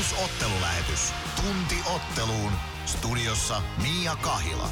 Plus 0.00 0.24
ottelulähetys. 0.24 1.12
Tunti 1.36 1.76
otteluun. 1.94 2.52
Studiossa 2.86 3.62
Mia 3.82 4.16
Kahila. 4.16 4.68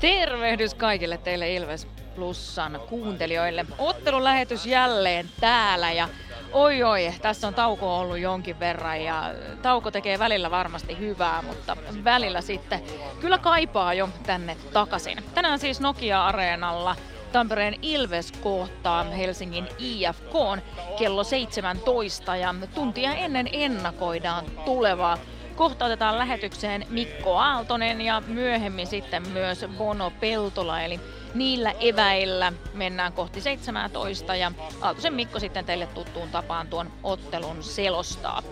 Tervehdys 0.00 0.74
kaikille 0.74 1.18
teille 1.18 1.54
Ilves 1.54 1.86
Plusan 2.14 2.80
kuuntelijoille. 2.88 3.66
Ottelulähetys 3.78 4.66
jälleen 4.66 5.28
täällä 5.40 5.92
ja 5.92 6.08
oi 6.52 6.82
oi, 6.82 7.14
tässä 7.22 7.48
on 7.48 7.54
tauko 7.54 7.98
ollut 7.98 8.18
jonkin 8.18 8.60
verran 8.60 9.04
ja 9.04 9.34
tauko 9.62 9.90
tekee 9.90 10.18
välillä 10.18 10.50
varmasti 10.50 10.98
hyvää, 10.98 11.42
mutta 11.42 11.76
välillä 12.04 12.40
sitten 12.40 12.82
kyllä 13.20 13.38
kaipaa 13.38 13.94
jo 13.94 14.08
tänne 14.26 14.56
takaisin. 14.72 15.24
Tänään 15.34 15.58
siis 15.58 15.80
Nokia-areenalla 15.80 16.96
Tampereen 17.32 17.74
Ilves 17.82 18.32
kohtaa 18.32 19.04
Helsingin 19.04 19.68
IFK 19.78 20.32
kello 20.98 21.24
17 21.24 22.36
ja 22.36 22.54
tuntia 22.74 23.14
ennen 23.14 23.48
ennakoidaan 23.52 24.44
tulevaa. 24.64 25.18
Kohta 25.56 25.84
otetaan 25.84 26.18
lähetykseen 26.18 26.86
Mikko 26.90 27.36
Aaltonen 27.36 28.00
ja 28.00 28.22
myöhemmin 28.26 28.86
sitten 28.86 29.28
myös 29.28 29.64
Bono 29.78 30.12
Peltola, 30.20 30.82
eli 30.82 31.00
niillä 31.34 31.74
eväillä 31.80 32.52
mennään 32.74 33.12
kohti 33.12 33.40
17 33.40 34.36
ja 34.36 34.52
Aaltosen 34.80 35.14
Mikko 35.14 35.40
sitten 35.40 35.64
teille 35.64 35.86
tuttuun 35.86 36.28
tapaan 36.30 36.66
tuon 36.66 36.92
ottelun 37.02 37.62
selostaa. 37.62 38.42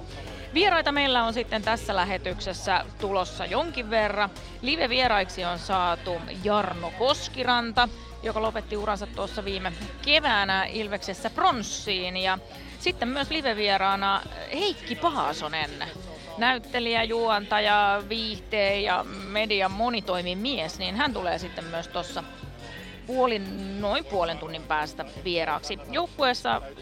Vieraita 0.55 0.93
meillä 0.93 1.25
on 1.25 1.35
sitten 1.35 1.63
tässä 1.63 1.97
lähetyksessä 1.97 2.85
tulossa 3.01 3.47
jonkin 3.47 3.91
verran. 3.91 4.31
Live-vieraiksi 4.63 5.45
on 5.45 5.59
saatu 5.59 6.13
Jarno 6.45 6.93
Koskiranta, 6.99 7.89
joka 8.27 8.43
lopetti 8.43 8.77
uransa 8.77 9.07
tuossa 9.07 9.45
viime 9.45 9.73
keväänä 10.03 10.65
Ilveksessä 10.65 11.31
pronssiin. 11.31 12.17
Ja 12.17 12.39
sitten 12.79 13.09
myös 13.09 13.31
live-vieraana 13.31 14.23
Heikki 14.53 14.95
Paasonen, 14.97 15.71
näyttelijä, 16.39 17.03
juontaja, 17.03 18.03
viihteen 18.09 18.83
ja 18.83 19.05
median 19.29 19.73
monitoimimies, 19.73 20.79
niin 20.79 20.97
hän 20.97 21.13
tulee 21.13 21.39
sitten 21.39 21.65
myös 21.65 21.89
tuossa 21.89 22.25
puolin, 23.07 23.81
noin 23.81 24.05
puolen 24.05 24.39
tunnin 24.39 24.63
päästä 24.63 25.05
vieraaksi. 25.25 25.79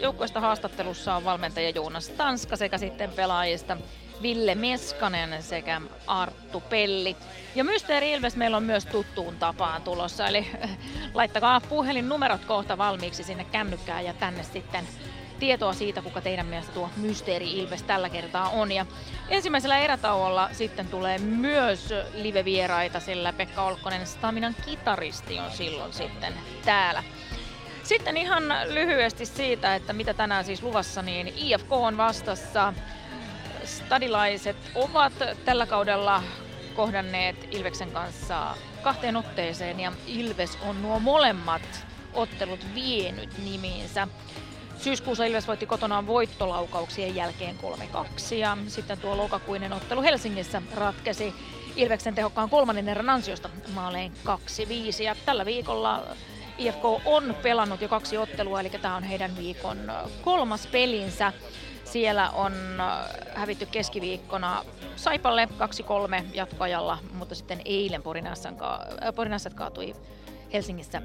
Joukkueesta 0.00 0.40
haastattelussa 0.40 1.14
on 1.14 1.24
valmentaja 1.24 1.70
Joonas 1.70 2.08
Tanska 2.08 2.56
sekä 2.56 2.78
sitten 2.78 3.10
pelaajista 3.10 3.76
Ville 4.22 4.54
Meskanen 4.54 5.42
sekä 5.42 5.80
Arttu 6.06 6.60
Pelli. 6.60 7.16
Ja 7.54 7.64
Mysteeri 7.64 8.12
Ilves 8.12 8.36
meillä 8.36 8.56
on 8.56 8.62
myös 8.62 8.86
tuttuun 8.86 9.36
tapaan 9.36 9.82
tulossa, 9.82 10.26
eli 10.26 10.46
laittakaa 11.14 11.60
puhelinnumerot 11.60 12.44
kohta 12.44 12.78
valmiiksi 12.78 13.24
sinne 13.24 13.44
kännykkään 13.44 14.04
ja 14.04 14.14
tänne 14.14 14.42
sitten 14.42 14.88
tietoa 15.38 15.72
siitä, 15.72 16.02
kuka 16.02 16.20
teidän 16.20 16.46
mielestä 16.46 16.72
tuo 16.72 16.90
Mysteeri 16.96 17.52
Ilves 17.52 17.82
tällä 17.82 18.08
kertaa 18.08 18.48
on. 18.48 18.72
Ja 18.72 18.86
ensimmäisellä 19.28 19.78
erätauolla 19.78 20.48
sitten 20.52 20.86
tulee 20.88 21.18
myös 21.18 21.94
live-vieraita, 22.14 23.00
sillä 23.00 23.32
Pekka 23.32 23.62
Olkkonen 23.62 24.06
Staminan 24.06 24.56
kitaristi 24.66 25.38
on 25.38 25.50
silloin 25.50 25.92
sitten 25.92 26.34
täällä. 26.64 27.02
Sitten 27.82 28.16
ihan 28.16 28.42
lyhyesti 28.68 29.26
siitä, 29.26 29.74
että 29.74 29.92
mitä 29.92 30.14
tänään 30.14 30.44
siis 30.44 30.62
luvassa, 30.62 31.02
niin 31.02 31.32
IFK 31.36 31.72
on 31.72 31.96
vastassa. 31.96 32.74
Stadilaiset 33.64 34.56
ovat 34.74 35.12
tällä 35.44 35.66
kaudella 35.66 36.22
kohdanneet 36.74 37.36
Ilveksen 37.50 37.90
kanssa 37.90 38.54
kahteen 38.82 39.16
otteeseen 39.16 39.80
ja 39.80 39.92
Ilves 40.06 40.58
on 40.66 40.82
nuo 40.82 40.98
molemmat 40.98 41.86
ottelut 42.14 42.60
vienyt 42.74 43.38
nimiinsä. 43.38 44.08
Syyskuussa 44.78 45.24
Ilves 45.24 45.48
voitti 45.48 45.66
kotonaan 45.66 46.06
voittolaukauksien 46.06 47.14
jälkeen 47.14 47.56
3-2 48.32 48.34
ja 48.34 48.58
sitten 48.66 48.98
tuo 48.98 49.16
lokakuinen 49.16 49.72
ottelu 49.72 50.02
Helsingissä 50.02 50.62
ratkesi 50.74 51.34
Ilveksen 51.76 52.14
tehokkaan 52.14 52.50
kolmannen 52.50 52.88
erän 52.88 53.10
ansiosta 53.10 53.50
maaleen 53.74 54.12
2-5 54.98 55.02
ja 55.02 55.16
tällä 55.26 55.44
viikolla 55.44 56.02
IFK 56.58 56.84
on 57.04 57.36
pelannut 57.42 57.80
jo 57.80 57.88
kaksi 57.88 58.16
ottelua, 58.18 58.60
eli 58.60 58.70
tämä 58.70 58.96
on 58.96 59.02
heidän 59.02 59.36
viikon 59.36 59.92
kolmas 60.22 60.66
pelinsä. 60.66 61.32
Siellä 61.84 62.30
on 62.30 62.52
hävitty 63.34 63.66
keskiviikkona 63.66 64.64
Saipalle 64.96 65.48
2-3 66.22 66.24
jatkoajalla, 66.34 66.98
mutta 67.12 67.34
sitten 67.34 67.62
eilen 67.64 68.02
Porinasset 69.14 69.54
kaatui 69.54 69.94
Helsingissä 70.52 71.02
5-4. 71.02 71.04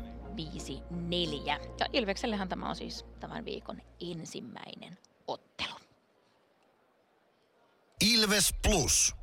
Ja 1.80 1.86
Ilveksellehän 1.94 2.50
tämä 2.50 2.70
on 2.70 2.76
siis 2.76 3.06
tämän 3.20 3.46
viikon 3.46 3.82
ensimmäinen 4.12 4.98
ottelu. 5.28 5.74
Ilves 8.14 8.54
Plus. 8.68 9.16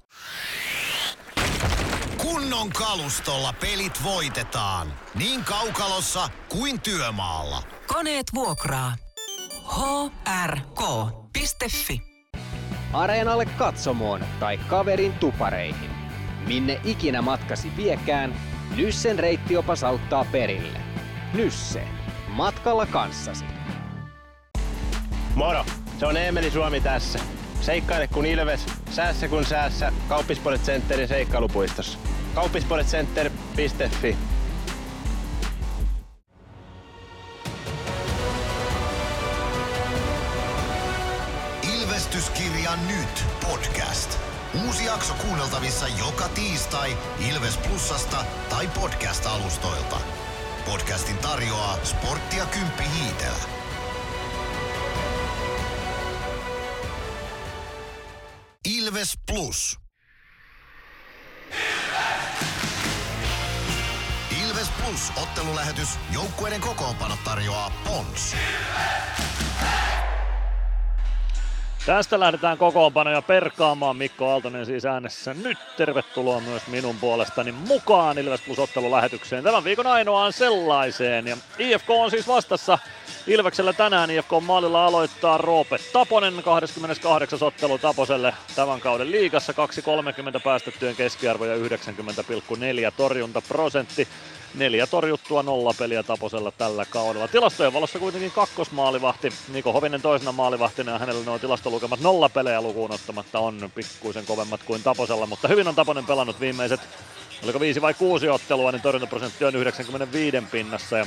Kunnon 2.18 2.70
kalustolla 2.70 3.54
pelit 3.60 4.04
voitetaan. 4.04 4.94
Niin 5.14 5.44
kaukalossa 5.44 6.28
kuin 6.48 6.80
työmaalla. 6.80 7.62
Koneet 7.86 8.26
vuokraa. 8.34 8.96
hrk.fi 11.36 12.02
Areenalle 12.92 13.46
katsomoon 13.46 14.24
tai 14.40 14.58
kaverin 14.58 15.12
tupareihin. 15.12 15.90
Minne 16.46 16.80
ikinä 16.84 17.22
matkasi 17.22 17.72
viekään, 17.76 18.34
Nyssen 18.76 19.18
reittiopas 19.18 19.84
auttaa 19.84 20.26
perille. 20.32 20.78
Nysse. 21.34 21.82
Matkalla 22.28 22.86
kanssasi. 22.86 23.44
Moro! 25.34 25.64
Se 25.98 26.06
on 26.06 26.16
Eemeli 26.16 26.50
Suomi 26.50 26.80
tässä. 26.80 27.18
Seikkaile 27.60 28.08
kun 28.08 28.26
ilves, 28.26 28.66
säässä 28.90 29.28
kun 29.28 29.44
säässä. 29.44 29.92
Kauppispoilet 30.08 30.62
Centerin 30.62 31.08
seikkailupuistossa. 31.08 31.98
Kauppispoiletcenter.fi 32.34 34.16
Ilvestyskirja 42.16 42.76
nyt 42.76 43.24
podcast. 43.46 44.18
Uusi 44.64 44.84
jakso 44.84 45.14
kuunneltavissa 45.14 45.88
joka 45.88 46.28
tiistai 46.28 46.96
Ilves 47.28 47.56
Plusasta 47.56 48.24
tai 48.50 48.68
podcast-alustoilta. 48.68 50.00
Podcastin 50.66 51.18
tarjoaa 51.18 51.78
Sporttia 51.84 52.46
Kymppi 52.46 52.84
Hiitellä. 52.94 53.44
Ilves 58.64 59.12
Plus. 59.26 59.78
Ilves 64.42 64.68
Plus 64.68 65.12
ottelulähetys. 65.16 65.88
Joukkueiden 66.12 66.60
kokoonpano 66.60 67.18
tarjoaa 67.24 67.70
Pons. 67.84 68.36
Tästä 71.86 72.20
lähdetään 72.20 72.58
kokoonpanoja 72.58 73.22
perkaamaan. 73.22 73.96
Mikko 73.96 74.30
Aaltonen 74.30 74.66
siis 74.66 74.84
äänessä 74.84 75.34
nyt. 75.34 75.58
Tervetuloa 75.76 76.40
myös 76.40 76.66
minun 76.66 76.96
puolestani 76.96 77.52
mukaan 77.52 78.18
Ilves 78.18 78.40
Plus 78.40 78.58
ottelulähetykseen. 78.58 79.44
Tämän 79.44 79.64
viikon 79.64 79.86
ainoaan 79.86 80.32
sellaiseen. 80.32 81.26
Ja 81.26 81.36
IFK 81.58 81.90
on 81.90 82.10
siis 82.10 82.28
vastassa 82.28 82.78
Ilveksellä 83.26 83.72
tänään. 83.72 84.10
IFK 84.10 84.30
maalilla 84.40 84.86
aloittaa 84.86 85.38
Roope 85.38 85.76
Taponen. 85.92 86.42
28. 86.44 87.38
ottelu 87.42 87.78
Taposelle 87.78 88.34
tämän 88.56 88.80
kauden 88.80 89.10
liigassa. 89.10 89.52
2.30 89.52 90.40
päästettyjen 90.44 90.96
keskiarvo 90.96 91.44
ja 91.44 91.56
90,4 91.56 91.62
torjuntaprosentti. 92.96 94.08
Neljä 94.56 94.86
torjuttua 94.86 95.42
nolla 95.42 95.74
peliä 95.78 96.02
Taposella 96.02 96.50
tällä 96.50 96.84
kaudella. 96.84 97.28
Tilastojen 97.28 97.72
valossa 97.72 97.98
kuitenkin 97.98 98.30
kakkosmaalivahti. 98.30 99.32
Niko 99.52 99.72
Hovinen 99.72 100.02
toisena 100.02 100.32
maalivahtina 100.32 100.92
ja 100.92 100.98
hänellä 100.98 101.24
nuo 101.24 101.38
tilastolukemat 101.38 102.00
nolla 102.00 102.28
pelejä 102.28 102.60
lukuun 102.60 102.92
ottamatta 102.92 103.38
on 103.38 103.70
pikkuisen 103.74 104.26
kovemmat 104.26 104.62
kuin 104.62 104.82
Taposella, 104.82 105.26
mutta 105.26 105.48
hyvin 105.48 105.68
on 105.68 105.74
Taponen 105.74 106.06
pelannut 106.06 106.40
viimeiset, 106.40 106.80
oliko 107.44 107.60
viisi 107.60 107.82
vai 107.82 107.94
kuusi 107.94 108.28
ottelua, 108.28 108.72
niin 108.72 108.82
torjuntaprosentti 108.82 109.44
on 109.44 109.56
95 109.56 110.36
pinnassa 110.50 110.98
ja 110.98 111.06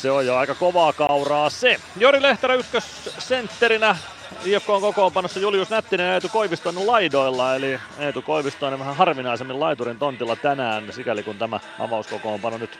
se 0.00 0.10
on 0.10 0.26
jo 0.26 0.36
aika 0.36 0.54
kovaa 0.54 0.92
kauraa 0.92 1.50
se. 1.50 1.80
Jori 1.96 2.22
Lehterä 2.22 2.54
ykkössentterinä 2.54 3.96
IFK 4.44 4.70
on 4.70 4.80
kokoonpanossa 4.80 5.40
Julius 5.40 5.70
Nättinen 5.70 6.06
ja 6.06 6.14
Eetu 6.14 6.28
Koivisto 6.28 6.68
on 6.68 6.86
laidoilla, 6.86 7.56
eli 7.56 7.80
Eetu 7.98 8.22
Koivisto 8.22 8.66
on 8.66 8.78
vähän 8.78 8.96
harvinaisemmin 8.96 9.60
laiturin 9.60 9.98
tontilla 9.98 10.36
tänään, 10.36 10.92
sikäli 10.92 11.22
kun 11.22 11.38
tämä 11.38 11.60
avauskokoonpano 11.78 12.58
nyt 12.58 12.78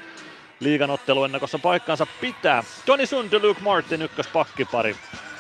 liiganottelu 0.60 1.24
ennakossa 1.24 1.58
paikkansa 1.58 2.06
pitää. 2.20 2.64
Toni 2.86 3.06
Sund 3.06 3.32
ja 3.32 3.38
Luke 3.42 3.60
Martin 3.60 4.02
ykköspakkipari 4.02 4.96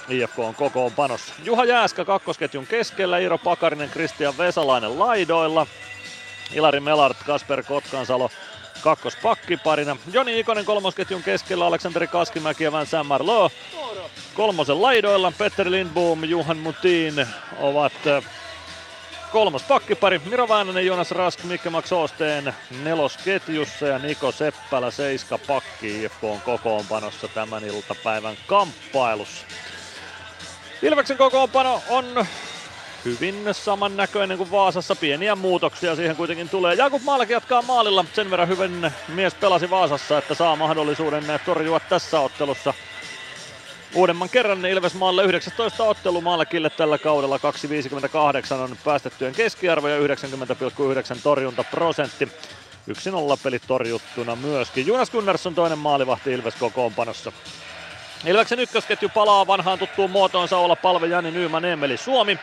IFK 0.08 0.38
on 0.38 0.54
kokoonpanossa. 0.54 1.34
Juha 1.44 1.64
Jääskä 1.64 2.04
kakkosketjun 2.04 2.66
keskellä, 2.66 3.18
Iiro 3.18 3.38
Pakarinen, 3.38 3.90
Kristian 3.90 4.38
Vesalainen 4.38 4.98
laidoilla. 4.98 5.66
Ilari 6.54 6.80
Melart, 6.80 7.16
Kasper 7.26 7.62
Kotkansalo 7.62 8.30
kakkospakkiparina. 8.80 9.96
Joni 10.12 10.40
Ikonen 10.40 10.64
kolmosketjun 10.64 11.22
keskellä, 11.22 11.66
Aleksanteri 11.66 12.06
Kaskimäki 12.06 12.64
ja 12.64 12.72
Vincent 12.72 13.06
Marlowe. 13.06 13.50
Kolmosen 14.34 14.82
laidoilla 14.82 15.32
Petteri 15.38 15.70
Lindboom, 15.70 16.24
Juhan 16.24 16.58
Mutin 16.58 17.26
ovat 17.58 17.92
kolmas 19.32 19.62
pakkipari. 19.62 20.18
Miro 20.18 20.48
Väänänen, 20.48 20.86
Jonas 20.86 21.10
Rask, 21.10 21.44
Mikke 21.44 21.70
Max 21.70 21.92
Oosteen 21.92 22.54
nelosketjussa 22.82 23.86
ja 23.86 23.98
Niko 23.98 24.32
Seppälä 24.32 24.90
seiska 24.90 25.38
pakki 25.38 26.02
IFK 26.04 26.24
on 26.24 26.40
kokoonpanossa 26.40 27.28
tämän 27.28 27.64
iltapäivän 27.64 28.36
kamppailussa. 28.46 29.46
Ilveksen 30.82 31.16
kokoonpano 31.16 31.82
on 31.88 32.26
hyvin 33.04 33.44
samannäköinen 33.52 34.38
kuin 34.38 34.50
Vaasassa. 34.50 34.96
Pieniä 34.96 35.36
muutoksia 35.36 35.96
siihen 35.96 36.16
kuitenkin 36.16 36.48
tulee. 36.48 36.74
Jakub 36.74 37.02
Maalaki 37.02 37.32
jatkaa 37.32 37.62
maalilla. 37.62 38.04
Sen 38.12 38.30
verran 38.30 38.48
hyvin 38.48 38.90
mies 39.08 39.34
pelasi 39.34 39.70
Vaasassa, 39.70 40.18
että 40.18 40.34
saa 40.34 40.56
mahdollisuuden 40.56 41.24
torjua 41.46 41.80
tässä 41.80 42.20
ottelussa 42.20 42.74
uudemman 43.94 44.28
kerran 44.28 44.66
Ilves 44.66 44.94
maalle 44.94 45.24
19 45.24 45.84
ottelu 45.84 46.20
Maalakille 46.20 46.70
tällä 46.70 46.98
kaudella 46.98 47.36
2,58 47.36 48.54
on 48.54 48.76
päästettyjen 48.84 49.34
keskiarvo 49.34 49.88
ja 49.88 49.98
90,9 49.98 50.06
torjuntaprosentti. 51.22 52.28
1-0 52.90 52.92
peli 53.42 53.58
torjuttuna 53.58 54.36
myöskin. 54.36 54.86
Jonas 54.86 55.10
Gunnarsson 55.10 55.54
toinen 55.54 55.78
maalivahti 55.78 56.32
Ilves 56.32 56.54
kokoonpanossa. 56.54 57.32
Ilveksen 58.26 58.60
ykkösketju 58.60 59.08
palaa 59.08 59.46
vanhaan 59.46 59.78
tuttuun 59.78 60.10
muotoonsa 60.10 60.58
olla 60.58 60.76
palve 60.76 61.06
Jani 61.06 61.30
Nyyman 61.30 61.64
Emeli 61.64 61.96
Suomi. 61.96 62.38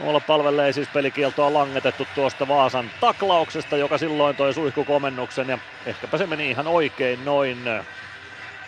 Olla 0.00 0.20
palvelle 0.20 0.66
ei 0.66 0.72
siis 0.72 0.88
pelikieltoa 0.88 1.52
langetettu 1.52 2.08
tuosta 2.14 2.48
Vaasan 2.48 2.90
taklauksesta, 3.00 3.76
joka 3.76 3.98
silloin 3.98 4.36
toi 4.36 4.54
suihkukomennuksen 4.54 5.48
ja 5.48 5.58
ehkäpä 5.86 6.18
se 6.18 6.26
meni 6.26 6.50
ihan 6.50 6.66
oikein 6.66 7.24
noin. 7.24 7.58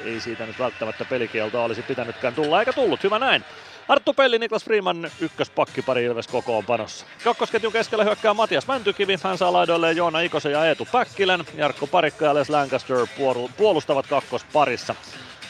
Ei 0.05 0.21
siitä 0.21 0.47
nyt 0.47 0.59
välttämättä 0.59 1.05
pelikieltoa 1.05 1.65
olisi 1.65 1.83
pitänytkään 1.83 2.35
tulla, 2.35 2.61
eikä 2.61 2.73
tullut, 2.73 3.05
hyvä 3.05 3.19
näin. 3.19 3.45
Arttu 3.89 4.15
Pelli, 4.15 4.39
Niklas 4.39 4.65
Freeman, 4.65 5.11
ykköspakkipari 5.21 6.05
Ilves 6.05 6.29
kokoonpanossa. 6.29 7.07
Kakkosketjun 7.25 7.73
keskellä 7.73 8.05
hyökkää 8.05 8.35
Matias 8.35 8.67
Mäntykivi, 8.67 9.17
hän 9.25 9.39
saa 9.39 9.53
laidoilleen 9.53 9.97
Joona 9.97 10.21
Ikosen 10.21 10.53
ja 10.53 10.67
Eetu 10.67 10.89
Päkkilän. 10.93 11.45
Jarkko 11.55 11.87
Parikka 11.87 12.25
ja 12.25 12.35
Les 12.35 12.51
Lancaster 12.51 13.07
puolustavat 13.57 14.07
kakkosparissa. 14.07 14.95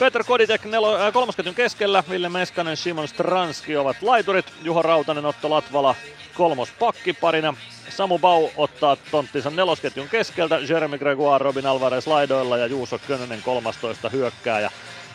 Peter 0.00 0.24
Koditek 0.24 0.64
nelo, 0.64 0.96
äh, 0.96 1.12
kolmosketjun 1.12 1.54
keskellä, 1.54 2.04
Ville 2.10 2.28
Meskanen, 2.28 2.76
Simon 2.76 3.08
Stranski 3.08 3.76
ovat 3.76 4.02
laiturit, 4.02 4.46
Juho 4.62 4.82
Rautanen, 4.82 5.26
Otto 5.26 5.50
Latvala 5.50 5.94
kolmos 6.34 6.72
pakkiparina. 6.78 7.54
Samu 7.88 8.18
Bau 8.18 8.48
ottaa 8.56 8.96
tonttinsa 9.10 9.50
nelosketjun 9.50 10.08
keskeltä, 10.08 10.58
Jeremy 10.68 10.98
Gregoire, 10.98 11.42
Robin 11.44 11.66
Alvarez 11.66 12.06
laidoilla 12.06 12.56
ja 12.56 12.66
Juuso 12.66 12.98
Könönen 12.98 13.42
13 13.42 14.08
hyökkääjä. 14.08 14.70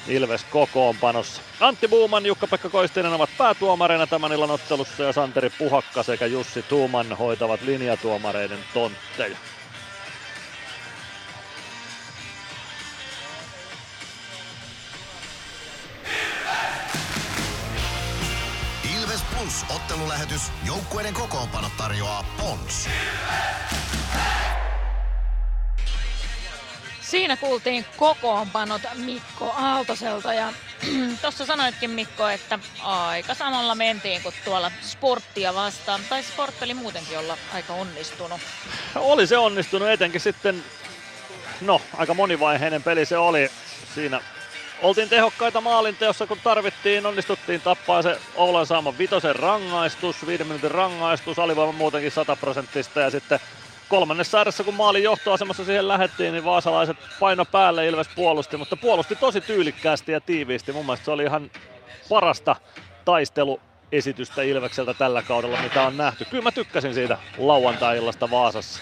Ilves 0.07 0.43
kokoonpanossa. 0.43 1.41
Antti 1.59 1.87
Buuman, 1.87 2.25
Jukka-Pekka 2.25 2.69
Koistinen 2.69 3.13
ovat 3.13 3.29
päätuomareina 3.37 4.07
tämän 4.07 4.31
illan 4.31 4.51
ottelussa 4.51 5.03
ja 5.03 5.13
Santeri 5.13 5.49
Puhakka 5.49 6.03
sekä 6.03 6.25
Jussi 6.25 6.63
Tuuman 6.63 7.17
hoitavat 7.17 7.61
linjatuomareiden 7.61 8.59
tontteja. 8.73 9.37
Plus 19.45 19.65
ottelulähetys. 19.75 20.41
Joukkueiden 20.67 21.13
kokoonpano 21.13 21.67
tarjoaa 21.77 22.23
Pons. 22.37 22.89
Siinä 27.01 27.37
kuultiin 27.37 27.85
kokoonpanot 27.97 28.81
Mikko 28.95 29.51
Aaltoselta 29.57 30.33
ja 30.33 30.53
tuossa 31.21 31.45
sanoitkin 31.45 31.89
Mikko, 31.89 32.27
että 32.27 32.59
aika 32.83 33.33
samalla 33.33 33.75
mentiin 33.75 34.23
kuin 34.23 34.35
tuolla 34.45 34.71
sporttia 34.81 35.55
vastaan. 35.55 36.01
Tai 36.09 36.23
sport 36.23 36.61
oli 36.61 36.73
muutenkin 36.73 37.19
olla 37.19 37.37
aika 37.53 37.73
onnistunut. 37.73 38.41
Oli 38.95 39.27
se 39.27 39.37
onnistunut 39.37 39.89
etenkin 39.89 40.21
sitten, 40.21 40.63
no 41.61 41.81
aika 41.97 42.13
monivaiheinen 42.13 42.83
peli 42.83 43.05
se 43.05 43.17
oli. 43.17 43.51
Siinä 43.95 44.21
oltiin 44.85 45.09
tehokkaita 45.09 45.61
maalinteossa, 45.61 46.27
kun 46.27 46.37
tarvittiin, 46.43 47.05
onnistuttiin 47.05 47.61
tappaa 47.61 48.01
se 48.01 48.17
Oulan 48.35 48.65
saama 48.65 48.97
vitosen 48.97 49.35
rangaistus, 49.35 50.27
viiden 50.27 50.47
minuutin 50.47 50.71
rangaistus, 50.71 51.39
alivoima 51.39 51.71
muutenkin 51.71 52.11
100 52.11 52.35
prosenttista 52.35 52.99
ja 52.99 53.09
sitten 53.09 53.39
kolmannessa 53.89 54.37
ääressä, 54.37 54.63
kun 54.63 54.73
maalin 54.73 55.03
johtoasemassa 55.03 55.65
siihen 55.65 55.87
lähettiin, 55.87 56.33
niin 56.33 56.45
vaasalaiset 56.45 56.97
paino 57.19 57.45
päälle, 57.45 57.87
Ilves 57.87 58.09
puolusti, 58.15 58.57
mutta 58.57 58.75
puolusti 58.75 59.15
tosi 59.15 59.41
tyylikkäästi 59.41 60.11
ja 60.11 60.21
tiiviisti. 60.21 60.71
Mun 60.71 60.85
mielestä 60.85 61.05
se 61.05 61.11
oli 61.11 61.23
ihan 61.23 61.51
parasta 62.09 62.55
taisteluesitystä 63.05 64.41
Ilvekseltä 64.41 64.93
tällä 64.93 65.21
kaudella, 65.21 65.61
mitä 65.61 65.81
on 65.81 65.97
nähty. 65.97 66.25
Kyllä 66.25 66.43
mä 66.43 66.51
tykkäsin 66.51 66.93
siitä 66.93 67.17
lauantai-illasta 67.37 68.31
Vaasassa. 68.31 68.79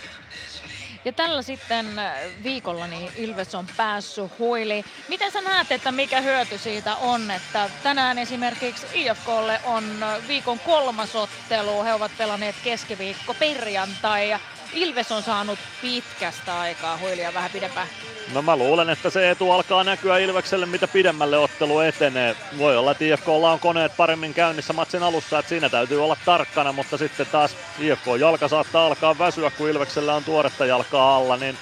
Ja 1.06 1.12
tällä 1.14 1.42
sitten 1.42 2.00
äh, 2.00 2.14
viikolla 2.44 2.88
niin 2.88 3.12
Ilves 3.16 3.56
on 3.56 3.68
päässyt 3.78 4.40
huili. 4.40 4.84
Miten 5.10 5.32
sä 5.32 5.42
näet, 5.42 5.72
että 5.72 5.92
mikä 5.92 6.22
hyöty 6.22 6.58
siitä 6.58 6.96
on, 6.96 7.32
että 7.32 7.70
tänään 7.84 8.18
esimerkiksi 8.18 8.86
IFKlle 8.94 9.60
on 9.66 10.04
äh, 10.04 10.28
viikon 10.28 10.60
kolmas 10.60 11.16
ottelu. 11.16 11.84
He 11.84 11.94
ovat 11.94 12.12
pelanneet 12.18 12.56
keskiviikko 12.64 13.34
perjantai 13.34 14.30
ja 14.30 14.40
Ilves 14.74 15.12
on 15.12 15.24
saanut 15.24 15.60
pitkästä 15.82 16.60
aikaa 16.60 16.98
huilia 16.98 17.34
vähän 17.34 17.52
pidempään. 17.52 17.88
No 18.34 18.42
mä 18.42 18.56
luulen, 18.56 18.90
että 18.90 19.10
se 19.10 19.32
etu 19.32 19.52
alkaa 19.52 19.84
näkyä 19.84 20.18
Ilvekselle, 20.18 20.66
mitä 20.66 20.88
pidemmälle 20.88 21.38
ottelu 21.38 21.80
etenee. 21.80 22.36
Voi 22.58 22.78
olla, 22.78 22.92
että 22.92 23.04
IFKlla 23.04 23.52
on 23.52 23.60
koneet 23.60 23.98
paremmin 23.98 24.34
käynnissä 24.34 24.74
matsin 24.74 25.04
alussa, 25.04 25.40
että 25.40 25.50
siinä 25.50 25.70
täytyy 25.70 26.04
olla 26.04 26.18
tarkkana, 26.26 26.72
mutta 26.72 26.98
sitten 26.98 27.28
taas 27.32 27.56
IFK-jalka 27.80 28.48
saattaa 28.48 28.86
alkaa 28.88 29.18
väsyä, 29.18 29.52
kun 29.52 29.70
Ilveksellä 29.70 30.16
on 30.16 30.24
tuoretta 30.24 30.66
jalkaa 30.66 31.16
alla, 31.16 31.38
niin 31.38 31.58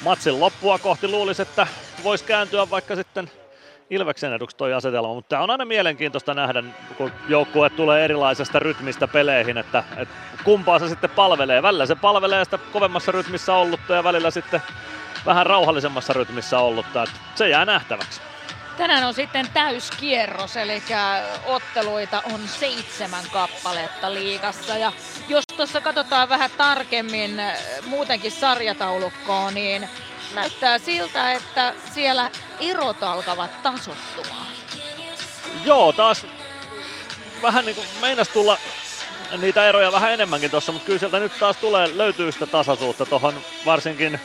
matsin 0.00 0.40
loppua 0.40 0.78
kohti 0.78 1.08
luulisi, 1.08 1.42
että 1.42 1.66
voisi 2.04 2.24
kääntyä 2.24 2.70
vaikka 2.70 2.96
sitten 2.96 3.30
Ilveksen 3.90 4.32
eduksi 4.32 4.56
toi 4.56 4.74
asetelma, 4.74 5.14
mutta 5.14 5.28
tämä 5.28 5.42
on 5.42 5.50
aina 5.50 5.64
mielenkiintoista 5.64 6.34
nähdä, 6.34 6.62
kun 6.96 7.12
joukkue 7.28 7.70
tulee 7.70 8.04
erilaisesta 8.04 8.58
rytmistä 8.58 9.08
peleihin, 9.08 9.58
että, 9.58 9.84
että 9.96 10.14
kumpaa 10.44 10.78
se 10.78 10.88
sitten 10.88 11.10
palvelee. 11.10 11.62
Välillä 11.62 11.86
se 11.86 11.94
palvelee 11.94 12.44
sitä 12.44 12.58
kovemmassa 12.58 13.12
rytmissä 13.12 13.54
ollutta 13.54 13.94
ja 13.94 14.04
välillä 14.04 14.30
sitten 14.30 14.62
vähän 15.26 15.46
rauhallisemmassa 15.46 16.12
rytmissä 16.12 16.58
ollutta. 16.58 17.02
Että 17.02 17.16
se 17.34 17.48
jää 17.48 17.64
nähtäväksi. 17.64 18.20
Tänään 18.76 19.04
on 19.04 19.14
sitten 19.14 19.46
täyskierros, 19.54 20.56
eli 20.56 20.82
otteluita 21.46 22.22
on 22.32 22.40
seitsemän 22.48 23.24
kappaletta 23.32 24.14
liigassa. 24.14 24.76
Ja 24.76 24.92
jos 25.28 25.44
tuossa 25.56 25.80
katsotaan 25.80 26.28
vähän 26.28 26.50
tarkemmin 26.56 27.42
muutenkin 27.86 28.32
sarjataulukkoon, 28.32 29.54
niin 29.54 29.88
näyttää 30.34 30.78
siltä, 30.78 31.32
että 31.32 31.74
siellä 31.94 32.30
erot 32.60 33.02
alkavat 33.02 33.62
tasottumaan. 33.62 34.46
Joo, 35.64 35.92
taas 35.92 36.26
vähän 37.42 37.64
niin 37.64 37.74
kuin 37.74 37.86
meinas 38.00 38.28
tulla 38.28 38.58
niitä 39.38 39.68
eroja 39.68 39.92
vähän 39.92 40.12
enemmänkin 40.12 40.50
tuossa, 40.50 40.72
mutta 40.72 40.86
kyllä 40.86 40.98
sieltä 40.98 41.20
nyt 41.20 41.32
taas 41.40 41.56
tulee, 41.56 41.90
löytyy 41.96 42.32
sitä 42.32 42.46
tasaisuutta 42.46 43.06
tuohon 43.06 43.34
varsinkin 43.66 44.20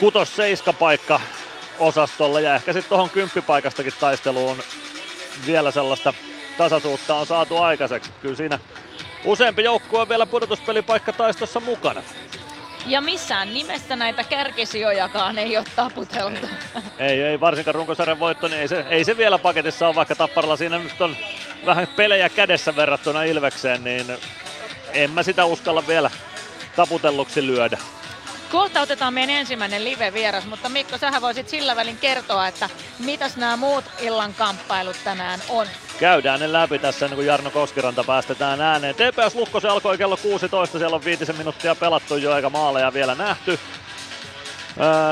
kutos 0.00 0.36
seiska 0.36 0.72
paikka 0.72 1.20
osastolla 1.78 2.40
ja 2.40 2.54
ehkä 2.54 2.72
sitten 2.72 2.88
tuohon 2.88 3.10
kymppipaikastakin 3.10 3.92
taisteluun 4.00 4.62
vielä 5.46 5.70
sellaista 5.70 6.14
tasaisuutta 6.58 7.14
on 7.14 7.26
saatu 7.26 7.58
aikaiseksi. 7.58 8.10
Kyllä 8.22 8.36
siinä 8.36 8.58
useampi 9.24 9.64
joukkue 9.64 10.00
on 10.00 10.08
vielä 10.08 10.26
pudotuspelipaikka 10.26 11.12
taistossa 11.12 11.60
mukana. 11.60 12.02
Ja 12.86 13.00
missään 13.00 13.54
nimessä 13.54 13.96
näitä 13.96 14.24
kärkisijojakaan 14.24 15.38
ei 15.38 15.56
ole 15.56 15.66
taputeltu. 15.76 16.48
Ei, 16.98 17.22
ei 17.22 17.40
varsinkaan 17.40 17.74
runkosarjan 17.74 18.18
voitto, 18.18 18.48
niin 18.48 18.60
ei 18.60 18.68
se, 18.68 18.84
ei 18.88 19.04
se 19.04 19.16
vielä 19.16 19.38
paketissa 19.38 19.86
ole, 19.86 19.94
vaikka 19.94 20.14
Tapparalla 20.14 20.56
siinä 20.56 20.78
nyt 20.78 21.00
on 21.00 21.16
vähän 21.66 21.86
pelejä 21.96 22.28
kädessä 22.28 22.76
verrattuna 22.76 23.22
Ilvekseen, 23.22 23.84
niin 23.84 24.06
en 24.92 25.10
mä 25.10 25.22
sitä 25.22 25.44
uskalla 25.44 25.86
vielä 25.86 26.10
taputelluksi 26.76 27.46
lyödä. 27.46 27.78
Kohta 28.54 28.80
otetaan 28.80 29.14
meidän 29.14 29.34
ensimmäinen 29.34 29.84
live-vieras, 29.84 30.46
mutta 30.46 30.68
Mikko, 30.68 30.98
sähän 30.98 31.22
voisit 31.22 31.48
sillä 31.48 31.76
välin 31.76 31.96
kertoa, 31.96 32.48
että 32.48 32.68
mitäs 32.98 33.36
nämä 33.36 33.56
muut 33.56 33.84
illan 34.00 34.34
kamppailut 34.34 34.96
tänään 35.04 35.40
on. 35.48 35.66
Käydään 36.00 36.40
ne 36.40 36.52
läpi 36.52 36.78
tässä 36.78 37.06
ennen 37.06 37.16
kuin 37.16 37.26
Jarno 37.26 37.50
Koskiranta 37.50 38.04
päästetään 38.04 38.60
ääneen. 38.60 38.94
TPS 38.94 39.34
Lukko 39.34 39.60
se 39.60 39.68
alkoi 39.68 39.98
kello 39.98 40.16
16, 40.16 40.78
siellä 40.78 40.94
on 40.94 41.04
viitisen 41.04 41.36
minuuttia 41.36 41.74
pelattu 41.74 42.16
jo 42.16 42.36
eikä 42.36 42.50
maaleja 42.50 42.92
vielä 42.92 43.14
nähty. 43.14 43.58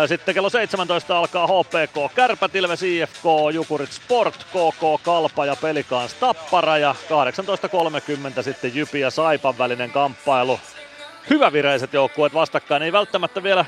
Sitten 0.08 0.34
kello 0.34 0.50
17 0.50 1.18
alkaa 1.18 1.46
HPK 1.46 2.14
Kärpät, 2.14 2.56
Ilves 2.56 2.82
IFK, 2.82 3.24
Jukurit 3.52 3.92
Sport, 3.92 4.44
KK 4.44 5.02
Kalpa 5.02 5.46
ja 5.46 5.56
Pelikaans 5.56 6.14
Tappara 6.14 6.78
ja 6.78 6.94
18.30 8.36 8.42
sitten 8.42 8.74
Jypi 8.74 9.00
ja 9.00 9.10
Saipan 9.10 9.58
välinen 9.58 9.90
kamppailu 9.90 10.60
hyvävireiset 11.30 11.92
joukkueet 11.92 12.34
vastakkain. 12.34 12.82
Ei 12.82 12.92
välttämättä 12.92 13.42
vielä 13.42 13.64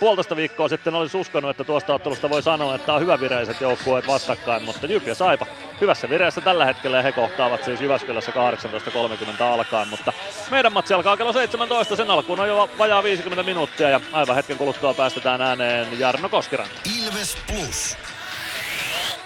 puolitoista 0.00 0.36
viikkoa 0.36 0.68
sitten 0.68 0.94
olisi 0.94 1.16
uskonut, 1.16 1.50
että 1.50 1.64
tuosta 1.64 1.94
ottelusta 1.94 2.30
voi 2.30 2.42
sanoa, 2.42 2.74
että 2.74 2.94
on 2.94 3.00
hyvä 3.00 3.20
vireiset 3.20 3.60
joukkueet 3.60 4.06
vastakkain, 4.06 4.62
mutta 4.62 4.86
Jyp 4.86 5.06
ja 5.06 5.14
Saipa 5.14 5.46
hyvässä 5.80 6.10
vireessä 6.10 6.40
tällä 6.40 6.64
hetkellä 6.64 6.96
ja 6.96 7.02
he 7.02 7.12
kohtaavat 7.12 7.64
siis 7.64 7.80
Jyväskylässä 7.80 8.32
18.30 9.38 9.42
alkaen, 9.42 9.88
mutta 9.88 10.12
meidän 10.50 10.72
matsi 10.72 10.94
alkaa 10.94 11.16
kello 11.16 11.32
17, 11.32 11.96
sen 11.96 12.10
alkuun 12.10 12.40
on 12.40 12.48
jo 12.48 12.70
vajaa 12.78 13.02
50 13.02 13.42
minuuttia 13.42 13.90
ja 13.90 14.00
aivan 14.12 14.36
hetken 14.36 14.58
kuluttua 14.58 14.94
päästetään 14.94 15.40
ääneen 15.40 15.98
Jarno 15.98 16.28
Koskiranta. 16.28 16.74
Ilves 16.98 17.36
Plus. 17.46 17.96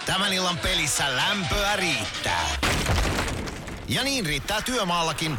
Tämän 0.07 0.33
illan 0.33 0.59
pelissä 0.59 1.05
lämpöä 1.17 1.77
riittää. 1.77 2.47
Ja 3.89 4.05
niin 4.05 4.27
riittää 4.27 4.63
työmaallakin, 4.63 5.39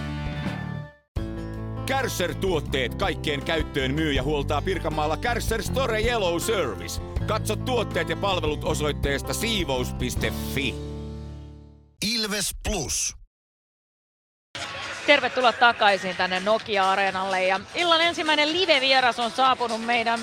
Kärsser-tuotteet 1.91 2.95
kaikkeen 2.95 3.45
käyttöön 3.45 3.93
myy 3.93 4.13
ja 4.13 4.23
huoltaa 4.23 4.61
Pirkanmaalla 4.61 5.17
Kärsser 5.17 5.63
Store 5.63 6.01
Yellow 6.01 6.39
Service. 6.39 7.01
Katso 7.27 7.55
tuotteet 7.55 8.09
ja 8.09 8.15
palvelut 8.15 8.63
osoitteesta 8.63 9.33
siivous.fi. 9.33 10.75
Ilves 12.13 12.55
Plus. 12.69 13.15
Tervetuloa 15.05 15.53
takaisin 15.53 16.15
tänne 16.15 16.39
Nokia-areenalle 16.39 17.43
ja 17.45 17.59
illan 17.75 18.01
ensimmäinen 18.01 18.53
live-vieras 18.53 19.19
on 19.19 19.31
saapunut 19.31 19.85
meidän 19.85 20.19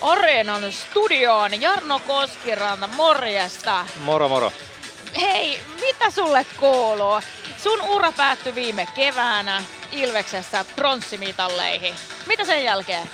areenan 0.00 0.72
studioon. 0.72 1.60
Jarno 1.60 2.00
Koskiranta, 2.06 2.86
morjesta. 2.86 3.86
Moro 4.04 4.28
moro. 4.28 4.52
Hei, 5.20 5.60
mitä 5.80 6.10
sulle 6.10 6.46
kuuluu? 6.60 7.20
Sun 7.56 7.82
ura 7.82 8.12
päättyi 8.12 8.54
viime 8.54 8.86
keväänä 8.94 9.62
Ilveksessä 9.92 10.64
pronssimitalleihin. 10.76 11.94
Mitä 12.26 12.44
sen 12.44 12.64
jälkeen? 12.64 13.10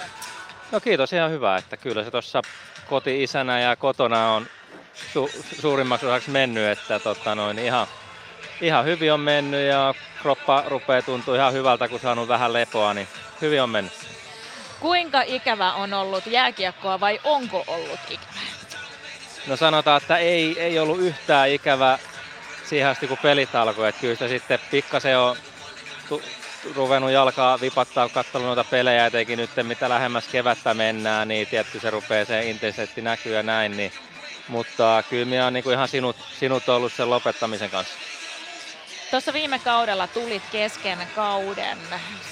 No 0.73 0.81
kiitos, 0.81 1.13
ihan 1.13 1.31
hyvä, 1.31 1.57
että 1.57 1.77
kyllä 1.77 2.05
se 2.05 2.11
tuossa 2.11 2.43
koti-isänä 2.89 3.61
ja 3.61 3.77
kotona 3.77 4.33
on 4.33 4.47
su- 4.95 5.45
suurimmaksi 5.61 6.07
osaksi 6.07 6.31
mennyt, 6.31 6.69
että 6.69 6.99
tota 6.99 7.35
noin, 7.35 7.59
ihan, 7.59 7.87
ihan 8.61 8.85
hyvin 8.85 9.13
on 9.13 9.21
mennyt 9.21 9.69
ja 9.69 9.95
kroppa 10.23 10.65
rupeaa 10.67 11.03
tuntua 11.03 11.37
ihan 11.37 11.53
hyvältä, 11.53 11.89
kun 11.89 12.01
saanut 12.01 12.29
vähän 12.29 12.53
lepoa, 12.53 12.95
niin 12.95 13.09
hyvin 13.41 13.63
on 13.63 13.71
mennyt. 13.71 13.93
Kuinka 14.81 15.23
ikävä 15.23 15.73
on 15.73 15.95
ollut 15.95 16.27
jääkiekkoa 16.27 17.01
vai 17.01 17.21
onko 17.25 17.65
ollut 17.67 18.01
ikävä? 18.11 18.41
No 19.47 19.57
sanotaan, 19.57 20.03
että 20.03 20.17
ei, 20.17 20.61
ei 20.61 20.79
ollut 20.79 20.99
yhtään 21.01 21.49
ikävä 21.49 21.99
siihen 22.65 22.89
asti, 22.89 23.07
kun 23.07 23.19
pelit 23.19 23.55
alkoi. 23.55 23.89
Että 23.89 24.01
kyllä 24.01 24.15
sitä 24.15 24.29
sitten 24.29 24.59
pikkasen 24.71 25.19
on 25.19 25.37
tu- 26.09 26.23
ruvennut 26.75 27.11
jalkaa 27.11 27.61
vipattaa, 27.61 28.09
katsonut 28.09 28.47
noita 28.47 28.65
pelejä, 28.65 29.07
etenkin 29.07 29.39
nyt 29.39 29.51
mitä 29.63 29.89
lähemmäs 29.89 30.29
kevättä 30.29 30.75
mennään, 30.75 31.29
niin 31.29 31.47
tietty 31.47 31.81
se 31.81 31.91
rupeaa 31.91 32.25
se 32.25 32.51
intensiteetti 32.51 33.03
näkyy 33.03 33.35
ja 33.35 33.43
näin. 33.43 33.77
Niin, 33.77 33.93
mutta 34.49 35.05
kyllä 35.11 35.25
minä 35.25 35.47
on 35.47 35.53
niin 35.53 35.65
kuin 35.65 35.75
ihan 35.75 35.89
sinut, 35.89 36.17
sinut 36.39 36.69
ollut 36.69 36.93
sen 36.93 37.11
lopettamisen 37.11 37.71
kanssa. 37.71 37.95
Tuossa 39.11 39.33
viime 39.33 39.59
kaudella 39.59 40.07
tulit 40.07 40.43
kesken 40.53 40.99
kauden 41.15 41.79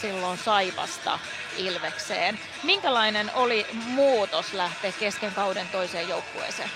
silloin 0.01 0.39
Saipasta 0.39 1.19
Ilvekseen. 1.57 2.39
Minkälainen 2.63 3.31
oli 3.35 3.67
muutos 3.73 4.55
lähteä 4.55 4.93
kesken 5.01 5.33
kauden 5.33 5.69
toiseen 5.73 6.09
joukkueeseen? 6.09 6.71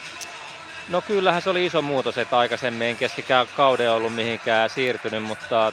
No 0.88 1.02
kyllähän 1.02 1.42
se 1.42 1.50
oli 1.50 1.66
iso 1.66 1.82
muutos, 1.82 2.18
että 2.18 2.38
aikaisemmin 2.38 2.88
en 2.88 2.96
keskikään 2.96 3.46
kauden 3.56 3.92
ollut 3.92 4.14
mihinkään 4.14 4.70
siirtynyt, 4.70 5.22
mutta 5.22 5.72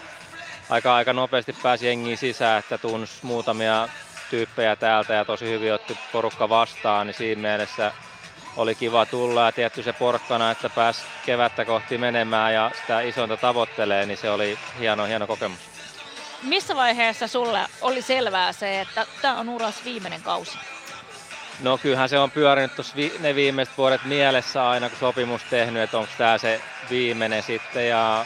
aika, 0.72 0.96
aika 0.96 1.14
nopeasti 1.14 1.54
pääsi 1.64 1.88
jengiin 1.88 2.18
sisään, 2.18 2.60
että 2.60 2.78
tunsi 2.78 3.14
muutamia 3.22 3.90
tyyppejä 4.30 4.76
täältä 4.76 5.14
ja 5.14 5.26
tosi 5.26 5.46
hyvin 5.46 5.74
otti 5.74 5.98
porukka 6.12 6.50
vastaan, 6.50 7.08
niin 7.08 7.16
siinä 7.16 7.42
mielessä 7.42 7.92
oli 8.58 8.76
kiva 8.76 9.06
tulla 9.06 9.46
ja 9.46 9.52
tietty 9.52 9.84
se 9.84 9.94
porkkana, 9.94 10.52
että 10.52 10.70
pääsi 10.70 11.02
kevättä 11.26 11.66
kohti 11.66 11.98
menemään 11.98 12.54
ja 12.54 12.72
sitä 12.82 13.02
isointa 13.02 13.38
tavoittelee, 13.38 14.06
niin 14.06 14.18
se 14.18 14.30
oli 14.30 14.58
hieno, 14.80 15.06
hieno 15.06 15.28
kokemus. 15.28 15.60
Missä 16.44 16.76
vaiheessa 16.76 17.28
sulle 17.28 17.60
oli 17.82 18.02
selvää 18.02 18.54
se, 18.54 18.82
että 18.82 19.06
tämä 19.22 19.40
on 19.40 19.50
uras 19.50 19.86
viimeinen 19.86 20.22
kausi? 20.22 20.58
No 21.60 21.78
kyllähän 21.78 22.10
se 22.10 22.20
on 22.20 22.32
pyörinyt 22.32 22.76
tuossa 22.76 22.96
vi- 22.96 23.14
ne 23.20 23.36
viimeiset 23.36 23.78
vuodet 23.78 24.06
mielessä 24.06 24.70
aina, 24.70 24.90
kun 24.90 25.00
sopimus 25.00 25.42
tehnyt, 25.50 25.84
että 25.84 25.98
onko 25.98 26.12
tämä 26.18 26.38
se 26.38 26.62
viimeinen 26.90 27.44
sitten 27.44 27.90
ja 27.90 28.26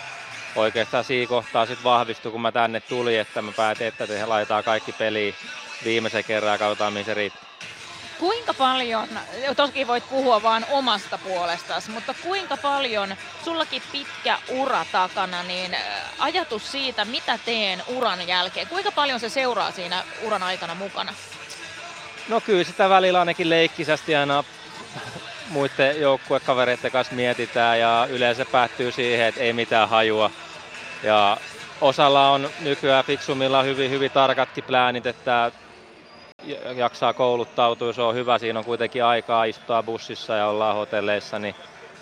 oikeastaan 0.55 1.03
siinä 1.03 1.29
kohtaa 1.29 1.65
sitten 1.65 1.83
vahvistui, 1.83 2.31
kun 2.31 2.41
mä 2.41 2.51
tänne 2.51 2.79
tulin, 2.79 3.19
että 3.19 3.41
mä 3.41 3.51
päätin, 3.51 3.87
että 3.87 4.07
te 4.07 4.25
laitetaan 4.25 4.63
kaikki 4.63 4.91
peliin 4.91 5.35
viimeisen 5.83 6.23
kerran 6.23 6.51
ja 6.51 6.57
katsotaan, 6.57 6.93
mihin 6.93 7.05
se 7.05 7.13
riittää. 7.13 7.45
Kuinka 8.19 8.53
paljon, 8.53 9.07
toki 9.55 9.87
voit 9.87 10.09
puhua 10.09 10.43
vain 10.43 10.65
omasta 10.71 11.17
puolestasi, 11.17 11.91
mutta 11.91 12.13
kuinka 12.23 12.57
paljon, 12.57 13.15
sullakin 13.43 13.81
pitkä 13.91 14.37
ura 14.49 14.85
takana, 14.91 15.43
niin 15.43 15.73
äh, 15.73 15.81
ajatus 16.19 16.71
siitä, 16.71 17.05
mitä 17.05 17.39
teen 17.45 17.83
uran 17.87 18.27
jälkeen, 18.27 18.67
kuinka 18.67 18.91
paljon 18.91 19.19
se 19.19 19.29
seuraa 19.29 19.71
siinä 19.71 20.03
uran 20.21 20.43
aikana 20.43 20.75
mukana? 20.75 21.13
No 22.27 22.41
kyllä 22.41 22.63
sitä 22.63 22.89
välillä 22.89 23.19
ainakin 23.19 23.49
leikkisästi 23.49 24.15
aina 24.15 24.43
muiden 25.49 26.01
joukkuekavereiden 26.01 26.91
kanssa 26.91 27.15
mietitään 27.15 27.79
ja 27.79 28.07
yleensä 28.09 28.45
päättyy 28.45 28.91
siihen, 28.91 29.27
että 29.27 29.41
ei 29.41 29.53
mitään 29.53 29.89
hajua. 29.89 30.31
Ja 31.05 31.37
osalla 31.81 32.31
on 32.31 32.49
nykyään 32.59 33.05
fiksumilla 33.05 33.63
hyvin, 33.63 33.91
hyvin 33.91 34.11
tarkatkin 34.11 34.63
pläänit, 34.63 35.05
että 35.05 35.51
jaksaa 36.75 37.13
kouluttautua, 37.13 37.93
se 37.93 38.01
on 38.01 38.15
hyvä. 38.15 38.37
Siinä 38.37 38.59
on 38.59 38.65
kuitenkin 38.65 39.03
aikaa 39.03 39.43
istua 39.43 39.83
bussissa 39.83 40.35
ja 40.35 40.47
ollaan 40.47 40.75
hotelleissa, 40.75 41.39
niin 41.39 41.55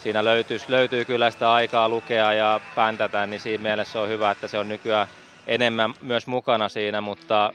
siinä 0.03 0.23
löytyy, 0.23 0.57
löytyy 0.67 1.05
kyllä 1.05 1.31
sitä 1.31 1.53
aikaa 1.53 1.89
lukea 1.89 2.33
ja 2.33 2.59
päntätä, 2.75 3.27
niin 3.27 3.39
siinä 3.39 3.61
mielessä 3.61 4.01
on 4.01 4.09
hyvä, 4.09 4.31
että 4.31 4.47
se 4.47 4.57
on 4.57 4.69
nykyään 4.69 5.07
enemmän 5.47 5.93
myös 6.01 6.27
mukana 6.27 6.69
siinä, 6.69 7.01
mutta 7.01 7.53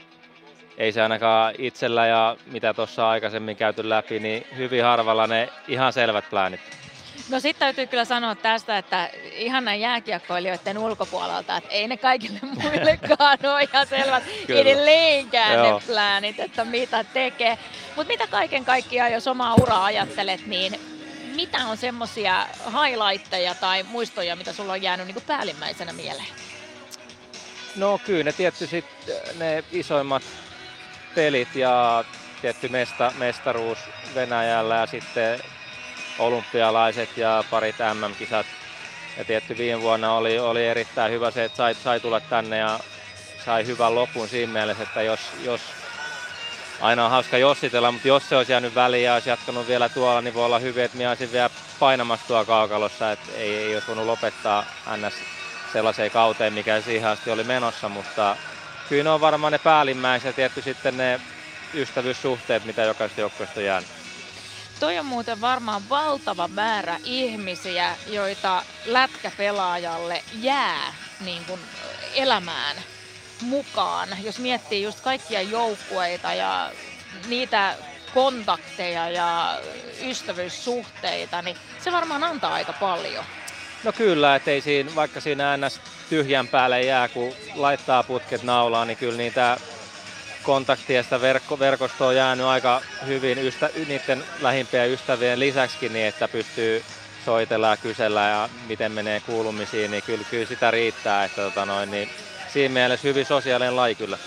ei 0.78 0.92
se 0.92 1.02
ainakaan 1.02 1.54
itsellä 1.58 2.06
ja 2.06 2.36
mitä 2.46 2.74
tuossa 2.74 3.08
aikaisemmin 3.08 3.56
käyty 3.56 3.88
läpi, 3.88 4.18
niin 4.18 4.46
hyvin 4.56 4.84
harvalla 4.84 5.26
ne 5.26 5.48
ihan 5.68 5.92
selvät 5.92 6.30
pläänit. 6.30 6.87
No 7.28 7.40
sitten 7.40 7.58
täytyy 7.60 7.86
kyllä 7.86 8.04
sanoa 8.04 8.34
tästä, 8.34 8.78
että 8.78 9.10
ihan 9.32 9.64
näin 9.64 9.80
jääkiekkoilijoiden 9.80 10.78
ulkopuolelta, 10.78 11.56
että 11.56 11.70
ei 11.70 11.88
ne 11.88 11.96
kaikille 11.96 12.38
muillekaan 12.62 13.38
ole 13.44 13.62
ihan 13.62 13.86
selvät 13.86 14.24
Kyllä. 14.46 14.60
edelleenkään 14.60 15.54
Joo. 15.54 15.78
ne 15.78 15.84
pläänit, 15.86 16.40
että 16.40 16.64
mitä 16.64 17.04
tekee. 17.04 17.58
Mutta 17.96 18.12
mitä 18.12 18.26
kaiken 18.26 18.64
kaikkiaan, 18.64 19.12
jos 19.12 19.28
omaa 19.28 19.54
uraa 19.54 19.84
ajattelet, 19.84 20.46
niin 20.46 20.80
mitä 21.34 21.58
on 21.66 21.76
semmoisia 21.76 22.46
highlightteja 22.66 23.54
tai 23.54 23.82
muistoja, 23.82 24.36
mitä 24.36 24.52
sulla 24.52 24.72
on 24.72 24.82
jäänyt 24.82 25.06
niin 25.06 25.16
päällimmäisenä 25.26 25.92
mieleen? 25.92 26.28
No 27.76 27.98
kyllä 27.98 28.24
ne 28.24 28.32
tietty 28.32 28.66
sit 28.66 28.86
ne 29.38 29.64
isoimmat 29.72 30.22
pelit 31.14 31.54
ja 31.54 32.04
tietty 32.40 32.68
mesta, 32.68 33.12
mestaruus 33.18 33.78
Venäjällä 34.14 34.74
ja 34.74 34.86
sitten 34.86 35.40
olympialaiset 36.18 37.16
ja 37.16 37.44
parit 37.50 37.76
MM-kisat. 37.94 38.46
Ja 39.18 39.24
tietty 39.24 39.58
viime 39.58 39.82
vuonna 39.82 40.12
oli, 40.12 40.38
oli 40.38 40.66
erittäin 40.66 41.12
hyvä 41.12 41.30
se, 41.30 41.44
että 41.44 41.56
sai, 41.56 41.74
sai 41.74 42.00
tulla 42.00 42.20
tänne 42.20 42.58
ja 42.58 42.80
sai 43.44 43.66
hyvän 43.66 43.94
lopun 43.94 44.28
siinä 44.28 44.52
mielessä, 44.52 44.82
että 44.82 45.02
jos, 45.02 45.20
jos 45.44 45.60
aina 46.80 47.04
on 47.04 47.10
hauska 47.10 47.38
jossitella, 47.38 47.92
mutta 47.92 48.08
jos 48.08 48.28
se 48.28 48.36
olisi 48.36 48.52
jäänyt 48.52 48.74
väliin 48.74 49.04
ja 49.04 49.14
olisi 49.14 49.28
jatkanut 49.28 49.68
vielä 49.68 49.88
tuolla, 49.88 50.20
niin 50.20 50.34
voi 50.34 50.44
olla 50.44 50.58
hyvin, 50.58 50.84
että 50.84 50.96
minä 50.96 51.10
olisin 51.10 51.32
vielä 51.32 51.50
painamassa 51.78 52.26
tuolla 52.26 52.44
kaukalossa, 52.44 53.12
että 53.12 53.32
ei, 53.36 53.56
ei 53.56 53.74
olisi 53.74 53.88
voinut 53.88 54.06
lopettaa 54.06 54.64
NS 54.96 55.14
sellaiseen 55.72 56.10
kauteen, 56.10 56.52
mikä 56.52 56.80
siihen 56.80 57.10
asti 57.10 57.30
oli 57.30 57.44
menossa, 57.44 57.88
mutta 57.88 58.36
kyllä 58.88 59.04
ne 59.04 59.10
on 59.10 59.20
varmaan 59.20 59.52
ne 59.52 59.58
päällimmäiset 59.58 60.26
ja 60.26 60.32
tietty 60.32 60.62
sitten 60.62 60.96
ne 60.96 61.20
ystävyyssuhteet, 61.74 62.64
mitä 62.64 62.82
jokaisesta 62.82 63.20
joukkueesta 63.20 63.60
on 63.60 63.66
jäänyt. 63.66 63.97
Toi 64.80 64.98
on 64.98 65.06
muuten 65.06 65.40
varmaan 65.40 65.88
valtava 65.88 66.48
määrä 66.48 67.00
ihmisiä, 67.04 67.96
joita 68.06 68.62
lätkäpelaajalle 68.86 70.22
jää 70.40 70.94
niin 71.20 71.44
kuin 71.44 71.60
elämään 72.14 72.76
mukaan. 73.40 74.08
Jos 74.22 74.38
miettii 74.38 74.82
just 74.82 75.00
kaikkia 75.00 75.42
joukkueita 75.42 76.34
ja 76.34 76.70
niitä 77.28 77.74
kontakteja 78.14 79.10
ja 79.10 79.60
ystävyyssuhteita, 80.02 81.42
niin 81.42 81.56
se 81.84 81.92
varmaan 81.92 82.24
antaa 82.24 82.54
aika 82.54 82.72
paljon. 82.72 83.24
No 83.84 83.92
kyllä, 83.92 84.36
ettei 84.36 84.60
siinä, 84.60 84.94
vaikka 84.94 85.20
siinä 85.20 85.56
ns. 85.56 85.80
tyhjän 86.10 86.48
päälle 86.48 86.82
jää, 86.82 87.08
kun 87.08 87.32
laittaa 87.54 88.02
putket 88.02 88.42
naulaan, 88.42 88.86
niin 88.86 88.98
kyllä 88.98 89.16
niitä 89.16 89.56
kontaktia 90.42 91.02
sitä 91.02 91.20
verkko, 91.20 91.58
verkostoa 91.58 92.08
on 92.08 92.16
jäänyt 92.16 92.46
aika 92.46 92.82
hyvin 93.06 93.38
ystä, 93.38 93.70
niiden 93.88 94.24
lähimpien 94.40 94.90
ystävien 94.90 95.40
lisäksi, 95.40 95.88
niin 95.88 96.06
että 96.06 96.28
pystyy 96.28 96.84
soitella 97.24 97.68
ja 97.68 97.76
kysellä 97.76 98.28
ja 98.28 98.48
miten 98.68 98.92
menee 98.92 99.20
kuulumisiin, 99.20 99.90
niin 99.90 100.02
kyllä, 100.02 100.24
kyllä 100.30 100.46
sitä 100.46 100.70
riittää. 100.70 101.24
Että 101.24 101.42
tota 101.42 101.64
noin, 101.64 101.90
niin 101.90 102.10
siinä 102.52 102.72
mielessä 102.72 103.08
hyvin 103.08 103.26
sosiaalinen 103.26 103.76
laji 103.76 103.94
kyllä. 103.94 104.18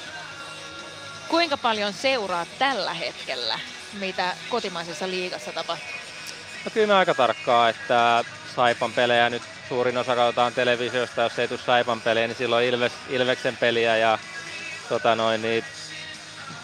Kuinka 1.28 1.58
paljon 1.58 1.94
seuraa 1.94 2.46
tällä 2.60 2.94
hetkellä, 2.94 3.60
mitä 4.00 4.36
kotimaisessa 4.50 5.08
liigassa 5.08 5.52
tapahtuu? 5.52 5.88
No 6.66 6.72
kyllä 6.74 6.88
me 6.88 6.94
aika 6.94 7.14
tarkkaa, 7.14 7.70
että 7.70 8.24
Saipan 8.56 8.94
pelejä 8.94 9.30
nyt 9.30 9.44
suurin 9.70 9.98
osa 9.98 10.16
katsotaan 10.16 10.54
televisiosta, 10.54 11.22
jos 11.22 11.40
ei 11.40 11.48
tule 11.48 11.60
Saipan 11.66 12.02
pelejä, 12.02 12.28
niin 12.28 12.38
silloin 12.38 12.66
Ilves, 12.66 12.92
Ilveksen 13.10 13.58
peliä 13.58 13.98
ja 13.98 14.20
tota 14.90 15.16
noin, 15.16 15.42
niin 15.42 15.64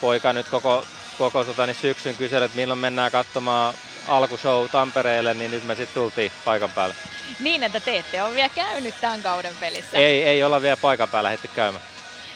poika 0.02 0.34
nyt 0.34 0.50
koko, 0.50 0.86
koko 1.18 1.44
tota, 1.44 1.66
niin 1.66 1.76
syksyn 1.76 2.16
kyseli, 2.16 2.46
että 2.46 2.56
milloin 2.58 2.80
mennään 2.80 3.12
katsomaan 3.12 3.74
alkushow 4.08 4.70
Tampereelle, 4.70 5.34
niin 5.34 5.52
nyt 5.52 5.64
me 5.64 5.76
sitten 5.76 6.02
tultiin 6.02 6.32
paikan 6.46 6.72
päälle. 6.72 6.96
Niin, 7.40 7.64
että 7.64 7.80
te 7.80 7.98
ette 7.98 8.24
ole 8.24 8.36
vielä 8.36 8.50
käynyt 8.50 8.96
tämän 9.02 9.24
kauden 9.24 9.56
pelissä. 9.60 9.98
Ei, 9.98 10.24
ei 10.24 10.44
olla 10.44 10.62
vielä 10.62 10.78
paikan 10.78 11.10
päällä 11.10 11.30
heti 11.30 11.48
käymään. 11.48 11.84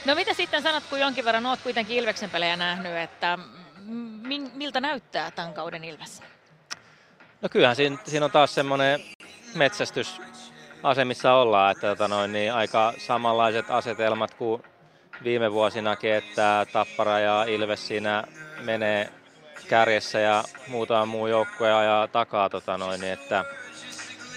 No 0.05 0.15
mitä 0.15 0.33
sitten 0.33 0.63
sanot, 0.63 0.83
kun 0.89 0.99
jonkin 0.99 1.25
verran 1.25 1.45
olet 1.45 1.61
kuitenkin 1.61 1.97
Ilveksen 1.97 2.29
pelejä 2.29 2.55
nähnyt, 2.55 2.97
että 2.97 3.39
miltä 4.53 4.81
näyttää 4.81 5.31
tämän 5.31 5.53
kauden 5.53 5.83
Ilves? 5.83 6.21
No 7.41 7.49
kyllähän 7.49 7.75
siinä, 7.75 7.97
siinä 8.05 8.25
on 8.25 8.31
taas 8.31 8.55
semmoinen 8.55 8.99
metsästysase, 9.55 11.05
missä 11.05 11.33
ollaan, 11.33 11.71
että 11.71 11.87
tota 11.87 12.07
noin, 12.07 12.31
niin 12.31 12.53
aika 12.53 12.93
samanlaiset 12.97 13.71
asetelmat 13.71 14.33
kuin 14.33 14.63
viime 15.23 15.51
vuosinakin, 15.51 16.13
että 16.13 16.65
Tappara 16.73 17.19
ja 17.19 17.43
Ilves 17.43 17.87
siinä 17.87 18.23
menee 18.61 19.09
kärjessä 19.67 20.19
ja 20.19 20.43
muutama 20.67 21.05
muu 21.05 21.27
joukkue 21.27 21.69
ja 21.69 22.07
takaa. 22.11 22.49
Tota 22.49 22.77
noin, 22.77 23.01
niin 23.01 23.13
että 23.13 23.45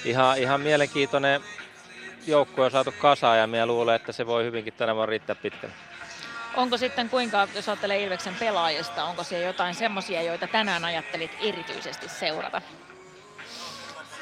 ihan, 0.04 0.38
ihan 0.38 0.60
mielenkiintoinen 0.60 1.40
joukkue 2.26 2.64
on 2.64 2.70
saatu 2.70 2.94
kasaan 2.98 3.38
ja 3.38 3.46
minä 3.46 3.66
luulen, 3.66 3.96
että 3.96 4.12
se 4.12 4.26
voi 4.26 4.44
hyvinkin 4.44 4.72
tänä 4.72 4.94
vuonna 4.94 5.10
riittää 5.10 5.36
pitkälle. 5.36 5.74
Onko 6.56 6.76
sitten 6.76 7.08
kuinka, 7.08 7.48
jos 7.54 7.68
ajattelee 7.68 8.02
Ilveksen 8.02 8.34
pelaajista, 8.34 9.04
onko 9.04 9.22
siellä 9.22 9.46
jotain 9.46 9.74
semmoisia, 9.74 10.22
joita 10.22 10.46
tänään 10.46 10.84
ajattelit 10.84 11.30
erityisesti 11.42 12.08
seurata? 12.08 12.62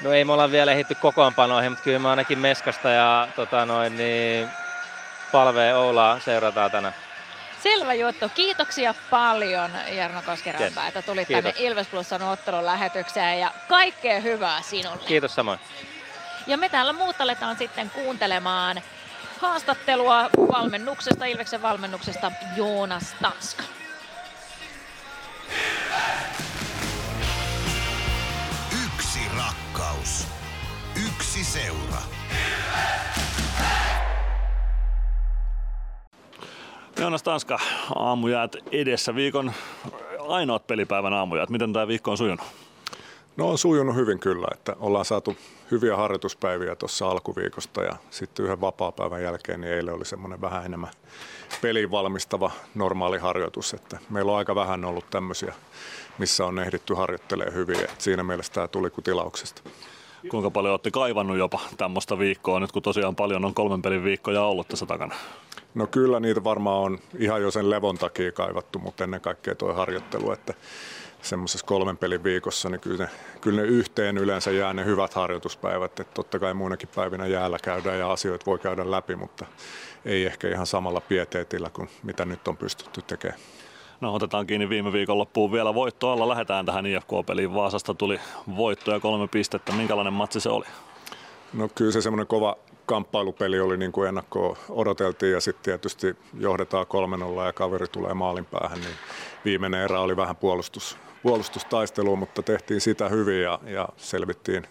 No 0.02 0.12
ei 0.12 0.24
me 0.24 0.32
olla 0.32 0.50
vielä 0.50 0.72
ehditty 0.72 0.94
kokoonpanoihin, 0.94 1.72
mutta 1.72 1.84
kyllä 1.84 1.98
me 1.98 2.08
ainakin 2.08 2.38
Meskasta 2.38 2.90
ja 2.90 3.28
tota 3.36 3.66
noin, 3.66 3.96
niin 3.96 4.48
palvee 5.32 5.74
Oulaa 5.74 6.20
seurataan 6.20 6.70
tänään. 6.70 6.94
Selvä 7.62 7.94
juttu. 7.94 8.28
Kiitoksia 8.28 8.94
paljon 9.10 9.70
Jarno 9.88 10.22
Koskeranta, 10.26 10.86
että 10.86 11.02
tulit 11.02 11.28
Kiitos. 11.28 11.54
tänne 11.54 11.68
Ilves 11.68 11.86
Plusan 11.86 12.22
ottelun 12.22 12.66
lähetykseen 12.66 13.40
ja 13.40 13.52
kaikkea 13.68 14.20
hyvää 14.20 14.62
sinulle. 14.62 15.06
Kiitos 15.06 15.34
samoin. 15.34 15.58
Ja 16.46 16.56
me 16.56 16.68
täällä 16.68 16.92
muut 16.92 17.20
aletaan 17.20 17.56
sitten 17.58 17.90
kuuntelemaan 17.90 18.82
haastattelua 19.40 20.30
valmennuksesta, 20.52 21.24
Ilveksen 21.24 21.62
valmennuksesta 21.62 22.32
Joonas 22.56 23.14
Tanska. 23.22 23.62
Yksi 28.84 29.20
rakkaus. 29.36 30.26
Yksi 31.06 31.44
seura. 31.44 31.81
Joonas 37.00 37.22
Tanska, 37.22 37.58
aamujäät 37.94 38.56
edessä. 38.72 39.14
Viikon 39.14 39.52
ainoat 40.28 40.66
pelipäivän 40.66 41.12
aamujäät. 41.12 41.50
Miten 41.50 41.72
tämä 41.72 41.88
viikko 41.88 42.10
on 42.10 42.16
sujunut? 42.16 42.46
No 43.36 43.48
on 43.48 43.58
sujunut 43.58 43.96
hyvin 43.96 44.18
kyllä, 44.18 44.46
että 44.52 44.76
ollaan 44.80 45.04
saatu 45.04 45.36
hyviä 45.70 45.96
harjoituspäiviä 45.96 46.74
tuossa 46.74 47.10
alkuviikosta 47.10 47.82
ja 47.82 47.96
sitten 48.10 48.44
yhden 48.44 48.60
vapaa-päivän 48.60 49.22
jälkeen 49.22 49.60
niin 49.60 49.72
eilen 49.72 49.94
oli 49.94 50.04
semmoinen 50.04 50.40
vähän 50.40 50.64
enemmän 50.64 50.90
peliin 51.62 51.90
valmistava 51.90 52.50
normaali 52.74 53.18
harjoitus, 53.18 53.74
että 53.74 53.98
meillä 54.10 54.32
on 54.32 54.38
aika 54.38 54.54
vähän 54.54 54.84
ollut 54.84 55.10
tämmöisiä, 55.10 55.54
missä 56.18 56.46
on 56.46 56.58
ehditty 56.58 56.94
harjoittelemaan 56.94 57.54
hyvin, 57.54 57.80
että 57.80 57.94
siinä 57.98 58.22
mielessä 58.22 58.52
tämä 58.52 58.68
tuli 58.68 58.90
kuin 58.90 59.04
tilauksesta. 59.04 59.62
Kuinka 60.30 60.50
paljon 60.50 60.72
olette 60.72 60.90
kaivannut 60.90 61.38
jopa 61.38 61.60
tämmöistä 61.76 62.18
viikkoa, 62.18 62.60
nyt 62.60 62.72
kun 62.72 62.82
tosiaan 62.82 63.16
paljon 63.16 63.44
on 63.44 63.54
kolmen 63.54 63.82
pelin 63.82 64.04
viikkoja 64.04 64.42
ollut 64.42 64.68
tässä 64.68 64.86
takana? 64.86 65.14
No 65.74 65.86
kyllä 65.86 66.20
niitä 66.20 66.44
varmaan 66.44 66.82
on 66.82 66.98
ihan 67.18 67.42
jo 67.42 67.50
sen 67.50 67.70
levon 67.70 67.98
takia 67.98 68.32
kaivattu, 68.32 68.78
mutta 68.78 69.04
ennen 69.04 69.20
kaikkea 69.20 69.54
tuo 69.54 69.72
harjoittelu, 69.72 70.32
että 70.32 70.54
semmoisessa 71.22 71.66
kolmen 71.66 71.96
pelin 71.96 72.24
viikossa, 72.24 72.68
niin 72.68 72.80
kyllä 72.80 73.04
ne, 73.04 73.10
kyllä 73.40 73.62
ne 73.62 73.68
yhteen 73.68 74.18
yleensä 74.18 74.50
jää 74.50 74.72
ne 74.72 74.84
hyvät 74.84 75.14
harjoituspäivät. 75.14 76.00
Että 76.00 76.14
totta 76.14 76.38
kai 76.38 76.54
muinakin 76.54 76.88
päivinä 76.94 77.26
jäällä 77.26 77.58
käydään 77.62 77.98
ja 77.98 78.12
asioita 78.12 78.46
voi 78.46 78.58
käydä 78.58 78.90
läpi, 78.90 79.16
mutta 79.16 79.46
ei 80.04 80.26
ehkä 80.26 80.48
ihan 80.48 80.66
samalla 80.66 81.00
pieteetillä 81.00 81.70
kuin 81.70 81.88
mitä 82.02 82.24
nyt 82.24 82.48
on 82.48 82.56
pystytty 82.56 83.02
tekemään. 83.02 83.40
No 84.00 84.14
otetaan 84.14 84.46
kiinni 84.46 84.68
viime 84.68 84.92
viikon 84.92 85.18
loppuun 85.18 85.52
vielä 85.52 85.74
voitto 85.74 86.10
alla. 86.10 86.28
Lähdetään 86.28 86.66
tähän 86.66 86.86
IFK-peliin. 86.86 87.54
Vaasasta 87.54 87.94
tuli 87.94 88.20
voitto 88.56 88.92
ja 88.92 89.00
kolme 89.00 89.28
pistettä. 89.28 89.72
Minkälainen 89.72 90.12
matsi 90.12 90.40
se 90.40 90.48
oli? 90.48 90.64
No 91.52 91.68
kyllä 91.74 91.92
se 91.92 92.02
semmoinen 92.02 92.26
kova 92.26 92.56
kamppailupeli 92.86 93.60
oli 93.60 93.76
niin 93.76 93.92
kuin 93.92 94.08
ennakkoon 94.08 94.56
odoteltiin 94.68 95.32
ja 95.32 95.40
sitten 95.40 95.64
tietysti 95.64 96.16
johdetaan 96.38 96.86
3-0 97.42 97.46
ja 97.46 97.52
kaveri 97.52 97.86
tulee 97.88 98.14
maalin 98.14 98.44
päähän, 98.44 98.80
niin 98.80 98.94
viimeinen 99.44 99.82
erä 99.82 100.00
oli 100.00 100.16
vähän 100.16 100.36
puolustus, 100.36 100.98
puolustustaistelua, 101.22 102.16
mutta 102.16 102.42
tehtiin 102.42 102.80
sitä 102.80 103.08
hyvin 103.08 103.42
ja, 103.42 103.58
ja 103.66 103.88
selvittiin 103.96 104.66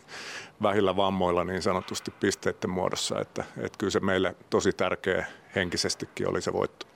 vähillä 0.61 0.95
vammoilla 0.95 1.43
niin 1.43 1.61
sanotusti 1.61 2.11
pisteiden 2.19 2.69
muodossa, 2.69 3.19
että, 3.19 3.43
että 3.57 3.77
kyllä 3.77 3.91
se 3.91 3.99
meille 3.99 4.35
tosi 4.49 4.73
tärkeä 4.73 5.25
henkisestikin 5.55 6.29
oli 6.29 6.41
se 6.41 6.53
voitto. 6.53 6.90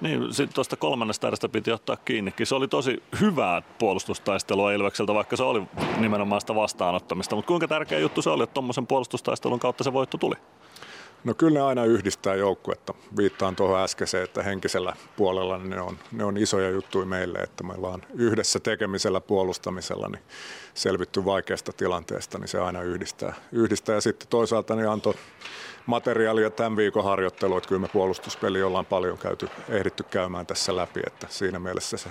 Niin, 0.00 0.34
sitten 0.34 0.54
tuosta 0.54 0.76
kolmannesta 0.76 1.28
edestä 1.28 1.48
piti 1.48 1.72
ottaa 1.72 1.96
kiinnikin. 1.96 2.46
Se 2.46 2.54
oli 2.54 2.68
tosi 2.68 3.02
hyvää 3.20 3.62
puolustustaistelua 3.78 4.72
Ilvekseltä, 4.72 5.14
vaikka 5.14 5.36
se 5.36 5.42
oli 5.42 5.62
nimenomaan 5.98 6.40
sitä 6.40 6.54
vastaanottamista. 6.54 7.36
Mutta 7.36 7.48
kuinka 7.48 7.68
tärkeä 7.68 7.98
juttu 7.98 8.22
se 8.22 8.30
oli, 8.30 8.42
että 8.42 8.54
tuommoisen 8.54 8.86
puolustustaistelun 8.86 9.60
kautta 9.60 9.84
se 9.84 9.92
voitto 9.92 10.18
tuli? 10.18 10.34
No 11.24 11.34
kyllä 11.34 11.58
ne 11.58 11.64
aina 11.64 11.84
yhdistää 11.84 12.34
joukkuetta. 12.34 12.94
Viittaan 13.16 13.56
tuohon 13.56 13.80
äskeiseen, 13.80 14.24
että 14.24 14.42
henkisellä 14.42 14.96
puolella 15.16 15.58
ne 15.58 15.80
on, 15.80 15.98
ne 16.12 16.24
on 16.24 16.36
isoja 16.36 16.70
juttuja 16.70 17.06
meille, 17.06 17.38
että 17.38 17.64
me 17.64 17.72
ollaan 17.72 18.02
yhdessä 18.14 18.60
tekemisellä, 18.60 19.20
puolustamisella 19.20 20.08
niin 20.08 20.22
selvitty 20.74 21.24
vaikeasta 21.24 21.72
tilanteesta, 21.72 22.38
niin 22.38 22.48
se 22.48 22.58
aina 22.58 22.82
yhdistää. 22.82 23.34
yhdistää. 23.52 23.94
Ja 23.94 24.00
sitten 24.00 24.28
toisaalta 24.28 24.74
niin 24.74 24.88
antoi 24.88 25.14
materiaalia 25.86 26.50
tämän 26.50 26.76
viikon 26.76 27.04
harjoittelu, 27.04 27.56
että 27.56 27.68
kyllä 27.68 27.80
me 27.80 27.88
puolustuspeli 27.88 28.62
ollaan 28.62 28.86
paljon 28.86 29.18
käyty, 29.18 29.48
ehditty 29.68 30.02
käymään 30.02 30.46
tässä 30.46 30.76
läpi, 30.76 31.00
että 31.06 31.26
siinä 31.30 31.58
mielessä 31.58 31.96
se 31.96 32.08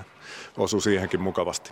osuu 0.58 0.82
siihenkin 0.82 1.22
mukavasti. 1.22 1.72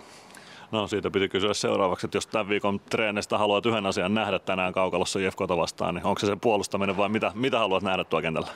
No 0.70 0.86
siitä 0.86 1.10
piti 1.10 1.28
kysyä 1.28 1.54
seuraavaksi, 1.54 2.06
että 2.06 2.16
jos 2.16 2.26
tämän 2.26 2.48
viikon 2.48 2.80
treenistä 2.80 3.38
haluat 3.38 3.66
yhden 3.66 3.86
asian 3.86 4.14
nähdä 4.14 4.38
tänään 4.38 4.72
kaukalossa 4.72 5.18
IFKta 5.18 5.56
vastaan, 5.56 5.94
niin 5.94 6.06
onko 6.06 6.18
se 6.18 6.26
se 6.26 6.36
puolustaminen 6.36 6.96
vai 6.96 7.08
mitä, 7.08 7.32
mitä 7.34 7.58
haluat 7.58 7.82
nähdä 7.82 8.04
tuolla 8.04 8.22
kentällä? 8.22 8.48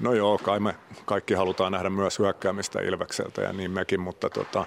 No 0.00 0.12
joo, 0.12 0.38
kai 0.38 0.60
me 0.60 0.74
kaikki 1.04 1.34
halutaan 1.34 1.72
nähdä 1.72 1.90
myös 1.90 2.18
hyökkäämistä 2.18 2.80
Ilvekseltä 2.80 3.42
ja 3.42 3.52
niin 3.52 3.70
mekin, 3.70 4.00
mutta 4.00 4.30
tota, 4.30 4.66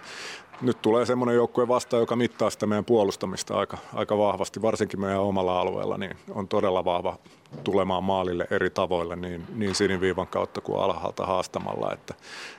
nyt 0.62 0.82
tulee 0.82 1.06
semmoinen 1.06 1.36
joukkue 1.36 1.68
vastaan, 1.68 2.02
joka 2.02 2.16
mittaa 2.16 2.50
sitä 2.50 2.66
meidän 2.66 2.86
puolustamista 2.86 3.58
aika, 3.58 3.78
aika 3.94 4.18
vahvasti, 4.18 4.62
varsinkin 4.62 5.02
meidän 5.02 5.20
omalla 5.20 5.60
alueella, 5.60 5.98
niin 5.98 6.18
on 6.30 6.48
todella 6.48 6.86
vahva 6.86 7.18
tulemaan 7.64 8.04
maalille 8.04 8.48
eri 8.52 8.70
tavoilla, 8.70 9.16
niin, 9.16 9.46
niin 9.56 9.76
siniviivan 9.76 10.28
kautta 10.28 10.62
kuin 10.62 10.80
alhaalta 10.80 11.26
haastamalla. 11.26 11.94
Että, 11.94 12.14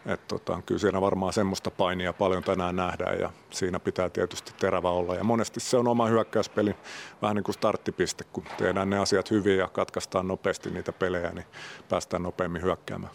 et 0.06 0.28
tota, 0.28 0.62
kyllä 0.66 0.78
siinä 0.78 1.00
varmaan 1.00 1.32
semmoista 1.32 1.70
painia 1.70 2.12
paljon 2.12 2.42
tänään 2.42 2.76
nähdään 2.76 3.20
ja 3.20 3.30
siinä 3.50 3.80
pitää 3.80 4.11
tietysti 4.11 4.52
terävä 4.58 4.90
olla. 4.90 5.14
Ja 5.14 5.24
monesti 5.24 5.61
se 5.61 5.76
on 5.76 5.88
oma 5.88 6.06
hyökkäyspelin 6.06 6.74
vähän 7.22 7.37
niin 7.37 7.44
kuin 7.44 7.54
starttipiste, 7.54 8.24
kun 8.32 8.44
tehdään 8.58 8.90
ne 8.90 8.98
asiat 8.98 9.30
hyvin 9.30 9.58
ja 9.58 9.68
katkaistaan 9.68 10.28
nopeasti 10.28 10.70
niitä 10.70 10.92
pelejä, 10.92 11.30
niin 11.30 11.46
päästään 11.88 12.22
nopeammin 12.22 12.62
hyökkäämään. 12.62 13.12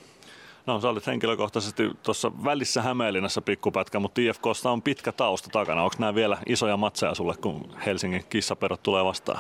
No 0.66 0.82
sä 0.82 0.90
olit 0.90 1.08
henkilökohtaisesti 1.08 1.92
tuossa 2.04 2.32
välissä 2.44 2.82
Hämeenlinnassa 2.82 3.42
pikkupätkä, 3.42 4.00
mutta 4.00 4.22
IFKsta 4.22 4.72
on 4.72 4.82
pitkä 4.82 5.12
tausta 5.12 5.50
takana. 5.52 5.84
Onko 5.84 5.96
nämä 6.00 6.16
vielä 6.16 6.38
isoja 6.46 6.78
matseja 6.78 7.16
sulle, 7.16 7.36
kun 7.42 7.76
Helsingin 7.86 8.26
kissaperot 8.30 8.84
tulee 8.84 9.04
vastaan? 9.04 9.40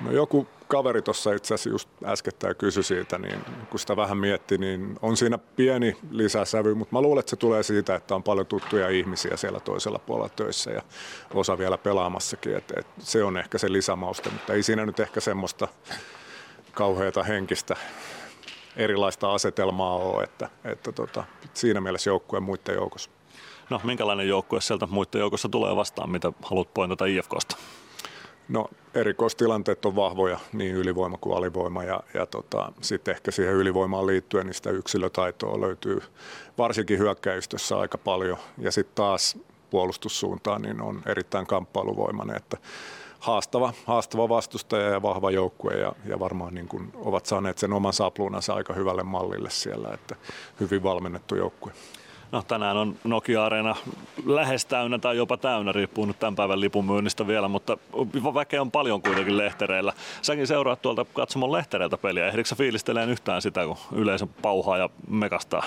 No 0.00 0.12
joku 0.12 0.46
kaveri 0.68 1.02
tuossa 1.02 1.32
itse 1.32 1.54
asiassa 1.54 1.70
just 1.70 1.88
äskettäin 2.04 2.56
kysyi 2.56 2.82
siitä, 2.82 3.18
niin 3.18 3.40
kun 3.70 3.80
sitä 3.80 3.96
vähän 3.96 4.18
mietti, 4.18 4.58
niin 4.58 4.96
on 5.02 5.16
siinä 5.16 5.38
pieni 5.38 5.96
lisäsävy, 6.10 6.74
mutta 6.74 6.96
mä 6.96 7.02
luulen, 7.02 7.20
että 7.20 7.30
se 7.30 7.36
tulee 7.36 7.62
siitä, 7.62 7.94
että 7.94 8.14
on 8.14 8.22
paljon 8.22 8.46
tuttuja 8.46 8.88
ihmisiä 8.88 9.36
siellä 9.36 9.60
toisella 9.60 9.98
puolella 9.98 10.28
töissä 10.28 10.70
ja 10.70 10.82
osa 11.34 11.58
vielä 11.58 11.78
pelaamassakin, 11.78 12.56
että, 12.56 12.74
että 12.80 12.92
se 12.98 13.24
on 13.24 13.36
ehkä 13.36 13.58
se 13.58 13.72
lisämauste, 13.72 14.30
mutta 14.30 14.52
ei 14.52 14.62
siinä 14.62 14.86
nyt 14.86 15.00
ehkä 15.00 15.20
semmoista 15.20 15.68
kauheata 16.72 17.22
henkistä 17.22 17.76
erilaista 18.78 19.34
asetelmaa 19.34 19.94
ole, 19.96 20.22
että, 20.22 20.48
että 20.64 20.92
tota, 20.92 21.24
siinä 21.54 21.80
mielessä 21.80 22.10
joukkueen 22.10 22.42
muiden 22.42 22.74
joukossa. 22.74 23.10
No 23.70 23.80
minkälainen 23.84 24.28
joukkue 24.28 24.60
sieltä 24.60 24.86
muiden 24.86 25.18
joukossa 25.18 25.48
tulee 25.48 25.76
vastaan, 25.76 26.10
mitä 26.10 26.32
haluat 26.42 26.74
pointata 26.74 27.04
IFKsta? 27.04 27.56
No 28.48 28.70
erikoistilanteet 28.94 29.84
on 29.84 29.96
vahvoja, 29.96 30.38
niin 30.52 30.74
ylivoima 30.74 31.18
kuin 31.20 31.36
alivoima 31.36 31.84
ja, 31.84 32.00
ja 32.14 32.26
tota, 32.26 32.72
sitten 32.80 33.14
ehkä 33.14 33.30
siihen 33.30 33.54
ylivoimaan 33.54 34.06
liittyen 34.06 34.46
niin 34.46 34.54
sitä 34.54 34.70
yksilötaitoa 34.70 35.60
löytyy 35.60 36.02
varsinkin 36.58 36.98
hyökkäystössä 36.98 37.78
aika 37.78 37.98
paljon 37.98 38.36
ja 38.58 38.72
sitten 38.72 38.94
taas 38.94 39.38
puolustussuuntaan 39.70 40.62
niin 40.62 40.80
on 40.80 41.02
erittäin 41.06 41.46
kamppailuvoimainen, 41.46 42.36
että 42.36 42.56
haastava, 43.20 43.72
haastava 43.86 44.28
vastustaja 44.28 44.88
ja 44.88 45.02
vahva 45.02 45.30
joukkue 45.30 45.74
ja, 45.74 45.92
ja 46.04 46.20
varmaan 46.20 46.54
niin 46.54 46.68
kuin 46.68 46.92
ovat 46.94 47.26
saaneet 47.26 47.58
sen 47.58 47.72
oman 47.72 47.92
sapluunansa 47.92 48.54
aika 48.54 48.72
hyvälle 48.72 49.02
mallille 49.02 49.50
siellä, 49.50 49.88
että 49.94 50.16
hyvin 50.60 50.82
valmennettu 50.82 51.36
joukkue. 51.36 51.72
No 52.32 52.42
tänään 52.42 52.76
on 52.76 52.96
Nokia-areena 53.04 53.76
lähes 54.26 54.64
täynnä 54.64 54.98
tai 54.98 55.16
jopa 55.16 55.36
täynnä, 55.36 55.72
riippuu 55.72 56.04
nyt 56.04 56.18
tämän 56.18 56.36
päivän 56.36 56.60
lipumyynnistä 56.60 57.26
vielä, 57.26 57.48
mutta 57.48 57.78
väkeä 58.34 58.60
on 58.60 58.70
paljon 58.70 59.02
kuitenkin 59.02 59.38
lehtereillä. 59.38 59.92
Säkin 60.22 60.46
seuraat 60.46 60.82
tuolta 60.82 61.06
katsomon 61.12 61.52
lehtereiltä 61.52 61.98
peliä. 61.98 62.28
Ehdikö 62.28 62.54
fiilisteleen 62.54 63.10
yhtään 63.10 63.42
sitä, 63.42 63.66
kun 63.66 63.76
yleisö 63.92 64.26
pauhaa 64.42 64.78
ja 64.78 64.90
mekastaa? 65.08 65.62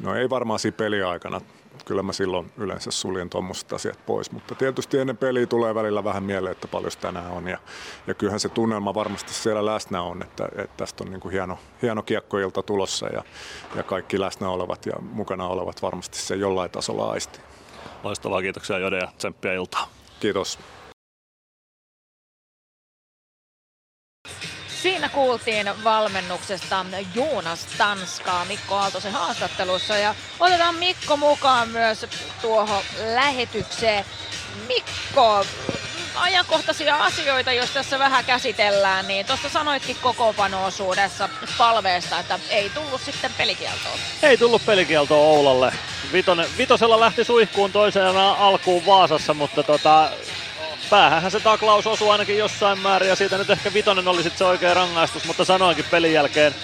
No 0.00 0.14
ei 0.14 0.30
varmaan 0.30 0.58
siinä 0.58 0.76
peliaikana 0.76 1.40
kyllä 1.84 2.02
mä 2.02 2.12
silloin 2.12 2.52
yleensä 2.56 2.90
suljen 2.90 3.30
tuommoiset 3.30 3.72
asiat 3.72 4.06
pois. 4.06 4.30
Mutta 4.30 4.54
tietysti 4.54 4.98
ennen 4.98 5.16
peliä 5.16 5.46
tulee 5.46 5.74
välillä 5.74 6.04
vähän 6.04 6.22
mieleen, 6.22 6.52
että 6.52 6.68
paljon 6.68 6.92
tänään 7.00 7.30
on. 7.30 7.48
Ja, 7.48 7.58
ja 8.06 8.14
kyllähän 8.14 8.40
se 8.40 8.48
tunnelma 8.48 8.94
varmasti 8.94 9.34
siellä 9.34 9.66
läsnä 9.66 10.02
on, 10.02 10.22
että, 10.22 10.48
että 10.56 10.76
tästä 10.76 11.04
on 11.04 11.10
niin 11.10 11.20
kuin 11.20 11.32
hieno, 11.32 11.58
hieno 11.82 12.02
kiekkoilta 12.02 12.62
tulossa 12.62 13.06
ja, 13.06 13.22
ja 13.76 13.82
kaikki 13.82 14.20
läsnä 14.20 14.48
olevat 14.48 14.86
ja 14.86 14.94
mukana 15.12 15.46
olevat 15.46 15.82
varmasti 15.82 16.18
se 16.18 16.34
jollain 16.34 16.70
tasolla 16.70 17.10
aisti. 17.10 17.40
Loistavaa, 18.02 18.42
kiitoksia 18.42 18.78
Jode 18.78 18.98
ja 18.98 19.08
tsemppiä 19.18 19.52
iltaa. 19.52 19.88
Kiitos. 20.20 20.58
Siinä 24.82 25.08
kuultiin 25.08 25.70
valmennuksesta 25.84 26.86
Joonas 27.14 27.66
Tanskaa 27.78 28.44
Mikko 28.44 28.74
Aaltosen 28.74 29.12
haastattelussa 29.12 29.96
ja 29.96 30.14
otetaan 30.40 30.74
Mikko 30.74 31.16
mukaan 31.16 31.68
myös 31.68 32.06
tuohon 32.42 32.82
lähetykseen. 33.14 34.04
Mikko, 34.66 35.44
ajankohtaisia 36.14 36.96
asioita, 36.96 37.52
jos 37.52 37.70
tässä 37.70 37.98
vähän 37.98 38.24
käsitellään, 38.24 39.08
niin 39.08 39.26
tuossa 39.26 39.48
sanoitkin 39.48 39.96
kokoonpano-osuudessa 40.02 41.28
palveesta, 41.58 42.18
että 42.18 42.38
ei 42.50 42.70
tullut 42.70 43.00
sitten 43.00 43.30
pelikieltoa. 43.38 43.98
Ei 44.22 44.36
tullut 44.36 44.66
pelikieltoa 44.66 45.26
Oulalle. 45.26 45.72
Vitonen, 46.12 46.48
vitosella 46.58 47.00
lähti 47.00 47.24
suihkuun 47.24 47.72
toisena 47.72 48.32
alkuun 48.32 48.86
Vaasassa, 48.86 49.34
mutta 49.34 49.62
tota, 49.62 50.10
päähän 50.90 51.30
se 51.30 51.40
taklaus 51.40 51.86
osui 51.86 52.10
ainakin 52.10 52.38
jossain 52.38 52.78
määrin 52.78 53.08
ja 53.08 53.16
siitä 53.16 53.38
nyt 53.38 53.50
ehkä 53.50 53.74
vitonen 53.74 54.08
oli 54.08 54.22
sitten 54.22 54.38
se 54.38 54.44
oikea 54.44 54.74
rangaistus, 54.74 55.24
mutta 55.24 55.44
sanoinkin 55.44 55.84
pelin 55.90 56.12
jälkeen 56.12 56.54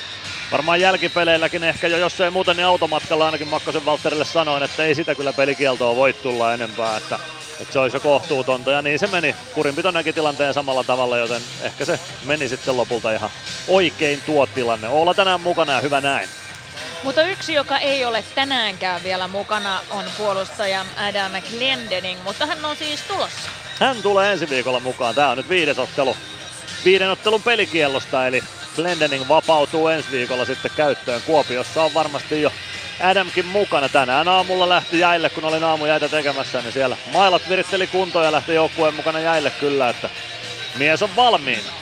varmaan 0.52 0.80
jälkipeleilläkin 0.80 1.64
ehkä 1.64 1.88
jo, 1.88 1.96
jos 1.98 2.20
ei 2.20 2.30
muuten, 2.30 2.56
niin 2.56 2.66
automatkalla 2.66 3.26
ainakin 3.26 3.48
Makkosen 3.48 3.84
Valtterille 3.84 4.24
sanoin, 4.24 4.62
että 4.62 4.84
ei 4.84 4.94
sitä 4.94 5.14
kyllä 5.14 5.32
pelikieltoa 5.32 5.96
voi 5.96 6.12
tulla 6.12 6.54
enempää, 6.54 6.96
että, 6.96 7.18
että 7.60 7.72
se 7.72 7.78
olisi 7.78 7.96
jo 7.96 8.00
kohtuutonta 8.00 8.70
ja 8.70 8.82
niin 8.82 8.98
se 8.98 9.06
meni. 9.06 9.34
Kurinpitonenkin 9.54 10.14
tilanteen 10.14 10.54
samalla 10.54 10.84
tavalla, 10.84 11.18
joten 11.18 11.42
ehkä 11.62 11.84
se 11.84 12.00
meni 12.24 12.48
sitten 12.48 12.76
lopulta 12.76 13.12
ihan 13.12 13.30
oikein 13.68 14.22
tuo 14.26 14.46
tilanne. 14.46 14.88
Olla 14.88 15.14
tänään 15.14 15.40
mukana 15.40 15.72
ja 15.72 15.80
hyvä 15.80 16.00
näin. 16.00 16.28
Mutta 17.02 17.22
yksi, 17.22 17.54
joka 17.54 17.78
ei 17.78 18.04
ole 18.04 18.24
tänäänkään 18.34 19.02
vielä 19.02 19.28
mukana, 19.28 19.80
on 19.90 20.04
puolustaja 20.18 20.84
Adam 21.08 21.32
Glendening, 21.50 22.22
mutta 22.24 22.46
hän 22.46 22.64
on 22.64 22.76
siis 22.76 23.00
tulossa. 23.00 23.50
Hän 23.80 24.02
tulee 24.02 24.32
ensi 24.32 24.50
viikolla 24.50 24.80
mukaan. 24.80 25.14
Tämä 25.14 25.30
on 25.30 25.36
nyt 25.36 25.48
viides 25.48 25.78
ottelu 25.78 26.16
viiden 26.84 27.10
ottelun 27.10 27.42
pelikiellosta, 27.42 28.26
eli 28.26 28.42
Glendening 28.76 29.28
vapautuu 29.28 29.88
ensi 29.88 30.10
viikolla 30.10 30.44
sitten 30.44 30.70
käyttöön. 30.76 31.22
Kuopiossa 31.22 31.82
on 31.82 31.94
varmasti 31.94 32.42
jo 32.42 32.52
Adamkin 33.02 33.46
mukana. 33.46 33.88
Tänään 33.88 34.28
aamulla 34.28 34.68
lähti 34.68 34.98
jäille, 34.98 35.30
kun 35.30 35.44
olin 35.44 35.64
aamujäitä 35.64 36.08
tekemässä, 36.08 36.62
niin 36.62 36.72
siellä 36.72 36.96
mailat 37.12 37.48
viritteli 37.48 37.86
kuntoon 37.86 38.24
ja 38.24 38.32
lähti 38.32 38.54
joukkueen 38.54 38.94
mukana 38.94 39.20
jäille 39.20 39.50
kyllä, 39.50 39.88
että 39.88 40.10
mies 40.78 41.02
on 41.02 41.16
valmiina. 41.16 41.72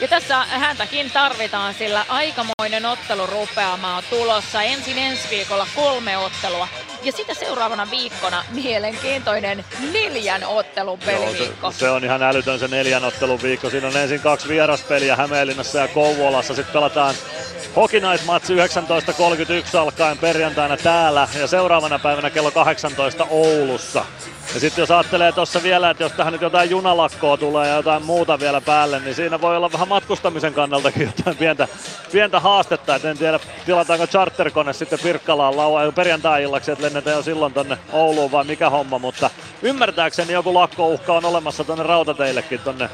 Ja 0.00 0.08
tässä 0.08 0.44
häntäkin 0.44 1.10
tarvitaan, 1.10 1.74
sillä 1.74 2.04
aikamoinen 2.08 2.86
ottelu 2.86 3.26
rupeamaan 3.26 4.02
tulossa. 4.10 4.62
Ensin 4.62 4.98
ensi 4.98 5.30
viikolla 5.30 5.66
kolme 5.74 6.18
ottelua 6.18 6.68
ja 7.06 7.12
sitä 7.12 7.34
seuraavana 7.34 7.90
viikkona 7.90 8.44
mielenkiintoinen 8.50 9.64
neljän 9.92 10.44
ottelun 10.44 10.98
peliviikko. 10.98 11.72
Se, 11.72 11.78
se, 11.78 11.90
on 11.90 12.04
ihan 12.04 12.22
älytön 12.22 12.58
se 12.58 12.68
neljän 12.68 13.04
ottelun 13.04 13.42
viikko. 13.42 13.70
Siinä 13.70 13.86
on 13.86 13.96
ensin 13.96 14.20
kaksi 14.20 14.48
vieraspeliä 14.48 15.16
Hämeenlinnassa 15.16 15.78
ja 15.78 15.88
Kouvolassa. 15.88 16.54
Sitten 16.54 16.72
pelataan 16.72 17.14
Match 18.26 18.50
19.31 18.50 19.78
alkaen 19.78 20.18
perjantaina 20.18 20.76
täällä 20.76 21.28
ja 21.40 21.46
seuraavana 21.46 21.98
päivänä 21.98 22.30
kello 22.30 22.50
18 22.50 23.26
Oulussa. 23.30 24.04
Ja 24.56 24.60
sitten 24.60 24.82
jos 24.82 24.90
ajattelee 24.90 25.32
tuossa 25.32 25.62
vielä, 25.62 25.90
että 25.90 26.02
jos 26.02 26.12
tähän 26.12 26.32
nyt 26.32 26.42
jotain 26.42 26.70
junalakkoa 26.70 27.36
tulee 27.36 27.68
ja 27.68 27.74
jotain 27.74 28.04
muuta 28.04 28.40
vielä 28.40 28.60
päälle, 28.60 29.00
niin 29.00 29.14
siinä 29.14 29.40
voi 29.40 29.56
olla 29.56 29.72
vähän 29.72 29.88
matkustamisen 29.88 30.54
kannaltakin 30.54 31.02
jotain 31.16 31.36
pientä, 31.36 31.68
pientä 32.12 32.40
haastetta. 32.40 32.94
Et 32.94 33.04
en 33.04 33.18
tiedä, 33.18 33.40
tilataanko 33.66 34.06
charterkone 34.06 34.72
sitten 34.72 34.98
Pirkkalaan 35.02 35.56
lauan 35.56 35.94
perjantai-illaksi, 35.94 36.70
että 36.70 36.84
lennetään 36.84 37.16
jo 37.16 37.22
silloin 37.22 37.52
tonne 37.52 37.78
Ouluun 37.92 38.32
vai 38.32 38.44
mikä 38.44 38.70
homma, 38.70 38.98
mutta 38.98 39.30
ymmärtääkseni 39.62 40.32
joku 40.32 40.54
lakkouhka 40.54 41.12
on 41.12 41.24
olemassa 41.24 41.64
tonne 41.64 41.84
rautateillekin 41.84 42.60
tonne 42.60 42.90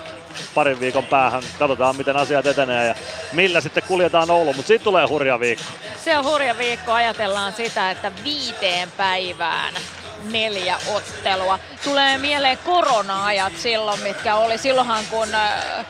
parin 0.55 0.81
viikon 0.81 1.07
päähän. 1.07 1.43
Katsotaan 1.59 1.97
miten 1.97 2.17
asiat 2.17 2.47
etenee 2.47 2.87
ja 2.87 2.95
millä 3.33 3.61
sitten 3.61 3.83
kuljetaan 3.89 4.31
Ouluun, 4.31 4.57
mutta 4.57 4.69
siitä 4.69 4.85
tulee 4.85 5.07
hurja 5.07 5.41
viikko. 5.41 5.65
Se 6.05 6.19
on 6.19 6.25
hurja 6.25 6.59
viikko, 6.59 6.93
ajatellaan 6.93 7.53
sitä, 7.53 7.91
että 7.91 8.13
viiteen 8.25 8.91
päivään 8.97 9.75
neljä 10.25 10.79
ottelua. 10.95 11.59
Tulee 11.85 12.19
mieleen 12.19 12.59
korona-ajat 12.59 13.53
silloin, 13.59 14.01
mitkä 14.01 14.35
oli 14.35 14.59
silloinhan 14.59 15.05
kun 15.11 15.35
äh, 15.35 15.87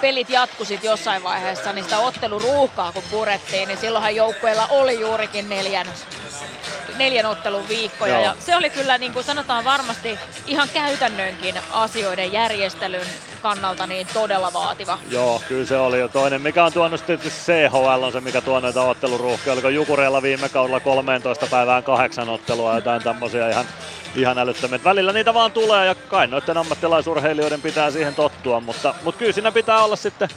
pelit 0.00 0.30
jatkusit 0.30 0.84
jossain 0.84 1.22
vaiheessa, 1.22 1.72
niin 1.72 1.84
sitä 1.84 1.98
otteluruuhkaa 1.98 2.92
kun 2.92 3.02
purettiin, 3.10 3.68
niin 3.68 3.78
silloinhan 3.78 4.16
joukkueilla 4.16 4.66
oli 4.66 5.00
juurikin 5.00 5.48
neljän 5.48 5.86
neljän 6.98 7.26
ottelun 7.26 7.68
viikkoja. 7.68 8.14
Joo. 8.14 8.22
Ja 8.22 8.36
se 8.38 8.56
oli 8.56 8.70
kyllä, 8.70 8.98
niin 8.98 9.12
kuin 9.12 9.24
sanotaan 9.24 9.64
varmasti 9.64 10.18
ihan 10.46 10.68
käytännönkin 10.74 11.54
asioiden 11.72 12.32
järjestelyn 12.32 13.06
kannalta 13.42 13.86
niin 13.86 14.06
todella 14.14 14.52
vaativa. 14.52 14.98
Joo, 15.10 15.42
kyllä 15.48 15.66
se 15.66 15.76
oli 15.76 15.98
jo 15.98 16.08
toinen. 16.08 16.42
Mikä 16.42 16.64
on 16.64 16.72
tuonut 16.72 17.00
sitten 17.00 17.18
CHL 17.18 18.02
on 18.02 18.12
se, 18.12 18.20
mikä 18.20 18.40
tuo 18.40 18.60
näitä 18.60 18.82
otteluruuhkia. 18.82 19.52
Oliko 19.52 19.68
Jukureilla 19.68 20.22
viime 20.22 20.48
kaudella 20.48 20.80
13 20.80 21.46
päivään 21.46 21.82
kahdeksan 21.82 22.28
ottelua 22.28 22.74
jotain 22.74 23.02
tämmöisiä 23.02 23.50
ihan, 23.50 23.64
ihan 24.16 24.38
älyttömiä. 24.38 24.80
Välillä 24.84 25.12
niitä 25.12 25.34
vaan 25.34 25.52
tulee 25.52 25.86
ja 25.86 25.94
kai 25.94 26.26
noiden 26.26 26.56
ammattilaisurheilijoiden 26.56 27.62
pitää 27.62 27.90
siihen 27.90 28.14
tottua, 28.14 28.60
mutta, 28.60 28.94
mutta 29.02 29.18
kyllä 29.18 29.32
siinä 29.32 29.52
pitää 29.52 29.84
olla 29.84 29.96
sitten 29.96 30.28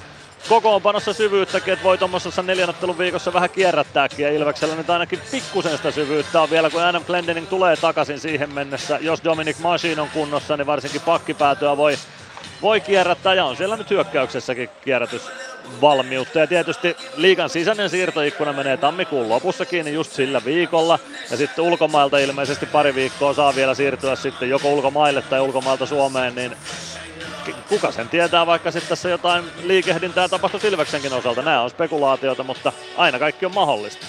kokoonpanossa 0.49 1.13
syvyyttäkin, 1.13 1.73
että 1.73 1.83
voi 1.83 1.97
tuommoisessa 1.97 2.43
neljänottelun 2.43 2.97
viikossa 2.97 3.33
vähän 3.33 3.49
kierrättääkin. 3.49 4.25
Ja 4.25 4.31
Ilveksellä 4.31 4.75
nyt 4.75 4.89
ainakin 4.89 5.19
pikkusen 5.31 5.77
sitä 5.77 5.91
syvyyttä 5.91 6.41
on 6.41 6.49
vielä, 6.49 6.69
kun 6.69 6.83
Adam 6.83 7.05
Glendening 7.05 7.47
tulee 7.49 7.75
takaisin 7.75 8.19
siihen 8.19 8.53
mennessä. 8.53 8.97
Jos 9.01 9.23
Dominic 9.23 9.59
Machine 9.59 10.01
on 10.01 10.09
kunnossa, 10.09 10.57
niin 10.57 10.67
varsinkin 10.67 11.01
pakkipäätöä 11.01 11.77
voi, 11.77 11.97
voi 12.61 12.81
kierrättää. 12.81 13.33
Ja 13.33 13.45
on 13.45 13.57
siellä 13.57 13.75
nyt 13.75 13.89
hyökkäyksessäkin 13.89 14.69
kierrätys 14.83 15.21
valmiutta. 15.81 16.39
Ja 16.39 16.47
tietysti 16.47 16.97
liikan 17.15 17.49
sisäinen 17.49 17.89
siirtoikkuna 17.89 18.53
menee 18.53 18.77
tammikuun 18.77 19.29
lopussa 19.29 19.65
kiinni 19.65 19.93
just 19.93 20.11
sillä 20.11 20.41
viikolla. 20.45 20.99
Ja 21.31 21.37
sitten 21.37 21.65
ulkomailta 21.65 22.17
ilmeisesti 22.17 22.65
pari 22.65 22.95
viikkoa 22.95 23.33
saa 23.33 23.55
vielä 23.55 23.73
siirtyä 23.73 24.15
sitten 24.15 24.49
joko 24.49 24.69
ulkomaille 24.69 25.21
tai 25.21 25.39
ulkomailta 25.39 25.85
Suomeen, 25.85 26.35
niin 26.35 26.55
kuka 27.69 27.91
sen 27.91 28.09
tietää, 28.09 28.45
vaikka 28.45 28.71
sitten 28.71 28.89
tässä 28.89 29.09
jotain 29.09 29.43
liikehdintää 29.63 30.27
tapahtui 30.27 30.59
Silveksenkin 30.59 31.13
osalta. 31.13 31.41
Nämä 31.41 31.61
on 31.61 31.69
spekulaatioita, 31.69 32.43
mutta 32.43 32.73
aina 32.97 33.19
kaikki 33.19 33.45
on 33.45 33.53
mahdollista. 33.53 34.07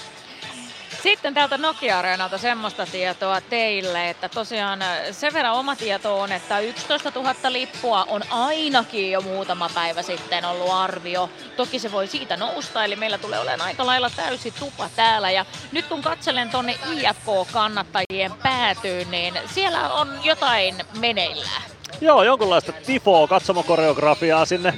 Sitten 1.03 1.33
täältä 1.33 1.57
Nokia-areenalta 1.57 2.37
semmoista 2.37 2.85
tietoa 2.85 3.41
teille, 3.41 4.09
että 4.09 4.29
tosiaan 4.29 4.81
äh, 4.81 4.97
sen 5.11 5.33
verran 5.33 5.53
oma 5.53 5.75
tieto 5.75 6.19
on, 6.19 6.31
että 6.31 6.59
11 6.59 7.11
000 7.15 7.35
lippua 7.49 8.03
on 8.03 8.21
ainakin 8.29 9.11
jo 9.11 9.21
muutama 9.21 9.69
päivä 9.75 10.01
sitten 10.01 10.45
ollut 10.45 10.71
arvio. 10.71 11.29
Toki 11.57 11.79
se 11.79 11.91
voi 11.91 12.07
siitä 12.07 12.37
nousta, 12.37 12.85
eli 12.85 12.95
meillä 12.95 13.17
tulee 13.17 13.39
olemaan 13.39 13.61
aika 13.61 13.85
lailla 13.85 14.09
täysi 14.15 14.51
tupa 14.59 14.89
täällä. 14.95 15.31
Ja 15.31 15.45
nyt 15.71 15.85
kun 15.85 16.01
katselen 16.01 16.49
tonne 16.49 16.75
IFK-kannattajien 16.93 18.31
päätyyn, 18.43 19.11
niin 19.11 19.33
siellä 19.45 19.93
on 19.93 20.19
jotain 20.23 20.75
meneillään. 20.99 21.63
Joo, 22.01 22.23
jonkunlaista 22.23 22.71
tifoa, 22.71 23.27
katsomokoreografiaa 23.27 24.45
sinne 24.45 24.73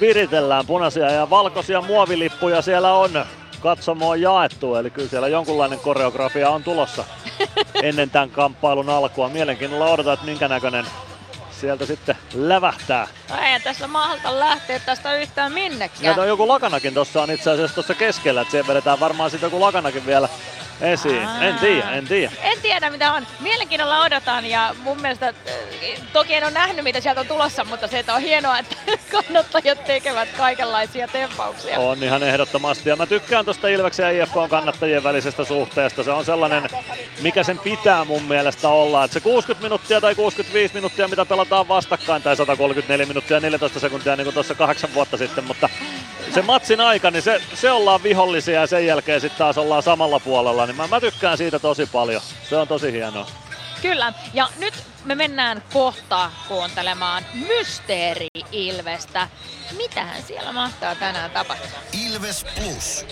viritellään. 0.00 0.66
Punaisia 0.66 1.10
ja 1.10 1.30
valkoisia 1.30 1.80
muovilippuja 1.80 2.62
siellä 2.62 2.94
on 2.94 3.24
katsomoon 3.60 4.20
jaettu, 4.20 4.74
eli 4.74 4.90
kyllä 4.90 5.08
siellä 5.08 5.28
jonkunlainen 5.28 5.78
koreografia 5.78 6.50
on 6.50 6.64
tulossa 6.64 7.04
ennen 7.82 8.10
tämän 8.10 8.30
kamppailun 8.30 8.90
alkua. 8.90 9.28
Mielenkiinnolla 9.28 9.86
odotan, 9.86 10.14
että 10.14 10.26
minkä 10.26 10.48
näköinen 10.48 10.86
sieltä 11.60 11.86
sitten 11.86 12.16
lävähtää. 12.34 13.08
No 13.30 13.36
ei 13.42 13.60
tässä 13.60 13.86
mahalta 13.86 14.38
lähteä 14.38 14.78
tästä 14.78 15.16
yhtään 15.16 15.52
minnekään. 15.52 16.04
Ja 16.04 16.16
no 16.16 16.24
joku 16.24 16.48
lakanakin 16.48 16.94
tuossa 16.94 17.22
on 17.22 17.30
itse 17.30 17.50
asiassa 17.50 17.74
tuossa 17.74 17.94
keskellä, 17.94 18.40
että 18.40 18.50
siihen 18.50 18.66
vedetään 18.66 19.00
varmaan 19.00 19.30
sitten 19.30 19.46
joku 19.46 19.60
lakanakin 19.60 20.06
vielä 20.06 20.28
esiin. 20.80 21.28
Aa. 21.28 21.42
En 21.42 21.58
tiedä, 21.58 21.90
en 21.90 22.06
tiedä. 22.06 22.32
En 22.42 22.58
tiedä 22.62 22.90
mitä 22.90 23.12
on. 23.12 23.26
Mielenkiinnolla 23.40 24.02
odotan 24.04 24.46
ja 24.46 24.74
mun 24.82 25.00
mielestä, 25.00 25.28
äh, 25.28 25.34
toki 26.12 26.34
en 26.34 26.44
ole 26.44 26.50
nähnyt 26.50 26.84
mitä 26.84 27.00
sieltä 27.00 27.20
on 27.20 27.26
tulossa, 27.26 27.64
mutta 27.64 27.88
se 27.88 27.98
että 27.98 28.14
on 28.14 28.20
hienoa, 28.20 28.58
että 28.58 28.76
kannattajat 29.12 29.84
tekevät 29.84 30.28
kaikenlaisia 30.36 31.08
tempauksia. 31.08 31.78
On 31.78 32.02
ihan 32.02 32.22
ehdottomasti 32.22 32.88
ja 32.88 32.96
mä 32.96 33.06
tykkään 33.06 33.44
tuosta 33.44 33.68
Ilveksen 33.68 34.16
ja 34.16 34.22
IFK 34.22 34.34
kannattajien 34.50 35.04
välisestä 35.04 35.44
suhteesta. 35.44 36.02
Se 36.02 36.10
on 36.10 36.24
sellainen, 36.24 36.68
mikä 37.22 37.42
sen 37.42 37.58
pitää 37.58 38.04
mun 38.04 38.22
mielestä 38.22 38.68
olla. 38.68 39.04
Että 39.04 39.14
se 39.14 39.20
60 39.20 39.62
minuuttia 39.62 40.00
tai 40.00 40.14
65 40.14 40.74
minuuttia, 40.74 41.08
mitä 41.08 41.24
pelataan 41.24 41.68
vastakkain, 41.68 42.22
tai 42.22 42.36
134 42.36 43.06
minuuttia 43.06 43.36
ja 43.36 43.40
14 43.40 43.80
sekuntia 43.80 44.16
niin 44.16 44.24
kuin 44.24 44.34
tuossa 44.34 44.54
kahdeksan 44.54 44.94
vuotta 44.94 45.16
sitten, 45.16 45.44
mutta 45.44 45.68
se 46.34 46.42
matsin 46.42 46.80
aika, 46.80 47.10
niin 47.10 47.22
se, 47.22 47.40
se 47.54 47.70
ollaan 47.70 48.02
vihollisia 48.02 48.60
ja 48.60 48.66
sen 48.66 48.86
jälkeen 48.86 49.20
sitten 49.20 49.38
taas 49.38 49.58
ollaan 49.58 49.82
samalla 49.82 50.20
puolella, 50.20 50.66
niin 50.70 50.76
mä, 50.76 50.86
mä 50.86 51.00
tykkään 51.00 51.38
siitä 51.38 51.58
tosi 51.58 51.86
paljon. 51.86 52.22
Se 52.48 52.56
on 52.56 52.68
tosi 52.68 52.92
hienoa. 52.92 53.26
Kyllä, 53.82 54.12
ja 54.34 54.48
nyt 54.58 54.74
me 55.04 55.14
mennään 55.14 55.62
kohta 55.72 56.30
kuuntelemaan 56.48 57.24
Mysteeri 57.34 58.26
Ilvestä. 58.52 59.28
Mitähän 59.76 60.22
siellä 60.22 60.52
mahtaa 60.52 60.94
tänään 60.94 61.30
tapahtua? 61.30 61.78
Ilves 62.06 62.46
Plus. 62.54 63.06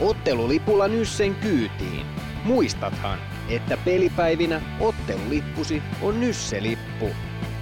Ottelulipulla 0.00 0.88
Nyssen 0.88 1.34
kyytiin. 1.34 2.06
Muistathan, 2.44 3.18
että 3.48 3.76
pelipäivinä 3.76 4.60
ottelulippusi 4.80 5.82
on 6.02 6.20
Nysse-lippu. 6.20 7.10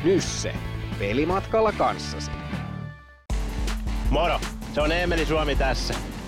Nysse. 0.05 0.55
Pelimatkalla 0.99 1.73
kanssasi. 1.73 2.31
Moro, 4.11 4.41
se 4.75 4.81
on 4.81 4.93
Eemeli 4.93 5.27
Suomi 5.27 5.57
tässä. 5.57 5.95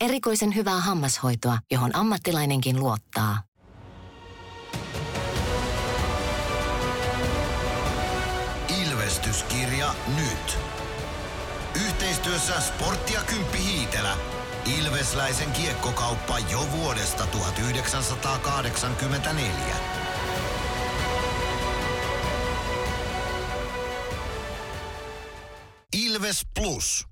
Erikoisen 0.00 0.54
hyvää 0.54 0.80
hammashoitoa, 0.80 1.58
johon 1.70 1.96
ammattilainenkin 1.96 2.80
luottaa. 2.80 3.42
Ilvestyskirja 8.82 9.94
nyt. 10.16 10.58
Yhteistyössä 11.86 12.60
Sportti 12.60 13.12
ja 13.12 13.20
Kymppi 13.20 13.58
Hiitelä. 13.58 14.16
Ilvesläisen 14.78 15.52
kiekkokauppa 15.52 16.38
jo 16.38 16.66
vuodesta 16.72 17.26
1984. 17.26 19.76
Ilves 25.92 26.40
Plus. 26.54 27.08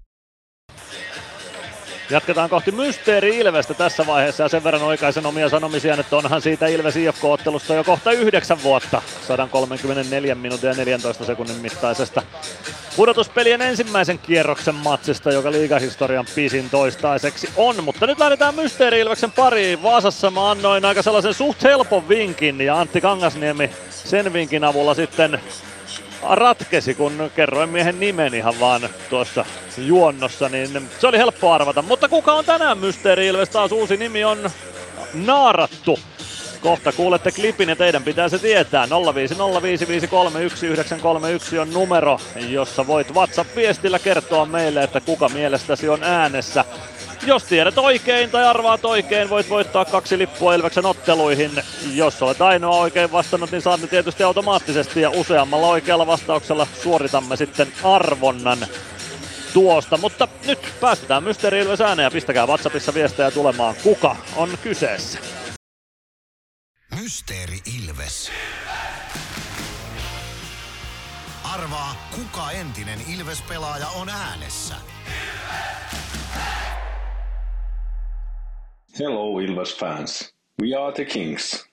Jatketaan 2.10 2.50
kohti 2.50 2.72
Mysteeri 2.72 3.38
Ilvestä 3.38 3.74
tässä 3.74 4.06
vaiheessa 4.06 4.42
ja 4.42 4.48
sen 4.48 4.64
verran 4.64 4.82
oikaisen 4.82 5.26
omia 5.26 5.48
sanomisia, 5.48 5.94
että 5.94 6.16
onhan 6.16 6.42
siitä 6.42 6.66
Ilves 6.66 6.96
IFK-ottelusta 6.96 7.74
jo 7.74 7.84
kohta 7.84 8.12
yhdeksän 8.12 8.62
vuotta 8.62 9.02
134 9.26 10.34
minuutin 10.34 10.68
ja 10.68 10.74
14 10.74 11.24
sekunnin 11.24 11.56
mittaisesta 11.56 12.22
pudotuspelien 12.96 13.62
ensimmäisen 13.62 14.18
kierroksen 14.18 14.74
matsista, 14.74 15.32
joka 15.32 15.52
liigahistorian 15.52 16.26
pisin 16.34 16.70
toistaiseksi 16.70 17.48
on. 17.56 17.84
Mutta 17.84 18.06
nyt 18.06 18.18
lähdetään 18.18 18.54
Mysteeri 18.54 19.00
Ilveksen 19.00 19.32
pariin. 19.32 19.82
Vaasassa 19.82 20.30
mä 20.30 20.50
annoin 20.50 20.84
aika 20.84 21.02
sellaisen 21.02 21.34
suht 21.34 21.62
helpon 21.62 22.08
vinkin 22.08 22.60
ja 22.60 22.80
Antti 22.80 23.00
Kangasniemi 23.00 23.70
sen 23.90 24.32
vinkin 24.32 24.64
avulla 24.64 24.94
sitten 24.94 25.40
ratkesi, 26.22 26.94
kun 26.94 27.30
kerroin 27.36 27.68
miehen 27.68 28.00
nimen 28.00 28.34
ihan 28.34 28.60
vaan 28.60 28.88
tuossa 29.10 29.44
juonnossa, 29.78 30.48
niin 30.48 30.88
se 30.98 31.06
oli 31.06 31.18
helppo 31.18 31.52
arvata. 31.52 31.82
Mutta 31.82 32.08
kuka 32.08 32.32
on 32.32 32.44
tänään 32.44 32.78
Mysteeri 32.78 33.26
Ilves? 33.26 33.48
Taas 33.48 33.72
uusi 33.72 33.96
nimi 33.96 34.24
on 34.24 34.50
Naarattu. 35.14 35.98
Kohta 36.60 36.92
kuulette 36.92 37.32
klipin 37.32 37.68
ja 37.68 37.76
teidän 37.76 38.02
pitää 38.02 38.28
se 38.28 38.38
tietää. 38.38 38.86
0505531 38.86 38.88
on 41.58 41.72
numero, 41.72 42.20
jossa 42.48 42.86
voit 42.86 43.14
WhatsApp-viestillä 43.14 43.98
kertoa 43.98 44.46
meille, 44.46 44.82
että 44.82 45.00
kuka 45.00 45.28
mielestäsi 45.28 45.88
on 45.88 46.02
äänessä. 46.02 46.64
Jos 47.26 47.44
tiedät 47.44 47.78
oikein 47.78 48.30
tai 48.30 48.44
arvaat 48.44 48.84
oikein, 48.84 49.30
voit 49.30 49.50
voittaa 49.50 49.84
kaksi 49.84 50.18
lippua 50.18 50.54
Ilveksen 50.54 50.86
otteluihin. 50.86 51.62
Jos 51.92 52.22
olet 52.22 52.40
ainoa 52.40 52.76
oikein 52.76 53.12
vastannut, 53.12 53.50
niin 53.50 53.62
saat 53.62 53.80
ne 53.80 53.86
tietysti 53.86 54.22
automaattisesti 54.22 55.00
ja 55.00 55.10
useammalla 55.10 55.66
oikealla 55.66 56.06
vastauksella 56.06 56.66
suoritamme 56.82 57.36
sitten 57.36 57.72
arvonnan 57.84 58.58
tuosta. 59.52 59.96
Mutta 59.96 60.28
nyt 60.46 60.58
päästetään 60.80 61.22
Mysteeri 61.22 61.58
Ilves 61.58 61.80
ääneen 61.80 62.04
ja 62.04 62.10
pistäkää 62.10 62.46
WhatsAppissa 62.46 62.94
viestejä 62.94 63.30
tulemaan. 63.30 63.74
Kuka 63.82 64.16
on 64.36 64.58
kyseessä? 64.62 65.18
Mysteeri 67.00 67.58
Ilves. 67.78 68.30
Arvaa, 71.54 72.08
kuka 72.14 72.50
entinen 72.50 72.98
Ilves-pelaaja 73.14 73.88
on 73.88 74.08
äänessä. 74.08 74.74
Hello 78.98 79.40
Ilves 79.40 79.74
fans. 79.74 80.32
We 80.58 80.74
are 80.74 80.92
the 80.92 81.04
Kings. 81.04 81.64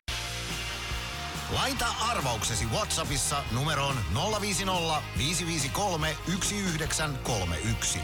Laita 1.53 1.85
arvauksesi 2.11 2.65
Whatsappissa 2.65 3.43
numeroon 3.51 3.95
050 4.41 5.01
553 5.17 6.15
1931. 6.25 7.99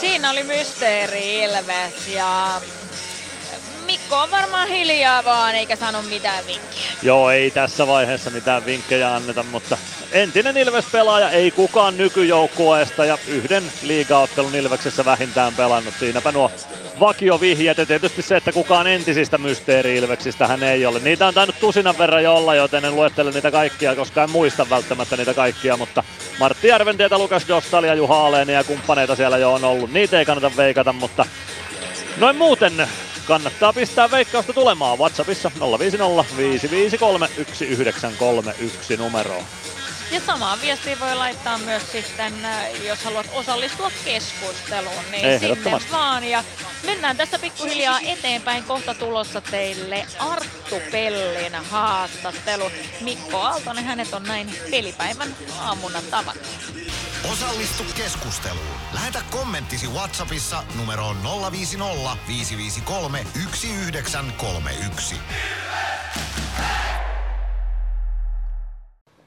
Siinä 0.00 0.30
oli 0.30 0.42
Mysteeri 0.42 1.42
Ilves 1.42 2.08
ja 2.14 2.60
Mikko 4.06 4.22
on 4.22 4.30
varmaan 4.30 4.68
hiljaa 4.68 5.24
vaan 5.24 5.54
eikä 5.54 5.76
sano 5.76 6.02
mitään 6.02 6.46
vinkkejä. 6.46 6.90
Joo, 7.02 7.30
ei 7.30 7.50
tässä 7.50 7.86
vaiheessa 7.86 8.30
mitään 8.30 8.66
vinkkejä 8.66 9.14
anneta, 9.14 9.42
mutta 9.42 9.78
entinen 10.12 10.56
Ilves-pelaaja, 10.56 11.30
ei 11.30 11.50
kukaan 11.50 11.96
nykyjoukkueesta 11.96 13.04
ja 13.04 13.18
yhden 13.28 13.64
liigaottelun 13.82 14.54
Ilveksessä 14.54 15.04
vähintään 15.04 15.54
pelannut. 15.54 15.94
Siinäpä 15.98 16.32
nuo 16.32 16.50
vakiovihjeet 17.00 17.78
ja 17.78 17.86
tietysti 17.86 18.22
se, 18.22 18.36
että 18.36 18.52
kukaan 18.52 18.86
entisistä 18.86 19.38
mysteeri-Ilveksistä 19.38 20.46
hän 20.46 20.62
ei 20.62 20.86
ole. 20.86 20.98
Niitä 20.98 21.26
on 21.26 21.34
tainnut 21.34 21.60
tusinan 21.60 21.98
verran 21.98 22.22
jo 22.22 22.36
olla, 22.36 22.54
joten 22.54 22.84
en 22.84 22.96
luettele 22.96 23.30
niitä 23.30 23.50
kaikkia, 23.50 23.96
koska 23.96 24.22
en 24.22 24.30
muista 24.30 24.70
välttämättä 24.70 25.16
niitä 25.16 25.34
kaikkia, 25.34 25.76
mutta 25.76 26.04
Martti 26.38 26.68
Järventietä, 26.68 27.18
Lukas 27.18 27.48
Dostal 27.48 27.84
ja 27.84 27.94
Juha 27.94 28.26
Aleeni 28.26 28.52
ja 28.52 28.64
kumppaneita 28.64 29.16
siellä 29.16 29.38
jo 29.38 29.52
on 29.52 29.64
ollut. 29.64 29.92
Niitä 29.92 30.18
ei 30.18 30.24
kannata 30.24 30.56
veikata, 30.56 30.92
mutta 30.92 31.26
noin 32.16 32.36
muuten 32.36 32.88
kannattaa 33.26 33.72
pistää 33.72 34.10
veikkausta 34.10 34.52
tulemaan 34.52 34.98
WhatsAppissa 34.98 35.50
050 35.78 36.24
553 36.36 37.28
1931 37.28 38.96
numeroon. 38.96 39.44
Ja 40.10 40.20
samaa 40.20 40.58
viestiä 40.62 41.00
voi 41.00 41.14
laittaa 41.14 41.58
myös 41.58 41.92
sitten, 41.92 42.44
äh, 42.44 42.84
jos 42.84 43.04
haluat 43.04 43.26
osallistua 43.32 43.90
keskusteluun, 44.04 45.04
niin 45.10 45.40
sinne 45.40 45.80
vaan. 45.92 46.24
Ja 46.24 46.44
mennään 46.84 47.16
tässä 47.16 47.38
pikkuhiljaa 47.38 48.00
eteenpäin. 48.00 48.64
Kohta 48.64 48.94
tulossa 48.94 49.40
teille 49.40 50.06
Arttu 50.18 50.80
Pellin 50.90 51.54
haastattelu. 51.54 52.70
Mikko 53.00 53.36
Aaltonen, 53.36 53.84
hänet 53.84 54.14
on 54.14 54.22
näin 54.22 54.54
pelipäivän 54.70 55.36
aamuna 55.60 56.02
tavattu. 56.10 56.48
Osallistu 57.32 57.84
keskusteluun. 57.96 58.66
Lähetä 58.94 59.18
kommenttisi 59.30 59.86
Whatsappissa 59.86 60.62
numeroon 60.78 61.16
050 61.52 62.16
553 62.28 63.18
1931. 63.18 65.16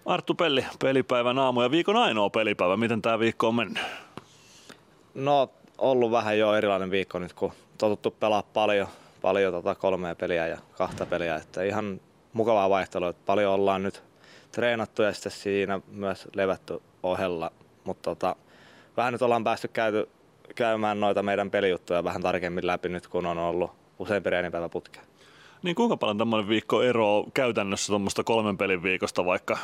Arttu 0.06 0.34
Pelli, 0.34 0.66
pelipäivän 0.80 1.40
aamu 1.40 1.62
ja 1.62 1.72
viikon 1.72 1.98
ainoa 1.98 2.30
pelipäivä. 2.30 2.78
Miten 2.78 3.02
tämä 3.02 3.20
viikko 3.20 3.48
on 3.48 3.56
mennyt? 3.56 3.84
No, 5.14 5.50
ollut 5.78 6.12
vähän 6.12 6.38
jo 6.38 6.56
erilainen 6.56 6.92
viikko 6.92 7.20
nyt, 7.20 7.34
kun 7.34 7.52
totuttu 7.78 8.12
pelaa 8.12 8.44
paljon, 8.44 8.88
paljon 9.22 9.54
tota 9.54 9.76
kolmea 9.76 10.16
peliä 10.16 10.48
ja 10.48 10.58
kahta 10.78 11.06
peliä. 11.06 11.36
Että 11.36 11.64
ihan 11.64 12.02
mukavaa 12.34 12.70
vaihtelua. 12.70 13.14
Paljon 13.14 13.54
ollaan 13.54 13.84
nyt 13.84 14.04
treenattu 14.52 15.02
ja 15.02 15.14
sitten 15.14 15.32
siinä 15.32 15.82
myös 15.92 16.28
levätty 16.34 16.82
ohella. 17.04 17.52
Mutta 17.90 18.10
tota, 18.10 18.36
vähän 18.98 19.14
nyt 19.14 19.22
ollaan 19.22 19.44
päästy 19.44 19.68
käyty, 19.68 20.10
käymään 20.56 21.00
noita 21.00 21.24
meidän 21.24 21.52
pelijuttuja 21.52 22.04
vähän 22.04 22.22
tarkemmin 22.22 22.68
läpi 22.68 22.90
nyt, 22.90 23.08
kun 23.08 23.26
on 23.26 23.38
ollut 23.38 23.72
useampi 24.00 24.30
reenipäivä 24.30 24.70
putkeen. 24.70 25.06
Niin 25.64 25.76
kuinka 25.76 25.98
paljon 25.98 26.18
tämmöinen 26.18 26.50
viikko 26.50 26.82
eroaa 26.82 27.24
käytännössä 27.34 27.88
tuommoista 27.88 28.24
kolmen 28.24 28.58
pelin 28.58 28.84
viikosta 28.84 29.26
vaikka? 29.26 29.58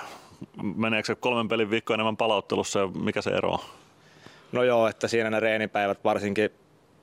Meneekö 0.75 1.05
se 1.05 1.15
kolmen 1.15 1.47
pelin 1.47 1.69
viikko 1.69 1.93
enemmän 1.93 2.17
palauttelussa 2.17 2.79
ja 2.79 2.87
mikä 2.87 3.21
se 3.21 3.29
ero 3.29 3.51
on? 3.51 3.59
No 4.51 4.63
joo, 4.63 4.87
että 4.87 5.07
siinä 5.07 5.29
ne 5.29 5.39
reenipäivät 5.39 6.03
varsinkin 6.03 6.49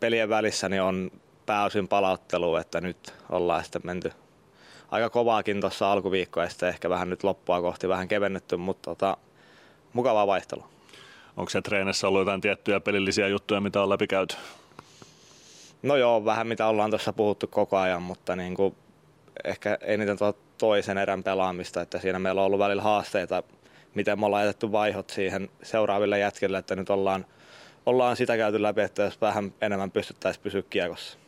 pelien 0.00 0.28
välissä 0.28 0.68
niin 0.68 0.82
on 0.82 1.10
pääosin 1.46 1.88
palauttelu, 1.88 2.56
että 2.56 2.80
nyt 2.80 3.14
ollaan 3.30 3.62
sitten 3.64 3.82
menty 3.84 4.12
aika 4.90 5.10
kovaakin 5.10 5.60
tuossa 5.60 5.92
alkuviikkoa 5.92 6.42
ja 6.42 6.48
sitten 6.48 6.68
ehkä 6.68 6.90
vähän 6.90 7.10
nyt 7.10 7.24
loppua 7.24 7.60
kohti 7.60 7.88
vähän 7.88 8.08
kevennetty, 8.08 8.56
mutta 8.56 8.90
tota, 8.90 9.16
mukavaa 9.92 10.26
vaihtelua. 10.26 10.72
Onko 11.36 11.50
se 11.50 11.62
treenissä 11.62 12.08
ollut 12.08 12.20
jotain 12.20 12.40
tiettyjä 12.40 12.80
pelillisiä 12.80 13.28
juttuja, 13.28 13.60
mitä 13.60 13.82
on 13.82 13.88
läpikäyty? 13.88 14.36
No 15.82 15.96
joo, 15.96 16.24
vähän 16.24 16.46
mitä 16.46 16.66
ollaan 16.66 16.90
tuossa 16.90 17.12
puhuttu 17.12 17.46
koko 17.46 17.76
ajan, 17.76 18.02
mutta 18.02 18.36
niin 18.36 18.54
kuin 18.54 18.74
ehkä 19.44 19.78
eniten 19.80 20.18
tuo 20.18 20.34
toisen 20.58 20.98
erän 20.98 21.22
pelaamista, 21.22 21.80
että 21.80 21.98
siinä 21.98 22.18
meillä 22.18 22.40
on 22.40 22.46
ollut 22.46 22.58
välillä 22.58 22.82
haasteita, 22.82 23.42
miten 23.94 24.20
me 24.20 24.26
ollaan 24.26 24.44
jätetty 24.44 24.72
vaihot 24.72 25.10
siihen 25.10 25.48
seuraaville 25.62 26.18
jätkille, 26.18 26.58
että 26.58 26.76
nyt 26.76 26.90
ollaan, 26.90 27.26
ollaan 27.86 28.16
sitä 28.16 28.36
käyty 28.36 28.62
läpi, 28.62 28.80
että 28.80 29.02
jos 29.02 29.20
vähän 29.20 29.54
enemmän 29.60 29.90
pystyttäisiin 29.90 30.42
pysyä 30.42 30.62
kiekossa. 30.70 31.18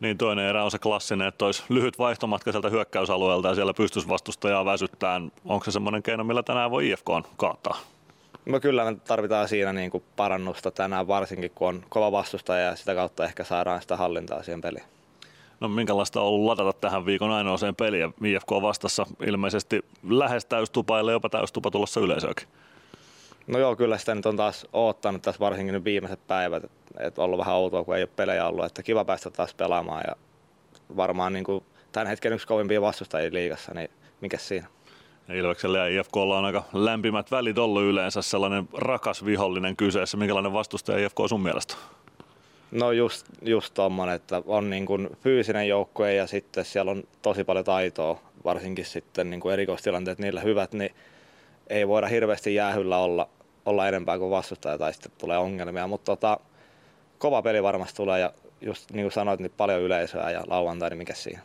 Niin 0.00 0.18
toinen 0.18 0.44
erä 0.44 0.64
on 0.64 0.70
se 0.70 0.78
klassinen, 0.78 1.28
että 1.28 1.44
olisi 1.44 1.62
lyhyt 1.68 1.98
vaihtomatka 1.98 2.52
sieltä 2.52 2.68
hyökkäysalueelta 2.68 3.48
ja 3.48 3.54
siellä 3.54 3.74
pystyisi 3.74 4.08
vastustajaa 4.08 4.64
väsyttään. 4.64 5.32
Onko 5.44 5.64
se 5.64 5.70
semmoinen 5.70 6.02
keino, 6.02 6.24
millä 6.24 6.42
tänään 6.42 6.70
voi 6.70 6.90
IFK 6.90 7.06
kaattaa? 7.36 7.78
No 8.46 8.60
kyllä 8.60 8.84
me 8.84 8.96
tarvitaan 9.06 9.48
siinä 9.48 9.72
niin 9.72 9.90
kuin 9.90 10.04
parannusta 10.16 10.70
tänään 10.70 11.06
varsinkin, 11.06 11.50
kun 11.54 11.68
on 11.68 11.84
kova 11.88 12.12
vastustaja 12.12 12.64
ja 12.64 12.76
sitä 12.76 12.94
kautta 12.94 13.24
ehkä 13.24 13.44
saadaan 13.44 13.82
sitä 13.82 13.96
hallintaa 13.96 14.42
siihen 14.42 14.60
peliin. 14.60 14.84
No 15.60 15.68
minkälaista 15.68 16.20
on 16.20 16.26
ollut 16.26 16.46
ladata 16.46 16.72
tähän 16.80 17.06
viikon 17.06 17.30
ainoaseen 17.30 17.76
peliä? 17.76 18.10
IFK 18.24 18.50
vastassa 18.62 19.06
ilmeisesti 19.26 19.84
lähes 20.08 20.44
täystupa, 20.44 21.00
ellei 21.00 21.12
jopa 21.12 21.28
täystupa 21.28 21.70
tulossa 21.70 22.00
yleisöäkin. 22.00 22.48
No 23.46 23.58
joo, 23.58 23.76
kyllä 23.76 23.98
sitä 23.98 24.14
nyt 24.14 24.26
on 24.26 24.36
taas 24.36 24.66
oottanut 24.72 25.22
tässä 25.22 25.40
varsinkin 25.40 25.74
nyt 25.74 25.84
viimeiset 25.84 26.26
päivät. 26.26 26.62
Että 26.98 27.22
ollut 27.22 27.38
vähän 27.38 27.54
outoa, 27.54 27.84
kun 27.84 27.96
ei 27.96 28.02
ole 28.02 28.10
pelejä 28.16 28.46
ollut. 28.46 28.64
Että 28.64 28.82
kiva 28.82 29.04
päästä 29.04 29.30
taas 29.30 29.54
pelaamaan 29.54 30.02
ja 30.08 30.16
varmaan 30.96 31.32
niin 31.32 31.44
kuin 31.44 31.64
tämän 31.92 32.08
hetken 32.08 32.32
yksi 32.32 32.46
kovimpia 32.46 32.80
vastustajia 32.80 33.32
liigassa, 33.32 33.74
niin 33.74 33.90
mikä 34.20 34.38
siinä? 34.38 34.66
Ilveksellä 35.32 35.78
ja 35.78 36.00
IFKlla 36.00 36.38
on 36.38 36.44
aika 36.44 36.64
lämpimät 36.72 37.30
välit 37.30 37.58
ollut 37.58 37.82
yleensä, 37.82 38.22
sellainen 38.22 38.68
rakas 38.72 39.24
vihollinen 39.24 39.76
kyseessä. 39.76 40.16
Minkälainen 40.16 40.52
vastustaja 40.52 41.06
IFK 41.06 41.20
on 41.20 41.28
sun 41.28 41.42
mielestä? 41.42 41.74
No 42.70 42.92
just, 42.92 43.26
just 43.42 43.74
tommonen, 43.74 44.14
että 44.14 44.42
on 44.46 44.70
niin 44.70 44.86
kuin 44.86 45.08
fyysinen 45.22 45.68
joukkue 45.68 46.14
ja 46.14 46.26
sitten 46.26 46.64
siellä 46.64 46.90
on 46.90 47.02
tosi 47.22 47.44
paljon 47.44 47.64
taitoa, 47.64 48.20
varsinkin 48.44 48.84
sitten 48.84 49.30
niin 49.30 49.40
kuin 49.40 49.52
erikoistilanteet 49.52 50.18
niillä 50.18 50.40
hyvät, 50.40 50.72
niin 50.72 50.94
ei 51.66 51.88
voida 51.88 52.06
hirveästi 52.06 52.54
jäähyllä 52.54 52.98
olla, 52.98 53.28
olla 53.66 53.88
enempää 53.88 54.18
kuin 54.18 54.30
vastustaja 54.30 54.78
tai 54.78 54.92
sitten 54.92 55.12
tulee 55.18 55.38
ongelmia, 55.38 55.86
mutta 55.86 56.16
tota, 56.16 56.40
kova 57.18 57.42
peli 57.42 57.62
varmasti 57.62 57.96
tulee 57.96 58.20
ja 58.20 58.32
just 58.60 58.90
niin 58.90 59.04
kuin 59.04 59.12
sanoit, 59.12 59.40
niin 59.40 59.52
paljon 59.56 59.80
yleisöä 59.80 60.30
ja 60.30 60.44
lauantai, 60.46 60.90
niin 60.90 60.98
mikä 60.98 61.14
siinä? 61.14 61.40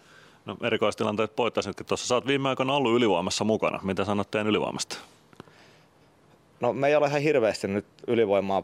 No 0.45 0.57
erikoistilanteet 0.63 1.35
poittaisitkin 1.35 1.85
tuossa. 1.85 2.07
Sä 2.07 2.15
oot 2.15 2.27
viime 2.27 2.49
aikoina 2.49 2.73
ollut 2.73 2.95
ylivoimassa 2.95 3.43
mukana. 3.43 3.79
Mitä 3.83 4.05
sanot 4.05 4.31
teidän 4.31 4.47
ylivoimasta? 4.47 4.97
No 6.59 6.73
me 6.73 6.87
ei 6.87 6.95
ole 6.95 7.07
ihan 7.07 7.21
hirveästi 7.21 7.67
nyt 7.67 7.85
ylivoimaa 8.07 8.63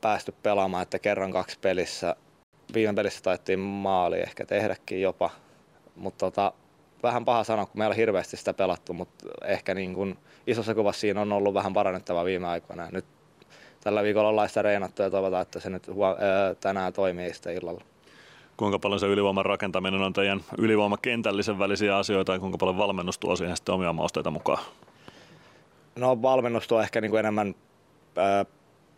päästy 0.00 0.34
pelaamaan, 0.42 0.82
että 0.82 0.98
kerran 0.98 1.32
kaksi 1.32 1.58
pelissä. 1.60 2.16
Viime 2.74 2.94
pelissä 2.94 3.22
taittiin 3.22 3.58
maali 3.58 4.20
ehkä 4.20 4.46
tehdäkin 4.46 5.02
jopa, 5.02 5.30
mutta 5.96 6.26
tota, 6.26 6.52
vähän 7.02 7.24
paha 7.24 7.44
sanoa, 7.44 7.66
kun 7.66 7.78
meillä 7.78 7.92
on 7.92 7.96
hirveästi 7.96 8.36
sitä 8.36 8.54
pelattu, 8.54 8.92
mutta 8.92 9.24
ehkä 9.44 9.74
niin 9.74 9.94
kuin 9.94 10.18
isossa 10.46 10.74
kuvassa 10.74 11.00
siinä 11.00 11.20
on 11.20 11.32
ollut 11.32 11.54
vähän 11.54 11.72
parannettavaa 11.72 12.24
viime 12.24 12.46
aikoina. 12.46 12.88
Nyt 12.92 13.04
tällä 13.80 14.02
viikolla 14.02 14.28
ollaan 14.28 14.48
sitä 14.48 14.62
reenattu 14.62 15.02
ja 15.02 15.10
toivotaan, 15.10 15.42
että 15.42 15.60
se 15.60 15.70
nyt 15.70 15.88
huo- 15.88 16.16
tänään 16.60 16.92
toimii 16.92 17.34
sitten 17.34 17.54
illalla 17.54 17.80
kuinka 18.58 18.78
paljon 18.78 19.00
se 19.00 19.06
ylivoiman 19.06 19.46
rakentaminen 19.46 20.00
on 20.00 20.12
teidän 20.12 20.40
ylivoimakentällisen 20.58 21.58
välisiä 21.58 21.96
asioita 21.96 22.32
ja 22.32 22.38
kuinka 22.38 22.58
paljon 22.58 22.78
valmennus 22.78 23.18
tuo 23.18 23.36
siihen 23.36 23.56
sitten 23.56 23.74
omia 23.74 23.92
mausteita 23.92 24.30
mukaan? 24.30 24.64
No 25.96 26.22
valmennus 26.22 26.68
tuo 26.68 26.80
ehkä 26.80 27.00
niin 27.00 27.10
kuin 27.10 27.18
enemmän 27.20 27.54
ö, 28.18 28.44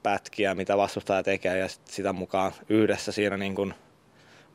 pätkiä, 0.02 0.54
mitä 0.54 0.76
vastustaja 0.76 1.22
tekee 1.22 1.58
ja 1.58 1.68
sitä 1.84 2.12
mukaan 2.12 2.52
yhdessä 2.68 3.12
siinä 3.12 3.36
niin 3.36 3.54
kuin 3.54 3.74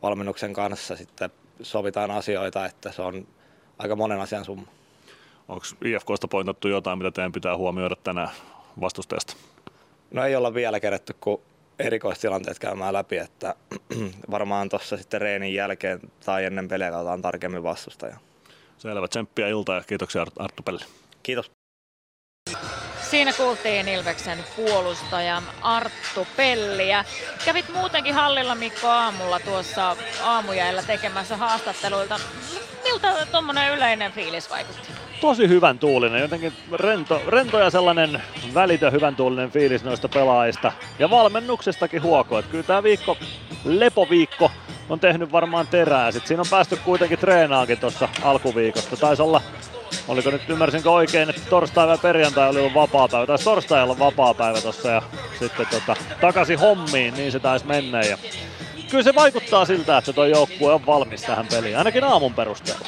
valmennuksen 0.01 0.53
kanssa 0.53 0.95
sitten 0.95 1.29
sovitaan 1.61 2.11
asioita, 2.11 2.65
että 2.65 2.91
se 2.91 3.01
on 3.01 3.27
aika 3.77 3.95
monen 3.95 4.19
asian 4.19 4.45
summa. 4.45 4.67
Onko 5.47 5.65
IFKsta 5.85 6.27
pointattu 6.27 6.67
jotain, 6.67 6.97
mitä 6.97 7.11
teidän 7.11 7.31
pitää 7.31 7.57
huomioida 7.57 7.95
tänään 7.95 8.29
vastustajasta? 8.81 9.35
No 10.11 10.23
ei 10.23 10.35
olla 10.35 10.53
vielä 10.53 10.79
kerätty, 10.79 11.15
kun 11.19 11.41
erikoistilanteet 11.79 12.59
käymään 12.59 12.93
läpi, 12.93 13.17
että 13.17 13.55
varmaan 14.31 14.69
tuossa 14.69 14.97
sitten 14.97 15.21
reenin 15.21 15.53
jälkeen 15.53 15.99
tai 16.25 16.45
ennen 16.45 16.67
peliä 16.67 16.91
katsotaan 16.91 17.21
tarkemmin 17.21 17.63
vastustaja. 17.63 18.17
Selvä, 18.77 19.07
tsemppiä 19.07 19.47
iltaa 19.47 19.75
ja 19.75 19.83
kiitoksia 19.83 20.25
Arttu 20.39 20.63
Pelli. 20.63 20.83
Kiitos. 21.23 21.51
Siinä 23.01 23.33
kuultiin 23.33 23.87
Ilveksen 23.87 24.37
puolustaja 24.55 25.41
Arttu 25.61 26.27
Pelliä. 26.37 27.05
Kävit 27.45 27.69
muutenkin 27.73 28.13
hallilla 28.13 28.55
Mikko 28.55 28.87
aamulla 28.87 29.39
tuossa 29.39 29.97
aamujäillä 30.23 30.83
tekemässä 30.83 31.37
haastatteluilta. 31.37 32.19
Miltä 32.83 33.27
tuommoinen 33.31 33.73
yleinen 33.73 34.11
fiilis 34.11 34.49
vaikutti? 34.49 35.04
Tosi 35.21 35.47
hyvän 35.47 35.79
tuulinen, 35.79 36.21
jotenkin 36.21 36.53
rento, 36.73 37.21
rento 37.27 37.59
ja 37.59 37.69
sellainen 37.69 38.21
välitön 38.53 38.91
hyvän 38.91 39.15
tuulinen 39.15 39.51
fiilis 39.51 39.83
noista 39.83 40.09
pelaajista. 40.09 40.71
Ja 40.99 41.09
valmennuksestakin 41.09 42.03
huoko, 42.03 42.39
että 42.39 42.51
kyllä 42.51 42.63
tämä 42.63 42.83
viikko, 42.83 43.17
lepoviikko 43.65 44.51
on 44.89 44.99
tehnyt 44.99 45.31
varmaan 45.31 45.67
terää. 45.67 46.11
Sitten 46.11 46.27
siinä 46.27 46.41
on 46.41 46.47
päästy 46.49 46.77
kuitenkin 46.85 47.19
treenaakin 47.19 47.77
tuossa 47.77 48.09
alkuviikosta. 48.21 48.97
Taisi 48.97 49.21
olla, 49.21 49.41
oliko 50.07 50.31
nyt 50.31 50.49
ymmärsinkö 50.49 50.91
oikein, 50.91 51.29
että 51.29 51.41
torstai 51.49 51.89
ja 51.89 51.97
perjantai 51.97 52.49
oli 52.49 52.59
ollut 52.59 52.73
vapaa 52.73 53.07
päivä. 53.07 53.25
Taisi 53.25 53.43
torstai 53.43 53.83
olla 53.83 53.99
vapaa 53.99 54.33
päivä 54.33 54.61
tuossa 54.61 54.89
ja 54.89 55.01
sitten 55.39 55.67
tota, 55.71 55.95
takaisin 56.21 56.59
hommiin, 56.59 57.13
niin 57.13 57.31
se 57.31 57.39
taisi 57.39 57.65
mennä. 57.65 58.01
Ja 58.01 58.17
kyllä 58.89 59.03
se 59.03 59.15
vaikuttaa 59.15 59.65
siltä, 59.65 59.97
että 59.97 60.13
tuo 60.13 60.25
joukkue 60.25 60.73
on 60.73 60.85
valmis 60.85 61.21
tähän 61.21 61.47
peliin, 61.47 61.77
ainakin 61.77 62.03
aamun 62.03 62.33
perusteella. 62.33 62.87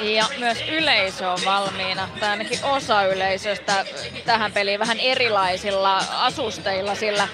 Ja 0.00 0.26
myös 0.38 0.58
yleisö 0.68 1.30
on 1.30 1.38
valmiina, 1.44 2.08
tai 2.20 2.28
ainakin 2.28 2.64
osa 2.64 3.02
yleisöstä 3.04 3.84
tähän 4.24 4.52
peliin 4.52 4.80
vähän 4.80 5.00
erilaisilla 5.00 5.96
asusteilla, 6.12 6.94
sillä 6.94 7.28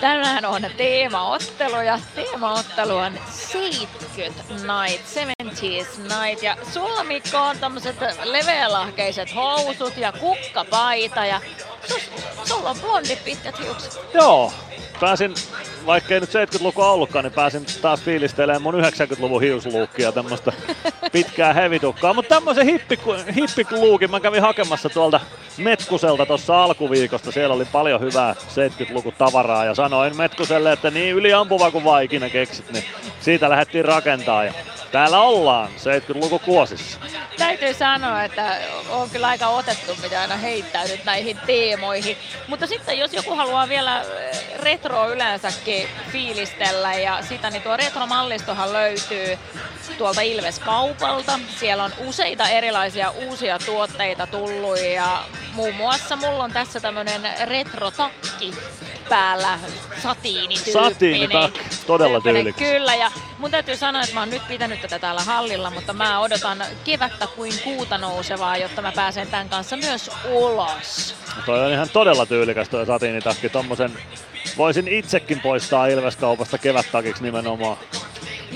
tänään 0.00 0.44
on 0.44 0.66
teemaottelu 0.76 1.80
ja 1.80 1.98
teemaottelu 2.14 2.96
on 2.96 3.12
70 3.30 4.42
Night, 4.54 5.04
70s 5.06 6.20
Night. 6.20 6.42
Ja 6.42 6.56
sulla 6.72 7.04
Mikko 7.04 7.38
on 7.38 7.58
tämmöiset 7.58 7.96
leveälahkeiset 8.24 9.34
housut 9.34 9.96
ja 9.96 10.12
kukkapaita 10.12 11.26
ja 11.26 11.40
sulla 12.44 12.70
on 12.70 12.80
blondit 12.80 13.24
pitkät 13.24 13.58
hiukset. 13.58 13.98
Joo, 14.14 14.52
pääsin, 15.00 15.34
vaikkei 15.86 16.20
nyt 16.20 16.30
70-lukua 16.30 16.90
ollutkaan, 16.90 17.24
niin 17.24 17.32
pääsin 17.32 17.66
taas 17.82 18.02
fiilistelemään 18.02 18.62
mun 18.62 18.74
90-luvun 18.74 19.42
hiusluukkia, 19.42 20.12
tämmöistä 20.12 20.52
pitkää 21.12 21.52
hevitukkaa. 21.52 22.14
Mutta 22.14 22.34
tämmöisen 22.34 22.66
hippiluukin 23.36 24.10
mä 24.10 24.20
kävin 24.20 24.42
hakemassa 24.42 24.88
tuolta 24.88 25.20
Metkuselta 25.58 26.26
tuossa 26.26 26.64
alkuviikosta. 26.64 27.32
Siellä 27.32 27.54
oli 27.54 27.64
paljon 27.64 28.00
hyvää 28.00 28.34
70-luku 28.34 29.12
tavaraa 29.12 29.64
ja 29.64 29.74
sanoin 29.74 30.16
Metkuselle, 30.16 30.72
että 30.72 30.90
niin 30.90 31.14
yliampuva 31.14 31.70
kuin 31.70 31.84
vaan 31.84 32.02
ikinä 32.02 32.30
keksit, 32.30 32.72
niin 32.72 32.84
siitä 33.20 33.50
lähdettiin 33.50 33.84
rakentaa 33.84 34.44
ja 34.44 34.52
täällä 34.92 35.20
ollaan 35.20 35.68
70-luku 35.68 36.38
kuosissa. 36.38 36.98
Täytyy 37.38 37.74
sanoa, 37.74 38.24
että 38.24 38.58
on 38.90 39.10
kyllä 39.10 39.26
aika 39.26 39.48
otettu, 39.48 39.96
mitä 40.02 40.20
aina 40.20 40.36
heittäydyt 40.36 41.04
näihin 41.04 41.38
teemoihin. 41.46 42.16
Mutta 42.48 42.66
sitten 42.66 42.98
jos 42.98 43.12
joku 43.12 43.34
haluaa 43.34 43.68
vielä 43.68 44.02
eh, 44.02 44.58
retroa 44.58 45.06
yleensäkin 45.06 45.88
fiilistellä 46.12 46.94
ja 46.94 47.22
sitä, 47.22 47.50
niin 47.50 47.62
tuo 47.62 47.76
retromallistohan 47.76 48.72
löytyy 48.72 49.38
tuolta 49.98 50.20
Ilves-kaupalta. 50.20 51.40
Siellä 51.60 51.84
on 51.84 51.92
useita 51.98 52.48
erilaisia 52.48 53.10
uusia 53.10 53.58
tuotteita 53.58 54.26
tullut 54.26 54.78
ja 54.94 55.22
muun 55.52 55.74
muassa 55.74 56.16
mulla 56.16 56.44
on 56.44 56.52
tässä 56.52 56.80
tämmönen 56.80 57.22
retrotakki 57.44 58.54
päällä 59.08 59.58
satiinityyppinen. 60.02 60.92
Satiinitakki, 60.92 61.75
todella 61.86 62.20
tyylikäs. 62.20 62.68
Kyllä, 62.68 62.94
ja 62.94 63.10
mun 63.38 63.50
täytyy 63.50 63.76
sanoa, 63.76 64.02
että 64.02 64.14
mä 64.14 64.20
oon 64.20 64.30
nyt 64.30 64.48
pitänyt 64.48 64.80
tätä 64.80 64.98
täällä 64.98 65.22
hallilla, 65.22 65.70
mutta 65.70 65.92
mä 65.92 66.20
odotan 66.20 66.64
kevättä 66.84 67.26
kuin 67.26 67.52
kuuta 67.64 67.98
nousevaa, 67.98 68.56
jotta 68.56 68.82
mä 68.82 68.92
pääsen 68.92 69.26
tämän 69.28 69.48
kanssa 69.48 69.76
myös 69.76 70.10
ulos. 70.30 71.14
Toi 71.46 71.66
on 71.66 71.72
ihan 71.72 71.88
todella 71.92 72.26
tyylikäs 72.26 72.68
tuo 72.68 72.84
satiinitakki. 72.84 73.48
Tommosen 73.48 73.92
voisin 74.56 74.88
itsekin 74.88 75.40
poistaa 75.40 75.86
Ilveskaupasta 75.86 76.58
kevättakiksi 76.58 77.22
nimenomaan. 77.22 77.76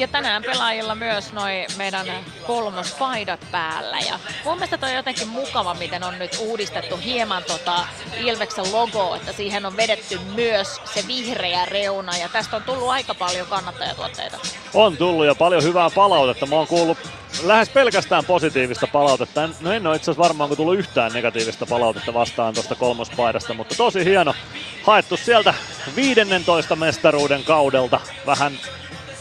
Ja 0.01 0.09
tänään 0.09 0.43
pelaajilla 0.43 0.95
myös 0.95 1.33
noin 1.33 1.67
meidän 1.77 2.07
kolmospaidat 2.47 3.41
päällä. 3.51 3.99
Ja 3.99 4.19
mun 4.45 4.55
mielestä 4.55 4.79
toi 4.79 4.91
on 4.91 4.97
jotenkin 4.97 5.29
mukava, 5.29 5.75
miten 5.75 6.05
on 6.05 6.19
nyt 6.19 6.37
uudistettu 6.39 6.97
hieman 6.97 7.45
tota 7.45 7.87
Ilveksen 8.17 8.73
logo, 8.73 9.15
että 9.15 9.33
siihen 9.33 9.67
on 9.67 9.77
vedetty 9.77 10.21
myös 10.35 10.81
se 10.85 11.07
vihreä 11.07 11.65
reuna. 11.65 12.17
Ja 12.17 12.29
tästä 12.29 12.57
on 12.57 12.63
tullut 12.63 12.89
aika 12.89 13.15
paljon 13.15 13.47
kannattajatuotteita. 13.47 14.39
On 14.75 14.97
tullut 14.97 15.27
ja 15.27 15.35
paljon 15.35 15.63
hyvää 15.63 15.91
palautetta. 15.91 16.47
Mä 16.47 16.57
oon 16.57 16.67
kuullut 16.67 16.99
lähes 17.43 17.69
pelkästään 17.69 18.25
positiivista 18.25 18.87
palautetta. 18.87 19.49
No 19.61 19.73
en 19.73 19.87
ole 19.87 19.97
itse 19.97 20.11
asiassa 20.11 20.23
varmaan 20.23 20.57
tullut 20.57 20.79
yhtään 20.79 21.13
negatiivista 21.13 21.67
palautetta 21.67 22.15
vastaan 22.15 22.55
tuosta 22.55 22.75
kolmospaidasta, 22.75 23.55
mutta 23.55 23.75
tosi 23.75 24.05
hieno. 24.05 24.35
Haettu 24.83 25.17
sieltä 25.17 25.55
15 25.97 26.77
mestaruuden 26.77 27.45
kaudelta 27.45 28.01
vähän 28.27 28.53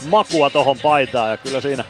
makua 0.08 0.50
tohon 0.50 0.76
paitaan 0.82 1.30
ja 1.30 1.36
kyllä 1.36 1.60
siinä 1.60 1.84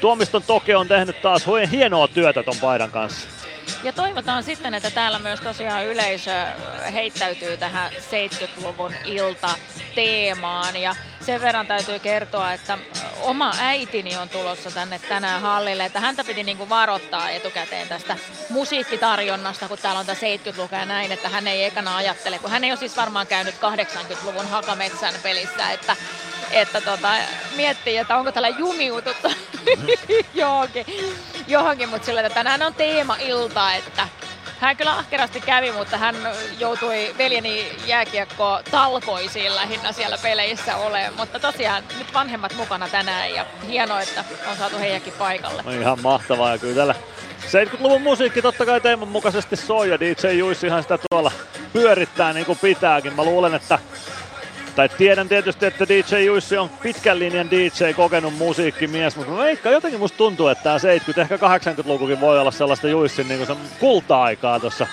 Tuomiston 0.00 0.42
Toke 0.42 0.76
on 0.76 0.88
tehnyt 0.88 1.22
taas 1.22 1.46
hienoa 1.70 2.08
työtä 2.08 2.42
ton 2.42 2.56
paidan 2.60 2.90
kanssa. 2.90 3.37
Ja 3.82 3.92
toivotaan 3.92 4.42
sitten, 4.42 4.74
että 4.74 4.90
täällä 4.90 5.18
myös 5.18 5.40
tosiaan 5.40 5.86
yleisö 5.86 6.46
heittäytyy 6.92 7.56
tähän 7.56 7.92
70-luvun 7.92 8.94
ilta 9.04 9.50
teemaan. 9.94 10.76
Ja 10.76 10.94
sen 11.20 11.40
verran 11.40 11.66
täytyy 11.66 11.98
kertoa, 11.98 12.52
että 12.52 12.78
oma 13.20 13.52
äitini 13.58 14.16
on 14.16 14.28
tulossa 14.28 14.70
tänne 14.70 14.98
tänään 14.98 15.40
hallille, 15.40 15.84
että 15.84 16.00
häntä 16.00 16.24
piti 16.24 16.42
niinku 16.44 16.68
varoittaa 16.68 17.30
etukäteen 17.30 17.88
tästä 17.88 18.16
musiikkitarjonnasta, 18.50 19.68
kun 19.68 19.78
täällä 19.78 20.00
on 20.00 20.06
tämä 20.06 20.18
70-luku 20.18 20.74
ja 20.74 20.84
näin, 20.84 21.12
että 21.12 21.28
hän 21.28 21.48
ei 21.48 21.64
ekana 21.64 21.96
ajattele, 21.96 22.38
kun 22.38 22.50
hän 22.50 22.64
ei 22.64 22.70
ole 22.70 22.78
siis 22.78 22.96
varmaan 22.96 23.26
käynyt 23.26 23.54
80-luvun 23.54 24.48
Hakametsän 24.48 25.14
pelissä, 25.22 25.70
että 25.70 25.96
että 26.50 26.80
tota, 26.80 27.08
miettii, 27.56 27.96
että 27.96 28.16
onko 28.16 28.32
täällä 28.32 28.48
jumiututtu 28.48 29.28
johonkin, 30.34 30.86
johonkin 31.48 31.88
mutta 31.88 32.06
sillä 32.06 32.20
että 32.20 32.34
tänään 32.34 32.62
on 32.62 32.74
teema-ilta, 32.74 33.74
että 33.74 34.08
hän 34.60 34.76
kyllä 34.76 34.92
ahkerasti 34.92 35.40
kävi, 35.40 35.72
mutta 35.72 35.98
hän 35.98 36.16
joutui 36.58 37.14
veljeni 37.18 37.66
jääkiekko 37.86 38.60
talkoisiin 38.70 39.54
lähinnä 39.54 39.92
siellä 39.92 40.18
peleissä 40.22 40.76
olemaan. 40.76 41.14
Mutta 41.16 41.40
tosiaan 41.40 41.82
nyt 41.98 42.14
vanhemmat 42.14 42.54
mukana 42.56 42.88
tänään 42.88 43.34
ja 43.34 43.46
hienoa, 43.66 44.00
että 44.00 44.24
on 44.50 44.56
saatu 44.56 44.78
heidänkin 44.78 45.12
paikalle. 45.12 45.62
No 45.62 45.70
ihan 45.70 46.02
mahtavaa 46.02 46.52
ja 46.52 46.58
kyllä 46.58 46.74
täällä 46.74 46.94
70-luvun 47.40 48.02
musiikki 48.02 48.42
totta 48.42 48.66
kai 48.66 48.80
teeman 48.80 49.08
mukaisesti 49.08 49.56
soi 49.56 49.90
ja 49.90 50.00
DJ 50.00 50.28
Juissihan 50.28 50.82
sitä 50.82 50.98
tuolla 51.10 51.32
pyörittää 51.72 52.32
niin 52.32 52.46
kuin 52.46 52.58
pitääkin. 52.58 53.16
Mä 53.16 53.24
luulen, 53.24 53.54
että 53.54 53.78
tai 54.78 54.88
tiedän 54.88 55.28
tietysti, 55.28 55.66
että 55.66 55.88
DJ 55.88 56.24
Juissi 56.24 56.56
on 56.56 56.68
pitkän 56.68 57.18
linjan 57.18 57.50
DJ, 57.50 57.92
kokenut 57.96 58.34
musiikkimies, 58.34 59.16
mutta 59.16 59.32
mä 59.32 59.38
veikkaan 59.38 59.72
jotenkin 59.72 60.00
musta 60.00 60.18
tuntuu, 60.18 60.48
että 60.48 60.64
tämä 60.64 60.78
70, 60.78 61.34
ehkä 61.34 61.72
80-lukukin 61.72 62.20
voi 62.20 62.40
olla 62.40 62.50
sellaista 62.50 62.88
Juissin 62.88 63.28
niin 63.28 63.46
kuin 63.46 63.58
kulta-aikaa 63.80 64.60
tuossa 64.60 64.86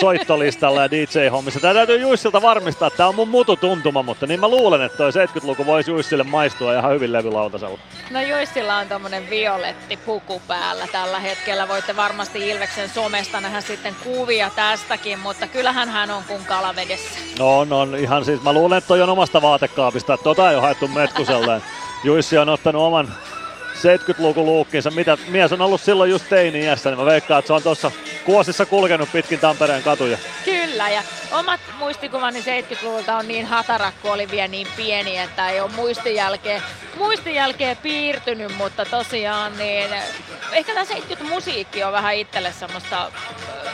soittolistalla 0.00 0.82
ja 0.82 0.90
DJ-hommissa. 0.90 1.60
Tää 1.60 1.74
täytyy 1.74 1.98
Juissilta 1.98 2.42
varmistaa, 2.42 2.86
että 2.86 2.96
tämä 2.96 3.08
on 3.08 3.14
mun 3.14 3.28
mutu 3.28 3.56
tuntuma, 3.56 4.02
mutta 4.02 4.26
niin 4.26 4.40
mä 4.40 4.48
luulen, 4.48 4.82
että 4.82 4.98
toi 4.98 5.10
70-luku 5.10 5.66
voisi 5.66 5.90
Juissille 5.90 6.24
maistua 6.24 6.74
ihan 6.74 6.92
hyvin 6.92 7.12
levylautasella. 7.12 7.78
No 8.10 8.20
Juissilla 8.20 8.76
on 8.76 8.88
tommonen 8.88 9.30
violetti 9.30 9.96
puku 9.96 10.42
päällä 10.48 10.86
tällä 10.92 11.20
hetkellä. 11.20 11.68
Voitte 11.68 11.96
varmasti 11.96 12.48
Ilveksen 12.48 12.88
somesta 12.88 13.40
nähdä 13.40 13.60
sitten 13.60 13.96
kuvia 14.04 14.50
tästäkin, 14.56 15.18
mutta 15.18 15.46
kyllähän 15.46 15.88
hän 15.88 16.10
on 16.10 16.22
kuin 16.24 16.44
kalavedessä. 16.44 17.20
No 17.38 17.58
on, 17.58 17.72
on 17.72 17.96
ihan 17.96 18.24
siis, 18.24 18.42
mä 18.42 18.52
luulen, 18.52 18.78
että 18.78 18.88
toi 18.88 19.02
on 19.02 19.08
omasta 19.20 19.42
vaatekaapista, 19.42 20.14
että 20.14 20.24
tota 20.24 20.50
ei 20.50 20.56
ole 20.56 20.62
haettu 20.62 20.88
Metkuselle. 20.88 21.62
Juissi 22.04 22.38
on 22.38 22.48
ottanut 22.48 22.82
oman 22.82 23.14
70-luvun 23.74 24.46
luukkinsa, 24.46 24.90
mitä 24.90 25.18
mies 25.28 25.52
on 25.52 25.60
ollut 25.60 25.80
silloin 25.80 26.10
just 26.10 26.28
teini-iässä, 26.28 26.90
niin 26.90 26.98
mä 26.98 27.04
veikkaan, 27.04 27.38
että 27.38 27.46
se 27.46 27.52
on 27.52 27.62
tuossa 27.62 27.90
kuosissa 28.24 28.66
kulkenut 28.66 29.12
pitkin 29.12 29.38
Tampereen 29.38 29.82
katuja. 29.82 30.18
Kyllä, 30.44 30.88
ja 30.88 31.02
omat 31.32 31.60
muistikuvani 31.78 32.40
70-luvulta 32.40 33.16
on 33.16 33.28
niin 33.28 33.46
hatarakku, 33.46 34.08
oli 34.08 34.30
vielä 34.30 34.48
niin 34.48 34.66
pieni, 34.76 35.18
että 35.18 35.48
ei 35.48 35.60
ole 35.60 35.70
muistijälkeen, 35.76 36.62
muistijälkeen 36.98 37.76
piirtynyt, 37.76 38.56
mutta 38.56 38.84
tosiaan 38.84 39.58
niin 39.58 39.90
ehkä 40.52 40.74
tämä 40.74 40.86
70-musiikki 40.86 41.84
on 41.84 41.92
vähän 41.92 42.14
itselle 42.14 42.52
semmoista, 42.52 43.12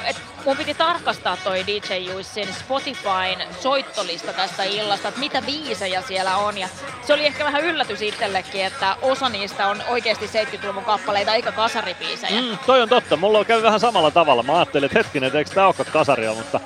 että 0.05 0.36
mun 0.47 0.57
piti 0.57 0.75
tarkastaa 0.75 1.37
toi 1.45 1.65
DJ 1.67 1.95
Juissin 1.95 2.55
Spotifyn 2.55 3.47
soittolista 3.61 4.33
tästä 4.33 4.65
illasta, 4.65 5.09
että 5.09 5.21
mitä 5.21 5.43
biisejä 5.43 6.03
siellä 6.03 6.37
on. 6.37 6.59
Ja 6.59 6.69
se 7.07 7.15
oli 7.15 7.27
ehkä 7.27 7.45
vähän 7.45 7.65
yllätys 7.65 8.03
itsellekin, 8.03 8.65
että 8.65 8.97
osa 9.03 9.29
niistä 9.29 9.67
on 9.67 9.83
oikeasti 9.89 10.27
70-luvun 10.27 10.85
kappaleita 10.85 11.35
eikä 11.35 11.53
kasaribiisejä. 11.53 12.43
Mm, 12.43 12.59
toi 12.67 12.83
on 12.83 12.89
totta. 12.89 13.17
Mulla 13.17 13.39
on 13.39 13.47
käynyt 13.47 13.65
vähän 13.65 13.81
samalla 13.81 14.11
tavalla. 14.11 14.43
Mä 14.43 14.57
ajattelin, 14.57 14.87
että 14.87 14.99
hetkinen, 14.99 15.27
että 15.27 15.39
eikö 15.39 15.51
tää 15.51 15.67
olekaan 15.67 15.89
kasaria, 15.93 16.35
mutta 16.35 16.61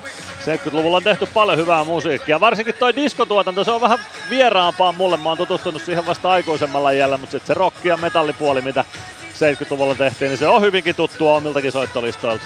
70-luvulla 0.45 0.97
on 0.97 1.03
tehty 1.03 1.25
paljon 1.25 1.57
hyvää 1.57 1.83
musiikkia. 1.83 2.39
Varsinkin 2.39 2.75
toi 2.75 2.95
diskotuotanto, 2.95 3.63
se 3.63 3.71
on 3.71 3.81
vähän 3.81 3.99
vieraampaa 4.29 4.91
mulle. 4.91 5.17
Mä 5.17 5.29
oon 5.29 5.37
tutustunut 5.37 5.81
siihen 5.81 6.05
vasta 6.05 6.31
aikuisemmalla 6.31 6.91
iällä, 6.91 7.17
mutta 7.17 7.31
sitten 7.31 7.47
se 7.47 7.53
rock 7.53 7.85
ja 7.85 7.97
metallipuoli, 7.97 8.61
mitä 8.61 8.85
70-luvulla 9.33 9.95
tehtiin, 9.95 10.29
niin 10.29 10.37
se 10.37 10.47
on 10.47 10.61
hyvinkin 10.61 10.95
tuttua 10.95 11.35
omiltakin 11.35 11.71
soittolistoilta. 11.71 12.45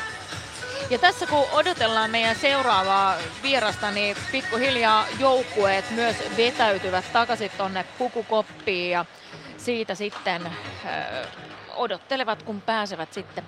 Ja 0.90 1.00
tässä 1.00 1.28
kun 1.28 1.46
odotellaan 1.52 2.12
meidän 2.12 2.36
seuraavaa 2.36 3.16
vierasta, 3.44 3.92
niin 3.92 4.18
pikkuhiljaa 4.32 5.06
joukkueet 5.20 5.92
myös 5.92 6.16
vetäytyvät 6.38 7.06
takaisin 7.14 7.52
tonne 7.58 7.86
pukukoppiin 7.98 8.92
ja 8.92 9.06
siitä 9.58 9.96
sitten 9.96 10.46
äh, 10.46 10.54
odottelevat, 11.76 12.44
kun 12.44 12.62
pääsevät 12.62 13.14
sitten 13.14 13.44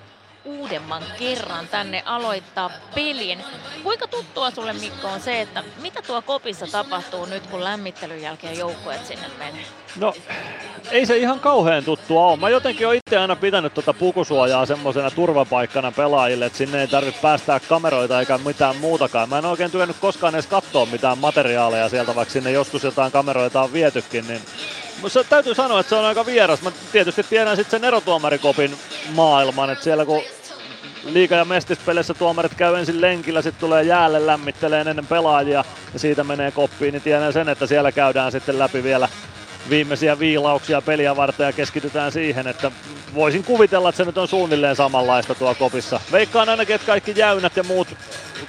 uudemman 0.48 1.04
kerran 1.20 1.68
tänne 1.68 2.04
aloittaa 2.06 2.70
pelin. 2.95 3.39
Kuinka 3.84 4.08
tuttua 4.08 4.52
sulle 4.52 4.74
Mikko 4.74 5.08
on 5.08 5.20
se, 5.20 5.41
että 5.41 5.64
mitä 5.82 6.02
tuo 6.02 6.22
kopissa 6.22 6.68
tapahtuu 6.72 7.26
nyt, 7.26 7.48
kun 7.48 7.64
lämmittelyn 7.64 8.22
jälkeen 8.22 8.58
joukkueet 8.58 9.06
sinne 9.06 9.28
menee? 9.39 9.66
No, 9.95 10.14
ei 10.91 11.06
se 11.06 11.18
ihan 11.18 11.39
kauhean 11.39 11.84
tuttua 11.84 12.26
ole. 12.26 12.38
Mä 12.39 12.50
jotenkin 12.50 12.88
oon 12.88 12.95
itse 12.95 13.18
aina 13.18 13.36
pitänyt 13.36 13.74
tuota 13.74 13.93
pukusuojaa 13.93 14.66
semmoisena 14.66 15.12
turvapaikkana 15.12 15.91
pelaajille, 15.91 16.45
että 16.45 16.58
sinne 16.58 16.82
ei 16.82 16.88
tarvitse 16.88 17.22
päästää 17.22 17.60
kameroita 17.60 18.20
eikä 18.20 18.38
mitään 18.38 18.76
muutakaan. 18.76 19.30
Mä 19.30 19.38
en 19.38 19.45
oikein 19.45 19.72
työnnyt 19.72 19.98
koskaan 20.00 20.36
edes 20.36 20.48
katsoa 20.48 20.86
mitään 20.86 21.18
materiaaleja 21.18 21.89
sieltä, 21.89 22.16
vaikka 22.16 22.34
sinne 22.34 22.52
joskus 22.52 22.84
jotain 22.84 23.12
kameroita 23.12 23.62
on 23.62 23.74
vietykin, 23.74 24.28
niin 24.28 24.41
se, 25.08 25.24
täytyy 25.24 25.56
sanoa, 25.56 25.80
että 25.80 25.89
se 25.89 25.95
on 25.95 26.06
aika 26.06 26.26
vieras. 26.26 26.62
Mä 26.62 26.72
tietysti 26.91 27.24
tiedän 27.24 27.56
sitten 27.56 27.80
sen 27.80 27.88
erotuomarikopin 27.88 28.78
maailman, 29.14 29.70
että 29.70 29.84
siellä 29.84 30.06
kun 30.06 30.22
liiga- 31.04 31.36
ja 31.36 31.45
mestispeleissä 31.45 32.14
tuomarit 32.14 32.56
käy 32.56 32.76
ensin 32.76 33.02
lenkillä, 33.02 33.41
sitten 33.41 33.60
tulee 33.60 33.84
jäälle 33.84 34.26
lämmittelee 34.26 34.82
ennen 34.82 35.08
pelaajia 35.08 35.64
ja 35.93 36.00
siitä 36.00 36.24
menee 36.24 36.52
koppiin, 36.52 36.91
niin 36.91 37.02
tiedän 37.02 37.34
sen, 37.34 37.50
että 37.50 37.68
siellä 37.68 37.91
käydään 37.91 38.32
sitten 38.32 38.60
läpi 38.60 38.84
vielä 38.84 39.10
viimeisiä 39.70 40.20
viilauksia 40.20 40.82
peliä 40.82 41.15
varten 41.15 41.45
ja 41.45 41.53
keskitytään 41.53 42.11
siihen, 42.11 42.47
että 42.47 42.72
voisin 43.15 43.43
kuvitella, 43.43 43.89
että 43.89 43.97
se 43.97 44.05
nyt 44.05 44.18
on 44.18 44.28
suunnilleen 44.28 44.76
samanlaista 44.76 45.36
tuo 45.36 45.55
kopissa. 45.55 45.99
Veikkaan 46.11 46.49
ainakin, 46.49 46.76
että 46.76 46.88
kaikki 46.88 47.13
jäynät 47.15 47.57
ja 47.57 47.63
muut 47.63 47.88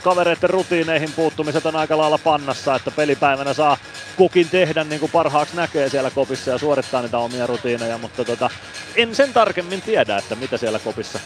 kavereiden 0.03 0.51
rutiineihin 0.51 1.13
puuttumiset 1.13 1.67
on 1.67 1.77
aika 1.77 1.99
lailla 1.99 2.19
pannassa, 2.19 2.75
että 2.75 2.91
pelipäivänä 2.91 3.55
saa 3.55 3.77
kukin 4.17 4.49
tehdä 4.49 4.85
niin 4.85 5.01
kuin 5.01 5.13
parhaaksi 5.13 5.57
näkee 5.57 5.89
siellä 5.89 6.11
kopissa 6.11 6.51
ja 6.51 6.59
suorittaa 6.59 7.03
niitä 7.03 7.19
omia 7.19 7.47
rutiineja, 7.47 7.99
mutta 7.99 8.25
tota, 8.25 8.51
en 8.97 9.15
sen 9.15 9.33
tarkemmin 9.33 9.83
tiedä, 9.83 10.19
että 10.19 10.35
mitä 10.35 10.57
siellä 10.57 10.79
kopissa 10.79 11.21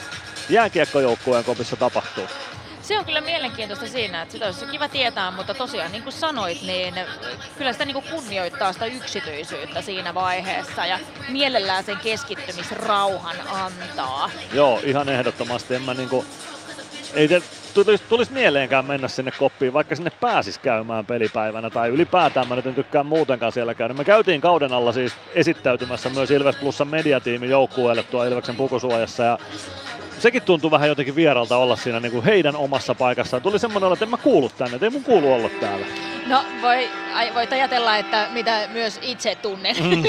jääkiekkojoukkueen 0.48 1.44
kopissa 1.44 1.76
tapahtuu. 1.76 2.24
Se 2.82 2.98
on 2.98 3.04
kyllä 3.04 3.20
mielenkiintoista 3.20 3.86
siinä, 3.86 4.22
että 4.22 4.32
sitä 4.32 4.46
olisi 4.46 4.66
kiva 4.66 4.88
tietää, 4.88 5.30
mutta 5.30 5.54
tosiaan 5.54 5.92
niin 5.92 6.02
kuin 6.02 6.12
sanoit, 6.12 6.62
niin 6.62 6.94
kyllä 7.58 7.72
sitä 7.72 7.84
niin 7.84 7.94
kuin 7.94 8.06
kunnioittaa 8.10 8.72
sitä 8.72 8.86
yksityisyyttä 8.86 9.82
siinä 9.82 10.14
vaiheessa 10.14 10.86
ja 10.86 10.98
mielellään 11.28 11.84
sen 11.84 11.96
keskittymisrauhan 11.96 13.36
antaa. 13.48 14.30
Joo, 14.52 14.80
ihan 14.84 15.08
ehdottomasti. 15.08 15.74
En 15.74 15.82
mä 15.82 15.94
niinku, 15.94 16.24
ei 17.14 17.28
te 17.28 17.42
tulisi, 17.74 18.04
tulis 18.08 18.30
mieleenkään 18.30 18.84
mennä 18.84 19.08
sinne 19.08 19.30
koppiin, 19.38 19.72
vaikka 19.72 19.96
sinne 19.96 20.10
pääsis 20.20 20.58
käymään 20.58 21.06
pelipäivänä 21.06 21.70
tai 21.70 21.88
ylipäätään 21.88 22.48
mä 22.48 22.56
nyt 22.56 22.66
en 22.66 22.74
tykkää 22.74 23.02
muutenkaan 23.02 23.52
siellä 23.52 23.74
käydä. 23.74 23.94
Me 23.94 24.04
käytiin 24.04 24.40
kauden 24.40 24.72
alla 24.72 24.92
siis 24.92 25.12
esittäytymässä 25.34 26.08
myös 26.08 26.30
Ilves 26.30 26.56
Plusan 26.56 26.88
mediatiimin 26.88 27.50
joukkueelle 27.50 28.02
tuo 28.02 28.24
Ilveksen 28.24 28.56
pukusuojassa 28.56 29.22
ja 29.22 29.38
sekin 30.22 30.42
tuntui 30.42 30.70
vähän 30.70 30.88
jotenkin 30.88 31.16
vieralta 31.16 31.56
olla 31.56 31.76
siinä 31.76 32.00
niin 32.00 32.12
kuin 32.12 32.24
heidän 32.24 32.56
omassa 32.56 32.94
paikassaan. 32.94 33.42
Tuli 33.42 33.58
semmoinen 33.58 33.86
olo, 33.86 33.92
että 33.92 34.04
en 34.04 34.10
mä 34.10 34.16
kuulu 34.16 34.48
tänne, 34.48 34.74
että 34.74 34.86
ei 34.86 34.90
mun 34.90 35.04
kuulu 35.04 35.32
olla 35.32 35.48
täällä. 35.48 35.86
No 36.26 36.44
voi, 36.62 36.88
ai, 37.14 37.34
voit 37.34 37.52
ajatella, 37.52 37.96
että 37.96 38.28
mitä 38.32 38.68
myös 38.72 38.98
itse 39.02 39.34
tunnen. 39.34 39.76
Mm. 39.76 40.02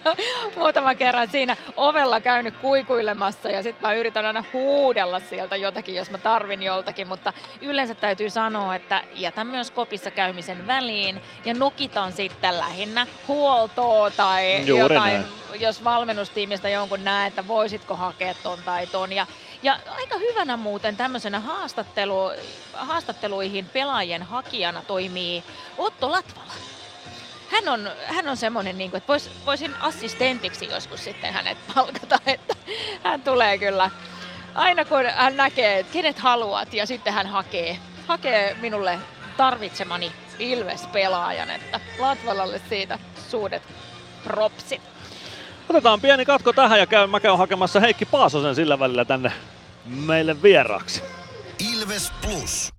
Muutaman 0.56 0.96
kerran 0.96 1.28
siinä 1.28 1.56
ovella 1.76 2.20
käynyt 2.20 2.56
kuikuilemassa 2.56 3.50
ja 3.50 3.62
sitten 3.62 3.88
mä 3.88 3.94
yritän 3.94 4.26
aina 4.26 4.44
huudella 4.52 5.20
sieltä 5.20 5.56
jotakin, 5.56 5.94
jos 5.94 6.10
mä 6.10 6.18
tarvin 6.18 6.62
joltakin, 6.62 7.08
mutta 7.08 7.32
yleensä 7.60 7.94
täytyy 7.94 8.30
sanoa, 8.30 8.74
että 8.74 9.02
jätän 9.14 9.46
myös 9.46 9.70
kopissa 9.70 10.10
käymisen 10.10 10.66
väliin 10.66 11.20
ja 11.44 11.54
nokitan 11.54 12.12
sitten 12.12 12.58
lähinnä 12.58 13.06
huoltoa 13.28 14.10
tai 14.10 14.66
Juuri 14.66 14.94
jotain, 14.94 15.12
näin. 15.12 15.43
Jos 15.60 15.84
valmennustiimistä 15.84 16.68
jonkun 16.68 17.04
näe, 17.04 17.26
että 17.26 17.48
voisitko 17.48 17.96
hakea 17.96 18.34
ton 18.42 18.58
tai 18.64 18.86
ton. 18.86 19.12
Ja, 19.12 19.26
ja 19.62 19.78
aika 19.88 20.18
hyvänä 20.18 20.56
muuten 20.56 20.96
tämmöisenä 20.96 21.40
haastattelu, 21.40 22.30
haastatteluihin 22.72 23.66
pelaajien 23.66 24.22
hakijana 24.22 24.82
toimii 24.82 25.44
Otto 25.78 26.10
Latvala. 26.10 26.52
Hän 27.48 27.68
on, 27.68 27.90
hän 28.04 28.28
on 28.28 28.36
semmoinen, 28.36 28.78
niin 28.78 28.90
kuin, 28.90 28.98
että 28.98 29.08
vois, 29.08 29.30
voisin 29.46 29.74
assistentiksi 29.80 30.68
joskus 30.70 31.04
sitten 31.04 31.32
hänet 31.32 31.58
palkata, 31.74 32.18
että 32.26 32.56
hän 33.04 33.22
tulee 33.22 33.58
kyllä 33.58 33.90
aina 34.54 34.84
kun 34.84 35.06
hän 35.06 35.36
näkee, 35.36 35.78
että 35.78 35.92
kenet 35.92 36.18
haluat 36.18 36.74
ja 36.74 36.86
sitten 36.86 37.12
hän 37.12 37.26
hakee, 37.26 37.78
hakee 38.06 38.56
minulle 38.60 38.98
tarvitsemani 39.36 40.12
Ilves-pelaajan, 40.38 41.50
että 41.50 41.80
Latvalalle 41.98 42.60
siitä 42.68 42.98
suuret 43.30 43.62
propsit. 44.24 44.93
Otetaan 45.68 46.00
pieni 46.00 46.24
katko 46.24 46.52
tähän 46.52 46.78
ja 46.78 46.86
käyn, 46.86 47.10
mä 47.10 47.20
käyn 47.20 47.38
hakemassa 47.38 47.80
Heikki 47.80 48.04
Paasosen 48.04 48.54
sillä 48.54 48.78
välillä 48.78 49.04
tänne 49.04 49.32
meille 49.86 50.42
vieraaksi. 50.42 51.02
Ilves 51.72 52.12
Plus. 52.22 52.72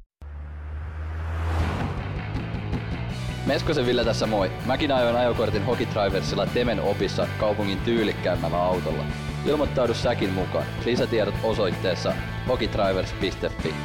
Meskosen 3.45 3.85
Ville 3.85 4.05
tässä 4.05 4.27
moi. 4.27 4.51
Mäkin 4.65 4.91
ajoin 4.91 5.15
ajokortin 5.15 5.65
Hokitriversilla 5.65 6.45
Temen 6.45 6.81
opissa 6.81 7.27
kaupungin 7.39 7.79
tyylikkäämmällä 7.79 8.57
autolla. 8.57 9.03
Ilmoittaudu 9.45 9.93
säkin 9.93 10.29
mukaan. 10.29 10.65
Lisätiedot 10.85 11.35
osoitteessa 11.43 12.13
hokitrivers.fi. 12.47 13.75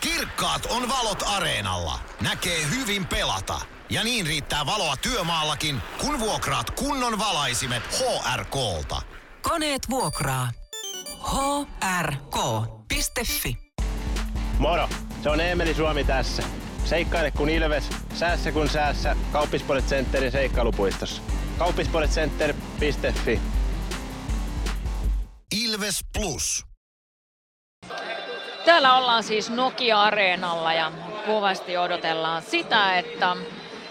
Kirkkaat 0.00 0.66
on 0.66 0.88
valot 0.88 1.22
areenalla. 1.26 1.98
Näkee 2.20 2.58
hyvin 2.70 3.06
pelata. 3.06 3.73
Ja 3.90 4.04
niin 4.04 4.26
riittää 4.26 4.66
valoa 4.66 4.96
työmaallakin, 4.96 5.80
kun 6.00 6.20
vuokraat 6.20 6.70
kunnon 6.70 7.18
valaisimet 7.18 7.82
HRKlta. 7.82 9.02
Koneet 9.42 9.82
vuokraa. 9.90 10.50
hrk.fi 12.00 13.56
Moro, 14.58 14.88
se 15.22 15.30
on 15.30 15.40
Eemeli 15.40 15.74
Suomi 15.74 16.04
tässä. 16.04 16.42
Seikkaile 16.84 17.30
kun 17.30 17.48
ilves, 17.48 17.84
säässä 18.14 18.52
kun 18.52 18.68
säässä. 18.68 19.16
Kauppispoilet 19.32 19.86
Centerin 19.86 20.32
seikkailupuistossa. 20.32 21.22
Kauppispoiletcenter.fi 21.58 23.40
Ilves 25.64 26.00
Plus. 26.18 26.64
Täällä 28.64 28.96
ollaan 28.96 29.24
siis 29.24 29.50
Nokia-areenalla 29.50 30.72
ja 30.72 30.92
kovasti 31.26 31.76
odotellaan 31.76 32.42
sitä, 32.42 32.98
että 32.98 33.36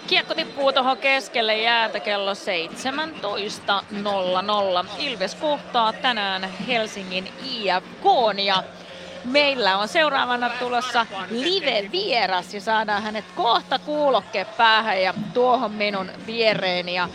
kiekko 0.07 0.35
tippuu 0.35 0.73
tuohon 0.73 0.97
keskelle 0.97 1.57
jäätä 1.57 1.99
kello 1.99 2.33
17.00. 2.33 2.39
Ilves 4.99 5.35
kohtaa 5.35 5.93
tänään 5.93 6.49
Helsingin 6.67 7.29
IFK 7.43 8.05
ja 8.43 8.63
meillä 9.25 9.77
on 9.77 9.87
seuraavana 9.87 10.49
tulossa 10.49 11.05
live-vieras 11.29 12.53
ja 12.53 12.61
saadaan 12.61 13.03
hänet 13.03 13.25
kohta 13.35 13.79
kuulokke 13.79 14.45
päähän 14.57 15.01
ja 15.01 15.13
tuohon 15.33 15.71
minun 15.71 16.11
viereeni 16.25 16.95
ja 16.95 17.09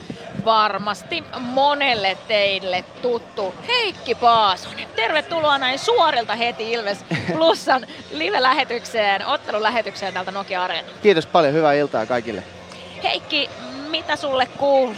varmasti 0.45 1.25
monelle 1.39 2.19
teille 2.29 2.85
tuttu 3.03 3.55
Heikki 3.69 4.15
Paasonen. 4.15 4.89
Tervetuloa 4.97 5.59
näin 5.59 5.79
suorilta 5.79 6.35
heti 6.35 6.73
Ilves 6.73 7.05
Plusan 7.33 7.87
live-lähetykseen, 8.11 9.27
ottelulähetykseen 9.27 10.15
täältä 10.15 10.31
Nokia 10.31 10.63
Areena. 10.65 10.89
Kiitos 11.03 11.27
paljon, 11.27 11.55
hyvää 11.55 11.73
iltaa 11.73 12.07
kaikille. 12.07 12.58
Heikki, 13.03 13.51
mitä 13.91 14.17
sulle 14.17 14.47
kuuluu? 14.47 14.95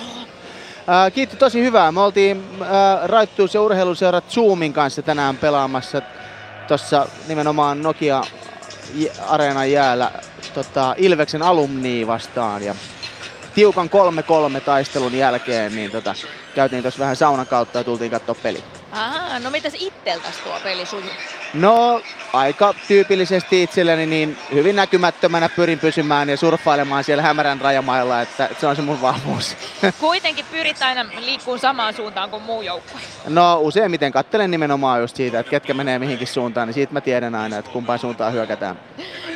Kiitti 1.15 1.37
tosi 1.37 1.63
hyvää. 1.63 1.93
Me 1.93 2.01
oltiin 2.01 2.45
ää, 2.63 3.07
Raittuus- 3.07 3.55
ja 3.55 3.63
urheiluseura 3.63 4.21
Zoomin 4.21 4.73
kanssa 4.73 5.03
tänään 5.03 5.37
pelaamassa 5.37 6.03
tuossa 6.69 7.07
nimenomaan 7.29 7.83
Nokia 7.83 8.23
Areenan 9.29 9.73
jäällä 9.73 10.11
tota, 10.55 10.95
Ilveksen 10.99 11.43
alumni 11.43 12.07
vastaan. 12.07 12.63
Ja 12.63 12.75
tiukan 13.55 13.91
3-3 14.57 14.61
taistelun 14.61 15.15
jälkeen 15.15 15.75
niin 15.75 15.91
tota, 15.91 16.15
käytiin 16.55 16.83
tuossa 16.83 17.01
vähän 17.01 17.17
saunan 17.17 17.47
kautta 17.47 17.79
ja 17.79 17.85
tultiin 17.85 18.11
katsoa 18.11 18.35
peli. 18.43 18.65
Aha, 18.93 19.39
no 19.39 19.51
mitäs 19.51 19.75
itseltäs 19.79 20.37
tuo 20.45 20.61
peli 20.63 20.87
sujuu? 20.87 21.11
No, 21.55 22.03
aika 22.33 22.75
tyypillisesti 22.89 23.63
itselleni 23.63 24.07
niin 24.07 24.39
hyvin 24.55 24.77
näkymättömänä 24.77 25.49
pyrin 25.49 25.79
pysymään 25.79 26.29
ja 26.29 26.37
surffailemaan 26.37 27.05
siellä 27.05 27.23
hämärän 27.23 27.61
rajamailla, 27.61 28.21
että, 28.21 28.47
että 28.47 28.61
se 28.61 28.67
on 28.67 28.77
se 28.77 28.83
mun 28.83 29.03
vahvuus. 29.03 29.57
Kuitenkin 30.01 30.45
pyrit 30.51 30.83
aina 30.83 31.07
liikkuun 31.19 31.59
samaan 31.59 31.95
suuntaan 31.95 32.31
kuin 32.31 32.43
muu 32.43 32.63
joukkue. 32.63 33.01
No 33.29 33.59
useimmiten 33.61 34.13
kattelen 34.13 34.51
nimenomaan 34.51 35.01
just 35.01 35.17
siitä, 35.17 35.41
että 35.41 35.51
ketkä 35.51 35.75
menee 35.75 35.99
mihinkin 35.99 36.27
suuntaan, 36.27 36.69
niin 36.69 36.75
siitä 36.75 36.93
mä 36.93 37.01
tiedän 37.01 37.35
aina, 37.35 37.59
että 37.59 37.71
kumpaan 37.71 37.99
suuntaan 37.99 38.33
hyökätään. 38.33 38.81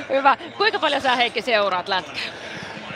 Hyvä. 0.09 0.37
Kuinka 0.57 0.79
paljon 0.79 1.03
sä 1.03 1.17
Heikki 1.17 1.43
seuraat 1.43 1.89
lätkää? 1.89 2.23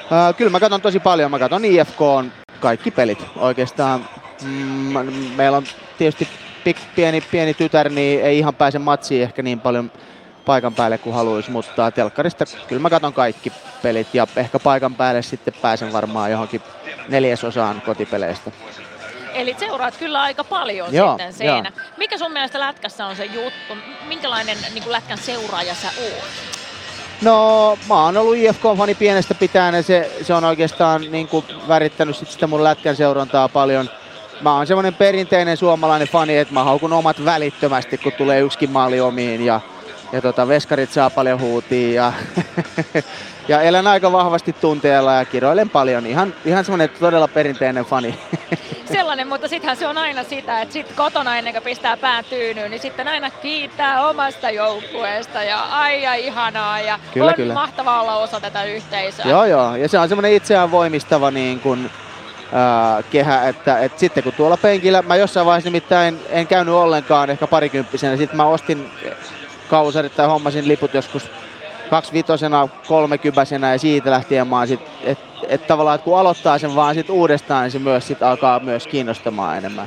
Uh, 0.04 0.36
kyllä 0.36 0.50
mä 0.50 0.60
katson 0.60 0.80
tosi 0.80 1.00
paljon. 1.00 1.30
Mä 1.30 1.38
katson 1.38 1.64
IFK 1.64 2.00
on 2.00 2.32
kaikki 2.60 2.90
pelit 2.90 3.26
oikeastaan. 3.36 4.08
Mm, 4.42 4.98
meillä 5.36 5.56
on 5.56 5.64
tietysti 5.98 6.28
pik, 6.64 6.76
pieni, 6.96 7.20
pieni 7.20 7.54
tytär, 7.54 7.88
niin 7.88 8.22
ei 8.22 8.38
ihan 8.38 8.54
pääse 8.54 8.78
matsiin 8.78 9.22
ehkä 9.22 9.42
niin 9.42 9.60
paljon 9.60 9.92
paikan 10.44 10.74
päälle 10.74 10.98
kuin 10.98 11.14
haluaisi, 11.14 11.50
mutta 11.50 11.90
telkkarista 11.90 12.44
kyllä 12.68 12.82
mä 12.82 12.90
katson 12.90 13.12
kaikki 13.12 13.52
pelit 13.82 14.14
ja 14.14 14.26
ehkä 14.36 14.58
paikan 14.58 14.94
päälle 14.94 15.22
sitten 15.22 15.54
pääsen 15.62 15.92
varmaan 15.92 16.30
johonkin 16.30 16.62
neljäsosaan 17.08 17.82
kotipeleistä. 17.86 18.50
Eli 19.34 19.56
seuraat 19.58 19.96
kyllä 19.96 20.22
aika 20.22 20.44
paljon 20.44 20.94
Joo, 20.94 21.08
sitten 21.08 21.32
siinä. 21.32 21.72
joo. 21.76 21.86
Mikä 21.96 22.18
sun 22.18 22.32
mielestä 22.32 22.60
lätkässä 22.60 23.06
on 23.06 23.16
se 23.16 23.24
juttu? 23.24 23.74
Minkälainen 24.08 24.58
niin 24.74 24.82
kuin 24.82 24.92
lätkän 24.92 25.18
seuraaja 25.18 25.74
sä 25.74 25.88
oot? 26.02 26.58
No, 27.22 27.78
mä 27.88 28.04
oon 28.04 28.16
ollut 28.16 28.36
IFK-fani 28.36 28.94
pienestä 28.94 29.34
pitäen 29.34 29.74
ja 29.74 29.82
se, 29.82 30.10
se 30.22 30.34
on 30.34 30.44
oikeastaan 30.44 31.00
niin 31.10 31.28
kuin 31.28 31.44
värittänyt 31.68 32.16
sit 32.16 32.30
sitä 32.30 32.46
mun 32.46 32.64
lätkän 32.64 32.96
seurantaa 32.96 33.48
paljon. 33.48 33.90
Mä 34.40 34.54
oon 34.54 34.66
semmonen 34.66 34.94
perinteinen 34.94 35.56
suomalainen 35.56 36.08
fani, 36.08 36.38
että 36.38 36.54
mä 36.54 36.64
haukun 36.64 36.92
omat 36.92 37.24
välittömästi, 37.24 37.98
kun 37.98 38.12
tulee 38.12 38.40
yksikin 38.40 38.70
maali 38.70 39.00
omiin 39.00 39.44
ja, 39.44 39.60
ja 40.12 40.22
tota, 40.22 40.48
veskarit 40.48 40.92
saa 40.92 41.10
paljon 41.10 41.40
huutia 41.40 41.92
ja, 41.92 42.12
ja 43.48 43.60
elän 43.60 43.86
aika 43.86 44.12
vahvasti 44.12 44.52
tunteella 44.52 45.14
ja 45.14 45.24
kiroilen 45.24 45.70
paljon. 45.70 46.06
Ihan, 46.06 46.34
ihan 46.44 46.64
semmonen 46.64 46.88
todella 47.00 47.28
perinteinen 47.28 47.84
fani. 47.84 48.18
Sellainen, 48.92 49.28
mutta 49.28 49.48
sittenhän 49.48 49.76
se 49.76 49.86
on 49.86 49.98
aina 49.98 50.24
sitä, 50.24 50.60
että 50.62 50.72
sit 50.72 50.92
kotona 50.96 51.36
ennen 51.38 51.52
kuin 51.52 51.64
pistää 51.64 51.96
pään 51.96 52.24
tyynyyn, 52.24 52.70
niin 52.70 52.80
sitten 52.80 53.08
aina 53.08 53.30
kiittää 53.30 54.08
omasta 54.08 54.50
joukkueesta 54.50 55.42
ja 55.42 55.64
ai 55.64 56.02
ja 56.02 56.14
ihanaa 56.14 56.80
ja 56.80 56.98
Kyllä, 57.14 57.26
on 57.26 57.34
kyllä. 57.34 57.54
mahtavaa 57.54 58.00
olla 58.00 58.16
osa 58.16 58.40
tätä 58.40 58.64
yhteisöä. 58.64 59.26
Joo, 59.26 59.44
joo. 59.44 59.76
Ja 59.76 59.88
se 59.88 59.98
on 59.98 60.08
semmoinen 60.08 60.32
itseään 60.32 60.70
voimistava 60.70 61.30
niin 61.30 61.60
kuin, 61.60 61.90
kehä, 63.10 63.48
että, 63.48 63.78
että 63.78 64.00
sitten 64.00 64.22
kun 64.22 64.32
tuolla 64.32 64.56
penkillä, 64.56 65.02
mä 65.02 65.16
jossain 65.16 65.46
vaiheessa 65.46 65.70
nimittäin 65.70 66.20
en 66.28 66.46
käynyt 66.46 66.74
ollenkaan 66.74 67.30
ehkä 67.30 67.46
parikymppisenä, 67.46 68.16
sitten 68.16 68.36
mä 68.36 68.44
ostin 68.44 68.90
kausarit 69.68 70.16
tai 70.16 70.26
hommasin 70.26 70.68
liput 70.68 70.94
joskus 70.94 71.30
kaksivitosena, 71.90 72.68
kolmekypäisenä 72.88 73.72
ja 73.72 73.78
siitä 73.78 74.10
lähtien 74.10 74.48
mä 74.48 74.66
sit, 74.66 74.80
et, 75.04 75.18
et 75.48 75.66
tavallaan, 75.66 75.94
että 75.94 76.04
kun 76.04 76.18
aloittaa 76.18 76.58
sen 76.58 76.74
vaan 76.74 76.94
sit 76.94 77.10
uudestaan, 77.10 77.62
niin 77.62 77.70
se 77.70 77.78
myös 77.78 78.06
sit 78.06 78.22
alkaa 78.22 78.60
myös 78.60 78.86
kiinnostamaan 78.86 79.58
enemmän. 79.58 79.86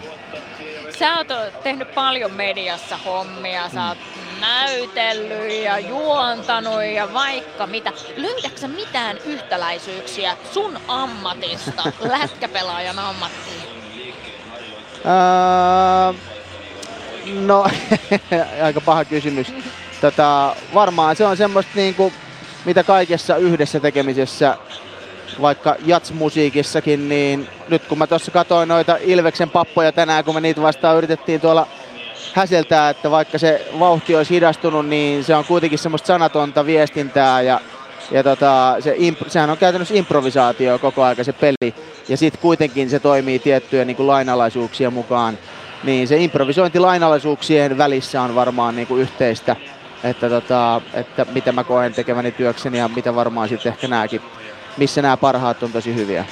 Sä 1.00 1.18
oot 1.18 1.28
tehnyt 1.64 1.96
paljon 1.96 2.32
mediassa 2.32 2.98
hommia, 2.98 3.70
sä 3.70 3.88
oot 3.88 3.98
näytellyt 4.42 5.64
ja 5.64 5.80
juontanut 5.80 6.84
ja 6.96 7.14
vaikka 7.14 7.68
mitä. 7.68 7.92
Löydätkö 8.18 8.68
mitään 8.68 9.18
yhtäläisyyksiä 9.26 10.38
sun 10.54 10.80
ammatista 10.88 11.84
lätkäpelaajan 12.20 13.00
ammattiin? 13.00 13.62
Öö, 15.06 16.14
no, 17.34 17.66
aika 18.64 18.82
paha 18.82 19.06
kysymys. 19.06 19.54
Tota, 20.02 20.56
varmaan 20.74 21.16
se 21.16 21.26
on 21.26 21.38
semmoista 21.38 21.72
niinku, 21.76 22.14
mitä 22.66 22.84
kaikessa 22.84 23.38
yhdessä 23.38 23.80
tekemisessä, 23.80 24.58
vaikka 25.42 25.76
jatsmusiikissakin, 25.86 27.10
niin 27.10 27.50
nyt 27.70 27.86
kun 27.86 27.98
mä 27.98 28.08
tuossa 28.08 28.32
katsoin 28.32 28.70
noita 28.70 28.98
Ilveksen 29.02 29.50
pappoja 29.50 29.92
tänään, 29.92 30.26
kun 30.26 30.36
me 30.36 30.42
niitä 30.42 30.62
vastaan 30.62 30.98
yritettiin 30.98 31.42
tuolla 31.42 31.68
häseltää, 32.34 32.90
että 32.90 33.12
vaikka 33.12 33.38
se 33.38 33.68
vauhti 33.80 34.16
olisi 34.16 34.34
hidastunut, 34.34 34.88
niin 34.88 35.24
se 35.24 35.36
on 35.36 35.46
kuitenkin 35.46 35.80
semmoista 35.80 36.08
sanatonta 36.08 36.66
viestintää 36.66 37.42
ja, 37.42 37.60
ja 38.12 38.24
tota, 38.24 38.76
se 38.80 38.96
imp- 38.96 39.30
sehän 39.30 39.50
on 39.50 39.58
käytännössä 39.58 39.96
improvisaatio 39.96 40.80
koko 40.80 41.04
aika 41.04 41.24
se 41.24 41.34
peli 41.34 41.76
ja 42.10 42.18
sitten 42.18 42.42
kuitenkin 42.42 42.90
se 42.90 43.00
toimii 43.00 43.40
tiettyjä 43.40 43.86
niin 43.86 43.96
kuin 43.96 44.08
lainalaisuuksia 44.08 44.92
mukaan. 44.92 45.38
Niin 45.84 46.08
se 46.08 46.18
improvisointi 46.18 46.80
lainalaisuuksien 46.80 47.78
välissä 47.78 48.22
on 48.22 48.36
varmaan 48.36 48.76
niin 48.76 48.88
kuin 48.88 49.02
yhteistä, 49.02 49.56
että, 50.04 50.30
tota, 50.30 50.82
että 50.94 51.26
mitä 51.34 51.52
mä 51.52 51.64
koen 51.64 51.94
tekeväni 51.94 52.32
työkseni 52.32 52.78
ja 52.78 52.88
mitä 52.88 53.16
varmaan 53.16 53.50
sitten 53.50 53.72
ehkä 53.72 53.88
nääkin, 53.88 54.22
missä 54.78 55.02
nämä 55.02 55.18
parhaat 55.18 55.64
on 55.64 55.72
tosi 55.72 55.96
hyviä. 55.96 56.26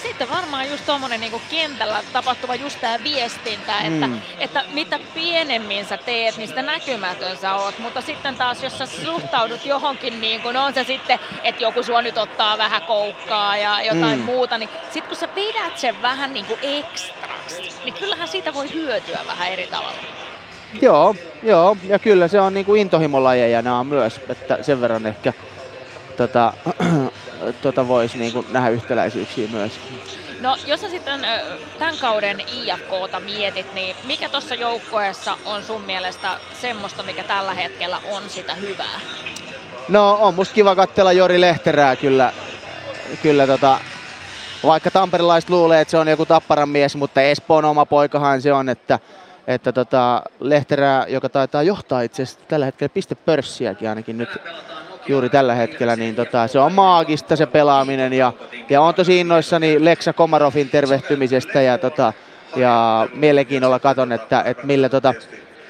Ja 0.00 0.08
sitten 0.08 0.30
varmaan 0.30 0.70
just 0.70 0.86
tuommoinen 0.86 1.20
niinku 1.20 1.42
kentällä 1.50 2.02
tapahtuva 2.12 2.54
just 2.54 2.80
tämä 2.80 2.98
viestintä, 3.04 3.78
että, 3.80 4.06
Mm. 4.06 4.20
että 4.38 4.64
mitä 4.72 4.98
pienemmin 5.14 5.84
sä 5.86 5.96
teet, 5.96 6.36
niin 6.36 6.48
sitä 6.48 6.62
näkymätön 6.62 7.36
sä 7.36 7.54
oot. 7.54 7.78
Mutta 7.78 8.00
sitten 8.00 8.36
taas, 8.36 8.62
jos 8.62 8.78
sä 8.78 8.86
suhtaudut 8.86 9.66
johonkin, 9.66 10.20
niin 10.20 10.40
kun 10.40 10.56
on 10.56 10.74
se 10.74 10.84
sitten, 10.84 11.18
että 11.44 11.62
joku 11.62 11.82
sua 11.82 12.02
nyt 12.02 12.18
ottaa 12.18 12.58
vähän 12.58 12.82
koukkaa 12.82 13.56
ja 13.56 13.82
jotain 13.82 14.18
Mm. 14.18 14.24
muuta, 14.24 14.58
niin 14.58 14.68
sitten 14.84 15.02
kun 15.08 15.16
sä 15.16 15.28
pidät 15.28 15.78
sen 15.78 16.02
vähän 16.02 16.32
niin 16.32 16.44
kuin 16.46 16.58
ekstraksi, 16.62 17.70
niin 17.84 17.94
kyllähän 17.94 18.28
siitä 18.28 18.54
voi 18.54 18.72
hyötyä 18.74 19.18
vähän 19.26 19.52
eri 19.52 19.66
tavalla. 19.66 19.98
Joo, 20.82 21.14
joo, 21.42 21.76
ja 21.88 21.98
kyllä 21.98 22.28
se 22.28 22.40
on 22.40 22.54
niinku 22.54 22.74
intohimolajeja 22.74 23.62
nämä 23.62 23.84
myös, 23.84 24.20
että 24.28 24.58
sen 24.62 24.80
verran 24.80 25.06
ehkä 25.06 25.32
tota, 26.16 26.52
tota 27.62 27.88
voisi 27.88 28.18
niinku 28.18 28.44
nähdä 28.48 28.68
yhtäläisyyksiä 28.68 29.48
myös. 29.48 29.72
No 30.40 30.56
jos 30.66 30.80
sä 30.80 30.88
sitten 30.88 31.26
tämän 31.78 31.94
kauden 32.00 32.40
IFKta 32.40 33.20
mietit, 33.20 33.74
niin 33.74 33.96
mikä 34.04 34.28
tuossa 34.28 34.54
joukkueessa 34.54 35.36
on 35.44 35.62
sun 35.62 35.82
mielestä 35.82 36.28
semmoista, 36.60 37.02
mikä 37.02 37.22
tällä 37.22 37.54
hetkellä 37.54 38.00
on 38.12 38.22
sitä 38.28 38.54
hyvää? 38.54 39.00
No 39.88 40.18
on 40.20 40.34
musta 40.34 40.54
kiva 40.54 40.76
katsella 40.76 41.12
Jori 41.12 41.40
Lehterää 41.40 41.96
kyllä, 41.96 42.32
kyllä 43.22 43.46
tota, 43.46 43.78
vaikka 44.64 44.90
tamperilaiset 44.90 45.50
luulee, 45.50 45.80
että 45.80 45.90
se 45.90 45.98
on 45.98 46.08
joku 46.08 46.26
tapparan 46.26 46.68
mies, 46.68 46.96
mutta 46.96 47.22
Espoon 47.22 47.64
oma 47.64 47.86
poikahan 47.86 48.42
se 48.42 48.52
on, 48.52 48.68
että, 48.68 48.98
että 49.46 49.72
tota, 49.72 50.22
Lehterää, 50.40 51.06
joka 51.08 51.28
taitaa 51.28 51.62
johtaa 51.62 52.02
itse 52.02 52.22
asiassa 52.22 52.40
tällä 52.48 52.66
hetkellä 52.66 52.88
pistepörssiäkin 52.94 53.88
ainakin 53.88 54.18
nyt 54.18 54.28
juuri 55.10 55.28
tällä 55.28 55.54
hetkellä, 55.54 55.96
niin 55.96 56.14
tota, 56.14 56.48
se 56.48 56.58
on 56.58 56.72
maagista 56.72 57.36
se 57.36 57.46
pelaaminen 57.46 58.12
ja, 58.12 58.32
ja 58.70 58.82
on 58.82 58.94
tosi 58.94 59.20
innoissani 59.20 59.84
Leksa 59.84 60.12
Komarovin 60.12 60.68
tervehtymisestä 60.70 61.62
ja, 61.62 61.78
tota, 61.78 62.12
ja 62.56 63.08
mielenkiinnolla 63.14 63.78
katon, 63.78 64.12
että, 64.12 64.42
että 64.46 64.66
millä, 64.66 64.88
tota, 64.88 65.14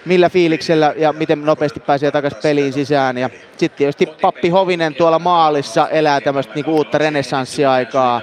millä 0.04 0.28
fiiliksellä 0.28 0.94
ja 0.96 1.12
miten 1.12 1.44
nopeasti 1.44 1.80
pääsee 1.80 2.10
takaisin 2.10 2.38
peliin 2.42 2.72
sisään. 2.72 3.18
Ja 3.18 3.30
sitten 3.56 3.78
tietysti 3.78 4.06
Pappi 4.06 4.48
Hovinen 4.48 4.94
tuolla 4.94 5.18
maalissa 5.18 5.88
elää 5.88 6.20
tämmöistä 6.20 6.54
niinku 6.54 6.76
uutta 6.76 6.98
renessanssiaikaa. 6.98 8.20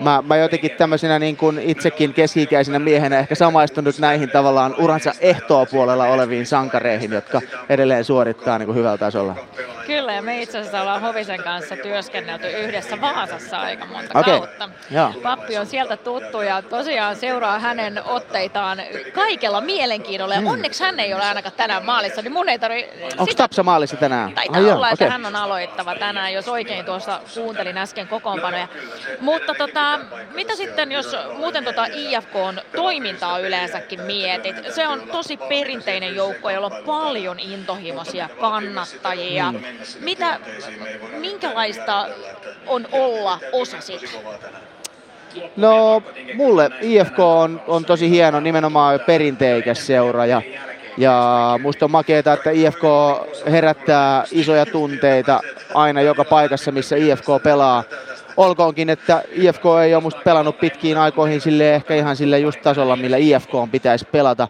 Mä, 0.00 0.22
mä 0.26 0.36
jotenkin 0.36 0.70
tämmöisenä 0.70 1.18
niin 1.18 1.36
kuin 1.36 1.58
itsekin 1.58 2.14
keski-ikäisenä 2.14 2.78
miehenä 2.78 3.18
ehkä 3.18 3.34
samaistunut 3.34 3.98
näihin 3.98 4.30
tavallaan 4.30 4.74
uransa 4.78 5.12
ehtoopuolella 5.20 6.04
oleviin 6.04 6.46
sankareihin, 6.46 7.12
jotka 7.12 7.40
edelleen 7.68 8.04
suorittaa 8.04 8.58
niin 8.58 8.66
kuin 8.66 8.76
hyvällä 8.78 8.98
tasolla. 8.98 9.34
Kyllä, 9.86 10.12
ja 10.12 10.22
me 10.22 10.42
itse 10.42 10.58
asiassa 10.58 10.80
ollaan 10.80 11.00
Hovisen 11.02 11.42
kanssa 11.42 11.76
työskennelty 11.76 12.46
yhdessä 12.48 13.00
Vaasassa 13.00 13.60
aika 13.60 13.86
monta 13.86 14.18
Okei, 14.18 14.38
kautta. 14.40 14.68
joo. 14.90 15.12
Pappi 15.22 15.58
on 15.58 15.66
sieltä 15.66 15.96
tuttu 15.96 16.40
ja 16.40 16.62
tosiaan 16.62 17.16
seuraa 17.16 17.58
hänen 17.58 18.04
otteitaan 18.04 18.78
kaikella 19.14 19.60
mielenkiinnolla. 19.60 20.34
Ja 20.34 20.40
Mm. 20.40 20.46
onneksi 20.46 20.84
hän 20.84 21.00
ei 21.00 21.14
ole 21.14 21.22
ainakaan 21.22 21.54
tänään 21.56 21.84
maalissa, 21.84 22.22
niin 22.22 22.32
mun 22.32 22.48
ei 22.48 22.58
tarvi 22.58 22.88
Onko 23.18 23.34
Tapsa 23.36 23.62
maalissa 23.62 23.96
tänään? 23.96 24.32
Taitaa 24.32 24.56
Ai 24.56 24.66
joo, 24.66 24.76
olla, 24.76 24.88
että 24.90 25.04
okei. 25.04 25.12
hän 25.12 25.26
on 25.26 25.36
aloittava 25.36 25.94
tänään, 25.94 26.32
jos 26.32 26.48
oikein 26.48 26.84
tuossa 26.84 27.20
kuuntelin 27.34 27.78
äsken 27.78 28.08
kokoonpanoja. 28.08 28.68
Mutta 29.20 29.54
tota, 29.54 29.83
mitä 30.34 30.56
sitten, 30.56 30.92
jos 30.92 31.16
muuten 31.36 31.64
tota 31.64 31.86
IFKn 31.94 32.58
toimintaa 32.76 33.38
yleensäkin 33.38 34.02
mietit? 34.02 34.56
Se 34.74 34.88
on 34.88 35.02
tosi 35.12 35.36
perinteinen 35.36 36.16
joukko, 36.16 36.50
jolla 36.50 36.66
on 36.66 36.84
paljon 36.86 37.40
intohimoisia 37.40 38.28
kannattajia. 38.40 39.52
Mm. 39.52 39.60
Mitä, 40.00 40.40
minkälaista 41.18 42.06
on 42.66 42.88
olla 42.92 43.38
osa 43.52 43.80
sitä? 43.80 44.06
No 45.56 46.02
mulle 46.34 46.70
IFK 46.80 47.18
on, 47.18 47.60
on 47.66 47.84
tosi 47.84 48.10
hieno 48.10 48.40
nimenomaan 48.40 49.00
perinteikäs 49.06 49.86
seura 49.86 50.26
ja, 50.26 50.42
ja 50.96 51.58
musta 51.62 51.84
on 51.84 51.90
makeeta, 51.90 52.32
että 52.32 52.50
IFK 52.50 52.82
herättää 53.50 54.24
isoja 54.32 54.66
tunteita 54.66 55.40
aina 55.74 56.00
joka 56.00 56.24
paikassa, 56.24 56.72
missä 56.72 56.96
IFK 56.96 57.26
pelaa. 57.42 57.84
Olkoonkin, 58.36 58.90
että 58.90 59.22
IFK 59.32 59.62
ei 59.84 59.94
ole 59.94 60.02
musta 60.02 60.20
pelannut 60.24 60.60
pitkiin 60.60 60.98
aikoihin 60.98 61.40
sille 61.40 61.74
ehkä 61.74 61.94
ihan 61.94 62.16
sille 62.16 62.38
just 62.38 62.62
tasolla, 62.62 62.96
millä 62.96 63.16
IFK 63.16 63.54
on 63.54 63.70
pitäisi 63.70 64.04
pelata. 64.04 64.48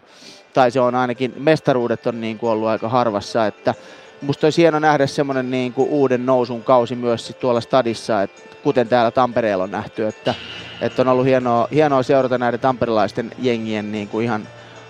Tai 0.53 0.71
se 0.71 0.79
on 0.79 0.95
ainakin, 0.95 1.33
mestaruudet 1.37 2.07
on 2.07 2.21
niin 2.21 2.37
kuin 2.37 2.49
ollut 2.49 2.67
aika 2.67 2.89
harvassa, 2.89 3.47
että 3.47 3.73
musta 4.21 4.47
olisi 4.47 4.61
hieno 4.61 4.79
nähdä 4.79 5.07
semmoinen 5.07 5.51
niin 5.51 5.73
kuin 5.73 5.89
uuden 5.89 6.25
nousun 6.25 6.63
kausi 6.63 6.95
myös 6.95 7.27
sit 7.27 7.39
tuolla 7.39 7.61
stadissa, 7.61 8.21
että 8.21 8.41
kuten 8.63 8.87
täällä 8.87 9.11
Tampereella 9.11 9.63
on 9.63 9.71
nähty, 9.71 10.07
että, 10.07 10.35
että 10.81 11.01
on 11.01 11.07
ollut 11.07 11.25
hienoa, 11.25 11.67
hienoa 11.71 12.03
seurata 12.03 12.37
näiden 12.37 12.59
tamperilaisten 12.59 13.31
jengien 13.39 13.91
niin 13.91 14.07
kuin 14.07 14.25
ihan 14.25 14.47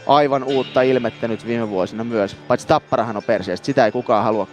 aivan 0.07 0.43
uutta 0.43 0.81
ilmettä 0.81 1.27
nyt 1.27 1.47
viime 1.47 1.69
vuosina 1.69 2.03
myös. 2.03 2.35
Paitsi 2.47 2.67
Tapparahan 2.67 3.17
on 3.17 3.23
perseestä, 3.23 3.65
sitä 3.65 3.85
ei 3.85 3.91
kukaan 3.91 4.23
halua 4.23 4.47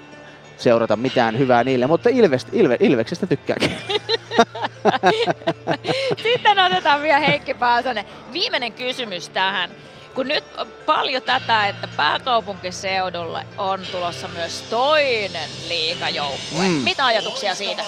seurata 0.56 0.96
mitään 0.96 1.38
hyvää 1.38 1.64
niille, 1.64 1.86
mutta 1.86 2.08
Ilves, 2.08 2.46
Ilve, 2.52 2.76
Ilveksestä 2.80 3.26
tykkääkin. 3.26 3.70
Sitten 6.22 6.58
otetaan 6.58 7.02
vielä 7.02 7.18
Heikki 7.18 7.54
Paasanen. 7.54 8.04
Viimeinen 8.32 8.72
kysymys 8.72 9.28
tähän. 9.28 9.70
Kun 10.14 10.28
nyt 10.28 10.44
on 10.58 10.66
paljon 10.86 11.22
tätä, 11.22 11.68
että 11.68 11.88
pääkaupunkiseudulle 11.96 13.46
on 13.58 13.80
tulossa 13.92 14.28
myös 14.28 14.62
toinen 14.70 15.50
liikajoukkue. 15.68 16.68
Mm. 16.68 16.70
Mitä 16.70 17.06
ajatuksia 17.06 17.54
siitä? 17.54 17.82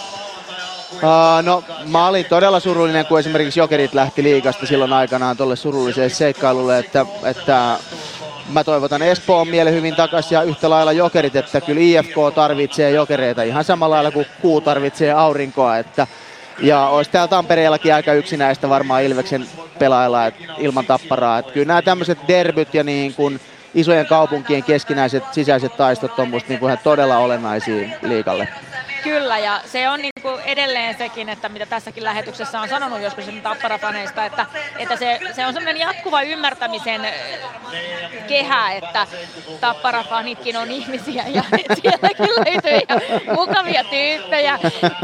Uh, 0.92 1.42
no 1.42 1.64
mä 1.86 2.07
olin 2.07 2.24
todella 2.24 2.61
surullinen, 2.61 3.07
kun 3.07 3.18
esimerkiksi 3.18 3.61
Jokerit 3.61 3.95
lähti 3.95 4.22
liigasta 4.22 4.66
silloin 4.66 4.92
aikanaan 4.92 5.36
tuolle 5.36 5.57
surulliselle 5.57 6.09
seikkailulle, 6.09 6.78
että, 6.78 7.07
että 7.24 7.78
mä 8.49 8.64
toivotan 8.64 9.03
Espoon 9.03 9.49
mielen 9.49 9.74
hyvin 9.74 9.97
takaisin 9.97 10.36
ja 10.36 10.42
yhtä 10.42 10.70
lailla 10.70 10.92
Jokerit, 10.92 11.36
että 11.36 11.61
kyllä 11.61 11.80
IFK 11.80 12.14
tarvitsee 12.34 12.90
Jokereita 12.90 13.42
ihan 13.42 13.64
samalla 13.64 13.95
lailla 13.95 14.11
kuin 14.11 14.26
kuu 14.42 14.61
tarvitsee 14.61 15.12
aurinkoa, 15.12 15.78
että 15.78 16.07
ja 16.59 16.88
olisi 16.88 17.11
täällä 17.11 17.28
Tampereellakin 17.28 17.94
aika 17.94 18.12
yksinäistä 18.12 18.68
varmaan 18.68 19.02
Ilveksen 19.02 19.46
pelailla 19.78 20.26
et, 20.26 20.34
ilman 20.59 20.86
tapparaa. 20.86 21.38
Et 21.38 21.50
kyllä 21.50 21.66
nämä 21.66 21.82
tämmöiset 21.82 22.18
derbyt 22.28 22.74
ja 22.74 22.84
niin 22.84 23.14
kuin 23.14 23.40
isojen 23.74 24.07
kaupunkien 24.07 24.64
keskinäiset 24.64 25.24
sisäiset 25.32 25.76
taistot 25.76 26.18
on 26.18 26.28
musta 26.28 26.48
niin 26.48 26.61
kuin 26.61 26.70
ihan 26.70 26.84
todella 26.84 27.18
olennaisia 27.18 27.88
liikalle. 28.02 28.48
Kyllä, 29.05 29.38
ja 29.38 29.61
se 29.66 29.88
on 29.88 30.00
niin 30.00 30.12
kuin 30.22 30.40
edelleen 30.40 30.98
sekin, 30.98 31.28
että 31.28 31.48
mitä 31.48 31.66
tässäkin 31.66 32.05
lähetyksessä 32.05 32.61
on 32.61 32.68
sanonut 32.68 33.00
joskus 33.00 33.24
tapparafaneista, 33.42 34.24
että, 34.24 34.46
että 34.78 34.96
se, 34.96 35.20
se 35.32 35.46
on 35.46 35.55
semmoinen 35.55 35.80
jatkuva 35.80 36.22
ymmärtämisen 36.22 37.05
eh, 37.05 37.14
kehä, 38.26 38.72
että 38.72 39.07
tapparafanitkin 39.61 40.57
on 40.57 40.70
ihmisiä 40.70 41.24
ja 41.26 41.42
sielläkin 41.82 42.28
löytyy 42.28 42.86
ihan 42.88 43.26
mukavia 43.34 43.84
tyyppejä, 43.84 44.59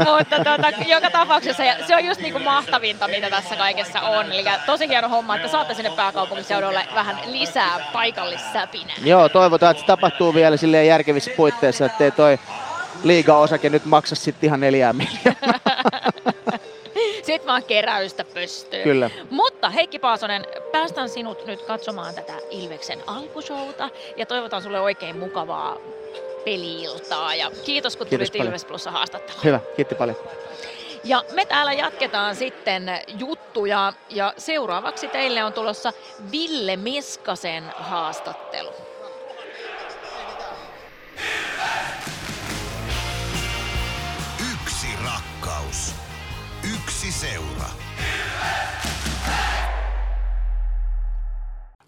mutta 0.05 0.35
tuota, 0.35 0.69
joka 0.87 1.09
tapauksessa 1.09 1.63
ja 1.63 1.75
se 1.87 1.95
on 1.95 2.05
just 2.05 2.21
niin 2.21 2.33
kuin 2.33 2.43
mahtavinta, 2.43 3.07
mitä 3.07 3.29
tässä 3.29 3.55
kaikessa 3.55 4.01
on. 4.01 4.31
Eli 4.31 4.45
tosi 4.65 4.87
hieno 4.87 5.09
homma, 5.09 5.35
että 5.35 5.47
saatte 5.47 5.73
sinne 5.73 5.89
pääkaupunkiseudulle 5.89 6.87
vähän 6.95 7.17
lisää 7.25 7.89
paikallissäpinää. 7.93 8.95
Joo, 9.03 9.29
toivotaan, 9.29 9.71
että 9.71 9.81
se 9.81 9.87
tapahtuu 9.87 10.33
vielä 10.33 10.57
silleen 10.57 10.87
järkevissä 10.87 11.31
puitteissa, 11.37 11.85
ettei 11.85 12.11
toi 12.11 12.39
liiga-osake 13.03 13.69
nyt 13.69 13.85
maksa 13.85 14.15
sitten 14.15 14.47
ihan 14.47 14.59
neljää 14.59 14.93
miljoonaa. 14.93 15.59
Sitten 17.23 17.47
vaan 17.47 17.63
keräystä 17.63 18.23
pystyy. 18.23 18.83
Kyllä. 18.83 19.09
Mutta 19.29 19.69
Heikki 19.69 19.99
Paasonen, 19.99 20.45
päästän 20.71 21.09
sinut 21.09 21.45
nyt 21.45 21.61
katsomaan 21.61 22.15
tätä 22.15 22.33
Ilveksen 22.49 22.99
alkushowta 23.07 23.89
ja 24.17 24.25
toivotan 24.25 24.61
sulle 24.61 24.79
oikein 24.79 25.17
mukavaa 25.17 25.77
peliiltaa 26.45 27.35
ja 27.35 27.51
kiitos 27.65 27.97
kun 27.97 28.07
Kiitos 28.07 28.29
tulit 28.29 28.31
paljon. 28.31 28.47
Ilves 28.47 28.65
Plussa 28.65 28.91
haastatteluun. 28.91 29.43
Hyvä, 29.43 29.59
kiitti 29.75 29.95
paljon. 29.95 30.17
Ja 31.03 31.23
me 31.33 31.45
täällä 31.45 31.73
jatketaan 31.73 32.35
sitten 32.35 32.99
juttuja 33.17 33.93
ja 34.09 34.33
seuraavaksi 34.37 35.07
teille 35.07 35.43
on 35.43 35.53
tulossa 35.53 35.93
Ville 36.31 36.75
Meskasen 36.75 37.63
haastattelu. 37.75 38.69
Yksi 38.69 38.81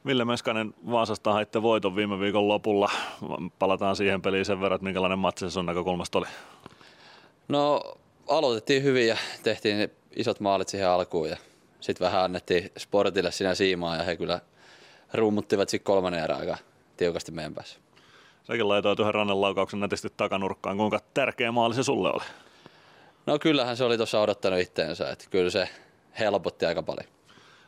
Ville 0.06 0.26
Meskanen 0.26 0.74
Vaasasta 0.92 1.34
haitte 1.34 1.62
voiton 1.62 1.96
viime 1.96 2.20
viikon 2.20 2.48
lopulla. 2.48 2.92
Palataan 3.60 3.96
siihen 3.96 4.22
peliin 4.22 4.46
sen 4.46 4.62
verran, 4.62 4.76
että 4.76 4.86
minkälainen 4.86 5.20
matsi 5.20 5.46
se 5.46 5.52
sun 5.52 5.66
näkökulmasta 5.66 6.18
oli. 6.18 6.26
No 7.48 7.82
aloitettiin 8.28 8.84
hyvin 8.84 9.08
ja 9.08 9.18
tehtiin 9.44 9.92
isot 10.16 10.40
maalit 10.40 10.70
siihen 10.70 10.90
alkuun 10.90 11.30
ja 11.30 11.38
sitten 11.80 12.06
vähän 12.06 12.24
annettiin 12.24 12.72
Sportille 12.78 13.32
siinä 13.32 13.56
siimaa 13.56 13.96
ja 13.96 14.04
he 14.04 14.16
kyllä 14.16 14.40
rummuttivat 15.14 15.70
sitten 15.70 15.86
kolmannen 15.86 16.24
erän 16.24 16.40
aika 16.40 16.58
tiukasti 16.98 17.32
meidän 17.32 17.54
päässä. 17.54 17.80
Säkin 18.44 18.70
laitoit 18.70 19.00
yhden 19.00 19.14
rannenlaukauksen 19.14 19.80
nätisti 19.80 20.10
takanurkkaan. 20.18 20.78
Kuinka 20.78 21.00
tärkeä 21.14 21.52
maali 21.52 21.76
se 21.76 21.84
sulle 21.84 22.10
oli? 22.10 22.24
No 23.26 23.40
kyllähän 23.40 23.78
se 23.78 23.84
oli 23.84 23.98
tuossa 23.98 24.22
odottanut 24.22 24.60
itteensä, 24.60 25.10
että 25.10 25.26
kyllä 25.30 25.50
se 25.50 25.70
helpotti 26.20 26.66
aika 26.66 26.84
paljon. 26.84 27.08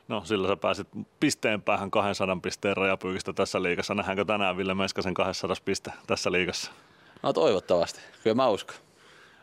No 0.08 0.22
sillä 0.26 0.48
sä 0.48 0.56
pääsit 0.56 0.88
pisteen 1.20 1.62
päähän 1.62 1.92
200 1.92 2.38
pisteen 2.42 2.78
rajapyykistä 2.78 3.34
tässä 3.34 3.64
liigassa. 3.64 3.96
Nähdäänkö 3.96 4.26
tänään 4.26 4.58
Ville 4.58 4.74
Meskasen 4.74 5.14
200 5.14 5.56
piste 5.66 5.92
tässä 6.08 6.32
liigassa? 6.32 6.72
No 7.24 7.34
toivottavasti, 7.34 8.00
kyllä 8.24 8.36
mä 8.36 8.50
uskon. 8.50 8.76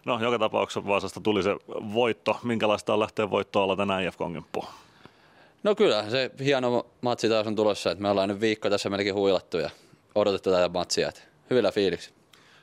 No 0.04 0.20
joka 0.22 0.38
tapauksessa 0.38 0.86
Vaasasta 0.86 1.20
tuli 1.20 1.42
se 1.42 1.56
voitto. 1.94 2.40
Minkälaista 2.42 2.92
on 2.92 3.00
lähteä 3.00 3.30
voittoa 3.30 3.76
tänään 3.76 4.04
IFK 4.04 4.18
kimppuun? 4.32 4.66
No 5.62 5.74
kyllä, 5.74 6.10
se 6.10 6.30
hieno 6.44 6.86
matsi 7.00 7.28
taas 7.28 7.46
on 7.46 7.56
tulossa, 7.56 7.90
että 7.90 8.02
me 8.02 8.10
ollaan 8.10 8.28
nyt 8.28 8.40
viikko 8.40 8.70
tässä 8.70 8.90
melkein 8.90 9.14
huilattu 9.14 9.58
ja 9.58 9.70
odotettu 10.14 10.50
tätä 10.50 10.68
matsia, 10.68 11.08
että 11.08 11.20
hyvillä 11.50 11.72
fiiliksi. 11.72 12.21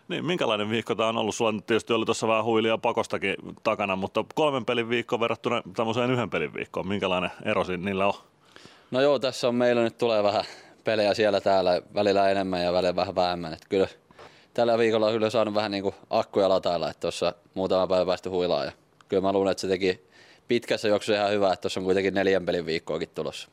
Niin, 0.09 0.25
minkälainen 0.25 0.69
viikko 0.69 0.95
tämä 0.95 1.09
on 1.09 1.17
ollut? 1.17 1.35
Sulla 1.35 1.51
nyt 1.51 1.65
tietysti 1.65 1.93
oli 1.93 2.05
tuossa 2.05 2.27
vähän 2.27 2.43
huilia 2.43 2.77
pakostakin 2.77 3.35
takana, 3.63 3.95
mutta 3.95 4.25
kolmen 4.35 4.65
pelin 4.65 4.89
viikko 4.89 5.19
verrattuna 5.19 5.61
tämmöiseen 5.75 6.11
yhden 6.11 6.29
pelin 6.29 6.53
viikkoon. 6.53 6.87
Minkälainen 6.87 7.31
ero 7.45 7.63
siinä 7.63 7.85
niillä 7.85 8.07
on? 8.07 8.13
No 8.91 9.01
joo, 9.01 9.19
tässä 9.19 9.47
on 9.47 9.55
meillä 9.55 9.83
nyt 9.83 9.97
tulee 9.97 10.23
vähän 10.23 10.43
pelejä 10.83 11.13
siellä 11.13 11.41
täällä, 11.41 11.81
välillä 11.93 12.29
enemmän 12.29 12.63
ja 12.63 12.73
välillä 12.73 12.95
vähän 12.95 13.15
vähemmän. 13.15 13.53
Että 13.53 13.65
kyllä 13.69 13.87
tällä 14.53 14.77
viikolla 14.77 15.05
on 15.05 15.13
kyllä 15.13 15.29
saanut 15.29 15.53
vähän 15.53 15.71
niin 15.71 15.83
kuin 15.83 15.95
akkuja 16.09 16.49
latailla, 16.49 16.89
että 16.89 17.01
tuossa 17.01 17.33
muutama 17.53 17.87
päivä 17.87 18.05
päästy 18.05 18.29
huilaan. 18.29 18.65
Ja 18.65 18.71
kyllä 19.07 19.21
mä 19.21 19.33
luulen, 19.33 19.51
että 19.51 19.61
se 19.61 19.67
teki 19.67 20.07
pitkässä 20.47 20.87
juoksussa 20.87 21.19
ihan 21.19 21.31
hyvä, 21.31 21.53
että 21.53 21.61
tuossa 21.61 21.79
on 21.79 21.83
kuitenkin 21.83 22.13
neljän 22.13 22.45
pelin 22.45 22.65
viikkoakin 22.65 23.09
tulossa. 23.15 23.49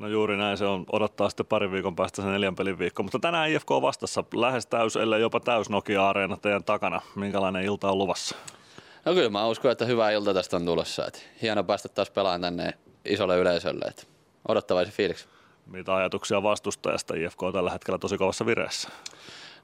No 0.00 0.08
juuri 0.08 0.36
näin, 0.36 0.58
se 0.58 0.64
on 0.64 0.84
odottaa 0.92 1.28
sitten 1.28 1.46
parin 1.46 1.72
viikon 1.72 1.96
päästä 1.96 2.22
se 2.22 2.28
neljän 2.28 2.54
pelin 2.54 2.78
viikko. 2.78 3.02
Mutta 3.02 3.18
tänään 3.18 3.50
IFK 3.50 3.70
on 3.70 3.82
vastassa 3.82 4.24
lähes 4.34 4.66
täys, 4.66 4.96
ellei 4.96 5.20
jopa 5.20 5.40
täys 5.40 5.70
Nokia-areena 5.70 6.36
teidän 6.36 6.64
takana. 6.64 7.00
Minkälainen 7.14 7.64
ilta 7.64 7.90
on 7.90 7.98
luvassa? 7.98 8.36
No 9.04 9.14
kyllä 9.14 9.30
mä 9.30 9.46
uskon, 9.46 9.70
että 9.70 9.84
hyvä 9.84 10.10
ilta 10.10 10.34
tästä 10.34 10.56
on 10.56 10.64
tulossa. 10.66 11.06
Että 11.06 11.18
hieno 11.42 11.64
päästä 11.64 11.88
taas 11.88 12.10
pelaamaan 12.10 12.40
tänne 12.40 12.74
isolle 13.04 13.38
yleisölle. 13.38 13.84
Että 13.84 14.02
odottavaisen 14.48 14.94
fiiliksi. 14.94 15.28
Mitä 15.66 15.94
ajatuksia 15.94 16.42
vastustajasta? 16.42 17.14
IFK 17.14 17.42
on 17.42 17.52
tällä 17.52 17.70
hetkellä 17.70 17.98
tosi 17.98 18.18
kovassa 18.18 18.46
vireessä. 18.46 18.88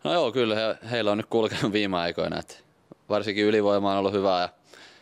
No 0.04 0.12
joo, 0.12 0.32
kyllä 0.32 0.54
he, 0.54 0.88
heillä 0.90 1.10
on 1.10 1.16
nyt 1.16 1.26
kulkenut 1.26 1.72
viime 1.72 1.98
aikoina. 1.98 2.38
Että 2.38 2.54
varsinkin 3.08 3.44
ylivoima 3.44 3.92
on 3.92 3.98
ollut 3.98 4.12
hyvää 4.12 4.40
ja 4.40 4.48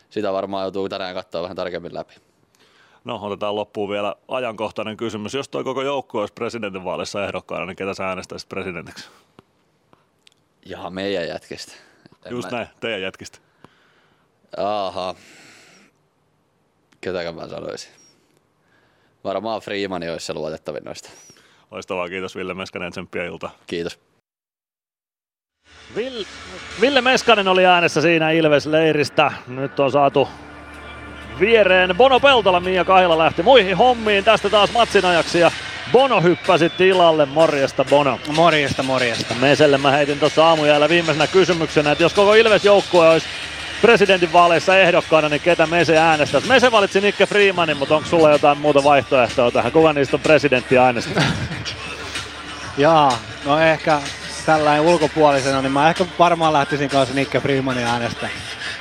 sitä 0.09 0.33
varmaan 0.33 0.63
joutuu 0.63 0.89
tänään 0.89 1.15
katsoa 1.15 1.41
vähän 1.41 1.55
tarkemmin 1.55 1.93
läpi. 1.93 2.13
No 3.05 3.19
otetaan 3.21 3.55
loppuun 3.55 3.89
vielä 3.89 4.15
ajankohtainen 4.27 4.97
kysymys. 4.97 5.33
Jos 5.33 5.49
toi 5.49 5.63
koko 5.63 5.81
joukko 5.81 6.19
olisi 6.19 6.33
presidentinvaalissa 6.33 7.25
ehdokkaana, 7.25 7.65
niin 7.65 7.75
ketä 7.75 7.93
sä 7.93 8.07
äänestäisit 8.07 8.49
presidentiksi? 8.49 9.09
Jaha, 10.65 10.89
meidän 10.89 11.27
jätkistä. 11.27 11.73
En 12.25 12.31
Just 12.31 12.51
mä... 12.51 12.57
näin, 12.57 12.69
teidän 12.79 13.01
jätkistä. 13.01 13.39
Aha. 14.57 15.15
Ketäkö 17.01 17.31
mä 17.31 17.47
sanoisin? 17.47 17.91
Varmaan 19.23 19.61
Freeman 19.61 20.09
olisi 20.11 20.25
se 20.25 20.33
luotettavin 20.33 20.83
noista. 20.83 21.09
Loistavaa, 21.71 22.09
kiitos 22.09 22.35
Ville 22.35 22.53
Meskanen, 22.53 22.91
tsemppiä 22.91 23.25
iltaa. 23.25 23.51
Kiitos. 23.67 23.99
Ville, 25.95 26.25
Ville 26.81 27.01
Meskanen 27.01 27.47
oli 27.47 27.65
äänessä 27.65 28.01
siinä 28.01 28.31
Ilves-leiristä. 28.31 29.31
Nyt 29.47 29.79
on 29.79 29.91
saatu 29.91 30.27
viereen 31.39 31.95
Bono 31.97 32.19
Peltola. 32.19 32.59
Mia 32.59 32.85
Kahila 32.85 33.17
lähti 33.17 33.43
muihin 33.43 33.77
hommiin. 33.77 34.23
Tästä 34.23 34.49
taas 34.49 34.71
matsin 34.71 35.05
ajaksi 35.05 35.39
ja 35.39 35.51
Bono 35.91 36.21
hyppäsi 36.21 36.69
tilalle. 36.69 37.25
Morjesta 37.25 37.85
Bono. 37.85 38.19
Morjesta, 38.35 38.83
morjesta. 38.83 39.35
Meselle 39.41 39.77
mä 39.77 39.91
heitin 39.91 40.19
tuossa 40.19 40.47
aamujäällä 40.47 40.89
viimeisenä 40.89 41.27
kysymyksenä, 41.27 41.91
että 41.91 42.03
jos 42.03 42.13
koko 42.13 42.33
Ilves-joukkue 42.33 43.09
olisi 43.09 43.27
presidentinvaaleissa 43.81 44.77
ehdokkaana, 44.77 45.29
niin 45.29 45.41
ketä 45.41 45.67
Mese 45.67 45.97
äänestäisi? 45.97 46.47
Mese 46.47 46.71
valitsi 46.71 47.01
Nikke 47.01 47.25
Freemanin, 47.25 47.77
mutta 47.77 47.95
onko 47.95 48.09
sulla 48.09 48.31
jotain 48.31 48.57
muuta 48.57 48.83
vaihtoehtoa 48.83 49.51
tähän? 49.51 49.71
Kuka 49.71 49.93
niistä 49.93 50.15
on 50.15 50.21
presidentti 50.21 50.77
äänestänyt? 50.77 51.23
Jaa, 52.77 53.17
no 53.45 53.59
ehkä 53.59 54.01
tällainen 54.45 54.81
ulkopuolisena, 54.81 55.61
niin 55.61 55.71
mä 55.71 55.89
ehkä 55.89 56.05
varmaan 56.19 56.53
lähtisin 56.53 56.89
kanssa 56.89 57.15
Nikke 57.15 57.39
Freemanin 57.39 57.85
äänestä. 57.85 58.29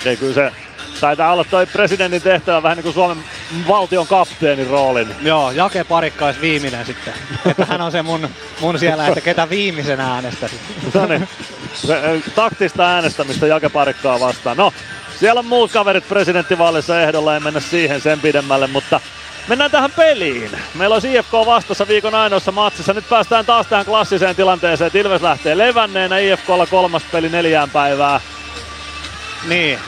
Ei 0.05 0.16
kyllä 0.16 0.34
se 0.34 0.52
taitaa 1.01 1.32
olla 1.32 1.45
toi 1.45 1.66
presidentin 1.66 2.22
tehtävä 2.22 2.62
vähän 2.62 2.76
niin 2.76 2.82
kuin 2.82 2.95
Suomen 2.95 3.24
valtion 3.68 4.07
kapteenin 4.07 4.66
roolin. 4.66 5.09
Joo, 5.22 5.51
Jake 5.51 5.84
Parikka 5.84 6.26
olisi 6.26 6.40
viimeinen 6.40 6.86
sitten. 6.86 7.14
Että 7.47 7.64
hän 7.64 7.80
on 7.80 7.92
se 7.92 8.03
mun, 8.03 8.28
mun 8.61 8.78
siellä, 8.78 9.07
että 9.07 9.20
ketä 9.20 9.51
viimeisenä 9.51 10.14
äänestäisi. 10.14 10.61
No 10.95 11.07
niin, 11.07 11.28
taktista 12.34 12.86
äänestämistä 12.86 13.47
Jake 13.47 13.68
Parikkaa 13.68 14.20
vastaan. 14.20 14.57
No, 14.57 14.72
siellä 15.20 15.38
on 15.38 15.47
muut 15.47 15.72
kaverit 15.72 16.09
presidenttivaalissa 16.09 17.01
ehdolla, 17.01 17.34
ei 17.34 17.40
mennä 17.40 17.61
siihen 17.61 18.01
sen 18.01 18.20
pidemmälle, 18.20 18.66
mutta 18.66 19.01
Mennään 19.49 19.70
tähän 19.70 19.90
peliin. 19.90 20.51
Meillä 20.74 20.95
on 20.95 21.07
IFK 21.07 21.32
vastassa 21.32 21.88
viikon 21.88 22.14
ainoassa 22.14 22.53
matsissa. 22.53 22.92
Nyt 22.92 23.09
päästään 23.09 23.47
taas 23.47 23.66
tähän 23.66 23.84
klassiseen 23.84 24.36
tilanteeseen, 24.36 24.86
että 24.86 24.99
Ilves 24.99 25.22
lähtee 25.22 25.59
levänneenä. 25.59 26.18
IFKlla 26.18 26.66
kolmas 26.66 27.03
peli 27.12 27.28
neljään 27.28 27.70
päivää. 27.70 28.20
Niin, 29.49 29.78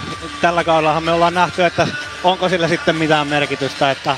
tällä 0.40 0.64
kaudellahan 0.64 1.02
me 1.02 1.12
ollaan 1.12 1.34
nähty, 1.34 1.64
että 1.64 1.88
onko 2.24 2.48
sillä 2.48 2.68
sitten 2.68 2.96
mitään 2.96 3.26
merkitystä, 3.28 3.90
että 3.90 4.16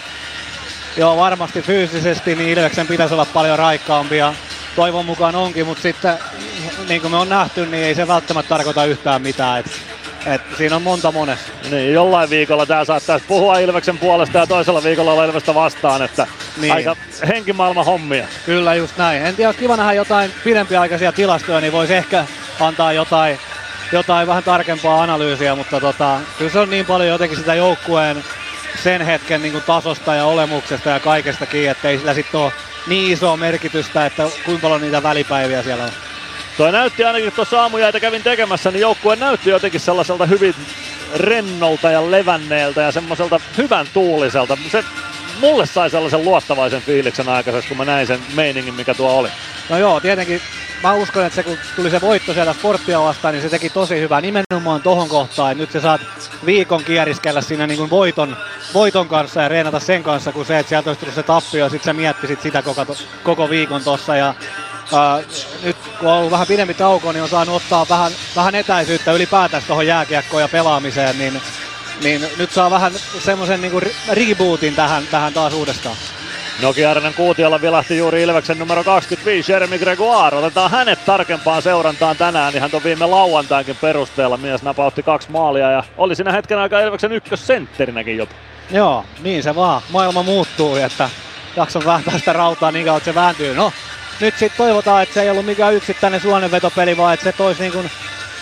joo 0.96 1.16
varmasti 1.16 1.62
fyysisesti 1.62 2.34
niin 2.34 2.50
Ilveksen 2.58 2.86
pitäisi 2.86 3.14
olla 3.14 3.24
paljon 3.24 3.58
raikkaampi 3.58 4.16
ja 4.16 4.34
toivon 4.76 5.06
mukaan 5.06 5.36
onkin, 5.36 5.66
mutta 5.66 5.82
sitten 5.82 6.18
niin 6.88 7.00
kuin 7.00 7.10
me 7.10 7.16
on 7.16 7.28
nähty, 7.28 7.66
niin 7.66 7.84
ei 7.84 7.94
se 7.94 8.08
välttämättä 8.08 8.48
tarkoita 8.48 8.84
yhtään 8.84 9.22
mitään. 9.22 9.60
Et, 9.60 9.66
et 10.26 10.42
siinä 10.56 10.76
on 10.76 10.82
monta 10.82 11.12
monessa. 11.12 11.52
Niin, 11.70 11.92
jollain 11.92 12.30
viikolla 12.30 12.66
tämä 12.66 12.84
saattaisi 12.84 13.24
puhua 13.28 13.58
Ilveksen 13.58 13.98
puolesta 13.98 14.38
ja 14.38 14.46
toisella 14.46 14.82
viikolla 14.82 15.12
olla 15.12 15.24
Ilvestä 15.24 15.54
vastaan, 15.54 16.02
että 16.02 16.26
niin. 16.56 16.74
aika 16.74 16.96
henkimaailman 17.28 17.84
hommia. 17.84 18.26
Kyllä 18.46 18.74
just 18.74 18.96
näin. 18.96 19.22
En 19.22 19.36
tiedä, 19.36 19.52
kiva 19.52 19.76
nähdä 19.76 19.92
jotain 19.92 20.32
pidempiaikaisia 20.44 21.12
tilastoja, 21.12 21.60
niin 21.60 21.72
voisi 21.72 21.94
ehkä 21.94 22.24
antaa 22.60 22.92
jotain, 22.92 23.38
jotain 23.92 24.26
vähän 24.26 24.44
tarkempaa 24.44 25.02
analyysiä, 25.02 25.54
mutta 25.54 25.80
tota, 25.80 26.20
kyllä 26.38 26.50
se 26.50 26.58
on 26.58 26.70
niin 26.70 26.86
paljon 26.86 27.08
jotenkin 27.08 27.38
sitä 27.38 27.54
joukkueen 27.54 28.24
sen 28.82 29.02
hetken 29.02 29.42
niin 29.42 29.62
tasosta 29.66 30.14
ja 30.14 30.24
olemuksesta 30.24 30.90
ja 30.90 31.00
kaikesta 31.00 31.46
kiinni, 31.46 31.68
että 31.68 31.88
ei 31.88 31.98
sillä 31.98 32.14
sitten 32.14 32.40
ole 32.40 32.52
niin 32.86 33.12
isoa 33.12 33.36
merkitystä, 33.36 34.06
että 34.06 34.22
kuinka 34.44 34.62
paljon 34.62 34.80
niitä 34.80 35.02
välipäiviä 35.02 35.62
siellä 35.62 35.84
on. 35.84 35.90
Toi 36.56 36.72
näytti 36.72 37.04
ainakin 37.04 37.32
tuossa 37.32 37.62
aamujäitä 37.62 38.00
kävin 38.00 38.22
tekemässä, 38.22 38.70
niin 38.70 38.80
joukkue 38.80 39.16
näytti 39.16 39.50
jotenkin 39.50 39.80
sellaiselta 39.80 40.26
hyvin 40.26 40.54
rennolta 41.16 41.90
ja 41.90 42.10
levänneeltä 42.10 42.80
ja 42.80 42.92
semmoiselta 42.92 43.40
hyvän 43.58 43.86
tuuliselta. 43.94 44.58
Se 44.70 44.84
mulle 45.40 45.66
sai 45.66 45.90
sellaisen 45.90 46.24
luottavaisen 46.24 46.82
fiiliksen 46.82 47.28
aikaisessa, 47.28 47.68
kun 47.68 47.76
mä 47.76 47.84
näin 47.84 48.06
sen 48.06 48.20
meiningin, 48.34 48.74
mikä 48.74 48.94
tuo 48.94 49.10
oli. 49.10 49.28
No 49.68 49.78
joo, 49.78 50.00
tietenkin 50.00 50.40
mä 50.82 50.92
uskon, 50.94 51.26
että 51.26 51.36
se 51.36 51.42
kun 51.42 51.58
tuli 51.76 51.90
se 51.90 52.00
voitto 52.00 52.34
sieltä 52.34 52.52
sporttia 52.52 53.00
vastaan, 53.00 53.34
niin 53.34 53.42
se 53.42 53.48
teki 53.48 53.70
tosi 53.70 54.00
hyvää 54.00 54.20
nimenomaan 54.20 54.82
tohon 54.82 55.08
kohtaan, 55.08 55.52
että 55.52 55.62
nyt 55.62 55.72
sä 55.72 55.80
saat 55.80 56.00
viikon 56.46 56.84
kieriskellä 56.84 57.40
siinä 57.40 57.66
niin 57.66 57.78
kuin 57.78 57.90
voiton, 57.90 58.36
voiton 58.74 59.08
kanssa 59.08 59.42
ja 59.42 59.48
reenata 59.48 59.80
sen 59.80 60.02
kanssa, 60.02 60.32
kun 60.32 60.46
se, 60.46 60.58
että 60.58 60.68
sieltä 60.68 60.90
olisi 60.90 61.00
tullut 61.00 61.14
se 61.14 61.22
tappio 61.22 61.64
ja 61.64 61.68
sit 61.70 61.82
sä 61.82 61.92
miettisit 61.92 62.42
sitä 62.42 62.62
koko, 62.62 62.96
koko 63.24 63.50
viikon 63.50 63.84
tossa 63.84 64.16
ja 64.16 64.34
Uh, 64.92 65.24
nyt 65.62 65.76
kun 66.00 66.08
on 66.08 66.14
ollut 66.14 66.30
vähän 66.30 66.46
pidempi 66.46 66.74
tauko, 66.74 67.12
niin 67.12 67.22
on 67.22 67.28
saanut 67.28 67.54
ottaa 67.54 67.86
vähän, 67.90 68.12
vähän 68.36 68.54
etäisyyttä 68.54 69.12
ylipäätään 69.12 69.62
tuohon 69.66 69.86
jääkiekkoon 69.86 70.42
ja 70.42 70.48
pelaamiseen, 70.48 71.18
niin, 71.18 71.40
niin 72.02 72.26
nyt 72.38 72.50
saa 72.50 72.70
vähän 72.70 72.92
semmoisen 73.18 73.60
niin 73.60 73.72
rebootin 74.08 74.74
tähän, 74.74 75.06
tähän 75.06 75.32
taas 75.32 75.54
uudestaan. 75.54 75.96
Nokia 76.62 76.90
Arenan 76.90 77.14
kuutiolla 77.14 77.60
vilahti 77.60 77.98
juuri 77.98 78.22
Ilveksen 78.22 78.58
numero 78.58 78.84
25 78.84 79.52
Jeremy 79.52 79.78
Gregoire. 79.78 80.36
Otetaan 80.36 80.70
hänet 80.70 81.04
tarkempaan 81.04 81.62
seurantaan 81.62 82.16
tänään 82.16 82.54
ihan 82.56 82.70
tuon 82.70 82.84
viime 82.84 83.06
lauantainkin 83.06 83.76
perusteella. 83.76 84.36
Mies 84.36 84.62
napautti 84.62 85.02
kaksi 85.02 85.30
maalia 85.30 85.70
ja 85.70 85.84
oli 85.96 86.16
siinä 86.16 86.32
hetken 86.32 86.58
aikaa 86.58 86.80
Ilveksen 86.80 87.12
ykkössentterinäkin 87.12 88.16
jopa. 88.16 88.34
Joo, 88.70 89.04
niin 89.22 89.42
se 89.42 89.54
vaan. 89.54 89.82
Maailma 89.90 90.22
muuttuu, 90.22 90.76
että 90.76 91.10
jakson 91.56 91.84
vääntää 91.84 92.18
sitä 92.18 92.32
rautaa 92.32 92.70
niin 92.70 92.84
kauan, 92.84 92.98
että 92.98 93.10
se 93.10 93.14
vääntyy. 93.14 93.54
No, 93.54 93.72
nyt 94.20 94.38
sitten 94.38 94.58
toivotaan, 94.58 95.02
että 95.02 95.14
se 95.14 95.22
ei 95.22 95.30
ollut 95.30 95.46
mikään 95.46 95.74
yksittäinen 95.74 96.20
suonenvetopeli, 96.20 96.96
vaan 96.96 97.14
että 97.14 97.24
se 97.24 97.32
toisi 97.32 97.62
niin 97.62 97.72
kuin 97.72 97.90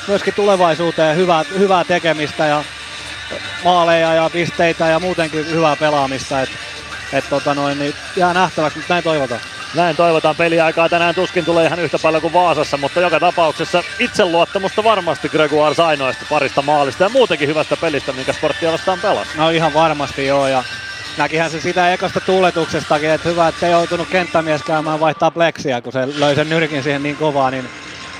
myöskin 0.08 0.34
tulevaisuuteen 0.34 1.16
hyvää, 1.16 1.44
hyvää 1.58 1.84
tekemistä 1.84 2.46
ja 2.46 2.64
maaleja 3.64 4.14
ja 4.14 4.30
pisteitä 4.30 4.88
ja 4.88 5.00
muutenkin 5.00 5.50
hyvää 5.50 5.76
pelaamista. 5.76 6.40
Et, 6.40 6.50
et 7.12 7.24
tota 7.30 7.54
noin, 7.54 7.78
niin 7.78 7.94
jää 8.16 8.34
nähtäväksi, 8.34 8.78
mutta 8.78 8.94
näin 8.94 9.04
toivotaan. 9.04 9.40
Näin 9.74 9.96
toivotaan 9.96 10.36
peliaikaa 10.36 10.88
tänään 10.88 11.14
tuskin 11.14 11.44
tulee 11.44 11.66
ihan 11.66 11.78
yhtä 11.78 11.98
paljon 11.98 12.22
kuin 12.22 12.32
Vaasassa, 12.32 12.76
mutta 12.76 13.00
joka 13.00 13.20
tapauksessa 13.20 13.82
itseluottamusta 13.98 14.84
varmasti 14.84 15.28
Gregoire 15.28 15.74
sai 15.74 15.96
noista 15.96 16.26
parista 16.30 16.62
maalista 16.62 17.02
ja 17.02 17.08
muutenkin 17.08 17.48
hyvästä 17.48 17.76
pelistä, 17.76 18.12
minkä 18.12 18.32
sporttia 18.32 18.72
vastaan 18.72 19.00
pelasi. 19.00 19.30
No 19.36 19.50
ihan 19.50 19.74
varmasti 19.74 20.26
joo 20.26 20.48
ja 20.48 20.64
näkihän 21.16 21.50
se 21.50 21.60
sitä 21.60 21.92
ekasta 21.92 22.20
tuuletuksestakin, 22.20 23.10
että 23.10 23.28
hyvä, 23.28 23.48
että 23.48 23.66
ei 23.66 23.72
joutunut 23.72 24.08
kenttämies 24.08 24.62
käymään 24.62 25.00
vaihtaa 25.00 25.30
pleksiä, 25.30 25.80
kun 25.80 25.92
se 25.92 26.08
löi 26.18 26.34
sen 26.34 26.48
nyrkin 26.48 26.82
siihen 26.82 27.02
niin 27.02 27.16
kovaa, 27.16 27.50
niin 27.50 27.68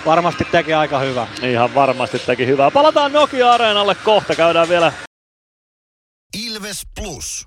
varmasti 0.07 0.45
teki 0.45 0.75
aika 0.75 0.99
hyvä. 0.99 1.27
Ihan 1.43 1.75
varmasti 1.75 2.19
teki 2.19 2.47
hyvää. 2.47 2.71
Palataan 2.71 3.13
Nokia-areenalle 3.13 3.95
kohta, 4.05 4.35
käydään 4.35 4.69
vielä 4.69 4.93
Ilves 6.47 6.83
Plus. 7.01 7.47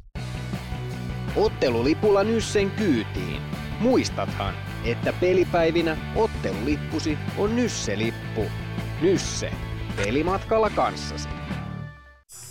Ottelulipulla 1.35 2.23
Nyssen 2.23 2.71
kyytiin. 2.71 3.41
Muistathan, 3.79 4.53
että 4.85 5.13
pelipäivinä 5.13 5.97
ottelulippusi 6.15 7.17
on 7.37 7.55
Nysse-lippu. 7.55 8.45
Nysse. 9.01 9.51
Pelimatkalla 9.95 10.69
kanssasi. 10.69 11.38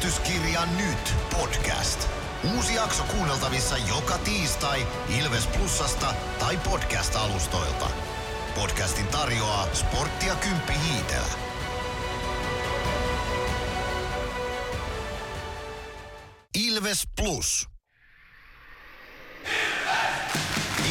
Ilvestyskirja 0.00 0.66
nyt 0.66 1.14
podcast. 1.30 2.08
Uusi 2.54 2.74
jakso 2.74 3.02
kuunneltavissa 3.02 3.76
joka 3.76 4.18
tiistai 4.18 4.86
Ilves 5.18 5.46
Plusasta 5.46 6.14
tai 6.38 6.56
podcast-alustoilta. 6.56 7.90
Podcastin 8.54 9.06
tarjoaa 9.06 9.66
Sporttia 9.74 10.34
Kymppi 10.34 10.72
Hiitellä. 10.72 11.32
Ilves 16.54 17.02
Plus. 17.16 17.66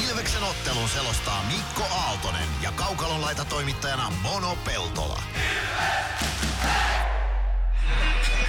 Ilveksen 0.08 0.44
ottelun 0.44 0.90
selostaa 0.90 1.44
Mikko 1.44 1.84
Aaltonen 1.96 2.48
ja 2.62 2.72
Kaukalon 2.72 3.22
laita 3.22 3.46
toimittajana 3.46 4.10
Mono 4.22 4.58
Peltola. 4.66 5.22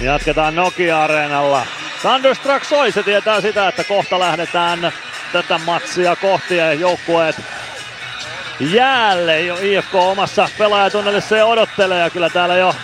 Jatketaan 0.01 0.55
Nokia-areenalla. 0.55 1.65
Thunderstruck 2.01 2.65
soi, 2.65 2.91
se 2.91 3.03
tietää 3.03 3.41
sitä, 3.41 3.67
että 3.67 3.83
kohta 3.83 4.19
lähdetään 4.19 4.91
tätä 5.33 5.57
matsia 5.65 6.15
kohti 6.15 6.57
ja 6.57 6.73
joukkueet 6.73 7.35
jäälle 8.59 9.41
jo 9.41 9.57
IFK 9.61 9.95
omassa 9.95 10.49
pelaajatunnelissa 10.57 11.37
ja 11.37 11.45
odottelee 11.45 11.99
ja 11.99 12.09
kyllä 12.09 12.29
täällä 12.29 12.55
jo 12.55 12.75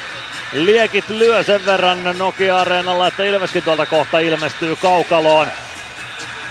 liekit 0.54 1.10
lyö 1.10 1.44
sen 1.44 1.66
verran 1.66 2.00
Nokia-areenalla, 2.18 3.08
että 3.08 3.24
Ilveskin 3.24 3.64
tuolta 3.64 3.86
kohta 3.86 4.20
ilmestyy 4.20 4.76
kaukaloon. 4.76 5.48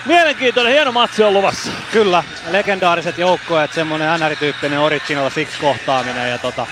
Mielenkiintoinen, 0.07 0.73
hieno 0.73 0.93
matsi 0.93 1.23
on 1.23 1.35
luvassa. 1.35 1.71
Kyllä, 1.93 2.25
legendaariset 2.51 3.19
joukkueet, 3.19 3.73
semmonen 3.73 4.21
NR-tyyppinen 4.21 4.79
original 4.79 5.31
six 5.31 5.49
kohtaaminen 5.61 6.31
ja 6.31 6.39
tota, 6.39 6.67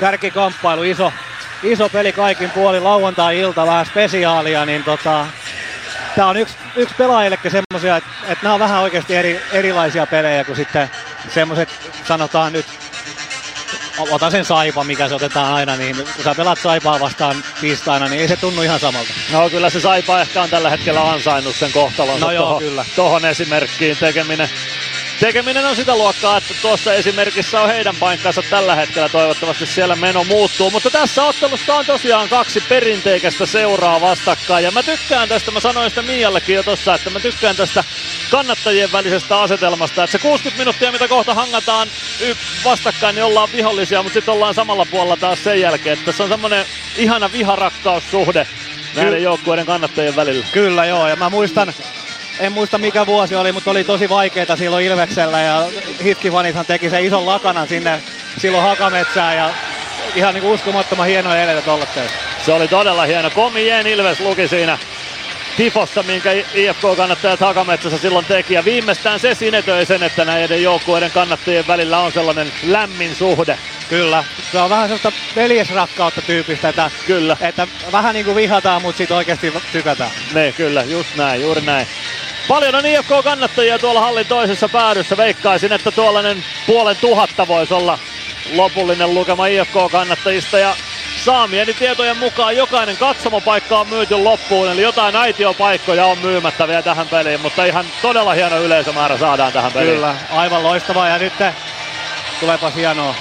kärkikamppailu, 0.00 0.82
iso, 0.82 1.12
iso 1.62 1.88
peli 1.88 2.12
kaikin 2.12 2.50
puoli, 2.50 2.80
lauantai-ilta, 2.80 3.66
vähän 3.66 3.86
spesiaalia, 3.86 4.66
niin 4.66 4.84
tota, 4.84 5.26
tää 6.16 6.26
on 6.26 6.36
yksi, 6.36 6.54
yksi 6.76 6.94
pelaajillekin 6.98 7.50
semmosia, 7.50 7.96
että 7.96 8.10
et 8.28 8.42
nämä 8.42 8.54
on 8.54 8.60
vähän 8.60 8.80
oikeasti 8.80 9.16
eri, 9.16 9.40
erilaisia 9.52 10.06
pelejä 10.06 10.44
kuin 10.44 10.56
sitten 10.56 10.90
semmoset, 11.28 11.68
sanotaan 12.04 12.52
nyt, 12.52 12.66
ota 14.10 14.30
sen 14.30 14.44
saipa, 14.44 14.84
mikä 14.84 15.08
se 15.08 15.14
otetaan 15.14 15.54
aina, 15.54 15.76
niin 15.76 15.96
kun 15.96 16.24
sä 16.24 16.34
pelaat 16.34 16.58
saipaa 16.58 17.00
vastaan 17.00 17.36
tiistaina, 17.60 18.08
niin 18.08 18.20
ei 18.22 18.28
se 18.28 18.36
tunnu 18.36 18.62
ihan 18.62 18.80
samalta. 18.80 19.12
No 19.32 19.50
kyllä 19.50 19.70
se 19.70 19.80
Saipa 19.80 20.20
ehkä 20.20 20.42
on 20.42 20.50
tällä 20.50 20.70
hetkellä 20.70 21.10
ansainnut 21.10 21.56
sen 21.56 21.72
kohtalonsa 21.72 22.26
No 22.26 22.32
joo, 22.32 22.44
tohon, 22.44 22.62
kyllä. 22.62 22.84
tohon 22.96 23.24
esimerkkiin 23.24 23.96
tekeminen. 23.96 24.50
Tekeminen 25.20 25.66
on 25.66 25.76
sitä 25.76 25.96
luokkaa, 25.96 26.36
että 26.36 26.54
tuossa 26.62 26.94
esimerkissä 26.94 27.60
on 27.60 27.68
heidän 27.68 27.96
paikkansa 27.96 28.42
tällä 28.50 28.74
hetkellä. 28.74 29.08
Toivottavasti 29.08 29.66
siellä 29.66 29.96
meno 29.96 30.24
muuttuu. 30.24 30.70
Mutta 30.70 30.90
tässä 30.90 31.24
ottelussa 31.24 31.74
on 31.74 31.86
tosiaan 31.86 32.28
kaksi 32.28 32.60
perinteikästä 32.60 33.46
seuraa 33.46 34.00
vastakkain. 34.00 34.64
Ja 34.64 34.70
mä 34.70 34.82
tykkään 34.82 35.28
tästä, 35.28 35.50
mä 35.50 35.60
sanoin 35.60 35.90
sitä 35.90 36.02
Miallekin 36.02 36.54
jo 36.54 36.62
tossa, 36.62 36.94
että 36.94 37.10
mä 37.10 37.20
tykkään 37.20 37.56
tästä 37.56 37.84
kannattajien 38.30 38.92
välisestä 38.92 39.40
asetelmasta. 39.40 40.04
Että 40.04 40.12
se 40.12 40.18
60 40.18 40.58
minuuttia, 40.58 40.92
mitä 40.92 41.08
kohta 41.08 41.34
hangataan 41.34 41.88
y- 42.20 42.36
vastakkain, 42.64 43.14
niin 43.14 43.24
ollaan 43.24 43.48
vihollisia, 43.52 44.02
mutta 44.02 44.14
sitten 44.14 44.34
ollaan 44.34 44.54
samalla 44.54 44.86
puolella 44.90 45.16
taas 45.16 45.44
sen 45.44 45.60
jälkeen. 45.60 45.92
Että 45.92 46.04
tässä 46.04 46.22
on 46.22 46.30
semmoinen 46.30 46.66
ihana 46.96 47.32
viharakkaussuhde 47.32 48.46
näiden 48.94 49.12
Ky- 49.12 49.18
joukkueiden 49.18 49.66
kannattajien 49.66 50.16
välillä. 50.16 50.46
Kyllä 50.52 50.84
joo, 50.84 51.08
ja 51.08 51.16
mä 51.16 51.30
muistan, 51.30 51.74
en 52.40 52.52
muista 52.52 52.78
mikä 52.78 53.06
vuosi 53.06 53.34
oli, 53.34 53.52
mutta 53.52 53.70
oli 53.70 53.84
tosi 53.84 54.08
vaikeita 54.08 54.56
silloin 54.56 54.86
Ilveksellä 54.86 55.40
ja 55.40 55.66
Hitkifanithan 56.04 56.66
teki 56.66 56.90
sen 56.90 57.04
ison 57.04 57.26
lakanan 57.26 57.68
sinne 57.68 58.02
silloin 58.38 58.64
Hakametsään 58.64 59.36
ja 59.36 59.50
ihan 60.14 60.34
niinku 60.34 60.52
uskomattoman 60.52 61.06
hienoja 61.06 61.42
eleitä 61.42 61.62
tollakseen. 61.62 62.10
Se 62.44 62.52
oli 62.52 62.68
todella 62.68 63.04
hieno. 63.04 63.30
Komien 63.30 63.86
Ilves 63.86 64.20
luki 64.20 64.48
siinä 64.48 64.78
tifossa, 65.58 66.02
minkä 66.02 66.32
IFK-kannattajat 66.32 67.40
Hakametsässä 67.40 67.98
silloin 67.98 68.24
teki. 68.24 68.54
Ja 68.54 68.64
viimeistään 68.64 69.20
se 69.20 69.34
sinetöi 69.34 69.86
sen, 69.86 70.02
että 70.02 70.24
näiden 70.24 70.62
joukkueiden 70.62 71.10
kannattajien 71.10 71.66
välillä 71.66 71.98
on 71.98 72.12
sellainen 72.12 72.52
lämmin 72.62 73.14
suhde. 73.14 73.58
Kyllä, 73.88 74.24
se 74.52 74.58
on 74.58 74.70
vähän 74.70 74.88
sellaista 74.88 75.12
veljesrakkautta 75.36 76.22
tyypistä, 76.22 76.68
että, 76.68 76.90
kyllä. 77.06 77.36
että 77.40 77.68
vähän 77.92 78.14
niinku 78.14 78.34
vihataan, 78.34 78.82
mutta 78.82 78.98
sit 78.98 79.10
oikeasti 79.10 79.52
tykätään. 79.72 80.10
Ne, 80.32 80.52
kyllä, 80.52 80.82
just 80.82 81.16
näin, 81.16 81.42
juuri 81.42 81.60
näin. 81.60 81.86
Paljon 82.48 82.74
on 82.74 82.86
IFK-kannattajia 82.86 83.78
tuolla 83.78 84.00
hallin 84.00 84.26
toisessa 84.26 84.68
päädyssä. 84.68 85.16
Veikkaisin, 85.16 85.72
että 85.72 85.90
tuollainen 85.90 86.44
puolen 86.66 86.96
tuhatta 86.96 87.48
voisi 87.48 87.74
olla 87.74 87.98
lopullinen 88.54 89.14
lukema 89.14 89.46
IFK-kannattajista. 89.46 90.58
Ja 90.58 90.76
saamieni 91.24 91.74
tietojen 91.74 92.16
mukaan 92.16 92.56
jokainen 92.56 92.96
katsomopaikka 92.96 93.78
on 93.78 93.88
myyty 93.88 94.14
loppuun, 94.14 94.68
eli 94.68 94.82
jotain 94.82 95.16
aitiopaikkoja 95.16 96.06
on 96.06 96.18
myymättä 96.18 96.68
vielä 96.68 96.82
tähän 96.82 97.08
peliin, 97.08 97.40
mutta 97.40 97.64
ihan 97.64 97.84
todella 98.02 98.32
hieno 98.32 98.58
yleisömäärä 98.58 99.18
saadaan 99.18 99.52
tähän 99.52 99.72
peliin. 99.72 99.94
Kyllä, 99.94 100.14
aivan 100.30 100.62
loistavaa 100.62 101.08
ja 101.08 101.18
nyt 101.18 101.32
tuleepas 102.40 102.74
hienoa. 102.74 103.14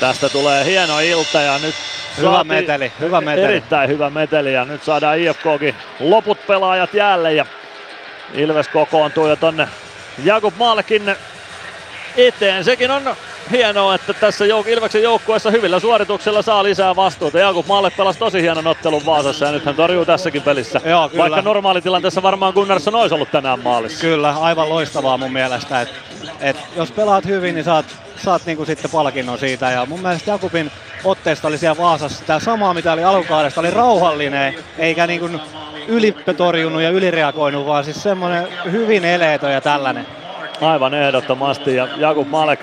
Tästä 0.00 0.28
tulee 0.28 0.64
hieno 0.64 1.00
ilta 1.00 1.40
ja 1.40 1.58
nyt 1.58 1.74
Hyvä 2.18 2.44
meteli, 2.44 2.92
hyvä 3.00 3.20
meteli. 3.20 3.44
Erittäin 3.46 3.88
hyvä 3.90 4.10
meteli 4.10 4.52
ja 4.52 4.64
nyt 4.64 4.84
saadaan 4.84 5.18
IFKkin 5.18 5.74
loput 6.00 6.46
pelaajat 6.46 6.94
jäälle 6.94 7.34
ja 7.34 7.46
Ilves 8.34 8.68
kokoontuu 8.68 9.28
jo 9.28 9.36
tonne 9.36 9.68
Jakub 10.24 10.54
Maallekin 10.56 11.16
eteen. 12.16 12.64
Sekin 12.64 12.90
on 12.90 13.16
hienoa, 13.50 13.94
että 13.94 14.14
tässä 14.14 14.44
jouk- 14.44 14.68
Ilveksen 14.68 15.02
joukkueessa 15.02 15.50
hyvillä 15.50 15.80
suorituksilla 15.80 16.42
saa 16.42 16.62
lisää 16.62 16.96
vastuuta. 16.96 17.38
Jakub 17.38 17.66
Maalle 17.66 17.90
pelasi 17.90 18.18
tosi 18.18 18.42
hienon 18.42 18.66
ottelun 18.66 19.06
Vaasassa 19.06 19.44
ja 19.44 19.52
nyt 19.52 19.64
hän 19.64 19.74
torjuu 19.74 20.04
tässäkin 20.04 20.42
pelissä. 20.42 20.80
Joo, 20.84 21.08
kyllä. 21.08 21.22
Vaikka 21.22 21.42
normaalitilanteessa 21.42 22.22
varmaan 22.22 22.52
Gunnarsson 22.52 22.94
olisi 22.94 23.14
ollut 23.14 23.30
tänään 23.30 23.60
maalissa. 23.60 24.00
Kyllä, 24.00 24.30
aivan 24.40 24.68
loistavaa 24.68 25.18
mun 25.18 25.32
mielestä. 25.32 25.80
Et, 25.80 25.88
et 26.40 26.56
jos 26.76 26.90
pelaat 26.90 27.24
hyvin, 27.24 27.54
niin 27.54 27.64
saat, 27.64 27.86
saat 28.24 28.42
niinku 28.46 28.64
sitten 28.64 28.90
palkinnon 28.90 29.38
siitä. 29.38 29.70
Ja 29.70 29.86
mun 29.86 30.00
mielestä 30.00 30.30
Jakubin 30.30 30.70
otteesta 31.04 31.48
oli 31.48 31.58
siellä 31.58 31.78
Vaasassa 31.78 32.24
tämä 32.24 32.40
sama, 32.40 32.74
mitä 32.74 32.92
oli 32.92 33.04
alkukaudesta, 33.04 33.60
oli 33.60 33.70
rauhallinen, 33.70 34.54
eikä 34.78 35.06
niin 35.06 35.20
kuin 35.20 35.40
ylipetorjunut 35.88 36.82
ja 36.82 36.90
ylireagoinut, 36.90 37.66
vaan 37.66 37.84
siis 37.84 38.02
semmoinen 38.02 38.48
hyvin 38.72 39.04
eleetö 39.04 39.50
ja 39.50 39.60
tällainen. 39.60 40.06
Aivan 40.60 40.94
ehdottomasti 40.94 41.74
ja 41.74 41.88
Jakub 41.96 42.28
Malek 42.28 42.60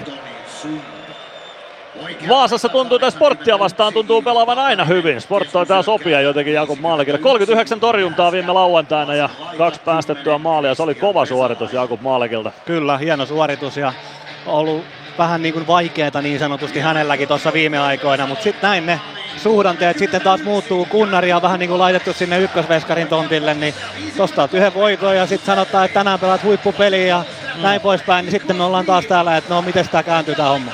Vaasassa 2.30 2.70
tuntuu, 2.70 2.96
että 2.96 3.10
sporttia 3.10 3.60
vastaan 3.60 3.94
tuntuu 3.94 4.22
pelaavan 4.22 4.60
aina 4.60 4.86
hyvin. 4.86 5.22
Sport 5.22 5.52
taitaa 5.52 5.84
sopia 5.84 6.22
jotenkin 6.22 6.54
Jakub 6.54 6.80
Maalekille. 6.80 7.20
39 7.20 7.80
torjuntaa 7.80 8.32
viime 8.32 8.52
lauantaina 8.52 9.16
ja 9.16 9.30
kaksi 9.58 9.82
päästettyä 9.86 10.38
maalia. 10.38 10.76
Se 10.76 10.84
oli 10.84 10.96
kova 10.96 11.26
suoritus 11.26 11.74
Jakub 11.74 12.02
Maalekilta. 12.02 12.52
Kyllä, 12.66 12.98
hieno 12.98 13.26
suoritus 13.26 13.78
ja 13.78 13.94
ollut 14.46 14.84
vähän 15.18 15.42
niin 15.42 15.54
kuin 15.54 15.68
vaikeeta 15.68 16.22
niin 16.22 16.40
sanotusti 16.40 16.80
hänelläkin 16.80 17.28
tuossa 17.28 17.54
viime 17.54 17.80
aikoina, 17.80 18.28
mutta 18.28 18.44
sitten 18.44 18.70
näin 18.70 18.86
ne 18.86 19.00
suhdanteet 19.38 19.98
sitten 19.98 20.22
taas 20.22 20.44
muuttuu. 20.44 20.86
Kunnaria 20.86 21.42
vähän 21.42 21.60
niin 21.60 21.70
kuin 21.70 21.80
laitettu 21.80 22.14
sinne 22.14 22.40
ykkösveskarin 22.40 23.08
tontille, 23.08 23.54
niin 23.54 23.74
tosta 24.18 24.50
yhden 24.54 24.74
voiton 24.74 25.16
ja 25.16 25.26
sitten 25.26 25.46
sanotaan, 25.46 25.86
että 25.86 26.00
tänään 26.00 26.20
pelaat 26.20 26.44
huippupeliä 26.44 27.08
ja 27.08 27.24
mm. 27.56 27.62
näin 27.62 27.82
poispäin, 27.82 28.26
niin 28.26 28.32
sitten 28.32 28.56
me 28.56 28.64
ollaan 28.64 28.86
taas 28.86 29.06
täällä, 29.06 29.38
että 29.38 29.54
no 29.54 29.62
miten 29.62 29.90
tämä 29.90 30.04
kääntyy 30.04 30.36
tämä 30.36 30.50
homma. 30.50 30.72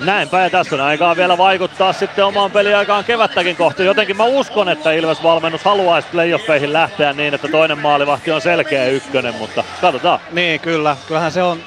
Näinpä 0.00 0.40
ja 0.40 0.50
tässä 0.50 0.74
on 0.76 0.80
aikaa 0.80 1.16
vielä 1.16 1.38
vaikuttaa 1.38 1.92
sitten 1.92 2.24
omaan 2.24 2.50
peliaikaan 2.50 3.04
kevättäkin 3.04 3.56
kohti. 3.56 3.84
Jotenkin 3.84 4.16
mä 4.16 4.24
uskon, 4.24 4.68
että 4.68 4.92
Ilves-valmennus 4.92 5.64
haluaisi 5.64 6.08
playoffeihin 6.12 6.72
lähteä 6.72 7.12
niin, 7.12 7.34
että 7.34 7.48
toinen 7.48 7.78
maalivahti 7.78 8.32
on 8.32 8.40
selkeä 8.40 8.86
ykkönen, 8.86 9.34
mutta 9.34 9.64
katsotaan. 9.80 10.20
Niin, 10.32 10.60
kyllä. 10.60 10.96
Kyllähän 11.06 11.32
se 11.32 11.42
on, 11.42 11.60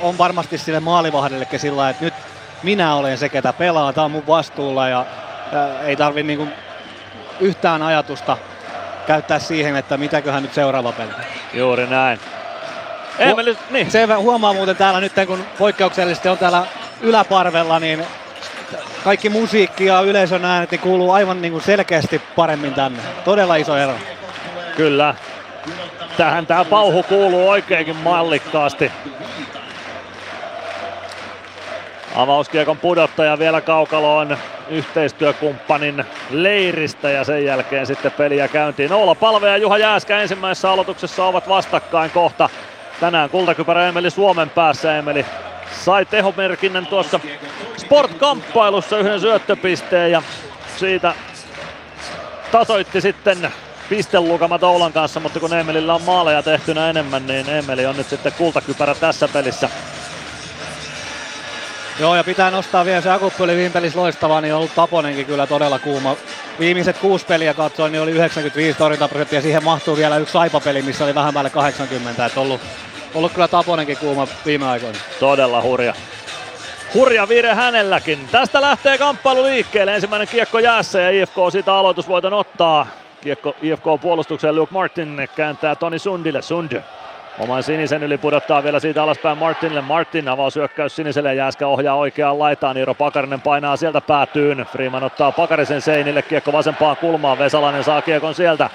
on 0.00 0.18
varmasti 0.18 0.58
sille 0.58 0.80
maalivahdillekin 0.80 1.60
sillä 1.60 1.90
että 1.90 2.04
nyt 2.04 2.14
minä 2.62 2.94
olen 2.94 3.18
se, 3.18 3.28
ketä 3.28 3.52
pelaa, 3.52 3.92
tämä 3.92 4.04
on 4.04 4.10
mun 4.10 4.26
vastuulla 4.26 4.88
ja 4.88 5.06
ei 5.84 5.96
tarvi 5.96 6.22
niinku 6.22 6.48
yhtään 7.40 7.82
ajatusta 7.82 8.36
käyttää 9.06 9.38
siihen, 9.38 9.76
että 9.76 9.96
mitäköhän 9.96 10.42
nyt 10.42 10.54
seuraava 10.54 10.92
peli. 10.92 11.10
Juuri 11.54 11.86
näin. 11.86 12.20
Emeli, 13.18 13.58
niin. 13.70 13.90
Se 13.90 14.08
huomaa 14.14 14.52
muuten 14.52 14.76
täällä 14.76 15.00
nyt, 15.00 15.12
kun 15.26 15.44
poikkeuksellisesti 15.58 16.28
on 16.28 16.38
täällä 16.38 16.66
yläparvella, 17.00 17.80
niin 17.80 18.06
kaikki 19.04 19.28
musiikki 19.28 19.86
ja 19.86 20.00
yleisön 20.00 20.44
äänet 20.44 20.70
niin 20.70 20.80
kuuluu 20.80 21.10
aivan 21.10 21.42
niin 21.42 21.52
kuin 21.52 21.62
selkeästi 21.62 22.22
paremmin 22.36 22.74
tänne. 22.74 23.02
Todella 23.24 23.56
iso 23.56 23.76
ero. 23.76 23.94
Kyllä. 24.76 25.14
Tähän 26.16 26.46
tämä 26.46 26.64
pauhu 26.64 27.02
kuuluu 27.02 27.48
oikeinkin 27.48 27.96
mallikkaasti. 27.96 28.92
Avauskiekon 32.14 32.78
pudottaja 32.78 33.38
vielä 33.38 33.60
kaukaloon 33.60 34.38
yhteistyökumppanin 34.68 36.04
leiristä 36.30 37.10
ja 37.10 37.24
sen 37.24 37.44
jälkeen 37.44 37.86
sitten 37.86 38.12
peliä 38.12 38.48
käyntiin. 38.48 38.92
Oula 38.92 39.14
Palve 39.14 39.48
ja 39.48 39.56
Juha 39.56 39.78
Jääskä 39.78 40.20
ensimmäisessä 40.20 40.70
aloituksessa 40.70 41.24
ovat 41.24 41.48
vastakkain 41.48 42.10
kohta. 42.10 42.48
Tänään 43.00 43.30
kultakypärä 43.30 43.88
Emeli 43.88 44.10
Suomen 44.10 44.50
päässä. 44.50 44.98
Emeli 44.98 45.26
sai 45.84 46.06
tehomerkinnän 46.06 46.86
tuossa 46.86 47.20
Sport-kamppailussa 47.76 48.98
yhden 48.98 49.20
syöttöpisteen 49.20 50.12
ja 50.12 50.22
siitä 50.76 51.14
tasoitti 52.52 53.00
sitten 53.00 53.52
pistelukamat 53.88 54.62
Oulan 54.62 54.92
kanssa, 54.92 55.20
mutta 55.20 55.40
kun 55.40 55.54
Emelillä 55.54 55.94
on 55.94 56.02
maaleja 56.02 56.42
tehtynä 56.42 56.90
enemmän, 56.90 57.26
niin 57.26 57.48
Emeli 57.48 57.86
on 57.86 57.96
nyt 57.96 58.08
sitten 58.08 58.32
kultakypärä 58.38 58.94
tässä 58.94 59.28
pelissä. 59.28 59.68
Joo, 62.00 62.16
ja 62.16 62.24
pitää 62.24 62.50
nostaa 62.50 62.84
vielä 62.84 63.00
se 63.00 63.10
Akuppi 63.10 63.42
oli 63.42 63.56
viime 63.56 63.70
pelissä 63.70 64.00
loistava, 64.00 64.40
niin 64.40 64.54
on 64.54 64.58
ollut 64.58 64.74
Taponenkin 64.74 65.26
kyllä 65.26 65.46
todella 65.46 65.78
kuuma. 65.78 66.16
Viimeiset 66.60 66.98
kuusi 66.98 67.26
peliä 67.26 67.54
katsoin, 67.54 67.92
niin 67.92 68.02
oli 68.02 68.10
95 68.10 68.78
torjuntaprosenttia, 68.78 69.40
siihen 69.40 69.64
mahtuu 69.64 69.96
vielä 69.96 70.16
yksi 70.16 70.32
saipapeli, 70.32 70.82
missä 70.82 71.04
oli 71.04 71.14
vähän 71.14 71.34
päälle 71.34 71.50
80, 71.50 72.26
että 72.26 72.40
ollut 72.40 72.60
ollut 73.14 73.32
kyllä 73.32 73.48
Taponenkin 73.48 73.96
kuuma 73.96 74.28
viime 74.46 74.68
aikoina. 74.68 74.98
Todella 75.20 75.62
hurja. 75.62 75.94
Hurja 76.94 77.28
vire 77.28 77.54
hänelläkin. 77.54 78.28
Tästä 78.32 78.60
lähtee 78.60 78.98
kamppailu 78.98 79.42
liikkeelle. 79.42 79.94
Ensimmäinen 79.94 80.28
kiekko 80.28 80.58
jäässä 80.58 81.00
ja 81.00 81.10
IFK 81.10 81.36
siitä 81.52 81.74
aloitusvoiton 81.74 82.32
ottaa. 82.32 82.86
Kiekko 83.20 83.56
IFK 83.62 83.84
puolustukseen 84.00 84.56
Luke 84.56 84.72
Martin 84.72 85.28
kääntää 85.36 85.74
Toni 85.74 85.98
Sundille. 85.98 86.42
Sund 86.42 86.82
Oman 87.40 87.62
sinisen 87.62 88.02
yli 88.02 88.18
pudottaa 88.18 88.62
vielä 88.62 88.80
siitä 88.80 89.02
alaspäin 89.02 89.38
Martinille. 89.38 89.80
Martin 89.80 90.24
syökkäys 90.52 90.96
siniselle 90.96 91.34
Jääskä 91.34 91.66
ohjaa 91.66 91.94
oikeaan 91.94 92.38
laitaan. 92.38 92.76
Iiro 92.76 92.94
Pakarinen 92.94 93.40
painaa 93.40 93.76
sieltä 93.76 94.00
päätyyn. 94.00 94.66
Freeman 94.72 95.04
ottaa 95.04 95.32
Pakarisen 95.32 95.80
seinille. 95.82 96.22
Kiekko 96.22 96.52
vasempaan 96.52 96.96
kulmaan. 96.96 97.38
Vesalainen 97.38 97.84
saa 97.84 98.02
kiekon 98.02 98.34
sieltä. 98.34 98.70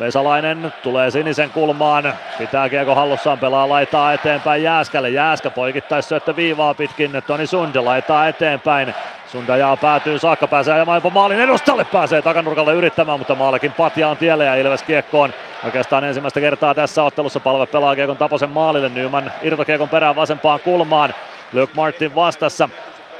Vesalainen 0.00 0.72
tulee 0.82 1.10
sinisen 1.10 1.50
kulmaan, 1.50 2.14
pitää 2.38 2.68
kiekko 2.68 2.94
hallussaan, 2.94 3.38
pelaa 3.38 3.68
laitaa 3.68 4.12
eteenpäin 4.12 4.62
Jääskälle. 4.62 5.10
Jääskä 5.10 5.50
poikittais 5.50 6.08
syöttö 6.08 6.36
viivaa 6.36 6.74
pitkin, 6.74 7.22
Toni 7.26 7.46
Sunde 7.46 7.80
laitaa 7.80 8.28
eteenpäin. 8.28 8.94
Sundajaa 9.26 9.76
päätyy 9.76 10.18
saakka, 10.18 10.46
pääsee 10.46 10.74
ajamaan 10.74 10.96
jopa 10.96 11.10
maalin 11.10 11.40
edustalle, 11.40 11.84
pääsee 11.84 12.22
takanurkalle 12.22 12.74
yrittämään, 12.74 13.18
mutta 13.20 13.34
maalikin 13.34 13.72
Patja 13.72 14.08
on 14.08 14.16
tielle 14.16 14.44
ja 14.44 14.54
Ilves 14.54 14.82
kiekkoon. 14.82 15.34
Oikeastaan 15.64 16.04
ensimmäistä 16.04 16.40
kertaa 16.40 16.74
tässä 16.74 17.02
ottelussa 17.02 17.40
palve 17.40 17.66
pelaa 17.66 17.94
kiekon 17.94 18.16
Taposen 18.16 18.50
maalille, 18.50 18.88
Nyman 18.88 19.32
irtokiekon 19.42 19.88
perään 19.88 20.16
vasempaan 20.16 20.60
kulmaan. 20.60 21.14
Luke 21.52 21.72
Martin 21.76 22.14
vastassa, 22.14 22.68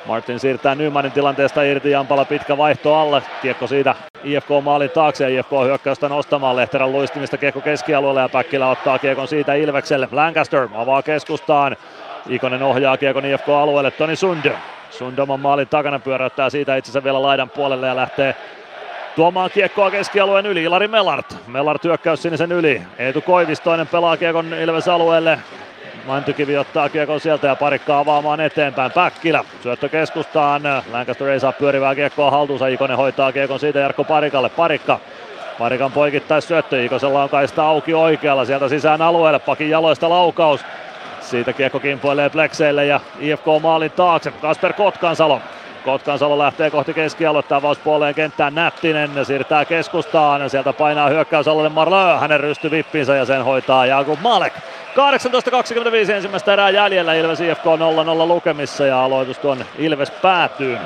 Martin 0.07 0.41
siirtää 0.41 0.75
Nymanin 0.75 1.13
tilanteesta 1.13 1.63
irti, 1.63 1.91
Jampala 1.91 2.25
pitkä 2.25 2.57
vaihto 2.57 2.95
alle, 2.95 3.23
kiekko 3.43 3.67
siitä 3.67 3.95
IFK 4.25 4.49
maalin 4.63 4.91
taakse 4.91 5.25
ja 5.31 5.41
IFK 5.41 5.51
hyökkäystä 5.65 6.09
nostamaan 6.09 6.57
Lehterän 6.57 6.93
luistimista 6.93 7.37
kiekko 7.37 7.61
keskialueelle 7.61 8.21
ja 8.21 8.29
Päkkilä 8.29 8.71
ottaa 8.71 8.99
kiekon 8.99 9.29
siitä 9.29 9.55
Ilvekselle. 9.55 10.09
Lancaster 10.13 10.69
avaa 10.75 11.03
keskustaan, 11.03 11.77
Ikonen 12.29 12.63
ohjaa 12.63 12.97
kiekon 12.97 13.25
IFK-alueelle, 13.25 13.91
Toni 13.91 14.17
Sund. 14.17 14.53
Sund 14.91 15.19
oman 15.19 15.41
maalin 15.41 15.69
takana 15.69 15.99
pyöräyttää 15.99 16.51
siitä 16.51 16.77
itsensä 16.77 17.05
vielä 17.05 17.23
laidan 17.23 17.51
puolelle 17.51 17.87
ja 17.87 17.97
lähtee 17.97 18.35
tuomaan 19.17 19.51
kiekkoa 19.51 19.91
keskialueen 19.91 20.47
yli. 20.47 20.63
Ilari 20.63 20.89
Mellart. 20.89 21.37
Mellart 21.47 21.85
hyökkäys 21.85 22.23
sinisen 22.23 22.53
yli. 22.53 22.83
Eetu 22.99 23.21
Koivistoinen 23.21 23.87
pelaa 23.87 24.17
kiekon 24.17 24.55
Ilves 24.55 24.89
alueelle. 24.89 25.39
Mäntykivi 26.07 26.57
ottaa 26.57 26.89
kiekon 26.89 27.21
sieltä 27.21 27.47
ja 27.47 27.57
parikkaa 27.57 27.99
avaamaan 27.99 28.41
eteenpäin. 28.41 28.93
Päkkilä 28.93 29.45
syöttö 29.63 29.89
keskustaan. 29.89 30.63
Lancaster 30.93 31.29
ei 31.29 31.41
saa 31.41 31.53
pyörivää 31.53 31.95
kiekkoa 31.95 32.31
haltuunsa. 32.31 32.67
Ikonen 32.67 32.97
hoitaa 32.97 33.33
kiekon 33.33 33.61
siitä 33.61 33.79
Jarkko 33.79 34.05
Parikalle. 34.05 34.49
Parikka 34.49 35.01
Parikan 35.59 35.93
poikittais 35.93 36.49
syöttö. 36.49 36.85
Ikosella 36.85 37.23
on 37.23 37.29
kaista 37.29 37.65
auki 37.65 37.95
oikealla. 37.95 38.45
Sieltä 38.45 38.69
sisään 38.69 39.03
alueelle. 39.03 39.39
Pakin 39.39 39.71
jaloista 39.71 40.09
laukaus. 40.09 40.61
Siitä 41.21 41.53
kiekko 41.53 41.81
kimpoilee 41.81 42.31
Plexeille 42.31 42.87
ja 42.87 43.01
IFK 43.21 43.47
maalin 43.63 43.91
taakse. 43.91 44.31
Kasper 44.31 44.73
Kotkansalo 44.73 45.41
Kotkansalo 45.85 46.39
lähtee 46.39 46.71
kohti 46.71 46.95
keskialuetta 46.95 47.57
avauspuoleen 47.57 48.15
kenttään 48.15 48.55
Nättinen 48.55 49.11
siirtää 49.27 49.65
keskustaan. 49.65 50.51
Sieltä 50.51 50.73
painaa 50.73 51.09
hyökkäysalueelle 51.09 51.69
Marlö, 51.69 52.19
hänen 52.19 52.41
rystyvippinsä 52.41 53.17
ja 53.17 53.25
sen 53.25 53.45
hoitaa 53.45 53.87
Jakub 53.87 54.21
Malek. 54.21 54.53
18.25 54.95 56.11
ensimmäistä 56.11 56.53
erää 56.53 56.71
jäljellä 56.71 57.15
Ilves 57.15 57.41
IFK 57.41 57.65
0-0 57.65 57.69
lukemissa 58.27 58.87
ja 58.87 59.05
aloitus 59.05 59.39
tuon 59.39 59.65
Ilves 59.79 60.11
päätyy. 60.11 60.79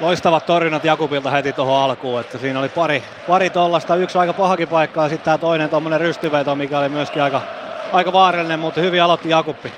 Loistavat 0.00 0.46
torjunnat 0.46 0.84
Jakubilta 0.84 1.30
heti 1.30 1.52
tuohon 1.52 1.82
alkuun, 1.82 2.20
että 2.20 2.38
siinä 2.38 2.58
oli 2.58 2.68
pari, 2.68 3.02
pari 3.28 3.50
tollasta, 3.50 3.96
yksi 3.96 4.18
aika 4.18 4.32
pahakin 4.32 4.68
paikka 4.68 5.02
ja 5.02 5.08
sitten 5.08 5.24
tämä 5.24 5.38
toinen 5.38 5.70
tuommoinen 5.70 6.00
rystyveto, 6.00 6.54
mikä 6.54 6.78
oli 6.78 6.88
myöskin 6.88 7.22
aika, 7.22 7.40
aika 7.92 8.12
vaarallinen, 8.12 8.60
mutta 8.60 8.80
hyvin 8.80 9.02
aloitti 9.02 9.28
Jakuppi. 9.28 9.72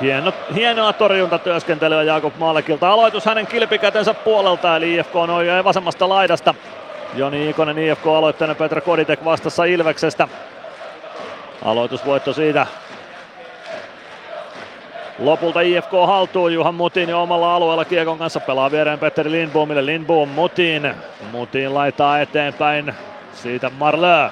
Hieno, 0.00 0.32
hienoa 0.54 0.92
torjuntatyöskentelyä 0.92 2.02
Jakub 2.02 2.36
Maalekilta. 2.38 2.90
Aloitus 2.90 3.26
hänen 3.26 3.46
kilpikätensä 3.46 4.14
puolelta, 4.14 4.76
eli 4.76 4.94
IFK 4.94 5.14
noin 5.14 5.64
vasemmasta 5.64 6.08
laidasta. 6.08 6.54
Joni 7.14 7.50
Ikonen 7.50 7.78
IFK 7.78 8.06
aloitteena 8.06 8.54
Petra 8.54 8.80
Koditek 8.80 9.24
vastassa 9.24 9.64
Ilveksestä. 9.64 10.28
Aloitusvoitto 11.64 12.32
siitä. 12.32 12.66
Lopulta 15.18 15.60
IFK 15.60 15.92
haltuu 16.06 16.48
Juhan 16.48 16.74
Mutin 16.74 17.08
jo 17.08 17.22
omalla 17.22 17.54
alueella 17.54 17.84
Kiekon 17.84 18.18
kanssa 18.18 18.40
pelaa 18.40 18.70
viereen 18.70 18.98
Petteri 18.98 19.30
Lindboomille. 19.30 19.86
Lindboom 19.86 20.28
Mutin. 20.28 20.94
Mutin 21.32 21.74
laitaa 21.74 22.20
eteenpäin. 22.20 22.94
Siitä 23.32 23.70
Marlö. 23.70 24.30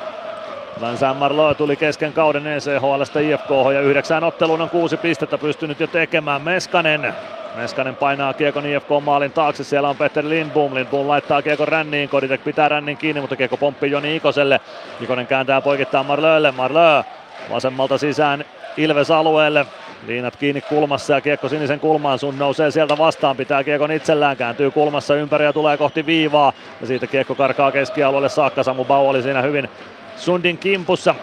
Vincent 0.81 1.19
Marlö 1.19 1.55
tuli 1.55 1.77
kesken 1.77 2.13
kauden 2.13 2.47
ECHLstä 2.47 3.21
IFK 3.21 3.51
ja 3.75 3.81
yhdeksään 3.81 4.25
otteluun 4.25 4.61
on 4.61 4.71
kuusi 4.71 4.97
pistettä 4.97 5.39
pystynyt 5.39 5.81
jo 5.81 5.87
tekemään. 5.87 6.43
Meskanen 6.43 7.15
Meskanen 7.57 7.97
painaa 7.97 8.35
kiekon 8.35 8.67
IFK 8.67 8.89
maalin 9.05 9.33
taakse, 9.33 9.65
siellä 9.65 9.89
on 9.89 9.97
Peter 9.97 10.29
Lindboom, 10.29 10.75
Lindboom 10.75 11.09
laittaa 11.09 11.43
kiekon 11.43 11.69
ränniin, 11.69 12.09
Koditek 12.09 12.45
pitää 12.45 12.69
rännin 12.69 12.97
kiinni, 12.97 13.21
mutta 13.21 13.37
kiekko 13.37 13.57
pomppii 13.57 13.91
Joni 13.91 14.17
Ikoselle. 14.17 14.61
Ikonen 15.01 15.27
kääntää 15.27 15.61
poikittaa 15.61 16.03
Marlölle, 16.03 16.53
Marlö 16.53 17.03
vasemmalta 17.51 17.99
sisään 17.99 18.45
Ilves 18.77 19.11
alueelle. 19.11 19.67
Liinat 20.07 20.37
kiinni 20.37 20.61
kulmassa 20.61 21.13
ja 21.13 21.21
kiekko 21.21 21.49
sinisen 21.49 21.81
kulmaan. 21.81 22.19
Sun 22.19 22.39
nousee 22.39 22.71
sieltä 22.71 22.99
vastaan, 22.99 23.37
pitää 23.37 23.65
kiekon 23.65 23.93
itsellään, 23.93 24.37
kääntyy 24.37 24.71
kulmassa 24.71 25.15
ympäri 25.15 25.45
ja 25.45 25.53
tulee 25.53 25.77
kohti 25.77 26.07
viivaa. 26.07 26.53
Ja 26.81 26.87
siitä 26.87 27.07
kiekko 27.07 27.35
karkaa 27.35 27.73
keskialueelle 27.73 28.29
saakka. 28.29 28.63
Samu 28.63 28.85
Bau 28.85 29.09
oli 29.09 29.23
siinä 29.23 29.43
hyvin 29.43 29.69
Sundin 30.17 30.59
kimpussa. 30.59 31.15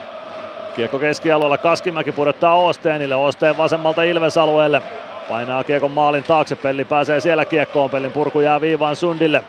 Kiekko 0.75 0.99
keskialueella, 0.99 1.57
Kaskimäki 1.57 2.11
pudottaa 2.11 2.55
Osteenille, 2.55 3.15
Osteen 3.15 3.57
vasemmalta 3.57 4.03
Ilves-alueelle. 4.03 4.81
Painaa 5.29 5.63
kiekon 5.63 5.91
maalin 5.91 6.23
taakse, 6.23 6.55
Pelli 6.55 6.85
pääsee 6.85 7.19
siellä 7.19 7.45
kiekkoon, 7.45 7.89
Pellin 7.89 8.11
purku 8.11 8.39
jää 8.39 8.61
viivaan 8.61 8.95
Sundille. 8.95 9.43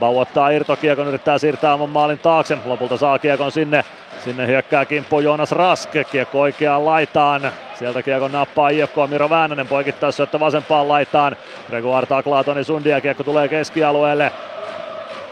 Bau 0.00 0.18
ottaa 0.18 0.50
irtokiekon, 0.50 1.08
yrittää 1.08 1.38
siirtää 1.38 1.74
oman 1.74 1.90
maalin 1.90 2.18
taakse, 2.18 2.58
lopulta 2.64 2.96
saa 2.96 3.18
kiekon 3.18 3.52
sinne. 3.52 3.84
Sinne 4.24 4.46
hyökkää 4.46 4.84
kimppu 4.84 5.20
Joonas 5.20 5.52
Raske, 5.52 6.04
kiekko 6.04 6.40
oikeaan 6.40 6.84
laitaan. 6.84 7.52
Sieltä 7.74 8.02
kiekon 8.02 8.32
nappaa 8.32 8.68
IFK 8.68 8.94
Miro 9.08 9.30
Väänänen 9.30 9.66
poikittaa 9.66 10.12
syöttö 10.12 10.40
vasempaan 10.40 10.88
laitaan. 10.88 11.36
Gregoire 11.68 12.06
taklaa 12.06 12.44
Toni 12.44 12.64
Sundia, 12.64 13.00
kiekko 13.00 13.24
tulee 13.24 13.48
keskialueelle. 13.48 14.32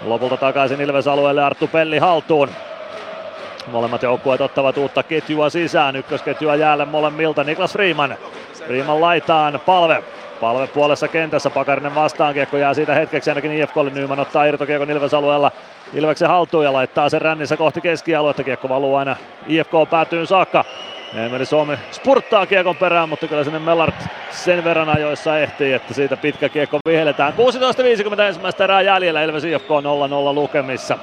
Lopulta 0.05 0.37
takaisin 0.37 0.81
Ilves-alueelle 0.81 1.45
Arttu 1.45 1.67
Pelli 1.67 1.99
haltuun. 1.99 2.49
Molemmat 3.67 4.03
joukkueet 4.03 4.41
ottavat 4.41 4.79
uutta 4.79 5.03
ketjua 5.03 5.51
sisään. 5.51 5.97
Ykkösketjua 5.97 6.55
jäälle 6.55 6.85
molemmilta. 6.85 7.45
Niklas 7.45 7.73
Freeman. 7.73 8.17
Freeman 8.67 9.01
laitaan. 9.01 9.61
Palve. 9.67 10.05
Palve 10.41 10.67
puolessa 10.67 11.09
kentässä. 11.09 11.51
Pakarinen 11.51 11.95
vastaan. 11.95 12.35
Kiekko 12.35 12.57
jää 12.57 12.75
siitä 12.75 12.95
hetkeksi 12.95 13.31
ainakin 13.31 13.53
IFKlle. 13.53 13.91
Nyman 13.91 14.21
ottaa 14.21 14.45
irtokiekon 14.45 14.91
Ilves-alueella. 14.91 15.51
Ilveksen 15.95 16.29
haltuun 16.29 16.65
ja 16.65 16.73
laittaa 16.73 17.09
sen 17.09 17.23
rännissä 17.23 17.57
kohti 17.57 17.81
keskialuetta. 17.81 18.45
Kiekko 18.45 18.69
valuu 18.69 18.95
aina 18.95 19.17
IFK 19.47 19.73
päätyyn 19.91 20.27
saakka. 20.27 20.65
Emeli 21.15 21.47
Suomi 21.47 21.79
spurttaa 21.91 22.47
kiekon 22.47 22.77
perään, 22.77 23.09
mutta 23.09 23.29
kyllä 23.29 23.45
sinne 23.45 23.59
Mellart 23.59 23.95
sen 24.31 24.65
verran 24.65 24.89
ajoissa 24.89 25.39
ehtii, 25.39 25.73
että 25.73 25.95
siitä 25.95 26.17
pitkä 26.17 26.49
kiekko 26.49 26.79
vihelletään. 26.89 27.33
16.50 28.15 28.21
ensimmäistä 28.21 28.65
erää 28.65 28.83
jäljellä 28.83 29.23
Ilves 29.23 29.45
IFK 29.45 29.69
0-0 29.69 30.35
lukemissa. 30.35 30.99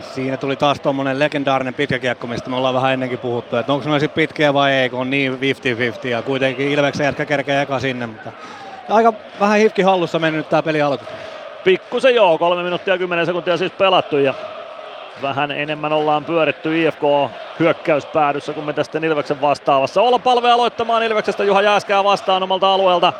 Siinä 0.00 0.36
tuli 0.36 0.56
taas 0.56 0.80
tuommoinen 0.80 1.18
legendaarinen 1.18 1.74
pitkä 1.74 1.98
kiekko, 1.98 2.26
mistä 2.26 2.50
me 2.50 2.56
ollaan 2.56 2.74
vähän 2.74 2.92
ennenkin 2.92 3.18
puhuttu, 3.18 3.56
että 3.56 3.72
onko 3.72 3.98
se 3.98 4.08
pitkiä 4.08 4.54
vai 4.54 4.72
ei, 4.72 4.90
kun 4.90 5.00
on 5.00 5.10
niin 5.10 5.38
50-50 6.04 6.08
ja 6.08 6.22
kuitenkin 6.22 6.68
Ilveksen 6.68 7.04
jätkä 7.04 7.24
kerkee 7.24 7.62
eka 7.62 7.78
sinne, 7.78 8.06
mutta 8.06 8.32
aika 8.88 9.12
vähän 9.40 9.58
hifki 9.58 9.82
hallussa 9.82 10.18
mennyt 10.18 10.48
tämä 10.48 10.62
peli 10.62 10.82
alku. 10.82 11.04
Pikkusen 11.64 12.14
joo, 12.14 12.38
kolme 12.38 12.62
minuuttia 12.62 12.94
ja 12.94 12.98
10 12.98 13.26
sekuntia 13.26 13.56
siis 13.56 13.72
pelattu 13.72 14.18
ja 14.18 14.34
vähän 15.22 15.50
enemmän 15.50 15.92
ollaan 15.92 16.24
pyöritty 16.24 16.82
IFK 16.82 17.02
hyökkäyspäädyssä 17.58 18.52
kuin 18.52 18.66
me 18.66 18.72
tästä 18.72 18.98
Ilveksen 18.98 19.40
vastaavassa. 19.40 20.02
Olla 20.02 20.18
palve 20.18 20.50
aloittamaan 20.50 21.02
Ilveksestä 21.02 21.44
Juha 21.44 21.62
Jääskää 21.62 22.04
vastaan 22.04 22.42
omalta 22.42 22.74
alueelta. 22.74 23.12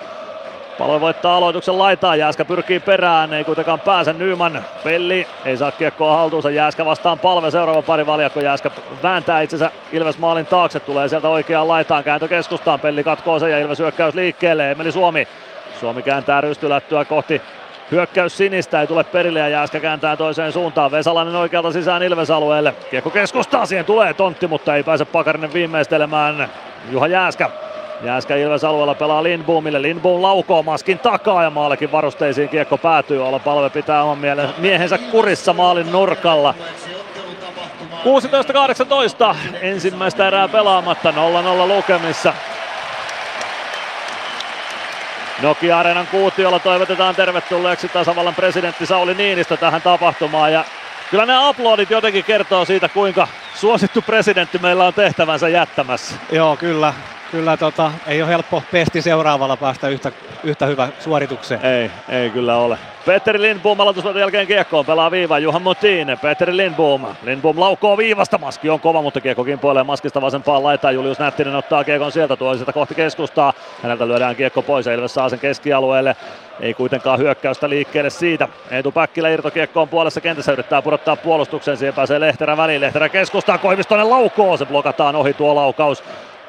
Palve 0.79 1.01
voittaa 1.01 1.37
aloituksen 1.37 1.79
laitaa, 1.79 2.17
Jääskä 2.17 2.45
pyrkii 2.45 2.81
perään, 2.81 3.33
ei 3.33 3.45
kuitenkaan 3.45 3.81
pääse 3.81 4.13
Nyman. 4.13 4.65
Pelli 4.85 5.27
ei 5.45 5.57
saa 5.57 5.71
kiekkoa 5.73 6.17
haltuunsa, 6.17 6.51
Jääskä 6.51 6.85
vastaan 6.85 7.19
palve, 7.19 7.51
seuraava 7.51 7.83
pari 7.83 8.07
valjakko, 8.07 8.41
Jääskä 8.41 8.71
vääntää 9.03 9.41
itsensä. 9.41 9.71
Ilves 9.93 10.19
maalin 10.19 10.47
taakse, 10.47 10.81
tulee 10.81 11.09
sieltä 11.09 11.29
oikeaan 11.29 11.69
laitaan, 11.69 12.05
kääntö 12.05 12.29
keskustaan, 12.29 12.81
Pelli 12.81 13.05
katkoo 13.05 13.39
sen 13.39 13.51
ja 13.51 13.59
Ilves 13.59 13.79
hyökkäys 13.79 14.15
liikkeelle, 14.15 14.71
Emeli 14.71 14.93
Suomi. 14.93 15.29
Suomi 15.81 16.03
kääntää 16.03 16.41
rystylättyä 16.41 17.05
kohti. 17.05 17.43
Hyökkäys 17.91 18.37
sinistä. 18.37 18.81
Ei 18.81 18.87
tule 18.87 19.05
perille 19.05 19.39
ja 19.39 19.49
Jääskä 19.49 19.81
kääntää 19.81 20.17
toiseen 20.17 20.53
suuntaan. 20.53 20.91
Vesalainen 20.91 21.37
oikealta 21.37 21.73
sisään 21.73 22.03
Ilves-alueelle. 22.03 22.75
Kiekko 22.91 23.11
keskustaa, 23.11 23.67
siihen 23.67 23.85
tulee 23.85 24.15
tontti, 24.15 24.47
mutta 24.47 24.77
ei 24.77 24.83
pääse 24.83 25.05
Pakarinen 25.05 25.53
viimeistelemään. 25.53 26.49
Juha 26.91 27.07
Jääskä 27.07 27.51
Jääskä 28.03 28.37
Ilves 28.37 28.65
alueella 28.65 28.95
pelaa 28.95 29.23
Lindboomille. 29.23 29.83
Lindboom 29.83 30.23
laukoo 30.23 30.63
maskin 30.63 30.99
takaa 30.99 31.43
ja 31.43 31.51
maallekin 31.51 31.93
varusteisiin 31.93 32.49
kiekko 32.49 32.79
päätyy. 32.79 33.27
Olla 33.27 33.39
palve 33.39 33.71
pitää 33.71 34.03
oman 34.03 34.19
miehensä 34.59 34.99
kurissa 34.99 35.53
maalin 35.53 35.93
nurkalla. 35.93 36.55
16-18 39.33 39.37
ensimmäistä 39.61 40.27
erää 40.27 40.49
pelaamatta 40.49 41.11
0-0 41.11 41.15
lukemissa. 41.69 42.33
Nokia-areenan 45.43 46.07
kuutiolla 46.07 46.59
toivotetaan 46.59 47.15
tervetulleeksi 47.15 47.89
tasavallan 47.89 48.35
presidentti 48.35 48.87
Sauli 48.87 49.15
Niinistö 49.15 49.57
tähän 49.57 49.83
tapahtumaan 49.83 50.53
ja 50.53 50.65
kyllä 51.11 51.27
ne 51.27 51.49
aplodit 51.49 51.91
jotenkin 51.91 52.25
kertoo 52.25 52.65
siitä, 52.65 52.89
kuinka 52.89 53.29
suosittu 53.55 54.03
presidentti 54.03 54.59
meillä 54.59 54.85
on 54.85 54.95
tehtävänsä 54.95 55.49
jättämässä. 55.49 56.15
Joo, 56.33 56.57
kyllä. 56.57 56.95
Kyllä 57.31 57.57
tota, 57.57 57.93
ei 58.07 58.23
ole 58.23 58.31
helppo 58.31 58.63
pesti 58.73 59.03
seuraavalla 59.03 59.57
päästä 59.57 59.89
yhtä, 59.89 60.13
yhtä 60.45 60.67
hyvä 60.67 60.89
suoritukseen. 61.01 61.65
Ei, 61.65 61.91
ei 62.09 62.31
kyllä 62.31 62.57
ole. 62.57 62.79
Petteri 63.07 63.43
Lindboom 63.43 63.81
aloitusvoiton 63.81 64.21
jälkeen 64.21 64.47
kiekkoon, 64.47 64.87
pelaa 64.87 65.11
viiva 65.11 65.39
Juhan 65.39 65.63
Mutin, 65.63 66.19
Petteri 66.23 66.57
Lindboom. 66.57 67.07
Lindboom 67.23 67.61
laukoo 67.61 67.97
viivasta, 67.97 68.39
Maski 68.39 68.71
on 68.71 68.81
kova, 68.81 69.03
mutta 69.03 69.21
kiekko 69.21 69.45
kimpoilee 69.45 69.83
Maskista 69.83 70.21
vasempaan 70.21 70.63
laitaan. 70.63 70.95
Julius 70.95 71.19
Nättinen 71.19 71.55
ottaa 71.55 71.85
kiekon 71.85 72.13
sieltä, 72.13 72.37
tuo 72.37 72.55
sitä 72.55 72.73
kohti 72.73 72.95
keskustaa. 72.95 73.53
Häneltä 73.83 74.09
lyödään 74.09 74.37
kiekko 74.37 74.63
pois 74.63 74.87
ja 74.87 74.93
Ilves 74.93 75.15
saa 75.15 75.29
sen 75.29 75.39
keskialueelle. 75.39 76.17
Ei 76.61 76.75
kuitenkaan 76.75 77.19
hyökkäystä 77.19 77.69
liikkeelle 77.69 78.11
siitä. 78.11 78.49
Eetu 78.71 78.93
Päkkilä 78.93 79.29
irtokiekkoon 79.29 79.89
puolessa 79.89 80.21
kentässä 80.21 80.53
yrittää 80.53 80.83
pudottaa 80.83 81.17
puolustuksen. 81.17 81.77
Siihen 81.77 81.95
pääsee 81.95 82.21
Lehterä 82.21 82.57
väliin. 82.57 82.81
Lehterä 82.81 83.09
keskustaa, 83.09 83.59
Koivistonen 83.59 84.11
laukoo. 84.11 84.57
Se 84.57 84.67
blokataan 84.67 85.17
ohi 85.17 85.35
tuo 85.35 85.55
laukaus. 85.55 86.05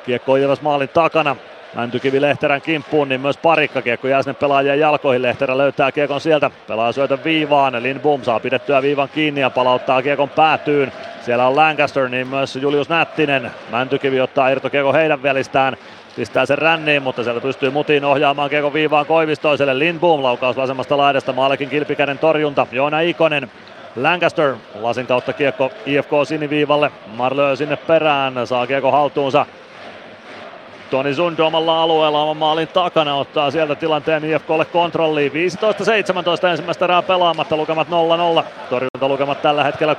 Kiekko 0.08 0.36
Ilves 0.36 0.62
maalin 0.62 0.89
takana. 0.89 1.36
Mäntykivi 1.76 2.22
Lehterän 2.22 2.62
kimppuun, 2.62 3.10
niin 3.10 3.22
myös 3.22 3.38
parikka 3.38 3.82
kiekko 3.82 4.08
jää 4.08 4.24
sinne 4.24 4.34
pelaajien 4.34 4.80
jalkoihin. 4.80 5.22
Lehterä 5.22 5.58
löytää 5.58 5.91
kiekon 5.91 6.22
sieltä, 6.22 6.51
pelaa 6.68 6.91
syötön 6.91 7.24
viivaan. 7.24 7.84
Lindboom 7.84 8.24
saa 8.24 8.39
pidettyä 8.39 8.82
viivan 8.82 9.10
kiinni 9.10 9.41
ja 9.41 9.49
palauttaa 9.49 10.01
kiekon 10.01 10.30
päätyyn. 10.30 10.91
Siellä 11.22 11.47
on 11.47 11.55
Lancaster, 11.55 12.10
niin 12.10 12.28
myös 12.28 12.55
Julius 12.55 12.89
Nättinen. 12.89 13.51
Mäntykivi 13.72 14.22
ottaa 14.22 14.49
irtokiekko 14.49 14.93
heidän 14.93 15.24
välistään. 15.24 15.78
Pistää 16.16 16.45
sen 16.45 16.58
ränniin, 16.58 17.03
mutta 17.03 17.24
sieltä 17.24 17.41
pystyy 17.41 17.70
Mutiin 17.70 18.05
ohjaamaan 18.05 18.49
kiekon 18.49 18.74
viivaan 18.74 19.05
Koivistoiselle. 19.05 19.80
Lindboom 19.80 20.24
laukaus 20.24 20.58
vasemmasta 20.58 20.97
laidasta, 20.97 21.34
maalekin 21.34 21.70
kilpikäden 21.70 22.18
torjunta. 22.18 22.68
Joona 22.72 22.99
Ikonen 22.99 23.51
Lancaster 23.95 24.55
lasin 24.82 25.08
kautta 25.08 25.34
kiekko 25.34 25.72
IFK 25.86 26.12
siniviivalle. 26.24 26.91
Marlö 27.08 27.55
sinne 27.55 27.76
perään, 27.76 28.47
saa 28.47 28.68
kiekko 28.68 28.91
haltuunsa. 28.91 29.45
Toni 30.89 31.13
Sund 31.13 31.39
omalla 31.39 31.83
alueella 31.83 32.21
oman 32.21 32.38
maalin 32.38 32.67
takana 32.67 33.15
ottaa 33.15 33.51
sieltä 33.51 33.75
tilanteen 33.75 34.25
IFKlle 34.25 34.65
kontrolliin. 34.65 35.31
15-17 35.31 36.47
ensimmäistä 36.47 36.85
erää 36.85 37.01
pelaamatta, 37.01 37.57
lukemat 37.57 37.88
0-0. 38.39 38.43
Torjuntalukemat 38.69 39.41
tällä 39.41 39.63
hetkellä 39.63 39.95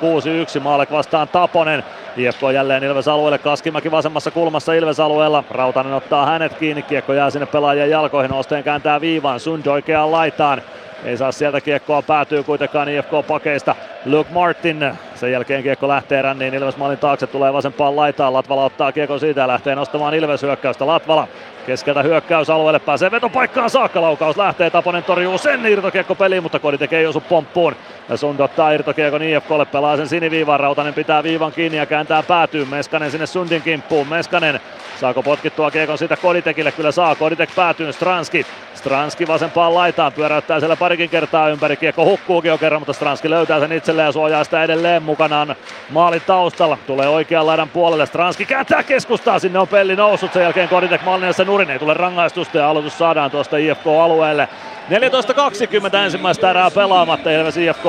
6-1, 0.58 0.60
Maalek 0.60 0.90
vastaan 0.90 1.28
Taponen. 1.28 1.84
IFK 2.16 2.40
jälleen 2.54 2.84
Ilves 2.84 3.08
alueelle, 3.08 3.38
Kaskimäki 3.38 3.90
vasemmassa 3.90 4.30
kulmassa 4.30 4.72
Ilves 4.72 5.00
alueella. 5.00 5.44
Rautanen 5.50 5.94
ottaa 5.94 6.26
hänet 6.26 6.54
kiinni, 6.54 6.82
kiekko 6.82 7.12
jää 7.12 7.30
sinne 7.30 7.46
pelaajien 7.46 7.90
jalkoihin, 7.90 8.32
Osteen 8.32 8.64
kääntää 8.64 9.00
viivaan, 9.00 9.40
Sund 9.40 9.66
oikeaan 9.66 10.12
laitaan. 10.12 10.62
Ei 11.04 11.16
saa 11.16 11.32
sieltä 11.32 11.60
kiekkoa, 11.60 12.02
päätyy 12.02 12.42
kuitenkaan 12.42 12.88
IFK-pakeista. 12.88 13.74
Luke 14.06 14.30
Martin, 14.32 14.98
sen 15.18 15.32
jälkeen 15.32 15.62
kiekko 15.62 15.88
lähtee 15.88 16.22
ränniin 16.22 16.54
Ilves 16.54 16.76
maalin 16.76 16.98
taakse, 16.98 17.26
tulee 17.26 17.52
vasempaan 17.52 17.96
laitaan. 17.96 18.32
Latvala 18.32 18.64
ottaa 18.64 18.92
kiekon 18.92 19.20
siitä 19.20 19.40
ja 19.40 19.48
lähtee 19.48 19.74
nostamaan 19.74 20.14
Ilves 20.14 20.42
hyökkäystä. 20.42 20.86
Latvala 20.86 21.28
keskeltä 21.66 22.02
hyökkäysalueelle 22.02 22.78
pääsee 22.78 23.10
vetopaikkaan 23.10 23.70
saakka. 23.70 24.02
Laukaus 24.02 24.36
lähtee, 24.36 24.70
Taponen 24.70 25.04
torjuu 25.04 25.38
sen 25.38 25.66
irtokiekko 25.66 26.14
peliin, 26.14 26.42
mutta 26.42 26.58
Kodi 26.58 26.78
tekee 26.78 27.08
osu 27.08 27.20
pomppuun. 27.20 27.76
Ja 28.08 28.16
Sund 28.16 28.40
ottaa 28.40 28.72
irtokiekon 28.72 29.22
IFKlle, 29.22 29.64
pelaa 29.64 29.96
sen 29.96 30.08
siniviivan. 30.08 30.60
Rautanen 30.60 30.94
pitää 30.94 31.22
viivan 31.22 31.52
kiinni 31.52 31.78
ja 31.78 31.86
kääntää 31.86 32.22
päätyy. 32.22 32.64
Meskanen 32.64 33.10
sinne 33.10 33.26
Sundin 33.26 33.62
kimppuun. 33.62 34.08
Meskanen 34.08 34.60
saako 35.00 35.22
potkittua 35.22 35.70
kiekon 35.70 35.98
siitä 35.98 36.16
Koditekille? 36.16 36.72
Kyllä 36.72 36.92
saa. 36.92 37.14
Koditek 37.14 37.50
päätyy 37.56 37.92
Stranski. 37.92 38.46
Stranski 38.74 39.28
vasempaan 39.28 39.74
laitaan, 39.74 40.12
pyöräyttää 40.12 40.60
siellä 40.60 40.76
parikin 40.76 41.10
kertaa 41.10 41.48
ympäri. 41.48 41.76
Kiekko 41.76 42.04
hukkuukin 42.04 42.48
jo 42.48 42.58
kerran, 42.58 42.80
mutta 42.80 42.92
Stranski 42.92 43.30
löytää 43.30 43.60
sen 43.60 43.72
itselleen 43.72 44.06
ja 44.06 44.12
suojaa 44.12 44.44
sitä 44.44 44.64
edelleen 44.64 45.02
mukanaan 45.08 45.56
maalin 45.90 46.22
taustalla. 46.26 46.78
Tulee 46.86 47.08
oikean 47.08 47.46
laidan 47.46 47.68
puolelle. 47.68 48.06
Stranski 48.06 48.46
kääntää 48.46 48.82
keskustaa, 48.82 49.38
sinne 49.38 49.58
on 49.58 49.68
pelli 49.68 49.96
noussut. 49.96 50.32
Sen 50.32 50.42
jälkeen 50.42 50.68
Koditek 50.68 51.04
Malniassa 51.04 51.44
nurin, 51.44 51.70
ei 51.70 51.78
tule 51.78 51.94
rangaistusta 51.94 52.58
ja 52.58 52.70
aloitus 52.70 52.98
saadaan 52.98 53.30
tuosta 53.30 53.56
IFK-alueelle. 53.56 54.48
14.20 54.90 55.96
ensimmäistä 55.96 56.50
erää 56.50 56.70
pelaamatta, 56.70 57.30
Ilves 57.30 57.56
IFK 57.56 57.84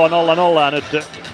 0-0 0.58 0.62
ja 0.62 0.72
nyt 0.72 0.86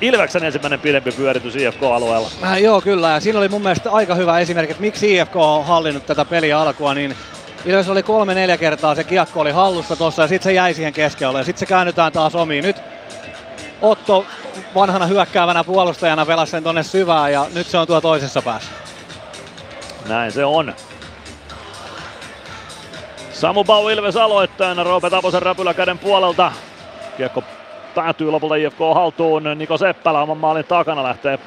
Ilveksen 0.01 0.43
ensimmäinen 0.43 0.79
pidempi 0.79 1.11
pyöritys 1.11 1.55
IFK-alueella. 1.55 2.29
Äh, 2.43 2.61
joo 2.61 2.81
kyllä, 2.81 3.09
ja 3.09 3.19
siinä 3.19 3.39
oli 3.39 3.49
mun 3.49 3.61
mielestä 3.61 3.91
aika 3.91 4.15
hyvä 4.15 4.39
esimerkki, 4.39 4.71
että 4.71 4.81
miksi 4.81 5.15
IFK 5.15 5.35
on 5.35 5.65
hallinnut 5.65 6.05
tätä 6.05 6.25
peliä 6.25 6.59
alkua, 6.59 6.93
niin 6.93 7.15
Ilves 7.65 7.89
oli 7.89 8.03
kolme-neljä 8.03 8.57
kertaa, 8.57 8.95
se 8.95 9.03
kiekko 9.03 9.39
oli 9.39 9.51
hallussa 9.51 9.95
tuossa 9.95 10.21
ja 10.21 10.27
sitten 10.27 10.43
se 10.43 10.53
jäi 10.53 10.73
siihen 10.73 10.93
keskelle 10.93 11.37
ja 11.37 11.43
sitten 11.43 11.59
se 11.59 11.65
käännytään 11.65 12.11
taas 12.11 12.35
omiin. 12.35 12.63
Nyt 12.63 12.75
Otto 13.81 14.25
vanhana 14.75 15.05
hyökkäävänä 15.05 15.63
puolustajana 15.63 16.25
pelasi 16.25 16.51
sen 16.51 16.63
tonne 16.63 16.83
syvään 16.83 17.33
ja 17.33 17.45
nyt 17.53 17.67
se 17.67 17.77
on 17.77 17.87
tuo 17.87 18.01
toisessa 18.01 18.41
päässä. 18.41 18.71
Näin 20.07 20.31
se 20.31 20.45
on. 20.45 20.73
Samu 23.31 23.63
Bau 23.63 23.89
Ilves 23.89 24.17
aloittajana, 24.17 24.83
Roope 24.83 25.09
Taposen 25.09 25.41
räpylä 25.41 25.73
käden 25.73 25.99
puolelta. 25.99 26.51
Kiekko 27.17 27.43
päätyy 27.95 28.31
lopulta 28.31 28.55
IFK 28.55 28.79
haltuun. 28.93 29.43
Niko 29.55 29.77
Seppälä 29.77 30.21
oman 30.21 30.37
maalin 30.37 30.65
takana 30.65 31.03
lähtee 31.03 31.39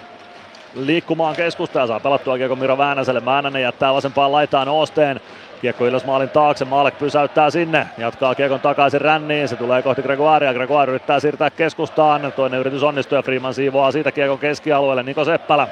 liikkumaan 0.74 1.36
keskustaa. 1.36 1.86
Saa 1.86 2.00
pelattua 2.00 2.36
kiekko 2.36 2.56
Miro 2.56 2.78
Väänäselle. 2.78 3.24
Väänänen 3.24 3.62
jättää 3.62 3.94
vasempaan 3.94 4.32
laitaan 4.32 4.68
Osteen. 4.68 5.20
Kiekko 5.60 5.86
Ilves 5.86 6.04
maalin 6.04 6.28
taakse, 6.28 6.64
Maalek 6.64 6.98
pysäyttää 6.98 7.50
sinne, 7.50 7.86
jatkaa 7.98 8.34
kiekon 8.34 8.60
takaisin 8.60 9.00
ränniin, 9.00 9.48
se 9.48 9.56
tulee 9.56 9.82
kohti 9.82 10.02
Gregoiria, 10.02 10.54
Gregoire 10.54 10.90
yrittää 10.90 11.20
siirtää 11.20 11.50
keskustaan, 11.50 12.32
toinen 12.36 12.60
yritys 12.60 12.82
onnistuu 12.82 13.16
ja 13.16 13.22
Freeman 13.22 13.54
siivoaa 13.54 13.92
siitä 13.92 14.12
kiekon 14.12 14.38
keskialueelle, 14.38 15.02
Niko 15.02 15.24
Seppälä. 15.24 15.68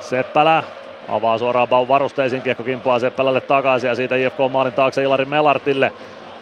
Seppälä 0.00 0.62
avaa 1.08 1.38
suoraan 1.38 1.68
Bau 1.68 1.88
varusteisiin, 1.88 2.42
kiekko 2.42 2.64
kimpoaa 2.64 2.98
Seppälälle 2.98 3.40
takaisin 3.40 3.88
ja 3.88 3.94
siitä 3.94 4.16
IFK 4.16 4.38
maalin 4.50 4.72
taakse 4.72 5.02
Ilari 5.02 5.24
Melartille. 5.24 5.92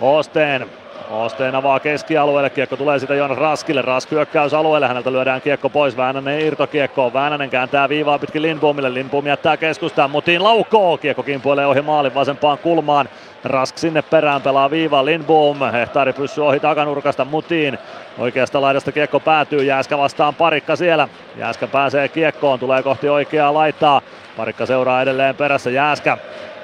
Osteen 0.00 0.66
Osteen 1.10 1.54
avaa 1.54 1.80
keskialueelle, 1.80 2.50
kiekko 2.50 2.76
tulee 2.76 2.98
sitä 2.98 3.14
Joonas 3.14 3.38
Raskille, 3.38 3.82
Rask 3.82 4.10
hyökkäysalueelle, 4.10 4.88
häneltä 4.88 5.12
lyödään 5.12 5.40
kiekko 5.40 5.68
pois, 5.68 5.96
Väänänen 5.96 6.40
irtokiekkoon, 6.40 7.12
Väänänen 7.12 7.50
kääntää 7.50 7.88
viivaa 7.88 8.18
pitkin 8.18 8.42
Lindboomille, 8.42 8.94
Lindboom 8.94 9.26
jättää 9.26 9.56
keskustaan, 9.56 10.10
Mutiin 10.10 10.44
laukoo, 10.44 10.98
kiekko 10.98 11.22
kimpoilee 11.22 11.66
ohi 11.66 11.82
maalin 11.82 12.14
vasempaan 12.14 12.58
kulmaan, 12.58 13.08
Rask 13.44 13.78
sinne 13.78 14.02
perään 14.02 14.42
pelaa 14.42 14.70
viivaa. 14.70 15.04
Lindboom, 15.04 15.58
hehtaari 15.72 16.12
pyssy 16.12 16.40
ohi 16.40 16.60
takanurkasta. 16.60 17.24
Mutiin, 17.24 17.78
oikeasta 18.18 18.60
laidasta 18.60 18.92
kiekko 18.92 19.20
päätyy, 19.20 19.64
Jääskä 19.64 19.98
vastaan 19.98 20.34
parikka 20.34 20.76
siellä, 20.76 21.08
Jääskä 21.36 21.66
pääsee 21.66 22.08
kiekkoon, 22.08 22.58
tulee 22.58 22.82
kohti 22.82 23.08
oikeaa 23.08 23.54
laittaa, 23.54 24.00
parikka 24.36 24.66
seuraa 24.66 25.02
edelleen 25.02 25.34
perässä, 25.34 25.70
Jääskä 25.70 26.18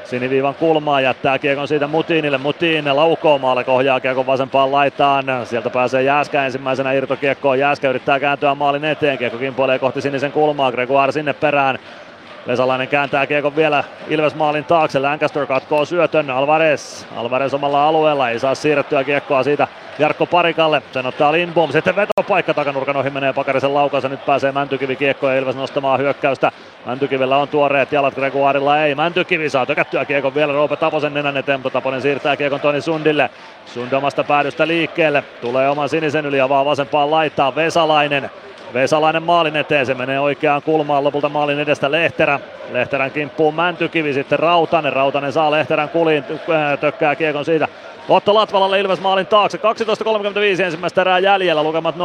Siniviivan 0.08 0.54
kulmaa 0.54 1.00
jättää 1.00 1.38
kiekon 1.38 1.68
siitä 1.68 1.86
Mutinille. 1.86 2.38
Mutin 2.38 2.96
laukoo 2.96 3.38
maalle 3.38 3.64
kohjaa 3.64 4.00
kiekon 4.00 4.26
vasempaan 4.26 4.72
laitaan. 4.72 5.24
Sieltä 5.44 5.70
pääsee 5.70 6.02
Jääskä 6.02 6.44
ensimmäisenä 6.44 6.92
irtokiekkoon. 6.92 7.58
Jääskä 7.58 7.90
yrittää 7.90 8.20
kääntyä 8.20 8.54
maalin 8.54 8.84
eteen. 8.84 9.18
Kiekko 9.18 9.38
kimpoilee 9.38 9.78
kohti 9.78 10.00
sinisen 10.00 10.32
kulmaa. 10.32 10.72
Gregoire 10.72 11.12
sinne 11.12 11.32
perään. 11.32 11.78
Vesalainen 12.48 12.88
kääntää 12.88 13.26
kiekon 13.26 13.56
vielä 13.56 13.84
Ilves 14.08 14.34
maalin 14.34 14.64
taakse. 14.64 14.98
Lancaster 14.98 15.46
katkoo 15.46 15.84
syötön. 15.84 16.30
Alvarez. 16.30 17.04
Alvarez 17.16 17.54
omalla 17.54 17.88
alueella. 17.88 18.30
Ei 18.30 18.38
saa 18.38 18.54
siirrettyä 18.54 19.04
kiekkoa 19.04 19.42
siitä 19.42 19.68
Jarkko 19.98 20.26
Parikalle. 20.26 20.82
Sen 20.92 21.06
ottaa 21.06 21.32
Lindbom. 21.32 21.72
Sitten 21.72 21.96
vetopaikka 21.96 22.54
takanurkan 22.54 22.96
ohi 22.96 23.10
menee 23.10 23.32
Pakarisen 23.32 23.74
laukaus. 23.74 24.04
Nyt 24.04 24.26
pääsee 24.26 24.52
Mäntykivi 24.52 24.96
kiekko 24.96 25.28
ja 25.28 25.38
Ilves 25.38 25.56
nostamaan 25.56 26.00
hyökkäystä. 26.00 26.52
Mäntykivellä 26.86 27.36
on 27.36 27.48
tuoreet 27.48 27.92
jalat, 27.92 28.14
Gregoirilla 28.14 28.84
ei. 28.84 28.94
Mäntykivi 28.94 29.50
saa 29.50 29.66
tökättyä 29.66 30.04
kiekon 30.04 30.34
vielä 30.34 30.52
Roope 30.52 30.76
Taposen 30.76 31.14
nenän 31.14 31.36
eteen, 31.36 31.60
mutta 31.60 31.70
Taponen 31.70 32.02
siirtää 32.02 32.36
kiekon 32.36 32.60
Toni 32.60 32.80
Sundille. 32.80 33.30
Sund 33.66 33.92
omasta 33.92 34.24
päädystä 34.24 34.66
liikkeelle. 34.66 35.24
Tulee 35.40 35.68
oman 35.68 35.88
sinisen 35.88 36.26
yli 36.26 36.38
ja 36.38 36.48
vaan 36.48 36.66
vasempaan 36.66 37.10
laittaa 37.10 37.54
Vesalainen. 37.54 38.30
Vesalainen 38.74 39.22
maalin 39.22 39.56
eteen, 39.56 39.86
se 39.86 39.94
menee 39.94 40.20
oikeaan 40.20 40.62
kulmaan 40.62 41.04
lopulta 41.04 41.28
maalin 41.28 41.58
edestä 41.58 41.90
Lehterä. 41.90 42.40
Lehterän 42.72 43.10
kimppuun 43.10 43.54
Mäntykivi, 43.54 44.12
sitten 44.12 44.38
Rautanen. 44.38 44.92
Rautanen 44.92 45.32
saa 45.32 45.50
Lehterän 45.50 45.88
kuliin, 45.88 46.24
tökkää 46.80 47.16
kiekon 47.16 47.44
siitä. 47.44 47.68
Otto 48.08 48.34
Latvalalle 48.34 48.80
Ilves 48.80 49.00
maalin 49.00 49.26
taakse. 49.26 49.58
12.35 50.58 50.62
ensimmäistä 50.62 51.00
erää 51.00 51.18
jäljellä, 51.18 51.62
lukemat 51.62 51.94
0-0. 51.96 51.98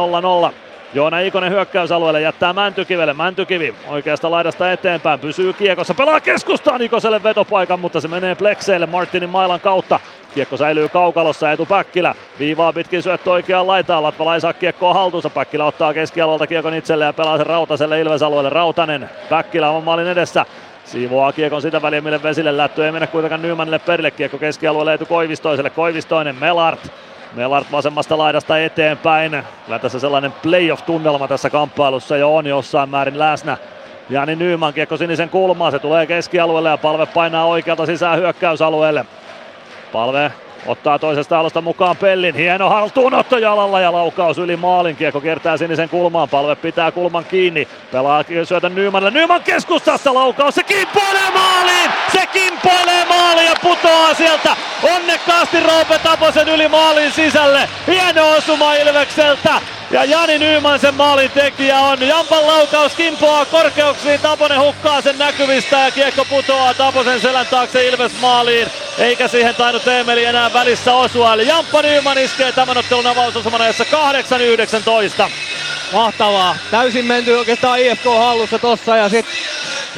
Joona 0.94 1.20
Ikonen 1.20 1.52
hyökkäysalueelle 1.52 2.20
jättää 2.20 2.52
Mäntykivelle. 2.52 3.14
Mäntykivi 3.14 3.74
oikeasta 3.88 4.30
laidasta 4.30 4.72
eteenpäin, 4.72 5.20
pysyy 5.20 5.52
kiekossa, 5.52 5.94
pelaa 5.94 6.20
keskustaan 6.20 6.82
Ikoselle 6.82 7.22
vetopaikan, 7.22 7.80
mutta 7.80 8.00
se 8.00 8.08
menee 8.08 8.34
plekseille 8.34 8.86
Martinin 8.86 9.30
mailan 9.30 9.60
kautta. 9.60 10.00
Kiekko 10.34 10.56
säilyy 10.56 10.88
kaukalossa, 10.88 11.52
Etu 11.52 11.66
Päkkilä 11.66 12.14
viivaa 12.38 12.72
pitkin 12.72 13.02
syöttö 13.02 13.30
oikeaan 13.30 13.66
laitaan, 13.66 14.02
Latvala 14.02 14.34
ei 14.34 14.40
saa 14.40 14.52
kiekkoa 14.52 14.94
haltuunsa, 14.94 15.30
Päkkilä 15.30 15.64
ottaa 15.64 15.94
keskialueelta 15.94 16.46
kiekon 16.46 16.74
itselleen 16.74 17.08
ja 17.08 17.12
pelaa 17.12 17.36
sen 17.36 17.46
Rautaselle 17.46 18.00
Ilves-alueelle, 18.00 18.50
Rautanen, 18.50 19.10
Päkkilä 19.28 19.70
on 19.70 19.84
maalin 19.84 20.06
edessä, 20.06 20.46
Siivoaa 20.84 21.32
kiekon 21.32 21.62
sitä 21.62 21.82
väliä, 21.82 22.00
mille 22.00 22.22
vesille 22.22 22.56
lätty 22.56 22.84
ei 22.84 22.92
mennä 22.92 23.06
kuitenkaan 23.06 23.42
Nymanille 23.42 23.78
perille. 23.78 24.10
Kiekko 24.10 24.38
keskialueelle 24.38 24.94
etu 24.94 25.06
Koivistoiselle. 25.06 25.70
Koivistoinen, 25.70 26.36
Melart. 26.40 26.80
Melart 27.34 27.72
vasemmasta 27.72 28.18
laidasta 28.18 28.58
eteenpäin. 28.58 29.44
Kyllä 29.64 29.78
tässä 29.78 29.98
sellainen 29.98 30.32
playoff-tunnelma 30.32 31.28
tässä 31.28 31.50
kamppailussa 31.50 32.16
jo 32.16 32.36
on 32.36 32.46
jossain 32.46 32.88
määrin 32.88 33.18
läsnä. 33.18 33.56
Jani 34.10 34.36
Nyman 34.36 34.74
kiekko 34.74 34.96
sinisen 34.96 35.28
kulmaan, 35.28 35.72
se 35.72 35.78
tulee 35.78 36.06
keskialueelle 36.06 36.68
ja 36.68 36.78
palve 36.78 37.06
painaa 37.06 37.44
oikealta 37.44 37.86
sisään 37.86 38.18
hyökkäysalueelle. 38.18 39.04
Palve 39.92 40.32
Ottaa 40.66 40.98
toisesta 40.98 41.38
alusta 41.38 41.60
mukaan 41.60 41.96
Pellin. 41.96 42.34
Hieno 42.34 42.68
haltuunotto 42.68 43.38
jalalla 43.38 43.80
ja 43.80 43.92
laukaus 43.92 44.38
yli 44.38 44.56
maalin. 44.56 44.96
Kiekko 44.96 45.20
kiertää 45.20 45.56
sinisen 45.56 45.88
kulmaan. 45.88 46.28
Palve 46.28 46.56
pitää 46.56 46.92
kulman 46.92 47.24
kiinni. 47.24 47.68
Pelaa 47.92 48.24
syötä 48.44 48.68
Nymanille. 48.68 49.10
Nyman 49.10 49.42
keskustassa 49.42 50.14
laukaus. 50.14 50.54
Se 50.54 50.62
kimpoilee 50.62 51.30
maaliin! 51.34 51.90
Se 52.12 52.26
kimpoilee 52.26 53.04
maaliin 53.08 53.46
ja 53.46 53.54
putoaa 53.62 54.14
sieltä 54.14 54.56
onnekkaasti 54.96 55.60
Roope 55.60 55.98
Taposen 55.98 56.48
yli 56.48 56.68
maalin 56.68 57.12
sisälle. 57.12 57.68
Hieno 57.86 58.30
osuma 58.30 58.74
Ilvekseltä. 58.74 59.60
Ja 59.94 60.04
Jani 60.04 60.38
Nyman 60.38 60.80
sen 60.80 60.94
maalin 60.94 61.30
tekijä 61.30 61.78
on. 61.78 62.02
Jampan 62.02 62.46
laukaus 62.46 62.94
kimpoaa 62.94 63.44
korkeuksiin. 63.44 64.20
Taponen 64.20 64.60
hukkaa 64.60 65.00
sen 65.00 65.18
näkyvistä 65.18 65.78
ja 65.80 65.90
kiekko 65.90 66.24
putoaa 66.24 66.74
Taposen 66.74 67.20
selän 67.20 67.46
taakse 67.46 67.88
Ilves 67.88 68.12
maaliin. 68.20 68.68
Eikä 68.98 69.28
siihen 69.28 69.54
tainnut 69.54 69.88
Emeli 69.88 70.24
enää 70.24 70.52
välissä 70.52 70.94
osua. 70.94 71.34
Eli 71.34 71.46
Jamppa 71.46 71.82
Nyman 71.82 72.18
iskee 72.18 72.52
tämän 72.52 72.76
ottelun 72.76 73.06
avausosuman 73.06 73.60
8-19. 75.26 75.30
Mahtavaa. 75.92 76.56
Täysin 76.70 77.04
menty 77.04 77.34
oikeastaan 77.34 77.78
IFK 77.78 78.04
hallussa 78.04 78.58
tossa 78.58 78.96
ja 78.96 79.08
sitten 79.08 79.34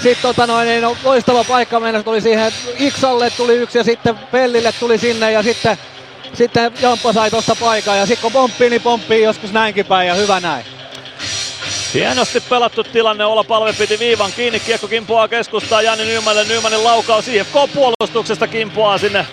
sit 0.03 0.19
tota 0.23 0.47
noin, 0.47 0.69
niin 0.69 0.97
loistava 1.05 1.45
paikka 1.45 1.81
mennä 1.81 2.03
tuli 2.03 2.21
siihen 2.21 2.53
Iksalle 2.79 3.31
tuli 3.31 3.55
yksi 3.55 3.79
ja 3.79 3.85
sitten 3.85 4.19
Pellille 4.19 4.73
tuli 4.73 4.99
sinne 4.99 5.33
ja 5.33 5.43
sitten 5.43 5.79
sitten 6.37 6.73
Jamppa 6.81 7.13
sai 7.13 7.31
tuosta 7.31 7.57
paikan 7.57 7.99
ja 7.99 8.07
sitten 8.07 8.23
kun 8.23 8.33
pomppii, 8.33 8.71
niin 8.71 8.83
pomppii 8.83 9.23
joskus 9.23 9.53
näinkin 9.53 9.87
päin 9.87 10.09
ja 10.09 10.15
hyvä 10.15 10.41
näin. 10.41 10.65
Hienosti 11.95 12.41
pelattu 12.41 12.85
tilanne, 12.85 13.25
Ola 13.25 13.45
Palve 13.45 13.73
piti 13.73 13.99
viivan 13.99 14.33
kiinni, 14.33 14.61
kiekko 14.61 14.89
kimpoaa 14.89 15.29
keskustaa 15.29 15.83
Jani 15.83 16.05
Nymanille, 16.05 16.45
Nymanin 16.55 16.85
laukaus. 16.85 17.29
IFK 17.29 17.55
puolustuksesta 17.75 18.47
kimpoaa 18.47 18.99
sinne 18.99 19.27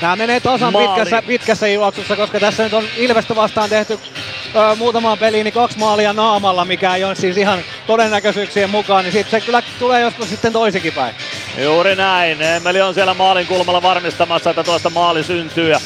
Nämä 0.00 0.16
menee 0.16 0.40
tasan 0.40 0.72
pitkässä, 0.72 1.22
pitkässä 1.22 1.68
juoksussa, 1.68 2.16
koska 2.16 2.40
tässä 2.40 2.62
nyt 2.62 2.72
on 2.72 2.84
Ilvestä 2.96 3.36
vastaan 3.36 3.70
tehty 3.70 3.98
ö, 4.56 4.74
muutamaan 4.74 5.18
peliin 5.18 5.44
niin 5.44 5.54
kaksi 5.54 5.78
maalia 5.78 6.12
naamalla, 6.12 6.64
mikä 6.64 6.94
ei 6.94 7.04
ole 7.04 7.14
siis 7.14 7.36
ihan 7.36 7.58
todennäköisyyksien 7.86 8.70
mukaan, 8.70 9.04
niin 9.04 9.12
sitten 9.12 9.40
se 9.40 9.46
kyllä 9.46 9.62
tulee 9.78 10.00
joskus 10.00 10.28
sitten 10.28 10.52
toisikin 10.52 10.92
päin. 10.92 11.14
Juuri 11.58 11.96
näin. 11.96 12.42
Emeli 12.42 12.80
on 12.80 12.94
siellä 12.94 13.14
maalin 13.14 13.46
kulmalla 13.46 13.82
varmistamassa, 13.82 14.50
että 14.50 14.64
tuosta 14.64 14.90
maali 14.90 15.24
syntyy. 15.24 15.70
Ja 15.70 15.80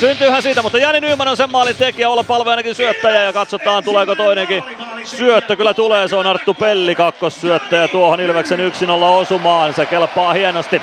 syntyyhän 0.00 0.42
siitä, 0.42 0.62
mutta 0.62 0.78
Jani 0.78 1.00
Nyman 1.00 1.28
on 1.28 1.36
sen 1.36 1.50
maalin 1.50 1.76
tekijä, 1.76 2.10
olla 2.10 2.24
palve 2.24 2.50
ainakin 2.50 2.74
syöttäjä 2.74 3.24
ja 3.24 3.32
katsotaan 3.32 3.84
tuleeko 3.84 4.14
toinenkin 4.14 4.62
syöttö. 5.04 5.56
Kyllä 5.56 5.74
tulee, 5.74 6.08
se 6.08 6.16
on 6.16 6.26
Arttu 6.26 6.54
Pelli 6.54 6.94
kakkossyöttäjä 6.94 7.88
tuohon 7.88 8.20
Ilveksen 8.20 8.58
1-0 8.58 8.62
osumaan. 9.02 9.74
Se 9.74 9.86
kelpaa 9.86 10.32
hienosti. 10.32 10.82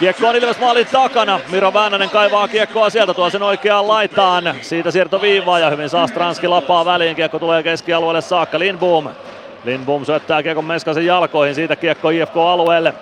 Kiekko 0.00 0.28
on 0.28 0.36
Ilves 0.36 0.60
maalin 0.60 0.86
takana. 0.86 1.40
Miro 1.50 1.72
Väänänen 1.72 2.10
kaivaa 2.10 2.48
kiekkoa 2.48 2.90
sieltä, 2.90 3.14
tuo 3.14 3.30
sen 3.30 3.42
oikeaan 3.42 3.88
laitaan. 3.88 4.54
Siitä 4.60 4.90
siirto 4.90 5.22
viivaa 5.22 5.58
ja 5.58 5.70
hyvin 5.70 5.88
saa 5.88 6.06
Stranski 6.06 6.48
lapaa 6.48 6.84
väliin. 6.84 7.16
Kiekko 7.16 7.38
tulee 7.38 7.62
keskialueelle 7.62 8.20
saakka. 8.20 8.58
Lindboom. 8.58 9.08
Lindboom 9.64 10.04
syöttää 10.04 10.42
kiekon 10.42 10.64
Meskasen 10.64 11.06
jalkoihin. 11.06 11.54
Siitä 11.54 11.76
kiekko 11.76 12.10
IFK-alueelle. 12.10 12.94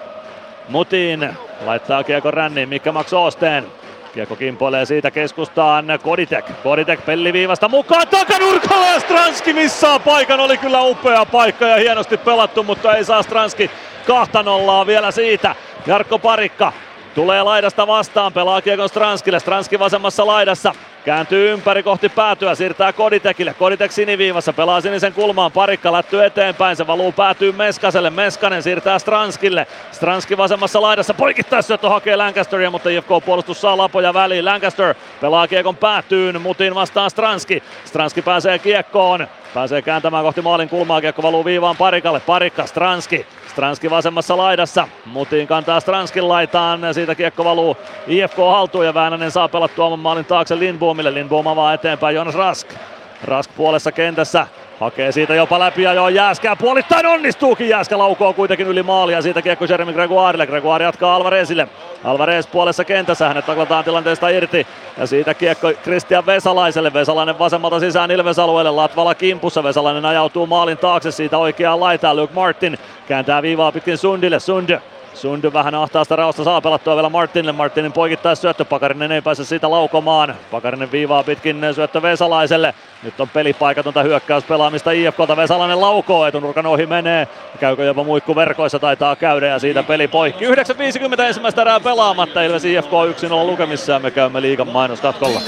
Mutin 0.68 1.36
laittaa 1.66 2.04
kiekko 2.04 2.30
ränniin. 2.30 2.68
Mikka 2.68 2.92
Max 2.92 3.12
Osteen. 3.12 3.66
Kiekko 4.14 4.36
kimpoilee 4.36 4.86
siitä 4.86 5.10
keskustaan 5.10 5.86
Koditek. 6.02 6.44
Koditek 6.62 7.06
pelliviivasta 7.06 7.68
mukaan 7.68 8.08
takanurkalla 8.08 8.86
ja 8.86 9.00
Stranski 9.00 9.52
missaa 9.52 9.98
paikan. 9.98 10.40
Oli 10.40 10.58
kyllä 10.58 10.82
upea 10.82 11.24
paikka 11.24 11.66
ja 11.66 11.76
hienosti 11.76 12.16
pelattu, 12.16 12.62
mutta 12.62 12.96
ei 12.96 13.04
saa 13.04 13.22
Stranski 13.22 13.70
kahta 14.06 14.42
nollaa 14.42 14.86
vielä 14.86 15.10
siitä. 15.10 15.54
Jarkko 15.86 16.18
Parikka 16.18 16.72
Tulee 17.18 17.42
laidasta 17.42 17.86
vastaan, 17.86 18.32
pelaa 18.32 18.62
kiekon 18.62 18.88
Stranskille, 18.88 19.40
Stranski 19.40 19.78
vasemmassa 19.78 20.26
laidassa. 20.26 20.74
Kääntyy 21.04 21.52
ympäri 21.52 21.82
kohti 21.82 22.08
päätyä, 22.08 22.54
siirtää 22.54 22.92
Koditekille. 22.92 23.54
Koditek 23.54 23.92
siniviivassa, 23.92 24.52
pelaa 24.52 24.80
sinisen 24.80 25.12
kulmaan, 25.12 25.52
parikka 25.52 25.92
lätty 25.92 26.24
eteenpäin, 26.24 26.76
se 26.76 26.86
valuu 26.86 27.12
päätyy 27.12 27.52
Meskaselle. 27.52 28.10
Meskanen 28.10 28.62
siirtää 28.62 28.98
Stranskille. 28.98 29.66
Stranski 29.92 30.36
vasemmassa 30.36 30.82
laidassa, 30.82 31.14
poikittaisyöttö 31.14 31.88
hakee 31.88 32.16
Lancasteria, 32.16 32.70
mutta 32.70 32.88
IFK-puolustus 32.88 33.60
saa 33.60 33.76
lapoja 33.76 34.14
väliin. 34.14 34.44
Lancaster 34.44 34.94
pelaa 35.20 35.48
kiekon 35.48 35.76
päätyyn, 35.76 36.42
mutin 36.42 36.74
vastaan 36.74 37.10
Stranski. 37.10 37.62
Stranski 37.84 38.22
pääsee 38.22 38.58
kiekkoon. 38.58 39.26
Pääsee 39.54 39.82
kääntämään 39.82 40.24
kohti 40.24 40.42
maalin 40.42 40.68
kulmaa, 40.68 41.00
kiekko 41.00 41.22
valuu 41.22 41.44
viivaan 41.44 41.76
Parikalle. 41.76 42.20
Parikka, 42.20 42.66
Stranski. 42.66 43.26
Stranski 43.58 43.90
vasemmassa 43.90 44.36
laidassa. 44.36 44.88
Mutiin 45.06 45.46
kantaa 45.46 45.80
Stranskin 45.80 46.28
laitaan. 46.28 46.94
Siitä 46.94 47.14
kiekko 47.14 47.44
valuu 47.44 47.76
IFK 48.06 48.36
haltuun 48.36 48.86
ja 48.86 48.94
Väänänen 48.94 49.30
saa 49.30 49.48
pelattua 49.48 49.86
oman 49.86 49.98
maalin 49.98 50.24
taakse 50.24 50.58
Lindboomille. 50.58 51.14
Lindboom 51.14 51.46
avaa 51.46 51.74
eteenpäin 51.74 52.16
Jonas 52.16 52.34
Rask. 52.34 52.68
Rask 53.24 53.50
puolessa 53.56 53.92
kentässä. 53.92 54.46
Hakee 54.80 55.12
siitä 55.12 55.34
jopa 55.34 55.58
läpi 55.58 55.82
ja 55.82 55.92
joo 55.92 56.08
Jääskää 56.08 56.56
puolittain 56.56 57.06
onnistuukin. 57.06 57.68
Jääskä 57.68 57.98
laukoo 57.98 58.32
kuitenkin 58.32 58.66
yli 58.66 58.82
maalia. 58.82 59.22
Siitä 59.22 59.42
kiekko 59.42 59.64
Jeremy 59.64 59.92
Gregoirille. 59.92 60.46
Gregoire 60.46 60.84
jatkaa 60.84 61.14
Alvarezille. 61.14 61.68
Alvarez 62.04 62.46
puolessa 62.46 62.84
kentässä. 62.84 63.28
Hänet 63.28 63.46
taklataan 63.46 63.84
tilanteesta 63.84 64.28
irti. 64.28 64.66
Ja 64.98 65.06
siitä 65.06 65.34
kiekko 65.34 65.72
Christian 65.72 66.26
Vesalaiselle. 66.26 66.92
Vesalainen 66.92 67.38
vasemmalta 67.38 67.80
sisään 67.80 68.10
Ilves-alueelle. 68.10 68.70
Latvala 68.70 69.14
kimpussa. 69.14 69.62
Vesalainen 69.62 70.04
ajautuu 70.04 70.46
maalin 70.46 70.78
taakse 70.78 71.10
siitä 71.10 71.38
oikeaan 71.38 71.80
laitaan. 71.80 72.16
Luke 72.16 72.34
Martin 72.34 72.78
kääntää 73.08 73.42
viivaa 73.42 73.72
pitkin 73.72 73.98
Sundille. 73.98 74.40
Sund 74.40 74.78
Sundy 75.18 75.52
vähän 75.52 75.74
ahtaasta 75.74 76.16
raosta 76.16 76.44
saa 76.44 76.60
pelattua 76.60 76.94
vielä 76.94 77.08
Martinille. 77.08 77.52
Martinin 77.52 77.92
poikittais 77.92 78.40
syöttö. 78.40 78.64
Pakarinen 78.64 79.12
ei 79.12 79.22
pääse 79.22 79.44
siitä 79.44 79.70
laukomaan. 79.70 80.34
Pakarinen 80.50 80.92
viivaa 80.92 81.22
pitkin 81.22 81.60
syöttö 81.74 82.02
Vesalaiselle. 82.02 82.74
Nyt 83.02 83.20
on 83.20 83.28
pelipaikatonta 83.28 84.02
hyökkäyspelaamista 84.02 84.90
IFKlta. 84.90 85.36
Vesalainen 85.36 85.80
laukoo. 85.80 86.26
Etunurkan 86.26 86.66
ohi 86.66 86.86
menee. 86.86 87.28
Käykö 87.60 87.84
jopa 87.84 88.04
muikku 88.04 88.36
verkoissa 88.36 88.78
taitaa 88.78 89.16
käydä 89.16 89.46
ja 89.46 89.58
siitä 89.58 89.82
peli 89.82 90.08
poikki. 90.08 90.46
9.50 90.46 91.20
ensimmäistä 91.20 91.62
erää 91.62 91.80
pelaamatta. 91.80 92.42
Ilves 92.42 92.64
IFK 92.64 92.90
1-0 92.90 93.46
lukemissa 93.46 93.92
ja 93.92 93.98
me 93.98 94.10
käymme 94.10 94.42
liigan 94.42 94.68
mainoskatkolla. 94.68 95.40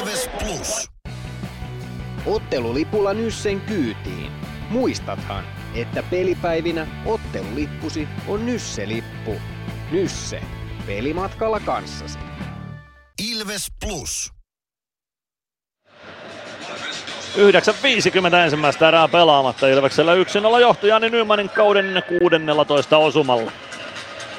Ottelulipulla 2.26 3.14
Nyssen 3.14 3.60
kyytiin. 3.60 4.32
Muistathan, 4.70 5.44
että 5.74 6.02
pelipäivinä 6.10 6.86
ottelulippusi 7.06 8.08
on 8.28 8.46
Nysse-lippu. 8.46 9.40
Nysse. 9.90 10.42
Pelimatkalla 10.86 11.60
kanssasi. 11.60 12.18
Ilves 13.32 13.66
Plus. 13.86 14.32
9.50 17.36 18.34
ensimmäistä 18.34 18.88
erää 18.88 19.08
pelaamatta. 19.08 19.68
Ilveksellä 19.68 20.14
1-0 20.14 20.60
johto 20.60 20.86
Jani 20.86 21.10
Nymanin 21.10 21.48
kauden 21.48 22.02
16 22.18 22.96
osumalla. 22.96 23.52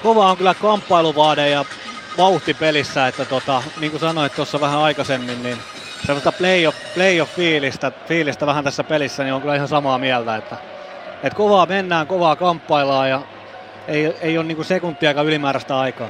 Kova 0.03 0.31
on 0.31 0.37
kyllä 0.37 0.53
kamppailuvaade 0.53 1.49
ja 1.49 1.65
vauhti 2.17 2.53
pelissä, 2.53 3.07
että 3.07 3.25
tota, 3.25 3.63
niin 3.79 3.91
kuin 3.91 4.01
sanoit 4.01 4.35
tuossa 4.35 4.61
vähän 4.61 4.79
aikaisemmin, 4.79 5.43
niin 5.43 5.57
sellaista 6.05 6.31
playoff, 6.31 6.77
playoff-fiilistä 6.95 7.91
fiilistä 8.07 8.45
vähän 8.45 8.63
tässä 8.63 8.83
pelissä, 8.83 9.23
niin 9.23 9.33
on 9.33 9.41
kyllä 9.41 9.55
ihan 9.55 9.67
samaa 9.67 9.97
mieltä, 9.97 10.35
että, 10.35 10.57
että 11.23 11.37
kovaa 11.37 11.65
mennään, 11.65 12.07
kovaa 12.07 12.35
kamppaillaan 12.35 13.09
ja 13.09 13.21
ei, 13.87 14.15
ei 14.21 14.37
ole 14.37 14.45
niin 14.45 14.65
sekuntiakaan 14.65 15.27
ylimääräistä 15.27 15.79
aikaa. 15.79 16.07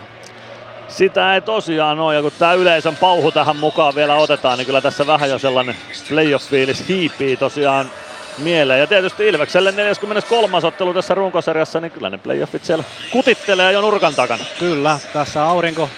Sitä 0.88 1.36
ei 1.36 1.42
tosiaan 1.42 2.00
ole, 2.00 2.16
ja 2.16 2.22
kun 2.22 2.32
tämä 2.40 2.54
yleisön 2.54 2.96
pauhu 2.96 3.32
tähän 3.32 3.56
mukaan 3.56 3.96
vielä 3.96 4.16
otetaan, 4.16 4.58
niin 4.58 4.66
kyllä 4.66 4.82
tässä 4.82 5.08
vähän 5.08 5.30
jo 5.30 5.40
sellainen 5.40 5.76
playoff-fiilis 6.10 6.88
hiipii 6.88 7.38
tosiaan 7.38 7.92
mieleen. 8.38 8.80
Ja 8.80 8.88
tietysti 8.88 9.28
Ilvekselle 9.28 9.72
43. 9.72 10.58
ottelu 10.64 10.94
tässä 10.94 11.14
runkosarjassa, 11.14 11.82
niin 11.82 11.92
kyllä 11.92 12.10
ne 12.10 12.18
playoffit 12.18 12.66
siellä 12.66 12.84
kutittelee 13.12 13.72
jo 13.72 13.82
nurkan 13.82 14.16
takana. 14.16 14.44
Kyllä, 14.60 15.00
tässä 15.14 15.46
aurinko, 15.46 15.90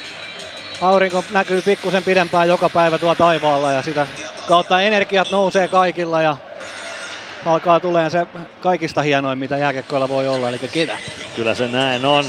aurinko 0.82 1.24
näkyy 1.32 1.62
pikkusen 1.62 2.04
pidempään 2.04 2.48
joka 2.48 2.70
päivä 2.70 2.98
tuolla 2.98 3.16
taivaalla 3.16 3.72
ja 3.72 3.82
sitä 3.82 4.08
kautta 4.48 4.82
energiat 4.82 5.32
nousee 5.32 5.68
kaikilla 5.68 6.22
ja 6.22 6.38
alkaa 7.46 7.80
tulee 7.80 8.10
se 8.10 8.28
kaikista 8.62 9.02
hienoin, 9.02 9.40
mitä 9.40 9.58
jääkekkoilla 9.58 10.10
voi 10.10 10.28
olla, 10.28 10.50
eli 10.50 10.60
ketä. 10.60 10.98
Kyllä 11.36 11.56
se 11.56 11.68
näin 11.68 12.06
on. 12.06 12.26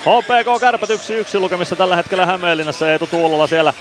HPK 0.00 0.60
Kärpät 0.60 0.90
1-1 0.90 0.92
lukemissa 1.40 1.76
tällä 1.76 1.96
hetkellä 1.96 2.26
Hämeenlinnassa. 2.26 2.90
Eetu 2.90 3.06
Tuulola 3.06 3.46
siellä 3.46 3.72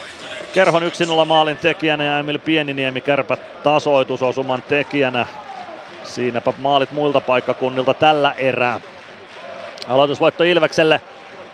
Kerhon 0.53 0.81
1-0 1.23 1.25
maalin 1.25 1.57
tekijänä 1.57 2.03
ja 2.03 2.19
Emil 2.19 2.39
Pieniniemi 2.39 3.01
Kärpät 3.01 3.63
tasoitusosuman 3.63 4.61
tekijänä. 4.61 5.25
Siinäpä 6.03 6.53
maalit 6.57 6.91
muilta 6.91 7.21
paikkakunnilta 7.21 7.93
tällä 7.93 8.33
erää. 8.37 8.79
Aloitusvoitto 9.87 10.43
Ilvekselle. 10.43 11.01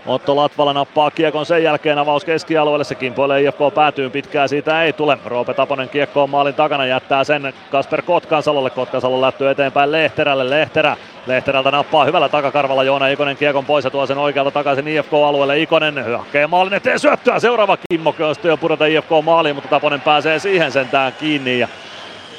Otto 0.05 0.35
Latvala 0.35 0.73
nappaa 0.73 1.11
kiekon 1.11 1.45
sen 1.45 1.63
jälkeen 1.63 1.97
avaus 1.97 2.25
keskialueelle. 2.25 2.83
Se 2.83 2.95
kimpoilee 2.95 3.41
IFK 3.41 3.59
päätyyn 3.75 4.11
pitkään, 4.11 4.49
siitä 4.49 4.83
ei 4.83 4.93
tule. 4.93 5.17
Roope 5.25 5.53
Taponen 5.53 5.89
kiekko 5.89 6.23
on 6.23 6.29
maalin 6.29 6.53
takana, 6.53 6.85
jättää 6.85 7.23
sen 7.23 7.53
Kasper 7.71 8.01
Kotkansalolle. 8.01 8.69
Kotkansalo 8.69 9.21
lähtyy 9.21 9.49
eteenpäin 9.49 9.91
Lehterälle. 9.91 10.49
Lehterä. 10.49 10.97
Lehterältä 11.27 11.71
nappaa 11.71 12.05
hyvällä 12.05 12.29
takakarvalla 12.29 12.83
Joona 12.83 13.07
Ikonen 13.07 13.37
kiekon 13.37 13.65
pois 13.65 13.85
ja 13.85 13.91
tuo 13.91 14.05
sen 14.05 14.17
oikealta 14.17 14.51
takaisin 14.51 14.87
IFK-alueelle. 14.87 15.59
Ikonen 15.59 16.17
hakee 16.17 16.47
maalin 16.47 16.73
eteen 16.73 16.99
syöttöä. 16.99 17.39
Seuraava 17.39 17.77
Kimmo 17.89 18.15
jo 18.43 18.57
pudota 18.57 18.85
IFK 18.85 19.09
maaliin, 19.23 19.55
mutta 19.55 19.69
Taponen 19.69 20.01
pääsee 20.01 20.39
siihen 20.39 20.71
sentään 20.71 21.13
kiinni. 21.19 21.59
Ja 21.59 21.67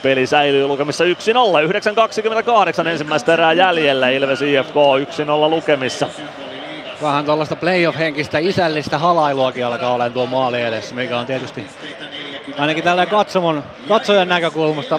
Peli 0.02 0.26
säilyy 0.26 0.66
lukemissa 0.66 1.04
1-0. 1.04 1.08
9.28 2.82 2.88
ensimmäistä 2.88 3.32
erää 3.32 3.52
jäljellä. 3.52 4.08
Ilves 4.08 4.42
IFK 4.42 4.74
1-0 4.74 5.50
lukemissa 5.50 6.06
vähän 7.02 7.24
tuollaista 7.24 7.56
playoff-henkistä 7.56 8.38
isällistä 8.38 8.98
halailuakin 8.98 9.66
alkaa 9.66 9.90
olemaan 9.90 10.12
tuo 10.12 10.26
maali 10.26 10.62
edessä, 10.62 10.94
mikä 10.94 11.18
on 11.18 11.26
tietysti 11.26 11.66
ainakin 12.58 12.84
tällä 12.84 13.06
katsomon, 13.06 13.64
katsojan 13.88 14.28
näkökulmasta 14.28 14.98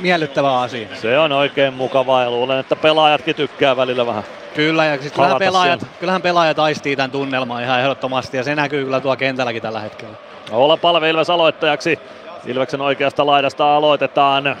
miellyttävä 0.00 0.60
asia. 0.60 0.88
Se 0.94 1.18
on 1.18 1.32
oikein 1.32 1.74
mukavaa 1.74 2.22
ja 2.22 2.30
luulen, 2.30 2.58
että 2.58 2.76
pelaajatkin 2.76 3.34
tykkää 3.34 3.76
välillä 3.76 4.06
vähän 4.06 4.24
Kyllä, 4.54 4.84
ja 4.84 5.00
siis 5.00 5.12
kyllähän, 5.12 5.38
pelaajat, 5.38 5.86
kyllähän 6.00 6.22
pelaajat 6.22 6.58
aistii 6.58 6.96
tämän 6.96 7.10
tunnelman 7.10 7.62
ihan 7.62 7.80
ehdottomasti, 7.80 8.36
ja 8.36 8.44
se 8.44 8.54
näkyy 8.54 8.84
kyllä 8.84 9.00
tuo 9.00 9.16
kentälläkin 9.16 9.62
tällä 9.62 9.80
hetkellä. 9.80 10.14
Olla 10.50 10.76
palve 10.76 11.10
Ilves 11.10 11.30
aloittajaksi. 11.30 11.98
Ilveksen 12.46 12.80
oikeasta 12.80 13.26
laidasta 13.26 13.76
aloitetaan. 13.76 14.56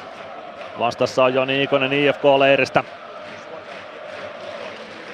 Vastassa 0.78 1.24
on 1.24 1.34
Joni 1.34 1.62
Ikonen 1.62 1.92
IFK-leiristä. 1.92 2.84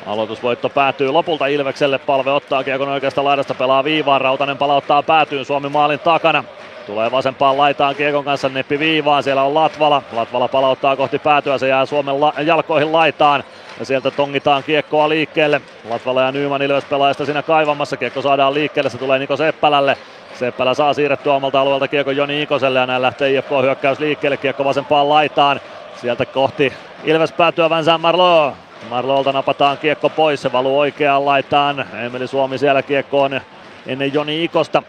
Aloitusvoitto 0.06 0.68
päätyy 0.68 1.10
lopulta 1.10 1.46
Ilvekselle. 1.46 1.98
Palve 1.98 2.32
ottaa 2.32 2.64
kiekon 2.64 2.88
oikeasta 2.88 3.24
laidasta, 3.24 3.54
pelaa 3.54 3.84
viivaan. 3.84 4.20
Rautanen 4.20 4.58
palauttaa 4.58 5.02
päätyyn 5.02 5.44
Suomi 5.44 5.68
maalin 5.68 5.98
takana. 6.00 6.44
Tulee 6.86 7.10
vasempaan 7.10 7.56
laitaan 7.58 7.94
Kiekon 7.94 8.24
kanssa 8.24 8.48
neppi 8.48 8.78
viivaan, 8.78 9.22
siellä 9.22 9.42
on 9.42 9.54
Latvala. 9.54 10.02
Latvala 10.12 10.48
palauttaa 10.48 10.96
kohti 10.96 11.18
päätyä, 11.18 11.58
se 11.58 11.68
jää 11.68 11.86
Suomen 11.86 12.20
la- 12.20 12.32
jalkoihin 12.46 12.92
laitaan. 12.92 13.44
Ja 13.78 13.84
sieltä 13.84 14.10
tongitaan 14.10 14.62
kiekkoa 14.62 15.08
liikkeelle. 15.08 15.60
Latvala 15.90 16.22
ja 16.22 16.32
Nyman 16.32 16.62
Ilves 16.62 16.84
pelaajista 16.84 17.24
siinä 17.24 17.42
kaivamassa. 17.42 17.96
Kiekko 17.96 18.22
saadaan 18.22 18.54
liikkeelle, 18.54 18.90
se 18.90 18.98
tulee 18.98 19.18
Niko 19.18 19.36
Seppälälle. 19.36 19.96
Seppälä 20.38 20.74
saa 20.74 20.94
siirrettyä 20.94 21.34
omalta 21.34 21.60
alueelta 21.60 21.88
kiekko 21.88 22.10
Joni 22.10 22.42
Ikoselle 22.42 22.78
ja 22.78 22.86
näin 22.86 23.02
lähtee 23.02 23.30
IFK 23.30 23.50
hyökkäys 23.62 23.98
liikkeelle. 23.98 24.36
Kiekko 24.36 24.64
vasempaan 24.64 25.08
laitaan. 25.08 25.60
Sieltä 25.96 26.26
kohti 26.26 26.72
Ilves 27.04 27.32
päätyä 27.32 27.70
Vincent 27.70 28.00
Marlowe. 28.00 28.52
Marlolta 28.90 29.32
napataan 29.32 29.78
kiekko 29.78 30.08
pois, 30.08 30.42
se 30.42 30.52
valuu 30.52 30.78
oikeaan 30.78 31.24
laitaan. 31.24 31.84
Emeli 31.94 32.26
Suomi 32.26 32.58
siellä 32.58 32.82
kiekkoon 32.82 33.40
ennen 33.86 34.14
Joni 34.14 34.44
Ikosta. 34.44 34.82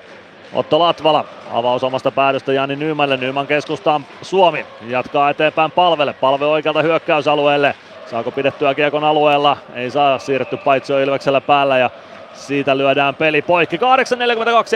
Otto 0.53 0.79
Latvala, 0.79 1.25
avaus 1.51 1.83
omasta 1.83 2.11
päädystä 2.11 2.53
Jani 2.53 2.75
Nyymälle, 2.75 3.17
Nyman 3.17 3.47
keskustaan 3.47 4.05
Suomi, 4.21 4.65
jatkaa 4.87 5.29
eteenpäin 5.29 5.71
palvelle, 5.71 6.13
palve 6.13 6.45
oikealta 6.45 6.81
hyökkäysalueelle. 6.81 7.75
Saako 8.05 8.31
pidettyä 8.31 8.73
kiekon 8.73 9.03
alueella? 9.03 9.57
Ei 9.73 9.91
saa, 9.91 10.19
siirretty 10.19 10.57
paitsi 10.57 10.93
Ilveksellä 10.93 11.41
päällä 11.41 11.77
ja 11.77 11.89
siitä 12.33 12.77
lyödään 12.77 13.15
peli 13.15 13.41
poikki. 13.41 13.77
8.42 13.77 13.81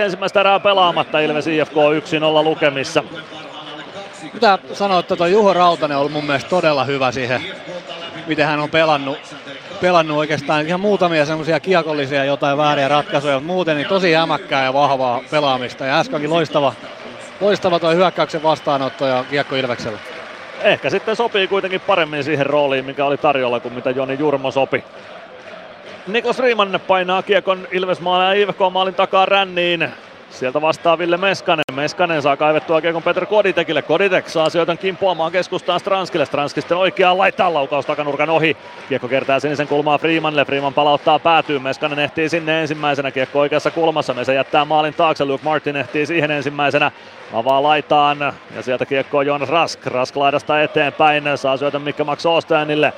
ensimmäistä 0.02 0.40
erää 0.40 0.60
pelaamatta, 0.60 1.20
Ilves 1.20 1.48
IFK 1.48 1.74
1-0 1.74 2.44
lukemissa. 2.44 3.04
Pitää 4.34 4.58
sanoa, 4.74 5.00
että 5.00 5.16
tuo 5.16 5.28
Juho 5.28 5.54
Rautanen 5.54 5.98
on 5.98 6.02
ollut 6.02 6.14
mun 6.14 6.26
mielestä 6.26 6.50
todella 6.50 6.84
hyvä 6.84 7.12
siihen 7.12 7.42
miten 8.30 8.48
hän 8.48 8.60
on 8.60 8.70
pelannut, 8.70 9.18
pelannut 9.82 10.18
oikeastaan 10.18 10.68
ihan 10.68 10.80
muutamia 10.80 11.26
semmoisia 11.26 11.60
kiekollisia 11.60 12.26
jotain 12.26 12.58
vääriä 12.58 12.88
ratkaisuja, 12.88 13.34
mutta 13.34 13.54
muuten 13.54 13.78
niin 13.78 13.88
tosi 13.88 14.12
jämäkkää 14.12 14.64
ja 14.64 14.74
vahvaa 14.74 15.22
pelaamista. 15.32 15.86
Ja 15.86 16.00
äskenkin 16.00 16.30
loistava, 16.30 16.74
loistava 17.42 17.80
tuo 17.80 17.92
hyökkäyksen 17.92 18.44
vastaanotto 18.44 19.06
ja 19.06 19.26
kiekko 19.30 19.56
Ilveksellä. 19.56 20.00
Ehkä 20.62 20.90
sitten 20.90 21.16
sopii 21.16 21.48
kuitenkin 21.48 21.82
paremmin 21.82 22.24
siihen 22.24 22.46
rooliin, 22.46 22.86
mikä 22.86 23.06
oli 23.06 23.18
tarjolla 23.18 23.60
kuin 23.60 23.74
mitä 23.74 23.90
Joni 23.90 24.20
Jurmo 24.20 24.52
sopi. 24.52 24.84
Niklas 26.08 26.40
Riiman 26.40 26.80
painaa 26.88 27.24
kiekon 27.24 27.68
Ilves 27.72 28.00
ja 28.00 28.34
IFK 28.34 28.60
maalin 28.72 28.96
takaa 28.96 29.26
ränniin. 29.26 29.90
Sieltä 30.30 30.62
vastaa 30.62 30.98
Ville 30.98 31.18
Meskanen. 31.18 31.64
Meskanen 31.74 32.22
saa 32.22 32.38
kaivettua 32.38 32.82
kiekon 32.82 33.04
Petr 33.04 33.26
Koditekille. 33.26 33.82
Koditek 33.82 34.30
saa 34.30 34.50
syötön 34.50 34.78
kimpoamaan 34.78 35.32
keskustaan 35.32 35.80
Stranskille. 35.80 36.26
Stranski 36.26 36.62
sitten 36.62 36.78
oikeaan 36.78 37.18
laittaa 37.18 37.54
laukaus 37.54 37.86
takanurkan 37.86 38.30
ohi. 38.30 38.58
Kiekko 38.90 39.08
kertaa 39.08 39.40
sinisen 39.40 39.68
kulmaa 39.68 39.98
Freemanille. 39.98 40.46
Freeman 40.46 40.74
palauttaa 40.74 41.20
päätyyn. 41.20 41.62
Meskanen 41.62 42.00
ehtii 42.00 42.30
sinne 42.30 42.62
ensimmäisenä. 42.62 43.12
Kiekko 43.12 43.40
oikeassa 43.40 43.72
kulmassa. 43.72 44.14
Mesa 44.14 44.34
jättää 44.34 44.66
maalin 44.66 44.94
taakse. 44.94 45.26
Luke 45.26 45.44
Martin 45.44 45.76
ehtii 45.76 46.06
siihen 46.06 46.32
ensimmäisenä. 46.32 46.92
Avaa 47.34 47.64
laitaan 47.64 48.20
ja 48.56 48.62
sieltä 48.62 48.86
kiekko 48.86 49.18
on 49.18 49.28
Jonas 49.28 49.50
Rask. 49.50 49.86
Rask 49.86 50.16
laidasta 50.16 50.62
eteenpäin. 50.62 51.24
Saa 51.36 51.58
syötön 51.58 51.82
Mikko 51.82 52.04
Max 52.04 52.26
Ostenille. 52.26 52.94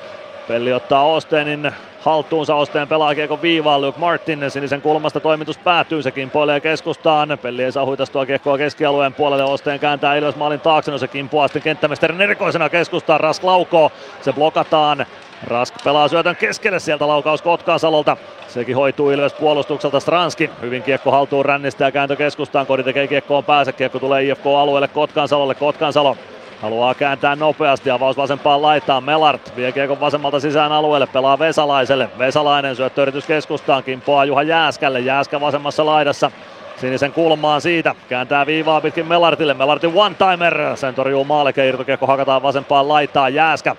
Pelli 0.52 0.74
ottaa 0.74 1.04
Ostenin 1.04 1.72
haltuunsa 2.02 2.56
Osteen 2.56 2.88
pelaa 2.88 3.16
kiekon 3.16 3.42
viivaan. 3.42 3.82
Luke 3.82 4.00
Martin 4.00 4.52
sinisen 4.52 4.82
kulmasta 4.82 5.20
toimitus 5.20 5.58
päättyy. 5.58 6.02
Se 6.02 6.12
kimpoilee 6.12 6.60
keskustaan. 6.60 7.38
Pelli 7.42 7.64
ei 7.64 7.72
saa 7.72 7.86
huitastua 7.86 8.26
kiekkoa 8.26 8.58
keskialueen 8.58 9.14
puolelle. 9.14 9.44
Osteen 9.44 9.80
kääntää 9.80 10.16
Ilves 10.16 10.36
maalin 10.36 10.60
taakse. 10.60 10.92
No 10.92 10.98
se 10.98 11.08
kimpoaa 11.08 11.48
sitten 11.48 11.62
kenttämestarin 11.62 12.22
erikoisena 12.22 12.70
keskustaan. 12.70 13.20
Rask 13.20 13.44
laukoo. 13.44 13.92
Se 14.22 14.34
blokataan. 14.34 15.06
Rask 15.48 15.76
pelaa 15.84 16.08
syötön 16.08 16.36
keskelle 16.36 16.80
sieltä 16.80 17.08
laukaus 17.08 17.42
Kotkansalolta. 17.42 18.18
Sekin 18.48 18.76
hoituu 18.76 19.12
Ilves 19.12 19.34
puolustukselta 19.34 20.00
Stranski. 20.00 20.50
Hyvin 20.62 20.84
kiekko 20.84 21.12
haltuun 21.12 21.46
rännistä 21.46 21.86
ja 21.86 21.92
kääntö 21.92 22.16
keskustaan. 22.16 22.66
Kodi 22.66 22.84
tekee 22.84 23.08
kiekkoon 23.08 23.44
pääse. 23.44 23.74
Kiekko 23.74 24.00
tulee 24.00 24.24
IFK-alueelle 24.24 24.88
Kotkansalolle. 24.88 25.56
Kotkansalo 25.56 26.18
Haluaa 26.62 26.94
kääntää 26.94 27.36
nopeasti, 27.36 27.92
avaus 27.92 28.18
vasempaan 28.18 28.62
laitaan, 28.62 29.04
Melart 29.04 29.56
vie 29.56 29.72
kiekon 29.72 30.00
vasemmalta 30.00 30.40
sisään 30.40 30.72
alueelle, 30.72 31.08
pelaa 31.08 31.40
Vesalaiselle, 31.40 32.10
Vesalainen 32.20 32.76
syöttöyritys 32.76 33.26
keskustaan, 33.26 33.84
kimpoaa 33.84 34.26
Juha 34.26 34.44
Jääskälle, 34.44 35.00
Jääskä 35.00 35.42
vasemmassa 35.42 35.86
laidassa, 35.86 36.32
sinisen 36.78 37.12
kulmaan 37.12 37.62
siitä, 37.62 37.96
kääntää 38.10 38.46
viivaa 38.46 38.82
pitkin 38.82 39.08
Melartille, 39.08 39.54
Melartin 39.54 39.94
one-timer, 39.96 40.78
sen 40.78 40.96
torjuu 40.96 41.24
Maalike, 41.24 41.68
irtokiekko 41.68 42.08
hakataan 42.08 42.44
vasempaan 42.44 42.88
laitaan, 42.88 43.34
Jääskä, 43.34 43.76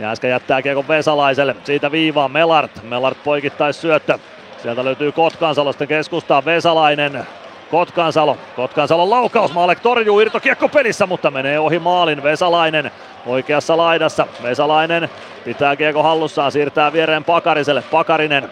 Jääskä 0.00 0.28
jättää 0.28 0.62
kiekon 0.62 0.88
Vesalaiselle, 0.88 1.56
siitä 1.64 1.92
viivaa 1.92 2.28
Melart, 2.28 2.82
Melart 2.82 3.24
poikittais 3.24 3.80
syöttö, 3.80 4.18
sieltä 4.62 4.84
löytyy 4.84 5.12
Kotkansalo. 5.12 5.72
Sitten 5.72 5.88
keskustaan, 5.88 6.44
Vesalainen, 6.44 7.26
Kotkansalo. 7.70 8.36
Kotkansalon 8.56 9.10
laukaus. 9.10 9.52
Maalek 9.52 9.80
torjuu 9.80 10.20
irtokiekko 10.20 10.68
pelissä, 10.68 11.06
mutta 11.06 11.30
menee 11.30 11.58
ohi 11.58 11.78
maalin. 11.78 12.22
Vesalainen 12.22 12.90
oikeassa 13.26 13.76
laidassa. 13.76 14.26
Vesalainen 14.42 15.10
pitää 15.44 15.76
kiekko 15.76 16.02
hallussaan, 16.02 16.52
siirtää 16.52 16.92
viereen 16.92 17.24
Pakariselle. 17.24 17.82
Pakarinen. 17.90 18.50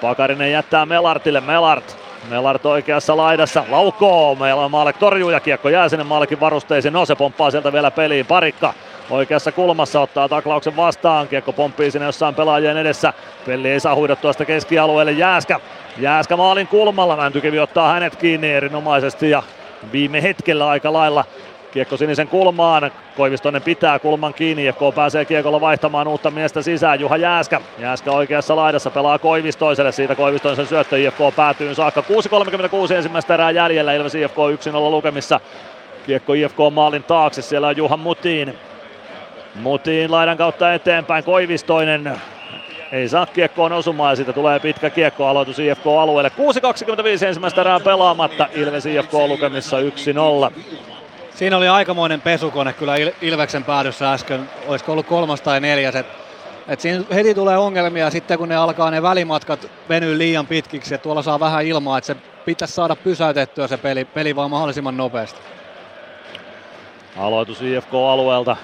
Pakarinen 0.00 0.52
jättää 0.52 0.86
Melartille. 0.86 1.40
Melart. 1.40 1.96
Melart 2.30 2.66
oikeassa 2.66 3.16
laidassa. 3.16 3.64
Laukoo. 3.68 4.34
Meillä 4.34 4.64
on 4.64 4.70
Maalek 4.70 4.96
torjuu 4.96 5.30
ja 5.30 5.40
kiekko 5.40 5.68
jää 5.68 5.88
sinne 5.88 6.04
Maalekin 6.04 6.40
varusteisiin. 6.40 6.94
No 6.94 7.06
se 7.06 7.14
pomppaa 7.14 7.50
sieltä 7.50 7.72
vielä 7.72 7.90
peliin. 7.90 8.26
Parikka 8.26 8.74
oikeassa 9.10 9.52
kulmassa 9.52 10.00
ottaa 10.00 10.28
taklauksen 10.28 10.76
vastaan. 10.76 11.28
Kiekko 11.28 11.52
pomppii 11.52 11.90
sinne 11.90 12.06
jossain 12.06 12.34
pelaajien 12.34 12.76
edessä. 12.76 13.12
Pelli 13.46 13.70
ei 13.70 13.80
saa 13.80 13.94
huidettua 13.94 14.32
sitä 14.32 14.44
keskialueelle. 14.44 15.12
Jääskä. 15.12 15.60
Jääskä 15.98 16.36
maalin 16.36 16.66
kulmalla. 16.66 17.16
Mäntykivi 17.16 17.58
ottaa 17.58 17.92
hänet 17.92 18.16
kiinni 18.16 18.52
erinomaisesti 18.52 19.30
ja 19.30 19.42
viime 19.92 20.22
hetkellä 20.22 20.68
aika 20.68 20.92
lailla 20.92 21.24
Kiekko 21.76 21.96
sinisen 21.96 22.28
kulmaan, 22.28 22.90
Koivistoinen 23.16 23.62
pitää 23.62 23.98
kulman 23.98 24.34
kiinni, 24.34 24.66
IFK 24.66 24.80
pääsee 24.94 25.24
kiekolla 25.24 25.60
vaihtamaan 25.60 26.08
uutta 26.08 26.30
miestä 26.30 26.62
sisään, 26.62 27.00
Juha 27.00 27.16
Jääskä. 27.16 27.60
Jääskä 27.78 28.12
oikeassa 28.12 28.56
laidassa 28.56 28.90
pelaa 28.90 29.18
Koivistoiselle, 29.18 29.92
siitä 29.92 30.14
Koivistoisen 30.14 30.66
syöttö 30.66 30.98
IFK 30.98 31.18
päätyy 31.36 31.74
saakka. 31.74 32.00
6.36 32.88 32.92
ensimmäistä 32.92 33.34
erää 33.34 33.50
jäljellä, 33.50 33.92
Ilves 33.92 34.14
IFK 34.14 34.36
1-0 34.36 34.90
lukemissa. 34.90 35.40
Kiekko 36.06 36.32
IFK 36.32 36.58
maalin 36.72 37.02
taakse, 37.02 37.42
siellä 37.42 37.66
on 37.66 37.76
Juha 37.76 37.96
Mutiin. 37.96 38.54
Mutiin 39.60 40.10
laidan 40.10 40.36
kautta 40.36 40.74
eteenpäin, 40.74 41.24
Koivistoinen 41.24 42.20
ei 42.92 43.08
saa 43.08 43.26
kiekkoon 43.26 43.72
osumaan 43.72 44.12
ja 44.12 44.16
siitä 44.16 44.32
tulee 44.32 44.60
pitkä 44.60 44.90
kiekko 44.90 45.26
aloitus 45.26 45.58
IFK-alueelle. 45.58 46.32
6.25 47.18 47.24
ensimmäistä 47.26 47.60
erää 47.60 47.80
pelaamatta, 47.80 48.48
Ilves 48.54 48.86
IFK 48.86 49.12
lukemissa 49.12 49.76
1-0. 49.80 50.60
Siinä 51.34 51.56
oli 51.56 51.68
aikamoinen 51.68 52.20
pesukone 52.20 52.72
kyllä 52.72 52.94
Ilveksen 53.22 53.64
päädyssä 53.64 54.12
äsken, 54.12 54.50
olisiko 54.66 54.92
ollut 54.92 55.06
kolmas 55.06 55.40
tai 55.40 55.60
neljäs. 55.60 55.96
Et, 55.96 56.06
et 56.68 56.80
siinä 56.80 57.04
heti 57.14 57.34
tulee 57.34 57.58
ongelmia 57.58 58.10
sitten 58.10 58.38
kun 58.38 58.48
ne 58.48 58.56
alkaa 58.56 58.90
ne 58.90 59.02
välimatkat 59.02 59.70
venyä 59.88 60.18
liian 60.18 60.46
pitkiksi 60.46 60.94
ja 60.94 60.98
tuolla 60.98 61.22
saa 61.22 61.40
vähän 61.40 61.66
ilmaa, 61.66 61.98
että 61.98 62.06
se 62.06 62.16
pitäisi 62.44 62.74
saada 62.74 62.96
pysäytettyä 62.96 63.66
se 63.66 63.76
peli, 63.76 64.04
peli 64.04 64.36
vaan 64.36 64.50
mahdollisimman 64.50 64.96
nopeasti. 64.96 65.40
Aloitus 67.16 67.62
IFK-alueelta. 67.62 68.56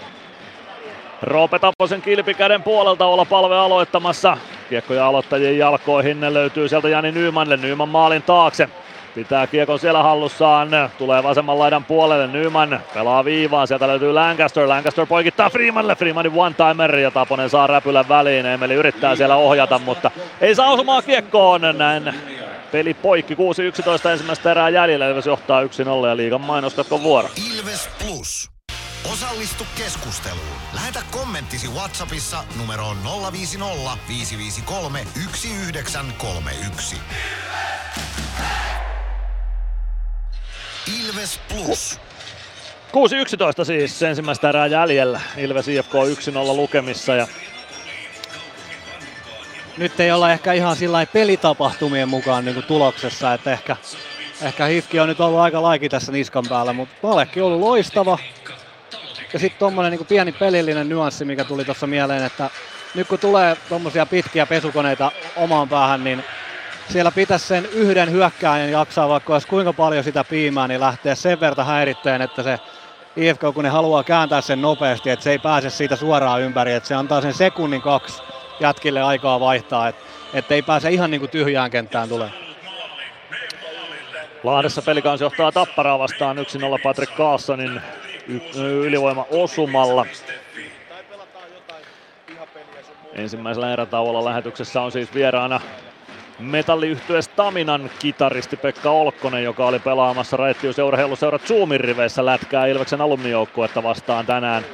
Roope 1.23 1.59
Taposen 1.59 2.03
kilpikäden 2.03 2.63
puolelta 2.63 3.07
olla 3.07 3.25
palve 3.25 3.57
aloittamassa. 3.57 4.37
Kiekkoja 4.69 5.07
aloittajien 5.07 5.59
jalkoihin 5.59 6.35
löytyy 6.35 6.69
sieltä 6.69 6.89
Jani 6.89 7.13
Nymanille. 7.13 7.57
Nyman 7.57 7.89
maalin 7.89 8.23
taakse. 8.23 8.69
Pitää 9.15 9.47
kiekon 9.47 9.79
siellä 9.79 10.03
hallussaan. 10.03 10.69
Tulee 10.99 11.23
vasemman 11.23 11.59
laidan 11.59 11.85
puolelle. 11.85 12.27
Nyman 12.27 12.81
pelaa 12.95 13.25
viivaan. 13.25 13.67
Sieltä 13.67 13.89
löytyy 13.89 14.13
Lancaster. 14.13 14.69
Lancaster 14.69 15.07
poikittaa 15.07 15.51
Freemanille. 15.51 15.97
Freemanin 15.97 16.33
one-timer 16.33 16.97
ja 16.97 17.11
Taponen 17.11 17.51
saa 17.51 17.67
räpylän 17.67 18.09
väliin. 18.09 18.47
Emeli 18.47 18.75
yrittää 18.75 19.17
siellä 19.17 19.37
ohjata, 19.37 19.79
mutta 19.79 20.11
ei 20.41 20.55
saa 20.55 20.71
osumaan 20.71 21.03
kiekkoon. 21.07 21.61
Näin 21.61 22.15
peli 22.73 22.95
poikki. 22.95 23.35
6-11 23.35 24.09
ensimmäistä 24.09 24.51
erää 24.51 24.69
jäljellä. 24.69 25.09
Ilves 25.09 25.27
johtaa 25.27 25.63
1-0 25.63 25.67
ja 26.09 26.17
liigan 26.17 26.41
mainoskatkon 26.41 27.03
vuoro. 27.03 27.29
Ilves 27.57 27.89
Plus. 27.99 28.52
Osallistu 29.05 29.67
keskusteluun. 29.77 30.47
Lähetä 30.75 31.03
kommenttisi 31.11 31.69
Whatsappissa 31.69 32.45
numeroon 32.57 32.97
050 33.33 33.99
553 34.09 34.99
1931. 34.99 36.97
Ilves 41.01 41.41
Plus. 41.49 42.01
6-11 43.63 43.65
siis 43.65 44.03
ensimmäistä 44.03 44.49
erää 44.49 44.67
jäljellä. 44.67 45.21
Ilves 45.37 45.69
IFK 45.69 45.93
1-0 45.93 46.57
lukemissa 46.57 47.15
ja 47.15 47.27
nyt 49.77 50.01
ei 50.01 50.13
olla 50.13 50.33
ehkä 50.33 50.53
ihan 50.53 50.77
sillä 50.77 51.07
pelitapahtumien 51.07 52.09
mukaan 52.09 52.45
niin 52.45 52.55
kuin 52.55 52.67
tuloksessa, 52.67 53.35
että 53.35 53.53
ehkä, 53.53 53.77
ehkä 54.43 54.67
Hifki 54.67 55.01
on 55.01 55.09
nyt 55.09 55.21
ollut 55.21 55.41
aika 55.41 55.63
laiki 55.63 55.89
tässä 55.89 56.13
niskan 56.13 56.45
päällä, 56.49 56.73
mutta 56.73 56.95
Malekki 57.03 57.41
on 57.41 57.47
ollut 57.47 57.61
loistava. 57.61 58.19
Ja 59.33 59.39
sitten 59.39 59.59
tuommoinen 59.59 59.93
niin 59.93 60.07
pieni 60.07 60.33
pelillinen 60.33 60.89
nyanssi, 60.89 61.25
mikä 61.25 61.45
tuli 61.45 61.65
tuossa 61.65 61.87
mieleen, 61.87 62.25
että 62.25 62.51
nyt 62.95 63.09
kun 63.09 63.19
tulee 63.19 63.57
tuommoisia 63.69 64.07
pitkiä 64.07 64.47
pesukoneita 64.47 65.13
omaan 65.37 65.69
päähän, 65.69 66.05
niin 66.05 66.25
siellä 66.89 67.11
pitäisi 67.11 67.47
sen 67.47 67.67
yhden 67.67 68.13
hyökkääjän 68.13 68.71
jaksaa 68.71 69.09
vaikka 69.09 69.33
olisi 69.33 69.49
kuinka 69.49 69.73
paljon 69.73 70.05
sitä 70.05 70.25
piimää, 70.25 70.69
niin 70.69 70.81
lähteä 70.81 71.15
sen 71.15 71.41
verran 71.41 71.67
häiritteen, 71.67 72.23
että 72.23 72.43
se 72.43 72.59
IFK, 73.17 73.41
kun 73.55 73.65
ne 73.65 73.71
haluaa 73.71 74.05
kääntää 74.05 74.41
sen 74.41 74.63
nopeasti, 74.63 75.11
että 75.11 75.23
se 75.23 75.31
ei 75.31 75.39
pääse 75.39 75.71
siitä 75.71 75.97
suoraan 75.97 76.41
ympäri, 76.41 76.73
että 76.73 76.89
se 76.89 76.95
antaa 76.95 77.21
sen 77.21 77.35
sekunnin 77.35 77.83
kaksi 77.83 78.23
jätkille 78.61 79.03
aikaa 79.03 79.41
vaihtaa, 79.41 79.89
että 80.35 80.55
ei 80.55 80.63
pääse 80.63 80.91
ihan 80.91 81.11
niin 81.11 81.21
kuin 81.21 81.31
tyhjään 81.31 81.71
kenttään 81.71 82.09
tulee. 82.09 82.31
Lahdessa 84.45 84.83
pelikans 84.83 85.21
johtaa 85.21 85.53
Tapparaa 85.53 85.99
vastaan 85.99 86.39
1-0 86.39 86.43
Patrick 86.83 87.17
Carlsonin 87.17 87.81
ylivoima 88.83 89.27
osumalla. 89.31 90.07
Ensimmäisellä 93.15 93.73
erätauolla 93.73 94.25
lähetyksessä 94.25 94.81
on 94.81 94.93
siis 94.93 95.15
vieraana 95.15 95.61
metalliyhtye 96.39 97.23
Staminan 97.23 97.91
kitaristi 97.99 98.57
Pekka 98.57 98.91
Olkkonen, 98.91 99.45
joka 99.45 99.67
oli 99.67 99.79
pelaamassa 99.79 100.37
Raittiuseurheiluseura 100.37 101.39
Zoomin 101.39 101.81
riveissä 101.81 102.27
lätkää 102.27 102.67
Ilveksen 102.67 103.01
alumnijoukkuetta 103.01 103.83
vastaan 103.83 104.27
tänään 104.27 104.65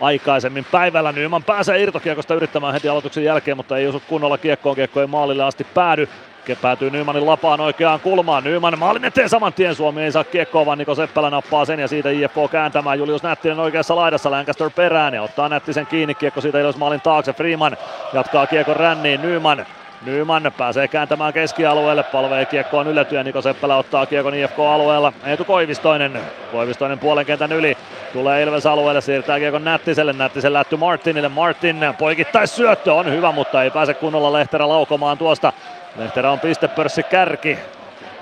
aikaisemmin 0.00 0.64
päivällä. 0.64 1.12
Nyman 1.12 1.44
pääsee 1.44 1.82
irtokiekosta 1.82 2.34
yrittämään 2.34 2.74
heti 2.74 2.88
aloituksen 2.88 3.24
jälkeen, 3.24 3.56
mutta 3.56 3.78
ei 3.78 3.86
osu 3.86 4.02
kunnolla 4.08 4.38
kiekkoon. 4.38 4.76
Kiekko 4.76 5.00
ei 5.00 5.06
maalille 5.06 5.44
asti 5.44 5.64
päädy. 5.64 6.08
Kiekko 6.48 6.62
päätyy 6.62 6.90
Nymanin 6.90 7.26
lapaan 7.26 7.60
oikeaan 7.60 8.00
kulmaan. 8.00 8.44
Nyman 8.44 8.78
maalin 8.78 9.04
eteen 9.04 9.28
saman 9.28 9.52
tien 9.52 9.74
Suomi 9.74 10.02
ei 10.02 10.12
saa 10.12 10.24
kiekkoa, 10.24 10.66
vaan 10.66 10.78
Niko 10.78 10.94
Seppälä 10.94 11.30
nappaa 11.30 11.64
sen 11.64 11.80
ja 11.80 11.88
siitä 11.88 12.10
IFK 12.10 12.50
kääntämään. 12.50 12.98
Julius 12.98 13.22
Nättinen 13.22 13.60
oikeassa 13.60 13.96
laidassa 13.96 14.30
Lancaster 14.30 14.70
perään 14.70 15.14
ja 15.14 15.22
ottaa 15.22 15.48
Nättisen 15.48 15.86
kiinni. 15.86 16.14
Kiekko 16.14 16.40
siitä 16.40 16.60
Ilves 16.60 16.76
maalin 16.76 17.00
taakse. 17.00 17.32
Freeman 17.32 17.76
jatkaa 18.12 18.46
kiekon 18.46 18.76
ränniin. 18.76 19.22
Nyman 19.22 19.66
Nyman 20.04 20.52
pääsee 20.58 20.88
kääntämään 20.88 21.32
keskialueelle, 21.32 22.02
palvee 22.02 22.44
kiekkoon 22.44 22.86
yletyä, 22.86 23.22
Niko 23.22 23.42
Seppälä 23.42 23.76
ottaa 23.76 24.06
kiekon 24.06 24.34
IFK-alueella, 24.34 25.12
Eetu 25.24 25.44
Koivistoinen, 25.44 26.20
Koivistoinen 26.52 26.98
puolen 26.98 27.26
kentän 27.26 27.52
yli, 27.52 27.76
tulee 28.12 28.42
Ilves 28.42 28.66
alueelle, 28.66 29.00
siirtää 29.00 29.38
kiekon 29.38 29.64
Nättiselle, 29.64 30.12
Nättisen 30.12 30.52
lätty 30.52 30.76
Martinille, 30.76 31.28
Martin 31.28 31.80
poikittais 31.98 32.56
syöttö 32.56 32.94
on 32.94 33.12
hyvä, 33.12 33.32
mutta 33.32 33.62
ei 33.62 33.70
pääse 33.70 33.94
kunnolla 33.94 34.32
Lehterä 34.32 34.68
laukomaan 34.68 35.18
tuosta, 35.18 35.52
Lehterä 35.98 36.30
on 36.30 36.40
pistepörssi 36.40 37.02
kärki, 37.02 37.58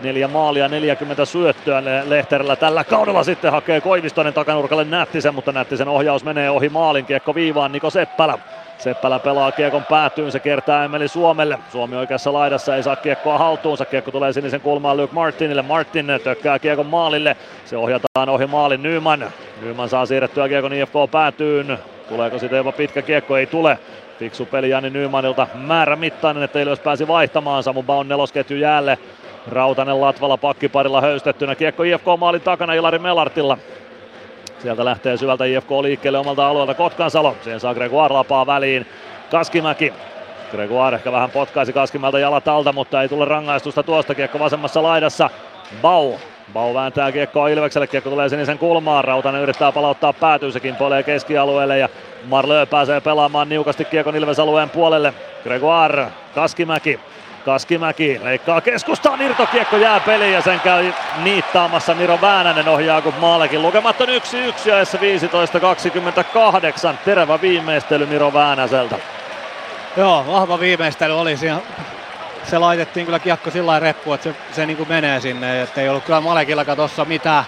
Neljä 0.02 0.28
maalia, 0.28 0.68
40 0.68 1.24
syöttöä 1.24 1.82
Lehterellä 2.04 2.56
tällä 2.56 2.84
kaudella 2.84 3.24
sitten 3.24 3.52
hakee 3.52 3.80
Koivistonen 3.80 4.34
takanurkalle 4.34 4.84
Nättisen, 4.84 5.34
mutta 5.34 5.52
Nättisen 5.52 5.88
ohjaus 5.88 6.24
menee 6.24 6.50
ohi 6.50 6.68
maalin, 6.68 7.06
kiekko 7.06 7.34
viivaan 7.34 7.72
Niko 7.72 7.90
Seppälä. 7.90 8.38
Seppälä 8.78 9.18
pelaa 9.18 9.52
kiekon 9.52 9.84
päätyyn, 9.84 10.32
se 10.32 10.40
kertaa 10.40 10.84
Emeli 10.84 11.08
Suomelle. 11.08 11.58
Suomi 11.72 11.96
oikeassa 11.96 12.32
laidassa 12.32 12.76
ei 12.76 12.82
saa 12.82 12.96
kiekkoa 12.96 13.38
haltuunsa. 13.38 13.84
Kiekko 13.84 14.10
tulee 14.10 14.32
sinisen 14.32 14.60
kulmaan 14.60 14.96
Luke 14.96 15.14
Martinille. 15.14 15.62
Martin 15.62 16.06
tökkää 16.24 16.58
kiekon 16.58 16.86
maalille. 16.86 17.36
Se 17.64 17.76
ohjataan 17.76 18.28
ohi 18.28 18.46
maalin 18.46 18.82
Nyman. 18.82 19.32
Nyman 19.62 19.88
saa 19.88 20.06
siirrettyä 20.06 20.48
kiekon 20.48 20.72
IFK 20.72 20.92
päätyyn. 21.10 21.78
Tuleeko 22.08 22.38
sitten 22.38 22.56
jopa 22.56 22.72
pitkä 22.72 23.02
kiekko? 23.02 23.36
Ei 23.36 23.46
tule. 23.46 23.78
Fiksu 24.18 24.46
peli 24.46 24.70
Jani 24.70 24.90
Nymanilta 24.90 25.46
määrämittainen, 25.54 26.42
että 26.42 26.60
Ilves 26.60 26.80
pääsi 26.80 27.08
vaihtamaan. 27.08 27.62
Samu 27.62 27.82
Baun 27.82 28.08
nelosketju 28.08 28.56
jäälle. 28.56 28.98
Rautanen 29.48 30.00
Latvala 30.00 30.36
pakkiparilla 30.36 31.00
höystettynä. 31.00 31.54
Kiekko 31.54 31.82
IFK 31.82 32.04
maalin 32.18 32.40
takana 32.40 32.74
Ilari 32.74 32.98
Melartilla. 32.98 33.58
Sieltä 34.58 34.84
lähtee 34.84 35.16
syvältä 35.16 35.44
IFK 35.44 35.70
liikkeelle 35.70 36.18
omalta 36.18 36.48
alueelta 36.48 36.74
Kotkansalo. 36.74 37.36
Siihen 37.42 37.60
saa 37.60 37.74
Gregoire 37.74 38.14
lapaa 38.14 38.46
väliin. 38.46 38.86
Kaskimäki. 39.30 39.92
Gregoire 40.50 40.96
ehkä 40.96 41.12
vähän 41.12 41.30
potkaisi 41.30 41.72
Kaskimäeltä 41.72 42.18
jalat 42.18 42.48
alta, 42.48 42.72
mutta 42.72 43.02
ei 43.02 43.08
tule 43.08 43.24
rangaistusta 43.24 43.82
tuosta. 43.82 44.14
Kiekko 44.14 44.38
vasemmassa 44.38 44.82
laidassa. 44.82 45.30
Bau. 45.82 46.12
Bau 46.52 46.74
vääntää 46.74 47.12
kiekkoa 47.12 47.48
Ilvekselle, 47.48 47.86
kiekko 47.86 48.10
tulee 48.10 48.28
sinisen 48.28 48.58
kulmaan, 48.58 49.04
Rautanen 49.04 49.42
yrittää 49.42 49.72
palauttaa 49.72 50.12
päätyy, 50.12 50.52
se 50.52 50.60
kimpoilee 50.60 51.02
keskialueelle 51.02 51.78
ja 51.78 51.88
Marlö 52.28 52.66
pääsee 52.66 53.00
pelaamaan 53.00 53.48
niukasti 53.48 53.84
kiekon 53.84 54.16
Ilves-alueen 54.16 54.70
puolelle. 54.70 55.14
Gregoire, 55.42 56.06
Kaskimäki, 56.34 57.00
Kaskimäki 57.44 58.20
leikkaa 58.24 58.60
keskustaan, 58.60 59.22
irtokiekko 59.22 59.76
jää 59.76 60.00
peliin 60.00 60.32
ja 60.32 60.42
sen 60.42 60.60
käy 60.60 60.92
niittaamassa 61.22 61.94
Miro 61.94 62.18
Väänänen 62.20 62.68
ohjaa 62.68 63.02
kun 63.02 63.14
maalekin. 63.20 63.62
Lukemat 63.62 64.00
on 64.00 64.08
1-1 64.08 64.10
ja 64.68 64.76
15-28. 66.92 66.96
Terävä 67.04 67.40
viimeistely 67.40 68.06
Miro 68.06 68.32
Väänäseltä. 68.32 68.96
Joo, 69.96 70.24
vahva 70.26 70.60
viimeistely 70.60 71.20
oli 71.20 71.36
siinä. 71.36 71.58
Se 72.44 72.58
laitettiin 72.58 73.06
kyllä 73.06 73.18
kiekko 73.18 73.50
sillä 73.50 73.78
reppu, 73.78 74.12
että 74.12 74.24
se, 74.24 74.36
se 74.52 74.66
niin 74.66 74.76
kuin 74.76 74.88
menee 74.88 75.20
sinne, 75.20 75.62
että 75.62 75.80
ei 75.80 75.88
ollut 75.88 76.04
kyllä 76.04 76.20
Malekillakaan 76.20 76.76
tuossa 76.76 77.04
mitään, 77.04 77.44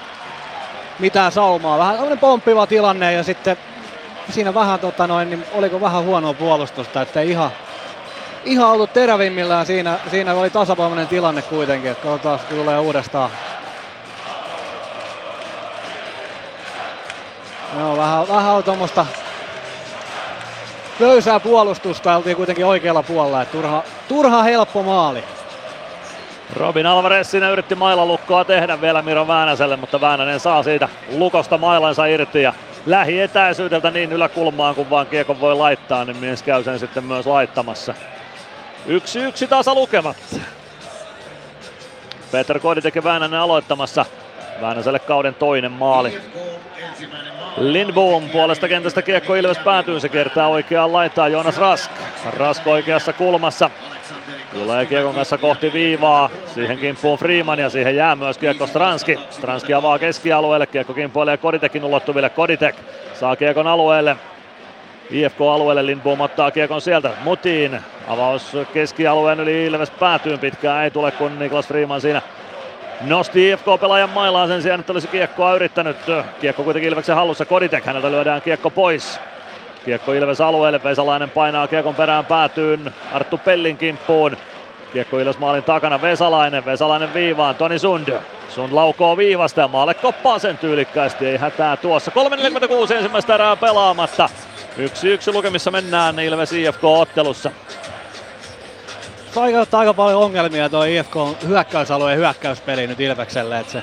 mitään 0.98 1.32
saumaa. 1.32 1.78
Vähän 1.78 1.94
tämmöinen 1.94 2.18
pomppiva 2.18 2.66
tilanne 2.66 3.12
ja 3.12 3.22
sitten 3.22 3.56
siinä 4.30 4.54
vähän 4.54 4.80
tota 4.80 5.06
noin, 5.06 5.30
niin 5.30 5.44
oliko 5.52 5.80
vähän 5.80 6.04
huonoa 6.04 6.34
puolustusta, 6.34 7.02
että 7.02 7.20
ihan, 7.20 7.50
ihan 8.44 8.70
ollut 8.70 8.92
terävimmillään 8.92 9.66
siinä, 9.66 9.98
siinä 10.10 10.34
oli 10.34 10.50
tasapainoinen 10.50 11.08
tilanne 11.08 11.42
kuitenkin, 11.42 11.90
että 11.90 12.02
katsotaan 12.08 12.40
tulee 12.48 12.78
uudestaan. 12.78 13.30
Joo, 17.78 17.96
vähän, 17.96 18.28
vähän 18.28 18.54
on 18.54 18.64
tuommoista 18.64 19.06
löysää 21.00 21.40
puolustusta, 21.40 22.16
oltiin 22.16 22.36
kuitenkin 22.36 22.66
oikealla 22.66 23.02
puolella, 23.02 23.42
että 23.42 23.52
turha, 23.52 23.82
turha 24.08 24.42
helppo 24.42 24.82
maali. 24.82 25.24
Robin 26.56 26.86
Alvarez 26.86 27.30
siinä 27.30 27.50
yritti 27.50 27.74
mailalukkoa 27.74 28.44
tehdä 28.44 28.80
vielä 28.80 29.02
Miro 29.02 29.28
Väänäselle, 29.28 29.76
mutta 29.76 30.00
Väänänen 30.00 30.40
saa 30.40 30.62
siitä 30.62 30.88
lukosta 31.16 31.58
mailansa 31.58 32.06
irti 32.06 32.42
ja 32.42 32.52
lähietäisyydeltä 32.86 33.90
niin 33.90 34.12
yläkulmaan 34.12 34.74
kun 34.74 34.90
vaan 34.90 35.06
kiekon 35.06 35.40
voi 35.40 35.54
laittaa, 35.54 36.04
niin 36.04 36.16
mies 36.16 36.42
käy 36.42 36.64
sen 36.64 36.78
sitten 36.78 37.04
myös 37.04 37.26
laittamassa. 37.26 37.94
Yksi 38.86 39.18
yksi 39.20 39.46
tasa 39.46 39.74
lukemat. 39.74 40.16
Peter 42.32 42.60
Koditek 42.60 43.04
Väänänen 43.04 43.40
aloittamassa. 43.40 44.04
Väänäselle 44.60 44.98
kauden 44.98 45.34
toinen 45.34 45.72
maali. 45.72 46.20
Lindboom 47.56 48.30
puolesta 48.30 48.68
kentästä 48.68 49.02
kiekko 49.02 49.34
Ilves 49.34 49.58
päätyy, 49.58 50.00
se 50.00 50.08
kertaa 50.08 50.48
oikeaan 50.48 50.92
laitaan 50.92 51.32
Jonas 51.32 51.58
Rask. 51.58 51.90
Rask 52.36 52.66
oikeassa 52.66 53.12
kulmassa. 53.12 53.70
Tulee 54.52 54.86
kiekon 54.86 55.14
kanssa 55.14 55.38
kohti 55.38 55.72
viivaa. 55.72 56.30
Siihen 56.54 56.78
kimppuun 56.78 57.18
Freeman 57.18 57.58
ja 57.58 57.70
siihen 57.70 57.96
jää 57.96 58.16
myös 58.16 58.38
kiekko 58.38 58.66
Stranski. 58.66 59.18
Stranski 59.30 59.74
avaa 59.74 59.98
keskialueelle. 59.98 60.66
Kiekko 60.66 60.94
kimpoilee 60.94 61.36
Koditekin 61.36 61.84
ulottuville. 61.84 62.30
Koditek 62.30 62.76
saa 63.14 63.36
kiekon 63.36 63.66
alueelle. 63.66 64.16
IFK-alueelle 65.10 65.86
Lindboom 65.86 66.20
ottaa 66.20 66.50
kiekon 66.50 66.80
sieltä. 66.80 67.10
Mutiin. 67.24 67.80
Avaus 68.08 68.56
keskialueen 68.72 69.40
yli 69.40 69.66
Ilves 69.66 69.90
päätyyn 69.90 70.38
pitkään 70.38 70.84
ei 70.84 70.90
tule 70.90 71.10
kun 71.10 71.38
Niklas 71.38 71.68
Freeman 71.68 72.00
siinä 72.00 72.22
nosti 73.00 73.50
IFK-pelaajan 73.50 74.10
mailaan 74.10 74.48
sen 74.48 74.62
sijaan, 74.62 74.80
että 74.80 74.92
olisi 74.92 75.08
kiekkoa 75.08 75.54
yrittänyt. 75.54 75.96
Kiekko 76.40 76.62
kuitenkin 76.62 76.88
Ilveksen 76.88 77.14
hallussa. 77.14 77.46
Koditek, 77.46 77.84
häneltä 77.84 78.10
lyödään 78.10 78.42
kiekko 78.42 78.70
pois. 78.70 79.20
Kiekko 79.84 80.12
Ilves 80.12 80.40
alueelle, 80.40 80.82
Vesalainen 80.84 81.30
painaa 81.30 81.68
kiekon 81.68 81.94
perään 81.94 82.26
päätyyn 82.26 82.94
Arttu 83.12 83.38
Pellin 83.38 83.76
kimppuun. 83.76 84.36
Kiekko 84.92 85.18
Ilves 85.18 85.38
maalin 85.38 85.64
takana, 85.64 86.02
Vesalainen, 86.02 86.64
Vesalainen 86.64 87.14
viivaan, 87.14 87.54
Toni 87.54 87.78
Sund. 87.78 88.18
Sun 88.48 88.74
laukoo 88.74 89.16
viivasta 89.16 89.60
ja 89.60 89.68
maalle 89.68 89.94
koppaa 89.94 90.38
sen 90.38 90.58
tyylikkäästi, 90.58 91.26
ei 91.26 91.36
hätää 91.36 91.76
tuossa. 91.76 92.12
3.46 92.86 92.92
ensimmäistä 92.92 93.34
erää 93.34 93.56
pelaamatta. 93.56 94.28
Yksi 94.76 95.08
yksi 95.08 95.32
lukemissa 95.32 95.70
mennään 95.70 96.18
Ilves 96.18 96.52
IFK-ottelussa. 96.52 97.50
Aiheuttaa 99.36 99.80
aika 99.80 99.94
paljon 99.94 100.22
ongelmia 100.22 100.68
tuo 100.68 100.84
IFK 100.84 101.14
hyökkäysalueen 101.48 102.18
hyökkäyspeli 102.18 102.86
nyt 102.86 103.00
Ilvekselle, 103.00 103.58
että 103.58 103.72
se 103.72 103.82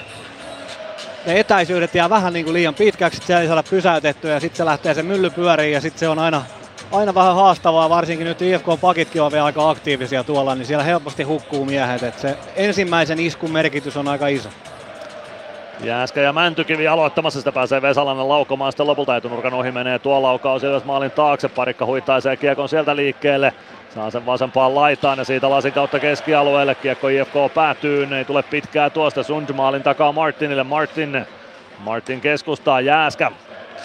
ne 1.26 1.40
etäisyydet 1.40 1.96
jää 1.96 2.10
vähän 2.10 2.34
niin 2.34 2.46
kuin 2.46 2.54
liian 2.54 2.76
pitkäksi, 2.76 3.22
että 3.22 3.40
ei 3.40 3.48
saada 3.48 3.64
pysäytettyä 3.64 4.34
ja 4.34 4.40
sitten 4.40 4.58
se 4.58 4.66
lähtee 4.66 4.94
se 4.94 5.04
mylly 5.04 5.30
pyöriin 5.30 5.74
ja 5.74 5.82
sitten 5.82 6.00
se 6.00 6.08
on 6.08 6.20
aina, 6.20 6.44
aina 6.92 7.16
vähän 7.16 7.36
haastavaa, 7.36 7.90
varsinkin 7.90 8.28
nyt 8.28 8.42
IFK-pakitkin 8.42 9.22
on 9.22 9.32
vielä 9.32 9.46
aika 9.46 9.70
aktiivisia 9.70 10.24
tuolla, 10.24 10.56
niin 10.56 10.66
siellä 10.66 10.84
helposti 10.84 11.24
hukkuu 11.24 11.66
miehet, 11.66 12.04
että 12.04 12.22
se 12.22 12.38
ensimmäisen 12.56 13.20
iskun 13.20 13.52
merkitys 13.52 13.98
on 13.98 14.08
aika 14.08 14.28
iso. 14.28 14.50
Jääskä 15.84 16.22
ja 16.22 16.34
Mäntykivi 16.34 16.88
aloittamassa, 16.88 17.40
sitä 17.40 17.52
pääsee 17.52 17.82
Vesalainen 17.82 18.30
laukomaan, 18.30 18.72
sitten 18.72 18.88
lopulta 18.88 19.16
etunurkan 19.16 19.54
ohi 19.54 19.72
menee 19.72 20.00
tuo 20.00 20.22
laukaus 20.22 20.64
Ilves 20.64 20.84
maalin 20.84 21.12
taakse, 21.12 21.50
parikka 21.50 21.86
huittaisee 21.86 22.38
kiekon 22.38 22.70
sieltä 22.70 22.96
liikkeelle, 22.96 23.54
saa 23.96 24.12
sen 24.12 24.26
vasempaan 24.26 24.76
laitaan 24.76 25.18
ja 25.18 25.24
siitä 25.26 25.50
lasin 25.50 25.74
kautta 25.74 26.00
keskialueelle, 26.00 26.76
kiekko 26.76 27.08
IFK 27.08 27.34
päätyy, 27.54 28.08
ei 28.18 28.26
tule 28.26 28.44
pitkää 28.44 28.90
tuosta, 28.90 29.24
Sund 29.24 29.54
maalin 29.54 29.84
takaa 29.84 30.12
Martinille, 30.12 30.64
Martin, 30.64 31.26
Martin 31.80 32.22
keskustaa, 32.22 32.82
Jääskä. 32.82 33.32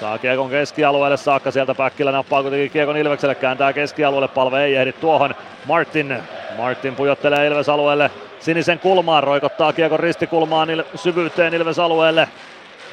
Saa 0.00 0.18
kiekon 0.18 0.50
keskialueelle. 0.50 1.16
Saakka, 1.16 1.50
sieltä 1.50 1.74
Päkkilä 1.74 2.12
nappaa 2.12 2.42
kuitenkin 2.42 2.70
kiekon 2.70 2.96
Ilvekselle, 2.96 3.34
kääntää 3.34 3.72
keskialueelle, 3.72 4.28
palve 4.28 4.64
ei 4.64 4.76
ehdi 4.76 4.92
tuohon. 4.92 5.34
Martin, 5.66 6.16
Martin 6.56 6.94
pujottelee 6.94 7.46
Ilves 7.46 7.68
alueelle, 7.68 8.10
sinisen 8.40 8.78
kulmaan, 8.78 9.22
roikottaa 9.22 9.72
kiekon 9.72 10.00
ristikulmaan 10.00 10.68
il- 10.70 10.84
syvyyteen 10.94 11.54
Ilves 11.54 11.78
alueelle. 11.78 12.28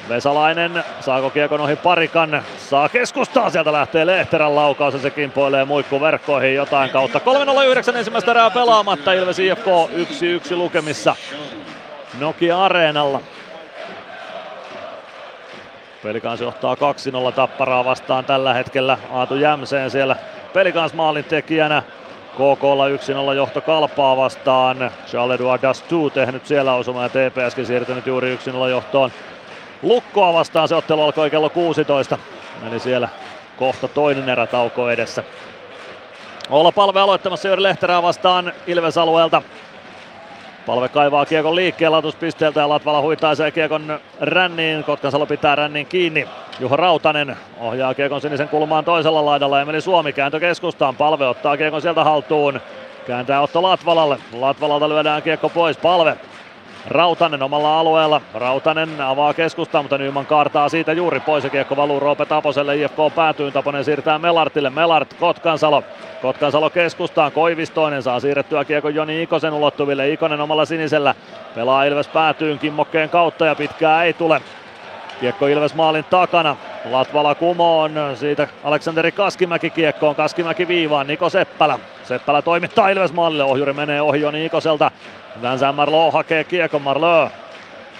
Vesalainen, 0.08 0.84
saako 1.00 1.30
kiekon 1.30 1.60
ohi 1.60 1.76
parikan, 1.76 2.42
saa 2.58 2.88
keskustaa, 2.88 3.50
sieltä 3.50 3.72
lähtee 3.72 4.06
Lehterän 4.06 4.54
laukaus 4.54 4.94
ja 4.94 5.00
se 5.00 5.10
kimpoilee 5.10 5.64
muikku 5.64 6.00
verkkoihin 6.00 6.54
jotain 6.54 6.90
kautta. 6.90 7.20
3.09 7.92 7.96
ensimmäistä 7.96 8.30
erää 8.30 8.50
pelaamatta, 8.50 9.12
Ilves 9.12 9.38
IFK 9.38 9.66
1-1 10.52 10.56
lukemissa 10.56 11.16
Nokia 12.18 12.64
Areenalla. 12.64 13.20
Pelikans 16.02 16.40
johtaa 16.40 16.74
2-0 16.74 17.32
tapparaa 17.32 17.84
vastaan 17.84 18.24
tällä 18.24 18.54
hetkellä 18.54 18.98
Aatu 19.12 19.36
Jämseen 19.36 19.90
siellä 19.90 20.16
Pelikans 20.52 20.94
maalin 20.94 21.24
tekijänä. 21.24 21.82
KKlla 22.34 22.88
1-0 23.32 23.34
johto 23.36 23.60
Kalpaa 23.60 24.16
vastaan. 24.16 24.90
Charles-Edouard 25.06 25.62
Dastu 25.62 26.10
tehnyt 26.10 26.46
siellä 26.46 26.74
osuma 26.74 27.02
ja 27.02 27.08
TPSkin 27.08 27.66
siirtynyt 27.66 28.06
juuri 28.06 28.38
1-0 28.66 28.68
johtoon. 28.70 29.10
Lukkoa 29.82 30.32
vastaan 30.32 30.68
se 30.68 30.74
ottelu 30.74 31.02
alkoi 31.02 31.30
kello 31.30 31.50
16. 31.50 32.18
Eli 32.68 32.80
siellä 32.80 33.08
kohta 33.56 33.88
toinen 33.88 34.28
erä 34.28 34.46
tauko 34.46 34.90
edessä. 34.90 35.22
Olla 36.50 36.72
palve 36.72 37.00
aloittamassa 37.00 37.48
Jori 37.48 37.62
Lehterää 37.62 38.02
vastaan 38.02 38.52
Ilves 38.66 38.98
alueelta. 38.98 39.42
Palve 40.66 40.88
kaivaa 40.88 41.26
kiekon 41.26 41.56
liikkeen 41.56 41.92
latuspisteeltä 41.92 42.60
ja 42.60 42.68
Latvala 42.68 43.00
huitaisee 43.00 43.50
kiekon 43.50 44.00
ränniin. 44.20 44.84
Kotkansalo 44.84 45.26
pitää 45.26 45.56
rännin 45.56 45.86
kiinni. 45.86 46.28
Juha 46.60 46.76
Rautanen 46.76 47.36
ohjaa 47.60 47.94
kiekon 47.94 48.20
sinisen 48.20 48.48
kulmaan 48.48 48.84
toisella 48.84 49.24
laidalla. 49.24 49.60
Emeli 49.60 49.80
Suomi 49.80 50.12
kääntö 50.12 50.40
keskustaan. 50.40 50.96
Palve 50.96 51.26
ottaa 51.26 51.56
kiekon 51.56 51.82
sieltä 51.82 52.04
haltuun. 52.04 52.60
Kääntää 53.06 53.40
Otto 53.40 53.62
Latvalalle. 53.62 54.18
Latvalalta 54.32 54.88
lyödään 54.88 55.22
kiekko 55.22 55.48
pois. 55.48 55.76
Palve 55.76 56.16
Rautanen 56.88 57.42
omalla 57.42 57.80
alueella. 57.80 58.20
Rautanen 58.34 59.00
avaa 59.00 59.34
keskustaa, 59.34 59.82
mutta 59.82 59.98
Nyman 59.98 60.26
kaartaa 60.26 60.68
siitä 60.68 60.92
juuri 60.92 61.20
pois 61.20 61.44
ja 61.44 61.50
kiekko 61.50 61.76
valuu 61.76 62.00
Roope 62.00 62.26
Taposelle. 62.26 62.76
IFK 62.76 62.96
päätyy, 63.14 63.50
Taponen 63.50 63.84
siirtää 63.84 64.18
Melartille. 64.18 64.70
Melart, 64.70 65.14
Kotkansalo. 65.14 65.82
Kotkansalo 66.22 66.70
keskustaan, 66.70 67.32
Koivistoinen 67.32 68.02
saa 68.02 68.20
siirrettyä 68.20 68.64
kiekko 68.64 68.88
Joni 68.88 69.22
Ikosen 69.22 69.52
ulottuville. 69.52 70.10
Ikonen 70.10 70.40
omalla 70.40 70.64
sinisellä 70.64 71.14
pelaa 71.54 71.84
Ilves 71.84 72.08
päätyyn 72.08 72.58
kimmokkeen 72.58 73.10
kautta 73.10 73.46
ja 73.46 73.54
pitkää 73.54 74.04
ei 74.04 74.12
tule. 74.12 74.40
Kiekko 75.20 75.46
Ilves 75.46 75.74
maalin 75.74 76.04
takana. 76.04 76.56
Latvala 76.90 77.34
kumoon, 77.34 77.92
siitä 78.14 78.48
Aleksanteri 78.64 79.12
Kaskimäki 79.12 79.70
kiekkoon, 79.70 80.14
Kaskimäki 80.14 80.68
viivaan, 80.68 81.06
Niko 81.06 81.30
Seppälä. 81.30 81.78
Seppälä 82.04 82.42
toimittaa 82.42 82.88
Ilves 82.88 83.12
maalille, 83.12 83.44
ohjuri 83.44 83.72
menee 83.72 84.02
ohi 84.02 84.20
Joni 84.20 84.44
Ikoselta. 84.44 84.90
Vincent 85.42 85.76
Marlowe 85.76 86.12
hakee 86.12 86.44
kiekon, 86.44 86.82
Marlowe 86.82 87.30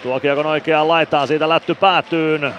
tuo 0.02 0.20
kiekon 0.20 0.46
oikeaan 0.46 0.88
laitaan, 0.88 1.28
siitä 1.28 1.48
lätty 1.48 1.74
päätyyn. 1.74 2.54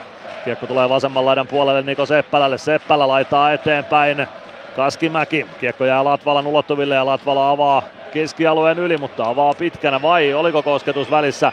Kiekko 0.45 0.67
tulee 0.67 0.89
vasemman 0.89 1.25
laidan 1.25 1.47
puolelle 1.47 1.81
Niko 1.81 2.05
Seppälälle, 2.05 2.57
Seppälä 2.57 3.07
laitaa 3.07 3.51
eteenpäin. 3.53 4.27
Kaskimäki, 4.75 5.45
kiekko 5.59 5.85
jää 5.85 6.03
Latvalan 6.03 6.47
ulottuville 6.47 6.95
ja 6.95 7.05
Latvala 7.05 7.49
avaa 7.49 7.83
keskialueen 8.11 8.79
yli, 8.79 8.97
mutta 8.97 9.23
avaa 9.23 9.53
pitkänä 9.53 10.01
vai 10.01 10.33
oliko 10.33 10.63
kosketus 10.63 11.11
välissä? 11.11 11.51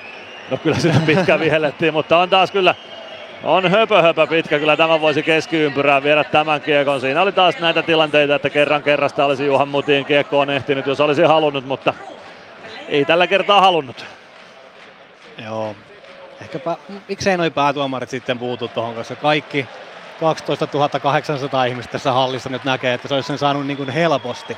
No 0.51 0.57
kyllä 0.57 0.79
sitä 0.79 1.01
pitkä 1.07 1.41
vihellettiin, 1.41 1.93
mutta 1.93 2.19
on 2.19 2.31
taas 2.31 2.51
kyllä 2.51 2.75
on 3.43 3.71
höpö 3.71 4.03
höpö 4.03 4.27
pitkä, 4.27 4.59
kyllä 4.59 4.77
tämä 4.77 5.01
voisi 5.01 5.23
keskiympyrään 5.23 6.03
viedä 6.03 6.25
tämän 6.25 6.61
kiekon. 6.61 7.01
Siinä 7.01 7.23
oli 7.23 7.33
taas 7.33 7.59
näitä 7.59 7.83
tilanteita, 7.83 8.35
että 8.35 8.51
kerran 8.51 8.83
kerrasta 8.83 9.25
olisi 9.25 9.47
Juhan 9.47 9.69
Mutin 9.69 10.05
kiekkoon 10.05 10.51
ehtinyt, 10.51 10.87
jos 10.87 11.01
olisi 11.01 11.23
halunnut, 11.23 11.67
mutta 11.67 11.95
ei 12.89 13.05
tällä 13.05 13.27
kertaa 13.27 13.61
halunnut. 13.61 14.07
Joo, 15.45 15.77
ehkäpä, 16.41 16.77
miksei 17.09 17.37
noin 17.37 17.53
päätuomarit 17.53 18.11
sitten 18.11 18.39
puutu 18.39 18.69
tuohon, 18.69 18.95
koska 18.95 19.17
kaikki 19.17 19.67
12 20.21 20.67
800 21.01 21.65
ihmistä 21.65 21.93
tässä 21.93 22.13
hallissa 22.13 22.51
nyt 22.51 22.65
näkee, 22.65 22.95
että 22.95 23.09
se 23.09 23.15
olisi 23.15 23.27
sen 23.27 23.39
saanut 23.39 23.67
niin 23.67 23.77
kuin 23.77 23.89
helposti. 23.89 24.57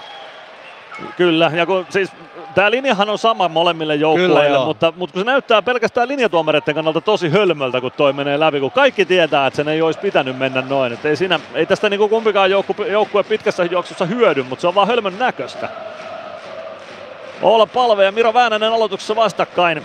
Kyllä, 1.16 1.50
ja 1.54 1.66
kun 1.66 1.86
siis 1.88 2.10
tämä 2.54 2.70
linjahan 2.70 3.08
on 3.08 3.18
sama 3.18 3.48
molemmille 3.48 3.94
joukkueille, 3.94 4.64
mutta, 4.64 4.92
mutta 4.96 5.12
kun 5.12 5.20
se 5.20 5.26
näyttää 5.26 5.62
pelkästään 5.62 6.08
linjatuomareiden 6.08 6.74
kannalta 6.74 7.00
tosi 7.00 7.28
hölmöltä, 7.28 7.80
kun 7.80 7.92
toi 7.96 8.12
menee 8.12 8.40
läpi, 8.40 8.60
kun 8.60 8.70
kaikki 8.70 9.04
tietää, 9.04 9.46
että 9.46 9.56
sen 9.56 9.68
ei 9.68 9.82
olisi 9.82 10.00
pitänyt 10.00 10.38
mennä 10.38 10.62
noin. 10.68 10.92
Et 10.92 11.04
ei, 11.04 11.16
siinä, 11.16 11.40
ei 11.54 11.66
tästä 11.66 11.90
niinku 11.90 12.08
kumpikaan 12.08 12.50
joukkue, 12.50 12.88
joukkue 12.88 13.22
pitkässä 13.22 13.64
juoksussa 13.64 14.04
hyödy, 14.04 14.42
mutta 14.42 14.60
se 14.60 14.68
on 14.68 14.74
vaan 14.74 14.88
hölmön 14.88 15.18
näköistä. 15.18 15.68
Olla 17.42 17.66
Palve 17.66 18.04
ja 18.04 18.12
Miro 18.12 18.34
Väänänen 18.34 18.72
aloituksessa 18.72 19.16
vastakkain. 19.16 19.82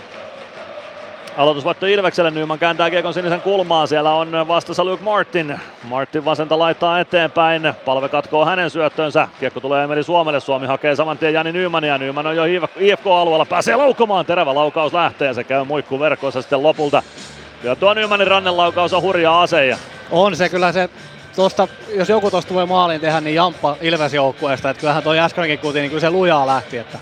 Aloitusvoitto 1.36 1.86
Ilvekselle, 1.86 2.30
Nyman 2.30 2.58
kääntää 2.58 2.90
kiekon 2.90 3.14
sinisen 3.14 3.40
kulmaan, 3.40 3.88
siellä 3.88 4.14
on 4.14 4.48
vastassa 4.48 4.84
Luke 4.84 5.02
Martin. 5.04 5.60
Martin 5.82 6.24
vasenta 6.24 6.58
laittaa 6.58 7.00
eteenpäin, 7.00 7.74
palve 7.84 8.08
katkoo 8.08 8.44
hänen 8.44 8.70
syöttönsä, 8.70 9.28
kiekko 9.40 9.60
tulee 9.60 9.84
Emeli 9.84 10.02
Suomelle, 10.02 10.40
Suomi 10.40 10.66
hakee 10.66 10.96
saman 10.96 11.18
tien 11.18 11.34
Jani 11.34 11.52
Nymania, 11.52 11.98
Nyman 11.98 12.26
on 12.26 12.36
jo 12.36 12.44
IFK-alueella, 12.76 13.44
pääsee 13.46 13.76
laukomaan, 13.76 14.26
terävä 14.26 14.54
laukaus 14.54 14.92
lähtee 14.92 15.28
ja 15.28 15.34
se 15.34 15.44
käy 15.44 15.64
muikku 15.64 16.00
verkkoissa 16.00 16.42
sitten 16.42 16.62
lopulta. 16.62 17.02
Ja 17.62 17.76
tuo 17.76 17.94
Nymanin 17.94 18.26
rannelaukaus 18.26 18.92
on 18.92 19.02
hurja 19.02 19.42
ase. 19.42 19.78
On 20.10 20.36
se 20.36 20.48
kyllä 20.48 20.72
se 20.72 20.90
tosta, 21.36 21.68
jos 21.94 22.08
joku 22.08 22.30
tosta 22.30 22.54
voi 22.54 22.66
maalin 22.66 23.00
tehdä, 23.00 23.20
niin 23.20 23.34
Jamppa 23.34 23.76
Ilves 23.80 24.14
joukkueesta. 24.14 24.70
Että 24.70 24.80
kyllähän 24.80 25.02
toi 25.02 25.18
äskenkin 25.18 25.58
kuutin, 25.58 25.80
niin 25.80 25.90
kyllä 25.90 26.00
se 26.00 26.10
lujaa 26.10 26.46
lähti. 26.46 26.78
Että 26.78 26.98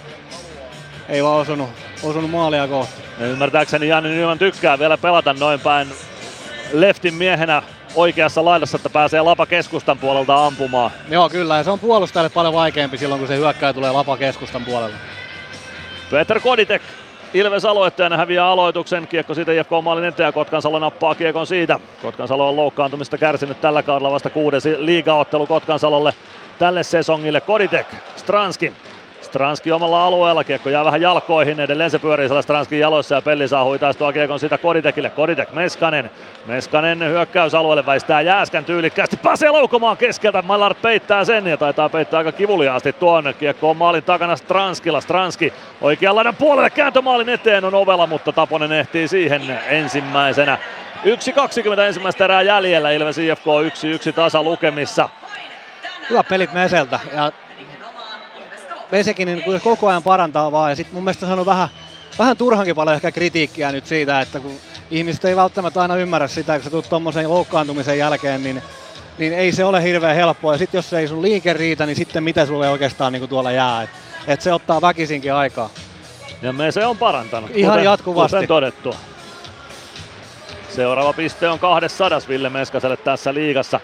ei 1.13 1.25
vaan 1.25 1.41
osunut, 1.41 1.71
osunut 2.03 2.31
maalia 2.31 2.69
kohti. 2.69 3.03
Ja 3.19 3.27
ymmärtääkseni 3.27 3.89
Janni 3.89 4.11
Nyman 4.11 4.39
tykkää 4.39 4.79
vielä 4.79 4.99
pelata 4.99 5.33
noin 5.33 5.61
päin 5.61 5.89
leftin 6.73 7.15
miehenä 7.15 7.63
oikeassa 7.95 8.45
laidassa, 8.45 8.77
että 8.77 8.91
pääsee 8.91 9.21
Lapa 9.21 9.47
keskustan 9.47 9.99
puolelta 9.99 10.47
ampumaan. 10.47 10.91
Joo, 11.09 11.29
kyllä, 11.29 11.57
ja 11.57 11.65
se 11.65 11.71
on 11.71 11.79
puolustajalle 11.79 12.31
paljon 12.31 12.55
vaikeampi 12.55 12.99
silloin, 12.99 13.19
kun 13.19 13.29
se 13.29 13.37
hyökkää 13.37 13.73
tulee 13.73 13.93
Lapa 13.93 14.17
keskustan 14.17 14.65
puolelle. 14.65 14.97
Peter 16.11 16.41
Koditek 16.41 16.83
Ilves 17.35 17.65
aloittajana 17.65 18.17
häviää 18.17 18.47
aloituksen. 18.47 19.07
Kiekko 19.07 19.35
siitä 19.35 19.53
IFK 19.53 19.71
maalin 19.83 20.05
eteen 20.05 20.27
ja 20.27 20.33
Kotkansalo 20.33 20.79
nappaa 20.79 21.15
kiekon 21.15 21.47
siitä. 21.47 21.81
Kotkansalo 22.03 22.49
on 22.49 22.57
loukkaantumista 22.57 23.19
kärsinyt 23.19 23.61
tällä 23.61 23.83
kaudella 23.83 24.13
vasta 24.13 24.31
kuudes 24.31 24.65
liigaottelu 24.79 25.47
Kotkansalolle 25.47 26.15
tälle 26.59 26.83
sesongille. 26.83 27.41
Koditek, 27.41 27.87
Stranski, 28.17 28.73
Stranski 29.33 29.73
omalla 29.73 30.05
alueella, 30.05 30.45
kiekko 30.45 30.71
jää 30.71 30.85
vähän 30.85 31.01
jalkoihin, 31.01 31.61
edelleen 31.61 31.91
se 31.91 31.99
pyörii 31.99 32.29
siellä 32.29 32.43
Stranskin 32.43 32.79
jaloissa 32.79 33.15
ja 33.15 33.23
Pelli 33.23 33.49
saa 33.49 33.65
huitaistua 33.65 34.13
kiekon 34.13 34.39
sitä 34.39 34.59
Koditekille. 34.59 35.11
Koditek 35.11 35.53
Meskanen, 35.53 36.11
Meskanen 36.47 37.01
hyökkäysalueelle 37.01 37.87
väistää 37.87 38.21
Jääskän 38.21 38.65
tyylikkäästi, 38.65 39.17
pääsee 39.17 39.51
laukomaan 39.51 39.97
keskeltä, 39.97 40.43
Mallard 40.43 40.77
peittää 40.83 41.25
sen 41.25 41.47
ja 41.47 41.57
taitaa 41.57 41.89
peittää 41.89 42.19
aika 42.19 42.33
kivuliaasti 42.33 42.93
tuon. 42.93 43.35
Kiekko 43.39 43.71
on 43.71 43.77
maalin 43.77 44.03
takana 44.03 44.37
Stranskilla, 44.37 45.01
Stranski 45.01 45.53
oikean 45.81 46.17
laidan 46.17 46.37
puolelle 46.37 46.71
kääntömaalin 46.71 47.29
eteen 47.29 47.65
on 47.65 47.75
ovella, 47.75 48.07
mutta 48.07 48.33
Taponen 48.33 48.73
ehtii 48.73 49.09
siihen 49.09 49.61
ensimmäisenä. 49.69 50.59
1.20 51.05 51.81
ensimmäistä 51.81 52.25
erää 52.25 52.43
jäljellä, 52.43 52.91
Ilves 52.91 53.19
IFK 53.19 53.47
1-1 54.11 54.13
tasa 54.13 54.43
lukemissa. 54.43 55.09
Hyvä 56.11 56.23
pelit 56.25 56.53
Meseltä 56.53 57.01
ja 57.15 57.33
Vesekin 58.93 59.27
niin 59.27 59.61
koko 59.65 59.89
ajan 59.89 60.03
parantaa 60.03 60.53
vaan 60.53 60.71
ja 60.71 60.77
sitten 60.77 60.95
mun 60.95 61.05
mielestä 61.05 61.27
on 61.27 61.47
vähän, 61.47 61.69
vähän 62.19 62.37
turhankin 62.37 62.75
paljon 62.75 62.97
ehkä 62.97 63.13
kritiikkiä 63.13 63.73
nyt 63.73 63.87
siitä, 63.87 64.21
että 64.21 64.41
kun 64.41 64.53
ihmiset 64.91 65.25
ei 65.25 65.37
välttämättä 65.37 65.83
aina 65.83 65.97
ymmärrä 65.97 66.29
sitä, 66.29 66.55
kun 66.55 66.65
sä 66.65 66.71
tulet 66.71 66.89
tuommoisen 66.89 67.29
loukkaantumisen 67.29 67.99
jälkeen, 67.99 68.43
niin, 68.43 68.63
niin 69.19 69.33
ei 69.33 69.53
se 69.53 69.65
ole 69.65 69.83
hirveän 69.83 70.17
helppoa. 70.17 70.55
Ja 70.55 70.59
sitten 70.59 70.79
jos 70.79 70.93
ei 70.93 71.09
sun 71.09 71.23
liike 71.23 71.53
riitä, 71.53 71.87
niin 71.87 71.97
sitten 71.97 72.25
mitä 72.25 72.47
sulle 72.47 72.69
oikeastaan 72.69 73.13
niin 73.13 73.29
tuolla 73.29 73.53
jää. 73.53 73.83
Että 73.83 73.97
et 74.27 74.41
se 74.41 74.53
ottaa 74.53 74.81
väkisinkin 74.81 75.35
aikaa. 75.35 75.71
Ja 76.43 76.53
me 76.53 76.73
se 76.73 76.87
on 76.87 76.99
parantanut. 76.99 77.51
Ihan 77.55 77.73
kuten, 77.73 77.85
jatkuvasti. 77.85 78.37
Kuten 78.37 78.49
todettu. 78.49 78.95
Seuraava 80.69 81.13
piste 81.13 81.49
on 81.49 81.59
200 81.59 82.21
Ville 82.29 82.49
Meskaselle 82.49 82.97
tässä 82.97 83.35
liigassa. 83.35 83.81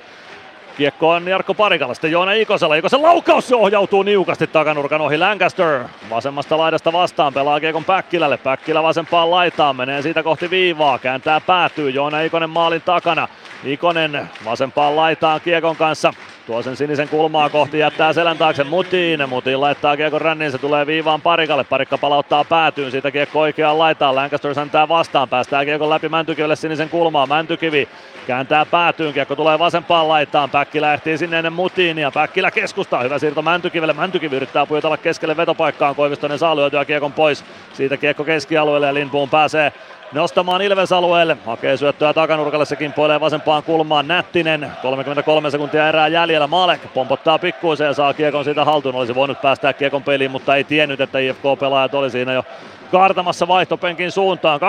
Kiekko 0.79 1.11
on 1.11 1.29
Jarkko 1.29 1.55
Parikalla, 1.55 1.95
sitten 1.95 2.11
Joona 2.11 2.33
Ikosella. 2.33 2.75
Ikosen 2.75 3.03
laukaus 3.03 3.53
ohjautuu 3.53 4.03
niukasti 4.03 4.47
takanurkan 4.47 5.01
ohi 5.01 5.19
Lancaster. 5.19 5.85
Vasemmasta 6.11 6.59
laidasta 6.59 6.93
vastaan 6.93 7.35
pelaa 7.35 7.61
Kiekon 7.61 7.85
Päkkilälle. 7.85 8.37
Päkkilä 8.37 8.83
vasempaan 8.83 9.31
laitaan, 9.31 9.77
menee 9.77 10.03
siitä 10.03 10.23
kohti 10.23 10.51
viivaa, 10.51 10.99
kääntää 10.99 11.41
päätyy. 11.41 11.91
Joona 11.91 12.21
Ikonen 12.21 12.51
maalin 12.51 12.83
takana. 12.83 13.29
Ikonen 13.65 14.31
vasempaan 14.45 14.97
laitaan 14.97 15.41
Kiekon 15.41 15.77
kanssa. 15.77 16.15
Tuo 16.49 16.63
sen 16.63 16.77
sinisen 16.77 17.09
kulmaa 17.09 17.51
kohti, 17.51 17.79
jättää 17.79 18.13
selän 18.13 18.39
taakse 18.39 18.65
Mutiin. 18.65 19.29
Mutiin 19.29 19.61
laittaa 19.61 19.97
Kiekon 19.97 20.21
ränniin, 20.21 20.53
se 20.53 20.59
tulee 20.59 20.87
viivaan 20.87 21.21
Parikalle. 21.21 21.65
Parikka 21.65 21.99
palauttaa 21.99 22.45
päätyyn, 22.45 22.91
siitä 22.91 23.11
Kiekko 23.11 23.41
oikeaan 23.41 23.79
laitaan. 23.79 24.15
Lancaster 24.15 24.55
säntää 24.55 24.89
vastaan, 24.89 25.29
päästää 25.29 25.65
Kiekon 25.65 25.91
läpi 25.91 26.09
Mäntykivelle 26.09 26.57
sinisen 26.57 26.89
kulmaa. 26.89 27.27
Mäntykivi 27.27 27.89
kääntää 28.27 28.67
päätyyn, 28.67 29.13
Kiekko 29.13 29.37
tulee 29.37 29.59
vasempaan 29.59 30.09
laitaan. 30.09 30.51
Päkkilä 30.51 30.95
ehtii 30.95 31.19
sinne 31.19 31.39
ennen 31.39 31.53
Mutiin 31.53 31.99
ja 31.99 32.11
Päkkilä 32.11 32.51
keskustaa. 32.51 33.03
Hyvä 33.03 33.19
siirto 33.19 33.43
Mäntykivelle. 33.43 33.93
Mäntykivi 33.93 34.37
yrittää 34.37 34.67
pujotella 34.67 34.97
keskelle 34.97 35.37
vetopaikkaan. 35.37 35.95
Koivistonen 35.95 36.39
saa 36.39 36.57
lyötyä 36.57 36.85
Kiekon 36.85 37.13
pois. 37.13 37.45
Siitä 37.73 37.97
Kiekko 37.97 38.25
keskialueelle 38.25 38.87
ja 38.87 38.95
Lindboom 38.95 39.31
pääsee 39.31 39.73
nostamaan 40.13 40.63
Ilves 40.63 40.93
alueelle. 40.93 41.37
Hakee 41.47 41.77
syöttöä 41.77 42.13
takanurkalle, 42.13 42.65
se 42.65 42.77
kimpoilee 42.77 43.21
vasempaan 43.21 43.63
kulmaan. 43.63 44.09
Nättinen, 44.09 44.73
33 44.83 45.51
sekuntia 45.51 45.89
erää 45.89 46.09
jäljellä. 46.09 46.47
Malek 46.47 46.81
pompottaa 46.95 47.39
pikkuiseen 47.39 47.89
ja 47.89 47.95
saa 47.95 48.15
kiekon 48.15 48.45
siitä 48.45 48.65
haltuun. 48.65 48.95
Olisi 48.95 49.15
voinut 49.15 49.41
päästää 49.41 49.73
kiekon 49.73 50.03
peliin, 50.03 50.31
mutta 50.31 50.57
ei 50.57 50.65
tiennyt, 50.65 51.01
että 51.01 51.19
IFK-pelaajat 51.19 51.95
oli 51.95 52.11
siinä 52.11 52.33
jo 52.33 52.45
kaartamassa 52.93 53.49
vaihtopenkin 53.49 54.13
suuntaan. 54.13 54.61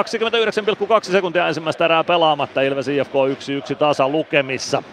29,2 1.06 1.11
sekuntia 1.11 1.48
ensimmäistä 1.48 1.86
erää 1.86 2.03
pelaamatta. 2.03 2.61
Ilves 2.61 2.88
IFK 2.88 3.14
1-1 3.74 3.76
tasa 3.76 4.10
lukemissa. 4.10 4.84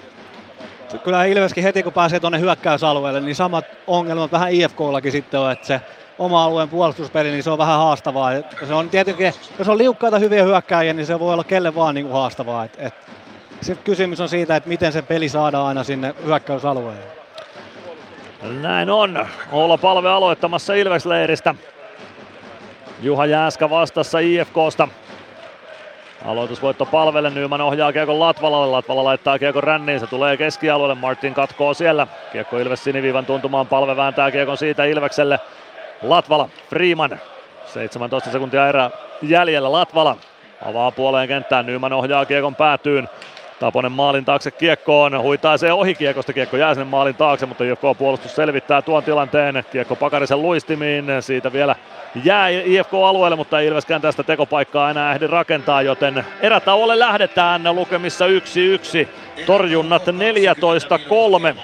Kyllä 1.05 1.24
Ilveskin 1.24 1.64
heti 1.64 1.82
kun 1.82 1.93
pääsee 1.93 2.20
tuonne 2.20 2.40
hyökkäysalueelle, 2.40 3.20
niin 3.20 3.35
samat 3.35 3.64
ongelmat 3.86 4.32
vähän 4.32 4.52
IFKllakin 4.52 5.12
sitten 5.12 5.40
on, 5.40 5.52
että 5.52 5.66
se 5.66 5.81
oma 6.18 6.44
alueen 6.44 6.68
puolustuspeli, 6.68 7.30
niin 7.30 7.43
se 7.43 7.51
on 7.51 7.59
vähän 7.59 7.78
haastavaa. 7.78 8.30
Se 8.66 8.74
on 8.74 8.90
tietenkin, 8.90 9.32
jos 9.59 9.68
on 9.68 9.78
liukkaita 9.78 10.18
hyviä 10.18 10.43
hyökkääjiä, 10.43 10.93
niin 10.93 11.06
se 11.06 11.20
voi 11.20 11.32
olla 11.32 11.44
kelle 11.44 11.74
vaan 11.74 11.94
niin 11.94 12.06
kuin 12.06 12.16
haastavaa. 12.16 12.64
Et, 12.64 12.76
et, 12.78 12.94
sitten 13.60 13.84
kysymys 13.84 14.20
on 14.20 14.28
siitä, 14.28 14.56
että 14.56 14.68
miten 14.68 14.93
se 14.93 15.02
peli 15.02 15.28
saadaan 15.28 15.66
aina 15.66 15.84
sinne 15.84 16.14
hyökkäysalueelle. 16.24 17.16
Näin 18.60 18.90
on. 18.90 19.26
Olla 19.52 19.78
palve 19.78 20.09
aloittamassa 20.09 20.74
Ilves-leiristä. 20.74 21.55
Juha 23.02 23.26
Jääskä 23.26 23.70
vastassa 23.70 24.18
IFKsta. 24.18 24.88
Aloitusvoitto 26.24 26.86
palvelle, 26.86 27.30
Nyman 27.30 27.60
ohjaa 27.60 27.93
Kiekon 27.93 28.20
Latvalalle, 28.20 28.66
Latvala 28.66 29.05
laittaa 29.05 29.38
Kiekon 29.38 29.64
ränniin, 29.64 30.01
se 30.01 30.06
tulee 30.06 30.36
keskialueelle, 30.36 30.94
Martin 30.94 31.34
katkoo 31.34 31.74
siellä. 31.74 32.06
Kiekko 32.32 32.59
Ilves 32.59 32.84
siniviivan 32.84 33.26
tuntumaan, 33.26 33.66
palve 33.66 33.97
vääntää 33.97 34.30
Kiekon 34.30 34.56
siitä 34.56 34.84
Ilvekselle. 34.84 35.40
Latvala, 36.02 36.48
Freeman, 36.70 37.20
17 37.66 38.31
sekuntia 38.31 38.68
erä 38.68 38.90
jäljellä 39.23 39.73
Latvala. 39.73 40.16
Avaa 40.66 40.90
puoleen 40.90 41.28
kenttään, 41.28 41.66
Nyman 41.66 41.93
ohjaa 41.93 42.27
kiekon 42.27 42.55
päätyyn. 42.55 43.09
Taponen 43.60 43.93
maalin 43.93 44.24
taakse 44.24 44.51
kiekkoon, 44.51 45.23
huitaisee 45.23 45.73
ohi 45.73 45.94
kiekosta, 45.94 46.32
kiekko 46.32 46.56
jää 46.56 46.74
sinne 46.74 46.85
maalin 46.85 47.14
taakse, 47.14 47.47
mutta 47.47 47.64
IFK 47.64 47.82
puolustus 47.98 48.36
selvittää 48.36 48.82
tuon 48.82 49.02
tilanteen. 49.02 49.64
Kiekko 49.73 49.97
Pakarisen 49.97 50.43
luistimiin, 50.43 51.05
siitä 51.20 51.52
vielä 51.52 51.77
jää 52.24 52.48
IFK-alueelle, 52.48 53.36
mutta 53.36 53.60
ei 53.60 53.66
Ilveskään 53.66 54.02
tästä 54.02 54.23
tekopaikkaa 54.23 54.90
enää 54.90 55.12
ehdi 55.12 55.27
rakentaa, 55.27 55.82
joten 55.82 56.24
erätauolle 56.40 56.98
lähdetään 56.98 57.74
lukemissa 57.74 58.24
1-1. 58.27 59.09
Torjunnat 59.47 60.02
14-3. 60.06 61.56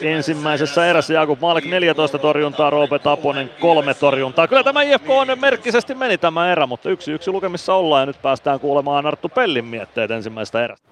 Ensimmäisessä 0.00 0.86
erässä 0.86 1.14
Jakub 1.14 1.40
Maalek 1.40 1.64
14 1.64 2.18
torjuntaa, 2.18 2.70
Roope 2.70 2.98
Taponen 2.98 3.50
kolme 3.60 3.94
torjuntaa. 3.94 4.48
Kyllä 4.48 4.64
tämä 4.64 4.82
IFK 4.82 5.10
on 5.10 5.28
merkkisesti 5.40 5.94
meni 5.94 6.18
tämä 6.18 6.52
erä, 6.52 6.66
mutta 6.66 6.90
yksi 6.90 7.12
yksi 7.12 7.30
lukemissa 7.30 7.74
ollaan 7.74 8.02
ja 8.02 8.06
nyt 8.06 8.22
päästään 8.22 8.60
kuulemaan 8.60 9.06
Arttu 9.06 9.28
Pellin 9.28 9.64
mietteet 9.64 10.10
ensimmäisestä 10.10 10.64
erästä. 10.64 10.88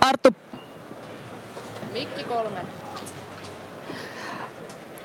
Arttu. 0.00 0.28
Mikki 1.92 2.24
kolme. 2.24 2.60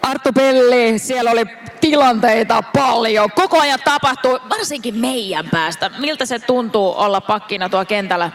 Arttu 0.02 0.30
Pelli, 0.36 1.00
siellä 1.00 1.32
oli 1.32 1.46
tilanteita 1.82 2.64
paljon. 2.76 3.30
Koko 3.36 3.60
ajan 3.60 3.80
tapahtuu, 3.86 4.40
varsinkin 4.50 4.96
meidän 4.96 5.46
päästä. 5.52 5.92
Miltä 6.00 6.26
se 6.26 6.40
tuntuu 6.40 6.94
olla 6.98 7.22
pakkina 7.22 7.70
tuo 7.70 7.86
kentällä? 7.86 8.32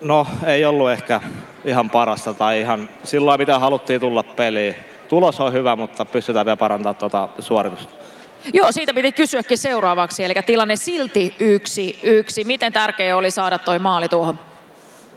No 0.00 0.26
ei 0.46 0.64
ollut 0.64 0.90
ehkä 0.90 1.20
ihan 1.64 1.90
parasta 1.90 2.34
tai 2.34 2.60
ihan 2.60 2.88
silloin 3.04 3.40
mitä 3.40 3.58
haluttiin 3.58 4.00
tulla 4.00 4.22
peliin. 4.22 4.76
Tulos 5.08 5.40
on 5.40 5.52
hyvä, 5.52 5.76
mutta 5.76 6.04
pystytään 6.04 6.46
vielä 6.46 6.56
parantamaan 6.56 6.96
tuota 6.96 7.28
suoritusta. 7.38 7.92
Joo, 8.52 8.72
siitä 8.72 8.94
piti 8.94 9.12
kysyäkin 9.12 9.58
seuraavaksi, 9.58 10.24
eli 10.24 10.34
tilanne 10.46 10.76
silti 10.76 11.34
yksi 11.40 11.98
yksi. 12.02 12.44
Miten 12.44 12.72
tärkeää 12.72 13.16
oli 13.16 13.30
saada 13.30 13.58
toi 13.58 13.78
maali 13.78 14.08
tuohon? 14.08 14.38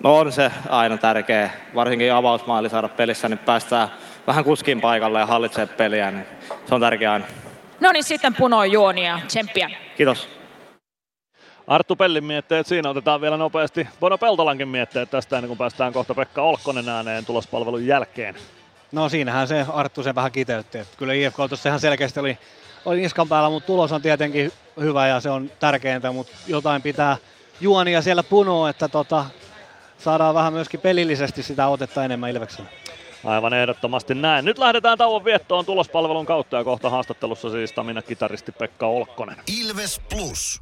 No 0.04 0.18
on 0.18 0.32
se 0.32 0.52
aina 0.70 0.98
tärkeä, 0.98 1.50
varsinkin 1.76 2.14
avausmaali 2.14 2.70
saada 2.70 2.88
pelissä, 2.88 3.30
niin 3.30 3.38
päästään 3.38 3.88
vähän 4.28 4.44
kuskin 4.44 4.82
paikalle 4.82 5.20
ja 5.20 5.26
hallitsee 5.26 5.66
peliä, 5.66 6.12
niin 6.12 6.26
se 6.66 6.76
on 6.76 6.82
tärkeää 6.82 7.14
aina. 7.14 7.26
No 7.80 7.92
niin, 7.92 8.04
sitten 8.04 8.36
punoin 8.36 8.72
juonia. 8.72 9.20
Tsemppiä. 9.28 9.70
Kiitos. 9.98 10.30
Arttu 11.68 11.96
Pellin 11.96 12.24
mietteet 12.24 12.68
siinä 12.68 12.90
otetaan 12.90 13.22
vielä 13.22 13.38
nopeasti 13.38 13.88
Bono 14.00 14.18
Peltolankin 14.18 14.68
mietteet 14.68 15.12
tästä 15.12 15.38
ennen 15.38 15.48
kuin 15.48 15.58
päästään 15.58 15.94
kohta 15.94 16.16
Pekka 16.16 16.42
Olkkonen 16.42 16.90
ääneen 16.90 17.26
tulospalvelun 17.26 17.86
jälkeen. 17.86 18.36
No 18.92 19.10
siinähän 19.10 19.48
se 19.48 19.66
Arttu 19.74 20.04
sen 20.04 20.16
vähän 20.16 20.32
kiteytti. 20.32 20.78
Että 20.78 20.98
kyllä 20.98 21.14
IFK 21.14 21.36
tuossa 21.36 21.70
ihan 21.70 21.80
selkeästi 21.80 22.20
oli, 22.20 22.38
oli 22.86 23.02
niskan 23.02 23.30
päällä, 23.30 23.50
mutta 23.50 23.68
tulos 23.68 23.92
on 23.92 24.02
tietenkin 24.02 24.52
hyvä 24.80 25.08
ja 25.08 25.20
se 25.20 25.30
on 25.30 25.52
tärkeintä, 25.60 26.12
mutta 26.12 26.34
jotain 26.48 26.82
pitää 26.82 27.18
juonia 27.62 28.02
siellä 28.02 28.24
punoa, 28.24 28.70
että 28.70 28.88
tota, 28.88 29.26
saadaan 29.98 30.36
vähän 30.36 30.54
myöskin 30.54 30.80
pelillisesti 30.80 31.44
sitä 31.44 31.68
otetta 31.68 32.06
enemmän 32.06 32.30
Ilveksellä. 32.30 32.70
Aivan 33.26 33.54
ehdottomasti 33.54 34.16
näin. 34.16 34.46
Nyt 34.46 34.58
lähdetään 34.58 34.98
tauon 34.98 35.26
viettoon 35.26 35.66
tulospalvelun 35.66 36.26
kautta 36.26 36.58
ja 36.58 36.64
kohta 36.64 36.90
haastattelussa 36.90 37.50
siis 37.50 37.70
Stamina-kitaristi 37.70 38.52
Pekka 38.52 38.88
Olkkonen. 38.88 39.36
Ilves 39.62 40.02
Plus. 40.10 40.62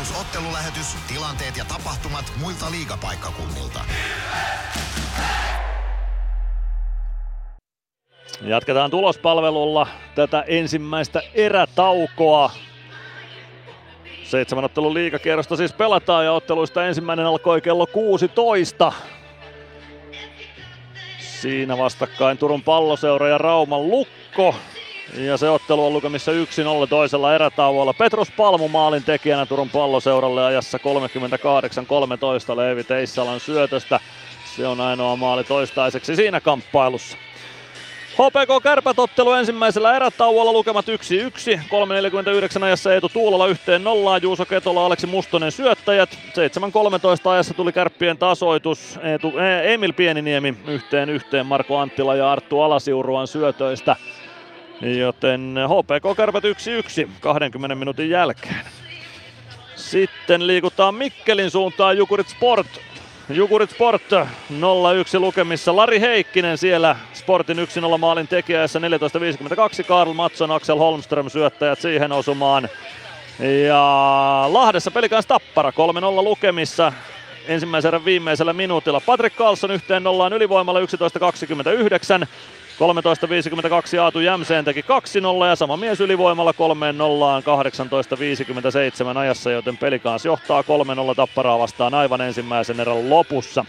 Plus 0.00 0.20
ottelulähetys, 0.20 0.96
tilanteet 1.08 1.56
ja 1.56 1.64
tapahtumat 1.64 2.32
muilta 2.40 2.70
liigapaikkakunnilta. 2.70 3.80
Jatketaan 8.42 8.90
tulospalvelulla 8.90 9.86
tätä 10.14 10.44
ensimmäistä 10.46 11.22
erätaukoa. 11.34 12.50
Seitsemän 14.24 14.64
ottelun 14.64 14.94
liigakierrosta 14.94 15.56
siis 15.56 15.72
pelataan 15.72 16.24
ja 16.24 16.32
otteluista 16.32 16.86
ensimmäinen 16.86 17.26
alkoi 17.26 17.60
kello 17.60 17.86
16. 17.86 18.92
Siinä 21.18 21.78
vastakkain 21.78 22.38
Turun 22.38 22.62
palloseura 22.62 23.28
ja 23.28 23.38
Rauman 23.38 23.88
lukko. 23.88 24.54
Ja 25.14 25.36
se 25.36 25.50
ottelu 25.50 25.86
on 25.86 25.92
lukemissa 25.92 26.32
1-0 26.32 26.34
toisella 26.88 27.34
erätauolla. 27.34 27.92
Petrus 27.92 28.30
Palmu 28.30 28.68
maalin 28.68 29.04
tekijänä 29.04 29.46
Turun 29.46 29.70
palloseuralle 29.70 30.44
ajassa 30.44 30.78
38-13 32.52 32.56
Leevi 32.56 32.84
Teissalan 32.84 33.40
syötöstä. 33.40 34.00
Se 34.56 34.66
on 34.66 34.80
ainoa 34.80 35.16
maali 35.16 35.44
toistaiseksi 35.44 36.16
siinä 36.16 36.40
kamppailussa. 36.40 37.16
HPK 38.10 38.62
Kärpätottelu 38.62 39.32
ensimmäisellä 39.32 39.96
erätauolla 39.96 40.52
lukemat 40.52 40.86
1-1. 40.88 40.90
3.49 42.58 42.64
ajassa 42.64 42.94
Eetu 42.94 43.08
Tuulola 43.08 43.46
yhteen 43.46 43.84
nollaan, 43.84 44.22
Juuso 44.22 44.44
Ketola, 44.44 44.86
Aleksi 44.86 45.06
Mustonen 45.06 45.52
syöttäjät. 45.52 46.18
7.13 47.24 47.30
ajassa 47.30 47.54
tuli 47.54 47.72
Kärppien 47.72 48.18
tasoitus. 48.18 48.98
Eetu, 49.02 49.38
e, 49.38 49.74
Emil 49.74 49.92
Pieniniemi 49.92 50.54
yhteen 50.66 51.10
yhteen, 51.10 51.46
Marko 51.46 51.78
Anttila 51.78 52.14
ja 52.14 52.32
Arttu 52.32 52.60
Alasiuruan 52.60 53.26
syötöistä. 53.26 53.96
Joten 54.80 55.54
HPK 55.68 56.16
Kärpät 56.16 56.44
1-1 56.44 57.08
20 57.20 57.74
minuutin 57.74 58.10
jälkeen. 58.10 58.64
Sitten 59.76 60.46
liikutaan 60.46 60.94
Mikkelin 60.94 61.50
suuntaan 61.50 61.98
Jukurit 61.98 62.28
Sport 62.28 62.80
Jukurit 63.34 63.70
Sport 63.70 64.02
0-1 64.12 64.14
lukemissa. 65.18 65.76
Lari 65.76 66.00
Heikkinen 66.00 66.58
siellä 66.58 66.96
Sportin 67.12 67.58
1-0 67.94 67.98
maalin 67.98 68.28
tekijässä 68.28 68.78
14.52. 68.78 69.84
Karl 69.84 70.12
Matson, 70.12 70.50
Axel 70.50 70.78
Holmström 70.78 71.30
syöttäjät 71.30 71.80
siihen 71.80 72.12
osumaan. 72.12 72.68
Ja 73.66 74.46
Lahdessa 74.48 74.90
peli 74.90 75.08
Tappara 75.28 75.70
3-0 75.70 75.74
lukemissa 76.24 76.92
ensimmäisen 77.48 77.88
erän 77.88 78.04
viimeisellä 78.04 78.52
minuutilla. 78.52 79.00
Patrick 79.00 79.36
Carlson 79.36 79.70
yhteen 79.70 80.02
nollaan 80.02 80.32
ylivoimalla 80.32 80.80
11.29. 80.80 82.26
13.52 82.80 84.00
Aatu 84.00 84.20
Jämseen 84.20 84.64
teki 84.64 84.80
2-0 84.80 84.84
ja 85.48 85.56
sama 85.56 85.76
mies 85.76 86.00
ylivoimalla 86.00 86.52
3 86.52 86.92
nollaan 86.92 87.42
18.57 89.12 89.18
ajassa, 89.18 89.50
joten 89.50 89.76
pelikaans 89.76 90.24
johtaa 90.24 90.62
3-0 90.62 90.64
Tapparaa 91.16 91.58
vastaan 91.58 91.94
aivan 91.94 92.20
ensimmäisen 92.20 92.80
erän 92.80 93.10
lopussa. 93.10 93.64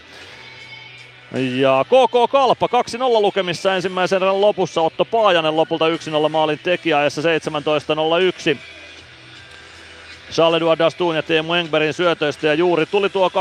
Ja 1.58 1.84
KK 1.84 2.30
Kalpa 2.30 2.66
2-0 2.66 2.70
lukemissa 3.00 3.74
ensimmäisen 3.74 4.22
erän 4.22 4.40
lopussa. 4.40 4.80
Otto 4.80 5.04
Paajanen 5.04 5.56
lopulta 5.56 5.88
1-0 5.88 6.28
maalin 6.28 6.58
tekijä 6.58 6.98
ajassa 6.98 7.22
17.01. 7.22 8.58
Charles-Edouard 10.32 10.78
Dastuun 10.78 11.16
ja 11.16 11.22
Teemu 11.22 11.54
Engbergin 11.54 11.94
syötöistä 11.94 12.46
ja 12.46 12.54
juuri 12.54 12.86
tuli 12.86 13.08
tuo 13.10 13.28
2-0 13.28 13.32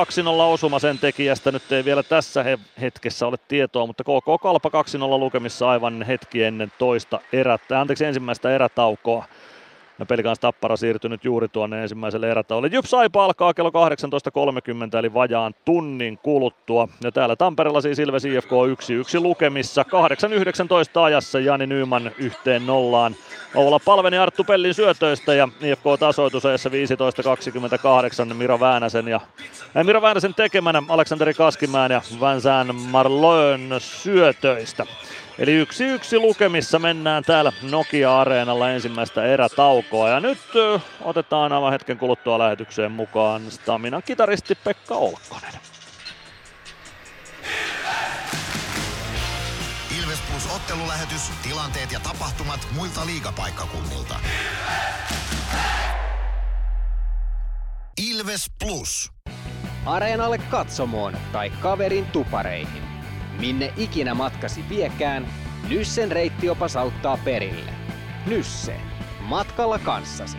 osuma 0.42 0.80
sen 0.80 1.00
tekijästä. 1.00 1.52
Nyt 1.52 1.72
ei 1.72 1.86
vielä 1.86 2.04
tässä 2.04 2.44
he- 2.44 2.60
hetkessä 2.82 3.28
ole 3.28 3.38
tietoa, 3.48 3.88
mutta 3.88 4.04
KK 4.04 4.42
Kalpa 4.42 4.70
2-0 4.70 5.20
lukemissa 5.20 5.70
aivan 5.70 6.04
hetki 6.04 6.44
ennen 6.44 6.72
toista 6.78 7.20
erättä, 7.34 7.82
anteeksi 7.82 8.06
ensimmäistä 8.06 8.52
erätaukoa. 8.52 9.26
Pelikans 10.06 10.40
Tappara 10.40 10.78
siirtynyt 10.78 11.24
juuri 11.26 11.48
tuonne 11.48 11.82
ensimmäiselle 11.82 12.32
erätauolle. 12.32 12.70
Jyp 12.72 12.86
Saipa 12.86 13.26
alkaa 13.26 13.54
kello 13.54 13.70
18.30 13.70 14.98
eli 15.00 15.14
vajaan 15.14 15.54
tunnin 15.66 16.18
kuluttua. 16.18 16.88
Ja 17.04 17.12
täällä 17.12 17.36
Tampereella 17.36 17.82
siis 17.82 18.00
Ilves 18.00 18.26
IFK 18.26 18.52
1-1 18.52 19.22
lukemissa. 19.22 19.86
8.19 20.96 21.02
ajassa 21.02 21.40
Jani 21.40 21.68
Nyman 21.68 22.12
yhteen 22.18 22.66
nollaan. 22.66 23.16
Oula 23.56 23.80
Palveni 23.86 24.18
Arttu 24.18 24.44
Pellin 24.44 24.74
syötöistä 24.74 25.34
ja 25.34 25.50
IFK 25.62 25.84
tasoitusajassa 26.00 26.70
15.28 28.30 28.34
Miro 28.34 28.60
Väänäsen 28.60 29.08
ja 29.08 29.22
äh, 29.78 29.86
Miro 29.86 30.02
Väänäsen 30.02 30.34
tekemänä 30.34 30.84
Aleksanteri 30.90 31.34
Kaskimäen 31.34 31.92
ja 31.92 32.02
Vincent 32.12 32.92
Marlön 32.92 33.76
syötöistä. 33.80 34.86
Eli 35.40 35.52
yksi 35.52 35.84
yksi 35.84 36.20
lukemissa 36.20 36.80
mennään 36.80 37.24
täällä 37.24 37.52
Nokia-areenalla 37.62 38.70
ensimmäistä 38.70 39.26
erätaukoa. 39.26 40.10
Ja 40.10 40.20
nyt 40.20 40.40
otetaan 41.02 41.54
aivan 41.54 41.72
hetken 41.72 41.98
kuluttua 41.98 42.40
lähetykseen 42.40 42.92
mukaan 42.92 43.52
Staminan 43.52 44.04
kitaristi 44.04 44.56
Pekka 44.56 44.96
Olkkonen. 44.96 45.54
Ilves 50.02 50.20
Plus 50.32 50.56
ottelulähetys, 50.56 51.22
tilanteet 51.44 51.92
ja 51.92 52.00
tapahtumat 52.00 52.68
muilta 52.76 53.06
liigapaikkakunnilta. 53.06 54.16
Ilves 58.12 58.46
Plus. 58.64 59.12
Areenalle 59.86 60.38
katsomoon 60.38 61.18
tai 61.32 61.50
kaverin 61.50 62.06
tupareihin. 62.06 62.91
Minne 63.40 63.74
ikinä 63.78 64.14
matkasi 64.14 64.64
viekään, 64.70 65.28
Nyssen 65.70 66.12
reittiopas 66.12 66.76
auttaa 66.76 67.18
perille. 67.18 67.72
Nysse. 68.26 68.76
Matkalla 69.20 69.80
kanssasi. 69.80 70.38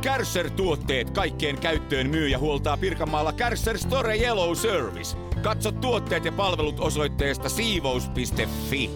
Kärsser-tuotteet 0.00 1.10
kaikkeen 1.10 1.58
käyttöön 1.58 2.10
myy 2.10 2.28
ja 2.28 2.38
huoltaa 2.38 2.76
Pirkanmaalla 2.76 3.32
Kärsser 3.32 3.78
Store 3.78 4.16
Yellow 4.18 4.54
Service. 4.54 5.16
Katso 5.42 5.72
tuotteet 5.72 6.24
ja 6.24 6.32
palvelut 6.32 6.80
osoitteesta 6.80 7.48
siivous.fi. 7.48 8.90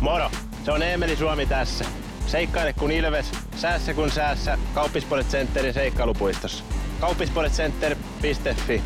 Moro! 0.00 0.30
Se 0.64 0.72
on 0.72 0.82
Eemeli 0.82 1.16
Suomi 1.16 1.46
tässä. 1.46 1.84
Seikkaile 2.26 2.72
kun 2.72 2.90
ilves, 2.90 3.32
säässä 3.56 3.94
kun 3.94 4.10
säässä. 4.10 4.58
Kauppispoilet 4.74 5.26
Centerin 5.26 5.74
seikkailupuistossa. 5.74 6.64
Kauppispoiletcenter.fi 7.00 8.82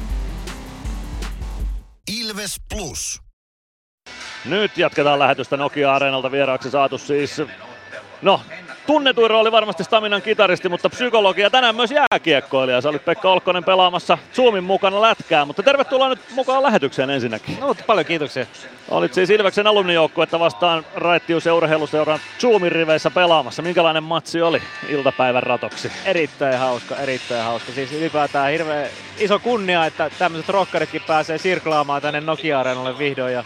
Ilves 2.08 2.56
Plus. 2.68 3.22
Nyt 4.44 4.78
jatketaan 4.78 5.18
lähetystä 5.18 5.56
Nokia-areenalta 5.56 6.30
vieraaksi 6.32 6.70
saatu 6.70 6.98
siis, 6.98 7.36
no 8.22 8.40
tunnetuin 8.88 9.30
rooli 9.30 9.52
varmasti 9.52 9.84
Staminan 9.84 10.22
kitaristi, 10.22 10.68
mutta 10.68 10.88
psykologia 10.88 11.50
tänään 11.50 11.76
myös 11.76 11.90
jääkiekkoilija. 11.90 12.80
Sä 12.80 12.88
olit 12.88 13.04
Pekka 13.04 13.32
Olkkonen 13.32 13.64
pelaamassa 13.64 14.18
Zoomin 14.34 14.64
mukana 14.64 15.00
lätkää, 15.00 15.44
mutta 15.44 15.62
tervetuloa 15.62 16.08
nyt 16.08 16.18
mukaan 16.34 16.62
lähetykseen 16.62 17.10
ensinnäkin. 17.10 17.60
No, 17.60 17.74
paljon 17.86 18.06
kiitoksia. 18.06 18.46
Olit 18.88 19.14
siis 19.14 19.30
Ilveksen 19.30 19.66
alumnijoukkuetta 19.66 20.40
vastaan 20.40 20.84
Raittius 20.94 21.46
ja 21.46 21.54
urheiluseuran 21.54 22.18
Zoomin 22.40 22.72
riveissä 22.72 23.10
pelaamassa. 23.10 23.62
Minkälainen 23.62 24.02
matsi 24.02 24.42
oli 24.42 24.62
iltapäivän 24.88 25.42
ratoksi? 25.42 25.92
Erittäin 26.04 26.58
hauska, 26.58 26.96
erittäin 26.96 27.44
hauska. 27.44 27.72
Siis 27.72 27.92
ylipäätään 27.92 28.50
hirveän 28.52 28.88
iso 29.18 29.38
kunnia, 29.38 29.86
että 29.86 30.10
tämmöiset 30.18 30.48
rokkaritkin 30.48 31.02
pääsee 31.06 31.38
sirklaamaan 31.38 32.02
tänne 32.02 32.20
Nokia-areenalle 32.20 32.98
vihdoin. 32.98 33.32
Ja 33.32 33.44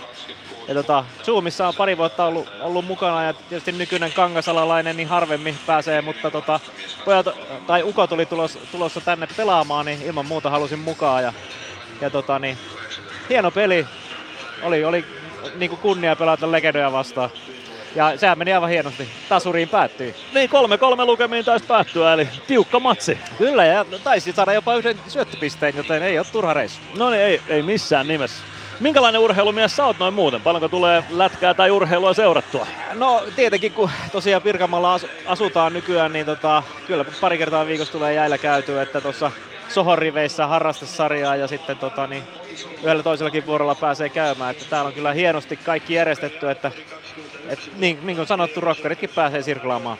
ja 0.68 0.74
tota, 0.74 1.04
Zoomissa 1.24 1.68
on 1.68 1.74
pari 1.74 1.96
vuotta 1.96 2.24
ollut, 2.24 2.48
ollut 2.60 2.86
mukana 2.86 3.24
ja 3.24 3.32
tietysti 3.32 3.72
nykyinen 3.72 4.12
kangasalalainen 4.12 4.96
niin 4.96 5.08
harvemmin 5.08 5.58
pääsee, 5.66 6.02
mutta 6.02 6.30
tota, 6.30 6.60
pojat, 7.04 7.26
tai 7.66 7.82
Uko 7.82 8.06
tuli 8.06 8.26
tulos, 8.26 8.58
tulossa 8.72 9.00
tänne 9.00 9.28
pelaamaan, 9.36 9.86
niin 9.86 10.02
ilman 10.02 10.26
muuta 10.26 10.50
halusin 10.50 10.78
mukaan. 10.78 11.22
Ja, 11.22 11.32
ja 12.00 12.10
tota, 12.10 12.38
niin, 12.38 12.58
hieno 13.28 13.50
peli. 13.50 13.86
Oli, 14.62 14.84
oli 14.84 15.04
niin 15.54 15.70
kuin 15.70 15.80
kunnia 15.80 16.16
pelata 16.16 16.52
legendoja 16.52 16.92
vastaan. 16.92 17.30
Ja 17.94 18.18
sehän 18.18 18.38
meni 18.38 18.52
aivan 18.52 18.70
hienosti. 18.70 19.08
Tasuriin 19.28 19.68
päättyi. 19.68 20.14
Niin, 20.34 20.50
kolme 20.50 20.78
kolme 20.78 21.04
lukemiin 21.04 21.44
taisi 21.44 21.66
päättyä, 21.66 22.12
eli 22.12 22.28
tiukka 22.46 22.80
matsi. 22.80 23.18
Kyllä, 23.38 23.64
ja 23.64 23.84
taisi 24.04 24.32
saada 24.32 24.52
jopa 24.52 24.76
yhden 24.76 25.00
syöttöpisteen, 25.08 25.76
joten 25.76 26.02
ei 26.02 26.18
ole 26.18 26.26
turha 26.32 26.54
reissu. 26.54 26.80
No 26.96 27.10
niin, 27.10 27.22
ei, 27.22 27.40
ei 27.48 27.62
missään 27.62 28.08
nimessä. 28.08 28.51
Minkälainen 28.82 29.20
urheilumies 29.20 29.76
sä 29.76 29.86
oot 29.86 29.98
noin 29.98 30.14
muuten? 30.14 30.40
Paljonko 30.40 30.68
tulee 30.68 31.04
lätkää 31.10 31.54
tai 31.54 31.70
urheilua 31.70 32.14
seurattua? 32.14 32.66
No 32.94 33.22
tietenkin 33.36 33.72
kun 33.72 33.90
tosiaan 34.12 34.42
Pirkanmaalla 34.42 34.94
as- 34.94 35.06
asutaan 35.26 35.72
nykyään, 35.72 36.12
niin 36.12 36.26
tota, 36.26 36.62
kyllä 36.86 37.04
pari 37.20 37.38
kertaa 37.38 37.66
viikossa 37.66 37.92
tulee 37.92 38.14
jäillä 38.14 38.38
käytyä, 38.38 38.82
että 38.82 39.00
tuossa 39.00 39.30
Sohon 39.68 39.98
riveissä 39.98 40.46
harrastesarjaa 40.46 41.36
ja 41.36 41.46
sitten 41.46 41.78
tota, 41.78 42.06
niin 42.06 42.22
yhdellä 42.82 43.02
toisellakin 43.02 43.46
vuorolla 43.46 43.74
pääsee 43.74 44.08
käymään. 44.08 44.50
Että 44.50 44.64
täällä 44.70 44.88
on 44.88 44.94
kyllä 44.94 45.12
hienosti 45.12 45.56
kaikki 45.56 45.94
järjestetty, 45.94 46.50
että 46.50 46.70
et, 47.48 47.70
niin, 47.76 47.98
niin 48.02 48.16
kuin 48.16 48.28
sanottu, 48.28 48.60
rokkaritkin 48.60 49.10
pääsee 49.14 49.42
sirkulaamaan. 49.42 49.98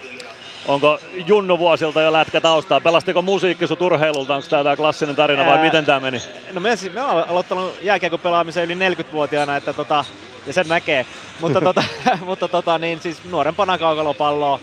Onko 0.67 0.99
Junnu 1.27 1.59
vuosilta 1.59 2.03
jo 2.03 2.13
lätkä 2.13 2.41
taustaa? 2.41 2.81
Pelastiko 2.81 3.23
musiikki 3.23 3.67
sut 3.67 3.83
urheilulta? 3.83 4.35
Onko 4.35 4.49
tämä 4.49 4.77
klassinen 4.77 5.17
tarina 5.17 5.47
vai 5.47 5.57
Ää, 5.57 5.63
miten 5.63 5.85
tämä 5.85 6.01
meni? 6.01 6.19
No 6.53 6.61
me, 6.61 6.71
me 6.93 7.03
olen 7.03 7.29
aloittanut 7.29 7.75
jääkiekon 7.83 8.21
pelaamisen 8.21 8.65
yli 8.65 8.95
40-vuotiaana, 8.95 9.57
että 9.57 9.73
tota, 9.73 10.05
ja 10.47 10.53
sen 10.53 10.69
näkee. 10.69 11.07
Mutta, 11.41 11.61
tota, 11.69 11.85
mutta 12.27 12.49
tota, 12.49 12.79
niin 12.79 13.01
siis 13.01 13.25
nuorempana 13.25 13.79
kaukalopalloa 13.79 14.61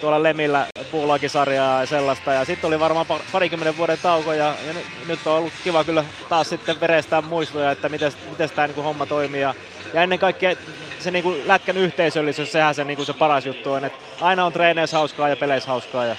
tuolla 0.00 0.22
Lemillä 0.22 0.66
puulakisarjaa 0.90 1.80
ja 1.80 1.86
sellaista. 1.86 2.32
Ja 2.32 2.44
sitten 2.44 2.68
oli 2.68 2.80
varmaan 2.80 3.06
parikymmenen 3.32 3.76
vuoden 3.76 3.98
tauko 4.02 4.32
ja, 4.32 4.54
ja 4.66 4.74
nyt 5.08 5.26
on 5.26 5.34
ollut 5.34 5.52
kiva 5.64 5.84
kyllä 5.84 6.04
taas 6.28 6.48
sitten 6.48 6.80
verestää 6.80 7.22
muistoja, 7.22 7.70
että 7.70 7.88
miten, 7.88 8.12
miten 8.30 8.50
tämä 8.50 8.66
niin 8.66 8.84
homma 8.84 9.06
toimii. 9.06 9.40
Ja, 9.40 9.54
ja 9.94 10.02
ennen 10.02 10.18
kaikkea 10.18 10.56
se 10.98 11.10
niin 11.10 11.22
kuin 11.22 11.48
lätkän 11.48 11.76
yhteisöllisyys, 11.76 12.52
sehän 12.52 12.74
se, 12.74 12.84
niin 12.84 12.96
kuin 12.96 13.06
se 13.06 13.12
paras 13.12 13.46
juttu 13.46 13.72
on, 13.72 13.84
että 13.84 13.98
aina 14.20 14.44
on 14.44 14.52
treeneissä 14.52 14.96
hauskaa 14.96 15.28
ja 15.28 15.36
peleissä 15.36 15.70
hauskaa. 15.70 16.04
Ja... 16.04 16.16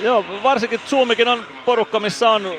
Joo, 0.00 0.24
varsinkin 0.42 0.80
Zoomikin 0.86 1.28
on 1.28 1.46
porukka, 1.64 2.00
missä 2.00 2.30
on 2.30 2.52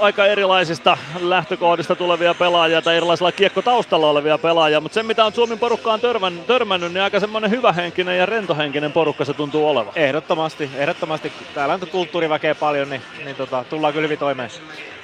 aika 0.00 0.26
erilaisista 0.26 0.98
lähtökohdista 1.20 1.96
tulevia 1.96 2.34
pelaajia 2.34 2.82
tai 2.82 2.96
erilaisilla 2.96 3.32
kiekkotaustalla 3.32 4.10
olevia 4.10 4.38
pelaajia, 4.38 4.80
mutta 4.80 4.94
se 4.94 5.02
mitä 5.02 5.24
on 5.24 5.32
Suomen 5.32 5.58
porukkaan 5.58 6.00
törmännyt, 6.00 6.46
törmännyt, 6.46 6.92
niin 6.92 7.02
aika 7.02 7.20
semmoinen 7.20 7.50
hyvähenkinen 7.50 8.18
ja 8.18 8.26
rentohenkinen 8.26 8.92
porukka 8.92 9.24
se 9.24 9.34
tuntuu 9.34 9.68
olevan. 9.68 9.92
Ehdottomasti, 9.96 10.70
ehdottomasti. 10.76 11.32
Täällä 11.54 11.74
on 11.74 11.80
kulttuuriväkeä 11.80 12.54
paljon, 12.54 12.90
niin, 12.90 13.02
niin 13.24 13.36
tota, 13.36 13.64
tullaan 13.70 13.92
kyllä 13.92 14.04
hyvin 14.04 14.18
toimeen. 14.18 14.50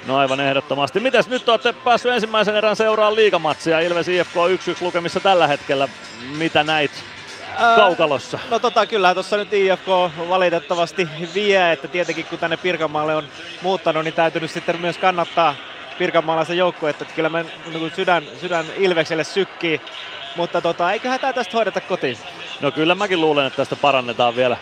No 0.07 0.17
aivan 0.17 0.39
ehdottomasti. 0.39 0.99
Mites 0.99 1.29
nyt 1.29 1.49
olette 1.49 1.73
päässyt 1.73 2.11
ensimmäisen 2.11 2.55
erän 2.55 2.75
seuraan 2.75 3.15
liigamatsia 3.15 3.79
Ilves 3.79 4.07
IFK 4.07 4.35
1-1 4.35 4.37
lukemissa 4.81 5.19
tällä 5.19 5.47
hetkellä. 5.47 5.87
Mitä 6.37 6.63
näit 6.63 6.91
kaukalossa? 7.75 8.39
no 8.49 8.59
tota, 8.59 8.85
kyllä 8.85 9.13
tuossa 9.13 9.37
nyt 9.37 9.53
IFK 9.53 9.87
valitettavasti 10.29 11.09
vie, 11.33 11.71
että 11.71 11.87
tietenkin 11.87 12.25
kun 12.25 12.39
tänne 12.39 12.57
Pirkanmaalle 12.57 13.15
on 13.15 13.23
muuttanut, 13.61 14.03
niin 14.03 14.13
täytynyt 14.13 14.51
sitten 14.51 14.81
myös 14.81 14.97
kannattaa 14.97 15.55
Pirkanmaalaisen 15.97 16.57
joukkuetta, 16.57 17.03
että 17.03 17.15
kyllä 17.15 17.29
me 17.29 17.45
niin 17.65 17.91
sydän, 17.95 18.23
sydän 18.41 18.65
Ilvekselle 18.77 19.23
sykkii, 19.23 19.81
mutta 20.35 20.61
tota, 20.61 20.91
eiköhän 20.91 21.19
tämä 21.19 21.33
tästä 21.33 21.57
hoideta 21.57 21.81
kotiin. 21.81 22.17
No 22.61 22.71
kyllä 22.71 22.95
mäkin 22.95 23.21
luulen, 23.21 23.45
että 23.45 23.57
tästä 23.57 23.75
parannetaan 23.75 24.35
vielä 24.35 24.57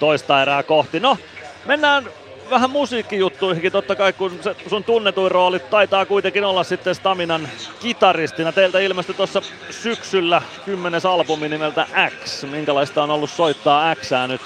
toista 0.00 0.42
erää 0.42 0.62
kohti. 0.62 1.00
No, 1.00 1.18
mennään 1.64 2.08
vähän 2.50 2.70
musiikkijuttuihinkin 2.70 3.72
totta 3.72 3.96
kai, 3.96 4.12
kun 4.12 4.38
se 4.42 4.56
sun 4.68 4.84
tunnetuin 4.84 5.30
rooli 5.30 5.58
taitaa 5.58 6.06
kuitenkin 6.06 6.44
olla 6.44 6.64
sitten 6.64 6.94
Staminan 6.94 7.48
kitaristina. 7.80 8.52
Teiltä 8.52 8.78
ilmestyi 8.78 9.14
tuossa 9.14 9.42
syksyllä 9.70 10.42
kymmenes 10.64 11.06
albumi 11.06 11.48
nimeltä 11.48 11.86
X. 12.24 12.44
Minkälaista 12.44 13.02
on 13.02 13.10
ollut 13.10 13.30
soittaa 13.30 13.94
Xää 13.94 14.26
nyt 14.26 14.40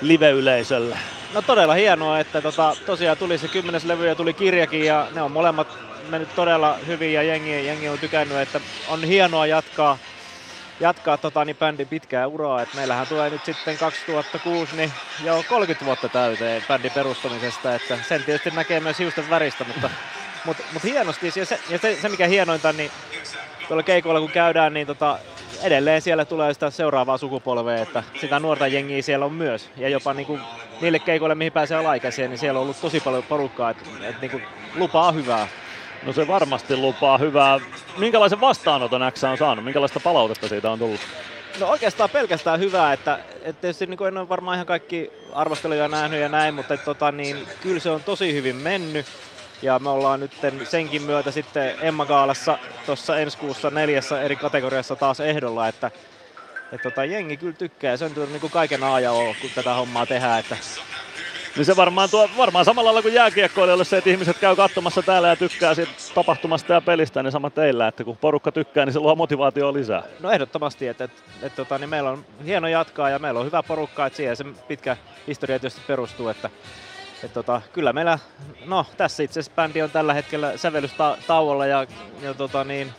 live-yleisölle? 0.00 0.98
No 1.34 1.42
todella 1.42 1.74
hienoa, 1.74 2.18
että 2.18 2.42
tota, 2.42 2.76
tosiaan 2.86 3.16
tuli 3.16 3.38
se 3.38 3.48
kymmenes 3.48 3.84
levy 3.84 4.06
ja 4.06 4.14
tuli 4.14 4.34
kirjakin 4.34 4.84
ja 4.84 5.06
ne 5.14 5.22
on 5.22 5.32
molemmat 5.32 5.68
mennyt 6.08 6.34
todella 6.34 6.78
hyvin 6.86 7.12
ja 7.12 7.22
jengi, 7.22 7.66
jengi 7.66 7.88
on 7.88 7.98
tykännyt, 7.98 8.38
että 8.38 8.60
on 8.88 9.04
hienoa 9.04 9.46
jatkaa 9.46 9.98
jatkaa 10.80 11.18
tota, 11.18 11.44
niin 11.44 11.56
bändin 11.56 11.88
pitkää 11.88 12.26
uraa. 12.26 12.62
Et 12.62 12.74
meillähän 12.74 13.06
tulee 13.06 13.30
nyt 13.30 13.44
sitten 13.44 13.78
2006 13.78 14.76
niin 14.76 14.92
jo 15.24 15.44
30 15.48 15.84
vuotta 15.84 16.08
täyteen 16.08 16.62
bändin 16.68 16.92
perustamisesta, 16.92 17.74
että 17.74 17.98
sen 18.08 18.24
tietysti 18.24 18.50
näkee 18.50 18.80
myös 18.80 18.98
hiusten 18.98 19.30
väristä, 19.30 19.64
mutta, 19.64 19.90
mutta, 20.44 20.62
mutta 20.72 20.88
hienosti. 20.88 21.32
Ja, 21.36 21.46
se, 21.46 21.60
ja 21.68 21.78
se, 21.78 21.98
se, 22.00 22.08
mikä 22.08 22.26
hienointa, 22.26 22.72
niin 22.72 22.90
tuolla 23.68 23.82
keikoilla 23.82 24.20
kun 24.20 24.30
käydään, 24.30 24.74
niin 24.74 24.86
tota, 24.86 25.18
edelleen 25.62 26.02
siellä 26.02 26.24
tulee 26.24 26.54
sitä 26.54 26.70
seuraavaa 26.70 27.18
sukupolvea, 27.18 27.82
että 27.82 28.02
sitä 28.20 28.40
nuorta 28.40 28.66
jengiä 28.66 29.02
siellä 29.02 29.24
on 29.24 29.32
myös. 29.32 29.70
Ja 29.76 29.88
jopa 29.88 30.14
niin 30.14 30.26
kuin, 30.26 30.40
niille 30.80 30.98
keikoille, 30.98 31.34
mihin 31.34 31.52
pääsee 31.52 31.76
alaikäisiä, 31.76 32.28
niin 32.28 32.38
siellä 32.38 32.58
on 32.58 32.62
ollut 32.62 32.80
tosi 32.80 33.00
paljon 33.00 33.22
porukkaa, 33.22 33.70
että, 33.70 33.84
että 34.02 34.20
niin 34.20 34.30
kuin, 34.30 34.42
lupaa 34.74 35.12
hyvää. 35.12 35.48
No 36.02 36.12
se 36.12 36.28
varmasti 36.28 36.76
lupaa 36.76 37.18
hyvää. 37.18 37.60
Minkälaisen 37.98 38.40
vastaanoton 38.40 39.12
X 39.12 39.24
on 39.24 39.38
saanut? 39.38 39.64
Minkälaista 39.64 40.00
palautetta 40.00 40.48
siitä 40.48 40.70
on 40.70 40.78
tullut? 40.78 41.00
No 41.60 41.66
oikeastaan 41.66 42.10
pelkästään 42.10 42.60
hyvää, 42.60 42.92
että, 42.92 43.18
että 43.42 43.60
tietysti 43.60 43.86
niin 43.86 44.06
en 44.08 44.18
ole 44.18 44.28
varmaan 44.28 44.54
ihan 44.54 44.66
kaikki 44.66 45.10
arvosteluja 45.32 45.88
nähnyt 45.88 46.20
ja 46.20 46.28
näin, 46.28 46.54
mutta 46.54 46.74
että, 46.74 46.84
tota, 46.84 47.12
niin, 47.12 47.48
kyllä 47.62 47.80
se 47.80 47.90
on 47.90 48.02
tosi 48.02 48.34
hyvin 48.34 48.56
mennyt. 48.56 49.06
Ja 49.62 49.78
me 49.78 49.90
ollaan 49.90 50.20
nyt 50.20 50.32
senkin 50.64 51.02
myötä 51.02 51.30
sitten 51.30 51.74
Emma 51.80 52.06
Gaalassa 52.06 52.58
tuossa 52.86 53.18
ensi 53.18 53.38
kuussa 53.38 53.70
neljässä 53.70 54.22
eri 54.22 54.36
kategoriassa 54.36 54.96
taas 54.96 55.20
ehdolla, 55.20 55.68
että 55.68 55.90
että 56.72 56.90
tota, 56.90 57.04
jengi 57.04 57.36
kyllä 57.36 57.52
tykkää. 57.52 57.96
Se 57.96 58.04
on 58.04 58.12
niin 58.14 58.40
kuin 58.40 58.50
kaiken 58.50 58.84
A 58.84 59.00
ja 59.00 59.10
kun 59.40 59.50
tätä 59.54 59.74
hommaa 59.74 60.06
tehdään. 60.06 60.40
Että 60.40 60.56
niin 61.56 61.64
se 61.64 61.76
varmaan, 61.76 62.10
tuo, 62.10 62.30
varmaan 62.36 62.64
samalla 62.64 62.88
lailla 62.88 63.02
kuin 63.02 63.14
jääkiekkoilijoille 63.14 63.84
se, 63.84 63.96
että 63.96 64.10
ihmiset 64.10 64.38
käy 64.38 64.56
katsomassa 64.56 65.02
täällä 65.02 65.28
ja 65.28 65.36
tykkää 65.36 65.74
siitä 65.74 65.92
tapahtumasta 66.14 66.72
ja 66.72 66.80
pelistä, 66.80 67.22
niin 67.22 67.32
sama 67.32 67.50
teillä, 67.50 67.88
että 67.88 68.04
kun 68.04 68.16
porukka 68.16 68.52
tykkää, 68.52 68.84
niin 68.84 68.92
se 68.92 68.98
luo 68.98 69.14
motivaatio 69.14 69.72
lisää. 69.72 70.02
No 70.20 70.30
ehdottomasti, 70.30 70.88
että, 70.88 71.04
että, 71.04 71.22
että 71.42 71.56
tota, 71.56 71.78
niin 71.78 71.90
meillä 71.90 72.10
on 72.10 72.24
hieno 72.44 72.68
jatkaa 72.68 73.10
ja 73.10 73.18
meillä 73.18 73.40
on 73.40 73.46
hyvä 73.46 73.62
porukka, 73.62 74.06
että 74.06 74.16
siihen 74.16 74.36
se 74.36 74.44
pitkä 74.68 74.96
historia 75.26 75.58
tietysti 75.58 75.82
perustuu, 75.86 76.28
että 76.28 76.50
että 77.24 77.34
tota, 77.34 77.62
kyllä 77.72 77.92
meillä, 77.92 78.18
no 78.66 78.86
tässä 78.96 79.22
itse 79.22 79.40
asiassa 79.40 79.56
bändi 79.56 79.82
on 79.82 79.90
tällä 79.90 80.14
hetkellä 80.14 80.56
sävellystauolla 80.56 81.66
ja, 81.66 81.86
ja 82.22 82.34
tota, 82.34 82.64
niin, 82.64 82.92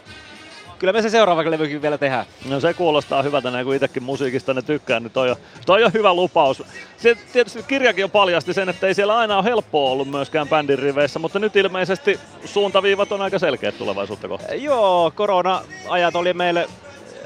kyllä 0.82 0.94
me 0.94 1.02
se 1.02 1.10
seuraava 1.10 1.52
levykin 1.52 1.82
vielä 1.82 1.98
tehdään. 1.98 2.26
No 2.50 2.60
se 2.60 2.74
kuulostaa 2.74 3.22
hyvältä, 3.22 3.52
näin 3.52 3.66
kun 3.66 3.76
itsekin 3.76 4.04
musiikista 4.04 4.54
ne 4.54 4.62
tykkää, 4.62 5.00
niin 5.00 5.12
toi 5.12 5.30
on, 5.30 5.36
toi 5.66 5.84
on 5.84 5.94
hyvä 5.94 6.14
lupaus. 6.14 6.64
Se 6.98 7.18
tietysti 7.34 7.64
kirjakin 7.64 8.02
jo 8.02 8.10
paljasti 8.10 8.54
sen, 8.54 8.70
että 8.70 8.88
ei 8.88 8.94
siellä 8.94 9.18
aina 9.18 9.38
ole 9.38 9.44
helppoa 9.44 9.92
ollut 9.92 10.08
myöskään 10.08 10.50
bändin 10.50 10.80
riveissä, 10.80 11.20
mutta 11.20 11.40
nyt 11.40 11.56
ilmeisesti 11.56 12.20
suuntaviivat 12.46 13.12
on 13.12 13.22
aika 13.22 13.40
selkeät 13.40 13.78
tulevaisuutta 13.78 14.28
kohtaan. 14.28 14.64
Joo, 14.64 15.12
korona-ajat 15.16 16.16
oli 16.16 16.34
meille 16.34 16.68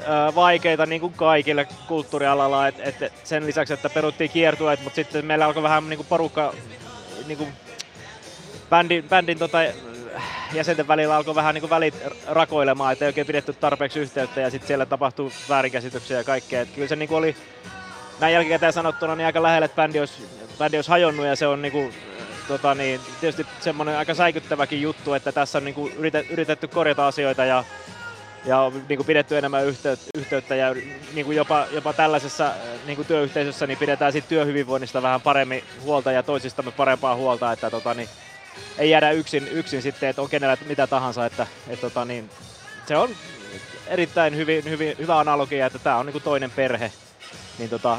äh, 0.00 0.34
vaikeita 0.34 0.86
niin 0.86 1.00
kuin 1.00 1.12
kaikille 1.12 1.68
kulttuurialalla, 1.88 2.68
et, 2.68 2.74
et 2.80 3.12
sen 3.24 3.46
lisäksi, 3.46 3.74
että 3.74 3.90
peruttiin 3.90 4.30
kiertueet, 4.30 4.82
mutta 4.82 4.96
sitten 4.96 5.24
meillä 5.24 5.46
alkoi 5.46 5.62
vähän 5.62 5.88
niin 5.88 5.98
kuin 5.98 6.06
porukka 6.08 6.54
niin 7.26 7.38
kuin 7.38 7.52
bändin, 8.70 9.08
bändin 9.08 9.38
tota, 9.38 9.58
jäsenten 10.52 10.88
välillä 10.88 11.16
alkoi 11.16 11.34
vähän 11.34 11.54
niin 11.54 11.62
kuin 11.62 11.70
välit 11.70 11.94
rakoilemaan, 12.26 12.92
että 12.92 13.04
ei 13.04 13.08
oikein 13.08 13.26
pidetty 13.26 13.52
tarpeeksi 13.52 14.00
yhteyttä 14.00 14.40
ja 14.40 14.50
sitten 14.50 14.66
siellä 14.66 14.86
tapahtui 14.86 15.30
väärinkäsityksiä 15.48 16.18
ja 16.18 16.24
kaikkea. 16.24 16.60
Et 16.60 16.70
kyllä 16.74 16.88
se 16.88 16.96
niin 16.96 17.08
kuin 17.08 17.18
oli 17.18 17.36
näin 18.20 18.34
jälkikäteen 18.34 18.72
sanottuna 18.72 19.16
niin 19.16 19.26
aika 19.26 19.42
lähellä, 19.42 19.64
että 19.64 19.76
bändi 19.76 20.00
olisi, 20.00 20.28
bändi 20.58 20.76
olisi 20.76 20.90
hajonnut 20.90 21.26
ja 21.26 21.36
se 21.36 21.46
on 21.46 21.62
niin 21.62 21.72
kuin, 21.72 21.94
tota 22.48 22.74
niin, 22.74 23.00
tietysti 23.20 23.46
semmoinen 23.60 23.98
aika 23.98 24.14
säikyttäväkin 24.14 24.82
juttu, 24.82 25.14
että 25.14 25.32
tässä 25.32 25.58
on 25.58 25.64
niin 25.64 25.74
kuin 25.74 25.92
yritetty 26.30 26.68
korjata 26.68 27.06
asioita 27.06 27.44
ja 27.44 27.64
ja 28.46 28.60
on 28.60 28.82
niin 28.88 28.96
kuin 28.96 29.06
pidetty 29.06 29.38
enemmän 29.38 29.66
yhteyttä 30.14 30.54
ja 30.54 30.74
niin 31.14 31.26
kuin 31.26 31.36
jopa, 31.36 31.66
jopa 31.70 31.92
tällaisessa 31.92 32.52
niin 32.86 32.96
kuin 32.96 33.08
työyhteisössä 33.08 33.66
niin 33.66 33.78
pidetään 33.78 34.12
siitä 34.12 34.28
työhyvinvoinnista 34.28 35.02
vähän 35.02 35.20
paremmin 35.20 35.64
huolta 35.82 36.12
ja 36.12 36.22
toisistamme 36.22 36.70
parempaa 36.70 37.16
huolta, 37.16 37.52
että 37.52 37.70
tota, 37.70 37.94
niin, 37.94 38.08
ei 38.78 38.90
jäädä 38.90 39.10
yksin, 39.10 39.48
yksin 39.48 39.82
sitten, 39.82 40.08
että 40.08 40.22
on 40.22 40.28
kenellä 40.28 40.56
mitä 40.66 40.86
tahansa, 40.86 41.26
että, 41.26 41.46
että 41.68 41.80
tota, 41.80 42.04
niin, 42.04 42.30
se 42.86 42.96
on 42.96 43.10
erittäin 43.86 44.36
hyvin, 44.36 44.64
hyvin, 44.64 44.96
hyvä 44.98 45.18
analogia, 45.18 45.66
että 45.66 45.78
tämä 45.78 45.96
on 45.96 46.06
niin 46.06 46.12
kuin 46.12 46.24
toinen 46.24 46.50
perhe, 46.50 46.92
niin 47.58 47.70
tota, 47.70 47.98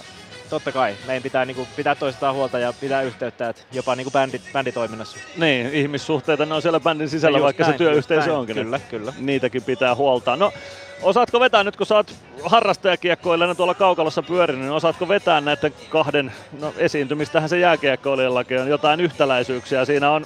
totta 0.49 0.71
kai 0.71 0.95
meidän 1.07 1.23
pitää 1.23 1.45
niin 1.45 1.55
kuin, 1.55 1.67
pitää 1.75 1.95
toistaan 1.95 2.35
huolta 2.35 2.59
ja 2.59 2.73
pitää 2.73 3.01
yhteyttä, 3.01 3.49
että 3.49 3.61
jopa 3.71 3.95
niin 3.95 4.05
kuin 4.05 4.13
bändi, 4.13 4.41
bänditoiminnassa. 4.53 5.17
Niin, 5.38 5.73
ihmissuhteita 5.73 6.45
ne 6.45 6.53
on 6.53 6.61
siellä 6.61 6.79
bändin 6.79 7.09
sisällä, 7.09 7.41
vaikka 7.41 7.63
näin, 7.63 7.73
se 7.73 7.77
työyhteisö 7.77 8.38
onkin. 8.38 8.55
Kyllä, 8.55 8.79
kyllä. 8.89 9.13
Niitäkin 9.17 9.63
pitää 9.63 9.95
huoltaa. 9.95 10.35
No, 10.35 10.53
osaatko 11.01 11.39
vetää 11.39 11.63
nyt, 11.63 11.75
kun 11.75 11.85
sä 11.85 11.95
oot 11.95 12.15
harrastajakiekkoilla 12.43 13.55
tuolla 13.55 13.73
kaukalossa 13.73 14.23
pyörinyt, 14.23 14.61
niin 14.61 14.71
osaatko 14.71 15.07
vetää 15.07 15.41
näiden 15.41 15.73
kahden 15.89 16.31
no, 16.59 16.73
esiintymistähän 16.77 17.49
se 17.49 17.59
jääkiekkoilijallakin 17.59 18.61
on 18.61 18.67
jotain 18.67 18.99
yhtäläisyyksiä. 18.99 19.85
Siinä 19.85 20.11
on 20.11 20.25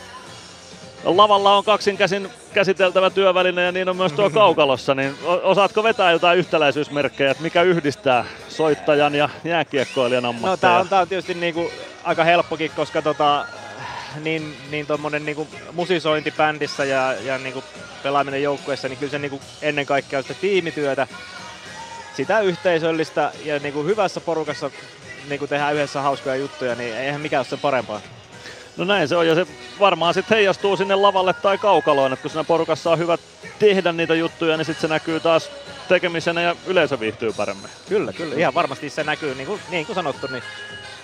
lavalla 1.03 1.57
on 1.57 1.63
kaksin 1.63 1.97
käsin 1.97 2.29
käsiteltävä 2.53 3.09
työväline 3.09 3.63
ja 3.63 3.71
niin 3.71 3.89
on 3.89 3.97
myös 3.97 4.13
tuo 4.13 4.29
kaukalossa, 4.39 4.95
niin 4.95 5.15
osaatko 5.43 5.83
vetää 5.83 6.11
jotain 6.11 6.39
yhtäläisyysmerkkejä, 6.39 7.31
että 7.31 7.43
mikä 7.43 7.61
yhdistää 7.61 8.25
soittajan 8.49 9.15
ja 9.15 9.29
jääkiekkoilijan 9.43 10.25
ammatteja? 10.25 10.51
No 10.51 10.57
tää 10.57 10.79
on, 10.79 10.89
tää 10.89 11.01
on 11.01 11.07
tietysti 11.07 11.33
niinku 11.33 11.71
aika 12.03 12.23
helppokin, 12.23 12.71
koska 12.75 13.01
tota, 13.01 13.45
niin, 14.23 14.57
niin 14.71 14.87
tommonen 14.87 15.25
niinku 15.25 15.47
musisointi 15.73 16.31
bändissä 16.31 16.85
ja, 16.85 17.13
ja 17.13 17.37
niinku 17.37 17.63
pelaaminen 18.03 18.43
joukkueessa, 18.43 18.87
niin 18.87 18.97
kyllä 18.97 19.11
se 19.11 19.19
niinku 19.19 19.41
ennen 19.61 19.85
kaikkea 19.85 20.19
on 20.19 20.23
sitä 20.23 20.39
tiimityötä, 20.41 21.07
sitä 22.15 22.39
yhteisöllistä 22.39 23.31
ja 23.45 23.59
niinku 23.59 23.83
hyvässä 23.83 24.19
porukassa 24.19 24.71
niinku 25.29 25.47
tehdään 25.47 25.75
yhdessä 25.75 26.01
hauskoja 26.01 26.35
juttuja, 26.35 26.75
niin 26.75 26.95
eihän 26.95 27.21
mikään 27.21 27.39
ole 27.39 27.45
sen 27.45 27.59
parempaa. 27.59 28.01
No 28.77 28.85
näin 28.85 29.07
se 29.07 29.15
on 29.15 29.27
ja 29.27 29.35
se 29.35 29.47
varmaan 29.79 30.13
sitten 30.13 30.35
heijastuu 30.35 30.77
sinne 30.77 30.95
lavalle 30.95 31.33
tai 31.33 31.57
kaukaloon, 31.57 32.13
että 32.13 32.21
kun 32.21 32.31
siinä 32.31 32.43
porukassa 32.43 32.91
on 32.91 32.99
hyvä 32.99 33.17
tehdä 33.59 33.91
niitä 33.91 34.15
juttuja, 34.15 34.57
niin 34.57 34.65
sitten 34.65 34.81
se 34.81 34.87
näkyy 34.87 35.19
taas 35.19 35.51
tekemisenä 35.87 36.41
ja 36.41 36.55
yleisö 36.67 36.99
viihtyy 36.99 37.33
paremmin. 37.33 37.69
Kyllä, 37.89 38.13
kyllä. 38.13 38.35
Ihan 38.35 38.53
varmasti 38.53 38.89
se 38.89 39.03
näkyy, 39.03 39.35
niin 39.35 39.47
kuin, 39.47 39.61
niin 39.69 39.85
kuin 39.85 39.95
sanottu, 39.95 40.27
niin 40.27 40.43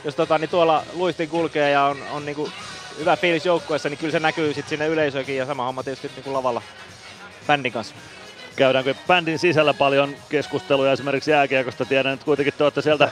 jos 0.04 0.16
tota, 0.16 0.38
niin 0.38 0.50
tuolla 0.50 0.84
luistin 0.94 1.30
kulkee 1.30 1.72
ja 1.72 1.84
on, 1.84 1.98
on 2.12 2.26
niin 2.26 2.36
kuin 2.36 2.52
hyvä 3.00 3.16
fiilis 3.16 3.46
joukkueessa, 3.46 3.90
niin 3.90 3.98
kyllä 3.98 4.12
se 4.12 4.20
näkyy 4.20 4.54
sitten 4.54 4.70
sinne 4.70 4.88
yleisökin 4.88 5.38
ja 5.38 5.46
sama 5.46 5.66
homma 5.66 5.84
tietysti 5.84 6.12
niin 6.16 6.24
kuin 6.24 6.34
lavalla 6.34 6.62
bändin 7.48 7.72
kanssa 7.72 7.96
käydäänkö 8.58 8.96
bändin 9.08 9.40
sisällä 9.40 9.74
paljon 9.74 10.16
keskusteluja 10.30 10.92
esimerkiksi 10.92 11.32
jääkiekosta. 11.32 11.86
Tiedän, 11.86 12.14
että 12.14 12.26
kuitenkin 12.26 12.54
te 12.58 12.64
olette 12.64 12.82
sieltä 12.82 13.12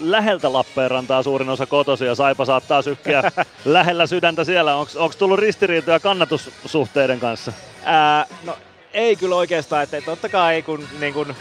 läheltä 0.00 0.52
Lappeenrantaa 0.52 1.22
suurin 1.22 1.48
osa 1.48 1.66
kotosi 1.66 2.04
ja 2.04 2.14
Saipa 2.14 2.44
saattaa 2.44 2.82
sykkiä 2.82 3.22
lähellä 3.64 4.06
sydäntä 4.06 4.44
siellä. 4.44 4.76
Onko 4.76 5.14
tullut 5.18 5.38
ristiriitoja 5.38 6.00
kannatussuhteiden 6.00 7.20
kanssa? 7.20 7.52
Ää, 7.84 8.26
no 8.44 8.56
ei 8.92 9.16
kyllä 9.16 9.36
oikeastaan, 9.36 9.82
että 9.82 10.00
totta 10.00 10.28
kai 10.28 10.62
kun, 10.62 10.88
niin 11.00 11.14
kun 11.14 11.34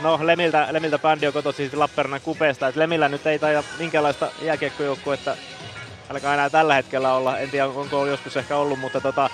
no 0.00 0.20
Lemiltä, 0.22 0.68
Lemiltä 0.70 0.98
bändi 0.98 1.26
on 1.26 1.32
kotosi 1.32 1.70
Lappeenrannan 1.76 2.20
kupeesta, 2.20 2.68
että 2.68 2.80
Lemillä 2.80 3.08
nyt 3.08 3.26
ei 3.26 3.38
taida 3.38 3.62
minkäänlaista 3.78 4.30
jääkiekkojoukkuetta 4.42 5.36
ainakaan 6.08 6.34
enää 6.34 6.50
tällä 6.50 6.74
hetkellä 6.74 7.14
olla, 7.14 7.38
en 7.38 7.50
tiedä 7.50 7.66
onko 7.66 8.06
joskus 8.06 8.36
ehkä 8.36 8.56
ollut, 8.56 8.78
mutta 8.78 9.00
tota, 9.00 9.30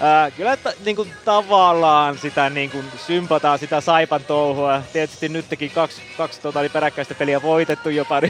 Ää, 0.00 0.30
kyllä 0.30 0.52
että, 0.52 0.72
niin 0.84 0.96
kuin, 0.96 1.12
tavallaan 1.24 2.18
sitä 2.18 2.50
niin 2.50 2.70
kuin, 2.70 2.84
sympataan 3.06 3.58
sitä 3.58 3.80
Saipan 3.80 4.24
touhua. 4.24 4.82
Tietysti 4.92 5.28
nytkin 5.28 5.70
kaksi, 5.70 6.02
kaksi 6.16 6.40
tota, 6.40 6.60
niin 6.60 6.70
peräkkäistä 6.70 7.14
peliä 7.14 7.42
voitettu 7.42 7.88
jopa. 7.88 8.20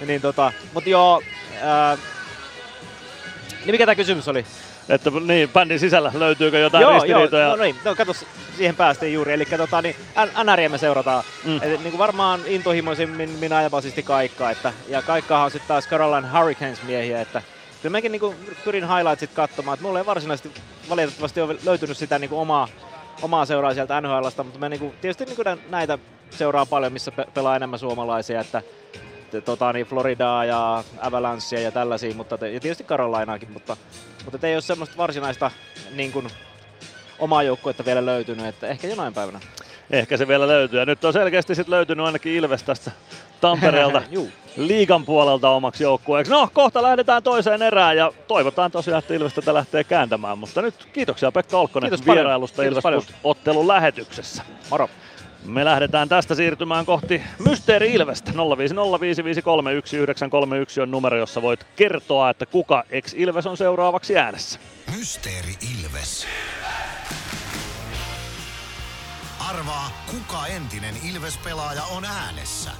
Niin, 0.00 0.08
niin 0.08 0.20
tota, 0.20 0.52
mutta 0.72 0.90
joo, 0.90 1.22
ää, 1.62 1.98
niin 3.64 3.70
mikä 3.70 3.86
tämä 3.86 3.94
kysymys 3.94 4.28
oli? 4.28 4.46
Että 4.88 5.10
niin, 5.26 5.48
bändin 5.48 5.80
sisällä 5.80 6.12
löytyykö 6.14 6.58
jotain 6.58 6.82
joo, 6.82 6.92
ristiriitoja? 6.92 7.44
Joo, 7.44 7.56
no 7.56 7.62
niin, 7.62 7.76
no 7.84 7.94
kato, 7.94 8.12
siihen 8.56 8.76
päästiin 8.76 9.12
juuri. 9.12 9.32
Eli 9.32 9.44
tota, 9.44 9.82
niin, 9.82 9.96
NRiä 10.44 10.68
me 10.68 10.78
seurataan. 10.78 11.24
Mm. 11.44 11.56
Et, 11.56 11.62
niin 11.62 11.82
kuin 11.82 11.98
varmaan 11.98 12.40
intohimoisimmin 12.46 13.30
minä 13.30 13.62
ja 13.62 13.70
basisti 13.70 14.02
Kaikka. 14.02 14.50
Että, 14.50 14.72
ja 14.88 15.02
Kaikkahan 15.02 15.44
on 15.44 15.50
sitten 15.50 15.68
taas 15.68 15.88
Carolina 15.88 16.38
Hurricanes 16.38 16.82
miehiä, 16.82 17.20
että 17.20 17.42
kyllä 17.84 17.96
mäkin 17.96 18.12
niinku 18.12 18.34
pyrin 18.64 18.88
highlightsit 18.88 19.30
katsomaan, 19.34 19.74
että 19.74 19.86
mulla 19.86 19.98
ei 19.98 20.06
varsinaisesti 20.06 20.60
valitettavasti 20.88 21.40
ole 21.40 21.56
löytynyt 21.64 21.96
sitä 21.96 22.18
niinku 22.18 22.38
omaa, 22.38 22.68
omaa 23.22 23.46
seuraa 23.46 23.74
sieltä 23.74 24.00
NHLsta, 24.00 24.44
mutta 24.44 24.58
mä 24.58 24.68
niinku, 24.68 24.94
tietysti 25.00 25.24
niinku 25.24 25.42
näitä 25.68 25.98
seuraa 26.30 26.66
paljon, 26.66 26.92
missä 26.92 27.12
pe- 27.12 27.26
pelaa 27.34 27.56
enemmän 27.56 27.78
suomalaisia, 27.78 28.40
että 28.40 28.62
tota, 29.44 29.72
niin 29.72 29.86
Floridaa 29.86 30.44
ja 30.44 30.84
Avalancea 31.00 31.60
ja 31.60 31.72
tällaisia, 31.72 32.14
mutta 32.14 32.34
ja 32.34 32.60
tietysti 32.60 32.84
Carolinaakin, 32.84 33.52
mutta, 33.52 33.76
mutta 34.24 34.46
ei 34.46 34.54
ole 34.54 34.62
semmoista 34.62 34.96
varsinaista 34.96 35.50
niin 35.94 36.12
kuin, 36.12 36.28
omaa 37.18 37.42
joukkuetta 37.42 37.84
vielä 37.84 38.06
löytynyt, 38.06 38.46
että 38.46 38.68
ehkä 38.68 38.88
jonain 38.88 39.14
päivänä. 39.14 39.40
Ehkä 39.90 40.16
se 40.16 40.28
vielä 40.28 40.48
löytyy. 40.48 40.78
Ja 40.78 40.86
nyt 40.86 41.04
on 41.04 41.12
selkeästi 41.12 41.54
sit 41.54 41.68
löytynyt 41.68 42.06
ainakin 42.06 42.32
Ilves 42.32 42.62
tästä 42.62 42.90
Tampereelta 43.40 44.02
liigan 44.56 45.04
puolelta 45.04 45.50
omaksi 45.50 45.82
joukkueeksi. 45.82 46.32
No, 46.32 46.48
kohta 46.52 46.82
lähdetään 46.82 47.22
toiseen 47.22 47.62
erään 47.62 47.96
ja 47.96 48.12
toivotaan 48.28 48.70
tosiaan, 48.70 48.98
että 48.98 49.14
Ilves 49.14 49.34
tätä 49.34 49.54
lähtee 49.54 49.84
kääntämään. 49.84 50.38
Mutta 50.38 50.62
nyt 50.62 50.88
kiitoksia 50.92 51.32
Pekka 51.32 51.58
Olkkonen 51.58 51.90
Kiitos 51.90 52.06
vierailusta 52.06 52.62
Ilves 52.62 52.84
ottelun 53.24 53.68
lähetyksessä. 53.68 54.42
Moro. 54.70 54.88
Me 55.44 55.64
lähdetään 55.64 56.08
tästä 56.08 56.34
siirtymään 56.34 56.86
kohti 56.86 57.22
Mysteeri 57.38 57.92
Ilvestä. 57.92 58.32
0505531 58.32 60.80
on 60.80 60.90
numero, 60.90 61.16
jossa 61.16 61.42
voit 61.42 61.66
kertoa, 61.76 62.30
että 62.30 62.46
kuka 62.46 62.84
ex 62.90 63.14
Ilves 63.16 63.46
on 63.46 63.56
seuraavaksi 63.56 64.18
äänessä. 64.18 64.60
Mysteeri 64.96 65.54
Ilves. 65.80 66.26
Arvaa, 69.48 69.90
kuka 70.10 70.46
entinen 70.46 70.94
Ilves-pelaaja 71.04 71.84
on 71.84 72.04
äänessä. 72.04 72.70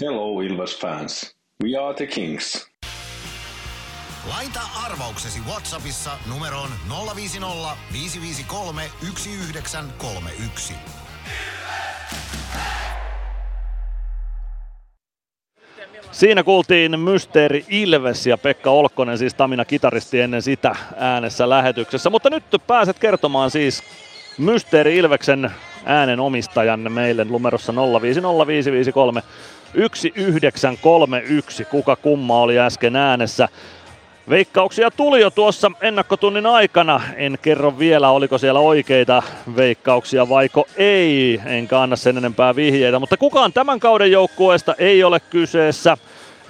Hello 0.00 0.40
Ilves 0.40 0.78
fans. 0.80 1.36
We 1.64 1.86
are 1.86 1.94
the 1.94 2.06
Kings. 2.06 2.70
Laita 4.28 4.60
arvauksesi 4.84 5.40
Whatsappissa 5.40 6.18
numeroon 6.26 6.70
050 7.14 7.76
553 7.92 8.90
1931. 9.00 10.74
Siinä 16.12 16.42
kuultiin 16.42 17.00
Mysteeri 17.00 17.64
Ilves 17.68 18.26
ja 18.26 18.38
Pekka 18.38 18.70
Olkkonen, 18.70 19.18
siis 19.18 19.34
Tamina 19.34 19.64
kitaristi 19.64 20.20
ennen 20.20 20.42
sitä 20.42 20.76
äänessä 20.96 21.48
lähetyksessä. 21.48 22.10
Mutta 22.10 22.30
nyt 22.30 22.44
pääset 22.66 22.98
kertomaan 22.98 23.50
siis 23.50 23.82
Mysteeri 24.38 24.96
Ilveksen 24.96 25.50
äänen 25.84 26.20
omistajan 26.20 26.92
meille 26.92 27.24
numerossa 27.24 27.72
050553 27.72 29.22
1931. 29.72 31.64
Kuka 31.64 31.96
kumma 31.96 32.40
oli 32.40 32.58
äsken 32.58 32.96
äänessä. 32.96 33.48
Veikkauksia 34.28 34.90
tuli 34.90 35.20
jo 35.20 35.30
tuossa 35.30 35.70
ennakkotunnin 35.80 36.46
aikana. 36.46 37.00
En 37.16 37.38
kerro 37.42 37.78
vielä, 37.78 38.10
oliko 38.10 38.38
siellä 38.38 38.60
oikeita 38.60 39.22
veikkauksia 39.56 40.28
vaiko 40.28 40.66
ei. 40.76 41.40
Enkä 41.46 41.80
anna 41.80 41.96
sen 41.96 42.18
enempää 42.18 42.56
vihjeitä, 42.56 42.98
mutta 42.98 43.16
kukaan 43.16 43.52
tämän 43.52 43.80
kauden 43.80 44.12
joukkueesta 44.12 44.74
ei 44.78 45.04
ole 45.04 45.20
kyseessä. 45.20 45.96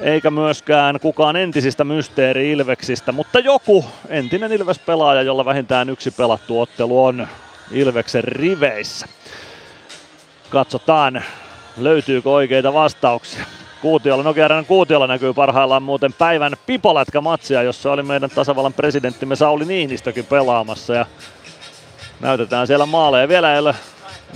eikä 0.00 0.30
myöskään 0.30 1.00
kukaan 1.00 1.36
entisistä 1.36 1.84
mysteeri 1.84 2.50
Ilveksistä, 2.50 3.12
mutta 3.12 3.38
joku 3.38 3.84
entinen 4.08 4.52
Ilves-pelaaja, 4.52 5.22
jolla 5.22 5.44
vähintään 5.44 5.90
yksi 5.90 6.10
pelattu 6.10 6.60
ottelu 6.60 7.04
on 7.04 7.28
Ilveksen 7.70 8.24
riveissä. 8.24 9.08
Katsotaan, 10.50 11.24
löytyykö 11.76 12.30
oikeita 12.30 12.72
vastauksia. 12.72 13.44
Kuutiolla, 13.82 14.22
Nokia 14.22 14.48
Kuutiolla 14.68 15.06
näkyy 15.06 15.32
parhaillaan 15.32 15.82
muuten 15.82 16.12
päivän 16.12 16.52
pipolätkä-matsia, 16.66 17.62
jossa 17.62 17.92
oli 17.92 18.02
meidän 18.02 18.30
tasavallan 18.30 18.72
presidenttimme 18.72 19.36
Sauli 19.36 19.64
Niinistökin 19.64 20.26
pelaamassa. 20.26 20.94
Ja 20.94 21.06
näytetään 22.20 22.66
siellä 22.66 22.86
maaleja. 22.86 23.28
Vielä 23.28 23.52
ei 23.52 23.58
ole 23.58 23.74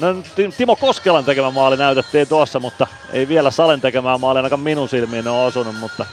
No, 0.01 0.17
Timo 0.57 0.77
Koskelan 0.77 1.25
tekemä 1.25 1.51
maali 1.51 1.77
näytettiin 1.77 2.29
tuossa, 2.29 2.61
mutta 2.61 2.87
ei 3.13 3.29
vielä 3.29 3.51
Salen 3.51 3.81
tekemään 3.81 4.21
maali 4.21 4.39
ainakaan 4.39 4.61
minun 4.61 4.89
silmiin 4.89 5.29
ole 5.29 5.45
osunut, 5.45 5.77
mutta 5.81 6.07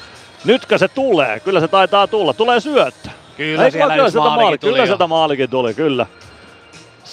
nytkö 0.46 0.78
se 0.78 0.88
tulee? 0.88 1.40
Kyllä 1.40 1.60
se 1.60 1.68
taitaa 1.68 2.08
tulla. 2.08 2.34
Tulee 2.34 2.60
syöttö. 2.60 3.10
Kyllä 3.38 3.66
ei, 3.66 3.72
siellä 3.72 3.94
kyllä 3.94 4.10
sieltä 4.10 4.30
maali, 4.30 4.58
tuli 4.58 4.74
Kyllä 4.74 4.86
sieltä 4.86 5.08
maalikin 5.08 5.50
tuli, 5.50 5.74
kyllä. 5.74 6.06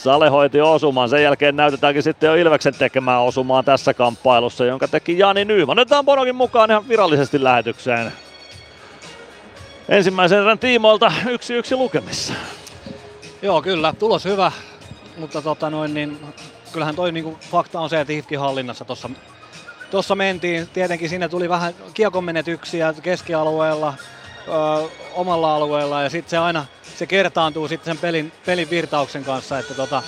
Sale 0.02 0.28
hoiti 0.28 0.60
osumaan. 0.60 1.08
Sen 1.08 1.22
jälkeen 1.22 1.56
näytetäänkin 1.56 2.02
sitten 2.02 2.26
jo 2.26 2.34
Ilveksen 2.34 2.74
tekemään 2.74 3.20
osumaan 3.20 3.64
tässä 3.64 3.94
kamppailussa, 3.94 4.64
jonka 4.64 4.88
teki 4.88 5.18
Jani 5.18 5.44
Nyyman. 5.44 5.78
Otetaan 5.78 6.04
Bonokin 6.04 6.36
mukaan 6.36 6.70
ihan 6.70 6.88
virallisesti 6.88 7.44
lähetykseen. 7.44 8.12
Ensimmäisen 9.88 10.38
erän 10.38 10.58
tiimoilta 10.58 11.12
yksi 11.28 11.54
yksi 11.54 11.76
lukemissa. 11.76 12.32
Joo, 13.42 13.62
kyllä. 13.62 13.94
Tulos 13.98 14.24
hyvä, 14.24 14.52
mutta 15.16 15.42
tota 15.42 15.70
noin, 15.70 15.94
niin, 15.94 16.20
kyllähän 16.72 16.96
toi 16.96 17.12
niin 17.12 17.24
kuin, 17.24 17.36
fakta 17.50 17.80
on 17.80 17.90
se, 17.90 18.00
että 18.00 18.12
IFKin 18.12 18.40
hallinnassa 18.40 18.84
tuossa 18.84 19.10
Tuossa 19.90 20.14
mentiin, 20.14 20.68
tietenkin 20.68 21.08
sinne 21.08 21.28
tuli 21.28 21.48
vähän 21.48 21.74
kiekon 21.94 22.24
menetyksiä 22.24 22.94
keskialueella, 23.02 23.94
ö, 24.48 24.88
omalla 25.14 25.56
alueella 25.56 26.02
ja 26.02 26.10
sitten 26.10 26.30
se 26.30 26.38
aina 26.38 26.66
se 26.98 27.06
kertaantuu 27.06 27.68
sitten 27.68 27.94
sen 27.94 28.00
pelin, 28.00 28.32
pelin 28.46 28.70
virtauksen 28.70 29.24
kanssa, 29.24 29.58
että 29.58 29.74
tota, 29.74 30.02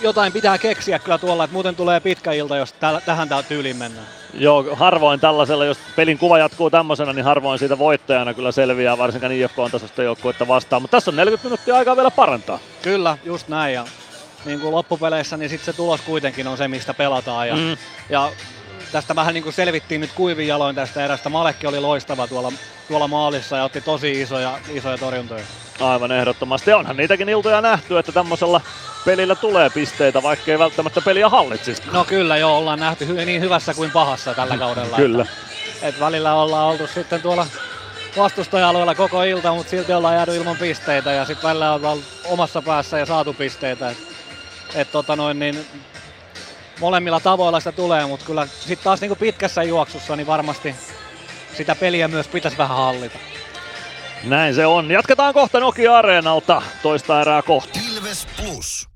jotain 0.00 0.32
pitää 0.32 0.58
keksiä 0.58 0.98
kyllä 0.98 1.18
tuolla, 1.18 1.44
että 1.44 1.52
muuten 1.52 1.76
tulee 1.76 2.00
pitkä 2.00 2.32
ilta, 2.32 2.56
jos 2.56 2.72
täl, 2.72 3.00
tähän 3.06 3.28
tyyliin 3.48 3.76
mennään. 3.76 4.06
Joo, 4.34 4.76
harvoin 4.76 5.20
tällaisella, 5.20 5.64
jos 5.64 5.78
pelin 5.96 6.18
kuva 6.18 6.38
jatkuu 6.38 6.70
tämmöisenä, 6.70 7.12
niin 7.12 7.24
harvoin 7.24 7.58
siitä 7.58 7.78
voittajana 7.78 8.34
kyllä 8.34 8.52
selviää, 8.52 8.98
varsinkaan 8.98 9.32
IFK 9.32 9.58
on 9.58 9.70
tasosta 9.70 10.02
joukkuetta 10.02 10.48
vastaan. 10.48 10.82
Mutta 10.82 10.96
tässä 10.96 11.10
on 11.10 11.16
40 11.16 11.48
minuuttia 11.48 11.76
aikaa 11.76 11.96
vielä 11.96 12.10
parantaa. 12.10 12.58
Kyllä, 12.82 13.18
just 13.24 13.48
näin. 13.48 13.74
Ja 13.74 13.84
niin 14.44 14.60
kuin 14.60 14.74
loppupeleissä, 14.74 15.36
niin 15.36 15.50
sitten 15.50 15.66
se 15.66 15.76
tulos 15.76 16.00
kuitenkin 16.00 16.48
on 16.48 16.56
se, 16.56 16.68
mistä 16.68 16.94
pelataan. 16.94 17.48
Ja, 17.48 17.56
mm. 17.56 17.76
ja 18.10 18.32
tästä 18.92 19.16
vähän 19.16 19.34
niin 19.34 19.44
kuin 19.44 19.52
selvittiin 19.52 20.00
nyt 20.00 20.10
kuivin 20.14 20.48
jaloin 20.48 20.76
tästä 20.76 21.04
erästä. 21.04 21.28
Malekki 21.28 21.66
oli 21.66 21.80
loistava 21.80 22.26
tuolla, 22.26 22.52
tuolla 22.88 23.08
maalissa 23.08 23.56
ja 23.56 23.64
otti 23.64 23.80
tosi 23.80 24.20
isoja, 24.20 24.58
isoja 24.72 24.98
torjuntoja. 24.98 25.44
Aivan 25.80 26.12
ehdottomasti. 26.12 26.72
Onhan 26.72 26.96
niitäkin 26.96 27.28
iltoja 27.28 27.60
nähty, 27.60 27.98
että 27.98 28.12
tämmöisellä 28.12 28.60
pelillä 29.04 29.34
tulee 29.34 29.70
pisteitä, 29.70 30.22
vaikka 30.22 30.50
ei 30.50 30.58
välttämättä 30.58 31.00
peliä 31.00 31.28
hallitsisi. 31.28 31.82
No 31.92 32.04
kyllä 32.04 32.36
joo, 32.36 32.58
ollaan 32.58 32.80
nähty 32.80 33.04
hy- 33.04 33.24
niin 33.24 33.40
hyvässä 33.40 33.74
kuin 33.74 33.90
pahassa 33.90 34.34
tällä 34.34 34.58
kaudella. 34.58 34.96
kyllä. 34.96 35.22
Että, 35.22 35.88
et 35.88 36.00
välillä 36.00 36.34
ollaan 36.34 36.66
oltu 36.66 36.86
sitten 36.86 37.22
tuolla 37.22 37.46
vastustaja-alueella 38.16 38.94
koko 38.94 39.22
ilta, 39.22 39.54
mutta 39.54 39.70
silti 39.70 39.92
ollaan 39.92 40.14
jäänyt 40.14 40.34
ilman 40.34 40.56
pisteitä 40.56 41.12
ja 41.12 41.24
sitten 41.24 41.48
välillä 41.48 41.72
ollaan 41.72 41.98
omassa 42.24 42.62
päässä 42.62 42.98
ja 42.98 43.06
saatu 43.06 43.32
pisteitä. 43.32 43.90
Et, 43.90 43.98
et 44.74 44.92
tota 44.92 45.16
noin, 45.16 45.38
niin 45.38 45.66
molemmilla 46.80 47.20
tavoilla 47.20 47.60
sitä 47.60 47.72
tulee, 47.72 48.06
mutta 48.06 48.26
kyllä 48.26 48.46
sitten 48.46 48.84
taas 48.84 49.00
niin 49.00 49.08
kuin 49.08 49.18
pitkässä 49.18 49.62
juoksussa 49.62 50.16
niin 50.16 50.26
varmasti 50.26 50.74
sitä 51.56 51.74
peliä 51.74 52.08
myös 52.08 52.28
pitäisi 52.28 52.58
vähän 52.58 52.76
hallita. 52.76 53.18
Näin 54.24 54.54
se 54.54 54.66
on. 54.66 54.90
Jatketaan 54.90 55.34
kohta 55.34 55.60
Nokia 55.60 55.98
Areenalta 55.98 56.62
toista 56.82 57.20
erää 57.20 57.42
kohti. 57.42 57.80
Ilves 57.94 58.26
Plus. 58.36 58.88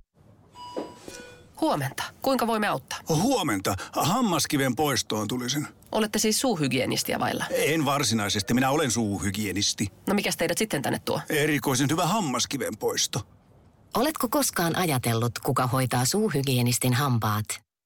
Huomenta. 1.60 2.02
Kuinka 2.22 2.46
voimme 2.46 2.66
auttaa? 2.68 2.98
Huomenta. 3.08 3.74
Hammaskiven 3.92 4.76
poistoon 4.76 5.28
tulisin. 5.28 5.68
Olette 5.92 6.18
siis 6.18 6.40
suuhygienistia 6.40 7.18
vailla? 7.20 7.44
En 7.50 7.84
varsinaisesti. 7.84 8.54
Minä 8.54 8.70
olen 8.70 8.90
suuhygienisti. 8.90 9.86
No 10.06 10.14
mikä 10.14 10.30
teidät 10.38 10.58
sitten 10.58 10.82
tänne 10.82 10.98
tuo? 11.04 11.20
Erikoisen 11.28 11.88
hyvä 11.90 12.06
hammaskiven 12.06 12.76
poisto. 12.78 13.20
Oletko 13.96 14.28
koskaan 14.28 14.76
ajatellut, 14.76 15.38
kuka 15.38 15.66
hoitaa 15.66 16.04
suuhygienistin 16.04 16.94
hampaat? 16.94 17.61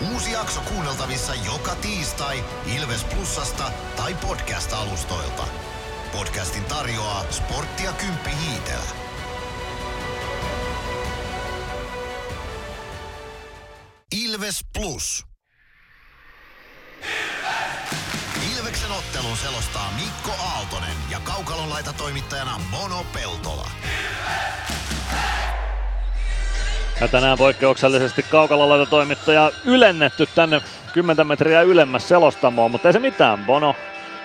Uusi 0.00 0.32
jakso 0.32 0.60
kuunneltavissa 0.60 1.34
joka 1.34 1.74
tiistai 1.74 2.44
Ilves 2.66 3.04
Plusasta 3.04 3.72
tai 3.96 4.14
podcast-alustoilta. 4.14 5.44
Podcastin 6.12 6.64
tarjoaa 6.64 7.24
Sporttia 7.30 7.92
Kymppi 7.92 8.30
Hiitellä. 8.30 8.90
Ilves 14.12 14.64
Plus. 14.72 15.24
Ilveksen 18.52 18.92
ottelun 18.92 19.36
selostaa 19.36 19.92
Mikko 19.92 20.30
Aaltonen 20.42 20.96
ja 21.10 21.20
Kaukalon 21.20 21.70
laita 21.70 21.92
toimittajana 21.92 22.60
Mono 22.70 23.04
Peltola. 23.04 23.70
Ja 27.00 27.08
tänään 27.08 27.38
poikkeuksellisesti 27.38 28.22
kaukalolaita 28.22 28.86
toimittaja 28.86 29.50
ylennetty 29.64 30.28
tänne 30.34 30.62
10 30.92 31.26
metriä 31.26 31.62
ylemmäs 31.62 32.08
selostamoon, 32.08 32.70
mutta 32.70 32.88
ei 32.88 32.92
se 32.92 32.98
mitään, 32.98 33.44
Bono. 33.44 33.76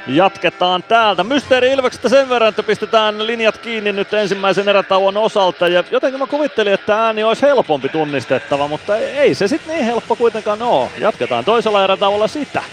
Jatketaan 0.07 0.83
täältä. 0.83 1.23
Mysteeri 1.23 1.71
Ilveksestä 1.71 2.09
sen 2.09 2.29
verran, 2.29 2.49
että 2.49 2.63
pistetään 2.63 3.27
linjat 3.27 3.57
kiinni 3.57 3.91
nyt 3.91 4.13
ensimmäisen 4.13 4.69
erätauon 4.69 5.17
osalta. 5.17 5.67
Ja 5.67 5.83
jotenkin 5.91 6.19
mä 6.19 6.27
kuvittelin, 6.27 6.73
että 6.73 7.05
ääni 7.05 7.23
olisi 7.23 7.41
helpompi 7.41 7.89
tunnistettava, 7.89 8.67
mutta 8.67 8.97
ei 8.97 9.35
se 9.35 9.47
sitten 9.47 9.75
niin 9.75 9.85
helppo 9.85 10.15
kuitenkaan 10.15 10.61
ole. 10.61 10.89
Jatketaan 10.97 11.45
toisella 11.45 11.83
erätauolla 11.83 12.27
sitä. 12.27 12.63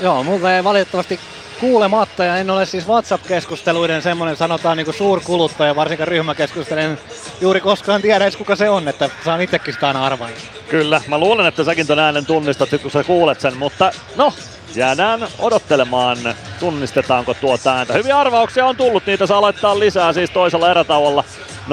Joo, 0.00 0.22
multa 0.22 0.56
ei 0.56 0.64
valitettavasti 0.64 1.20
kuulematta 1.60 2.24
ja 2.24 2.36
en 2.36 2.50
ole 2.50 2.66
siis 2.66 2.88
WhatsApp-keskusteluiden 2.88 4.02
semmoinen 4.02 4.36
sanotaan 4.36 4.76
niin 4.76 4.84
kuin 4.84 4.94
suurkuluttaja, 4.94 5.76
varsinkaan 5.76 6.08
ryhmäkeskustelen 6.08 6.98
juuri 7.40 7.60
koskaan 7.60 8.02
tiedä 8.02 8.24
edes 8.24 8.36
kuka 8.36 8.56
se 8.56 8.70
on, 8.70 8.88
että 8.88 9.10
saan 9.24 9.40
itsekin 9.40 9.74
sitä 9.74 9.88
aina 9.88 10.06
arvailla. 10.06 10.38
Kyllä, 10.68 11.00
mä 11.08 11.18
luulen, 11.18 11.46
että 11.46 11.64
säkin 11.64 11.86
ton 11.86 11.98
äänen 11.98 12.26
tunnistat, 12.26 12.68
kun 12.82 12.90
sä 12.90 13.04
kuulet 13.04 13.40
sen, 13.40 13.56
mutta 13.56 13.92
no, 14.16 14.32
jäädään 14.74 15.26
odottelemaan, 15.38 16.18
tunnistetaanko 16.60 17.34
tuo 17.34 17.58
ääntä. 17.66 17.94
Hyviä 17.94 18.18
arvauksia 18.18 18.66
on 18.66 18.76
tullut, 18.76 19.06
niitä 19.06 19.26
saa 19.26 19.42
laittaa 19.42 19.78
lisää 19.78 20.12
siis 20.12 20.30
toisella 20.30 20.70
erätauolla. 20.70 21.24
0505531931 21.68 21.72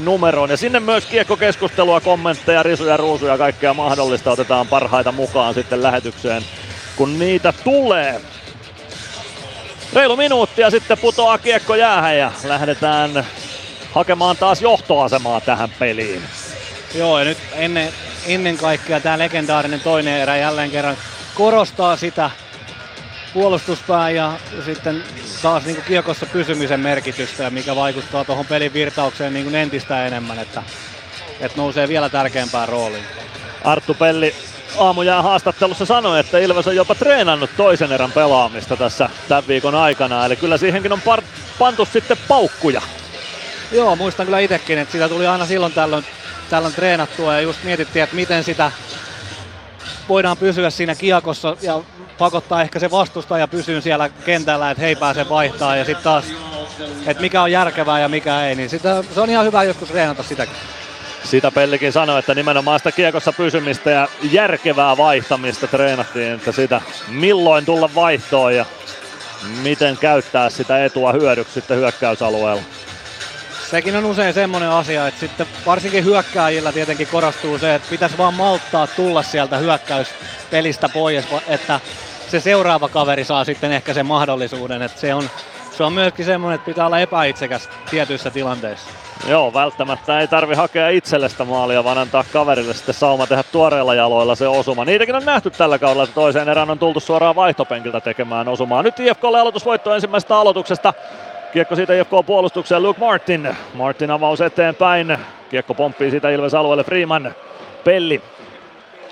numeroon. 0.00 0.50
Ja 0.50 0.56
sinne 0.56 0.80
myös 0.80 1.06
kiekkokeskustelua, 1.06 2.00
kommentteja, 2.00 2.62
risuja, 2.62 2.96
ruusuja, 2.96 3.38
kaikkea 3.38 3.74
mahdollista 3.74 4.30
otetaan 4.30 4.66
parhaita 4.66 5.12
mukaan 5.12 5.54
sitten 5.54 5.82
lähetykseen 5.82 6.42
kun 6.96 7.18
niitä 7.18 7.52
tulee. 7.52 8.20
Reilu 9.92 10.16
minuuttia 10.16 10.70
sitten 10.70 10.98
putoaa 10.98 11.38
kiekko 11.38 11.74
jäähän 11.74 12.18
ja 12.18 12.32
lähdetään 12.44 13.26
hakemaan 13.92 14.36
taas 14.36 14.62
johtoasemaa 14.62 15.40
tähän 15.40 15.70
peliin. 15.78 16.22
Joo, 16.94 17.18
ja 17.18 17.24
nyt 17.24 17.38
ennen, 17.52 17.92
ennen 18.26 18.56
kaikkea 18.56 19.00
tämä 19.00 19.18
legendaarinen 19.18 19.80
toinen 19.80 20.20
erä 20.20 20.36
jälleen 20.36 20.70
kerran 20.70 20.96
korostaa 21.34 21.96
sitä 21.96 22.30
puolustuspää 23.34 24.10
ja 24.10 24.32
sitten 24.64 25.04
taas 25.42 25.64
niin 25.64 25.76
kuin 25.76 25.86
kiekossa 25.86 26.26
pysymisen 26.26 26.80
merkitystä, 26.80 27.42
ja 27.42 27.50
mikä 27.50 27.76
vaikuttaa 27.76 28.24
tuohon 28.24 28.46
pelin 28.46 28.72
virtaukseen 28.72 29.34
niin 29.34 29.44
kuin 29.44 29.54
entistä 29.54 30.06
enemmän, 30.06 30.38
että, 30.38 30.62
että 31.40 31.56
nousee 31.56 31.88
vielä 31.88 32.08
tärkeämpään 32.08 32.68
rooliin. 32.68 33.04
Arttu 33.64 33.94
Pelli 33.94 34.34
aamujään 34.78 35.24
haastattelussa 35.24 35.86
sanoi, 35.86 36.20
että 36.20 36.38
Ilves 36.38 36.66
on 36.66 36.76
jopa 36.76 36.94
treenannut 36.94 37.50
toisen 37.56 37.92
erän 37.92 38.12
pelaamista 38.12 38.76
tässä 38.76 39.10
tämän 39.28 39.48
viikon 39.48 39.74
aikana. 39.74 40.26
Eli 40.26 40.36
kyllä 40.36 40.58
siihenkin 40.58 40.92
on 40.92 41.02
par- 41.06 41.24
pantu 41.58 41.88
sitten 41.92 42.16
paukkuja. 42.28 42.82
Joo, 43.72 43.96
muistan 43.96 44.26
kyllä 44.26 44.38
itsekin, 44.38 44.78
että 44.78 44.92
sitä 44.92 45.08
tuli 45.08 45.26
aina 45.26 45.46
silloin 45.46 45.72
tällöin, 45.72 46.04
tällöin 46.50 46.74
treenattua 46.74 47.34
ja 47.34 47.40
just 47.40 47.64
mietittiin, 47.64 48.02
että 48.02 48.16
miten 48.16 48.44
sitä 48.44 48.72
voidaan 50.08 50.36
pysyä 50.36 50.70
siinä 50.70 50.94
kiekossa 50.94 51.56
ja 51.62 51.80
pakottaa 52.18 52.62
ehkä 52.62 52.78
se 52.78 52.90
vastustaja 52.90 53.48
pysyy 53.48 53.80
siellä 53.80 54.08
kentällä, 54.08 54.70
että 54.70 54.80
he 54.80 54.86
ei 54.86 54.96
pääse 54.96 55.28
vaihtaa 55.28 55.76
ja 55.76 55.84
sitten 55.84 56.04
taas, 56.04 56.24
että 57.06 57.22
mikä 57.22 57.42
on 57.42 57.52
järkevää 57.52 58.00
ja 58.00 58.08
mikä 58.08 58.46
ei, 58.46 58.54
niin 58.54 58.70
sitä, 58.70 59.04
se 59.14 59.20
on 59.20 59.30
ihan 59.30 59.46
hyvä 59.46 59.62
joskus 59.62 59.90
reenata 59.90 60.22
sitäkin. 60.22 60.56
Sitä 61.26 61.50
Pellikin 61.50 61.92
sanoi, 61.92 62.18
että 62.18 62.34
nimenomaan 62.34 62.80
sitä 62.80 62.92
kiekossa 62.92 63.32
pysymistä 63.32 63.90
ja 63.90 64.08
järkevää 64.30 64.96
vaihtamista 64.96 65.66
treenattiin, 65.66 66.32
että 66.32 66.52
sitä 66.52 66.80
milloin 67.08 67.64
tulla 67.64 67.90
vaihtoon 67.94 68.56
ja 68.56 68.66
miten 69.62 69.96
käyttää 69.96 70.50
sitä 70.50 70.84
etua 70.84 71.12
hyödyksi 71.12 71.54
sitten 71.54 71.76
hyökkäysalueella. 71.76 72.62
Sekin 73.70 73.96
on 73.96 74.04
usein 74.04 74.34
semmoinen 74.34 74.70
asia, 74.70 75.06
että 75.08 75.20
sitten 75.20 75.46
varsinkin 75.66 76.04
hyökkääjillä 76.04 76.72
tietenkin 76.72 77.06
korostuu 77.06 77.58
se, 77.58 77.74
että 77.74 77.90
pitäisi 77.90 78.18
vaan 78.18 78.34
malttaa 78.34 78.86
tulla 78.86 79.22
sieltä 79.22 79.58
hyökkäyspelistä 79.58 80.88
pois, 80.88 81.24
että 81.48 81.80
se 82.28 82.40
seuraava 82.40 82.88
kaveri 82.88 83.24
saa 83.24 83.44
sitten 83.44 83.72
ehkä 83.72 83.94
sen 83.94 84.06
mahdollisuuden. 84.06 84.82
Että 84.82 85.00
se, 85.00 85.14
on, 85.14 85.30
se 85.76 85.84
on 85.84 85.92
myöskin 85.92 86.24
semmoinen, 86.24 86.54
että 86.54 86.66
pitää 86.66 86.86
olla 86.86 86.98
epäitsekäs 86.98 87.68
tietyissä 87.90 88.30
tilanteissa. 88.30 88.90
Joo, 89.28 89.54
välttämättä 89.54 90.20
ei 90.20 90.28
tarvi 90.28 90.54
hakea 90.54 90.88
itselle 90.88 91.28
maalia, 91.46 91.84
vaan 91.84 91.98
antaa 91.98 92.24
kaverille 92.32 92.74
sitten 92.74 92.94
sauma 92.94 93.26
tehdä 93.26 93.42
tuoreilla 93.42 93.94
jaloilla 93.94 94.34
se 94.34 94.48
osuma. 94.48 94.84
Niitäkin 94.84 95.14
on 95.14 95.24
nähty 95.24 95.50
tällä 95.50 95.78
kaudella, 95.78 96.04
että 96.04 96.14
toiseen 96.14 96.48
erään 96.48 96.70
on 96.70 96.78
tultu 96.78 97.00
suoraan 97.00 97.34
vaihtopenkiltä 97.34 98.00
tekemään 98.00 98.48
osumaa. 98.48 98.82
Nyt 98.82 99.00
IFKlle 99.00 99.40
aloitusvoitto 99.40 99.94
ensimmäisestä 99.94 100.36
aloituksesta. 100.36 100.94
Kiekko 101.52 101.76
siitä 101.76 101.94
IFK 101.94 102.10
puolustukseen 102.26 102.82
Luke 102.82 103.00
Martin. 103.00 103.56
Martin 103.74 104.10
avaus 104.10 104.40
eteenpäin. 104.40 105.18
Kiekko 105.50 105.74
pomppii 105.74 106.10
siitä 106.10 106.30
Ilves 106.30 106.54
alueelle 106.54 106.84
Freeman. 106.84 107.34
Pelli 107.84 108.22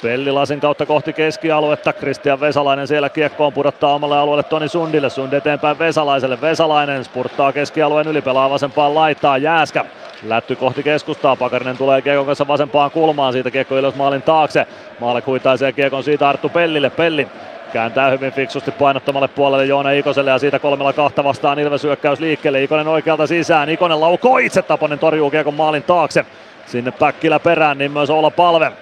Pelli 0.03 0.31
lasin 0.31 0.61
kautta 0.61 0.87
kohti 0.87 1.13
keskialuetta. 1.13 1.93
Kristian 1.93 2.41
Vesalainen 2.41 2.87
siellä 2.87 3.09
kiekkoon 3.09 3.53
pudottaa 3.53 3.95
omalle 3.95 4.19
alueelle 4.19 4.43
Toni 4.43 4.69
Sundille. 4.69 5.11
Sund 5.11 5.33
eteenpäin 5.33 5.79
Vesalaiselle. 5.79 6.41
Vesalainen 6.41 7.05
spurttaa 7.05 7.53
keskialueen 7.53 8.09
yli, 8.09 8.23
pelaa 8.23 8.51
vasempaan 8.51 8.95
laittaa. 8.95 9.39
Jääskä 9.39 9.85
Lätty 10.23 10.57
kohti 10.57 10.83
keskustaa, 10.83 11.37
Pakarinen 11.37 11.77
tulee 11.77 12.03
Kiekon 12.03 12.27
kanssa 12.27 12.49
vasempaan 12.49 12.91
kulmaan, 12.91 13.33
siitä 13.33 13.51
Kiekko 13.51 13.77
ylös 13.77 13.95
maalin 13.95 14.23
taakse. 14.23 14.67
Maalle 15.01 15.23
kuitaisee 15.23 15.73
Kiekon 15.73 16.05
siitä 16.05 16.29
Arttu 16.29 16.49
Pellille, 16.49 16.91
Pelli 16.91 17.29
kääntää 17.73 18.11
hyvin 18.11 18.33
fiksusti 18.33 18.71
painottomalle 18.71 19.29
puolelle 19.29 19.65
Joona 19.65 19.91
Ikoselle 19.91 20.31
ja 20.31 20.39
siitä 20.39 20.59
kolmella 20.59 20.93
kahta 20.93 21.25
vastaan 21.25 21.59
Ilves 21.59 21.83
hyökkäys 21.83 22.21
liikkeelle. 22.21 22.63
Ikonen 22.63 22.89
oikealta 22.89 23.27
sisään, 23.27 23.69
Ikonen 23.69 24.01
laukoo 24.01 24.39
itse, 24.39 24.63
Taponen 24.63 24.99
torjuu 24.99 25.31
Kiekon 25.31 25.55
maalin 25.55 25.83
taakse. 25.83 26.27
Sinne 26.67 26.91
Päkkilä 26.91 27.39
perään, 27.39 27.79
niin 27.79 27.93
myös 27.93 28.11
olla 28.11 28.31
palve. 28.31 28.73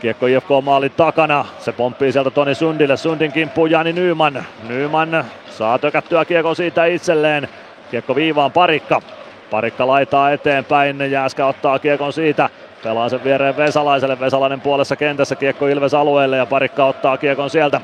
Kiekko 0.00 0.26
IFK 0.26 0.48
maalin 0.62 0.90
takana. 0.96 1.44
Se 1.58 1.72
pomppii 1.72 2.12
sieltä 2.12 2.30
Toni 2.30 2.54
Sundille. 2.54 2.96
Sundin 2.96 3.32
kimppuun 3.32 3.70
Jani 3.70 3.92
Nyman. 3.92 4.44
Nyman 4.68 5.24
saa 5.50 5.78
tökättyä 5.78 6.24
kiekko 6.24 6.54
siitä 6.54 6.84
itselleen. 6.84 7.48
Kiekko 7.90 8.14
viivaan 8.14 8.52
parikka. 8.52 9.02
Parikka 9.50 9.86
laitaa 9.86 10.30
eteenpäin. 10.30 11.10
Jääskä 11.10 11.46
ottaa 11.46 11.78
kiekon 11.78 12.12
siitä. 12.12 12.48
Pelaa 12.82 13.08
sen 13.08 13.24
viereen 13.24 13.56
Vesalaiselle. 13.56 14.20
Vesalainen 14.20 14.60
puolessa 14.60 14.96
kentässä. 14.96 15.36
Kiekko 15.36 15.66
Ilves 15.66 15.94
alueelle 15.94 16.36
ja 16.36 16.46
parikka 16.46 16.84
ottaa 16.84 17.16
kiekon 17.16 17.50
sieltä. 17.50 17.80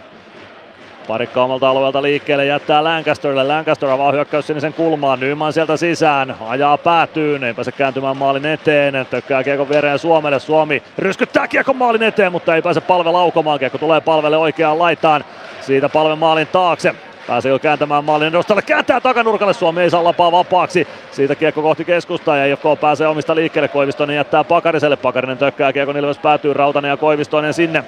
Parikka 1.08 1.44
omalta 1.44 1.68
alueelta 1.68 2.02
liikkeelle 2.02 2.46
jättää 2.46 2.84
Lancasterille. 2.84 3.44
Lancaster 3.44 3.88
avaa 3.88 4.12
hyökkäys 4.12 4.46
sinisen 4.46 4.72
kulmaan. 4.72 5.20
Nyman 5.20 5.52
sieltä 5.52 5.76
sisään. 5.76 6.36
Ajaa 6.48 6.78
päätyyn. 6.78 7.44
Ei 7.44 7.54
pääse 7.54 7.72
kääntymään 7.72 8.16
maalin 8.16 8.46
eteen. 8.46 9.06
Tökkää 9.10 9.44
kiekon 9.44 9.68
viereen 9.68 9.98
Suomelle. 9.98 10.38
Suomi 10.38 10.82
ryskyttää 10.98 11.48
kiekon 11.48 11.76
maalin 11.76 12.02
eteen, 12.02 12.32
mutta 12.32 12.54
ei 12.54 12.62
pääse 12.62 12.80
palve 12.80 13.10
laukomaan. 13.10 13.58
Kiekko 13.58 13.78
tulee 13.78 14.00
palvelle 14.00 14.36
oikeaan 14.36 14.78
laitaan. 14.78 15.24
Siitä 15.60 15.88
palve 15.88 16.14
maalin 16.14 16.46
taakse. 16.46 16.94
Pääsee 17.26 17.50
jo 17.50 17.58
kääntämään 17.58 18.04
maalin 18.04 18.28
edustalle, 18.28 18.62
kääntää 18.62 19.00
takanurkalle, 19.00 19.52
Suomi 19.52 19.80
ei 19.80 19.90
saa 19.90 20.04
lapaa 20.04 20.32
vapaaksi. 20.32 20.88
Siitä 21.12 21.34
kiekko 21.34 21.62
kohti 21.62 21.84
keskustaa 21.84 22.36
ja 22.36 22.46
IFK 22.46 22.80
pääsee 22.80 23.06
omista 23.06 23.34
liikkeelle, 23.34 23.68
Koivistonen 23.68 24.16
jättää 24.16 24.44
Pakariselle, 24.44 24.96
Pakarinen 24.96 25.38
tökkää, 25.38 25.72
kiekko 25.72 25.92
Ilves 25.92 26.18
päätyy, 26.18 26.52
Rautanen 26.52 26.88
ja 26.88 26.96
Koivistonen 26.96 27.54
sinne. 27.54 27.84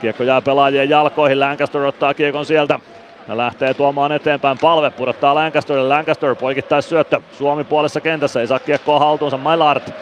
Kiekko 0.00 0.22
jää 0.22 0.40
pelaajien 0.40 0.90
jalkoihin, 0.90 1.40
Lancaster 1.40 1.82
ottaa 1.82 2.14
kiekon 2.14 2.46
sieltä. 2.46 2.78
Ja 3.28 3.36
lähtee 3.36 3.74
tuomaan 3.74 4.12
eteenpäin. 4.12 4.58
Palve, 4.58 4.90
pudottaa 4.90 5.34
Lancasterille, 5.34 5.88
Lancaster 5.88 6.34
poikittais 6.34 6.88
syöttö. 6.88 7.20
Suomi 7.32 7.64
puolessa 7.64 8.00
kentässä, 8.00 8.40
ei 8.40 8.46
saa 8.46 8.58
kiekkoa 8.58 8.98
haltuunsa, 8.98 9.36
Mailart 9.36 9.92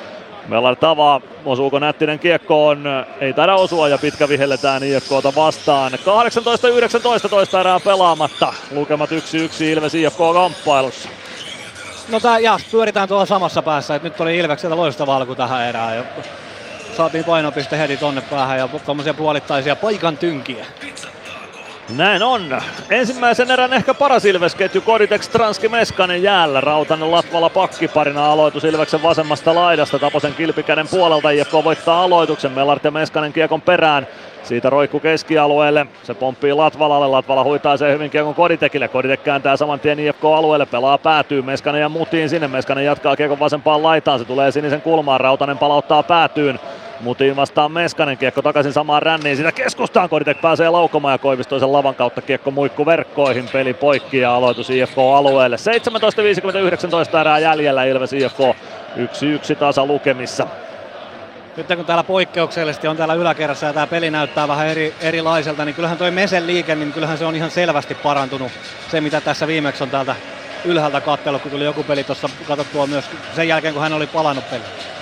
Mellar 0.48 0.76
tavaa, 0.76 1.20
osuuko 1.44 1.78
Nättinen 1.78 2.18
kiekkoon, 2.18 2.84
ei 3.20 3.32
taida 3.32 3.54
osua. 3.54 3.88
Ja 3.88 3.98
pitkä 3.98 4.28
vihelletään 4.28 4.82
IFKta 4.82 5.32
vastaan. 5.36 5.92
18-19 5.92 7.28
toista 7.30 7.60
erää 7.60 7.80
pelaamatta, 7.80 8.54
lukemat 8.70 9.10
1-1 9.10 9.12
Ilves 9.62 9.94
IFK 9.94 10.18
kamppailussa. 10.32 11.08
No 12.08 12.20
tää, 12.20 12.38
ja 12.38 12.58
pyöritään 12.70 13.08
tuolla 13.08 13.26
samassa 13.26 13.62
päässä, 13.62 13.94
että 13.94 14.08
nyt 14.08 14.20
oli 14.20 14.36
Ilvekseltä 14.36 14.76
loistava 14.76 15.16
alku 15.16 15.34
tähän 15.34 15.68
erään. 15.68 16.04
Saatiin 16.98 17.24
painopiste 17.24 17.78
heti 17.78 17.96
tonne 17.96 18.20
päähän 18.20 18.58
ja 18.58 18.68
tuommoisia 18.68 19.14
puolittaisia 19.14 19.76
paikan 19.76 20.16
tynkiä. 20.16 20.66
Näin 21.96 22.22
on. 22.22 22.60
Ensimmäisen 22.90 23.50
erän 23.50 23.72
ehkä 23.72 23.94
paras 23.94 24.24
Ilves-ketju 24.24 24.80
Koditex 24.80 25.28
Transki 25.28 25.68
Meskanen 25.68 26.22
jäällä. 26.22 26.60
Rautanen 26.60 27.10
Latvala 27.10 27.50
pakkiparina 27.50 28.32
aloitus 28.32 28.64
Ilveksen 28.64 29.02
vasemmasta 29.02 29.54
laidasta. 29.54 29.98
Taposen 29.98 30.34
kilpikäden 30.34 30.88
puolelta 30.88 31.30
IFK 31.30 31.52
voittaa 31.52 32.02
aloituksen. 32.02 32.52
Mellart 32.52 32.84
ja 32.84 32.90
Meskanen 32.90 33.32
kiekon 33.32 33.62
perään. 33.62 34.06
Siitä 34.42 34.70
roikku 34.70 35.00
keskialueelle. 35.00 35.86
Se 36.02 36.14
pomppii 36.14 36.52
Latvalalle. 36.52 37.06
Latvala 37.06 37.44
huitaa 37.44 37.76
sen 37.76 37.92
hyvin 37.92 38.10
kiekon 38.10 38.34
Koditekille. 38.34 38.88
Koditek 38.88 39.24
kääntää 39.24 39.56
saman 39.56 39.80
tien 39.80 39.98
IFK-alueelle. 39.98 40.66
Pelaa 40.66 40.98
päätyy. 40.98 41.42
Meskanen 41.42 41.80
ja 41.80 41.88
mutiin 41.88 42.28
sinne. 42.28 42.48
Meskanen 42.48 42.84
jatkaa 42.84 43.16
kiekon 43.16 43.38
vasempaan 43.38 43.82
laitaan. 43.82 44.18
Se 44.18 44.24
tulee 44.24 44.52
sinisen 44.52 44.82
kulmaan. 44.82 45.20
Rautanen 45.20 45.58
palauttaa 45.58 46.02
päätyyn. 46.02 46.60
Mutiin 47.00 47.36
vastaan 47.36 47.72
Meskanen, 47.72 48.18
kiekko 48.18 48.42
takaisin 48.42 48.72
samaan 48.72 49.02
ränniin, 49.02 49.36
sitä 49.36 49.52
keskustaan 49.52 50.08
Koditek 50.08 50.40
pääsee 50.40 50.68
laukomaan 50.68 51.14
ja 51.14 51.18
Koivistoisen 51.18 51.72
lavan 51.72 51.94
kautta 51.94 52.22
kiekko 52.22 52.50
muikku 52.50 52.86
verkkoihin, 52.86 53.48
peli 53.52 53.74
poikki 53.74 54.18
ja 54.18 54.34
aloitus 54.34 54.70
IFK-alueelle. 54.70 55.56
17.50-19 57.16 57.20
erää 57.20 57.38
jäljellä 57.38 57.84
Ilves 57.84 58.12
IFK 58.12 58.38
1-1 58.38 59.56
tasa 59.58 59.86
lukemissa. 59.86 60.46
Nyt 61.56 61.66
kun 61.66 61.84
täällä 61.84 62.04
poikkeuksellisesti 62.04 62.88
on 62.88 62.96
täällä 62.96 63.14
yläkerrassa 63.14 63.66
ja 63.66 63.72
tämä 63.72 63.86
peli 63.86 64.10
näyttää 64.10 64.48
vähän 64.48 64.66
eri, 64.66 64.94
erilaiselta, 65.00 65.64
niin 65.64 65.74
kyllähän 65.74 65.98
toi 65.98 66.10
Mesen 66.10 66.46
liike, 66.46 66.74
niin 66.74 66.92
kyllähän 66.92 67.18
se 67.18 67.24
on 67.24 67.36
ihan 67.36 67.50
selvästi 67.50 67.94
parantunut. 67.94 68.52
Se 68.90 69.00
mitä 69.00 69.20
tässä 69.20 69.46
viimeksi 69.46 69.82
on 69.82 69.90
täältä 69.90 70.16
ylhäältä 70.64 71.00
katsellut, 71.00 71.42
kun 71.42 71.50
tuli 71.50 71.64
joku 71.64 71.82
peli 71.82 72.04
tuossa 72.04 72.28
katsottua 72.48 72.86
myös 72.86 73.04
sen 73.36 73.48
jälkeen, 73.48 73.74
kun 73.74 73.82
hän 73.82 73.92
oli 73.92 74.06
palannut 74.06 74.50
peliin. 74.50 74.97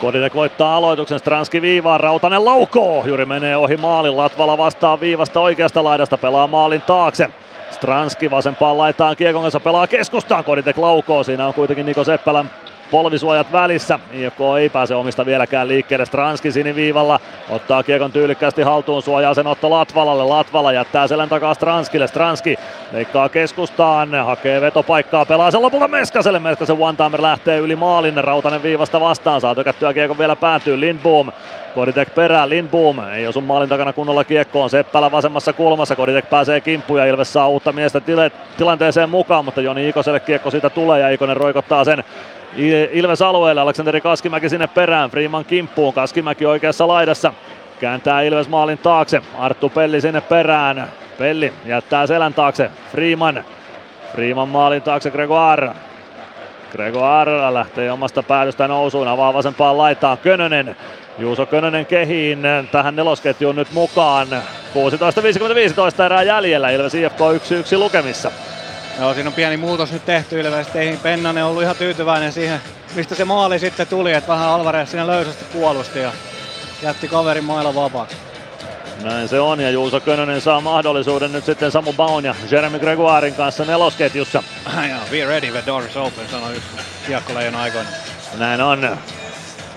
Koditek 0.00 0.34
voittaa 0.34 0.76
aloituksen, 0.76 1.18
Stranski 1.18 1.62
viivaan, 1.62 2.00
Rautanen 2.00 2.44
laukoo, 2.44 3.04
Juri 3.06 3.24
menee 3.24 3.56
ohi 3.56 3.76
maalin, 3.76 4.16
Latvala 4.16 4.58
vastaa 4.58 5.00
viivasta 5.00 5.40
oikeasta 5.40 5.84
laidasta, 5.84 6.18
pelaa 6.18 6.46
maalin 6.46 6.82
taakse. 6.82 7.30
Stranski 7.70 8.30
vasempaan 8.30 8.78
laitaan. 8.78 9.16
Kiekon 9.16 9.42
kanssa 9.42 9.60
pelaa 9.60 9.86
keskustaan, 9.86 10.44
Koditek 10.44 10.78
laukoo, 10.78 11.24
siinä 11.24 11.46
on 11.46 11.54
kuitenkin 11.54 11.86
Niko 11.86 12.04
Seppälän 12.04 12.50
polvisuojat 12.90 13.52
välissä. 13.52 13.98
IFK 14.12 14.38
ei 14.60 14.68
pääse 14.68 14.94
omista 14.94 15.26
vieläkään 15.26 15.68
liikkeelle. 15.68 16.06
Stranski 16.06 16.52
siniviivalla 16.52 17.20
ottaa 17.50 17.82
kiekon 17.82 18.12
tyylikkäästi 18.12 18.62
haltuun, 18.62 19.02
suojaa 19.02 19.34
sen 19.34 19.46
Otto 19.46 19.70
Latvalalle. 19.70 20.24
Latvala 20.24 20.72
jättää 20.72 21.06
selän 21.06 21.28
takaa 21.28 21.54
Stranskille. 21.54 22.06
Stranski 22.06 22.58
leikkaa 22.92 23.28
keskustaan, 23.28 24.14
hakee 24.14 24.60
vetopaikkaa, 24.60 25.24
pelaa 25.24 25.50
sen 25.50 25.62
lopulta 25.62 25.88
Meskaselle. 25.88 26.38
Meskasen 26.38 26.76
one-timer 26.76 27.22
lähtee 27.22 27.58
yli 27.58 27.76
maalin, 27.76 28.24
Rautanen 28.24 28.62
viivasta 28.62 29.00
vastaan, 29.00 29.40
saa 29.40 29.54
tökättyä 29.54 29.94
kiekon 29.94 30.18
vielä 30.18 30.36
päätyy 30.36 30.80
Lindboom. 30.80 31.32
Koditek 31.74 32.14
perään, 32.14 32.50
Lindboom 32.50 32.98
ei 33.08 33.26
osu 33.26 33.40
maalin 33.40 33.68
takana 33.68 33.92
kunnolla 33.92 34.24
kiekkoon, 34.24 34.70
Seppälä 34.70 35.10
vasemmassa 35.10 35.52
kulmassa, 35.52 35.96
Koditek 35.96 36.30
pääsee 36.30 36.60
kimppuun 36.60 37.00
ja 37.00 37.06
Ilves 37.06 37.32
saa 37.32 37.48
uutta 37.48 37.72
miestä 37.72 38.00
tilanteeseen 38.56 39.10
mukaan, 39.10 39.44
mutta 39.44 39.60
Joni 39.60 39.88
Ikoselle 39.88 40.20
kiekko 40.20 40.50
siitä 40.50 40.70
tulee 40.70 41.00
ja 41.00 41.10
Ikonen 41.10 41.36
roikottaa 41.36 41.84
sen 41.84 42.04
Ilves 42.92 43.22
alueelle, 43.22 43.60
Aleksanteri 43.60 44.00
Kaskimäki 44.00 44.48
sinne 44.48 44.66
perään, 44.66 45.10
Freeman 45.10 45.44
kimppuun, 45.44 45.94
Kaskimäki 45.94 46.46
oikeassa 46.46 46.88
laidassa, 46.88 47.32
kääntää 47.80 48.22
Ilves 48.22 48.48
maalin 48.48 48.78
taakse, 48.78 49.22
Arttu 49.38 49.68
Pelli 49.68 50.00
sinne 50.00 50.20
perään, 50.20 50.88
Pelli 51.18 51.52
jättää 51.64 52.06
selän 52.06 52.34
taakse, 52.34 52.70
Freeman, 52.90 53.44
Freeman 54.12 54.48
maalin 54.48 54.82
taakse 54.82 55.10
Gregoire, 55.10 55.70
Gregoire 56.72 57.54
lähtee 57.54 57.92
omasta 57.92 58.22
päätöstä 58.22 58.68
nousuun, 58.68 59.08
avaa 59.08 59.34
vasempaan 59.34 59.78
laitaan 59.78 60.18
Könönen, 60.18 60.76
Juuso 61.18 61.46
Könönen 61.46 61.86
kehiin 61.86 62.42
tähän 62.72 62.96
nelosketjuun 62.96 63.56
nyt 63.56 63.72
mukaan. 63.72 64.28
16.55 64.28 66.02
erää 66.04 66.22
jäljellä, 66.22 66.70
Ilves 66.70 66.94
IFK 66.94 67.18
1-1 67.74 67.78
lukemissa. 67.78 68.30
Joo, 68.98 69.14
siinä 69.14 69.28
on 69.28 69.34
pieni 69.34 69.56
muutos 69.56 69.92
nyt 69.92 70.04
tehty 70.04 70.40
ilmeisesti. 70.40 70.78
Ei 70.78 70.98
Pennanen 71.02 71.44
ollut 71.44 71.62
ihan 71.62 71.76
tyytyväinen 71.76 72.32
siihen, 72.32 72.60
mistä 72.94 73.14
se 73.14 73.24
maali 73.24 73.58
sitten 73.58 73.86
tuli, 73.86 74.12
että 74.12 74.28
vähän 74.28 74.48
Alvarez 74.48 74.90
siinä 74.90 75.06
löysästi 75.06 75.44
puolusti 75.52 75.98
ja 75.98 76.12
jätti 76.82 77.08
kaverin 77.08 77.44
mailla 77.44 77.74
vapaaksi. 77.74 78.16
Näin 79.02 79.28
se 79.28 79.40
on 79.40 79.60
ja 79.60 79.70
Juuso 79.70 80.00
Könönen 80.00 80.40
saa 80.40 80.60
mahdollisuuden 80.60 81.32
nyt 81.32 81.44
sitten 81.44 81.70
Samu 81.70 81.92
Baun 81.92 82.24
ja 82.24 82.34
Jeremy 82.50 82.78
Gregoirin 82.78 83.34
kanssa 83.34 83.64
nelosketjussa. 83.64 84.42
Joo, 84.90 85.00
be 85.10 85.24
ready, 85.24 85.50
the 85.50 85.62
door 85.66 85.84
is 85.84 85.96
open, 85.96 86.28
sanoi 86.30 86.56
yksi 86.56 86.68
kiekkoleijona 87.06 87.62
aikoina. 87.62 87.88
Näin 88.38 88.60
on. 88.60 88.98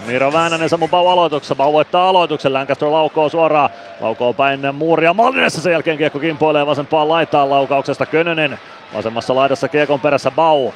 Miro 0.06 0.34
Väänänen 0.34 0.70
Samu 0.70 0.88
Bau 0.88 1.08
aloituksessa. 1.08 1.56
Bau 1.56 1.74
voittaa 1.74 2.10
aloituksen. 2.10 2.54
Lancaster 2.54 2.92
laukoo 2.92 3.30
suoraan. 3.30 3.70
Laukoo 4.00 4.34
päin 4.34 4.76
muuria 4.76 5.14
Mallinessa. 5.14 5.62
Sen 5.62 5.72
jälkeen 5.72 5.98
kiekko 5.98 6.20
kimpoilee 6.20 6.66
vasempaan 6.66 7.10
laitaan 7.10 7.50
laukauksesta. 7.50 8.06
Könönen 8.06 8.60
vasemmassa 8.94 9.36
laidassa 9.36 9.68
kiekon 9.68 10.00
perässä 10.00 10.32
Bau. 10.32 10.72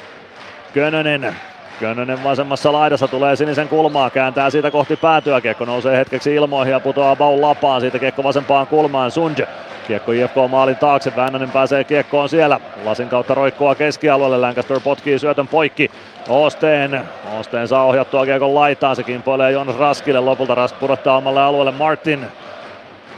Könönen 0.74 1.36
Könönen 1.80 2.24
vasemmassa 2.24 2.72
laidassa 2.72 3.08
tulee 3.08 3.36
sinisen 3.36 3.68
kulmaa, 3.68 4.10
kääntää 4.10 4.50
siitä 4.50 4.70
kohti 4.70 4.96
päätyä. 4.96 5.40
Kiekko 5.40 5.64
nousee 5.64 5.98
hetkeksi 5.98 6.34
ilmoihin 6.34 6.72
ja 6.72 6.80
putoaa 6.80 7.16
Baun 7.16 7.40
lapaan. 7.40 7.80
Siitä 7.80 7.98
kiekko 7.98 8.22
vasempaan 8.22 8.66
kulmaan. 8.66 9.10
Sund 9.10 9.46
Kiekko 9.86 10.12
IFK 10.12 10.34
maalin 10.50 10.76
taakse, 10.76 11.16
Väänänen 11.16 11.50
pääsee 11.50 11.84
kiekkoon 11.84 12.28
siellä. 12.28 12.60
Lasin 12.84 13.08
kautta 13.08 13.34
roikkoa 13.34 13.74
keskialueelle, 13.74 14.38
Lancaster 14.38 14.80
potkii 14.80 15.18
syötön 15.18 15.48
poikki. 15.48 15.90
Osteen, 16.28 17.00
Osteen 17.40 17.68
saa 17.68 17.84
ohjattua 17.84 18.24
kiekon 18.24 18.54
laitaan, 18.54 18.96
se 18.96 19.02
kimpoilee 19.02 19.52
Jonas 19.52 19.76
Raskille. 19.76 20.20
Lopulta 20.20 20.54
Rask 20.54 20.78
pudottaa 20.78 21.16
omalle 21.16 21.42
alueelle 21.42 21.72
Martin. 21.72 22.26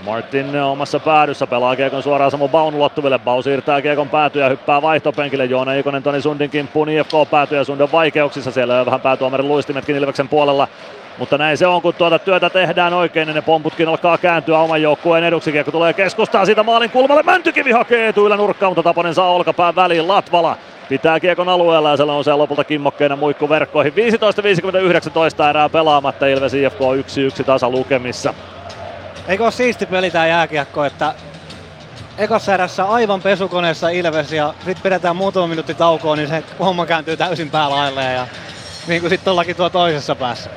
Martin 0.04 0.62
omassa 0.62 1.00
päädyssä 1.00 1.46
pelaa 1.46 1.76
kiekon 1.76 2.02
suoraan 2.02 2.30
Samu 2.30 2.48
Baun 2.48 2.74
ulottuville. 2.74 3.18
Bau 3.18 3.42
siirtää 3.42 3.82
kiekon 3.82 4.08
päätyä 4.08 4.44
ja 4.44 4.48
hyppää 4.48 4.82
vaihtopenkille. 4.82 5.44
Joona 5.44 5.72
Ikonen 5.72 6.02
Toni 6.02 6.20
Sundin 6.20 6.50
kimppuun 6.50 6.88
IFK 6.88 7.12
päätyy 7.30 7.58
ja 7.58 7.64
Sund 7.64 7.80
on 7.80 7.92
vaikeuksissa. 7.92 8.50
Siellä 8.50 8.80
on 8.80 8.86
vähän 8.86 9.00
päätuomarin 9.00 9.48
luistimetkin 9.48 9.96
Ilveksen 9.96 10.28
puolella. 10.28 10.68
Mutta 11.18 11.38
näin 11.38 11.56
se 11.56 11.66
on, 11.66 11.82
kun 11.82 11.94
tuota 11.94 12.18
työtä 12.18 12.50
tehdään 12.50 12.94
oikein, 12.94 13.26
niin 13.26 13.34
ne 13.34 13.42
pomputkin 13.42 13.88
alkaa 13.88 14.18
kääntyä 14.18 14.58
oman 14.58 14.82
joukkueen 14.82 15.24
eduksi. 15.24 15.52
Kiekko 15.52 15.72
tulee 15.72 15.92
keskustaa 15.92 16.44
siitä 16.44 16.62
maalin 16.62 16.90
kulmalle. 16.90 17.22
Mäntykivi 17.22 17.70
hakee 17.70 18.08
etuilla 18.08 18.36
nurkkaan, 18.36 18.70
mutta 18.70 18.82
Taponen 18.82 19.14
saa 19.14 19.32
olkapään 19.32 19.76
väliin. 19.76 20.08
Latvala 20.08 20.56
pitää 20.88 21.20
kiekon 21.20 21.48
alueella 21.48 21.90
ja 21.90 21.96
se 21.96 22.02
on 22.02 22.24
se 22.24 22.34
lopulta 22.34 22.64
kimmokkeena 22.64 23.16
muikku 23.16 23.48
verkkoihin. 23.48 23.92
15-59 23.92 25.50
erää 25.50 25.68
pelaamatta 25.68 26.26
Ilves 26.26 26.54
IFK 26.54 26.80
1-1 27.40 27.44
tasa 27.44 27.70
lukemissa. 27.70 28.34
Eikö 29.28 29.44
ole 29.44 29.52
siisti 29.52 29.86
peli 29.86 30.10
tää 30.10 30.26
jääkiekko, 30.26 30.84
että 30.84 31.14
ekassa 32.18 32.54
erässä 32.54 32.84
aivan 32.84 33.22
pesukoneessa 33.22 33.88
Ilves 33.88 34.32
ja 34.32 34.54
sitten 34.56 34.82
pidetään 34.82 35.16
muutama 35.16 35.46
minuutti 35.46 35.74
taukoa, 35.74 36.16
niin 36.16 36.28
se 36.28 36.44
homma 36.58 36.86
kääntyy 36.86 37.16
täysin 37.16 37.50
päälailleen 37.50 38.14
ja 38.14 38.26
niin 38.86 39.00
kuin 39.00 39.10
sitten 39.10 39.30
ollakin 39.30 39.56
tuo 39.56 39.70
toisessa 39.70 40.14
päässä. 40.14 40.50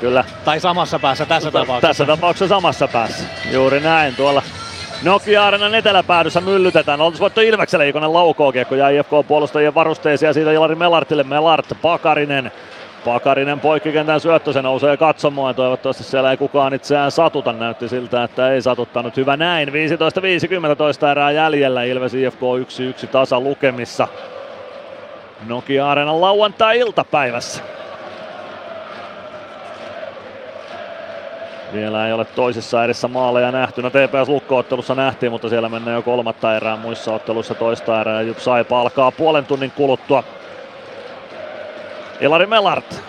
Kyllä. 0.00 0.24
Tai 0.44 0.60
samassa 0.60 0.98
päässä 0.98 1.26
tässä 1.26 1.50
tapauksessa. 1.50 1.88
Tässä 1.88 2.06
tapauksessa 2.06 2.54
samassa 2.54 2.88
päässä. 2.88 3.24
Juuri 3.50 3.80
näin 3.80 4.16
tuolla 4.16 4.42
Nokia 5.02 5.46
Arenan 5.46 5.74
eteläpäädyssä 5.74 6.40
myllytetään. 6.40 7.00
Oltais 7.00 7.20
voitto 7.20 7.40
Ilvekselle, 7.40 7.88
Ikonen 7.88 8.12
laukoo 8.12 8.52
kiekko 8.52 8.74
ja 8.74 8.88
IFK 8.88 9.10
puolustajien 9.28 9.74
varusteisia 9.74 10.32
siitä 10.32 10.52
Ilari 10.52 10.74
Melartille. 10.74 11.24
Melart, 11.24 11.66
Pakarinen, 11.82 12.52
Pakarinen 13.04 13.60
poikkikentän 13.60 14.20
syöttö, 14.20 14.52
se 14.52 14.62
nousee 14.62 14.96
katsomaan. 14.96 15.54
Toivottavasti 15.54 16.04
siellä 16.04 16.30
ei 16.30 16.36
kukaan 16.36 16.74
itseään 16.74 17.10
satuta. 17.10 17.52
Näytti 17.52 17.88
siltä, 17.88 18.24
että 18.24 18.52
ei 18.52 18.62
satuttanut. 18.62 19.16
Hyvä 19.16 19.36
näin. 19.36 19.68
15-50 19.68 19.72
erää 21.10 21.30
jäljellä. 21.30 21.82
Ilves 21.82 22.14
IFK 22.14 22.40
1-1 23.04 23.06
tasa 23.06 23.40
lukemissa. 23.40 24.08
Nokia 25.48 25.90
Arenan 25.90 26.20
lauantai-iltapäivässä. 26.20 27.62
Vielä 31.72 32.06
ei 32.06 32.12
ole 32.12 32.24
toisessa 32.24 32.84
edessä 32.84 33.08
maaleja 33.08 33.52
nähty. 33.52 33.82
No 33.82 33.90
TPS 33.90 34.28
Lukko-ottelussa 34.28 34.94
nähtiin, 34.94 35.32
mutta 35.32 35.48
siellä 35.48 35.68
mennään 35.68 35.94
jo 35.94 36.02
kolmatta 36.02 36.56
erää. 36.56 36.76
Muissa 36.76 37.12
otteluissa 37.12 37.54
toista 37.54 38.00
erää. 38.00 38.22
Jup 38.22 38.38
Saipa 38.38 38.80
alkaa 38.80 39.12
puolen 39.12 39.46
tunnin 39.46 39.70
kuluttua. 39.70 40.24
Ilari 42.20 42.46
Melart. 42.46 43.02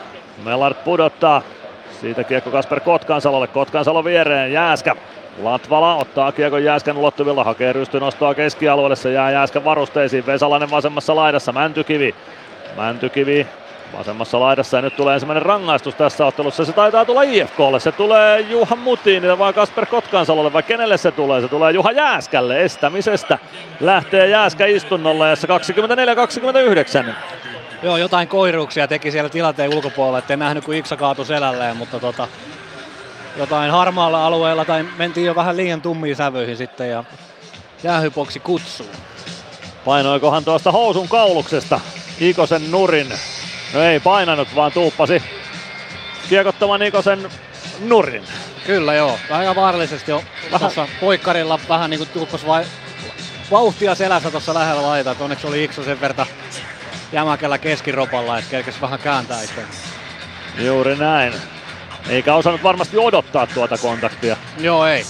Melart 0.43 0.83
pudottaa. 0.83 1.41
Siitä 2.01 2.23
kiekko 2.23 2.51
Kasper 2.51 2.79
Kotkansalolle. 2.79 3.47
Kotkansalo 3.47 4.03
viereen. 4.03 4.53
Jääskä. 4.53 4.95
Latvala 5.43 5.95
ottaa 5.95 6.31
kiekon 6.31 6.63
Jääskän 6.63 6.97
ulottuvilla, 6.97 7.43
hakee 7.43 7.73
rystynostoa 7.73 8.33
keskialueelle, 8.33 8.95
se 8.95 9.11
jää 9.11 9.31
Jääskän 9.31 9.63
varusteisiin, 9.63 10.25
Vesalainen 10.25 10.71
vasemmassa 10.71 11.15
laidassa, 11.15 11.51
Mäntykivi. 11.51 12.15
Mäntykivi 12.77 13.47
vasemmassa 13.97 14.39
laidassa 14.39 14.77
ja 14.77 14.81
nyt 14.81 14.95
tulee 14.95 15.13
ensimmäinen 15.13 15.41
rangaistus 15.41 15.95
tässä 15.95 16.25
ottelussa. 16.25 16.65
Se 16.65 16.73
taitaa 16.73 17.05
tulla 17.05 17.21
IFKlle. 17.21 17.79
Se 17.79 17.91
tulee 17.91 18.41
Juha 18.41 18.75
Mutinille 18.75 19.37
vai 19.39 19.53
Kasper 19.53 19.85
Kotkansalolle 19.85 20.53
vai 20.53 20.63
kenelle 20.63 20.97
se 20.97 21.11
tulee? 21.11 21.41
Se 21.41 21.47
tulee 21.47 21.71
Juha 21.71 21.91
Jääskälle 21.91 22.63
estämisestä. 22.63 23.37
Lähtee 23.79 24.27
Jääskä 24.27 24.65
istunnolle 24.65 25.29
ja 25.29 25.35
24-29. 27.09 27.13
Joo, 27.83 27.97
jotain 27.97 28.27
koiruuksia 28.27 28.87
teki 28.87 29.11
siellä 29.11 29.29
tilanteen 29.29 29.73
ulkopuolella, 29.75 30.19
ettei 30.19 30.37
nähnyt 30.37 30.65
kuin 30.65 30.77
Iksa 30.77 30.97
kaatu 30.97 31.25
selälleen, 31.25 31.77
mutta 31.77 31.99
tota, 31.99 32.27
jotain 33.37 33.71
harmaalla 33.71 34.25
alueella 34.25 34.65
tai 34.65 34.85
mentiin 34.97 35.25
jo 35.25 35.35
vähän 35.35 35.57
liian 35.57 35.81
tummiin 35.81 36.15
sävyihin 36.15 36.57
sitten 36.57 36.89
ja 36.89 37.03
jäähypoksi 37.83 38.39
kutsuu. 38.39 38.89
Painoikohan 39.85 40.45
tuosta 40.45 40.71
housun 40.71 41.07
kauluksesta 41.07 41.79
Ikosen 42.19 42.71
nurin 42.71 43.13
No 43.73 43.81
ei 43.81 43.99
painanut, 43.99 44.55
vaan 44.55 44.71
tuuppasi 44.71 45.23
kiekottamaan 46.29 46.79
Nikosen 46.79 47.29
nurin. 47.79 48.23
Kyllä 48.65 48.93
joo, 48.93 49.17
aika 49.29 49.55
vaarallisesti 49.55 50.11
jo 50.11 50.23
tuossa 50.59 50.87
poikkarilla 50.99 51.59
vähän 51.69 51.89
niin 51.89 51.97
kuin 51.97 52.09
tuuppasi 52.09 52.47
vai 52.47 52.65
vauhtia 53.51 53.95
selässä 53.95 54.31
tuossa 54.31 54.53
lähellä 54.53 54.81
laita. 54.81 55.15
Onneksi 55.19 55.47
oli 55.47 55.63
Ikso 55.63 55.83
sen 55.83 56.01
verta 56.01 56.25
jämäkällä 57.11 57.57
keskiropalla, 57.57 58.37
että 58.37 58.51
kerkesi 58.51 58.81
vähän 58.81 58.99
kääntää 58.99 59.41
itse. 59.41 59.61
Juuri 60.59 60.95
näin. 60.95 61.33
Eikä 62.09 62.33
osannut 62.33 62.63
varmasti 62.63 62.97
odottaa 62.97 63.47
tuota 63.47 63.77
kontaktia. 63.77 64.37
Joo, 64.59 64.85
ei. 64.85 65.03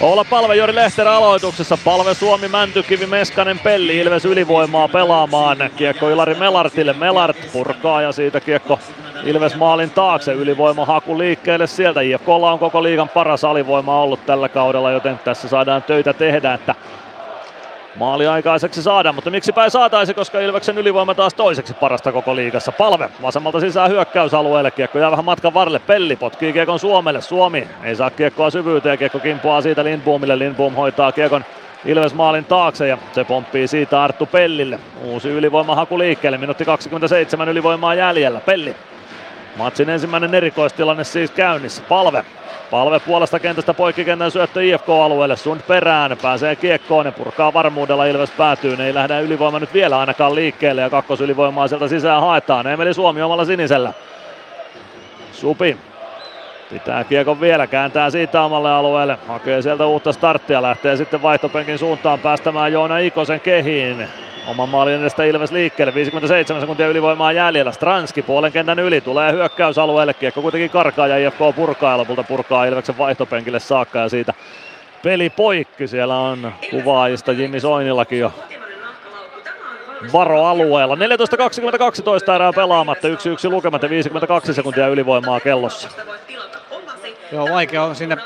Olla 0.00 0.24
palve 0.24 0.56
Jori 0.56 0.74
Lehterä 0.74 1.12
aloituksessa. 1.16 1.78
Palve 1.84 2.14
Suomi, 2.14 2.48
Mäntykivi, 2.48 3.06
Meskanen, 3.06 3.58
Pelli, 3.58 3.98
Ilves 3.98 4.24
ylivoimaa 4.24 4.88
pelaamaan. 4.88 5.70
Kiekko 5.76 6.10
Ilari 6.10 6.34
Melartille. 6.34 6.92
Melart 6.92 7.36
purkaa 7.52 8.02
ja 8.02 8.12
siitä 8.12 8.40
kiekko 8.40 8.78
Ilves 9.24 9.54
maalin 9.54 9.90
taakse. 9.90 10.32
Ylivoima 10.32 10.84
haku 10.84 11.18
liikkeelle 11.18 11.66
sieltä. 11.66 12.00
IFKlla 12.00 12.52
on 12.52 12.58
koko 12.58 12.82
liigan 12.82 13.08
paras 13.08 13.44
alivoima 13.44 14.00
ollut 14.02 14.26
tällä 14.26 14.48
kaudella, 14.48 14.90
joten 14.90 15.20
tässä 15.24 15.48
saadaan 15.48 15.82
töitä 15.82 16.12
tehdä, 16.12 16.54
että 16.54 16.74
maali 17.96 18.26
aikaiseksi 18.26 18.82
saada, 18.82 19.12
mutta 19.12 19.30
miksipä 19.30 19.64
ei 19.64 19.70
saataisi, 19.70 20.14
koska 20.14 20.40
Ilveksen 20.40 20.78
ylivoima 20.78 21.14
taas 21.14 21.34
toiseksi 21.34 21.74
parasta 21.74 22.12
koko 22.12 22.36
liigassa. 22.36 22.72
Palve 22.72 23.10
vasemmalta 23.22 23.60
sisään 23.60 23.90
hyökkäysalueelle, 23.90 24.70
kiekko 24.70 24.98
jää 24.98 25.10
vähän 25.10 25.24
matkan 25.24 25.54
varrelle, 25.54 25.78
Pelli 25.78 26.16
potkii 26.16 26.52
kiekon 26.52 26.78
Suomelle, 26.78 27.20
Suomi 27.20 27.68
ei 27.82 27.96
saa 27.96 28.10
kiekkoa 28.10 28.50
syvyyteen, 28.50 28.98
kiekko 28.98 29.18
kimpoaa 29.18 29.62
siitä 29.62 29.84
Lindboomille, 29.84 30.38
Lindboom 30.38 30.74
hoitaa 30.74 31.12
kiekon 31.12 31.44
Ilves 31.84 32.14
maalin 32.14 32.44
taakse 32.44 32.88
ja 32.88 32.98
se 33.12 33.24
pomppii 33.24 33.68
siitä 33.68 34.02
Arttu 34.02 34.26
Pellille. 34.26 34.78
Uusi 35.02 35.28
ylivoimahaku 35.28 35.98
liikkeelle, 35.98 36.38
minuutti 36.38 36.64
27 36.64 37.48
ylivoimaa 37.48 37.94
jäljellä, 37.94 38.40
Pelli. 38.40 38.76
Matsin 39.56 39.90
ensimmäinen 39.90 40.34
erikoistilanne 40.34 41.04
siis 41.04 41.30
käynnissä, 41.30 41.82
palve 41.88 42.24
Palve 42.70 43.00
puolesta 43.00 43.40
kentästä 43.40 43.74
poikkikentän 43.74 44.30
syöttö 44.30 44.64
IFK-alueelle. 44.64 45.36
Sund 45.36 45.60
perään 45.66 46.16
pääsee 46.22 46.56
kiekkoon 46.56 47.06
ja 47.06 47.12
purkaa 47.12 47.52
varmuudella 47.52 48.04
Ilves 48.04 48.30
päätyy. 48.30 48.76
Ei 48.82 48.94
lähde 48.94 49.20
ylivoima 49.20 49.58
nyt 49.58 49.74
vielä 49.74 49.98
ainakaan 49.98 50.34
liikkeelle 50.34 50.82
ja 50.82 50.90
kakkosylivoimaa 50.90 51.68
sieltä 51.68 51.88
sisään 51.88 52.20
haetaan. 52.20 52.66
Emeli 52.66 52.94
Suomi 52.94 53.22
omalla 53.22 53.44
sinisellä. 53.44 53.92
Supi 55.32 55.76
Pitää 56.70 57.04
kiekon 57.04 57.40
vielä, 57.40 57.66
kääntää 57.66 58.10
siitä 58.10 58.42
omalle 58.42 58.70
alueelle, 58.70 59.18
hakee 59.28 59.62
sieltä 59.62 59.86
uutta 59.86 60.12
starttia, 60.12 60.62
lähtee 60.62 60.96
sitten 60.96 61.22
vaihtopenkin 61.22 61.78
suuntaan 61.78 62.18
päästämään 62.18 62.72
Joona 62.72 62.98
Ikosen 62.98 63.40
kehiin. 63.40 64.08
Oman 64.46 64.68
maalin 64.68 65.00
edestä 65.00 65.24
Ilves 65.24 65.52
liikkeelle, 65.52 65.94
57 65.94 66.60
sekuntia 66.60 66.88
ylivoimaa 66.88 67.32
jäljellä. 67.32 67.72
Stranski 67.72 68.22
puolen 68.22 68.52
kentän 68.52 68.78
yli, 68.78 69.00
tulee 69.00 69.32
hyökkäysalueelle, 69.32 70.14
kiekko 70.14 70.42
kuitenkin 70.42 70.70
karkaa 70.70 71.06
ja 71.06 71.28
IFK 71.28 71.56
purkaa 71.56 71.92
ja 71.92 71.98
lopulta 71.98 72.22
purkaa 72.22 72.64
Ilveksen 72.64 72.98
vaihtopenkille 72.98 73.60
saakka 73.60 73.98
ja 73.98 74.08
siitä 74.08 74.34
peli 75.02 75.30
poikki. 75.30 75.88
Siellä 75.88 76.18
on 76.18 76.52
kuvaajista 76.70 77.32
Jimmy 77.32 77.60
Soinillakin 77.60 78.18
jo 78.18 78.32
varoalueella. 80.12 80.94
14.22 80.94 82.34
erää 82.34 82.52
pelaamatta, 82.52 83.08
1-1 83.08 83.10
lukemat 83.50 83.82
ja 83.82 83.90
52 83.90 84.54
sekuntia 84.54 84.88
ylivoimaa 84.88 85.40
kellossa. 85.40 85.88
Joo, 87.32 87.50
vaikea 87.50 87.84
on 87.84 87.96
sinne 87.96 88.16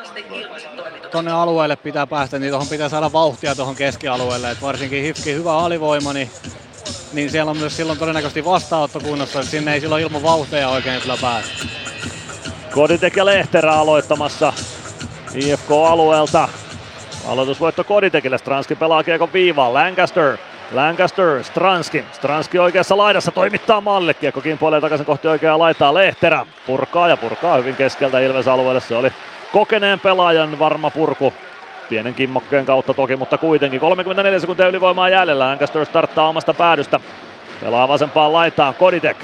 tuonne 1.11 1.33
alueelle 1.33 1.77
pitää 1.77 2.07
päästä, 2.07 2.39
niin 2.39 2.51
tuohon 2.51 2.69
pitää 2.69 2.89
saada 2.89 3.13
vauhtia 3.13 3.55
tuohon 3.55 3.77
keskialueelle. 3.77 4.51
Et 4.51 4.63
varsinkin 4.63 5.03
Hifki 5.03 5.35
hyvä 5.35 5.59
alivoima, 5.59 6.13
niin, 6.13 6.31
niin 7.13 7.31
siellä 7.31 7.51
on 7.51 7.57
myös 7.57 7.77
silloin 7.77 7.99
todennäköisesti 7.99 8.45
vastaanotto 8.45 9.01
kunnossa, 9.01 9.41
että 9.41 9.51
sinne 9.51 9.75
ei 9.75 9.81
silloin 9.81 10.03
ilman 10.03 10.23
vauhtia 10.23 10.69
oikein 10.69 11.03
kyllä 11.03 11.17
päästä. 11.21 11.67
Koditek 12.75 13.17
ja 13.17 13.25
Lehterä 13.27 13.73
aloittamassa 13.73 14.53
IFK-alueelta. 15.35 16.49
Aloitusvoitto 17.29 17.85
Koditekille, 17.85 18.39
Stranski 18.39 18.75
pelaa 18.75 19.05
kiekon 19.05 19.33
viivaan, 19.33 19.75
Lancaster 19.75 20.39
Lancaster, 20.73 21.45
Stranski. 21.45 22.05
Stranski 22.13 22.59
oikeassa 22.59 22.97
laidassa 22.97 23.31
toimittaa 23.31 23.81
Malle. 23.81 24.15
Kiekko 24.15 24.41
kimpoilee 24.41 24.81
takaisin 24.81 25.07
kohti 25.07 25.29
oikeaa 25.29 25.59
laitaa. 25.59 25.95
Lehterä 25.95 26.47
purkaa 26.67 27.09
ja 27.09 27.17
purkaa 27.17 27.57
hyvin 27.57 27.77
keskeltä 27.77 28.21
Ilves 28.21 28.49
alueelle. 28.49 28.81
Se 28.81 28.97
oli 28.97 29.13
kokeneen 29.53 30.01
pelaajan 30.01 30.59
varma 30.59 30.91
purku. 30.91 31.33
Pienen 31.89 32.15
kimmokkeen 32.15 32.67
kautta 32.67 32.95
toki, 32.95 33.17
mutta 33.17 33.39
kuitenkin 33.39 33.81
34 33.81 34.39
sekuntia 34.39 34.69
ylivoimaa 34.69 35.09
jäljellä. 35.09 35.49
Lancaster 35.49 35.87
starttaa 35.87 36.29
omasta 36.29 36.55
päädystä. 36.55 37.01
Pelaa 37.61 37.89
vasempaan 37.89 38.33
laitaan 38.33 38.75
Koditek. 38.75 39.17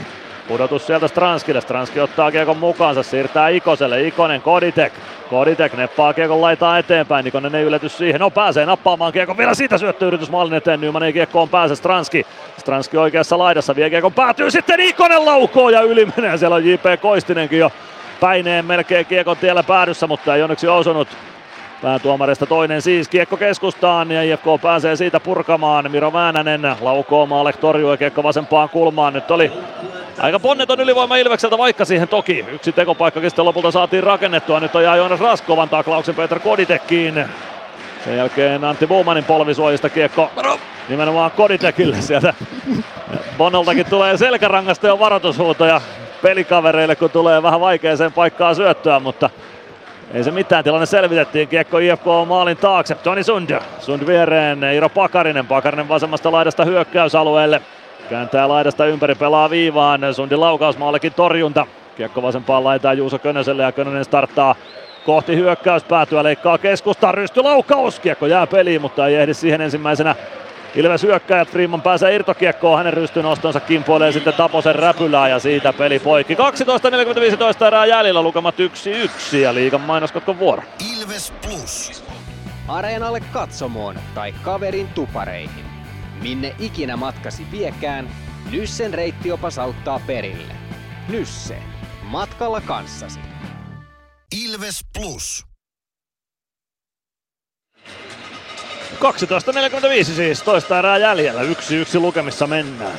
Pudotus 0.49 0.87
sieltä 0.87 1.09
Stranskille. 1.09 1.61
Stranski 1.61 2.01
ottaa 2.01 2.31
kiekon 2.31 2.57
mukaansa, 2.57 3.03
siirtää 3.03 3.49
Ikoselle. 3.49 4.03
Ikonen, 4.03 4.43
Koditek. 4.43 4.93
Koditek 5.31 5.73
neppaa 5.73 6.15
kiekon 6.15 6.41
laitaa 6.41 6.79
eteenpäin. 6.79 7.27
Ikonen 7.27 7.55
ei 7.55 7.65
yllätys 7.65 7.99
siihen. 7.99 8.21
No 8.21 8.31
pääsee 8.31 8.67
nappaamaan 8.67 9.13
kiekon. 9.13 9.39
Vielä 9.39 9.55
siitä 9.55 9.79
syöttöyritys 9.79 10.31
maalin 10.31 10.55
eteen. 10.55 10.81
Nyman 10.81 11.03
ei 11.03 11.13
kiekkoon 11.13 11.49
pääse. 11.49 11.77
Stranski. 11.77 12.27
Stranski 12.59 12.97
oikeassa 12.97 13.39
laidassa. 13.39 13.77
Vie 13.77 13.91
kiekon 13.91 14.13
päätyy. 14.13 14.51
Sitten 14.51 14.81
Ikonen 14.81 15.27
laukoo 15.27 15.71
ja 15.71 15.81
yli 15.81 16.09
menee. 16.17 16.39
Siellä 16.39 16.57
on 16.57 16.65
J.P. 16.65 17.01
Koistinenkin 17.01 17.59
jo 17.59 17.73
päineen 18.21 18.65
melkein 18.65 19.07
kiekon 19.07 19.37
tiellä 19.37 19.63
päädyssä, 19.63 20.07
mutta 20.07 20.35
ei 20.35 20.43
onneksi 20.43 20.69
osunut. 20.69 21.09
Päätuomarista 21.83 22.47
toinen 22.47 22.83
siis 22.83 23.09
kiekko 23.09 23.37
keskustaan 23.37 24.11
ja 24.11 24.23
IFK 24.23 24.45
pääsee 24.63 24.97
siitä 24.97 25.21
purkamaan. 25.21 25.91
Miro 25.91 26.13
Väänänen 26.13 26.77
laukoo 26.81 27.27
Maalek 27.27 27.57
torjuu 27.57 27.97
kiekko 27.97 28.23
vasempaan 28.23 28.69
kulmaan. 28.69 29.13
Nyt 29.13 29.31
oli 29.31 29.53
Aika 30.19 30.41
ponneton 30.41 30.81
ylivoima 30.81 31.17
Ilvekseltä, 31.17 31.59
vaikka 31.59 31.85
siihen 31.85 32.09
toki 32.09 32.45
yksi 32.53 32.73
tekopaikkakin 32.73 33.31
sitten 33.31 33.45
lopulta 33.45 33.71
saatiin 33.71 34.03
rakennettua. 34.03 34.61
Nyt 34.61 34.75
jää 34.83 34.97
Joonas 34.97 35.21
Raskovan 35.21 35.69
taklauksen 35.69 36.15
Peter 36.15 36.41
Koditekkiin. 36.41 37.25
Sen 38.05 38.17
jälkeen 38.17 38.65
Antti 38.65 38.87
Buumanin 38.87 39.25
polvisuojista 39.25 39.89
kiekko 39.89 40.31
nimenomaan 40.89 41.31
Koditekille 41.31 41.97
sieltä. 42.01 42.35
Bonoltakin 43.39 43.87
tulee 43.91 44.17
selkärangasta 44.17 44.87
jo 44.87 44.99
varoitushuutoja 44.99 45.81
pelikavereille, 46.23 46.97
kun 46.97 47.11
tulee 47.11 47.43
vähän 47.43 47.61
vaikeaseen 47.61 48.13
paikkaan 48.13 48.57
syöttöä, 48.57 49.01
mutta 49.01 49.31
ei 50.15 50.25
se 50.25 50.31
mitään, 50.31 50.65
tilanne 50.65 50.87
selvitettiin. 50.87 51.49
Kiekko 51.49 51.79
IFK 51.79 52.07
on 52.07 52.29
maalin 52.29 52.57
taakse. 52.57 52.95
Toni 52.95 53.23
Sund. 53.23 53.61
Sund 53.79 54.07
viereen. 54.07 54.65
Iro 54.65 54.89
Pakarinen. 54.89 55.47
Pakarinen 55.47 55.89
vasemmasta 55.89 56.33
laidasta 56.33 56.65
hyökkäysalueelle. 56.65 57.63
Kääntää 58.11 58.49
laidasta 58.49 58.87
ympäri, 58.87 59.15
pelaa 59.15 59.51
viivaan. 59.51 60.15
Sundin 60.15 60.41
laukausmaallekin 60.41 61.15
torjunta. 61.15 61.67
Kiekko 61.97 62.23
vasempaan 62.23 62.65
laitaan 62.65 62.99
Juuso 62.99 63.19
Könöselle 63.19 63.63
ja 63.63 63.73
Könönen 63.73 64.05
starttaa 64.05 64.55
kohti 65.07 65.37
hyökkäyspäätyä, 65.37 66.23
leikkaa 66.23 66.59
keskustaan, 66.59 67.15
rystylaukaus, 67.15 68.01
kiekko 68.01 68.27
jää 68.27 68.47
peliin, 68.47 68.81
mutta 68.81 69.07
ei 69.07 69.15
ehdi 69.15 69.35
siihen 69.35 69.61
ensimmäisenä 69.61 70.15
Ilves 70.75 71.03
hyökkäjät, 71.03 71.49
Freeman 71.49 71.83
pääsee 71.83 72.15
irtokiekkoon, 72.15 72.79
hänen 72.79 72.93
rystynostonsa 72.93 73.61
kimpoilee 73.61 74.13
sitten 74.13 74.35
Taposen 74.35 74.75
räpylää 74.75 75.29
ja 75.29 75.39
siitä 75.39 75.73
peli 75.73 75.99
poikki. 75.99 76.35
12.45 76.35 77.67
erää 77.67 77.87
jäljellä, 77.87 78.23
lukemat 78.23 78.55
1-1 79.35 79.37
ja 79.37 79.55
liigan 79.55 79.81
mainoskatkon 79.81 80.39
vuoro. 80.39 80.63
Ilves 80.99 81.33
Plus. 81.47 82.05
Areenalle 82.69 83.21
katsomoon 83.33 83.97
tai 84.15 84.35
kaverin 84.43 84.89
tupareihin. 84.89 85.66
Minne 86.23 86.55
ikinä 86.59 86.97
matkasi 86.97 87.47
viekään, 87.51 88.09
Nyssen 88.51 88.95
reittiopas 88.95 89.59
auttaa 89.59 90.01
perille. 90.07 90.55
Nysse. 91.09 91.59
Matkalla 92.03 92.61
kanssasi. 92.61 93.21
Ilves 94.45 94.81
Plus. 94.99 95.47
12.45 99.01 100.05
siis, 100.05 100.43
toista 100.43 100.79
erää 100.79 100.99
jäljellä, 100.99 101.43
yksi 101.43 101.77
yksi 101.77 101.99
lukemissa 101.99 102.47
mennään. 102.47 102.99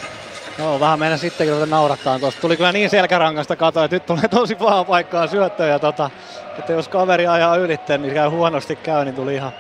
No 0.58 0.80
vähän 0.80 1.00
meidän 1.00 1.20
sittenkin 1.20 1.54
ruveta 1.54 1.72
naurattaa 1.72 2.20
tuosta. 2.20 2.42
Tuli 2.42 2.58
kyllä 2.58 2.72
niin 2.72 2.90
selkärangasta 2.90 3.56
katoa, 3.56 3.84
että 3.84 3.96
nyt 3.96 4.06
tulee 4.06 4.28
tosi 4.28 4.56
paha 4.56 4.84
paikkaa 4.84 5.28
syöttöä. 5.28 5.80
Tota, 5.80 6.10
että 6.60 6.74
jos 6.74 6.88
kaveri 6.88 7.28
ajaa 7.28 7.56
ylitteen, 7.56 8.02
niin 8.02 8.14
käy 8.14 8.30
huonosti 8.30 8.76
käy, 8.76 9.06
niin 9.06 9.16
tuli 9.16 9.36
ihan 9.36 9.52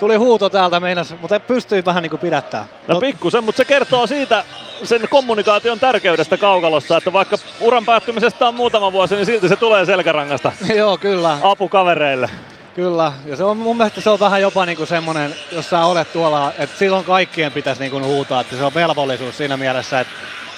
tuli 0.00 0.16
huuto 0.16 0.50
täältä 0.50 0.80
meinas, 0.80 1.14
mutta 1.20 1.40
pystyi 1.40 1.84
vähän 1.84 2.02
niin 2.02 2.10
kuin 2.10 2.20
pidättää. 2.20 2.66
No 2.88 3.00
pikkusen, 3.00 3.44
mutta 3.44 3.56
se 3.56 3.64
kertoo 3.64 4.06
siitä 4.06 4.44
sen 4.82 5.08
kommunikaation 5.10 5.80
tärkeydestä 5.80 6.36
kaukalossa, 6.36 6.96
että 6.96 7.12
vaikka 7.12 7.36
uran 7.60 7.84
päättymisestä 7.84 8.48
on 8.48 8.54
muutama 8.54 8.92
vuosi, 8.92 9.14
niin 9.14 9.26
silti 9.26 9.48
se 9.48 9.56
tulee 9.56 9.86
selkärangasta. 9.86 10.52
Joo, 10.76 10.98
kyllä. 10.98 11.38
Apu 11.42 11.68
kavereille. 11.68 12.30
Kyllä, 12.74 13.12
ja 13.26 13.36
se 13.36 13.44
on 13.44 13.56
mun 13.56 13.76
mielestä 13.76 14.00
se 14.00 14.10
on 14.10 14.20
vähän 14.20 14.42
jopa 14.42 14.66
niinku 14.66 14.86
semmonen, 14.86 15.34
jos 15.52 15.70
sä 15.70 15.84
olet 15.84 16.12
tuolla, 16.12 16.52
että 16.58 16.78
silloin 16.78 17.04
kaikkien 17.04 17.52
pitäisi 17.52 17.80
niinku 17.80 18.00
huutaa, 18.00 18.40
että 18.40 18.56
se 18.56 18.64
on 18.64 18.74
velvollisuus 18.74 19.36
siinä 19.36 19.56
mielessä, 19.56 20.00
että 20.00 20.12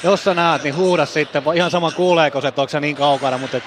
jos 0.04 0.24
sä 0.24 0.34
näet, 0.34 0.62
niin 0.62 0.76
huuda 0.76 1.06
sitten, 1.06 1.42
ihan 1.54 1.70
sama 1.70 1.90
kuuleeko 1.90 2.40
se, 2.40 2.48
että 2.48 2.60
onko 2.60 2.70
se 2.70 2.80
niin 2.80 2.96
kaukana, 2.96 3.38
mutta 3.38 3.56
et, 3.56 3.64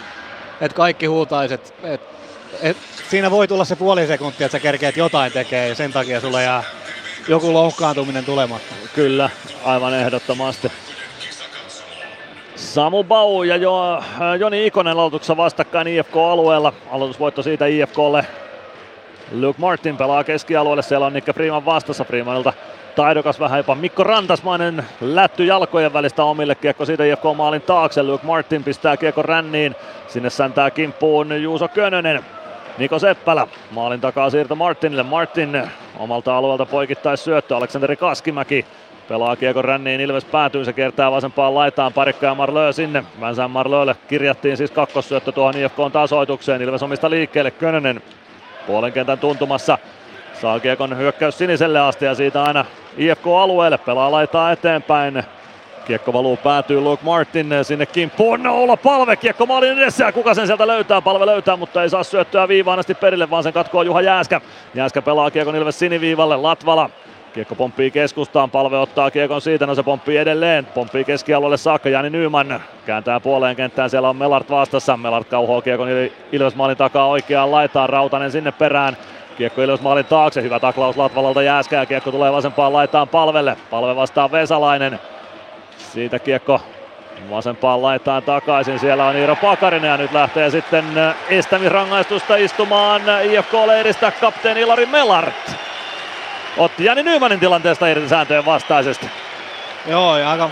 et 0.62 0.74
kaikki 0.74 1.06
huutaiset, 1.06 1.74
et, 1.84 2.02
et, 2.62 2.78
siinä 3.10 3.32
voi 3.32 3.48
tulla 3.48 3.66
se 3.66 3.76
puoli 3.76 4.08
sekuntia, 4.08 4.46
että 4.46 4.58
sä 4.58 4.60
kerkeet 4.60 4.98
jotain 4.98 5.32
tekee 5.32 5.70
ja 5.70 5.76
sen 5.76 5.94
takia 5.94 6.22
sulle 6.22 6.44
jää 6.44 6.64
joku 7.28 7.54
loukkaantuminen 7.54 8.26
tulematta. 8.26 8.76
Kyllä, 8.94 9.30
aivan 9.64 9.94
ehdottomasti. 9.94 10.72
Samu 12.56 13.04
Bau 13.04 13.44
ja 13.44 13.56
jo, 13.56 13.98
äh, 13.98 14.40
Joni 14.40 14.66
Ikonen 14.66 14.94
aloituksessa 14.94 15.38
vastakkain 15.38 15.88
IFK-alueella. 15.88 16.74
Aloitusvoitto 16.92 17.44
siitä 17.44 17.66
IFKlle. 17.66 18.26
Luke 19.32 19.62
Martin 19.62 19.98
pelaa 19.98 20.24
keskialueelle, 20.24 20.84
siellä 20.84 21.06
on 21.06 21.14
Nikke 21.14 21.34
Freeman 21.34 21.66
vastassa 21.66 22.04
Freemanilta. 22.04 22.54
Taidokas 22.96 23.40
vähän 23.40 23.58
jopa 23.58 23.76
Mikko 23.76 24.04
Rantasmainen 24.04 24.86
lätty 25.02 25.46
jalkojen 25.46 25.94
välistä 25.94 26.24
omille 26.24 26.56
kiekko 26.56 26.86
siitä 26.86 27.06
IFK 27.06 27.24
maalin 27.36 27.62
taakse. 27.62 28.04
Luke 28.04 28.26
Martin 28.26 28.64
pistää 28.64 28.98
kiekko 28.98 29.22
ränniin. 29.22 29.76
Sinne 30.08 30.30
säntää 30.30 30.72
kimppuun 30.72 31.44
Juuso 31.44 31.68
Könönen. 31.68 32.26
Niko 32.78 33.00
Seppälä 33.00 33.48
maalin 33.72 34.02
takaa 34.02 34.30
siirto 34.30 34.56
Martinille. 34.56 35.04
Martin 35.04 35.64
omalta 35.98 36.38
alueelta 36.38 36.66
poikittais 36.66 37.24
syöttö. 37.24 37.58
Aleksanteri 37.58 37.96
Kaskimäki 37.96 38.66
Pelaa 39.10 39.36
kiekko 39.36 39.62
ränniin, 39.62 40.02
Ilves 40.02 40.26
päätyy, 40.26 40.66
se 40.66 40.74
kiertää 40.74 41.12
vasempaan 41.12 41.56
laitaan, 41.56 41.94
Parikka 41.94 42.26
ja 42.26 42.36
Marlö 42.36 42.74
sinne. 42.74 43.04
Vänsään 43.22 43.52
Marlölle 43.52 43.96
kirjattiin 44.08 44.58
siis 44.58 44.72
kakkossyöttö 44.72 45.32
tuohon 45.32 45.58
IFKn 45.58 45.92
tasoitukseen, 45.94 46.62
Ilves 46.62 46.84
omista 46.84 47.10
liikkeelle, 47.10 47.52
Könönen 47.52 48.02
puolen 48.68 48.94
kentän 48.94 49.20
tuntumassa. 49.20 49.78
Saa 50.46 50.60
kiekon 50.60 50.98
hyökkäys 50.98 51.38
siniselle 51.38 51.80
asti 51.80 52.06
ja 52.06 52.16
siitä 52.16 52.44
aina 52.44 52.66
IFK-alueelle, 52.98 53.78
pelaa 53.78 54.12
laitaa 54.12 54.52
eteenpäin. 54.52 55.24
Kiekko 55.88 56.14
valuu 56.14 56.38
päätyy 56.38 56.82
Luke 56.82 57.04
Martin 57.04 57.50
sinne 57.64 57.86
kimppuun. 57.86 58.44
Noula 58.44 58.78
palve, 58.78 59.16
kiekko 59.16 59.46
maalin 59.46 59.78
edessä 59.78 60.06
ja 60.06 60.12
kuka 60.12 60.34
sen 60.34 60.48
sieltä 60.48 60.68
löytää? 60.68 61.02
Palve 61.02 61.26
löytää, 61.26 61.56
mutta 61.56 61.84
ei 61.84 61.90
saa 61.90 62.04
syöttöä 62.04 62.48
viivaan 62.48 62.80
asti 62.80 62.94
perille, 62.94 63.30
vaan 63.30 63.44
sen 63.44 63.54
katkoo 63.54 63.84
Juha 63.84 64.02
Jääskä. 64.02 64.42
Jääskä 64.74 65.02
pelaa 65.02 65.32
kiekon 65.32 65.56
Ilves 65.56 65.80
siniviivalle, 65.80 66.38
Latvala 66.38 66.90
Kiekko 67.36 67.56
pomppii 67.56 67.92
keskustaan, 67.92 68.52
palve 68.52 68.78
ottaa 68.78 69.12
kiekon 69.12 69.42
siitä, 69.42 69.66
no 69.66 69.76
se 69.76 69.84
pomppii 69.84 70.18
edelleen, 70.18 70.66
pomppii 70.66 71.04
keskialueelle 71.04 71.58
saakka, 71.58 71.90
Jani 71.90 72.10
Nyman 72.10 72.64
kääntää 72.86 73.20
puoleen 73.20 73.56
kenttään, 73.56 73.90
siellä 73.90 74.10
on 74.10 74.16
Melart 74.16 74.50
vastassa, 74.50 74.98
Melart 74.98 75.28
kauhoo 75.28 75.62
kiekon 75.62 75.88
Ilves 76.32 76.56
maalin 76.56 76.78
takaa 76.78 77.08
oikeaan 77.08 77.52
laitaan, 77.52 77.90
Rautanen 77.90 78.32
sinne 78.32 78.52
perään, 78.52 78.98
Kiekko 79.38 79.62
Ilves 79.62 79.82
maalin 79.82 80.06
taakse, 80.06 80.42
hyvä 80.42 80.60
taklaus 80.60 80.98
Latvalalta 80.98 81.42
Jääskää, 81.42 81.86
kiekko 81.86 82.12
tulee 82.12 82.32
vasempaan 82.32 82.74
laitaan 82.74 83.08
palvelle, 83.08 83.58
palve 83.70 83.96
vastaa 83.96 84.32
Vesalainen, 84.32 85.00
siitä 85.78 86.20
kiekko 86.20 86.62
vasempaan 87.30 87.82
laitaan 87.82 88.24
takaisin, 88.24 88.80
siellä 88.80 89.06
on 89.06 89.16
Iiro 89.16 89.36
Pakarinen 89.36 89.90
ja 89.90 89.98
nyt 89.98 90.12
lähtee 90.12 90.50
sitten 90.50 90.86
estämisrangaistusta 91.30 92.36
istumaan 92.36 93.02
IFK-leiristä 93.02 94.12
kapteeni 94.22 94.62
Ilari 94.62 94.86
Melart 94.86 95.56
otti 96.58 96.86
Jani 96.86 97.04
Nymanin 97.04 97.40
tilanteesta 97.40 97.88
irti 97.88 98.10
sääntöjen 98.10 98.46
vastaisesti. 98.46 99.10
Joo, 99.86 100.18
ja 100.18 100.32
aika 100.32 100.50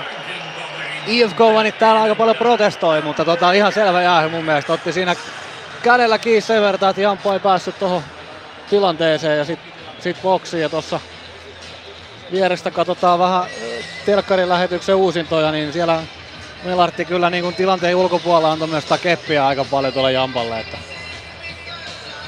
IFK 1.07 1.39
Vanit 1.39 1.77
täällä 1.77 2.01
aika 2.01 2.15
paljon 2.15 2.35
protestoi, 2.35 3.01
mutta 3.01 3.25
tota, 3.25 3.51
ihan 3.51 3.71
selvä 3.71 4.01
jää 4.01 4.29
mun 4.29 4.43
mielestä. 4.43 4.73
Otti 4.73 4.93
siinä 4.93 5.15
kädellä 5.83 6.17
kiinni 6.17 6.41
sen 6.41 6.61
verran, 6.61 6.89
että 6.89 7.01
Jampo 7.01 7.33
ei 7.33 7.39
päässyt 7.39 7.79
tuohon 7.79 8.03
tilanteeseen 8.73 9.37
ja 9.37 9.45
sitten 9.45 9.73
sit 9.99 10.21
boksiin 10.21 10.61
ja 10.61 10.69
tuossa 10.69 10.99
vierestä 12.31 12.71
katsotaan 12.71 13.19
vähän 13.19 13.43
telkkarin 14.05 14.49
lähetyksen 14.49 14.95
uusintoja, 14.95 15.51
niin 15.51 15.73
siellä 15.73 16.03
Melartti 16.63 17.05
kyllä 17.05 17.29
niin 17.29 17.43
kuin 17.43 17.55
tilanteen 17.55 17.95
ulkopuolella 17.95 18.51
antoi 18.51 18.67
myös 18.67 18.85
keppiä 19.01 19.47
aika 19.47 19.65
paljon 19.65 19.93
tuolle 19.93 20.11
Jampalle. 20.11 20.59
Että. 20.59 20.77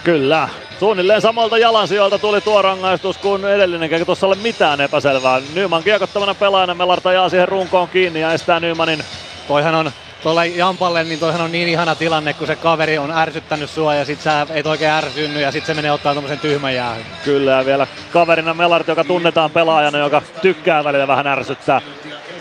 Kyllä, 0.04 0.50
Suunnilleen 0.80 1.22
samalta 1.22 1.58
jalansijoilta 1.58 2.20
tuli 2.20 2.42
tuo 2.42 2.62
rangaistus 2.62 3.18
kuin 3.18 3.46
edellinen, 3.46 3.94
eikä 3.94 4.06
tuossa 4.06 4.28
ole 4.28 4.36
mitään 4.36 4.82
epäselvää. 4.82 5.40
Nyman 5.40 5.84
kiekottamana 5.84 6.36
pelaajana 6.36 6.76
Melarta 6.76 7.14
jaa 7.14 7.30
siihen 7.30 7.48
runkoon 7.48 7.90
kiinni 7.90 8.22
ja 8.22 8.34
estää 8.34 8.60
Nymanin 8.60 9.04
Toihan 9.48 9.76
on 9.76 9.92
tuolla 10.26 10.46
Jampalle, 10.46 11.04
niin 11.04 11.20
toihan 11.20 11.42
on 11.42 11.52
niin 11.52 11.68
ihana 11.68 11.96
tilanne, 11.96 12.34
kun 12.34 12.48
se 12.48 12.56
kaveri 12.56 12.98
on 12.98 13.12
ärsyttänyt 13.12 13.70
sua 13.70 13.96
ja 13.96 14.06
sit 14.06 14.22
sä 14.22 14.48
et 14.50 14.66
oikein 14.66 14.92
ärsynny 14.92 15.42
ja 15.42 15.52
sit 15.52 15.66
se 15.66 15.74
menee 15.74 15.92
ottaa 15.92 16.14
tommosen 16.14 16.40
tyhmän 16.40 16.76
jäähyn. 16.76 17.06
Kyllä 17.26 17.52
ja 17.52 17.66
vielä 17.66 17.88
kaverina 18.14 18.54
Melart, 18.54 18.88
joka 18.88 19.04
tunnetaan 19.04 19.52
pelaajana, 19.52 19.98
joka 19.98 20.22
tykkää 20.42 20.84
välillä 20.84 21.08
vähän 21.08 21.28
ärsyttää. 21.28 21.82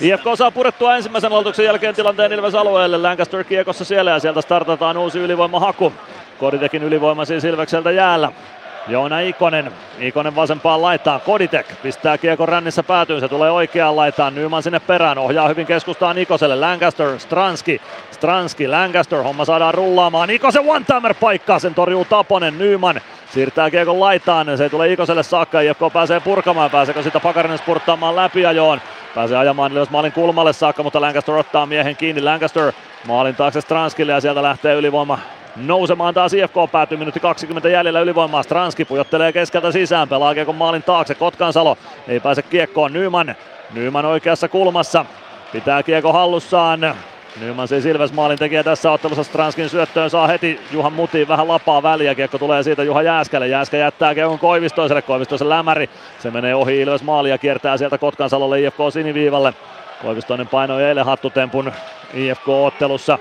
IFK 0.01 0.25
saa 0.35 0.51
purettua 0.51 0.97
ensimmäisen 0.97 1.33
aloituksen 1.33 1.65
jälkeen 1.65 1.95
tilanteen 1.95 2.33
Ilves 2.33 2.55
alueelle. 2.55 2.99
Lancaster 2.99 3.45
kiekossa 3.45 3.85
siellä 3.85 4.11
ja 4.11 4.19
sieltä 4.19 4.41
startataan 4.41 4.97
uusi 4.97 5.19
ylivoimahaku. 5.19 5.93
Koditekin 6.39 6.83
ylivoima 6.83 7.25
siis 7.25 7.45
Ilvekseltä 7.45 7.91
jäällä. 7.91 8.33
Joona 8.89 9.21
Ikonen. 9.21 9.73
Ikonen 9.99 10.37
vasempaan 10.37 10.83
laitaan. 10.83 11.21
Koditek 11.21 11.67
pistää 11.83 12.19
kiekon 12.19 12.49
rännissä 12.49 12.83
päätyyn. 12.83 13.21
Se 13.21 13.29
tulee 13.29 13.51
oikeaan 13.51 13.97
laitaan. 13.97 14.35
Nyman 14.35 14.63
sinne 14.63 14.81
perään. 14.81 15.19
Ohjaa 15.19 15.49
hyvin 15.49 15.67
keskustaan 15.67 16.17
Nikoselle. 16.17 16.57
Lancaster, 16.57 17.19
Stranski. 17.19 17.81
Stranski, 18.11 18.69
Lancaster. 18.69 19.23
Homma 19.23 19.45
saadaan 19.45 19.75
rullaamaan. 19.75 20.31
Ikosen 20.31 20.63
one-timer 20.69 21.15
paikkaa. 21.15 21.59
Sen 21.59 21.75
torjuu 21.75 22.05
Taponen. 22.05 22.59
Nyman 22.59 23.01
siirtää 23.31 23.71
kiekon 23.71 24.01
laitaan. 24.01 24.59
Se 24.59 24.69
tulee 24.69 24.93
Ikoselle 24.93 25.23
saakka. 25.23 25.61
IFK 25.61 25.81
pääsee 25.93 26.21
purkamaan. 26.21 26.71
Pääseekö 26.71 27.03
sitä 27.03 27.21
Pakarinen 27.21 27.59
spurttaamaan 27.59 28.17
läpiajoon? 28.17 28.81
Pääsee 29.15 29.39
ajamaan 29.39 29.73
ylös 29.73 29.91
maalin 29.91 30.13
kulmalle 30.13 30.53
saakka, 30.53 30.83
mutta 30.83 31.01
Lancaster 31.01 31.35
ottaa 31.35 31.67
miehen 31.67 31.97
kiinni. 31.97 32.23
Lancaster 32.23 32.73
maalin 33.07 33.35
taakse 33.35 33.61
Stranskille 33.61 34.13
ja 34.13 34.21
sieltä 34.21 34.43
lähtee 34.43 34.75
ylivoima 34.75 35.19
nousemaan 35.57 36.15
taas 36.15 36.33
IFK 36.33 36.55
päätyy 36.73 36.99
minuutti 36.99 37.21
20 37.21 37.69
jäljellä 37.69 38.01
ylivoimaa. 38.01 38.43
Stranski 38.43 38.85
pujottelee 38.85 39.33
keskeltä 39.33 39.73
sisään, 39.73 40.09
pelaa 40.09 40.35
kiekon 40.35 40.55
maalin 40.55 40.83
taakse. 40.83 41.15
Kotkansalo 41.15 41.79
ei 42.09 42.21
pääse 42.21 42.43
kiekkoon. 42.43 42.93
Nyman, 42.93 43.35
Nyman 43.75 44.05
oikeassa 44.05 44.49
kulmassa. 44.49 45.05
Pitää 45.53 45.83
kiekko 45.83 46.13
hallussaan. 46.13 46.95
Nyman 47.41 47.69
siis 47.69 47.87
Ilves 47.87 48.13
maalin 48.13 48.39
tekijä 48.39 48.63
tässä 48.63 48.91
ottelussa 48.91 49.25
Stranskin 49.25 49.69
syöttöön 49.69 50.11
saa 50.11 50.27
heti 50.27 50.61
Juhan 50.73 50.93
Mutiin 50.93 51.29
vähän 51.29 51.49
lapaa 51.49 51.83
väliä. 51.83 52.15
Kiekko 52.15 52.39
tulee 52.39 52.63
siitä 52.63 52.83
Juha 52.83 53.03
Jääskälle. 53.03 53.49
Jääskä 53.49 53.77
jättää 53.77 54.15
kiekon 54.15 54.39
Koivistoiselle. 54.39 55.03
Koivistoisen 55.03 55.49
lämäri. 55.49 55.91
Se 56.19 56.31
menee 56.31 56.55
ohi 56.55 56.81
Ilves 56.81 57.03
maali 57.03 57.31
ja 57.31 57.39
kiertää 57.39 57.77
sieltä 57.77 57.99
Kotkansalolle 57.99 58.61
IFK 58.61 58.79
siniviivalle. 58.93 59.55
Koivistoinen 60.03 60.49
painoi 60.49 60.85
eilen 60.85 61.05
hattutempun 61.05 61.73
IFK-ottelussa. 62.15 63.19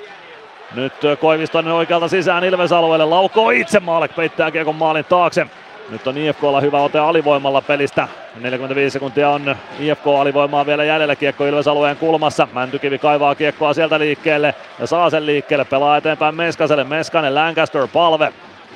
Nyt 0.73 0.93
Koivistoinen 1.19 1.73
oikealta 1.73 2.07
sisään 2.07 2.43
Ilves-alueelle, 2.43 3.05
laukoo 3.05 3.49
itse 3.49 3.79
Maalek, 3.79 4.15
peittää 4.15 4.51
kiekon 4.51 4.75
maalin 4.75 5.05
taakse. 5.05 5.47
Nyt 5.89 6.07
on 6.07 6.17
IFKlla 6.17 6.61
hyvä 6.61 6.81
ote 6.81 6.99
alivoimalla 6.99 7.61
pelistä. 7.61 8.07
45 8.39 8.89
sekuntia 8.89 9.29
on 9.29 9.55
IFK 9.79 10.07
alivoimaa 10.07 10.65
vielä 10.65 10.83
jäljellä 10.83 11.15
kiekko 11.15 11.45
Ilves-alueen 11.45 11.97
kulmassa. 11.97 12.47
Mäntykivi 12.53 12.97
kaivaa 12.99 13.35
kiekkoa 13.35 13.73
sieltä 13.73 13.99
liikkeelle 13.99 14.55
ja 14.79 14.87
saa 14.87 15.09
sen 15.09 15.25
liikkeelle. 15.25 15.65
Pelaa 15.65 15.97
eteenpäin 15.97 16.35
Meskaselle. 16.35 16.83
Meskanen, 16.83 17.35
Lancaster, 17.35 17.87
palve. 17.93 18.33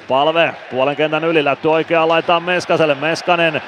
Palve 0.08 0.54
puolen 0.72 0.96
kentän 0.96 1.24
yli, 1.24 1.46
lätty 1.46 1.68
oikeaan 1.68 2.08
laitaan 2.08 2.44
Meskaselle. 2.44 2.96
Meskanen 2.96 3.62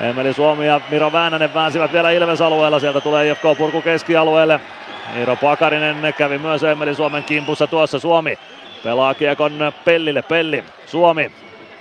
Emeli 0.00 0.32
Suomi 0.32 0.66
ja 0.66 0.80
Miro 0.90 1.12
Väänänen 1.12 1.54
väänsivät 1.54 1.92
vielä 1.92 2.10
Ilves-alueella. 2.10 2.80
Sieltä 2.80 3.00
tulee 3.00 3.28
IFK 3.28 3.42
purku 3.58 3.82
keskialueelle. 3.82 4.60
Iiro 5.18 5.36
Pakarinen 5.36 6.14
kävi 6.18 6.38
myös 6.38 6.62
Emeli 6.64 6.94
Suomen 6.94 7.24
kimpussa 7.24 7.66
tuossa. 7.66 7.98
Suomi 7.98 8.38
pelaa 8.84 9.14
kiekon 9.14 9.72
Pellille. 9.84 10.22
Pelli, 10.22 10.64
Suomi 10.86 11.30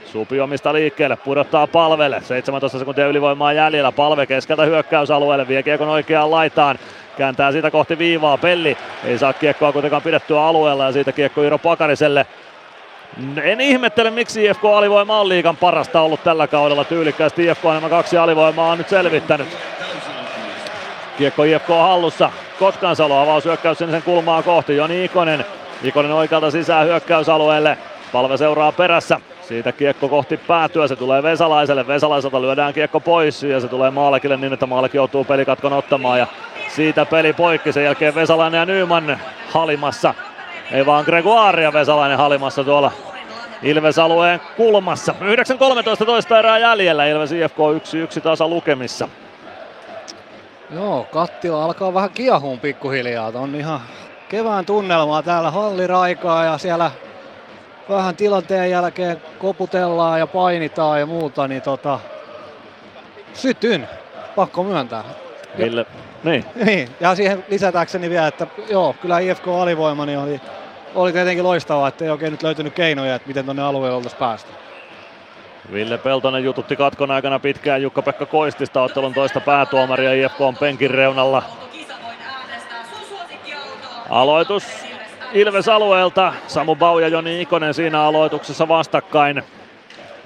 Supi 0.05 0.39
omista 0.39 0.73
liikkeelle, 0.73 1.15
pudottaa 1.15 1.67
palvelle. 1.67 2.21
17 2.21 2.79
sekuntia 2.79 3.07
ylivoimaa 3.07 3.53
jäljellä. 3.53 3.91
Palve 3.91 4.25
keskeltä 4.25 4.65
hyökkäysalueelle, 4.65 5.47
vie 5.47 5.63
kiekon 5.63 5.89
oikeaan 5.89 6.31
laitaan. 6.31 6.79
Kääntää 7.17 7.51
siitä 7.51 7.71
kohti 7.71 7.97
viivaa. 7.97 8.37
Pelli 8.37 8.77
ei 9.03 9.17
saa 9.17 9.33
kiekkoa 9.33 9.71
kuitenkaan 9.71 10.01
pidettyä 10.01 10.43
alueella 10.43 10.85
ja 10.85 10.91
siitä 10.91 11.11
kiekko 11.11 11.41
Iiro 11.43 11.57
Pakariselle. 11.57 12.25
En 13.43 13.61
ihmettele, 13.61 14.09
miksi 14.09 14.45
IFK 14.45 14.65
alivoima 14.65 15.19
on 15.19 15.29
liikan 15.29 15.57
parasta 15.57 16.01
ollut 16.01 16.23
tällä 16.23 16.47
kaudella 16.47 16.83
tyylikkäästi. 16.83 17.45
IFK 17.45 17.63
nämä 17.63 17.89
kaksi 17.89 18.17
alivoimaa 18.17 18.71
on 18.71 18.77
nyt 18.77 18.89
selvittänyt. 18.89 19.47
Kiekko 21.19 21.43
IFK 21.43 21.67
hallussa. 21.67 22.31
Kotkansalo 22.59 23.19
avaus 23.19 23.45
hyökkäys 23.45 23.77
sen 23.77 24.03
kulmaa 24.03 24.43
kohti. 24.43 24.75
Joni 24.75 25.05
Ikonen. 25.05 25.45
Ikonen 25.83 26.11
oikealta 26.11 26.51
sisään 26.51 26.87
hyökkäysalueelle. 26.87 27.77
Palve 28.11 28.37
seuraa 28.37 28.71
perässä. 28.71 29.19
Siitä 29.41 29.71
kiekko 29.71 30.09
kohti 30.09 30.37
päätyä, 30.37 30.87
se 30.87 30.95
tulee 30.95 31.23
Vesalaiselle. 31.23 31.87
Vesalaiselta 31.87 32.41
lyödään 32.41 32.73
kiekko 32.73 32.99
pois 32.99 33.43
ja 33.43 33.59
se 33.59 33.67
tulee 33.67 33.91
Maalekille 33.91 34.37
niin, 34.37 34.53
että 34.53 34.65
Maalek 34.65 34.93
joutuu 34.93 35.23
pelikatkon 35.23 35.73
ottamaan. 35.73 36.19
Ja 36.19 36.27
siitä 36.67 37.05
peli 37.05 37.33
poikki, 37.33 37.71
sen 37.71 37.83
jälkeen 37.83 38.15
Vesalainen 38.15 38.59
ja 38.59 38.65
Nyman 38.65 39.19
halimassa. 39.49 40.13
Ei 40.71 40.85
vaan 40.85 41.05
Gregoire 41.05 41.63
ja 41.63 41.73
Vesalainen 41.73 42.17
halimassa 42.17 42.63
tuolla 42.63 42.91
Ilves-alueen 43.63 44.39
kulmassa. 44.57 45.15
9.13 45.99 46.05
toista 46.05 46.39
erää 46.39 46.57
jäljellä, 46.57 47.05
Ilves 47.05 47.31
IFK 47.31 47.57
1-1 48.17 48.21
tasa 48.21 48.47
lukemissa. 48.47 49.07
Joo, 50.71 51.07
kattila 51.11 51.65
alkaa 51.65 51.93
vähän 51.93 52.09
kiehuun 52.09 52.59
pikkuhiljaa. 52.59 53.31
On 53.35 53.55
ihan 53.55 53.81
kevään 54.29 54.65
tunnelmaa 54.65 55.23
täällä 55.23 55.51
halliraikaa 55.51 56.45
ja 56.45 56.57
siellä 56.57 56.91
vähän 57.89 58.15
tilanteen 58.15 58.71
jälkeen 58.71 59.21
koputellaan 59.39 60.19
ja 60.19 60.27
painitaan 60.27 60.99
ja 60.99 61.05
muuta, 61.05 61.47
niin 61.47 61.61
tota, 61.61 61.99
sytyn, 63.33 63.87
pakko 64.35 64.63
myöntää. 64.63 65.03
Ville, 65.57 65.85
niin. 66.23 66.45
niin. 66.65 66.89
Ja 66.99 67.15
siihen 67.15 67.45
lisätäkseni 67.49 68.09
vielä, 68.09 68.27
että 68.27 68.47
joo, 68.69 68.95
kyllä 69.01 69.19
IFK 69.19 69.47
alivoima 69.47 70.05
niin 70.05 70.19
oli, 70.19 70.41
oli 70.95 71.13
tietenkin 71.13 71.43
loistavaa, 71.43 71.87
että 71.87 72.05
ei 72.05 72.11
oikein 72.11 72.31
nyt 72.31 72.43
löytynyt 72.43 72.73
keinoja, 72.73 73.15
että 73.15 73.27
miten 73.27 73.45
tuonne 73.45 73.63
alueelle 73.63 73.97
oltaisiin 73.97 74.19
päästy. 74.19 74.51
Ville 75.73 75.97
Peltonen 75.97 76.43
jututti 76.43 76.75
katkon 76.75 77.11
aikana 77.11 77.39
pitkään 77.39 77.81
Jukka-Pekka 77.81 78.25
Koistista 78.25 78.81
ottelun 78.81 79.13
toista 79.13 79.39
päätuomaria 79.39 80.13
IFK 80.13 80.41
on 80.41 80.55
penkin 80.55 80.91
reunalla. 80.91 81.43
Aloitus 84.09 84.63
Ilves 85.33 85.67
alueelta. 85.67 86.33
Samu 86.47 86.75
Bau 86.75 86.99
ja 86.99 87.07
Joni 87.07 87.41
Ikonen 87.41 87.73
siinä 87.73 88.01
aloituksessa 88.01 88.67
vastakkain. 88.67 89.43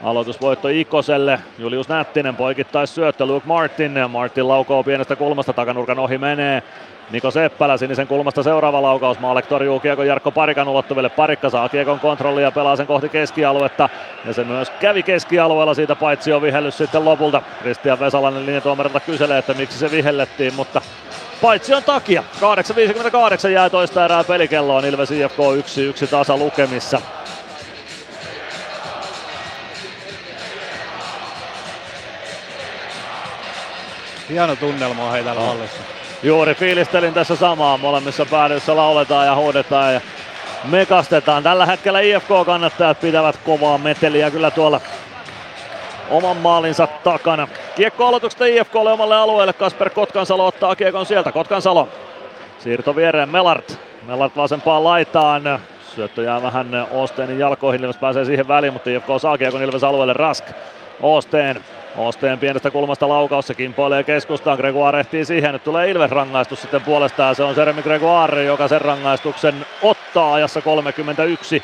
Aloitusvoitto 0.04 0.68
Ikoselle. 0.68 1.40
Julius 1.60 1.90
Nättinen 1.90 2.36
poikittais 2.36 2.96
syöttö 2.96 3.26
Luke 3.26 3.48
Martin. 3.48 3.92
Martin 4.10 4.48
laukoo 4.48 4.84
pienestä 4.84 5.16
kulmasta 5.16 5.54
takanurkan 5.54 6.00
ohi 6.00 6.18
menee. 6.18 6.64
Niko 7.12 7.32
Seppälä 7.32 7.78
sinisen 7.78 8.08
kulmasta 8.08 8.44
seuraava 8.44 8.82
laukaus. 8.82 9.20
Maalek 9.20 9.46
torjuu 9.46 9.80
kiekon 9.80 10.08
Jarkko 10.08 10.32
Parikan 10.32 10.68
ulottuville. 10.68 11.10
Parikka 11.10 11.50
saa 11.50 11.70
kiekon 11.70 12.00
kontrollia 12.00 12.44
ja 12.44 12.52
pelaa 12.52 12.76
sen 12.76 12.88
kohti 12.88 13.10
keskialuetta. 13.10 13.90
Ja 14.26 14.34
se 14.34 14.44
myös 14.44 14.70
kävi 14.70 15.04
keskialueella 15.04 15.74
siitä 15.74 15.96
paitsi 15.96 16.34
on 16.34 16.42
vihellys 16.42 16.78
sitten 16.78 17.06
lopulta. 17.06 17.42
Kristian 17.62 18.00
Vesalainen 18.00 18.46
linjatuomarilta 18.46 19.00
kyselee, 19.00 19.38
että 19.38 19.54
miksi 19.54 19.80
se 19.80 19.92
vihellettiin, 19.92 20.54
mutta 20.54 20.82
paitsi 21.42 21.74
on 21.74 21.84
takia. 21.84 22.24
8.58 23.44 23.50
jää 23.50 23.70
toista 23.70 24.06
erää 24.06 24.24
pelikelloon. 24.24 24.86
Ilves 24.86 25.12
IFK 25.12 25.38
1-1 26.04 26.08
tasa 26.08 26.38
lukemissa. 26.38 27.02
Hieno 34.30 34.56
tunnelma 34.56 35.06
on 35.06 35.12
heitä 35.12 35.34
hallissa. 35.34 35.93
Juuri 36.24 36.56
fiilistelin 36.56 37.14
tässä 37.14 37.36
samaa. 37.36 37.78
Molemmissa 37.78 38.26
päädyissä 38.26 38.76
lauletaan 38.76 39.28
ja 39.28 39.36
huudetaan 39.36 39.94
ja 39.94 40.02
mekastetaan. 40.64 41.44
Tällä 41.44 41.66
hetkellä 41.66 42.00
IFK-kannattajat 42.00 43.00
pitävät 43.00 43.38
kovaa 43.38 43.78
meteliä 43.78 44.32
kyllä 44.32 44.52
tuolla 44.52 44.82
oman 46.10 46.38
maalinsa 46.38 46.88
takana. 46.88 47.48
Kiekko 47.76 48.06
aloituksesta 48.06 48.46
IFKlle 48.46 48.92
omalle 48.92 49.16
alueelle. 49.16 49.54
Kasper 49.54 49.90
Kotkansalo 49.90 50.48
ottaa 50.48 50.76
kiekon 50.76 51.06
sieltä. 51.06 51.32
Kotkansalo. 51.32 51.90
Siirto 52.60 52.96
viereen 52.96 53.30
Melart. 53.30 53.80
Melart 54.08 54.36
vasempaan 54.38 54.84
laitaan. 54.84 55.60
Syöttö 55.96 56.24
jää 56.24 56.42
vähän 56.42 56.88
Osteinin 56.92 57.40
jalkoihin. 57.40 57.82
Ilves 57.82 57.98
pääsee 57.98 58.26
siihen 58.26 58.48
väliin, 58.48 58.74
mutta 58.74 58.90
IFK 58.90 59.08
saa 59.18 59.38
kiekon 59.38 59.64
Ilves 59.64 59.84
alueelle. 59.84 60.14
Rask. 60.14 60.46
Osteen. 61.02 61.64
Osteen 61.98 62.40
pienestä 62.40 62.72
kulmasta 62.72 63.10
laukaus, 63.10 63.48
se 63.48 63.54
kimpoilee 63.54 64.04
keskustaan, 64.04 64.58
Gregoire 64.58 65.00
ehtii 65.00 65.26
siihen, 65.26 65.54
nyt 65.54 65.64
tulee 65.64 65.90
Ilves 65.90 66.12
rangaistus 66.12 66.62
sitten 66.62 66.82
puolestaan, 66.82 67.36
se 67.36 67.44
on 67.44 67.56
Seremi 67.56 67.82
Gregoire, 67.82 68.44
joka 68.44 68.68
sen 68.68 68.82
rangaistuksen 68.82 69.66
ottaa 69.82 70.34
ajassa 70.34 70.62
31 70.62 71.64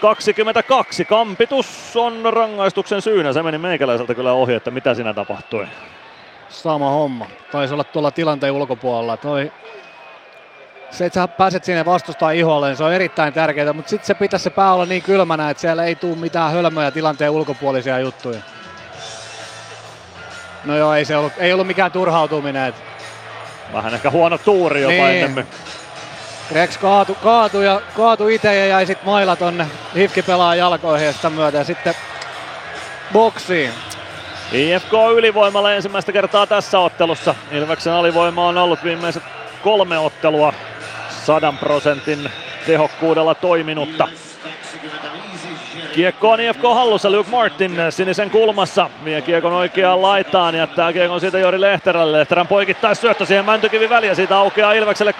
22. 0.00 1.04
Kampitus 1.04 1.96
on 1.96 2.20
rangaistuksen 2.34 3.02
syynä. 3.02 3.32
Se 3.32 3.42
meni 3.42 3.58
meikäläiseltä 3.58 4.14
kyllä 4.14 4.32
ohi, 4.32 4.54
että 4.54 4.70
mitä 4.70 4.94
siinä 4.94 5.14
tapahtui. 5.14 5.66
Sama 6.48 6.90
homma. 6.90 7.26
Taisi 7.52 7.74
olla 7.74 7.84
tuolla 7.84 8.10
tilanteen 8.10 8.52
ulkopuolella. 8.52 9.16
Toi 9.16 9.52
se, 10.90 11.06
että 11.06 11.20
sä 11.20 11.28
pääset 11.28 11.64
sinne 11.64 11.84
vastustaa 11.84 12.30
iholle, 12.30 12.66
niin 12.66 12.76
se 12.76 12.84
on 12.84 12.92
erittäin 12.92 13.32
tärkeää, 13.32 13.72
mutta 13.72 13.90
sitten 13.90 14.06
se 14.06 14.14
pitäisi 14.14 14.44
se 14.44 14.50
pää 14.50 14.72
olla 14.72 14.86
niin 14.86 15.02
kylmänä, 15.02 15.50
että 15.50 15.60
siellä 15.60 15.84
ei 15.84 15.94
tule 15.94 16.16
mitään 16.16 16.52
hölmöjä 16.52 16.90
tilanteen 16.90 17.30
ulkopuolisia 17.30 17.98
juttuja. 17.98 18.40
No 20.64 20.76
joo, 20.76 20.94
ei 20.94 21.04
se 21.04 21.16
ollut, 21.16 21.32
ei 21.38 21.52
ollut 21.52 21.66
mikään 21.66 21.92
turhautuminen. 21.92 22.68
Että... 22.68 22.80
Vähän 23.72 23.94
ehkä 23.94 24.10
huono 24.10 24.38
tuuri 24.38 24.82
jopa 24.82 24.92
niin. 24.92 25.16
enemmän. 25.16 25.46
Grex 26.48 26.78
kaatu, 26.78 27.14
kaatu 27.14 27.60
ja 27.60 27.80
kaatu 27.96 28.28
itse 28.28 28.54
ja 28.54 28.66
jäi 28.66 28.86
sitten 28.86 29.06
mailla 29.06 29.36
tonne 29.36 29.66
Hifki 29.96 30.22
pelaa 30.22 30.54
jalkoihin 30.54 31.06
ja 31.06 31.12
sitä 31.12 31.30
myötä 31.30 31.58
ja 31.58 31.64
sitten 31.64 31.94
boksiin. 33.12 33.70
IFK 34.52 34.92
ylivoimalla 35.16 35.72
ensimmäistä 35.72 36.12
kertaa 36.12 36.46
tässä 36.46 36.78
ottelussa. 36.78 37.34
Ilveksen 37.52 37.92
alivoima 37.92 38.46
on 38.46 38.58
ollut 38.58 38.84
viimeiset 38.84 39.22
kolme 39.62 39.98
ottelua 39.98 40.52
sadan 41.26 41.58
prosentin 41.58 42.30
tehokkuudella 42.66 43.34
toiminutta. 43.34 44.08
Kiekko 45.92 46.30
on 46.30 46.40
IFK 46.40 46.62
hallussa, 46.62 47.10
Luke 47.10 47.30
Martin 47.30 47.76
sinisen 47.90 48.30
kulmassa. 48.30 48.90
Vie 49.04 49.22
kiekon 49.22 49.52
oikeaan 49.52 50.02
laitaan, 50.02 50.54
jättää 50.54 50.92
kiekon 50.92 51.20
siitä 51.20 51.38
Jori 51.38 51.60
Lehterälle. 51.60 52.18
Lehterän 52.18 52.46
poikittais 52.46 53.00
syöttö 53.00 53.26
siihen 53.26 53.44
Mäntykivi 53.44 53.90
väliä, 53.90 54.14
siitä 54.14 54.38
aukeaa 54.38 54.72
Ilvekselle 54.72 55.14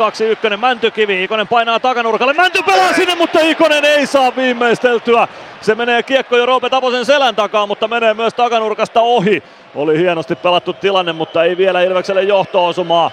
2-1. 0.54 0.56
Mäntykivi, 0.56 1.24
Ikonen 1.24 1.48
painaa 1.48 1.80
takanurkalle, 1.80 2.32
Mänty 2.32 2.62
pelaa 2.62 2.92
sinne, 2.92 3.14
mutta 3.14 3.40
Ikonen 3.40 3.84
ei 3.84 4.06
saa 4.06 4.36
viimeisteltyä. 4.36 5.28
Se 5.60 5.74
menee 5.74 6.02
kiekko 6.02 6.36
jo 6.36 6.46
Roope 6.46 6.70
Taposen 6.70 7.04
selän 7.04 7.36
takaa, 7.36 7.66
mutta 7.66 7.88
menee 7.88 8.14
myös 8.14 8.34
takanurkasta 8.34 9.00
ohi. 9.00 9.42
Oli 9.74 9.98
hienosti 9.98 10.36
pelattu 10.36 10.72
tilanne, 10.72 11.12
mutta 11.12 11.44
ei 11.44 11.56
vielä 11.56 11.82
Ilvekselle 11.82 12.22
johto-osumaa. 12.22 13.10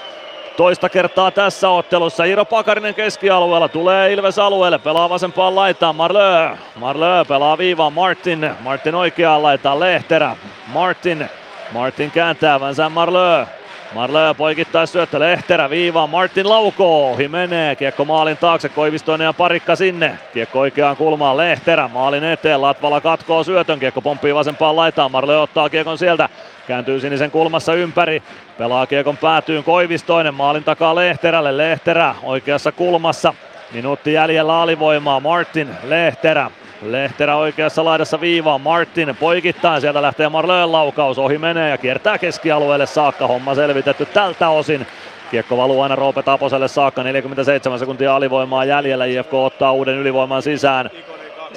Toista 0.58 0.90
kertaa 0.90 1.32
tässä 1.32 1.70
ottelussa. 1.70 2.24
Iiro 2.24 2.46
Pakarinen 2.46 2.96
keskialueella 2.96 3.68
tulee 3.68 4.14
Ilves 4.14 4.40
alueelle, 4.40 4.80
pelaa 4.80 5.10
vasempaan 5.10 5.56
laitaan. 5.56 5.96
Marlö. 5.96 6.50
Marlö 6.76 7.26
pelaa 7.26 7.58
viivaan 7.58 7.94
Martin, 7.94 8.52
Martin 8.60 8.96
oikeaan 8.96 9.44
laitaan. 9.44 9.80
Lehterä. 9.80 10.36
Martin, 10.68 11.30
Martin 11.72 12.12
kääntää 12.12 12.60
vänsään 12.60 12.92
Marlö. 12.92 13.46
Marlö 13.94 14.34
poikittais 14.34 14.92
syöttö. 14.92 15.20
Lehterä 15.20 15.70
viivaan, 15.70 16.10
Martin 16.10 16.50
laukoo, 16.50 17.12
ohi 17.12 17.28
menee, 17.28 17.76
kiekko 17.76 18.06
maalin 18.06 18.38
taakse, 18.38 18.70
Koivistoinen 18.70 19.26
ja 19.26 19.34
Parikka 19.34 19.76
sinne. 19.76 20.20
Kiekko 20.34 20.60
oikeaan 20.60 20.98
kulmaan, 20.98 21.38
Lehterä 21.38 21.88
maalin 21.88 22.24
eteen, 22.24 22.62
Latvala 22.62 23.02
katkoo 23.02 23.44
syötön, 23.44 23.80
kiekko 23.80 24.02
pomppii 24.02 24.36
vasempaan 24.36 24.76
laitaan, 24.76 25.12
Marlö 25.12 25.40
ottaa 25.40 25.70
kiekon 25.70 25.98
sieltä, 25.98 26.30
kääntyy 26.68 26.99
sinisen 26.99 27.31
kulmassa 27.31 27.73
ympäri, 27.73 28.23
pelaa 28.57 28.85
kiekon 28.88 29.18
päätyyn. 29.18 29.64
Koivistoinen, 29.64 30.34
maalin 30.34 30.64
takaa 30.64 30.95
Lehterälle, 30.95 31.57
Lehterä 31.57 32.15
oikeassa 32.23 32.72
kulmassa, 32.72 33.34
minuutti 33.73 34.14
jäljellä 34.14 34.61
alivoimaa, 34.61 35.19
Martin, 35.19 35.69
Lehterä, 35.84 36.52
Lehterä 36.81 37.35
oikeassa 37.35 37.85
laidassa 37.85 38.22
viivaan, 38.22 38.61
Martin 38.61 39.15
poikittain, 39.19 39.81
sieltä 39.81 40.02
lähtee 40.02 40.30
Marlöön 40.30 40.72
laukaus, 40.72 41.19
ohi 41.19 41.38
menee 41.38 41.69
ja 41.69 41.77
kiertää 41.77 42.18
keskialueelle 42.18 42.85
saakka, 42.85 43.27
homma 43.27 43.56
selvitetty 43.56 44.06
tältä 44.06 44.49
osin. 44.49 44.88
Kiekko 45.31 45.57
valuu 45.57 45.81
aina 45.81 45.95
Roope 45.95 46.23
Taposelle 46.23 46.68
saakka, 46.68 47.03
47 47.03 47.80
sekuntia 47.80 48.15
alivoimaa 48.15 48.65
jäljellä, 48.65 49.06
IFK 49.06 49.34
ottaa 49.34 49.72
uuden 49.72 49.95
ylivoiman 49.95 50.41
sisään, 50.41 50.89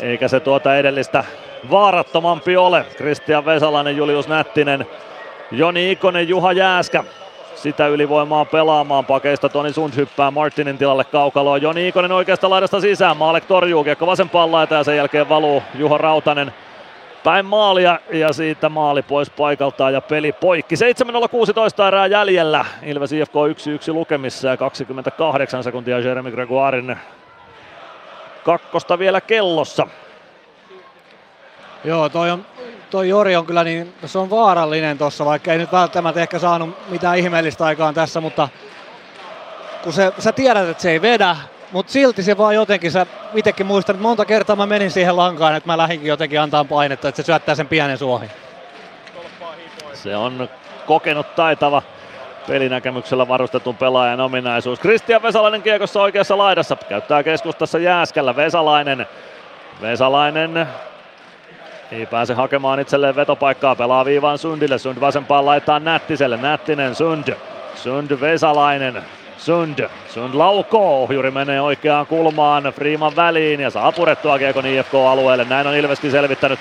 eikä 0.01 0.29
se 0.29 0.41
tuota 0.41 0.77
edellistä 0.77 1.25
vaarattomampi 1.71 2.57
ole. 2.57 2.87
Kristian 2.97 3.45
Vesalainen, 3.45 3.97
Julius 3.97 4.29
Nättinen, 4.29 4.87
Joni 5.51 5.91
Ikonen, 5.91 6.29
Juha 6.29 6.53
Jääskä 6.53 7.05
sitä 7.55 7.87
ylivoimaa 7.87 8.45
pelaamaan. 8.45 9.07
Pakeista 9.07 9.49
Toni 9.49 9.73
Sund 9.73 9.97
hyppää 9.97 10.31
Martinin 10.31 10.79
tilalle 10.79 11.05
kaukaloon. 11.05 11.63
Joni 11.63 11.89
Ikonen 11.89 12.13
oikeasta 12.13 12.51
laidasta 12.51 12.81
sisään. 12.81 13.17
Maalek 13.17 13.45
torjuu 13.45 13.85
kiekko 13.85 14.07
vasempaan 14.07 14.53
laitaan 14.53 14.81
ja 14.81 14.85
sen 14.85 14.97
jälkeen 14.97 15.29
valuu 15.29 15.63
Juha 15.75 15.99
Rautanen 15.99 16.53
päin 17.25 17.47
maalia 17.47 17.99
ja 18.13 18.33
siitä 18.33 18.69
maali 18.69 19.03
pois 19.03 19.31
paikaltaan 19.31 19.93
ja 19.93 20.01
peli 20.01 20.33
poikki. 20.33 20.75
7.16 20.75 21.89
erää 21.89 22.07
jäljellä. 22.07 22.65
Ilves 22.83 23.13
IFK 23.13 23.35
1-1 23.91 23.93
lukemissa 23.93 24.49
ja 24.49 24.57
28 24.57 25.65
sekuntia 25.65 25.99
Jeremy 25.99 26.31
Gregoirin 26.31 26.97
kakkosta 28.45 28.99
vielä 28.99 29.21
kellossa. 29.21 29.87
Joo, 31.85 32.09
toi, 32.09 32.31
on, 32.31 32.47
toi 32.91 33.09
Jori 33.09 33.37
on 33.37 33.47
kyllä 33.47 33.65
niin, 33.65 33.95
se 34.07 34.19
on 34.19 34.31
vaarallinen 34.31 34.99
tossa, 34.99 35.25
vaikka 35.25 35.53
ei 35.53 35.59
nyt 35.59 35.73
välttämättä 35.73 36.21
ehkä 36.21 36.39
saanut 36.39 36.91
mitään 36.91 37.19
ihmeellistä 37.19 37.65
aikaan 37.65 37.95
tässä, 37.95 38.21
mutta 38.21 38.49
kun 39.83 39.93
se, 39.93 40.13
sä 40.19 40.33
tiedät, 40.33 40.69
että 40.69 40.83
se 40.83 40.91
ei 40.91 41.03
vedä, 41.03 41.37
mutta 41.73 41.93
silti 41.93 42.23
se 42.23 42.39
vaan 42.39 42.55
jotenkin, 42.55 42.93
sä 42.93 43.07
itsekin 43.35 43.67
muistan, 43.67 43.95
että 43.95 44.03
monta 44.03 44.25
kertaa 44.25 44.57
mä 44.57 44.67
menin 44.67 44.91
siihen 44.91 45.17
lankaan, 45.17 45.57
että 45.57 45.67
mä 45.67 45.79
lähdinkin 45.79 46.09
jotenkin 46.09 46.41
antaa 46.41 46.65
painetta, 46.65 47.09
että 47.09 47.23
se 47.23 47.27
syöttää 47.27 47.55
sen 47.55 47.69
pienen 47.69 47.99
suohin. 47.99 48.31
Se 49.95 50.17
on 50.17 50.49
kokenut 50.87 51.35
taitava 51.35 51.83
pelinäkemyksellä 52.49 53.29
varustetun 53.29 53.77
pelaajan 53.77 54.21
ominaisuus. 54.21 54.81
Kristian 54.81 55.23
Vesalainen 55.23 55.63
kiekossa 55.63 56.03
oikeassa 56.03 56.39
laidassa, 56.39 56.77
käyttää 56.89 57.23
keskustassa 57.23 57.79
Jääskällä, 57.79 58.37
Vesalainen 58.37 59.07
Vesalainen 59.81 60.67
ei 61.93 62.07
pääse 62.07 62.35
hakemaan 62.35 62.81
itselleen 62.81 63.17
vetopaikkaa, 63.17 63.77
pelaa 63.77 64.05
viivaan 64.05 64.39
Sundille, 64.39 64.79
Sund 64.79 65.01
vasempaan 65.01 65.47
laittaa 65.47 65.81
Nättiselle, 65.81 66.37
Nättinen, 66.37 66.95
Sund, 66.95 67.35
Sund 67.75 68.21
Vesalainen, 68.21 69.03
Sund, 69.39 69.89
Sund 70.09 70.35
laukoo, 70.35 71.03
ohjuri 71.03 71.31
menee 71.31 71.61
oikeaan 71.61 72.07
kulmaan 72.07 72.65
Freeman 72.65 73.17
väliin 73.17 73.61
ja 73.61 73.71
saa 73.71 73.93
purettua 73.93 74.39
Kiekon 74.39 74.67
IFK-alueelle, 74.67 75.45
näin 75.45 75.67
on 75.67 75.75
Ilveskin 75.75 76.11
selvittänyt 76.11 76.59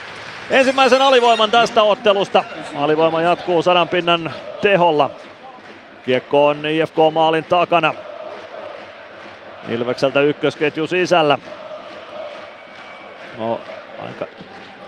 ensimmäisen 0.49 1.01
alivoiman 1.01 1.51
tästä 1.51 1.83
ottelusta. 1.83 2.43
Alivoima 2.75 3.21
jatkuu 3.21 3.61
sadan 3.61 3.89
pinnan 3.89 4.33
teholla. 4.61 5.09
Kiekko 6.05 6.47
on 6.47 6.65
IFK-maalin 6.65 7.43
takana. 7.43 7.93
Ilvekseltä 9.69 10.21
ykkösketju 10.21 10.87
sisällä. 10.87 11.37
No, 13.37 13.59
aika 14.05 14.25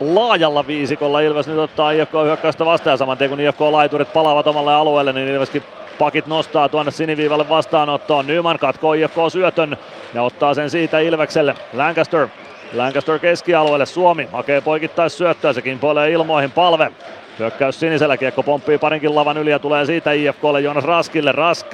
laajalla 0.02 0.68
viisikolla 0.68 1.20
Ilves 1.20 1.48
nyt 1.48 1.58
ottaa 1.58 1.92
IFK 1.92 2.14
hyökkäystä 2.24 2.66
vastaan 2.66 2.98
saman 2.98 3.18
tien 3.18 3.30
kun 3.30 3.40
IFK-laiturit 3.40 4.14
palaavat 4.14 4.48
omalle 4.48 4.74
alueelle, 4.74 5.14
niin 5.14 5.28
Ilveskin 5.28 5.64
pakit 6.00 6.28
nostaa 6.28 6.70
tuonne 6.70 6.92
siniviivalle 6.92 7.50
vastaanottoon. 7.50 8.28
Nyman 8.28 8.60
katkoo 8.60 8.94
IFK 8.94 9.18
syötön 9.32 9.78
ja 10.14 10.24
ottaa 10.24 10.54
sen 10.54 10.70
siitä 10.70 11.00
Ilvekselle. 11.00 11.56
Lancaster 11.74 12.28
Lancaster 12.74 13.20
keskialueelle, 13.20 13.86
Suomi 13.86 14.30
hakee 14.32 14.62
poikittais 14.62 15.18
syöttöä, 15.18 15.54
se 15.54 15.62
kimpoilee 15.62 16.12
ilmoihin 16.12 16.52
palve. 16.52 16.92
Hyökkäys 17.40 17.80
sinisellä, 17.80 18.18
kiekko 18.18 18.44
pomppii 18.44 18.78
parinkin 18.78 19.16
lavan 19.16 19.38
yli 19.38 19.50
ja 19.50 19.60
tulee 19.60 19.86
siitä 19.86 20.12
IFKlle 20.12 20.62
Jonas 20.62 20.84
Raskille. 20.84 21.32
Rask 21.32 21.68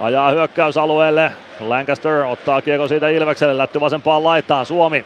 ajaa 0.00 0.30
hyökkäysalueelle. 0.30 1.32
Lancaster 1.60 2.22
ottaa 2.22 2.62
kiekko 2.62 2.88
siitä 2.88 3.08
Ilvekselle, 3.08 3.58
lätty 3.58 3.80
vasempaan 3.80 4.24
laitaan. 4.24 4.66
Suomi 4.66 5.04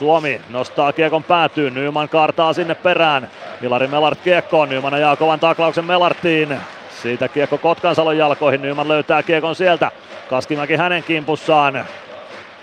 Suomi 0.00 0.40
nostaa 0.50 0.92
kiekon 0.92 1.24
päätyyn, 1.24 1.74
Nyman 1.74 2.08
kaartaa 2.08 2.52
sinne 2.52 2.74
perään. 2.74 3.30
Milari 3.60 3.86
Melart 3.86 4.20
kiekkoon, 4.20 4.68
Nyman 4.68 4.94
ajaa 4.94 5.16
kovan 5.16 5.40
taklauksen 5.40 5.84
Melartiin. 5.84 6.60
Siitä 7.02 7.28
kiekko 7.28 7.58
Kotkansalon 7.58 8.18
jalkoihin, 8.18 8.62
Nyman 8.62 8.88
löytää 8.88 9.22
kiekon 9.22 9.54
sieltä. 9.54 9.90
Kaskimäki 10.30 10.76
hänen 10.76 11.02
kimpussaan. 11.02 11.84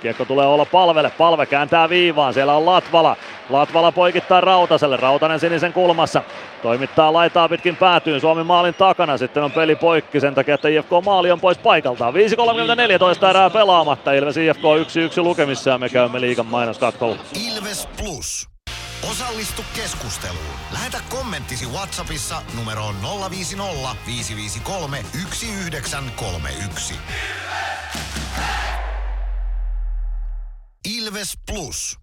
Kiekko 0.02 0.26
tulee 0.26 0.48
olla 0.48 0.66
palvelle, 0.66 1.12
palve 1.18 1.46
kääntää 1.46 1.90
viivaan, 1.90 2.34
siellä 2.34 2.54
on 2.54 2.66
Latvala. 2.66 3.16
Latvala 3.50 3.92
poikittaa 3.92 4.42
Rautaselle, 4.42 4.98
Rautanen 4.98 5.40
sinisen 5.40 5.74
kulmassa. 5.74 6.24
Toimittaa 6.62 7.14
laitaa 7.14 7.50
pitkin 7.50 7.76
päätyyn 7.76 8.22
Suomen 8.22 8.46
maalin 8.46 8.74
takana, 8.74 9.18
sitten 9.18 9.44
on 9.44 9.52
peli 9.52 9.76
poikki 9.76 10.20
sen 10.20 10.36
takia, 10.36 10.56
että 10.56 10.68
IFK 10.68 10.92
maali 11.06 11.32
on 11.32 11.40
pois 11.40 11.58
paikaltaan. 11.58 12.14
5.34 12.14 13.30
erää 13.30 13.50
pelaamatta, 13.50 14.14
Ilves 14.14 14.38
IFK 14.38 14.62
1-1 15.20 15.24
lukemissa 15.24 15.70
ja 15.70 15.78
me 15.78 15.90
käymme 15.90 16.22
liigan 16.22 16.46
mainoskatkolla. 16.46 17.16
Ilves 17.48 17.90
Plus. 17.98 18.50
Osallistu 19.12 19.62
keskusteluun. 19.76 20.56
Lähetä 20.74 20.98
kommenttisi 21.10 21.66
Whatsappissa 21.66 22.42
numeroon 22.58 22.96
050 23.32 23.96
553 24.08 24.98
1931. 24.98 26.94
Ilves 26.94 28.87
Plus. 31.52 32.00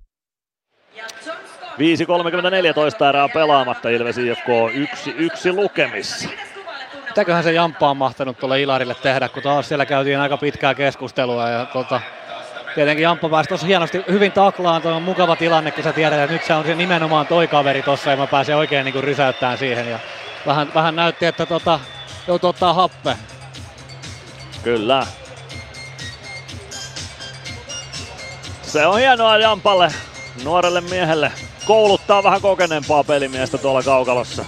5.34 1.78 3.08
erää 3.08 3.28
pelaamatta 3.28 3.88
Ilves 3.88 4.18
IFK 4.18 4.48
1-1 5.48 5.52
lukemissa. 5.52 6.28
Mitäköhän 7.06 7.44
se 7.44 7.52
Jamppa 7.52 7.90
on 7.90 7.96
mahtanut 7.96 8.38
tuolle 8.38 8.62
Ilarille 8.62 8.94
tehdä, 8.94 9.28
kun 9.28 9.42
taas 9.42 9.68
siellä 9.68 9.86
käytiin 9.86 10.20
aika 10.20 10.36
pitkää 10.36 10.74
keskustelua 10.74 11.48
ja 11.48 11.66
tota, 11.66 12.00
tietenkin 12.74 13.02
Jamppa 13.02 13.28
pääsi 13.28 13.48
tuossa 13.48 13.66
hienosti 13.66 14.04
hyvin 14.08 14.32
taklaan, 14.32 14.82
tuo 14.82 14.92
on 14.92 15.02
mukava 15.02 15.36
tilanne, 15.36 15.70
kun 15.70 15.84
sä 15.84 15.92
tiedät, 15.92 16.18
että 16.18 16.32
nyt 16.32 16.44
se 16.44 16.54
on 16.54 16.64
se 16.64 16.74
nimenomaan 16.74 17.26
toi 17.26 17.48
kaveri 17.48 17.82
tossa 17.82 18.10
ja 18.10 18.16
mä 18.16 18.26
pääsen 18.26 18.56
oikein 18.56 18.84
niin 18.84 19.04
rysäyttämään 19.04 19.58
siihen 19.58 19.90
ja 19.90 19.98
vähän, 20.46 20.74
vähän 20.74 20.96
näytti, 20.96 21.26
että 21.26 21.46
tota, 21.46 21.80
joutuu 22.28 22.50
ottaa 22.50 22.74
happe. 22.74 23.16
Kyllä. 24.62 25.06
Se 28.74 28.86
on 28.86 28.98
hienoa 28.98 29.38
Jampalle, 29.38 29.88
nuorelle 30.44 30.80
miehelle, 30.80 31.32
kouluttaa 31.66 32.22
vähän 32.22 32.40
kokeneempaa 32.40 33.04
pelimiestä 33.04 33.58
tuolla 33.58 33.82
kaukalossa. 33.82 34.44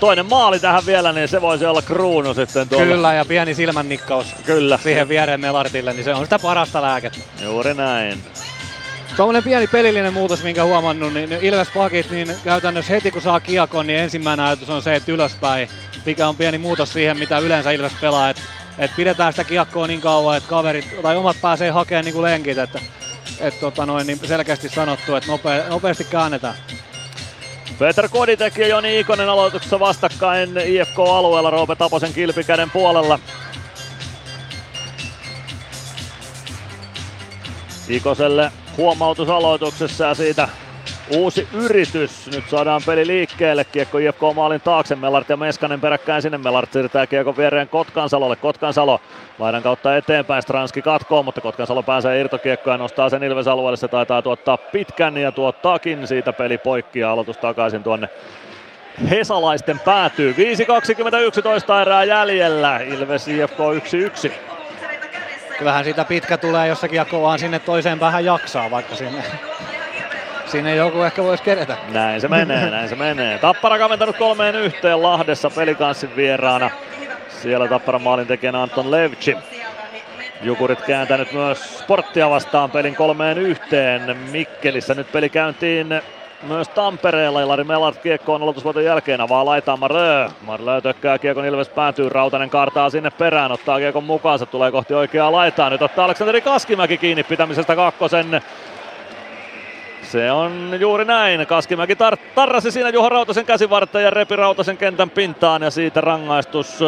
toinen 0.00 0.26
maali 0.26 0.60
tähän 0.60 0.86
vielä, 0.86 1.12
niin 1.12 1.28
se 1.28 1.42
voisi 1.42 1.66
olla 1.66 1.82
kruunu 1.82 2.34
sitten 2.34 2.68
tuolla. 2.68 2.86
Kyllä, 2.86 3.14
ja 3.14 3.24
pieni 3.24 3.54
silmännikkaus 3.54 4.26
Kyllä. 4.44 4.78
siihen 4.82 5.08
viereen 5.08 5.40
Melartille, 5.40 5.92
niin 5.92 6.04
se 6.04 6.14
on 6.14 6.24
sitä 6.24 6.38
parasta 6.38 6.82
lääkettä. 6.82 7.18
Juuri 7.42 7.74
näin. 7.74 8.24
Tuommoinen 9.16 9.42
pieni 9.42 9.66
pelillinen 9.66 10.12
muutos, 10.12 10.42
minkä 10.42 10.64
huomannut, 10.64 11.12
niin 11.12 11.32
Ilves 11.32 11.68
Pakit, 11.74 12.10
niin 12.10 12.36
käytännössä 12.44 12.92
heti 12.92 13.10
kun 13.10 13.22
saa 13.22 13.40
kiekon, 13.40 13.86
niin 13.86 13.98
ensimmäinen 13.98 14.46
ajatus 14.46 14.70
on 14.70 14.82
se, 14.82 14.94
että 14.94 15.12
ylöspäin, 15.12 15.68
mikä 16.04 16.28
on 16.28 16.36
pieni 16.36 16.58
muutos 16.58 16.92
siihen, 16.92 17.18
mitä 17.18 17.38
yleensä 17.38 17.70
Ilves 17.70 17.92
pelaa, 18.00 18.30
että 18.30 18.42
et 18.78 18.90
pidetään 18.96 19.32
sitä 19.32 19.44
kiekkoa 19.44 19.86
niin 19.86 20.00
kauan, 20.00 20.36
että 20.36 20.48
kaverit 20.48 21.02
tai 21.02 21.16
omat 21.16 21.36
pääsee 21.42 21.70
hakemaan 21.70 22.04
niin 22.04 22.12
kuin 22.12 22.22
lenkit, 22.22 22.58
että 22.58 22.80
et, 23.40 23.60
tota 23.60 23.86
noin, 23.86 24.06
niin 24.06 24.20
selkeästi 24.24 24.68
sanottu, 24.68 25.14
että 25.14 25.30
nopea, 25.30 25.68
nopeasti 25.68 26.04
käännetään. 26.04 26.54
Peter 27.78 28.08
Koditek 28.08 28.56
ja 28.56 28.68
Joni 28.68 29.00
Ikonen 29.00 29.28
aloituksessa 29.28 29.80
vastakkain 29.80 30.56
IFK-alueella 30.56 31.50
Roope 31.50 31.76
Taposen 31.76 32.12
kilpikäden 32.12 32.70
puolella. 32.70 33.18
Ikoselle 37.88 38.52
huomautus 38.76 39.28
aloituksessa 39.28 40.04
ja 40.04 40.14
siitä 40.14 40.48
uusi 41.10 41.48
yritys. 41.52 42.26
Nyt 42.34 42.44
saadaan 42.48 42.80
peli 42.86 43.06
liikkeelle. 43.06 43.64
Kiekko 43.64 43.98
IFK 43.98 44.20
maalin 44.34 44.60
taakse. 44.60 44.96
Mellart 44.96 45.28
ja 45.28 45.36
Meskanen 45.36 45.80
peräkkäin 45.80 46.22
sinne. 46.22 46.38
Mellart 46.38 46.72
siirtää 46.72 47.06
kiekko 47.06 47.36
viereen 47.36 47.68
Kotkansalolle. 47.68 48.36
Kotkansalo 48.36 49.00
laidan 49.38 49.62
kautta 49.62 49.96
eteenpäin. 49.96 50.42
Stranski 50.42 50.82
katkoo, 50.82 51.22
mutta 51.22 51.40
Kotkansalo 51.40 51.82
pääsee 51.82 52.20
irtokiekkoon 52.20 52.74
ja 52.74 52.78
nostaa 52.78 53.08
sen 53.08 53.22
Ilves 53.22 53.46
alueelle. 53.46 53.76
Se 53.76 53.88
taitaa 53.88 54.22
tuottaa 54.22 54.56
pitkän 54.56 55.16
ja 55.16 55.32
tuottaakin 55.32 56.06
siitä 56.06 56.32
peli 56.32 56.58
poikki 56.58 56.98
ja 56.98 57.10
aloitus 57.10 57.36
takaisin 57.36 57.82
tuonne 57.82 58.08
Hesalaisten 59.10 59.80
päätyy. 59.80 60.32
5.21 60.32 61.80
erää 61.82 62.04
jäljellä. 62.04 62.78
Ilves 62.78 63.28
IFK 63.28 63.58
1-1. 64.28 64.32
Kyllähän 65.58 65.84
siitä 65.84 66.04
pitkä 66.04 66.38
tulee, 66.38 66.68
jos 66.68 66.80
se 66.80 66.88
kiekko 66.88 67.22
vaan 67.22 67.38
sinne 67.38 67.58
toiseen 67.58 67.98
päähän 67.98 68.24
jaksaa, 68.24 68.70
vaikka 68.70 68.94
sinne, 68.94 69.22
sinne 70.46 70.76
joku 70.76 71.02
ehkä 71.02 71.22
voisi 71.22 71.42
kerätä. 71.42 71.76
Näin 71.92 72.20
se 72.20 72.28
menee, 72.28 72.70
näin 72.70 72.88
se 72.88 72.96
menee. 72.96 73.38
Tappara 73.38 73.78
kaventanut 73.78 74.16
kolmeen 74.16 74.54
yhteen 74.54 75.02
Lahdessa 75.02 75.50
pelikanssin 75.50 76.16
vieraana. 76.16 76.70
Siellä 77.28 77.68
Tapparan 77.68 78.02
maalin 78.02 78.26
tekijänä 78.26 78.62
Anton 78.62 78.90
Levci. 78.90 79.36
Jukurit 80.42 80.82
kääntänyt 80.82 81.32
myös 81.32 81.78
sporttia 81.78 82.30
vastaan 82.30 82.70
pelin 82.70 82.96
kolmeen 82.96 83.38
yhteen. 83.38 84.16
Mikkelissä 84.30 84.94
nyt 84.94 85.12
peli 85.12 85.28
käyntiin 85.28 86.02
myös 86.42 86.68
Tampereella. 86.68 87.40
Ilari 87.40 87.64
Mellart 87.64 87.98
kiekkoon 88.02 88.42
aloitusvoiton 88.42 88.84
jälkeen 88.84 89.20
avaa 89.20 89.44
laitaa 89.44 89.76
Marlö. 89.76 90.28
Marlö 90.42 90.80
tökkää 90.80 91.18
kiekon 91.18 91.44
Ilves 91.44 91.68
päätyy. 91.68 92.08
Rautanen 92.08 92.50
kartaa 92.50 92.90
sinne 92.90 93.10
perään, 93.10 93.52
ottaa 93.52 93.78
kiekon 93.78 94.04
mukaansa, 94.04 94.46
tulee 94.46 94.72
kohti 94.72 94.94
oikeaa 94.94 95.32
laitaa. 95.32 95.70
Nyt 95.70 95.82
ottaa 95.82 96.04
Aleksanteri 96.04 96.40
Kaskimäki 96.40 96.98
kiinni 96.98 97.22
pitämisestä 97.22 97.76
kakkosen. 97.76 98.42
Se 100.12 100.32
on 100.32 100.76
juuri 100.80 101.04
näin. 101.04 101.46
Kaskimäki 101.46 101.94
tar- 101.94 102.18
tarrasi 102.34 102.70
siinä 102.70 102.88
Juha 102.88 103.08
Rautasen 103.08 103.46
käsivarteen 103.46 104.04
ja 104.04 104.10
repi 104.10 104.36
Rautasen 104.36 104.76
kentän 104.76 105.10
pintaan 105.10 105.62
ja 105.62 105.70
siitä 105.70 106.00
rangaistus 106.00 106.78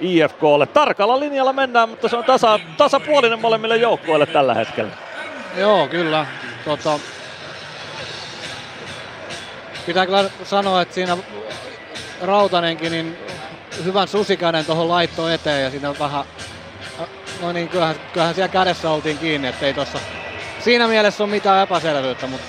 IFKlle. 0.00 0.66
Tarkalla 0.66 1.20
linjalla 1.20 1.52
mennään, 1.52 1.88
mutta 1.88 2.08
se 2.08 2.16
on 2.16 2.24
tasa, 2.24 2.60
tasapuolinen 2.76 3.40
molemmille 3.40 3.76
joukkueille 3.76 4.26
tällä 4.26 4.54
hetkellä. 4.54 4.92
Joo, 5.56 5.88
kyllä. 5.88 6.26
Tota, 6.64 6.98
pitää 9.86 10.06
kyllä 10.06 10.24
sanoa, 10.44 10.82
että 10.82 10.94
siinä 10.94 11.16
Rautanenkin 12.22 12.92
niin 12.92 13.18
hyvän 13.84 14.08
susikäden 14.08 14.64
tuohon 14.64 14.88
laitto 14.88 15.28
eteen 15.28 15.62
ja 15.64 15.70
siinä 15.70 15.98
vähän, 15.98 16.24
no 17.42 17.52
niin 17.52 17.68
kyllähän, 17.68 17.96
kyllähän 18.12 18.34
siellä 18.34 18.52
kädessä 18.52 18.90
oltiin 18.90 19.18
kiinni, 19.18 19.48
ettei 19.48 19.74
tossa 19.74 19.98
siinä 20.64 20.88
mielessä 20.88 21.24
ole 21.24 21.30
mitään 21.30 21.62
epäselvyyttä, 21.62 22.26
mutta 22.26 22.46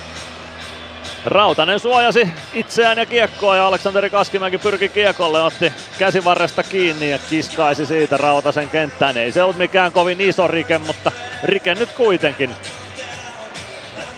Rautanen 1.25 1.79
suojasi 1.79 2.29
itseään 2.53 2.97
ja 2.97 3.05
kiekkoa 3.05 3.55
ja 3.55 3.67
Aleksanteri 3.67 4.09
Kaskimäki 4.09 4.57
pyrki 4.57 4.89
kiekolle, 4.89 5.43
otti 5.43 5.73
käsivarresta 5.99 6.63
kiinni 6.63 7.09
ja 7.09 7.19
kiskaisi 7.29 7.85
siitä 7.85 8.17
Rautasen 8.17 8.69
kenttään. 8.69 9.17
Ei 9.17 9.31
se 9.31 9.43
ollut 9.43 9.57
mikään 9.57 9.91
kovin 9.91 10.21
iso 10.21 10.47
rike, 10.47 10.77
mutta 10.77 11.11
rike 11.43 11.75
nyt 11.75 11.91
kuitenkin. 11.91 12.55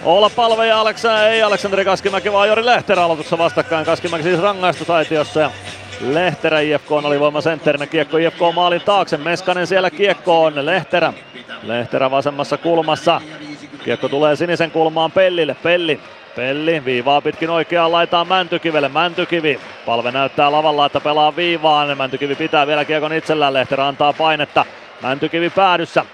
Olla 0.03 0.29
palve 0.29 0.67
ja 0.67 0.79
Aleksa, 0.79 1.27
ei 1.27 1.43
Aleksanteri 1.43 1.85
Kaskimäki, 1.85 2.31
vaan 2.31 2.47
Jori 2.47 2.65
Lehterä 2.65 3.03
aloituksessa 3.03 3.37
vastakkain. 3.37 3.85
Kaskimäki 3.85 4.23
siis 4.23 4.39
rangaistusaitiossa 4.39 5.39
ja 5.39 5.51
Lehterä 6.01 6.59
IFK 6.59 6.91
on 6.91 7.05
alivoima 7.05 7.41
sentterinä. 7.41 7.87
Kiekko 7.87 8.17
IFK 8.17 8.39
maalin 8.55 8.81
taakse. 8.81 9.17
Meskanen 9.17 9.67
siellä 9.67 9.89
kiekkoon. 9.89 10.65
Lehterä. 10.65 11.13
Lehterä 11.63 12.11
vasemmassa 12.11 12.57
kulmassa. 12.57 13.21
Kiekko 13.85 14.09
tulee 14.09 14.35
sinisen 14.35 14.71
kulmaan 14.71 15.11
Pellille. 15.11 15.55
Pelli. 15.63 15.99
Pelli 16.35 16.85
viivaa 16.85 17.21
pitkin 17.21 17.49
oikeaan 17.49 17.91
laitaan 17.91 18.27
Mäntykivelle. 18.27 18.89
Mäntykivi. 18.89 19.59
Palve 19.85 20.11
näyttää 20.11 20.51
lavalla, 20.51 20.85
että 20.85 20.99
pelaa 20.99 21.35
viivaan. 21.35 21.97
Mäntykivi 21.97 22.35
pitää 22.35 22.67
vielä 22.67 22.85
kiekon 22.85 23.13
itsellään. 23.13 23.53
Lehterä 23.53 23.87
antaa 23.87 24.13
painetta. 24.13 24.65
Mäntykivi 25.01 25.49
päädyssä. 25.49 26.05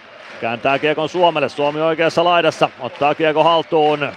Kääntää 0.42 0.80
kiekon 0.80 1.10
Suomelle. 1.10 1.50
Suomi 1.50 1.82
oikeassa 1.82 2.24
laidassa. 2.24 2.70
Ottaa 2.80 3.16
kiekon 3.16 3.44
haltuun. 3.44 4.12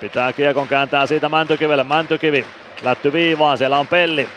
Pitää 0.00 0.32
kiekon 0.32 0.68
kääntää 0.68 1.06
siitä 1.06 1.28
Mäntykivelle. 1.28 1.84
Mäntykivi. 1.84 2.46
Lätty 2.82 3.12
viivaan. 3.12 3.58
Siellä 3.58 3.78
on 3.78 3.86
Pelli. 3.86 4.28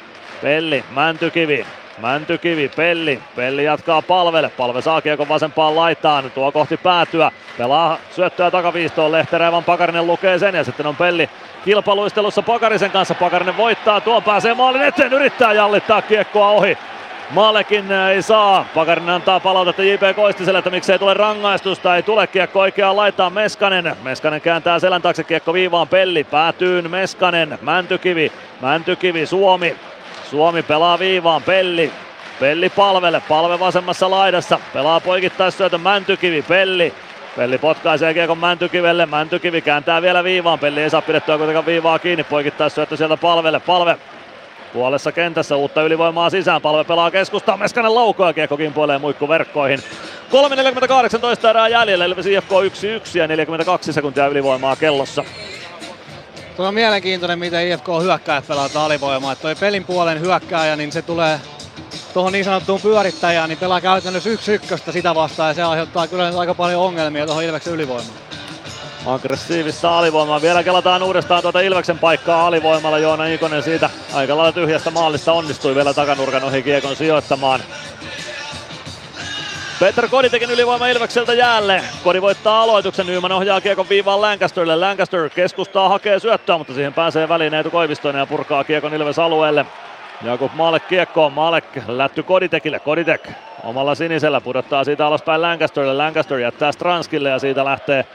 Pelli. 0.42 0.84
Mäntykivi. 0.92 1.66
Mäntykivi, 2.03 2.72
Pelli. 2.75 3.19
Pelli 3.35 3.64
jatkaa 3.64 4.01
palvelle. 4.01 4.49
Palve 4.49 4.82
saa 4.82 5.01
kiekon 5.01 5.30
vasempaan 5.30 5.75
laitaan. 5.75 6.32
Tuo 6.32 6.51
kohti 6.51 6.77
päätyä. 6.77 7.32
Pelaa 7.57 7.98
syöttöä 8.11 8.51
takaviistoon. 8.51 9.11
Lehterevan 9.11 9.64
Pakarinen 9.64 10.07
lukee 10.07 10.40
sen 10.40 10.56
ja 10.56 10.64
sitten 10.64 10.88
on 10.88 10.95
Pelli 10.95 11.30
kilpailuistelussa 11.65 12.41
Pakarisen 12.41 12.91
kanssa. 12.91 13.15
Pakarinen 13.15 13.57
voittaa. 13.57 14.01
Tuo 14.01 14.22
pääsee 14.22 14.53
maalin 14.53 14.82
eteen. 14.82 15.14
Yrittää 15.14 15.53
jallittaa 15.53 16.01
kiekkoa 16.01 16.49
ohi. 16.49 16.77
Maalekin 17.30 17.91
ei 17.91 18.22
saa. 18.22 18.65
Pakarinen 18.75 19.15
antaa 19.15 19.40
palautetta 19.40 19.83
JP 19.83 20.15
Koistiselle, 20.15 20.59
että 20.59 20.69
miksei 20.69 20.99
tule 20.99 21.14
rangaistusta. 21.14 21.95
Ei 21.95 22.03
tule 22.03 22.27
kiekko 22.27 22.59
oikeaan 22.59 22.95
laitaan 22.95 23.33
Meskanen. 23.33 23.95
Meskanen 24.03 24.41
kääntää 24.41 24.80
selän 24.80 25.01
taakse 25.01 25.23
kiekko 25.23 25.53
viivaan. 25.53 25.88
Pelli 25.88 26.23
päätyy 26.23 26.82
Meskanen. 26.82 27.59
Mäntykivi. 27.61 28.32
Mäntykivi 28.61 29.25
Suomi. 29.25 29.75
Suomi 30.34 30.64
pelaa 30.64 31.00
viivaan. 31.00 31.44
Pelli. 31.44 31.92
Pelli 32.40 32.70
palvelle. 32.70 33.22
Palve 33.30 33.60
vasemmassa 33.60 34.12
laidassa. 34.12 34.60
Pelaa 34.74 35.00
poikittaisyötön 35.00 35.82
Mäntykivi. 35.82 36.42
Pelli. 36.42 36.94
Pelli 37.36 37.58
potkaisee 37.58 38.14
kiekon 38.14 38.38
Mäntykivelle. 38.38 39.06
Mäntykivi 39.06 39.62
kääntää 39.62 40.02
vielä 40.02 40.24
viivaan. 40.24 40.60
Pelli 40.60 40.82
ei 40.82 40.90
saa 40.90 41.02
pidettyä 41.02 41.38
kuitenkaan 41.38 41.66
viivaa 41.66 42.00
kiinni. 42.00 42.24
Poikittaisyöttö 42.24 42.98
sieltä 42.98 43.18
palvelle. 43.18 43.60
Palve 43.60 43.98
Puolessa 44.74 45.12
kentässä 45.12 45.56
uutta 45.56 45.84
ylivoimaa 45.84 46.30
sisään. 46.30 46.62
Palve 46.62 46.84
pelaa 46.84 47.12
keskustaan. 47.12 47.60
Meskanen 47.60 47.95
laukoo 47.95 48.34
kiekko 48.34 48.58
kimpoilee 48.58 48.98
muikku 48.98 49.30
verkkoihin. 49.30 49.80
3.48 51.42 51.48
erää 51.50 51.68
jäljellä. 51.68 52.06
Ilves 52.06 52.26
IFK 52.26 52.52
1-1 52.52 53.18
ja 53.18 53.28
42 53.28 53.94
sekuntia 53.94 54.28
ylivoimaa 54.28 54.76
kellossa. 54.76 55.24
Tuo 56.56 56.67
on 56.67 56.73
mielenkiintoinen, 56.73 57.40
miten 57.40 57.67
IFK 57.67 57.88
hyökkääjät 58.01 58.48
pelataan 58.48 58.85
alivoimaa. 58.85 59.32
Että 59.32 59.41
toi 59.41 59.56
pelin 59.56 59.83
puolen 59.83 60.22
hyökkääjä, 60.22 60.75
niin 60.75 60.91
se 60.91 61.01
tulee 61.01 61.40
tuohon 62.14 62.33
niin 62.33 62.45
sanottuun 62.45 62.82
pyörittäjään, 62.82 63.49
niin 63.49 63.59
pelaa 63.59 63.82
käytännössä 63.82 64.30
yksi 64.30 64.53
ykköstä 64.53 64.91
sitä 64.91 65.15
vastaan 65.15 65.49
ja 65.49 65.53
se 65.53 65.64
aiheuttaa 65.64 66.07
kyllä 66.07 66.40
aika 66.40 66.53
paljon 66.53 66.82
ongelmia 66.82 67.25
tuohon 67.25 67.43
Ilveksen 67.43 67.73
ylivoimaan. 67.73 68.17
Aggressiivista 69.06 69.99
alivoimaa. 69.99 70.41
Vielä 70.41 70.64
kelataan 70.64 71.03
uudestaan 71.03 71.41
tuota 71.41 71.59
Ilveksen 71.59 71.99
paikkaa 71.99 72.48
alivoimalla. 72.48 72.99
Joona 72.99 73.25
Ikonen 73.25 73.64
siitä 73.64 73.90
aika 74.14 74.38
lailla 74.38 74.51
tyhjästä 74.51 74.91
maalista 74.91 75.33
onnistui 75.33 75.75
vielä 75.75 75.93
takanurkan 75.93 76.43
ohi 76.43 76.64
kiekon 76.64 76.95
sijoittamaan. 76.95 77.59
Peter 79.80 80.08
Kodi 80.08 80.30
teki 80.30 80.45
ylivoima 80.45 80.88
Ilvekseltä 80.88 81.34
jäälle. 81.34 81.84
Kodi 82.03 82.22
voittaa 82.22 82.61
aloituksen. 82.64 83.08
Nyman 83.08 83.32
ohjaa 83.32 83.61
kiekon 83.61 83.90
viivaan 83.90 84.22
Lancasterille. 84.22 84.76
Lancaster 84.76 85.30
keskustaa 85.30 85.90
hakee 85.90 86.19
syöttöä, 86.19 86.58
mutta 86.58 86.74
siihen 86.74 86.93
pääsee 86.93 87.30
väliin 87.30 87.53
Eetu 87.53 87.72
Koivistoinen 87.72 88.19
ja 88.19 88.26
purkaa 88.26 88.64
kiekon 88.64 88.93
Ilves 88.93 89.19
alueelle. 89.19 89.66
Jakub 90.22 90.52
Maalek 90.53 90.88
kiekkoon. 90.88 91.34
Maalek 91.34 91.66
lätty 91.88 92.24
Koditekille. 92.24 92.80
Koditek 92.80 93.30
omalla 93.64 93.95
sinisellä 93.95 94.42
pudottaa 94.42 94.84
siitä 94.84 95.08
alaspäin 95.08 95.42
Lancasterille. 95.42 95.93
Lancaster 95.93 96.40
jättää 96.40 96.72
Stranskille 96.72 97.30
ja 97.30 97.40
siitä 97.40 97.66
lähtee 97.66 98.06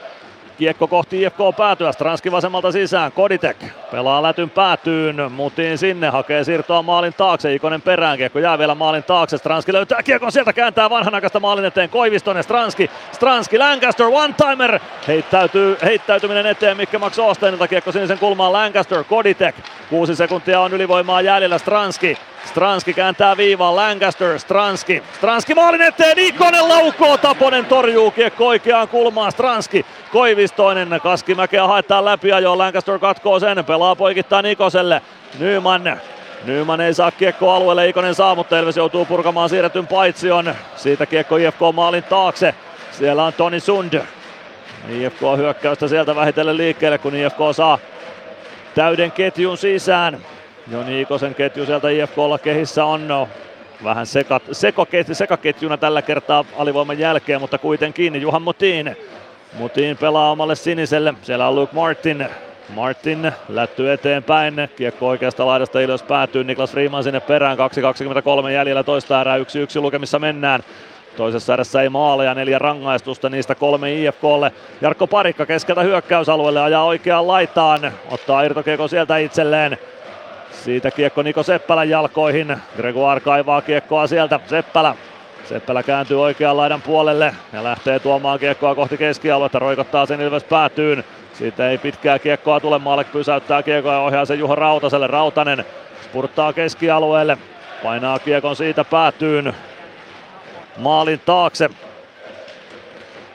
Kiekko 0.59 0.87
kohti 0.87 1.21
IFK 1.21 1.37
päätyä, 1.57 1.91
Stranski 1.91 2.31
vasemmalta 2.31 2.71
sisään, 2.71 3.11
Koditek 3.11 3.57
pelaa 3.91 4.23
lätyn 4.23 4.49
päätyyn, 4.49 5.31
mutiin 5.31 5.77
sinne, 5.77 6.09
hakee 6.09 6.43
siirtoa 6.43 6.81
maalin 6.81 7.13
taakse, 7.13 7.53
Ikonen 7.53 7.81
perään, 7.81 8.17
kiekko 8.17 8.39
jää 8.39 8.57
vielä 8.57 8.75
maalin 8.75 9.03
taakse, 9.03 9.37
Stranski 9.37 9.73
löytää 9.73 10.03
kiekon 10.03 10.31
sieltä, 10.31 10.53
kääntää 10.53 10.89
vanhanaikaista 10.89 11.39
maalin 11.39 11.65
eteen, 11.65 11.89
Koivistonen, 11.89 12.43
Stranski, 12.43 12.89
Stranski, 13.11 13.57
Lancaster, 13.57 14.05
one-timer, 14.05 14.79
heittäytyy, 15.07 15.77
heittäytyminen 15.83 16.45
eteen 16.45 16.77
Mikke 16.77 16.97
Max 16.97 17.19
Oosteinilta, 17.19 17.67
kiekko 17.67 17.91
sinisen 17.91 18.19
kulmaan, 18.19 18.53
Lancaster, 18.53 19.03
Koditek, 19.03 19.55
kuusi 19.89 20.15
sekuntia 20.15 20.61
on 20.61 20.73
ylivoimaa 20.73 21.21
jäljellä, 21.21 21.57
Stranski, 21.57 22.17
Stranski 22.45 22.93
kääntää 22.93 23.37
viivaan, 23.37 23.75
Lancaster, 23.75 24.39
Stranski, 24.39 25.03
Stranski 25.13 25.53
maalin 25.53 25.81
eteen, 25.81 26.19
Ikonen 26.19 26.69
laukoo, 26.69 27.17
Taponen 27.17 27.65
torjuu 27.65 28.11
kiekko 28.11 28.47
oikeaan 28.47 28.87
kulmaan, 28.87 29.31
Stranski, 29.31 29.85
Koivistoinen, 30.11 30.99
Kaskimäkeä 31.03 31.67
haetaan 31.67 32.05
läpi. 32.05 32.31
Ajoon, 32.31 32.57
Lancaster 32.57 32.99
katkoo 32.99 33.39
sen, 33.39 33.65
pelaa 33.65 33.95
poikittaa 33.95 34.41
Nikoselle, 34.41 35.01
Nyman, 35.39 35.99
Nyman 36.45 36.81
ei 36.81 36.93
saa 36.93 37.11
kiekko 37.11 37.51
alueelle, 37.51 37.87
Ikonen 37.87 38.15
saa, 38.15 38.35
mutta 38.35 38.59
Elves 38.59 38.77
joutuu 38.77 39.05
purkamaan 39.05 39.49
siirretyn 39.49 39.87
paitsion. 39.87 40.55
Siitä 40.75 41.05
kiekko 41.05 41.37
IFK 41.37 41.59
maalin 41.73 42.03
taakse. 42.03 42.55
Siellä 42.91 43.23
on 43.23 43.33
Toni 43.33 43.59
Sund. 43.59 44.01
IFK 44.89 45.21
hyökkäystä 45.37 45.87
sieltä 45.87 46.15
vähitellen 46.15 46.57
liikkeelle, 46.57 46.97
kun 46.97 47.15
IFK 47.15 47.37
saa 47.51 47.79
täyden 48.75 49.11
ketjun 49.11 49.57
sisään. 49.57 50.17
Joni 50.71 51.01
Ikosen 51.01 51.35
ketju 51.35 51.65
sieltä 51.65 51.89
IFKlla 51.89 52.37
kehissä 52.37 52.85
on 52.85 53.07
no, 53.07 53.29
vähän 53.83 54.05
sekat, 54.05 54.43
sekoketju, 54.51 55.15
sekaketjuna 55.15 55.77
tällä 55.77 56.01
kertaa 56.01 56.45
alivoiman 56.57 56.99
jälkeen, 56.99 57.41
mutta 57.41 57.57
kuitenkin 57.57 58.21
Juhan 58.21 58.41
Mutin. 58.41 58.97
Mutin 59.53 59.97
pelaa 59.97 60.31
omalle 60.31 60.55
siniselle, 60.55 61.13
siellä 61.21 61.47
on 61.47 61.55
Luke 61.55 61.75
Martin. 61.75 62.27
Martin 62.75 63.31
lätty 63.49 63.91
eteenpäin, 63.91 64.69
kiekko 64.75 65.07
oikeasta 65.07 65.45
laidasta 65.45 65.81
ylös 65.81 66.03
päätyy, 66.03 66.43
Niklas 66.43 66.71
Freeman 66.71 67.03
sinne 67.03 67.19
perään, 67.19 67.57
2.23 68.43 68.49
jäljellä 68.49 68.83
toista 68.83 69.21
erää, 69.21 69.37
1-1 69.37 69.41
lukemissa 69.75 70.19
mennään. 70.19 70.63
Toisessa 71.17 71.53
erässä 71.53 71.81
ei 71.81 71.89
maaleja, 71.89 72.33
neljä 72.33 72.59
rangaistusta, 72.59 73.29
niistä 73.29 73.55
kolme 73.55 73.93
IFKlle. 73.93 74.51
Jarkko 74.81 75.07
Parikka 75.07 75.45
keskeltä 75.45 75.81
hyökkäysalueelle 75.81 76.61
ajaa 76.61 76.83
oikeaan 76.83 77.27
laitaan, 77.27 77.91
ottaa 78.11 78.43
irtokiekko 78.43 78.87
sieltä 78.87 79.17
itselleen. 79.17 79.77
Siitä 80.63 80.91
kiekko 80.91 81.21
Niko 81.21 81.43
Seppälän 81.43 81.89
jalkoihin. 81.89 82.57
Gregoire 82.75 83.21
kaivaa 83.21 83.61
kiekkoa 83.61 84.07
sieltä. 84.07 84.39
Seppälä. 84.45 84.95
Seppälä 85.43 85.83
kääntyy 85.83 86.21
oikean 86.21 86.57
laidan 86.57 86.81
puolelle 86.81 87.35
ja 87.53 87.63
lähtee 87.63 87.99
tuomaan 87.99 88.39
kiekkoa 88.39 88.75
kohti 88.75 88.97
keskialuetta. 88.97 89.59
Roikottaa 89.59 90.05
sen 90.05 90.21
Ilves 90.21 90.43
päätyyn. 90.43 91.03
Siitä 91.33 91.69
ei 91.69 91.77
pitkää 91.77 92.19
kiekkoa 92.19 92.59
tule. 92.59 92.79
Maalek 92.79 93.11
pysäyttää 93.11 93.63
kiekkoa 93.63 93.93
ja 93.93 93.99
ohjaa 93.99 94.25
sen 94.25 94.39
Juho 94.39 94.55
Rautaselle. 94.55 95.07
Rautanen 95.07 95.65
spurttaa 96.03 96.53
keskialueelle. 96.53 97.37
Painaa 97.83 98.19
kiekon 98.19 98.55
siitä 98.55 98.83
päätyyn. 98.83 99.53
Maalin 100.77 101.21
taakse. 101.25 101.69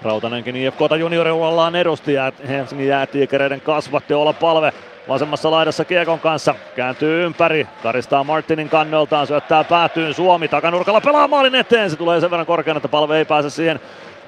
Rautanenkin 0.03 0.57
IFKta 0.57 0.97
junioriurallaan 0.97 1.77
edusti 1.77 2.12
ja 2.12 2.33
Helsingin 2.49 2.89
jäätiikereiden 2.89 3.61
kasvatti 3.61 4.15
olla 4.15 4.33
palve 4.33 4.73
vasemmassa 5.08 5.50
laidassa 5.50 5.84
Kiekon 5.84 6.20
kanssa. 6.20 6.55
Kääntyy 6.76 7.24
ympäri, 7.24 7.66
karistaa 7.83 8.24
Martinin 8.24 8.68
kannoltaan, 8.68 9.26
syöttää 9.26 9.65
päätyyn 9.65 10.15
Suomi. 10.15 10.49
Takanurkalla 10.49 11.00
pelaa 11.00 11.28
maalin 11.28 11.55
eteen, 11.55 11.91
se 11.91 11.97
tulee 11.97 12.20
sen 12.20 12.31
verran 12.31 12.47
korkeana, 12.47 12.78
että 12.78 12.89
palve 12.89 13.18
ei 13.18 13.24
pääse 13.24 13.50
siihen 13.50 13.81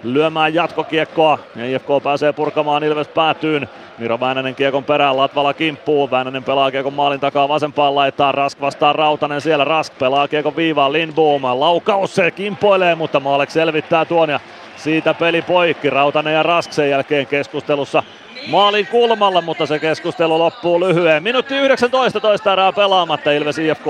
lyömään 0.02 0.54
jatkokiekkoa. 0.54 1.38
Ja 1.56 1.66
IFK 1.66 1.88
pääsee 2.02 2.32
purkamaan 2.32 2.84
Ilves 2.84 3.08
päätyyn. 3.08 3.68
Miro 3.98 4.20
Väänänen 4.20 4.54
kiekon 4.54 4.84
perään, 4.84 5.16
Latvala 5.16 5.54
kimppuu. 5.54 6.10
Väänänen 6.10 6.44
pelaa 6.44 6.70
kiekon 6.70 6.92
maalin 6.92 7.20
takaa 7.20 7.48
vasempaan 7.48 7.94
laittaa. 7.94 8.32
Rask 8.32 8.60
vastaa 8.60 8.92
Rautanen 8.92 9.40
siellä. 9.40 9.64
Rask 9.64 9.98
pelaa 9.98 10.28
kiekon 10.28 10.56
viivaan 10.56 10.92
Lindboom. 10.92 11.42
Laukaus 11.44 12.14
se 12.14 12.30
kimpoilee, 12.30 12.94
mutta 12.94 13.20
Maalek 13.20 13.50
selvittää 13.50 14.04
tuon 14.04 14.30
ja 14.30 14.40
siitä 14.76 15.14
peli 15.14 15.42
poikki. 15.42 15.90
Rautanen 15.90 16.34
ja 16.34 16.42
Rask 16.42 16.72
sen 16.72 16.90
jälkeen 16.90 17.26
keskustelussa 17.26 18.02
maalin 18.46 18.86
kulmalla, 18.86 19.40
mutta 19.40 19.66
se 19.66 19.78
keskustelu 19.78 20.38
loppuu 20.38 20.80
lyhyen. 20.80 21.22
Minuutti 21.22 21.54
19 21.54 22.20
toista 22.20 22.52
erää 22.52 22.72
pelaamatta, 22.72 23.32
Ilves 23.32 23.58
IFK 23.58 23.86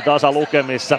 1-1 0.00 0.04
tasa 0.04 0.32
lukemissa. 0.32 0.98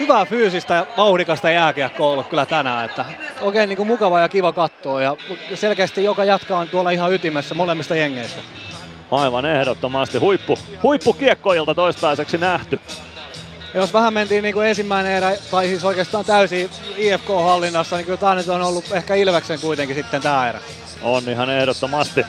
Hyvää 0.00 0.24
fyysistä 0.24 0.74
ja 0.74 0.86
vauhdikasta 0.96 1.50
jääkiekkoa 1.50 2.12
ollut 2.12 2.28
kyllä 2.28 2.46
tänään, 2.46 2.84
että 2.84 3.04
oikein 3.40 3.68
niin 3.68 3.76
kuin 3.76 3.86
mukava 3.86 4.20
ja 4.20 4.28
kiva 4.28 4.52
katsoa 4.52 5.02
ja 5.02 5.16
selkeästi 5.54 6.04
joka 6.04 6.24
jatka 6.24 6.58
on 6.58 6.68
tuolla 6.68 6.90
ihan 6.90 7.12
ytimessä 7.12 7.54
molemmista 7.54 7.96
jengeistä. 7.96 8.40
Aivan 9.10 9.46
ehdottomasti 9.46 10.18
huippu, 10.18 10.58
huippukiekkoilta 10.82 11.74
toistaiseksi 11.74 12.38
nähty. 12.38 12.80
Jos 13.74 13.92
vähän 13.92 14.14
mentiin 14.14 14.42
niin 14.42 14.54
kuin 14.54 14.66
ensimmäinen 14.66 15.12
erä, 15.12 15.32
tai 15.50 15.66
siis 15.66 15.84
oikeastaan 15.84 16.24
täysin 16.24 16.70
IFK-hallinnassa, 16.96 17.96
niin 17.96 18.04
kyllä 18.04 18.18
tämä 18.18 18.34
nyt 18.34 18.48
on 18.48 18.62
ollut 18.62 18.92
ehkä 18.92 19.14
Ilveksen 19.14 19.60
kuitenkin 19.60 19.96
sitten 19.96 20.22
tämä 20.22 20.48
erä. 20.48 20.60
On 21.02 21.28
ihan 21.28 21.50
ehdottomasti. 21.50 22.24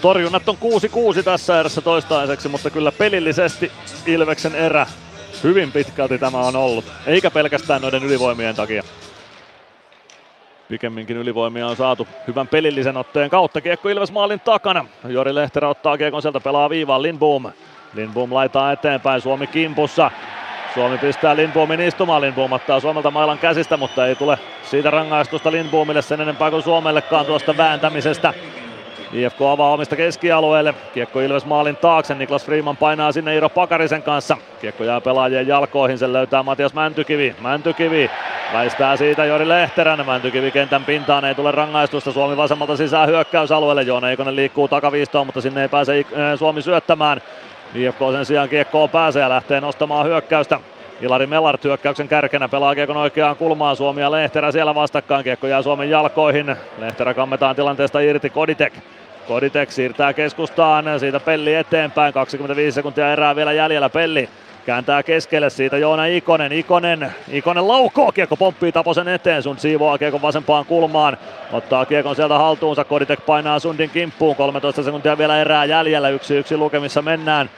Torjunnat 0.00 0.48
on 0.48 0.56
6-6 1.20 1.22
tässä 1.22 1.60
erässä 1.60 1.80
toistaiseksi, 1.80 2.48
mutta 2.48 2.70
kyllä 2.70 2.92
pelillisesti 2.92 3.72
Ilveksen 4.06 4.54
erä 4.54 4.86
hyvin 5.42 5.72
pitkälti 5.72 6.18
tämä 6.18 6.38
on 6.38 6.56
ollut. 6.56 6.84
Eikä 7.06 7.30
pelkästään 7.30 7.82
noiden 7.82 8.04
ylivoimien 8.04 8.56
takia. 8.56 8.82
Pikemminkin 10.68 11.16
ylivoimia 11.16 11.66
on 11.66 11.76
saatu 11.76 12.08
hyvän 12.26 12.48
pelillisen 12.48 12.96
otteen 12.96 13.30
kautta. 13.30 13.60
Kiekko 13.60 13.88
Ilves 13.88 14.12
maalin 14.12 14.40
takana. 14.40 14.84
Jori 15.08 15.34
Lehterä 15.34 15.68
ottaa 15.68 15.98
kiekon 15.98 16.22
sieltä, 16.22 16.40
pelaa 16.40 16.70
viivaan 16.70 17.02
Lindboom. 17.02 17.52
Lindboom 17.94 18.34
laitaa 18.34 18.72
eteenpäin, 18.72 19.20
Suomi 19.20 19.46
kimpussa. 19.46 20.10
Suomi 20.74 20.98
pistää 20.98 21.36
Lindboomin 21.36 21.80
istumaan. 21.80 22.22
Lindboom 22.22 22.52
ottaa 22.52 22.80
Suomelta 22.80 23.10
mailan 23.10 23.38
käsistä, 23.38 23.76
mutta 23.76 24.06
ei 24.06 24.14
tule 24.14 24.38
siitä 24.62 24.90
rangaistusta 24.90 25.52
Lindboomille 25.52 26.02
sen 26.02 26.20
enempää 26.20 26.50
kuin 26.50 26.62
Suomellekaan 26.62 27.26
tuosta 27.26 27.56
vääntämisestä. 27.56 28.34
IFK 29.12 29.40
avaa 29.42 29.72
omista 29.72 29.96
keskialueelle. 29.96 30.74
Kiekko 30.94 31.20
Ilves 31.20 31.46
maalin 31.46 31.76
taakse. 31.76 32.14
Niklas 32.14 32.44
Freeman 32.44 32.76
painaa 32.76 33.12
sinne 33.12 33.34
Iiro 33.34 33.48
Pakarisen 33.48 34.02
kanssa. 34.02 34.36
Kiekko 34.60 34.84
jää 34.84 35.00
pelaajien 35.00 35.46
jalkoihin. 35.46 35.98
Sen 35.98 36.12
löytää 36.12 36.42
Matias 36.42 36.74
Mäntykivi. 36.74 37.36
Mäntykivi 37.40 38.10
väistää 38.52 38.96
siitä 38.96 39.24
Jori 39.24 39.48
Lehterän. 39.48 40.06
Mäntykivi 40.06 40.50
kentän 40.50 40.84
pintaan. 40.84 41.24
Ei 41.24 41.34
tule 41.34 41.50
rangaistusta. 41.50 42.12
Suomi 42.12 42.36
vasemmalta 42.36 42.76
sisään 42.76 43.08
hyökkäysalueelle. 43.08 43.82
Joona 43.82 44.10
Eikonen 44.10 44.36
liikkuu 44.36 44.68
takaviistoon, 44.68 45.26
mutta 45.26 45.40
sinne 45.40 45.62
ei 45.62 45.68
pääse 45.68 46.04
Suomi 46.36 46.62
syöttämään. 46.62 47.20
IFK 47.74 47.98
sen 48.12 48.26
sijaan 48.26 48.48
kiekkoon 48.48 48.90
pääsee 48.90 49.22
ja 49.22 49.28
lähtee 49.28 49.60
nostamaan 49.60 50.06
hyökkäystä. 50.06 50.60
Ilari 51.00 51.26
Mellart 51.26 51.64
hyökkäyksen 51.64 52.08
kärkenä 52.08 52.48
pelaa 52.48 52.74
kiekon 52.74 52.96
oikeaan 52.96 53.36
kulmaan. 53.36 53.76
Suomi 53.76 54.00
ja 54.00 54.10
Lehterä 54.10 54.52
siellä 54.52 54.74
vastakkain. 54.74 55.24
Kiekko 55.24 55.46
jää 55.46 55.62
Suomen 55.62 55.90
jalkoihin. 55.90 56.56
Lehterä 56.78 57.14
kammetaan 57.14 57.56
tilanteesta 57.56 58.00
irti. 58.00 58.30
Koditek. 58.30 58.72
Koditek 59.28 59.70
siirtää 59.70 60.12
keskustaan. 60.12 60.84
Siitä 61.00 61.20
Pelli 61.20 61.54
eteenpäin. 61.54 62.12
25 62.12 62.74
sekuntia 62.74 63.12
erää 63.12 63.36
vielä 63.36 63.52
jäljellä. 63.52 63.88
Pelli 63.88 64.28
kääntää 64.66 65.02
keskelle 65.02 65.50
siitä 65.50 65.78
Joona 65.78 66.06
Ikonen. 66.06 66.52
Ikonen, 66.52 67.12
Ikonen 67.32 67.68
laukoo, 67.68 68.12
kiekko 68.12 68.36
pomppii 68.36 68.72
Taposen 68.72 69.08
eteen, 69.08 69.42
Sund 69.42 69.58
siivoaa 69.58 69.98
kiekon 69.98 70.22
vasempaan 70.22 70.64
kulmaan, 70.64 71.18
ottaa 71.52 71.86
kiekon 71.86 72.16
sieltä 72.16 72.38
haltuunsa, 72.38 72.84
Koditek 72.84 73.26
painaa 73.26 73.58
Sundin 73.58 73.90
kimppuun, 73.90 74.36
13 74.36 74.82
sekuntia 74.82 75.18
vielä 75.18 75.40
erää 75.40 75.64
jäljellä, 75.64 76.08
yksi 76.08 76.36
yksi 76.36 76.56
lukemissa 76.56 77.02
mennään. 77.02 77.50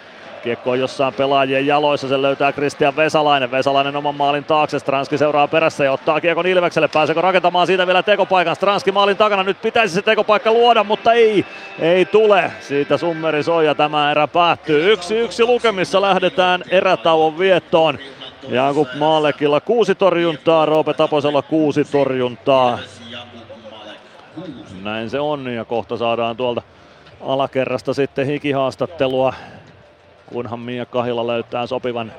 Kiekko 0.42 0.70
on 0.70 0.80
jossain 0.80 1.14
pelaajien 1.14 1.66
jaloissa, 1.66 2.08
sen 2.08 2.22
löytää 2.22 2.52
Kristian 2.52 2.96
Vesalainen. 2.96 3.50
Vesalainen 3.50 3.96
oman 3.96 4.14
maalin 4.14 4.44
taakse, 4.44 4.78
Stranski 4.78 5.18
seuraa 5.18 5.48
perässä 5.48 5.84
ja 5.84 5.92
ottaa 5.92 6.20
kiekon 6.20 6.46
Ilvekselle. 6.46 6.88
Pääseekö 6.88 7.20
rakentamaan 7.20 7.66
siitä 7.66 7.86
vielä 7.86 8.02
tekopaikan? 8.02 8.56
Stranski 8.56 8.92
maalin 8.92 9.16
takana, 9.16 9.42
nyt 9.42 9.62
pitäisi 9.62 9.94
se 9.94 10.02
tekopaikka 10.02 10.52
luoda, 10.52 10.84
mutta 10.84 11.12
ei, 11.12 11.46
ei 11.78 12.04
tule. 12.04 12.52
Siitä 12.60 12.96
summeri 12.96 13.42
soi 13.42 13.66
ja 13.66 13.74
tämä 13.74 14.10
erä 14.10 14.26
päättyy. 14.26 14.92
Yksi 14.92 15.14
yksi 15.18 15.44
lukemissa 15.44 16.00
lähdetään 16.00 16.62
erätauon 16.70 17.38
viettoon. 17.38 17.98
Jakub 18.48 18.88
Maalekilla 18.98 19.60
kuusi 19.60 19.94
torjuntaa, 19.94 20.66
Roope 20.66 20.94
Taposella 20.94 21.42
kuusi 21.42 21.84
torjuntaa. 21.84 22.78
Näin 24.82 25.10
se 25.10 25.20
on 25.20 25.46
ja 25.46 25.64
kohta 25.64 25.96
saadaan 25.96 26.36
tuolta 26.36 26.62
alakerrasta 27.20 27.94
sitten 27.94 28.26
hikihaastattelua 28.26 29.34
kunhan 30.26 30.60
Mia 30.60 30.86
Kahila 30.86 31.26
löytää 31.26 31.67
sopivan 31.67 32.12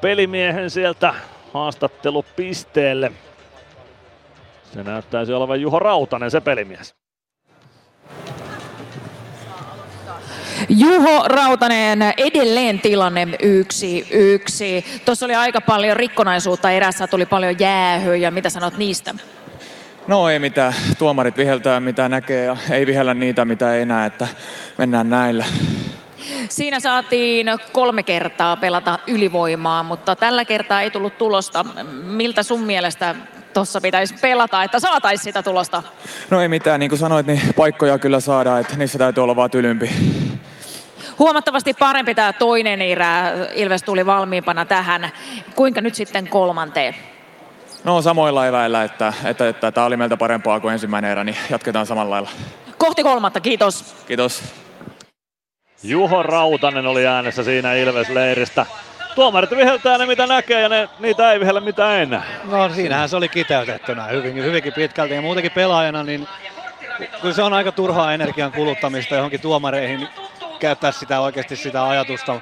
pelimiehen 0.00 0.70
sieltä 0.70 1.14
haastattelupisteelle. 1.54 3.12
Se 4.74 4.82
näyttäisi 4.82 5.32
olevan 5.32 5.60
Juho 5.60 5.78
Rautanen 5.78 6.30
se 6.30 6.40
pelimies. 6.40 6.94
Juho 10.68 11.28
Rautanen, 11.28 12.02
edelleen 12.16 12.80
tilanne 12.80 13.28
yksi 13.42 14.06
yksi. 14.10 14.84
Tuossa 15.04 15.26
oli 15.26 15.34
aika 15.34 15.60
paljon 15.60 15.96
rikkonaisuutta 15.96 16.70
erässä, 16.70 17.06
tuli 17.06 17.26
paljon 17.26 17.56
jäähyä. 17.58 18.30
Mitä 18.30 18.50
sanot 18.50 18.76
niistä? 18.76 19.14
No 20.06 20.28
ei 20.28 20.38
mitään. 20.38 20.74
Tuomarit 20.98 21.36
viheltää 21.36 21.80
mitä 21.80 22.08
näkee 22.08 22.44
ja 22.44 22.56
ei 22.70 22.86
vihellä 22.86 23.14
niitä 23.14 23.44
mitä 23.44 23.74
ei 23.74 23.86
näe, 23.86 24.06
että 24.06 24.28
mennään 24.78 25.10
näillä. 25.10 25.44
Siinä 26.48 26.80
saatiin 26.80 27.46
kolme 27.72 28.02
kertaa 28.02 28.56
pelata 28.56 28.98
ylivoimaa, 29.06 29.82
mutta 29.82 30.16
tällä 30.16 30.44
kertaa 30.44 30.82
ei 30.82 30.90
tullut 30.90 31.18
tulosta. 31.18 31.64
Miltä 32.02 32.42
sun 32.42 32.60
mielestä 32.60 33.14
tuossa 33.54 33.80
pitäisi 33.80 34.14
pelata, 34.20 34.62
että 34.62 34.80
saataisiin 34.80 35.24
sitä 35.24 35.42
tulosta? 35.42 35.82
No 36.30 36.40
ei 36.40 36.48
mitään, 36.48 36.80
niin 36.80 36.90
kuin 36.90 36.98
sanoit, 36.98 37.26
niin 37.26 37.40
paikkoja 37.56 37.98
kyllä 37.98 38.20
saadaan, 38.20 38.60
että 38.60 38.76
niissä 38.76 38.98
täytyy 38.98 39.22
olla 39.22 39.36
vaan 39.36 39.50
tylympi. 39.50 39.90
Huomattavasti 41.18 41.74
parempi 41.74 42.14
tämä 42.14 42.32
toinen 42.32 42.82
erä. 42.82 43.32
Ilves 43.54 43.82
tuli 43.82 44.06
valmiimpana 44.06 44.64
tähän. 44.64 45.10
Kuinka 45.54 45.80
nyt 45.80 45.94
sitten 45.94 46.28
kolmanteen? 46.28 46.94
No 47.84 48.02
samoilla 48.02 48.46
eväillä, 48.46 48.84
että, 48.84 49.12
että, 49.24 49.48
että 49.48 49.72
tämä 49.72 49.86
oli 49.86 49.96
meiltä 49.96 50.16
parempaa 50.16 50.60
kuin 50.60 50.72
ensimmäinen 50.72 51.10
erä, 51.10 51.24
niin 51.24 51.36
jatketaan 51.50 51.86
samalla 51.86 52.10
lailla. 52.10 52.30
Kohti 52.78 53.02
kolmatta, 53.02 53.40
kiitos. 53.40 53.94
Kiitos. 54.06 54.42
Juho 55.82 56.22
Rautanen 56.22 56.86
oli 56.86 57.06
äänessä 57.06 57.42
siinä 57.42 57.74
Ilves-leiristä. 57.74 58.66
Tuomarit 59.14 59.50
viheltää 59.50 59.98
ne 59.98 60.06
mitä 60.06 60.26
näkee 60.26 60.60
ja 60.60 60.68
ne, 60.68 60.88
niitä 60.98 61.32
ei 61.32 61.40
vihellä 61.40 61.60
mitä 61.60 61.98
ei 61.98 62.06
näe. 62.06 62.22
No 62.44 62.68
siinähän 62.68 63.08
se 63.08 63.16
oli 63.16 63.28
kiteytettynä 63.28 64.04
hyvin, 64.04 64.36
hyvinkin 64.36 64.72
pitkälti 64.72 65.14
ja 65.14 65.22
muutenkin 65.22 65.52
pelaajana, 65.52 66.02
niin 66.02 66.28
kyllä 67.20 67.34
se 67.34 67.42
on 67.42 67.52
aika 67.52 67.72
turhaa 67.72 68.14
energian 68.14 68.52
kuluttamista 68.52 69.14
johonkin 69.14 69.40
tuomareihin 69.40 70.08
käyttää 70.58 70.92
sitä 70.92 71.20
oikeasti 71.20 71.56
sitä 71.56 71.88
ajatusta. 71.88 72.40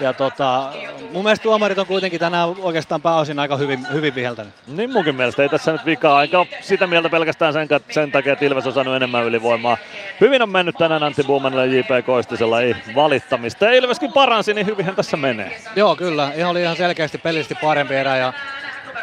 Ja 0.00 0.12
tota, 0.12 0.72
mun 1.12 1.24
mielestä 1.24 1.42
tuomarit 1.42 1.78
on 1.78 1.86
kuitenkin 1.86 2.20
tänään 2.20 2.48
oikeastaan 2.58 3.02
pääosin 3.02 3.38
aika 3.38 3.56
hyvin, 3.56 3.86
hyvin 3.92 4.14
viheltänyt. 4.14 4.54
Niin 4.66 4.92
munkin 4.92 5.14
mielestä 5.14 5.42
ei 5.42 5.48
tässä 5.48 5.72
nyt 5.72 5.86
vikaa, 5.86 6.16
aika 6.16 6.46
sitä 6.60 6.86
mieltä 6.86 7.08
pelkästään 7.08 7.52
sen, 7.52 7.68
sen 7.90 8.12
takia, 8.12 8.32
että 8.32 8.44
Ilves 8.44 8.66
on 8.66 8.72
saanut 8.72 8.96
enemmän 8.96 9.24
ylivoimaa. 9.24 9.76
Hyvin 10.20 10.42
on 10.42 10.50
mennyt 10.50 10.76
tänään 10.78 11.02
Antti 11.02 11.22
Buumanilla 11.22 11.64
ja 11.64 11.72
J.P. 11.76 12.06
Koistisella 12.06 12.60
ei 12.60 12.76
valittamista. 12.94 13.64
Ja 13.64 13.72
Ilveskin 13.72 14.12
paransi, 14.12 14.54
niin 14.54 14.66
hyvinhän 14.66 14.96
tässä 14.96 15.16
menee. 15.16 15.60
Joo, 15.76 15.96
kyllä. 15.96 16.32
Ihan 16.36 16.50
oli 16.50 16.62
ihan 16.62 16.76
selkeästi 16.76 17.18
pelillisesti 17.18 17.54
parempi 17.54 17.94
erä 17.94 18.16
ja 18.16 18.32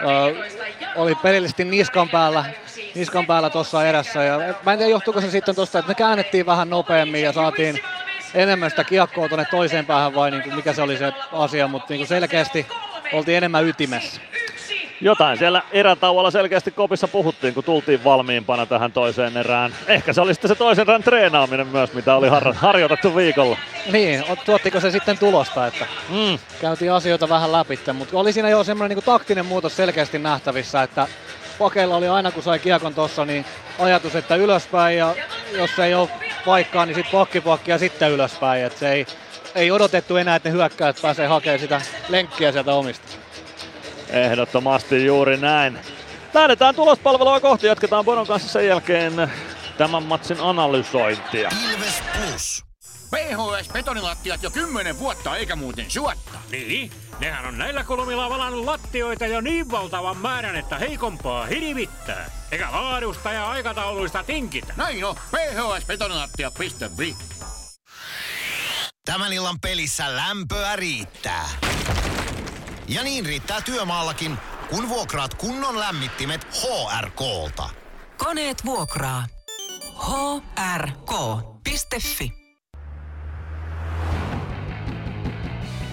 ö, 0.01 0.35
oli 0.95 1.15
pelillisesti 1.15 1.65
niskan 1.65 2.09
päällä, 2.09 2.45
niskan 2.95 3.25
päällä 3.25 3.49
tuossa 3.49 3.85
erässä. 3.85 4.23
Ja 4.23 4.37
mä 4.65 4.71
en 4.73 4.77
tiedä, 4.77 4.91
johtuuko 4.91 5.21
se 5.21 5.31
sitten 5.31 5.55
tuosta, 5.55 5.79
että 5.79 5.89
me 5.89 5.95
käännettiin 5.95 6.45
vähän 6.45 6.69
nopeammin 6.69 7.23
ja 7.23 7.33
saatiin 7.33 7.79
enemmän 8.33 8.69
sitä 8.69 8.83
kiekkoa 8.83 9.27
tuonne 9.27 9.45
toiseen 9.51 9.85
päähän 9.85 10.15
vai 10.15 10.31
niin 10.31 10.43
kuin 10.43 10.55
mikä 10.55 10.73
se 10.73 10.81
oli 10.81 10.97
se 10.97 11.13
asia, 11.31 11.67
mutta 11.67 11.87
niin 11.89 11.99
kuin 11.99 12.07
selkeästi 12.07 12.67
oltiin 13.13 13.37
enemmän 13.37 13.67
ytimessä. 13.67 14.21
Jotain 15.01 15.37
siellä 15.37 15.61
erätauolla 15.71 16.31
selkeästi 16.31 16.71
kopissa 16.71 17.07
puhuttiin, 17.07 17.53
kun 17.53 17.63
tultiin 17.63 18.03
valmiimpana 18.03 18.65
tähän 18.65 18.91
toiseen 18.91 19.37
erään. 19.37 19.73
Ehkä 19.87 20.13
se 20.13 20.21
oli 20.21 20.33
sitten 20.33 20.49
se 20.49 20.55
toisen 20.55 20.89
erän 20.89 21.03
treenaaminen 21.03 21.67
myös, 21.67 21.93
mitä 21.93 22.15
oli 22.15 22.27
har- 22.27 22.53
harjoitettu 22.53 23.15
viikolla. 23.15 23.57
Niin, 23.91 24.23
tuottiko 24.45 24.79
se 24.79 24.91
sitten 24.91 25.17
tulosta, 25.17 25.67
että 25.67 25.85
mm. 26.09 26.39
käytiin 26.61 26.91
asioita 26.91 27.29
vähän 27.29 27.51
läpi, 27.51 27.79
mutta 27.93 28.17
oli 28.17 28.33
siinä 28.33 28.49
jo 28.49 28.63
semmoinen 28.63 28.95
niin 28.97 29.05
taktinen 29.05 29.45
muutos 29.45 29.75
selkeästi 29.75 30.19
nähtävissä, 30.19 30.83
että 30.83 31.07
pakeilla 31.59 31.95
oli 31.95 32.07
aina 32.07 32.31
kun 32.31 32.43
sai 32.43 32.59
kiekon 32.59 32.95
tossa, 32.95 33.25
niin 33.25 33.45
ajatus, 33.79 34.15
että 34.15 34.35
ylöspäin 34.35 34.97
ja 34.97 35.15
jos 35.51 35.79
ei 35.79 35.93
ole 35.93 36.09
paikkaa, 36.45 36.85
niin 36.85 36.95
sitten 36.95 37.11
pokkipokki 37.11 37.71
ja 37.71 37.77
sitten 37.77 38.11
ylöspäin. 38.11 38.63
Et 38.63 38.77
se 38.77 38.91
ei, 38.91 39.05
ei 39.55 39.71
odotettu 39.71 40.17
enää, 40.17 40.35
että 40.35 40.49
ne 40.49 40.53
hyökkäät 40.53 40.99
pääsee 41.01 41.27
hakemaan 41.27 41.59
sitä 41.59 41.81
lenkkiä 42.09 42.51
sieltä 42.51 42.73
omista. 42.73 43.07
Ehdottomasti 44.09 45.05
juuri 45.05 45.37
näin. 45.37 45.79
Lähdetään 46.33 46.75
tulospalvelua 46.75 47.39
kohti, 47.39 47.67
jatketaan 47.67 48.05
Bonon 48.05 48.27
kanssa 48.27 48.49
sen 48.49 48.67
jälkeen 48.67 49.31
tämän 49.77 50.03
matsin 50.03 50.37
analysointia. 50.39 51.49
Ilves 51.71 52.03
Plus. 52.17 52.63
PHS 53.11 53.69
betonilattiat 53.73 54.43
jo 54.43 54.51
kymmenen 54.51 54.99
vuotta 54.99 55.37
eikä 55.37 55.55
muuten 55.55 55.85
suotta. 55.91 56.39
Niin? 56.51 56.91
Nehän 57.19 57.45
on 57.45 57.57
näillä 57.57 57.83
kolmilla 57.83 58.29
valannut 58.29 58.65
lattioita 58.65 59.25
jo 59.25 59.41
niin 59.41 59.71
valtavan 59.71 60.17
määrän, 60.17 60.55
että 60.55 60.77
heikompaa 60.77 61.45
hirvittää. 61.45 62.31
Eikä 62.51 62.71
laadusta 62.71 63.31
ja 63.31 63.49
aikatauluista 63.49 64.23
tinkitä. 64.23 64.73
Näin 64.77 65.05
on. 65.05 65.15
phsbetonilattia.fi 65.15 67.15
Tämän 69.05 69.33
illan 69.33 69.59
pelissä 69.59 70.15
lämpöä 70.15 70.75
riittää. 70.75 71.49
Ja 72.87 73.03
niin 73.03 73.25
riittää 73.25 73.61
työmaallakin, 73.61 74.37
kun 74.69 74.89
vuokraat 74.89 75.33
kunnon 75.33 75.79
lämmittimet 75.79 76.43
HRK-lta. 76.43 77.69
Koneet 78.17 78.65
vuokraa. 78.65 79.25
hrk.fi 80.75 82.38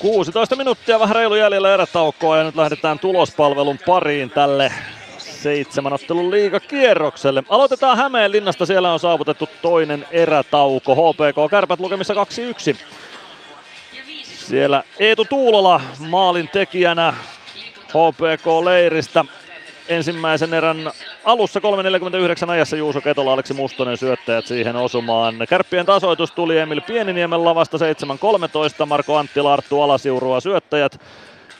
16 0.00 0.56
minuuttia 0.56 1.00
vähän 1.00 1.16
reilu 1.16 1.34
jäljellä 1.34 1.74
erätaukoa 1.74 2.36
ja 2.36 2.44
nyt 2.44 2.56
lähdetään 2.56 2.98
tulospalvelun 2.98 3.78
pariin 3.86 4.30
tälle 4.30 4.72
seitsemän 5.18 5.92
ottelun 5.92 6.30
liigakierrokselle. 6.30 7.42
Aloitetaan 7.48 7.96
Hämeenlinnasta, 7.96 8.66
siellä 8.66 8.92
on 8.92 9.00
saavutettu 9.00 9.48
toinen 9.62 10.06
erätauko. 10.10 10.94
HPK 10.94 11.50
Kärpät 11.50 11.80
lukemissa 11.80 12.14
2-1. 12.14 12.76
Siellä 14.22 14.82
Eetu 14.98 15.24
Tuulola 15.24 15.80
maalin 15.98 16.48
tekijänä 16.48 17.14
HPK-leiristä 17.88 19.24
ensimmäisen 19.90 20.54
erän 20.54 20.90
alussa 21.24 21.60
3.49 22.44 22.50
ajassa 22.50 22.76
Juuso 22.76 23.00
Ketola, 23.00 23.32
Aleksi 23.32 23.54
Mustonen 23.54 23.96
syöttäjät 23.96 24.46
siihen 24.46 24.76
osumaan. 24.76 25.34
Kärppien 25.48 25.86
tasoitus 25.86 26.30
tuli 26.30 26.58
Emil 26.58 26.80
Pieniniemen 26.80 27.44
lavasta 27.44 27.76
7.13, 28.80 28.86
Marko 28.86 29.16
Anttila, 29.16 29.52
Arttu 29.52 29.82
Alasiurua 29.82 30.40
syöttäjät. 30.40 31.00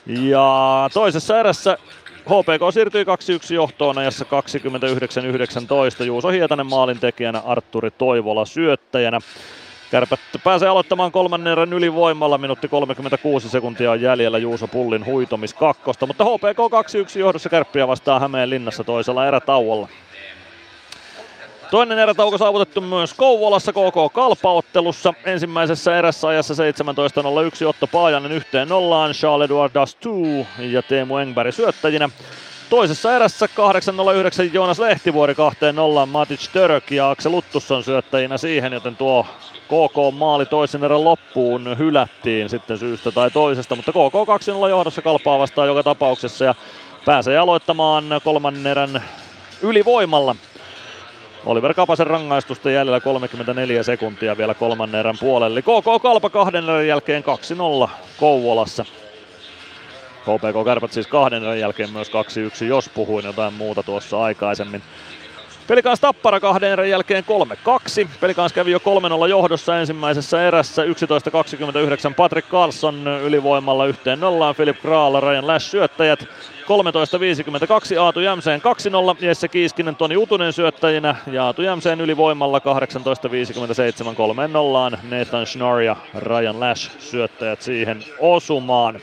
Ja 0.07 0.91
toisessa 0.95 1.41
erässä 1.41 1.79
HPK 2.25 2.73
siirtyi 2.73 3.05
2-1 3.05 3.07
johtoon 3.55 3.99
ajassa 3.99 4.25
29.19. 6.01 6.05
Juuso 6.05 6.29
Hietanen 6.29 6.67
maalin 6.67 7.01
tekijänä, 7.01 7.43
Arturi 7.47 7.91
Toivola 7.91 8.45
syöttäjänä. 8.45 9.19
Kärpät 9.91 10.21
pääsee 10.45 10.69
aloittamaan 10.69 11.13
kolmannen 11.13 11.53
erän 11.53 11.73
ylivoimalla, 11.73 12.39
minuutti 12.39 12.69
36 12.69 13.49
sekuntia 13.49 13.91
on 13.91 14.01
jäljellä 14.01 14.39
Juuso 14.39 14.69
Pullin 14.69 15.05
huitomis 15.05 15.55
kakkosta, 15.55 16.07
mutta 16.07 16.25
HPK 16.25 16.59
2-1 17.17 17.19
johdossa 17.19 17.49
Kärppiä 17.49 17.89
vastaa 17.89 18.21
Hämeen 18.21 18.51
linnassa 18.51 18.85
toisella 18.85 19.27
erätauolla. 19.27 19.89
Toinen 21.71 21.99
erätauko 21.99 22.39
saavutettu 22.39 22.81
myös 22.81 23.15
Kouvolassa 23.15 23.73
KK 23.73 24.13
Kalpaottelussa. 24.13 25.15
Ensimmäisessä 25.25 25.99
erässä 25.99 26.29
ajassa 26.29 26.55
17.01 26.55 27.67
Otto 27.67 27.87
Paajanen 27.87 28.33
yhteen 28.33 28.69
nollaan, 28.69 29.11
Charles-Edouard 29.11 29.75
Dastou 29.75 30.47
ja 30.59 30.83
Teemu 30.83 31.17
Engberg 31.17 31.55
syöttäjinä. 31.55 32.09
Toisessa 32.71 33.17
erässä 33.17 33.47
8.09 33.47 33.53
Joonas 34.53 34.79
Lehtivuori 34.79 35.35
kahteen 35.35 35.75
nollaan 35.75 36.09
Matic 36.09 36.49
Török 36.53 36.91
ja 36.91 37.11
Aksel 37.11 37.33
Luttusson 37.33 37.85
syöttäjinä 37.85 38.39
siihen, 38.39 38.73
joten 38.73 38.97
tuo 38.97 39.27
KK-maali 39.67 40.47
toisen 40.47 40.85
erän 40.85 41.05
loppuun 41.05 41.79
hylättiin 41.79 42.49
sitten 42.49 42.79
syystä 42.79 43.11
tai 43.13 43.31
toisesta, 43.31 43.77
mutta 43.77 43.93
KK 43.93 44.15
2-0 44.67 44.69
johdossa 44.69 45.03
kalpaa 45.03 45.39
vastaan 45.39 45.69
joka 45.69 45.83
tapauksessa 45.83 46.45
ja 46.45 46.55
pääsee 47.05 47.39
aloittamaan 47.39 48.05
kolmannen 48.25 48.67
erän 48.67 49.03
ylivoimalla. 49.63 50.37
Oliver 51.47 51.75
Kapasen 51.75 52.07
rangaistusta 52.07 52.71
jäljellä 52.71 53.01
34 53.01 53.83
sekuntia 53.83 54.37
vielä 54.37 54.55
kolmannen 54.55 54.99
erän 54.99 55.19
puolelle. 55.21 55.63
KK 55.63 56.03
Kalpa 56.03 56.31
kahden 56.31 56.65
erän 56.65 56.87
jälkeen 56.87 57.25
2-0 57.87 57.89
Kouvolassa. 58.17 58.85
KPK 60.21 60.65
Kärpät 60.65 60.93
siis 60.93 61.07
kahden 61.07 61.61
jälkeen 61.61 61.91
myös 61.93 62.11
2-1, 62.63 62.65
jos 62.65 62.89
puhuin 62.89 63.25
jotain 63.25 63.55
muuta 63.55 63.83
tuossa 63.83 64.23
aikaisemmin. 64.23 64.83
Pelikans 65.71 66.01
Tappara 66.01 66.41
kahden 66.41 66.71
erän 66.71 66.91
jälkeen 66.91 67.25
3-2. 68.05 68.09
Pelikans 68.21 68.53
kävi 68.53 68.71
jo 68.71 68.79
3-0 68.79 69.29
johdossa 69.29 69.79
ensimmäisessä 69.81 70.49
erässä 70.49 70.83
11.29 70.83 70.89
Patrick 72.17 72.49
Carlson 72.49 73.09
ylivoimalla 73.23 73.87
yhteen 73.87 74.21
nollaan. 74.21 74.55
Philip 74.55 74.81
Kraala, 74.83 75.21
Ryan 75.21 75.47
Lash 75.47 75.67
syöttäjät. 75.67 76.21
13.52 76.21 76.27
Aatu 78.01 78.21
Jämseen 78.21 78.61
2-0, 79.21 79.25
Jesse 79.25 79.49
Kiiskinen, 79.49 79.97
Toni 79.97 80.17
Utunen 80.17 80.53
syöttäjinä 80.53 81.17
ja 81.33 81.45
Aatu 81.45 81.63
Jämseen 81.63 82.01
ylivoimalla 82.01 82.59
18.57 82.59 84.15
3 84.15 84.49
0 84.49 84.91
Nathan 84.91 85.47
Schnorr 85.47 85.81
ja 85.81 85.97
Ryan 86.15 86.61
Lash 86.61 86.91
syöttäjät 86.99 87.63
siihen 87.63 88.05
osumaan. 88.19 89.01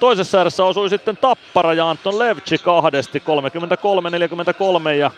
Toisessa 0.00 0.40
erässä 0.40 0.64
osui 0.64 0.88
sitten 0.88 1.16
Tappara 1.16 1.74
ja 1.74 1.90
Anton 1.90 2.18
Levci 2.18 2.58
kahdesti 2.58 3.22
33-43 4.88 4.90
ja 4.98 5.10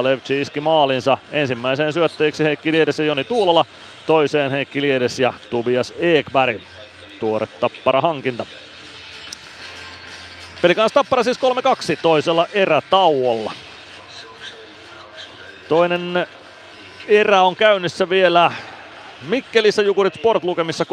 34-17. 0.00 0.04
Levci 0.04 0.40
iski 0.40 0.60
maalinsa 0.60 1.18
ensimmäiseen 1.32 1.92
syöttäjiksi 1.92 2.44
Heikki 2.44 2.72
Liedes 2.72 2.98
ja 2.98 3.04
Joni 3.04 3.24
Tuulola, 3.24 3.64
toiseen 4.06 4.50
Heikki 4.50 4.82
Liedes 4.82 5.18
ja 5.18 5.32
Tobias 5.50 5.94
Ekberg. 5.98 6.60
Tuore 7.20 7.46
Tappara 7.46 8.00
hankinta. 8.00 8.46
Pelikans 10.62 10.92
Tappara 10.92 11.22
siis 11.22 11.38
3-2 11.38 11.40
toisella 12.02 12.46
erätauolla. 12.52 13.52
Toinen 15.68 16.26
erä 17.08 17.42
on 17.42 17.56
käynnissä 17.56 18.08
vielä 18.08 18.52
Mikkelissä 19.28 19.82
Jukurit 19.82 20.14
Sport 20.14 20.44
lukemissa 20.44 20.84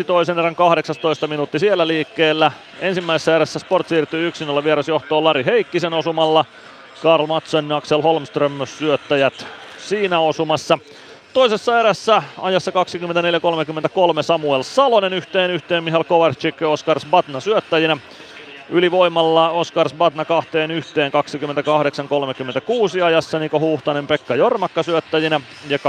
3-1, 0.00 0.04
toisen 0.04 0.38
erän 0.38 0.56
18 0.56 1.26
minuutti 1.26 1.58
siellä 1.58 1.86
liikkeellä. 1.86 2.52
Ensimmäisessä 2.80 3.36
erässä 3.36 3.58
Sport 3.58 3.88
siirtyy 3.88 4.30
1-0 4.60 4.64
vierasjohtoon 4.64 5.24
Lari 5.24 5.44
Heikkisen 5.44 5.92
osumalla. 5.92 6.44
Karl 7.02 7.26
Matsen, 7.26 7.72
Axel 7.72 8.02
Holmström 8.02 8.52
syöttäjät 8.66 9.46
siinä 9.78 10.20
osumassa. 10.20 10.78
Toisessa 11.32 11.80
erässä 11.80 12.22
ajassa 12.38 12.70
24-33 12.70 14.22
Samuel 14.22 14.62
Salonen 14.62 15.12
yhteen 15.12 15.50
yhteen 15.50 15.84
Mihal 15.84 16.04
Kovarczyk 16.04 16.60
ja 16.60 16.68
Oskar 16.68 17.00
Sbatna 17.00 17.40
syöttäjinä. 17.40 17.96
Ylivoimalla 18.70 19.50
Oskars 19.50 19.94
Batna 19.94 20.24
kahteen 20.24 20.70
yhteen 20.70 21.12
28-36 23.00 23.04
ajassa 23.04 23.38
Niko 23.38 23.60
Huhtanen 23.60 24.06
Pekka 24.06 24.34
Jormakka 24.34 24.82
syöttäjinä 24.82 25.40
ja 25.68 25.78
29-20 25.78 25.80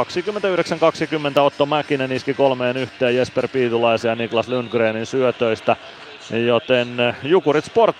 Otto 1.39 1.65
Mäkinen 1.65 2.11
iski 2.11 2.33
kolmeen 2.33 2.77
yhteen 2.77 3.15
Jesper 3.15 3.47
Piitulaisen 3.47 4.09
ja 4.09 4.15
Niklas 4.15 4.47
Lundgrenin 4.47 5.05
syötöistä. 5.05 5.75
Joten 6.45 7.15
Jukurit 7.23 7.65
Sport 7.65 7.95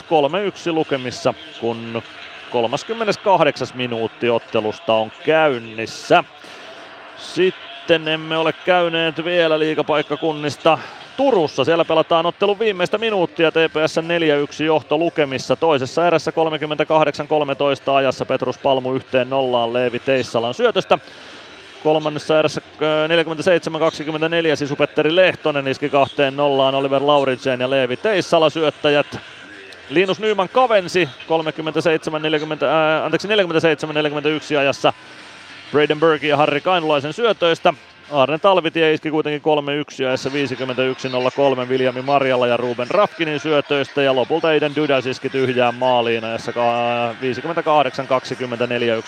3-1 0.69 0.71
lukemissa, 0.71 1.33
kun 1.59 2.03
38. 2.51 3.67
minuutti 3.73 4.29
ottelusta 4.29 4.93
on 4.93 5.11
käynnissä. 5.25 6.23
Sitten 7.17 8.07
emme 8.07 8.37
ole 8.37 8.53
käyneet 8.53 9.25
vielä 9.25 9.59
liikapaikkakunnista 9.59 10.77
Turussa. 11.17 11.65
Siellä 11.65 11.85
pelataan 11.85 12.25
ottelun 12.25 12.59
viimeistä 12.59 12.97
minuuttia 12.97 13.51
TPS 13.51 13.97
4-1 14.61 14.63
johto 14.63 14.97
lukemissa. 14.97 15.55
Toisessa 15.55 16.07
erässä 16.07 16.31
38-13 16.31 17.91
ajassa 17.91 18.25
Petrus 18.25 18.57
Palmu 18.57 18.93
yhteen 18.93 19.29
nollaan 19.29 19.73
Leevi 19.73 19.99
Teissalan 19.99 20.53
syötöstä. 20.53 20.99
Kolmannessa 21.83 22.39
erässä 22.39 22.61
47-24 24.53 24.55
Sisu 24.55 24.75
Petteri 24.75 25.15
Lehtonen 25.15 25.67
iski 25.67 25.89
kahteen 25.89 26.37
nollaan 26.37 26.75
Oliver 26.75 27.01
Lauritsen 27.05 27.59
ja 27.59 27.69
Leevi 27.69 27.97
Teissala 27.97 28.49
syöttäjät. 28.49 29.19
Linus 29.89 30.19
Nyman 30.19 30.49
kavensi 30.49 31.09
37-40, 31.27 31.29
äh, 32.63 33.05
anteeksi 33.05 33.27
47-41 33.27 34.57
ajassa 34.59 34.93
Braden 35.71 35.99
Berg 35.99 36.23
ja 36.23 36.37
Harri 36.37 36.61
Kainulaisen 36.61 37.13
syötöistä. 37.13 37.73
Arne 38.11 38.37
Talvitie 38.37 38.93
iski 38.93 39.11
kuitenkin 39.11 39.41
3-1 39.41 40.03
ja 40.03 40.15
51-03 41.65 41.69
Viljami 41.69 42.01
Marjalla 42.01 42.47
ja 42.47 42.57
Ruben 42.57 42.87
Rafkinin 42.89 43.39
syötöistä 43.39 44.01
ja 44.01 44.15
lopulta 44.15 44.53
Eiden 44.53 44.75
Dudas 44.75 45.05
iski 45.05 45.29
tyhjään 45.29 45.75
maaliin 45.75 46.23
ajassa 46.23 46.51
58-24 46.51 46.55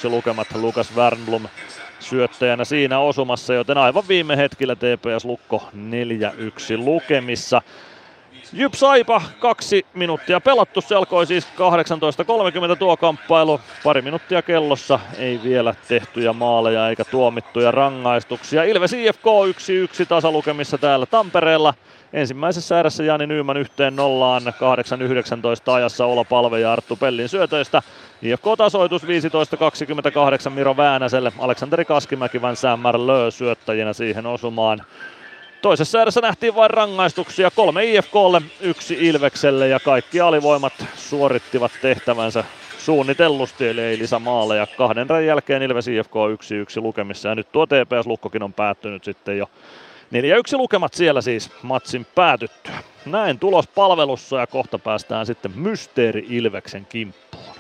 lukemat 0.09 0.47
Lukas 0.55 0.95
Wernblom 0.95 1.47
syöttäjänä 1.99 2.65
siinä 2.65 2.99
osumassa, 2.99 3.53
joten 3.53 3.77
aivan 3.77 4.03
viime 4.07 4.37
hetkellä 4.37 4.75
TPS 4.75 5.25
Lukko 5.25 5.69
4-1 5.73 5.77
lukemissa. 6.77 7.61
Jyp 8.55 8.73
Saipa, 8.73 9.21
kaksi 9.39 9.85
minuuttia 9.93 10.41
pelattu, 10.41 10.81
se 10.81 10.95
alkoi 10.95 11.25
siis 11.25 11.47
18.30 12.71 12.75
tuo 12.79 12.97
kamppailu. 12.97 13.61
Pari 13.83 14.01
minuuttia 14.01 14.41
kellossa, 14.41 14.99
ei 15.17 15.39
vielä 15.43 15.75
tehtyjä 15.87 16.33
maaleja 16.33 16.89
eikä 16.89 17.05
tuomittuja 17.05 17.71
rangaistuksia. 17.71 18.63
Ilves 18.63 18.93
IFK 18.93 19.25
1-1 20.03 20.05
tasalukemissa 20.09 20.77
täällä 20.77 21.05
Tampereella. 21.05 21.73
Ensimmäisessä 22.13 22.79
erässä 22.79 23.03
Jani 23.03 23.27
Nyyman 23.27 23.57
yhteen 23.57 23.95
nollaan 23.95 24.41
8-19 25.67 25.71
ajassa 25.71 26.05
Olo 26.05 26.23
Palve 26.23 26.59
ja 26.59 26.73
Arttu 26.73 26.95
Pellin 26.95 27.29
syötöistä. 27.29 27.81
IFK-tasoitus 28.21 29.03
15-28 29.03 30.49
Miro 30.49 30.77
Väänäselle, 30.77 31.31
Aleksanteri 31.39 31.85
Kaskimäki, 31.85 32.41
Van 32.41 32.55
Lö 33.07 33.31
syöttäjinä 33.31 33.93
siihen 33.93 34.25
osumaan. 34.25 34.81
Toisessa 35.63 36.01
erässä 36.01 36.21
nähtiin 36.21 36.55
vain 36.55 36.69
rangaistuksia, 36.69 37.51
kolme 37.51 37.85
IFKlle, 37.85 38.41
yksi 38.61 38.97
Ilvekselle 38.99 39.67
ja 39.67 39.79
kaikki 39.79 40.21
alivoimat 40.21 40.73
suorittivat 40.95 41.71
tehtävänsä 41.81 42.43
suunnitellusti, 42.77 43.67
eli 43.67 43.81
ei 43.81 43.99
lisämaaleja. 43.99 44.67
Kahden 44.77 45.07
erän 45.09 45.25
jälkeen 45.25 45.61
Ilves 45.61 45.87
IFK 45.87 46.13
1-1 46.79 46.81
lukemissa 46.81 47.29
ja 47.29 47.35
nyt 47.35 47.51
tuo 47.51 47.65
TPS-lukkokin 47.65 48.43
on 48.43 48.53
päättynyt 48.53 49.03
sitten 49.03 49.37
jo 49.37 49.45
4-1 49.45 49.47
lukemat 50.57 50.93
siellä 50.93 51.21
siis 51.21 51.51
matsin 51.61 52.05
päätyttyä. 52.15 52.79
Näin 53.05 53.39
tulos 53.39 53.67
palvelussa 53.67 54.39
ja 54.39 54.47
kohta 54.47 54.79
päästään 54.79 55.25
sitten 55.25 55.51
Mysteeri 55.55 56.25
Ilveksen 56.29 56.85
kimppuun. 56.85 57.55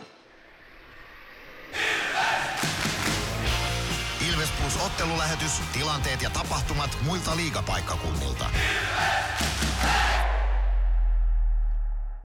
Ottelulähetys, 4.85 5.61
tilanteet 5.73 6.21
ja 6.21 6.29
tapahtumat 6.29 6.97
muilta 7.01 7.35
liigapaikkakunnilta. 7.35 8.45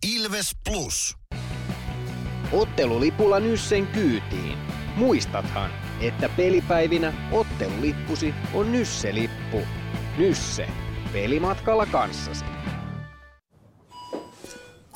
Ilves 0.03 0.57
Plus. 0.65 1.17
Ottelulipulla 2.53 3.41
Nyssen 3.41 3.87
kyytiin. 3.87 4.59
Muistathan, 4.97 5.71
että 6.01 6.29
pelipäivinä 6.29 7.13
ottelulippusi 7.33 8.35
on 8.55 8.73
Nysse-lippu. 8.73 9.67
Nysse. 10.19 10.69
Pelimatkalla 11.13 11.87
kanssasi. 11.87 12.45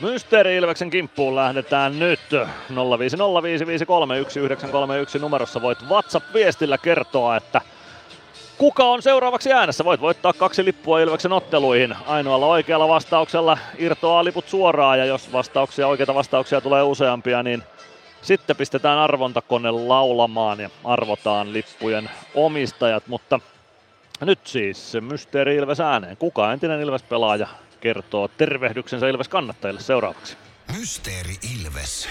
Mysteeri 0.00 0.56
Ilveksen 0.56 0.90
kimppuun 0.90 1.36
lähdetään 1.36 1.98
nyt. 1.98 2.20
0505531 2.70 5.18
numerossa 5.18 5.62
voit 5.62 5.78
WhatsApp-viestillä 5.88 6.78
kertoa, 6.78 7.36
että 7.36 7.60
kuka 8.58 8.84
on 8.84 9.02
seuraavaksi 9.02 9.52
äänessä. 9.52 9.84
Voit 9.84 10.00
voittaa 10.00 10.32
kaksi 10.32 10.64
lippua 10.64 11.00
Ilveksen 11.00 11.32
otteluihin. 11.32 11.94
Ainoalla 12.06 12.46
oikealla 12.46 12.88
vastauksella 12.88 13.58
irtoaa 13.78 14.24
liput 14.24 14.48
suoraan 14.48 14.98
ja 14.98 15.04
jos 15.04 15.32
vastauksia, 15.32 15.88
oikeita 15.88 16.14
vastauksia 16.14 16.60
tulee 16.60 16.82
useampia, 16.82 17.42
niin 17.42 17.62
sitten 18.22 18.56
pistetään 18.56 18.98
arvontakone 18.98 19.70
laulamaan 19.70 20.60
ja 20.60 20.70
arvotaan 20.84 21.52
lippujen 21.52 22.10
omistajat, 22.34 23.06
mutta 23.06 23.40
nyt 24.20 24.38
siis 24.44 24.96
Mysteeri 25.00 25.56
Ilves 25.56 25.80
ääneen. 25.80 26.16
Kuka 26.16 26.52
entinen 26.52 26.80
Ilves-pelaaja 26.80 27.48
kertoo 27.80 28.28
tervehdyksensä 28.28 29.08
Ilves 29.08 29.28
kannattajille 29.28 29.80
seuraavaksi. 29.80 30.36
Mysteeri 30.78 31.36
Ilves. 31.56 32.08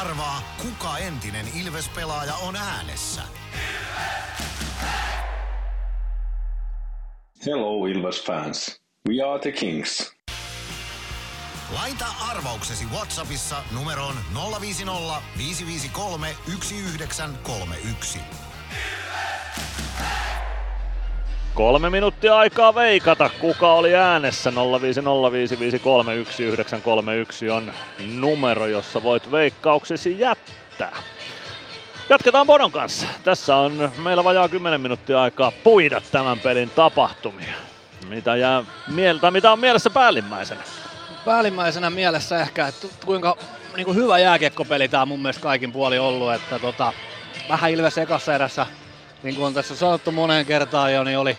Arvaa, 0.00 0.42
kuka 0.62 0.98
entinen 0.98 1.46
Ilves-pelaaja 1.62 2.34
on 2.34 2.56
äänessä. 2.56 3.22
Hello 7.46 7.86
Ilves 7.86 8.24
fans. 8.24 8.80
We 9.08 9.30
are 9.30 9.38
the 9.38 9.52
Kings. 9.52 10.12
Laita 11.74 12.06
arvauksesi 12.30 12.84
Whatsappissa 12.86 13.56
numeroon 13.74 14.14
050 14.60 15.22
553 15.38 16.36
1931. 16.44 18.18
Kolme 21.58 21.90
minuuttia 21.90 22.36
aikaa 22.36 22.74
veikata, 22.74 23.30
kuka 23.40 23.72
oli 23.72 23.94
äänessä. 23.94 24.50
0505531 24.50 24.54
on 27.50 27.72
numero, 28.14 28.66
jossa 28.66 29.02
voit 29.02 29.30
veikkauksesi 29.30 30.20
jättää. 30.20 30.96
Jatketaan 32.08 32.46
Bonon 32.46 32.72
kanssa. 32.72 33.06
Tässä 33.24 33.56
on 33.56 33.92
meillä 34.02 34.24
vajaa 34.24 34.48
10 34.48 34.80
minuuttia 34.80 35.22
aikaa 35.22 35.52
puida 35.64 36.00
tämän 36.12 36.40
pelin 36.40 36.70
tapahtumia. 36.70 37.54
Mitä, 38.08 38.36
jää 38.36 38.64
mieltä, 38.88 39.30
mitä 39.30 39.52
on 39.52 39.60
mielessä 39.60 39.90
päällimmäisenä? 39.90 40.62
Päällimmäisenä 41.24 41.90
mielessä 41.90 42.40
ehkä, 42.40 42.66
että 42.66 42.86
kuinka 43.06 43.36
niin 43.76 43.84
kuin 43.84 43.96
hyvä 43.96 44.18
jääkiekkopeli 44.18 44.88
tämä 44.88 45.06
mun 45.06 45.22
mielestä 45.22 45.42
kaikin 45.42 45.72
puoli 45.72 45.98
ollut. 45.98 46.34
Että 46.34 46.58
tota, 46.58 46.92
vähän 47.48 47.70
Ilves 47.70 47.98
ekassa 47.98 48.34
erässä, 48.34 48.66
niin 49.22 49.34
kuin 49.34 49.46
on 49.46 49.54
tässä 49.54 49.76
sanottu 49.76 50.12
moneen 50.12 50.46
kertaan 50.46 50.92
jo, 50.92 51.04
niin 51.04 51.18
oli 51.18 51.38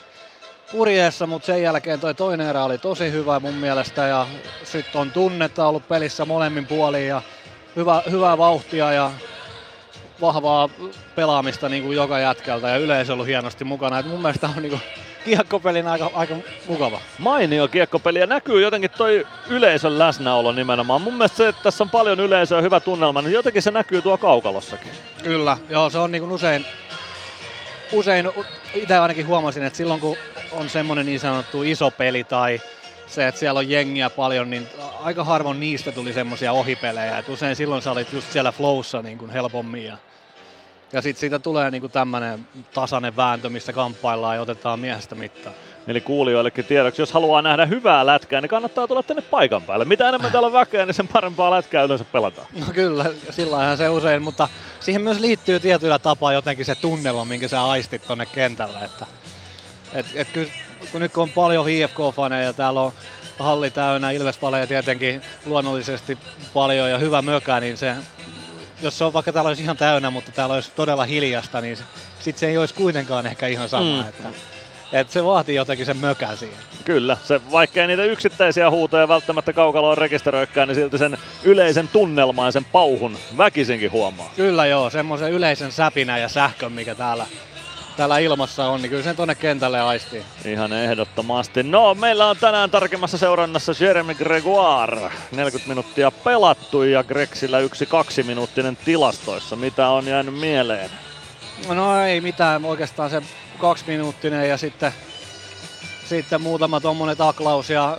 purjeessa, 0.72 1.28
mutta 1.28 1.46
sen 1.46 1.64
jälkeen 1.64 2.00
toi 2.00 2.16
toinen 2.16 2.48
erä 2.48 2.64
oli 2.64 2.78
tosi 2.78 3.12
hyvä 3.12 3.40
mun 3.40 3.54
mielestä 3.54 4.08
ja 4.08 4.28
sitten 4.64 5.02
on 5.02 5.12
tunnetta 5.12 5.68
ollut 5.68 5.88
pelissä 5.88 6.26
molemmin 6.26 6.66
puolin 6.66 7.08
ja 7.08 7.22
hyvä, 7.76 8.04
hyvää 8.12 8.38
vauhtia 8.38 8.92
ja 8.92 9.12
vahvaa 10.22 10.70
pelaamista 11.16 11.70
niin 11.70 11.84
kuin 11.84 11.96
joka 11.96 12.20
jätkältä 12.20 12.70
ja 12.70 12.78
yleisö 12.78 13.14
ollut 13.14 13.28
hienosti 13.28 13.64
mukana. 13.64 14.00
Et 14.00 14.06
mun 14.06 14.22
mielestä 14.22 14.50
on 14.56 14.62
niin 14.62 14.70
kuin 14.70 14.82
kiekkopelin 15.26 15.88
aika, 15.88 16.12
aika 16.14 16.36
mukava. 16.68 17.02
Mainio 17.18 17.68
kiekkopeli 17.68 18.20
ja 18.20 18.28
näkyy 18.28 18.62
jotenkin 18.62 18.92
toi 18.98 19.28
yleisön 19.50 20.00
läsnäolo 20.00 20.52
nimenomaan. 20.52 21.02
Mun 21.02 21.14
mielestä 21.14 21.38
se, 21.38 21.48
että 21.48 21.64
tässä 21.64 21.84
on 21.84 21.90
paljon 21.90 22.20
yleisöä 22.20 22.58
ja 22.58 22.62
hyvä 22.62 22.80
tunnelma, 22.80 23.22
niin 23.22 23.34
jotenkin 23.34 23.62
se 23.62 23.72
näkyy 23.72 24.02
tuo 24.02 24.18
kaukalossakin. 24.18 24.92
Kyllä, 25.24 25.58
joo 25.70 25.90
se 25.90 25.98
on 25.98 26.12
niin 26.12 26.22
kuin 26.22 26.32
usein, 26.32 26.66
usein 27.92 28.30
itse 28.74 28.98
ainakin 28.98 29.28
huomasin, 29.28 29.64
että 29.64 29.78
silloin 29.78 30.00
kun 30.00 30.18
on 30.52 30.70
semmoinen 30.70 31.06
niin 31.06 31.20
sanottu 31.20 31.64
iso 31.64 31.92
peli 31.92 32.24
tai 32.24 32.62
se, 33.08 33.28
että 33.28 33.40
siellä 33.40 33.58
on 33.58 33.70
jengiä 33.70 34.10
paljon, 34.10 34.50
niin 34.50 34.68
aika 35.02 35.24
harvoin 35.24 35.60
niistä 35.60 35.92
tuli 35.92 36.14
semmoisia 36.14 36.52
ohipelejä. 36.52 37.18
Et 37.18 37.30
usein 37.30 37.56
silloin 37.56 37.82
sä 37.82 37.92
olit 37.92 38.14
just 38.14 38.32
siellä 38.32 38.52
flowssa 38.52 39.02
niin 39.02 39.18
kuin 39.18 39.32
helpommin. 39.32 39.86
Ja, 39.86 39.98
ja 40.94 41.02
sitten 41.02 41.20
siitä 41.20 41.40
tulee 41.40 41.72
niin 41.72 41.82
kuin 41.82 41.92
tämmöinen 41.92 42.48
tasainen 42.74 43.16
vääntö, 43.16 43.50
missä 43.50 43.74
kamppaillaan 43.74 44.36
ja 44.36 44.42
otetaan 44.42 44.80
miehestä 44.80 45.16
mittaan. 45.16 45.56
Eli 45.88 46.02
kuulijoillekin 46.02 46.66
tiedoksi, 46.66 47.02
jos 47.02 47.12
haluaa 47.12 47.42
nähdä 47.42 47.66
hyvää 47.66 48.06
lätkää, 48.06 48.42
niin 48.42 48.50
kannattaa 48.50 48.88
tulla 48.88 49.04
tänne 49.04 49.22
paikan 49.22 49.62
päälle. 49.62 49.86
Mitä 49.86 50.10
enemmän 50.10 50.32
täällä 50.32 50.48
on 50.48 50.54
väkeä, 50.54 50.86
niin 50.86 50.94
sen 50.94 51.08
parempaa 51.08 51.52
lätkää 51.52 51.84
yleensä 51.84 52.06
pelataan. 52.12 52.48
No 52.60 52.66
kyllä, 52.74 53.06
sillä 53.30 53.78
se 53.78 53.90
usein, 53.90 54.22
mutta 54.22 54.48
siihen 54.80 55.02
myös 55.02 55.20
liittyy 55.20 55.60
tietyllä 55.60 56.00
tapaa 56.00 56.34
jotenkin 56.34 56.66
se 56.66 56.76
tunnelma, 56.76 57.26
minkä 57.26 57.48
sä 57.48 57.66
aistit 57.66 58.08
tonne 58.08 58.26
kentällä. 58.26 58.80
Että, 58.80 59.06
et, 59.94 60.06
et 60.16 60.28
kyllä, 60.34 60.52
kun 60.92 61.02
nyt 61.02 61.14
kun 61.14 61.24
on 61.24 61.30
paljon 61.30 61.66
HFK-faneja 61.66 62.44
ja 62.44 62.54
täällä 62.54 62.82
on 62.82 62.94
halli 63.40 63.72
täynnä, 63.72 64.12
Ilvespaleja 64.12 64.68
tietenkin 64.68 65.22
luonnollisesti 65.46 66.18
paljon 66.54 66.90
ja 66.90 66.98
hyvä 66.98 67.22
mökä, 67.22 67.60
niin 67.60 67.78
se, 67.78 67.96
jos 68.82 68.98
se 68.98 69.04
on 69.04 69.14
vaikka 69.14 69.34
täällä 69.34 69.48
olisi 69.48 69.64
ihan 69.64 69.78
täynnä, 69.78 70.10
mutta 70.10 70.32
täällä 70.32 70.56
olisi 70.56 70.72
todella 70.76 71.06
hiljasta, 71.06 71.62
niin 71.62 71.78
sitten 72.20 72.40
se 72.40 72.48
ei 72.48 72.58
olisi 72.58 72.74
kuitenkaan 72.74 73.26
ehkä 73.26 73.48
ihan 73.48 73.70
sama. 73.70 74.04
Mm. 74.04 74.10
Että, 74.10 74.24
että 74.94 75.14
se 75.14 75.26
vaatii 75.26 75.56
jotenkin 75.56 75.86
sen 75.86 75.98
mökän 75.98 76.38
siihen. 76.38 76.58
Kyllä, 76.86 77.18
se, 77.24 77.42
vaikka 77.52 77.82
ei 77.82 77.88
niitä 77.88 78.04
yksittäisiä 78.04 78.70
huutoja 78.70 79.08
välttämättä 79.08 79.54
kaukaloon 79.54 79.98
rekisteröikään, 79.98 80.68
niin 80.68 80.76
silti 80.76 80.98
sen 80.98 81.18
yleisen 81.44 81.88
tunnelman 81.88 82.54
sen 82.54 82.66
pauhun 82.66 83.18
väkisinkin 83.38 83.92
huomaa. 83.92 84.34
Kyllä 84.36 84.66
joo, 84.66 84.90
semmoisen 84.90 85.32
yleisen 85.32 85.72
säpinä 85.72 86.18
ja 86.18 86.30
sähkön, 86.30 86.72
mikä 86.72 86.96
täällä 86.96 87.26
täällä 88.00 88.18
ilmassa 88.18 88.66
on, 88.66 88.82
niin 88.82 88.90
kyllä 88.90 89.04
sen 89.04 89.16
tonne 89.16 89.36
kentälle 89.36 89.82
aistii. 89.82 90.24
Ihan 90.46 90.74
ehdottomasti. 90.74 91.64
No, 91.64 91.96
meillä 91.96 92.28
on 92.28 92.38
tänään 92.38 92.70
tarkemmassa 92.70 93.18
seurannassa 93.18 93.74
Jeremy 93.80 94.16
Gregoire. 94.16 95.12
40 95.32 95.70
minuuttia 95.70 96.12
pelattu 96.12 96.84
ja 96.84 97.04
Grexillä 97.04 97.60
yksi 97.60 97.86
kaksi 97.86 98.24
minuuttinen 98.24 98.78
tilastoissa. 98.86 99.56
Mitä 99.56 99.90
on 99.90 100.08
jäänyt 100.08 100.40
mieleen? 100.40 100.90
No 101.68 102.02
ei 102.02 102.22
mitään, 102.22 102.66
oikeastaan 102.66 103.10
se 103.10 103.22
kaksi 103.58 103.84
minuuttinen 103.88 104.50
ja 104.50 104.58
sitten, 104.58 104.94
sitten 106.06 106.42
muutama 106.42 106.80
tommonen 106.80 107.18
taklaus 107.18 107.70
ja 107.70 107.98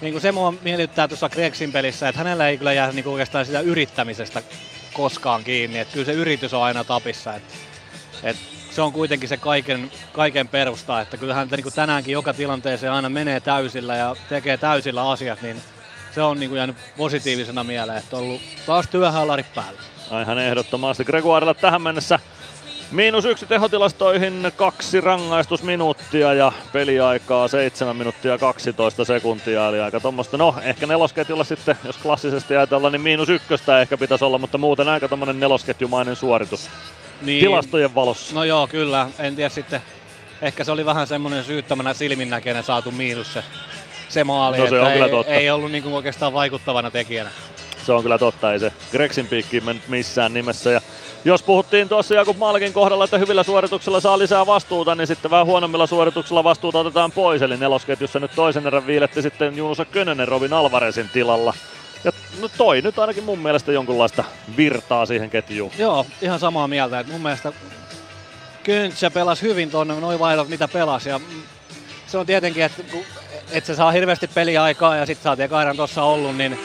niin 0.00 0.12
kuin 0.12 0.22
se 0.22 0.32
mua 0.32 0.54
miellyttää 0.62 1.08
tuossa 1.08 1.28
Gregsin 1.28 1.72
pelissä, 1.72 2.08
että 2.08 2.18
hänellä 2.18 2.48
ei 2.48 2.58
kyllä 2.58 2.72
jää 2.72 2.92
niin 2.92 3.08
oikeastaan 3.08 3.46
sitä 3.46 3.60
yrittämisestä 3.60 4.42
koskaan 4.92 5.44
kiinni. 5.44 5.78
Että 5.78 5.92
kyllä 5.92 6.06
se 6.06 6.12
yritys 6.12 6.54
on 6.54 6.62
aina 6.62 6.84
tapissa. 6.84 7.34
Että, 7.34 7.54
että 8.22 8.57
se 8.78 8.82
on 8.82 8.92
kuitenkin 8.92 9.28
se 9.28 9.36
kaiken, 9.36 9.90
kaiken 10.12 10.48
perusta, 10.48 11.00
että 11.00 11.16
kyllähän 11.16 11.48
niin 11.50 11.62
kuin 11.62 11.74
tänäänkin 11.74 12.12
joka 12.12 12.34
tilanteeseen 12.34 12.92
aina 12.92 13.08
menee 13.08 13.40
täysillä 13.40 13.96
ja 13.96 14.16
tekee 14.28 14.56
täysillä 14.56 15.10
asiat, 15.10 15.42
niin 15.42 15.62
se 16.14 16.22
on 16.22 16.40
niin 16.40 16.48
kuin 16.50 16.56
jäänyt 16.56 16.76
positiivisena 16.96 17.64
mieleen, 17.64 17.98
että 17.98 18.16
on 18.16 18.22
ollut 18.22 18.42
taas 18.66 18.88
työhallarit 18.88 19.54
päällä. 19.54 19.80
Aihan 20.10 20.38
ehdottomasti. 20.38 21.04
Gregoirella 21.04 21.54
tähän 21.54 21.82
mennessä 21.82 22.18
Miinus 22.90 23.24
yksi 23.24 23.46
tehotilastoihin, 23.46 24.52
kaksi 24.56 25.00
rangaistusminuuttia 25.00 26.34
ja 26.34 26.52
peliaikaa 26.72 27.48
7 27.48 27.96
minuuttia 27.96 28.38
12 28.38 29.04
sekuntia. 29.04 29.68
Eli 29.68 29.80
aika 29.80 30.00
tuommoista, 30.00 30.36
no 30.36 30.54
ehkä 30.62 30.86
nelosketjulla 30.86 31.44
sitten, 31.44 31.76
jos 31.84 31.96
klassisesti 31.98 32.56
ajatellaan, 32.56 32.92
niin 32.92 33.00
miinus 33.00 33.28
ykköstä 33.28 33.80
ehkä 33.80 33.96
pitäisi 33.96 34.24
olla, 34.24 34.38
mutta 34.38 34.58
muuten 34.58 34.88
aika 34.88 35.08
tommonen 35.08 35.40
nelosketjumainen 35.40 36.16
suoritus 36.16 36.70
niin, 37.22 37.44
tilastojen 37.44 37.94
valossa. 37.94 38.34
No 38.34 38.44
joo, 38.44 38.66
kyllä. 38.66 39.08
En 39.18 39.36
tiedä 39.36 39.50
sitten, 39.50 39.82
ehkä 40.42 40.64
se 40.64 40.72
oli 40.72 40.86
vähän 40.86 41.06
semmoinen 41.06 41.44
syyttämänä 41.44 41.94
silminnäköinen 41.94 42.64
saatu 42.64 42.90
miinus 42.90 43.32
se, 43.32 43.44
se 44.08 44.24
maali, 44.24 44.58
no, 44.58 44.68
se 44.68 44.80
on 44.80 44.86
ei, 44.86 44.92
kyllä 44.92 45.08
totta. 45.08 45.32
ei 45.32 45.50
ollut 45.50 45.72
niinku 45.72 45.96
oikeastaan 45.96 46.32
vaikuttavana 46.32 46.90
tekijänä. 46.90 47.30
Se 47.86 47.92
on 47.92 48.02
kyllä 48.02 48.18
totta, 48.18 48.52
ei 48.52 48.58
se 48.58 48.72
Grexin 48.90 49.26
piikkiin 49.26 49.64
mennyt 49.64 49.88
missään 49.88 50.34
nimessä. 50.34 50.70
Ja 50.70 50.80
jos 51.24 51.42
puhuttiin 51.42 51.88
tuossa 51.88 52.14
Jakub 52.14 52.38
Malkin 52.38 52.72
kohdalla, 52.72 53.04
että 53.04 53.18
hyvillä 53.18 53.42
suorituksilla 53.42 54.00
saa 54.00 54.18
lisää 54.18 54.46
vastuuta, 54.46 54.94
niin 54.94 55.06
sitten 55.06 55.30
vähän 55.30 55.46
huonommilla 55.46 55.86
suorituksilla 55.86 56.44
vastuuta 56.44 56.78
otetaan 56.78 57.12
pois. 57.12 57.42
Eli 57.42 57.56
nelosketjussa 57.56 58.20
nyt 58.20 58.30
toisen 58.34 58.66
erän 58.66 58.86
viiletti 58.86 59.22
sitten 59.22 59.56
Junusa 59.56 59.84
Könönen 59.84 60.28
Robin 60.28 60.52
Alvarezin 60.52 61.08
tilalla. 61.08 61.54
Ja 62.04 62.12
no 62.40 62.48
toi 62.58 62.82
nyt 62.82 62.98
ainakin 62.98 63.24
mun 63.24 63.38
mielestä 63.38 63.72
jonkunlaista 63.72 64.24
virtaa 64.56 65.06
siihen 65.06 65.30
ketjuun. 65.30 65.72
Joo, 65.78 66.06
ihan 66.22 66.40
samaa 66.40 66.68
mieltä. 66.68 67.00
Että 67.00 67.12
mun 67.12 67.22
mielestä 67.22 67.52
Köntsä 68.62 69.10
pelasi 69.10 69.42
hyvin 69.42 69.70
tuonne, 69.70 70.00
noin 70.00 70.18
vaihdot 70.18 70.48
mitä 70.48 70.68
pelasi. 70.68 71.08
Ja 71.08 71.20
se 72.06 72.18
on 72.18 72.26
tietenkin, 72.26 72.62
että 72.62 72.82
et 73.50 73.64
se 73.64 73.74
saa 73.74 73.92
hirveästi 73.92 74.26
peliaikaa 74.26 74.96
ja 74.96 75.06
sitten 75.06 75.30
oot 75.30 75.40
ekairan 75.40 75.76
tuossa 75.76 76.02
ollut, 76.02 76.36
niin 76.36 76.58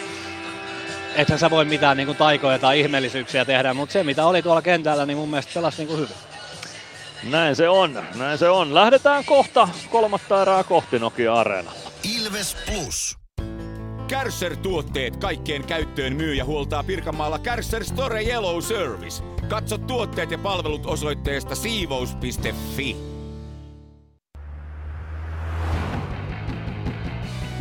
ethän 1.15 1.39
sä 1.39 1.49
voi 1.49 1.65
mitään 1.65 1.97
niin 1.97 2.07
kuin 2.07 2.17
taikoja 2.17 2.59
tai 2.59 2.79
ihmeellisyyksiä 2.79 3.45
tehdä, 3.45 3.73
mutta 3.73 3.93
se 3.93 4.03
mitä 4.03 4.25
oli 4.25 4.41
tuolla 4.41 4.61
kentällä, 4.61 5.05
niin 5.05 5.17
mun 5.17 5.29
mielestä 5.29 5.51
pelasi 5.53 5.77
niin 5.77 5.87
kuin 5.87 5.99
hyvin. 5.99 6.15
Näin 7.23 7.55
se 7.55 7.69
on, 7.69 7.99
näin 8.15 8.37
se 8.37 8.49
on. 8.49 8.73
Lähdetään 8.73 9.25
kohta 9.25 9.69
kolmatta 9.89 10.41
erää 10.41 10.63
kohti 10.63 10.99
Nokia 10.99 11.33
Areenalla. 11.33 11.79
Ilves 12.17 12.57
Plus. 12.65 13.17
Kärsser-tuotteet 14.07 15.17
kaikkeen 15.17 15.63
käyttöön 15.63 16.15
myy 16.15 16.33
ja 16.33 16.45
huoltaa 16.45 16.83
Pirkanmaalla 16.83 17.39
Kärsser 17.39 17.83
Store 17.83 18.23
Yellow 18.23 18.61
Service. 18.61 19.23
Katso 19.47 19.77
tuotteet 19.77 20.31
ja 20.31 20.37
palvelut 20.37 20.85
osoitteesta 20.85 21.55
siivous.fi. 21.55 23.12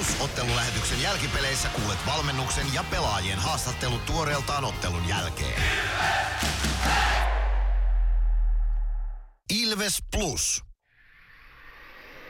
Plus 0.00 0.20
ottelulähetyksen 0.20 1.02
jälkipeleissä 1.02 1.68
kuulet 1.68 1.98
valmennuksen 2.06 2.74
ja 2.74 2.84
pelaajien 2.90 3.38
haastattelut 3.38 4.06
tuoreeltaan 4.06 4.64
ottelun 4.64 5.08
jälkeen. 5.08 5.62
Ilves 9.50 10.02
Plus. 10.10 10.64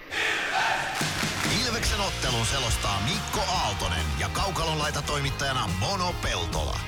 Ilves! 0.07 1.67
Ilveksen 1.67 2.01
ottelun 2.01 2.47
selostaa 2.47 3.01
Mikko 3.01 3.41
Aaltonen 3.53 4.07
ja 4.19 4.29
Kaukalon 4.29 4.79
laita 4.79 5.03
toimittajana 5.03 5.71
Mono 5.79 6.15
Peltola. 6.23 6.81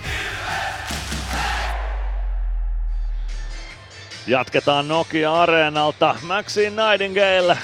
Jatketaan 4.27 4.89
Nokia 4.89 5.43
Areenalta. 5.43 6.17
Maxine 6.23 6.83
Nightingale 6.91 7.59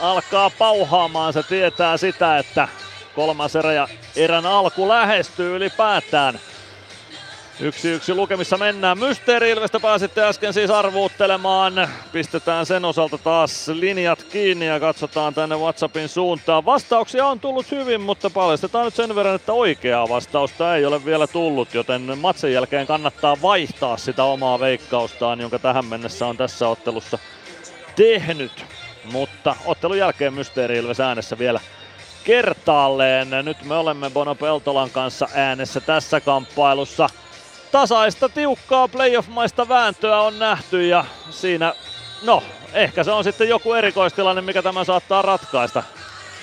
alkaa 0.00 0.50
pauhaamaan. 0.50 1.32
Se 1.32 1.42
tietää 1.42 1.96
sitä, 1.96 2.38
että 2.38 2.68
kolmas 3.14 3.56
erä 3.56 3.72
ja 3.72 3.88
erän 4.16 4.46
alku 4.46 4.88
lähestyy 4.88 5.56
ylipäätään. 5.56 6.40
Yksi 7.60 7.88
yksi 7.88 8.14
lukemissa 8.14 8.56
mennään. 8.56 8.98
Mysteeri 8.98 9.50
Ilvestä 9.50 9.80
pääsitte 9.80 10.24
äsken 10.24 10.52
siis 10.52 10.70
arvuuttelemaan. 10.70 11.88
Pistetään 12.12 12.66
sen 12.66 12.84
osalta 12.84 13.18
taas 13.18 13.68
linjat 13.68 14.22
kiinni 14.22 14.66
ja 14.66 14.80
katsotaan 14.80 15.34
tänne 15.34 15.56
WhatsAppin 15.56 16.08
suuntaan. 16.08 16.64
Vastauksia 16.64 17.26
on 17.26 17.40
tullut 17.40 17.70
hyvin, 17.70 18.00
mutta 18.00 18.30
paljastetaan 18.30 18.84
nyt 18.84 18.94
sen 18.94 19.14
verran, 19.14 19.34
että 19.34 19.52
oikeaa 19.52 20.08
vastausta 20.08 20.76
ei 20.76 20.86
ole 20.86 21.04
vielä 21.04 21.26
tullut, 21.26 21.74
joten 21.74 22.18
matsin 22.18 22.52
jälkeen 22.52 22.86
kannattaa 22.86 23.36
vaihtaa 23.42 23.96
sitä 23.96 24.24
omaa 24.24 24.60
veikkaustaan, 24.60 25.40
jonka 25.40 25.58
tähän 25.58 25.84
mennessä 25.84 26.26
on 26.26 26.36
tässä 26.36 26.68
ottelussa 26.68 27.18
tehnyt. 27.96 28.64
Mutta 29.04 29.56
ottelun 29.64 29.98
jälkeen 29.98 30.34
Mysteeri 30.34 30.78
Ilves 30.78 31.00
äänessä 31.00 31.38
vielä 31.38 31.60
kertaalleen. 32.24 33.28
Nyt 33.42 33.64
me 33.64 33.74
olemme 33.74 34.10
Bono 34.10 34.34
Peltolan 34.34 34.90
kanssa 34.90 35.28
äänessä 35.34 35.80
tässä 35.80 36.20
kamppailussa 36.20 37.08
tasaista, 37.72 38.28
tiukkaa 38.28 38.88
playoff-maista 38.88 39.68
vääntöä 39.68 40.20
on 40.20 40.38
nähty 40.38 40.86
ja 40.86 41.04
siinä, 41.30 41.74
no, 42.22 42.42
ehkä 42.72 43.04
se 43.04 43.10
on 43.10 43.24
sitten 43.24 43.48
joku 43.48 43.74
erikoistilanne, 43.74 44.42
mikä 44.42 44.62
tämä 44.62 44.84
saattaa 44.84 45.22
ratkaista, 45.22 45.82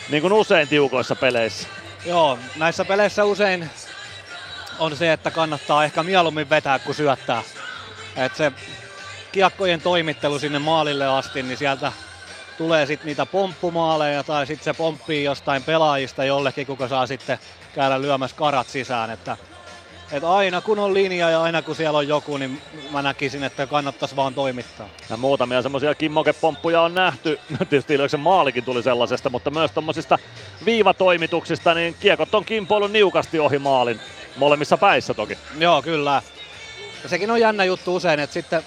niin 0.09 0.21
kuin 0.21 0.33
usein 0.33 0.67
tiukoissa 0.67 1.15
peleissä. 1.15 1.67
Joo, 2.05 2.39
näissä 2.55 2.85
peleissä 2.85 3.23
usein 3.23 3.69
on 4.79 4.95
se, 4.95 5.13
että 5.13 5.31
kannattaa 5.31 5.85
ehkä 5.85 6.03
mieluummin 6.03 6.49
vetää 6.49 6.79
kuin 6.79 6.95
syöttää. 6.95 7.43
Et 8.15 8.35
se 8.35 8.51
kiekkojen 9.31 9.81
toimittelu 9.81 10.39
sinne 10.39 10.59
maalille 10.59 11.07
asti, 11.07 11.43
niin 11.43 11.57
sieltä 11.57 11.91
tulee 12.57 12.85
sitten 12.85 13.05
niitä 13.05 13.25
pomppumaaleja 13.25 14.23
tai 14.23 14.47
sitten 14.47 14.63
se 14.63 14.77
pomppii 14.77 15.23
jostain 15.23 15.63
pelaajista 15.63 16.23
jollekin, 16.23 16.67
kuka 16.67 16.87
saa 16.87 17.07
sitten 17.07 17.37
käydä 17.75 18.01
lyömässä 18.01 18.37
karat 18.37 18.67
sisään. 18.67 19.09
Että 19.09 19.37
et 20.11 20.23
aina 20.23 20.61
kun 20.61 20.79
on 20.79 20.93
linja 20.93 21.29
ja 21.29 21.41
aina 21.41 21.61
kun 21.61 21.75
siellä 21.75 21.97
on 21.97 22.07
joku, 22.07 22.37
niin 22.37 22.61
mä 22.91 23.01
näkisin, 23.01 23.43
että 23.43 23.67
kannattaisi 23.67 24.15
vaan 24.15 24.33
toimittaa. 24.33 24.89
Ja 25.09 25.17
muutamia 25.17 25.61
semmoisia 25.61 25.95
kimmokepomppuja 25.95 26.81
on 26.81 26.95
nähty. 26.95 27.39
Tietysti 27.57 27.93
Ilveksen 27.93 28.19
maalikin 28.19 28.63
tuli 28.63 28.83
sellaisesta, 28.83 29.29
mutta 29.29 29.51
myös 29.51 29.71
tommosista 29.71 30.19
viivatoimituksista, 30.65 31.73
niin 31.73 31.95
kiekot 31.99 32.35
on 32.35 32.45
kimpoillut 32.45 32.91
niukasti 32.91 33.39
ohi 33.39 33.59
maalin. 33.59 33.99
Molemmissa 34.35 34.77
päissä 34.77 35.13
toki. 35.13 35.37
Joo, 35.57 35.81
kyllä. 35.81 36.21
Ja 37.03 37.09
sekin 37.09 37.31
on 37.31 37.39
jännä 37.39 37.63
juttu 37.63 37.95
usein, 37.95 38.19
että 38.19 38.33
sitten 38.33 38.63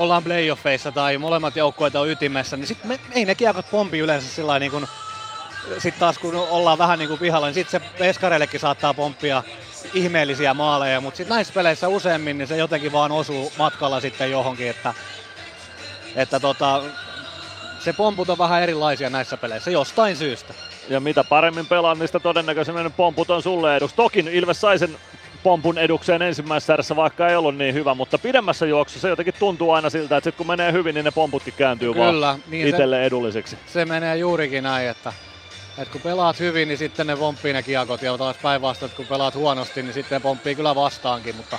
ollaan 0.00 0.24
playoffeissa 0.24 0.92
tai 0.92 1.18
molemmat 1.18 1.56
joukkueet 1.56 1.94
on 1.94 2.10
ytimessä, 2.10 2.56
niin 2.56 2.66
sitten 2.66 2.98
ei 3.12 3.24
ne 3.24 3.34
kiekot 3.34 3.70
pompi 3.70 3.98
yleensä 3.98 4.28
sillä 4.28 4.58
niin 4.58 4.70
kuin 4.70 4.86
sitten 5.78 6.00
taas 6.00 6.18
kun 6.18 6.34
ollaan 6.34 6.78
vähän 6.78 6.98
niin 6.98 7.08
kuin 7.08 7.20
pihalla, 7.20 7.46
niin 7.46 7.54
sitten 7.54 7.80
se 7.80 7.98
Veskareillekin 7.98 8.60
saattaa 8.60 8.94
pomppia 8.94 9.42
ihmeellisiä 9.94 10.54
maaleja, 10.54 11.00
mutta 11.00 11.16
sitten 11.16 11.34
näissä 11.34 11.54
peleissä 11.54 11.88
useammin 11.88 12.38
niin 12.38 12.48
se 12.48 12.56
jotenkin 12.56 12.92
vaan 12.92 13.12
osuu 13.12 13.52
matkalla 13.58 14.00
sitten 14.00 14.30
johonkin, 14.30 14.70
että, 14.70 14.94
että 16.16 16.40
tota, 16.40 16.82
se 17.80 17.92
pomput 17.92 18.30
on 18.30 18.38
vähän 18.38 18.62
erilaisia 18.62 19.10
näissä 19.10 19.36
peleissä 19.36 19.70
jostain 19.70 20.16
syystä. 20.16 20.54
Ja 20.88 21.00
mitä 21.00 21.24
paremmin 21.24 21.66
pelaa, 21.66 21.94
niin 21.94 22.08
sitä 22.08 22.20
todennäköisemmin 22.20 22.92
pomput 22.92 23.30
on 23.30 23.42
sulle 23.42 23.76
eduksi. 23.76 23.96
Toki 23.96 24.24
Ilves 24.32 24.60
sai 24.60 24.78
sen 24.78 24.96
pompun 25.42 25.78
edukseen 25.78 26.22
ensimmäisessä 26.22 26.72
erässä, 26.74 26.96
vaikka 26.96 27.28
ei 27.28 27.36
ollut 27.36 27.56
niin 27.56 27.74
hyvä, 27.74 27.94
mutta 27.94 28.18
pidemmässä 28.18 28.66
juoksussa 28.66 29.00
se 29.00 29.08
jotenkin 29.08 29.34
tuntuu 29.38 29.70
aina 29.70 29.90
siltä, 29.90 30.16
että 30.16 30.30
sit 30.30 30.36
kun 30.36 30.46
menee 30.46 30.72
hyvin, 30.72 30.94
niin 30.94 31.04
ne 31.04 31.10
pomputkin 31.10 31.54
kääntyy 31.54 31.92
Kyllä, 31.92 32.26
vaan 32.26 32.42
niin 32.46 32.68
itselle 32.68 32.96
se, 32.96 33.04
edulliseksi. 33.04 33.58
Se 33.66 33.84
menee 33.84 34.16
juurikin 34.16 34.62
näin, 34.62 34.88
että 34.88 35.12
et 35.78 35.88
kun 35.88 36.00
pelaat 36.00 36.38
hyvin, 36.40 36.68
niin 36.68 36.78
sitten 36.78 37.06
ne 37.06 37.16
pomppii 37.16 37.52
ne 37.52 37.62
kiekot 37.62 38.02
ja 38.02 38.18
taas 38.18 38.36
päinvastoin, 38.42 38.90
että 38.90 38.96
kun 38.96 39.06
pelaat 39.06 39.34
huonosti, 39.34 39.82
niin 39.82 39.94
sitten 39.94 40.16
ne 40.16 40.20
pomppii 40.20 40.54
kyllä 40.54 40.74
vastaankin. 40.74 41.36
Mutta, 41.36 41.58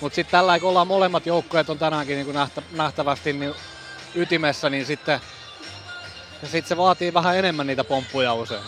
mutta 0.00 0.16
sitten 0.16 0.32
tällä 0.32 0.58
kun 0.58 0.68
ollaan 0.68 0.86
molemmat 0.86 1.26
joukkueet 1.26 1.70
on 1.70 1.78
tänäänkin 1.78 2.16
niin 2.16 2.34
nähtä, 2.34 2.62
nähtävästi 2.72 3.32
niin 3.32 3.54
ytimessä, 4.14 4.70
niin 4.70 4.86
sitten 4.86 5.20
ja 6.42 6.48
sit 6.48 6.66
se 6.66 6.76
vaatii 6.76 7.14
vähän 7.14 7.36
enemmän 7.36 7.66
niitä 7.66 7.84
pomppuja 7.84 8.34
usein. 8.34 8.62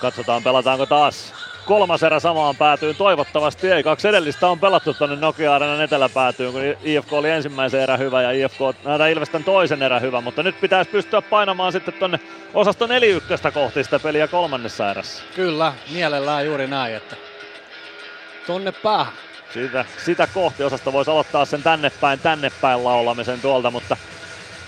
Katsotaan 0.00 0.42
pelataanko 0.42 0.86
taas 0.86 1.32
kolmas 1.64 2.02
erä 2.02 2.20
samaan 2.20 2.56
päätyyn. 2.56 2.96
Toivottavasti 2.96 3.70
ei. 3.70 3.82
Kaksi 3.82 4.08
edellistä 4.08 4.48
on 4.48 4.60
pelattu 4.60 4.94
tuonne 4.94 5.16
Nokia 5.16 5.54
Arenan 5.54 5.80
eteläpäätyyn, 5.82 6.52
kun 6.52 6.62
IFK 6.82 7.12
oli 7.12 7.30
ensimmäisen 7.30 7.80
erä 7.80 7.96
hyvä 7.96 8.22
ja 8.22 8.30
IFK 8.30 8.58
näitä 8.84 9.06
Ilvesten 9.06 9.44
toisen 9.44 9.82
erä 9.82 10.00
hyvä. 10.00 10.20
Mutta 10.20 10.42
nyt 10.42 10.60
pitäisi 10.60 10.90
pystyä 10.90 11.22
painamaan 11.22 11.72
sitten 11.72 11.94
tuonne 11.94 12.20
osasto 12.54 12.86
4 12.86 13.20
kohti 13.54 13.84
sitä 13.84 13.98
peliä 13.98 14.28
kolmannessa 14.28 14.90
erässä. 14.90 15.22
Kyllä, 15.34 15.72
mielellään 15.90 16.46
juuri 16.46 16.66
näin, 16.66 16.94
että 16.96 17.16
tonne 18.46 18.72
päähän. 18.72 19.12
Sitä, 19.54 19.84
sitä 20.04 20.26
kohti 20.26 20.64
osasta 20.64 20.92
voisi 20.92 21.10
aloittaa 21.10 21.44
sen 21.44 21.62
tänne 21.62 21.90
päin, 21.90 22.18
tänne 22.18 22.52
päin 22.60 22.84
laulamisen 22.84 23.40
tuolta, 23.40 23.70
mutta 23.70 23.96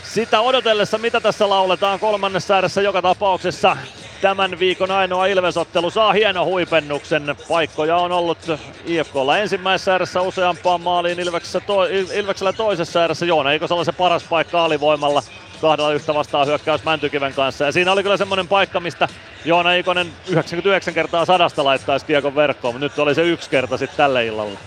sitä 0.02 0.40
odotellessa, 0.40 0.98
mitä 0.98 1.20
tässä 1.20 1.48
lauletaan 1.48 2.00
kolmannessa 2.00 2.54
ääressä 2.54 2.82
joka 2.82 3.02
tapauksessa 3.02 3.76
tämän 4.20 4.58
viikon 4.58 4.90
ainoa 4.90 5.26
Ilvesottelu 5.26 5.90
saa 5.90 6.12
hieno 6.12 6.44
huipennuksen. 6.44 7.36
Paikkoja 7.48 7.96
on 7.96 8.12
ollut 8.12 8.38
IFKlla 8.84 9.38
ensimmäisessä 9.38 9.92
ääressä 9.92 10.20
useampaan 10.20 10.80
maaliin, 10.80 11.20
Ilveksellä, 11.20 11.66
to, 11.66 11.84
Ilveksellä 12.14 12.52
toisessa 12.52 13.00
ääressä. 13.00 13.26
Joona 13.26 13.52
eikö 13.52 13.66
se 13.84 13.92
paras 13.92 14.24
paikka 14.24 14.64
alivoimalla 14.64 15.22
kahdella 15.60 15.92
yhtä 15.92 16.14
vastaan 16.14 16.46
hyökkäys 16.46 16.84
Mäntykiven 16.84 17.34
kanssa. 17.34 17.64
Ja 17.64 17.72
siinä 17.72 17.92
oli 17.92 18.02
kyllä 18.02 18.16
semmoinen 18.16 18.48
paikka, 18.48 18.80
mistä 18.80 19.08
Joona 19.44 19.74
Ikonen 19.74 20.06
99 20.28 20.94
kertaa 20.94 21.24
sadasta 21.24 21.64
laittaisi 21.64 22.06
kiekon 22.06 22.34
verkkoon, 22.34 22.74
mutta 22.74 22.84
nyt 22.84 22.98
oli 22.98 23.14
se 23.14 23.22
yksi 23.22 23.50
kerta 23.50 23.76
sitten 23.76 23.96
tälle 23.96 24.26
illalle. 24.26 24.58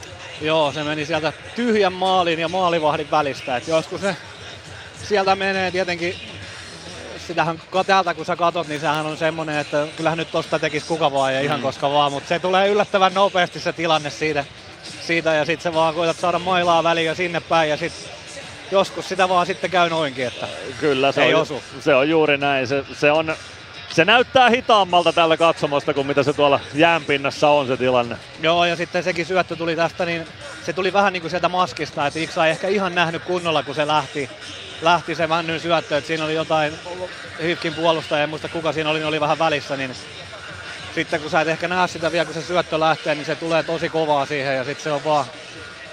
Joo, 0.41 0.71
se 0.71 0.83
meni 0.83 1.05
sieltä 1.05 1.33
tyhjän 1.55 1.93
maalin 1.93 2.39
ja 2.39 2.49
maalivahdin 2.49 3.11
välistä. 3.11 3.57
Et 3.57 3.67
joskus 3.67 4.01
ne 4.01 4.15
sieltä 5.03 5.35
menee 5.35 5.71
tietenkin 5.71 6.15
sitähän 7.29 7.61
täältä 7.87 8.13
kun 8.13 8.25
sä 8.25 8.35
katot, 8.35 8.67
niin 8.67 8.81
sehän 8.81 9.05
on 9.05 9.17
semmonen, 9.17 9.57
että 9.57 9.87
kyllähän 9.97 10.17
nyt 10.17 10.31
tosta 10.31 10.59
tekisi 10.59 10.85
kuka 10.85 11.11
vaan 11.11 11.33
ja 11.33 11.41
ihan 11.41 11.59
mm. 11.59 11.63
koska 11.63 11.91
vaan, 11.91 12.11
mutta 12.11 12.29
se 12.29 12.39
tulee 12.39 12.67
yllättävän 12.69 13.13
nopeasti 13.13 13.59
se 13.59 13.73
tilanne 13.73 14.09
siitä, 14.09 14.45
siitä 15.01 15.33
ja 15.33 15.45
sitten 15.45 15.71
se 15.71 15.77
vaan 15.77 15.93
koetat 15.93 16.17
saada 16.17 16.39
mailaa 16.39 16.83
väliin 16.83 17.07
ja 17.07 17.15
sinne 17.15 17.39
päin 17.39 17.69
ja 17.69 17.77
sitten 17.77 18.11
joskus 18.71 19.09
sitä 19.09 19.29
vaan 19.29 19.45
sitten 19.45 19.69
käy 19.69 19.89
noinkin, 19.89 20.27
että 20.27 20.47
Kyllä, 20.79 21.11
se 21.11 21.23
ei 21.23 21.33
on, 21.33 21.41
osu. 21.41 21.63
Se 21.79 21.95
on 21.95 22.09
juuri 22.09 22.37
näin. 22.37 22.67
Se, 22.67 22.83
se, 22.93 23.11
on, 23.11 23.35
se 23.89 24.05
näyttää 24.05 24.49
hitaammalta 24.49 25.13
tällä 25.13 25.37
katsomosta 25.37 25.93
kuin 25.93 26.07
mitä 26.07 26.23
se 26.23 26.33
tuolla 26.33 26.59
jäänpinnassa 26.73 27.49
on 27.49 27.67
se 27.67 27.77
tilanne. 27.77 28.15
Joo, 28.41 28.65
ja 28.65 28.75
sitten 28.75 29.03
sekin 29.03 29.25
syöttö 29.25 29.55
tuli 29.55 29.75
tästä, 29.75 30.05
niin 30.05 30.27
se 30.65 30.73
tuli 30.73 30.93
vähän 30.93 31.13
niin 31.13 31.21
kuin 31.21 31.29
sieltä 31.31 31.49
maskista, 31.49 32.07
että 32.07 32.19
Iksa 32.19 32.45
ei 32.45 32.51
ehkä 32.51 32.67
ihan 32.67 32.95
nähnyt 32.95 33.23
kunnolla, 33.23 33.63
kun 33.63 33.75
se 33.75 33.87
lähti, 33.87 34.29
lähti 34.81 35.15
se 35.15 35.27
Männyn 35.27 35.59
syöttö, 35.59 35.97
että 35.97 36.07
siinä 36.07 36.23
oli 36.25 36.33
jotain 36.33 36.73
Hifkin 37.41 37.73
puolustaja, 37.73 38.23
en 38.23 38.29
muista 38.29 38.47
kuka 38.47 38.71
siinä 38.71 38.89
oli, 38.89 38.99
niin 38.99 39.07
oli 39.07 39.21
vähän 39.21 39.39
välissä, 39.39 39.77
niin 39.77 39.91
sitten 40.95 41.21
kun 41.21 41.29
sä 41.29 41.41
et 41.41 41.47
ehkä 41.47 41.67
näe 41.67 41.87
sitä 41.87 42.11
vielä, 42.11 42.25
kun 42.25 42.33
se 42.33 42.41
syöttö 42.41 42.79
lähtee, 42.79 43.15
niin 43.15 43.25
se 43.25 43.35
tulee 43.35 43.63
tosi 43.63 43.89
kovaa 43.89 44.25
siihen 44.25 44.55
ja 44.55 44.63
sitten 44.63 44.83
se 44.83 44.91
on 44.91 45.03
vaan, 45.05 45.25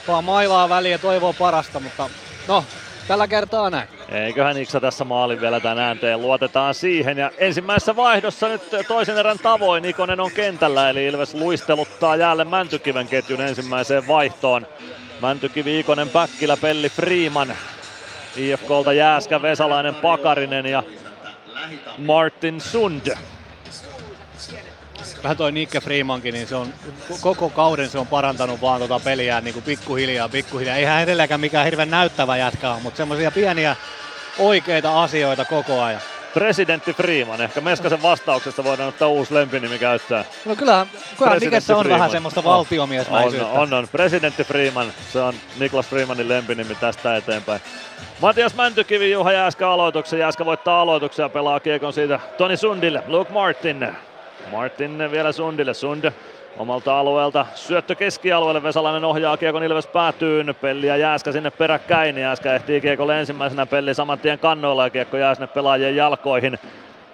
vaan 0.09 0.25
mailaa 0.25 0.69
väliin 0.69 0.93
ja 0.93 0.99
toivoo 0.99 1.33
parasta, 1.33 1.81
mutta 1.81 2.11
no, 2.49 2.65
tällä 3.09 3.29
kertaa 3.29 3.71
näin. 3.71 3.89
Eiköhän 4.09 4.57
Iksa 4.57 4.81
tässä 4.81 5.05
maalin 5.05 5.41
vielä 5.41 5.61
tänään 5.61 5.99
tee, 5.99 6.17
luotetaan 6.17 6.75
siihen. 6.75 7.19
Ja 7.19 7.31
ensimmäisessä 7.39 7.97
vaihdossa 7.97 8.49
nyt 8.49 8.63
toisen 8.89 9.19
erän 9.19 9.39
tavoin 9.39 9.85
Ikonen 9.85 10.21
on 10.21 10.33
kentällä, 10.33 10.91
eli 10.91 11.07
Ilves 11.07 11.35
luisteluttaa 11.35 12.17
jälleen 12.17 12.49
Mäntykiven 12.49 13.09
ketjun 13.09 13.41
ensimmäiseen 13.41 14.09
vaihtoon. 14.09 14.67
Mäntykivi, 15.21 15.79
Ikonen, 15.79 16.09
Päkkilä, 16.09 16.57
Pelli, 16.57 16.89
Freeman 16.89 17.57
IFKlta 18.39 18.93
Jääskä, 18.93 19.43
Vesalainen, 19.43 19.95
Pakarinen 19.95 20.67
ja 20.67 20.83
Martin 21.99 22.61
Sund. 22.61 23.17
Vähän 25.23 25.37
toi 25.37 25.53
Nikke 25.53 25.81
Freemankin, 25.81 26.35
niin 26.35 26.47
se 26.47 26.57
on 26.57 26.75
koko 27.21 27.51
kauden 27.51 27.89
se 27.89 27.99
on 27.99 28.07
parantanut 28.07 28.61
vaan 28.61 28.81
tota 28.81 29.01
peliä 29.01 29.41
niin 29.41 29.55
kuin 29.55 29.63
pikkuhiljaa, 29.63 30.29
pikkuhiljaa. 30.29 30.77
Eihän 30.77 31.03
edelleenkään 31.03 31.41
mikään 31.41 31.65
hirveän 31.65 31.91
näyttävä 31.91 32.37
jätkä 32.37 32.77
mutta 32.83 32.97
semmoisia 32.97 33.31
pieniä 33.31 33.77
oikeita 34.39 35.03
asioita 35.03 35.45
koko 35.45 35.83
ajan. 35.83 36.01
Presidentti 36.35 36.93
Freeman, 36.93 37.41
ehkä 37.41 37.61
Meskasen 37.61 38.03
vastauksesta 38.03 38.65
voidaan 38.65 38.89
ottaa 38.89 39.09
uusi 39.09 39.35
lempinimi 39.35 39.79
käyttää. 39.79 40.25
No 40.45 40.57
kyllä, 40.57 40.87
kyllä 41.19 41.37
Nikessä 41.37 41.77
on 41.77 41.83
Freeman. 41.83 41.99
vähän 41.99 42.11
semmoista 42.11 42.45
valtiomiesmäisyyttä. 42.45 43.49
On, 43.49 43.61
on, 43.61 43.73
on, 43.73 43.89
Presidentti 43.93 44.45
Freeman, 44.45 44.93
se 45.13 45.21
on 45.21 45.35
Niklas 45.59 45.87
Freemanin 45.87 46.29
lempinimi 46.29 46.75
tästä 46.75 47.17
eteenpäin. 47.17 47.61
Matias 48.21 48.55
Mäntykivi, 48.55 49.13
Juha 49.13 49.33
Jääskä 49.33 49.71
aloituksen. 49.71 50.19
Jääskä 50.19 50.45
voittaa 50.45 50.81
aloituksen 50.81 51.23
ja 51.23 51.29
pelaa 51.29 51.61
kiekon 51.61 51.93
siitä 51.93 52.21
Toni 52.39 52.57
Sundille. 52.57 53.03
Luke 53.07 53.33
Martin. 53.33 53.89
Martin 54.51 55.11
vielä 55.11 55.33
Sundille. 55.33 55.75
Sund 55.75 56.13
omalta 56.59 56.99
alueelta. 56.99 57.47
Syöttö 57.55 57.95
keskialueelle, 57.95 58.63
Vesalainen 58.63 59.05
ohjaa 59.05 59.37
Kiekon 59.37 59.65
Ilves 59.65 59.87
päätyyn, 59.87 60.55
Pelli 60.61 60.87
ja 60.87 60.97
Jääskä 60.97 61.33
sinne 61.33 61.51
peräkkäin. 61.51 62.19
Jääskä 62.19 62.55
ehtii 62.55 62.81
Kiekolle 62.81 63.21
ensimmäisenä, 63.21 63.67
Pelli 63.67 63.95
saman 63.95 64.19
tien 64.19 64.39
kannoilla 64.39 64.85
ja 64.85 64.91
Kiekko 64.91 65.17
jää 65.17 65.35
sinne 65.35 65.47
pelaajien 65.47 65.97
jalkoihin. 65.97 66.59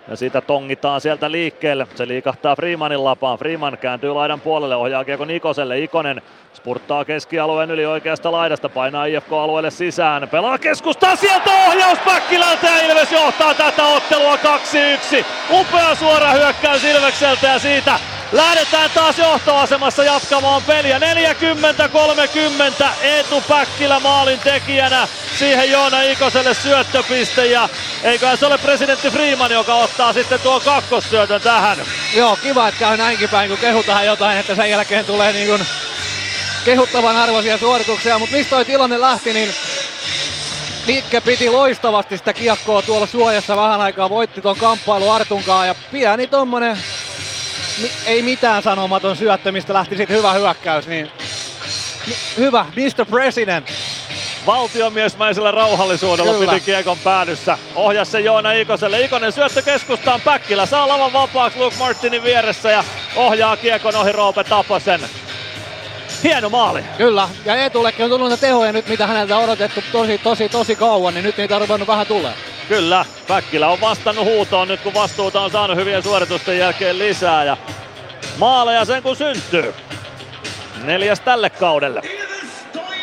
Ja 0.09 0.17
siitä 0.17 0.41
tongitaan 0.41 1.01
sieltä 1.01 1.31
liikkeelle. 1.31 1.87
Se 1.95 2.09
liikahtaa 2.09 2.57
Freemanin 2.57 3.05
lapaan. 3.05 3.39
Freeman 3.39 3.79
kääntyy 3.79 4.12
laidan 4.12 4.41
puolelle, 4.41 4.77
ohjaa 4.77 5.05
Kiekon 5.05 5.31
Ikoselle. 5.31 5.79
Ikonen 5.79 6.23
spurttaa 6.55 7.05
keskialueen 7.05 7.71
yli 7.71 7.87
oikeasta 7.87 8.33
laidasta, 8.33 8.69
painaa 8.69 9.05
IFK-alueelle 9.05 9.71
sisään. 9.71 10.29
Pelaa 10.29 10.59
keskustaa 10.59 11.17
sieltä 11.17 11.51
ohjaus 11.69 11.99
Päkkilältä 11.99 12.67
ja 12.67 12.87
Ilves 12.87 13.12
johtaa 13.12 13.55
tätä 13.55 13.87
ottelua 13.87 14.37
2-1. 14.37 14.39
Upea 15.51 15.95
suora 15.95 16.33
hyökkäys 16.33 16.85
Ilvekseltä 16.85 17.47
ja 17.47 17.59
siitä 17.59 18.12
Lähdetään 18.33 18.91
taas 18.91 19.19
johtoasemassa 19.19 20.05
jatkamaan 20.05 20.62
peliä. 20.62 20.99
40-30 20.99 21.02
Eetu 23.02 23.41
Päkkilä 23.49 24.01
maalin 24.01 24.39
tekijänä. 24.39 25.09
Siihen 25.39 25.70
Joona 25.70 26.02
Ikoselle 26.02 26.55
syöttöpiste 26.55 27.47
ja 27.47 27.69
eiköhän 28.02 28.39
se 28.39 28.47
ole 28.47 28.59
presidentti 28.59 29.11
Freeman, 29.11 29.51
joka 29.51 29.75
ottaa 29.75 30.12
sitten 30.12 30.41
tuon 30.41 30.61
kakkossyötön 30.61 31.41
tähän. 31.41 31.78
Joo, 32.15 32.36
kiva, 32.36 32.69
että 32.69 32.81
käy 32.81 32.97
näinkin 32.97 33.28
päin, 33.28 33.49
kun 33.49 33.59
kehutaan 33.59 34.07
jotain, 34.07 34.39
että 34.39 34.55
sen 34.55 34.70
jälkeen 34.70 35.05
tulee 35.05 35.33
niin 35.33 35.49
kuin 35.49 35.67
kehuttavan 36.65 37.17
arvoisia 37.17 37.59
suorituksia. 37.59 38.19
Mutta 38.19 38.36
mistä 38.36 38.51
toi 38.51 38.65
tilanne 38.65 39.01
lähti, 39.01 39.33
niin 39.33 39.55
Nikke 40.86 41.20
piti 41.20 41.51
loistavasti 41.51 42.19
sitä 42.19 42.33
kiekkoa 42.33 42.83
tuolla 42.83 43.07
suojassa 43.07 43.57
vähän 43.57 43.81
aikaa, 43.81 44.11
voitti 44.11 44.41
ton 44.41 44.57
kamppailu 44.57 45.11
Artunkaan 45.11 45.67
ja 45.67 45.75
pieni 45.93 46.27
tommonen 46.27 46.78
ei 48.07 48.23
mitään 48.23 48.62
sanomaton 48.62 49.17
syöttö, 49.17 49.52
mistä 49.52 49.75
lähti 49.75 49.97
sitten 49.97 50.17
hyvä 50.17 50.33
hyökkäys, 50.33 50.86
niin 50.86 51.10
hyvä, 52.36 52.67
Mr. 52.76 53.07
President. 53.07 53.67
Valtiomiesmäisellä 54.47 55.51
rauhallisuudella 55.51 56.33
Kyllä. 56.33 56.52
piti 56.52 56.65
kiekon 56.65 56.99
päädyssä. 56.99 57.59
Ohjas 57.75 58.12
se 58.12 58.20
Joona 58.20 58.52
Ikoselle. 58.52 59.01
Ikonen 59.01 59.33
syöttö 59.33 59.62
keskustaan. 59.62 60.20
Päkkilä 60.20 60.67
saa 60.67 60.89
lavan 60.89 61.12
vapaaksi 61.12 61.59
Luke 61.59 61.76
Martinin 61.76 62.25
vieressä 62.25 62.70
ja 62.70 62.84
ohjaa 63.17 63.57
kiekon 63.57 63.97
ohi 63.97 64.12
Roope 64.12 64.44
Taposen. 64.44 65.01
Hieno 66.23 66.49
maali. 66.49 66.84
Kyllä, 66.97 67.28
ja 67.44 67.55
Eetullekin 67.55 68.05
on 68.05 68.10
tullut 68.10 68.28
niitä 68.28 68.41
tehoja 68.41 68.73
nyt, 68.73 68.89
mitä 68.89 69.07
häneltä 69.07 69.36
on 69.36 69.44
odotettu 69.44 69.83
tosi, 69.92 70.18
tosi, 70.18 70.49
tosi 70.49 70.76
kauan, 70.76 71.15
niin 71.15 71.25
nyt 71.25 71.36
niitä 71.36 71.55
on 71.55 71.60
ruvennut 71.60 71.89
vähän 71.89 72.07
tulee. 72.07 72.33
Kyllä, 72.68 73.05
Päkkilä 73.28 73.68
on 73.68 73.81
vastannut 73.81 74.25
huutoon 74.25 74.68
nyt 74.68 74.81
kun 74.81 74.94
vastuuta 74.94 75.41
on 75.41 75.51
saanut 75.51 75.76
hyvien 75.76 76.02
suoritusten 76.02 76.59
jälkeen 76.59 76.99
lisää 76.99 77.44
ja 77.44 77.57
maaleja 78.39 78.84
sen 78.84 79.02
kun 79.02 79.17
syntyy. 79.17 79.75
Neljäs 80.84 81.20
tälle 81.20 81.51
kaudelle. 81.51 82.02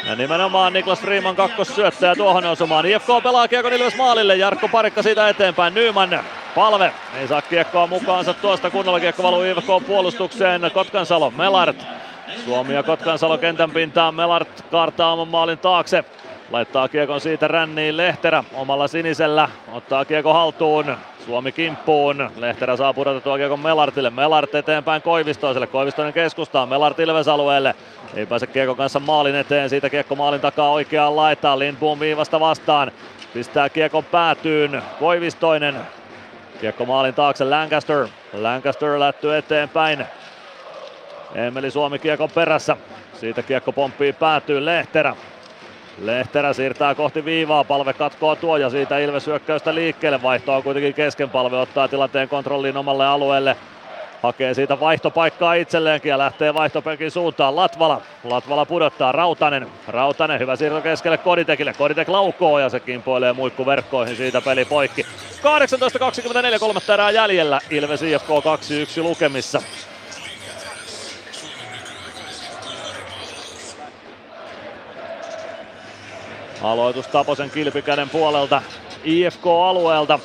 Ja 0.06 0.15
nimenomaan 0.15 0.73
Niklas 0.73 0.99
Freeman 0.99 1.35
kakkossyöttäjä 1.35 2.15
tuohon 2.15 2.45
osumaan. 2.45 2.85
IFK 2.85 3.07
pelaa 3.23 3.48
kiekon 3.48 3.73
Ilves 3.73 3.95
maalille. 3.95 4.35
Jarkko 4.35 4.67
Parikka 4.67 5.03
siitä 5.03 5.30
eteenpäin. 5.30 5.73
Nyman 5.73 6.23
palve. 6.56 6.93
Ei 7.19 7.27
saa 7.27 7.41
kiekkoa 7.41 7.88
mukaansa 7.88 8.33
tuosta. 8.33 8.69
Kunnolla 8.69 8.99
kiekko 8.99 9.23
valuu 9.23 9.43
IFK 9.43 9.88
puolustukseen. 9.88 10.72
Kotkansalo, 10.73 11.31
Melart. 11.31 11.77
Suomi 12.45 12.74
ja 12.74 12.83
Kotkansalo 12.83 13.38
kentän 13.38 13.72
pintaan. 13.72 14.16
Melart 14.16 14.66
kaartaa 14.72 15.14
oman 15.14 15.27
maalin 15.27 15.58
taakse. 15.58 16.03
Laittaa 16.51 16.88
kiekon 16.88 17.22
siitä 17.22 17.48
ränniin 17.48 17.98
Lehterä 17.98 18.43
omalla 18.53 18.88
sinisellä. 18.88 19.49
Ottaa 19.72 20.06
kiekko 20.06 20.33
haltuun. 20.33 20.98
Suomi 21.25 21.51
kimppuun. 21.51 22.30
Lehterä 22.38 22.77
saa 22.77 22.93
pudotettua 22.93 23.38
kiekon 23.38 23.59
Melartille. 23.59 24.09
Melart 24.09 24.56
eteenpäin 24.56 25.01
Koivistoiselle. 25.01 25.67
Koivistoinen 25.67 26.14
keskustaan. 26.14 26.69
Melart 26.69 26.99
Ilves 26.99 27.27
alueelle. 27.27 27.75
Ei 28.16 28.25
pääse 28.25 28.48
kiekon 28.48 28.77
kanssa 28.77 28.99
maalin 28.99 29.35
eteen. 29.35 29.69
Siitä 29.69 29.90
kiekko 29.90 30.16
maalin 30.16 30.41
takaa 30.41 30.72
oikeaan 30.72 31.16
laitaan. 31.16 31.59
Lindboom 31.59 31.99
viivasta 31.99 32.40
vastaan. 32.40 32.91
Pistää 33.33 33.69
kiekon 33.69 34.03
päätyyn. 34.03 34.82
Koivistoinen. 34.99 35.75
Kiekko 36.61 36.85
maalin 36.85 37.14
taakse 37.14 37.45
Lancaster. 37.45 38.08
Lancaster 38.33 38.99
lätty 38.99 39.38
eteenpäin. 39.38 40.06
Emeli 41.35 41.72
Suomi 41.72 41.99
kiekon 41.99 42.30
perässä. 42.35 42.77
Siitä 43.19 43.43
kiekko 43.43 43.72
pomppii 43.72 44.14
päätyy 44.14 44.66
Lehterä. 44.66 45.16
Lehterä 46.01 46.53
siirtää 46.53 46.95
kohti 46.95 47.25
viivaa, 47.25 47.64
palve 47.64 47.93
katkoo 47.93 48.35
tuo 48.35 48.58
ja 48.58 48.69
siitä 48.69 48.98
Ilves 48.98 49.27
hyökkäystä 49.27 49.75
liikkeelle. 49.75 50.22
Vaihto 50.22 50.56
on 50.56 50.64
kuitenkin 50.64 50.93
kesken, 50.93 51.30
palve 51.30 51.58
ottaa 51.58 51.88
tilanteen 51.88 52.30
kontrolliin 52.30 52.77
omalle 52.77 53.08
alueelle. 53.08 53.58
Hakee 54.24 54.53
siitä 54.53 54.80
vaihtopaikkaa 54.80 55.53
itselleenkin 55.53 56.09
ja 56.09 56.17
lähtee 56.17 56.53
vaihtopenkin 56.53 57.11
suuntaan. 57.11 57.56
Latvala. 57.56 58.01
Latvala 58.24 58.66
pudottaa 58.66 59.11
Rautanen. 59.11 59.67
Rautanen 59.88 60.40
hyvä 60.40 60.56
siirto 60.56 60.82
keskelle 60.82 61.17
Koditekille. 61.17 61.74
Koditek 61.74 62.09
laukoo 62.09 62.59
ja 62.59 62.69
se 62.69 62.80
kimpoilee 62.80 63.33
muikku 63.33 63.66
verkkoihin 63.66 64.16
siitä 64.16 64.41
peli 64.41 64.66
poikki. 64.66 65.06
18.24 66.53 66.59
kolmatta 66.59 66.93
erää 66.93 67.11
jäljellä. 67.11 67.59
Ilves 67.69 68.01
IFK 68.01 68.30
2-1 68.99 69.03
lukemissa. 69.03 69.61
Aloitus 76.62 77.08
Taposen 77.08 77.50
kilpikäden 77.50 78.10
puolelta 78.10 78.62
IFK-alueelta. 79.04 80.20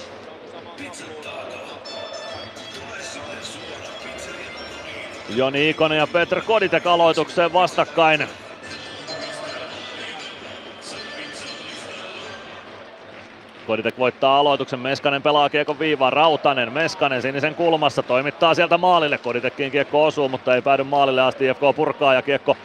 Joni 5.29 5.71
Ikonen 5.71 5.99
ja 5.99 6.07
Petr 6.07 6.41
Koditek 6.41 6.87
aloitukseen 6.87 7.53
vastakkain. 7.53 8.29
Koditek 13.67 13.99
voittaa 13.99 14.39
aloituksen, 14.39 14.79
Meskanen 14.81 15.23
pelaa 15.23 15.51
kiekon 15.51 15.79
viivaan, 15.79 16.13
Rautanen, 16.13 16.73
Meskanen 16.73 17.23
sinisen 17.23 17.55
kulmassa, 17.55 18.03
toimittaa 18.03 18.55
sieltä 18.55 18.79
maalille, 18.79 19.19
Koditekin 19.19 19.71
kiekko 19.71 20.05
osuu, 20.05 20.29
mutta 20.29 20.55
ei 20.55 20.63
päädy 20.63 20.85
maalille 20.85 21.23
asti, 21.23 21.47
IFK 21.47 21.61
purkaa 21.77 22.15
ja 22.15 22.23
kiekko 22.23 22.57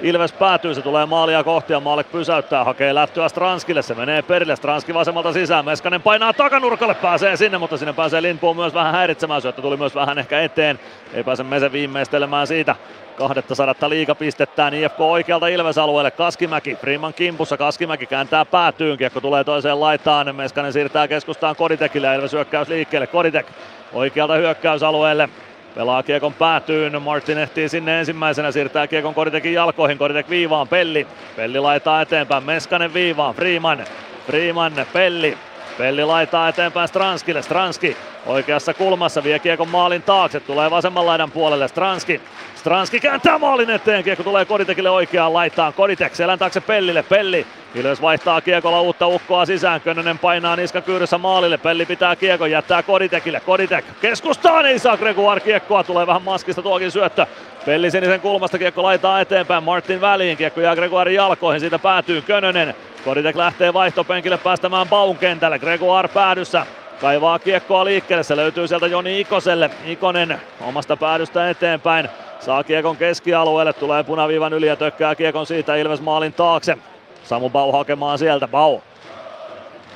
Ilves 0.00 0.32
päätyy, 0.32 0.74
se 0.74 0.82
tulee 0.82 1.06
maalia 1.06 1.44
kohti 1.44 1.72
ja 1.72 1.80
Maalek 1.80 2.12
pysäyttää, 2.12 2.64
hakee 2.64 2.94
lähtöä 2.94 3.28
Stranskille, 3.28 3.82
se 3.82 3.94
menee 3.94 4.22
perille, 4.22 4.56
Stranski 4.56 4.94
vasemmalta 4.94 5.32
sisään, 5.32 5.64
Meskanen 5.64 6.02
painaa 6.02 6.32
takanurkalle, 6.32 6.94
pääsee 6.94 7.36
sinne, 7.36 7.58
mutta 7.58 7.76
sinne 7.76 7.92
pääsee 7.92 8.22
Lindboom 8.22 8.56
myös 8.56 8.74
vähän 8.74 8.92
häiritsemään, 8.92 9.42
syöttö 9.42 9.62
tuli 9.62 9.76
myös 9.76 9.94
vähän 9.94 10.18
ehkä 10.18 10.40
eteen, 10.40 10.80
ei 11.14 11.24
pääse 11.24 11.42
Mese 11.42 11.72
viimeistelemään 11.72 12.46
siitä. 12.46 12.76
200 13.16 13.74
liikapistettään 13.88 14.74
IFK 14.74 15.00
oikealta 15.00 15.48
Ilves-alueelle, 15.48 16.10
Kaskimäki, 16.10 16.74
Freeman 16.74 17.14
kimpussa, 17.14 17.56
Kaskimäki 17.56 18.06
kääntää 18.06 18.44
päätyyn, 18.44 18.98
kiekko 18.98 19.20
tulee 19.20 19.44
toiseen 19.44 19.80
laitaan, 19.80 20.36
Meskanen 20.36 20.72
siirtää 20.72 21.08
keskustaan 21.08 21.56
Koditekille 21.56 22.14
Ilves 22.14 22.32
hyökkäys 22.32 22.68
liikkeelle, 22.68 23.06
Koditek 23.06 23.46
oikealta 23.92 24.34
hyökkäysalueelle, 24.34 25.28
Pelaa 25.76 26.02
kiekon 26.02 26.34
päätyyn, 26.34 27.02
Martin 27.02 27.38
ehtii 27.38 27.68
sinne 27.68 27.98
ensimmäisenä, 27.98 28.52
siirtää 28.52 28.86
kiekon 28.86 29.14
Koditekin 29.14 29.52
jalkoihin, 29.52 29.98
Koditek 29.98 30.30
viivaan, 30.30 30.68
Pelli. 30.68 31.06
Pelli 31.36 31.60
laitaa 31.60 32.02
eteenpäin, 32.02 32.44
Meskanen 32.44 32.94
viivaan, 32.94 33.34
Freeman, 33.34 33.86
Freeman, 34.26 34.72
Pelli. 34.92 35.38
Pelli 35.78 36.04
laitaa 36.04 36.48
eteenpäin 36.48 36.88
Stranskille, 36.88 37.42
Stranski 37.42 37.96
oikeassa 38.26 38.74
kulmassa 38.74 39.24
vie 39.24 39.38
kiekon 39.38 39.68
maalin 39.68 40.02
taakse, 40.02 40.40
tulee 40.40 40.70
vasemman 40.70 41.06
laidan 41.06 41.30
puolelle 41.30 41.68
Stranski. 41.68 42.20
Stranski 42.54 43.00
kääntää 43.00 43.38
maalin 43.38 43.70
eteen, 43.70 44.04
kiekko 44.04 44.24
tulee 44.24 44.44
Koditekille 44.44 44.90
oikeaan 44.90 45.32
laitaan, 45.32 45.72
Koditek 45.72 46.14
selän 46.14 46.38
taakse 46.38 46.60
Pellille, 46.60 47.02
Pelli. 47.02 47.46
Ilves 47.74 48.02
vaihtaa 48.02 48.40
kiekolla 48.40 48.80
uutta 48.80 49.06
ukkoa 49.06 49.46
sisään, 49.46 49.80
Könönen 49.80 50.18
painaa 50.18 50.56
niskakyyryssä 50.56 51.18
maalille, 51.18 51.58
Pelli 51.58 51.86
pitää 51.86 52.16
kiekon, 52.16 52.50
jättää 52.50 52.82
Koditekille, 52.82 53.40
Koditek 53.40 53.84
keskustaan, 54.00 54.66
ei 54.66 54.78
saa 54.78 54.96
Gregoire 54.96 55.40
kiekkoa, 55.40 55.84
tulee 55.84 56.06
vähän 56.06 56.22
maskista 56.22 56.62
tuokin 56.62 56.90
syöttö. 56.90 57.26
Pelli 57.66 57.90
sinisen 57.90 58.20
kulmasta 58.20 58.58
kiekko 58.58 58.82
laitaa 58.82 59.20
eteenpäin, 59.20 59.64
Martin 59.64 60.00
väliin, 60.00 60.36
kiekko 60.36 60.60
jää 60.60 60.76
Gregoire 60.76 61.12
jalkoihin, 61.12 61.60
siitä 61.60 61.78
päätyy 61.78 62.22
Könönen. 62.22 62.74
Koditek 63.06 63.36
lähtee 63.36 63.72
vaihtopenkille 63.72 64.38
päästämään 64.38 64.88
Baun 64.88 65.18
kentälle, 65.18 65.58
Gregoire 65.58 66.08
päädyssä, 66.08 66.66
kaivaa 67.00 67.38
kiekkoa 67.38 67.84
liikkeelle, 67.84 68.22
se 68.22 68.36
löytyy 68.36 68.68
sieltä 68.68 68.86
Joni 68.86 69.20
Ikoselle. 69.20 69.70
Ikonen 69.84 70.40
omasta 70.60 70.96
päädystä 70.96 71.50
eteenpäin, 71.50 72.08
saa 72.40 72.64
kiekon 72.64 72.96
keskialueelle, 72.96 73.72
tulee 73.72 74.04
punaviivan 74.04 74.52
yli 74.52 74.66
ja 74.66 74.76
tökkää 74.76 75.14
kiekon 75.14 75.46
siitä 75.46 75.76
Ilves 75.76 76.00
maalin 76.00 76.32
taakse. 76.32 76.78
Samu 77.24 77.50
Bau 77.50 77.72
hakemaan 77.72 78.18
sieltä, 78.18 78.48
Bau. 78.48 78.80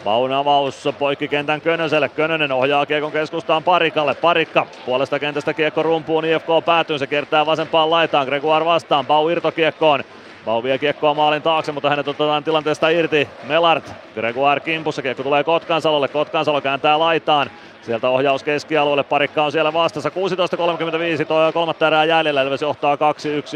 Baun 0.04 0.32
avaus 0.32 0.88
poikkikentän 0.98 1.60
Könöselle. 1.60 2.08
Könönen 2.08 2.52
ohjaa 2.52 2.86
kiekon 2.86 3.12
keskustaan 3.12 3.62
Parikalle. 3.62 4.14
Parikka 4.14 4.66
puolesta 4.86 5.18
kentästä 5.18 5.54
kiekko 5.54 5.82
rumpuun. 5.82 6.24
IFK 6.24 6.46
päätyy. 6.64 6.98
Se 6.98 7.06
kiertää 7.06 7.46
vasempaan 7.46 7.90
laitaan. 7.90 8.26
Gregoire 8.26 8.64
vastaan. 8.64 9.06
Bau 9.06 9.28
irtokiekkoon. 9.28 10.04
Bau 10.44 10.62
vie 10.62 10.78
kiekkoa 10.78 11.14
maalin 11.14 11.42
taakse, 11.42 11.72
mutta 11.72 11.90
hänet 11.90 12.08
otetaan 12.08 12.44
tilanteesta 12.44 12.88
irti. 12.88 13.28
Melart. 13.42 13.92
Gregoire 14.14 14.60
kimpussa. 14.60 15.02
Kiekko 15.02 15.22
tulee 15.22 15.44
Kotkansalolle. 15.44 16.08
Kotkansalo 16.08 16.60
kääntää 16.60 16.98
laitaan. 16.98 17.50
Sieltä 17.82 18.08
ohjaus 18.08 18.42
keskialueelle, 18.42 19.02
parikka 19.02 19.44
on 19.44 19.52
siellä 19.52 19.72
vastassa. 19.72 20.08
16.35 20.08 21.24
toi 21.24 21.52
kolmatta 21.52 21.86
erää 21.86 22.04
jäljellä, 22.04 22.42
Ilves 22.42 22.62
johtaa 22.62 22.96
2-1 22.96 22.98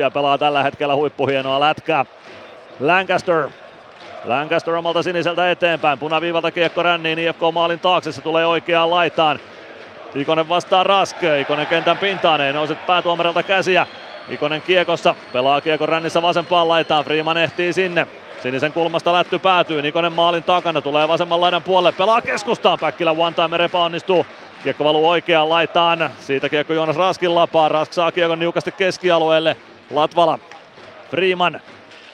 ja 0.01 0.11
pelaa 0.11 0.39
tällä 0.39 0.63
hetkellä 0.63 0.95
huippuhienoa 0.95 1.61
lätkää. 1.61 2.07
Lancaster 2.81 3.49
Lancaster 4.25 4.75
omalta 4.75 5.03
siniseltä 5.03 5.51
eteenpäin. 5.51 5.99
Punaviivalta 5.99 6.51
kiekko 6.51 6.83
ränniin 6.83 7.19
IFK 7.19 7.41
maalin 7.53 7.81
taakse. 7.81 8.13
Se 8.13 8.21
tulee 8.21 8.47
oikeaan 8.47 8.91
laitaan. 8.91 9.39
Ikonen 10.15 10.49
vastaa 10.49 10.85
Rask. 10.85 11.17
Ikonen 11.41 11.67
kentän 11.67 11.99
pintaan. 11.99 12.41
Ei 12.41 12.53
nouse 12.53 12.75
päätuomarilta 12.75 13.43
käsiä. 13.43 13.87
Ikonen 14.29 14.63
kiekossa. 14.63 15.15
Pelaa 15.33 15.61
kiekon 15.61 15.89
rännissä 15.89 16.23
vasempaan 16.23 16.69
laitaan. 16.69 17.05
Freeman 17.05 17.37
ehtii 17.37 17.73
sinne. 17.73 18.07
Sinisen 18.43 18.73
kulmasta 18.73 19.13
lätty 19.13 19.39
päätyy. 19.39 19.83
Nikonen 19.83 20.13
maalin 20.13 20.43
takana. 20.43 20.81
Tulee 20.81 21.09
vasemman 21.09 21.41
laidan 21.41 21.63
puolelle. 21.63 21.93
Pelaa 21.93 22.23
keskustaan. 22.23 22.79
Päkkilä 22.79 23.11
one 23.11 23.35
time 23.35 23.65
epäonnistuu. 23.65 24.27
Kiekko 24.63 24.85
valuu 24.85 25.09
oikeaan 25.09 25.49
laitaan. 25.49 26.11
Siitä 26.21 26.49
kiekko 26.49 26.73
Joonas 26.73 26.97
Raskin 26.97 27.35
lapaa. 27.35 27.69
Rask 27.69 27.93
saa 27.93 28.13
kiekon 28.13 28.39
niukasti 28.39 28.73
keskialueelle. 28.73 29.57
Latvala. 29.91 30.39
Freeman. 31.11 31.61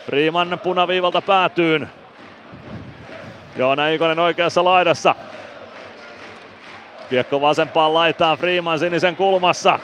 Freeman 0.06 0.60
punaviivalta 0.62 1.22
päätyyn. 1.22 1.88
Joona 3.56 3.88
Ikonen 3.88 4.18
oikeassa 4.18 4.64
laidassa. 4.64 5.14
Kiekko 7.10 7.40
vasempaan 7.40 7.94
laitaan 7.94 8.38
Freeman 8.38 8.78
sinisen 8.78 9.16
kulmassa. 9.16 9.78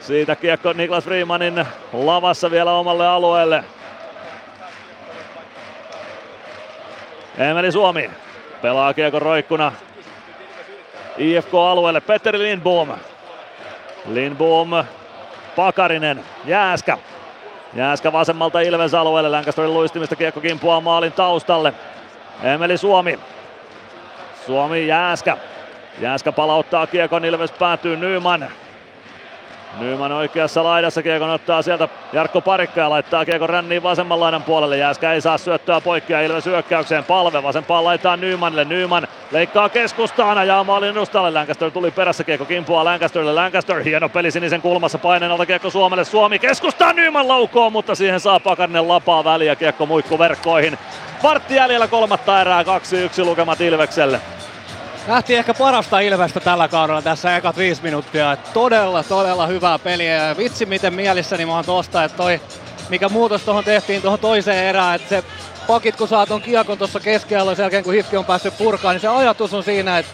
Siitä 0.00 0.36
kiekko 0.36 0.72
Niklas 0.72 1.04
Freemanin 1.04 1.66
lavassa 1.92 2.50
vielä 2.50 2.72
omalle 2.72 3.06
alueelle. 3.06 3.64
Emeli 7.38 7.72
Suomi 7.72 8.10
pelaa 8.62 8.94
kiekon 8.94 9.22
roikkuna 9.22 9.72
IFK-alueelle. 11.18 12.00
Petteri 12.00 12.38
Lindboom. 12.38 12.88
Lindboom, 14.06 14.70
Pakarinen, 15.56 16.24
Jääskä. 16.44 16.98
Jääskä 17.74 18.12
vasemmalta 18.12 18.60
Ilves 18.60 18.94
alueelle. 18.94 19.28
Lancasterin 19.30 19.74
luistimista 19.74 20.16
kiekko 20.16 20.40
kimpuaa 20.40 20.80
maalin 20.80 21.12
taustalle. 21.12 21.72
Emeli 22.42 22.78
Suomi. 22.78 23.18
Suomi 24.46 24.86
Jääskä. 24.86 25.36
Jääskä 25.98 26.32
palauttaa 26.32 26.86
kiekon, 26.86 27.24
Ilves 27.24 27.52
päätyy 27.52 27.96
Nyman. 27.96 28.50
Nyman 29.78 30.12
oikeassa 30.12 30.64
laidassa, 30.64 31.02
kiekon 31.02 31.30
ottaa 31.30 31.62
sieltä 31.62 31.88
Jarkko 32.12 32.40
Parikka 32.40 32.80
ja 32.80 32.90
laittaa 32.90 33.24
kiekon 33.24 33.48
ränniin 33.48 33.82
vasemman 33.82 34.20
laidan 34.20 34.42
puolelle. 34.42 34.76
Jääskä 34.76 35.12
ei 35.12 35.20
saa 35.20 35.38
syöttöä 35.38 35.80
poikki 35.80 36.12
Ilves 36.12 36.46
hyökkäykseen. 36.46 37.04
Palve 37.04 37.42
vasempaan 37.42 37.84
laittaa 37.84 38.16
Nymanille. 38.16 38.64
Nyman 38.64 39.08
leikkaa 39.30 39.68
keskustaan 39.68 40.46
ja 40.46 40.64
maalin 40.64 40.90
edustalle. 40.90 41.30
Lancaster 41.30 41.70
tuli 41.70 41.90
perässä, 41.90 42.24
kiekko 42.24 42.44
kimpuaa 42.44 42.84
Lancasterille. 42.84 43.34
Lancaster 43.34 43.82
hieno 43.82 44.08
peli 44.08 44.30
sinisen 44.30 44.62
kulmassa, 44.62 44.98
paineen 44.98 45.32
alta 45.32 45.46
kiekko 45.46 45.70
Suomelle. 45.70 46.04
Suomi 46.04 46.38
keskustaan, 46.38 46.96
Nyman 46.96 47.28
laukoo, 47.28 47.70
mutta 47.70 47.94
siihen 47.94 48.20
saa 48.20 48.40
Pakarinen 48.40 48.88
lapaa 48.88 49.24
väliä, 49.24 49.56
kiekko 49.56 49.86
muikku 49.86 50.18
verkkoihin. 50.18 50.78
Vartti 51.22 51.54
jäljellä 51.54 51.88
kolmatta 51.88 52.40
erää, 52.40 52.62
2-1 52.62 52.66
lukemat 53.24 53.60
Ilvekselle. 53.60 54.20
Nähtiin 55.06 55.38
ehkä 55.38 55.54
parasta 55.54 56.00
Ilvestä 56.00 56.40
tällä 56.40 56.68
kaudella 56.68 57.02
tässä 57.02 57.36
ekat 57.36 57.56
viisi 57.56 57.82
minuuttia. 57.82 58.32
Et 58.32 58.52
todella, 58.52 59.02
todella 59.02 59.46
hyvää 59.46 59.78
peliä 59.78 60.14
ja 60.14 60.36
vitsi 60.36 60.66
miten 60.66 60.94
mielissäni 60.94 61.46
mä 61.46 61.54
oon 61.54 61.64
tosta, 61.64 62.04
että 62.04 62.16
toi 62.16 62.40
mikä 62.88 63.08
muutos 63.08 63.42
tuohon 63.42 63.64
tehtiin 63.64 64.02
tuohon 64.02 64.18
toiseen 64.18 64.64
erään, 64.64 64.96
että 64.96 65.08
se 65.08 65.24
pakit 65.66 65.96
kun 65.96 66.08
saa 66.08 66.26
ton 66.26 66.42
kiekon 66.42 66.78
tuossa 66.78 67.00
keskialueen 67.00 67.56
sen 67.56 67.64
jälkeen 67.64 67.84
kun 67.84 67.94
Hifki 67.94 68.16
on 68.16 68.24
päässyt 68.24 68.58
purkaan, 68.58 68.94
niin 68.94 69.00
se 69.00 69.08
ajatus 69.08 69.54
on 69.54 69.62
siinä, 69.62 69.98
että 69.98 70.12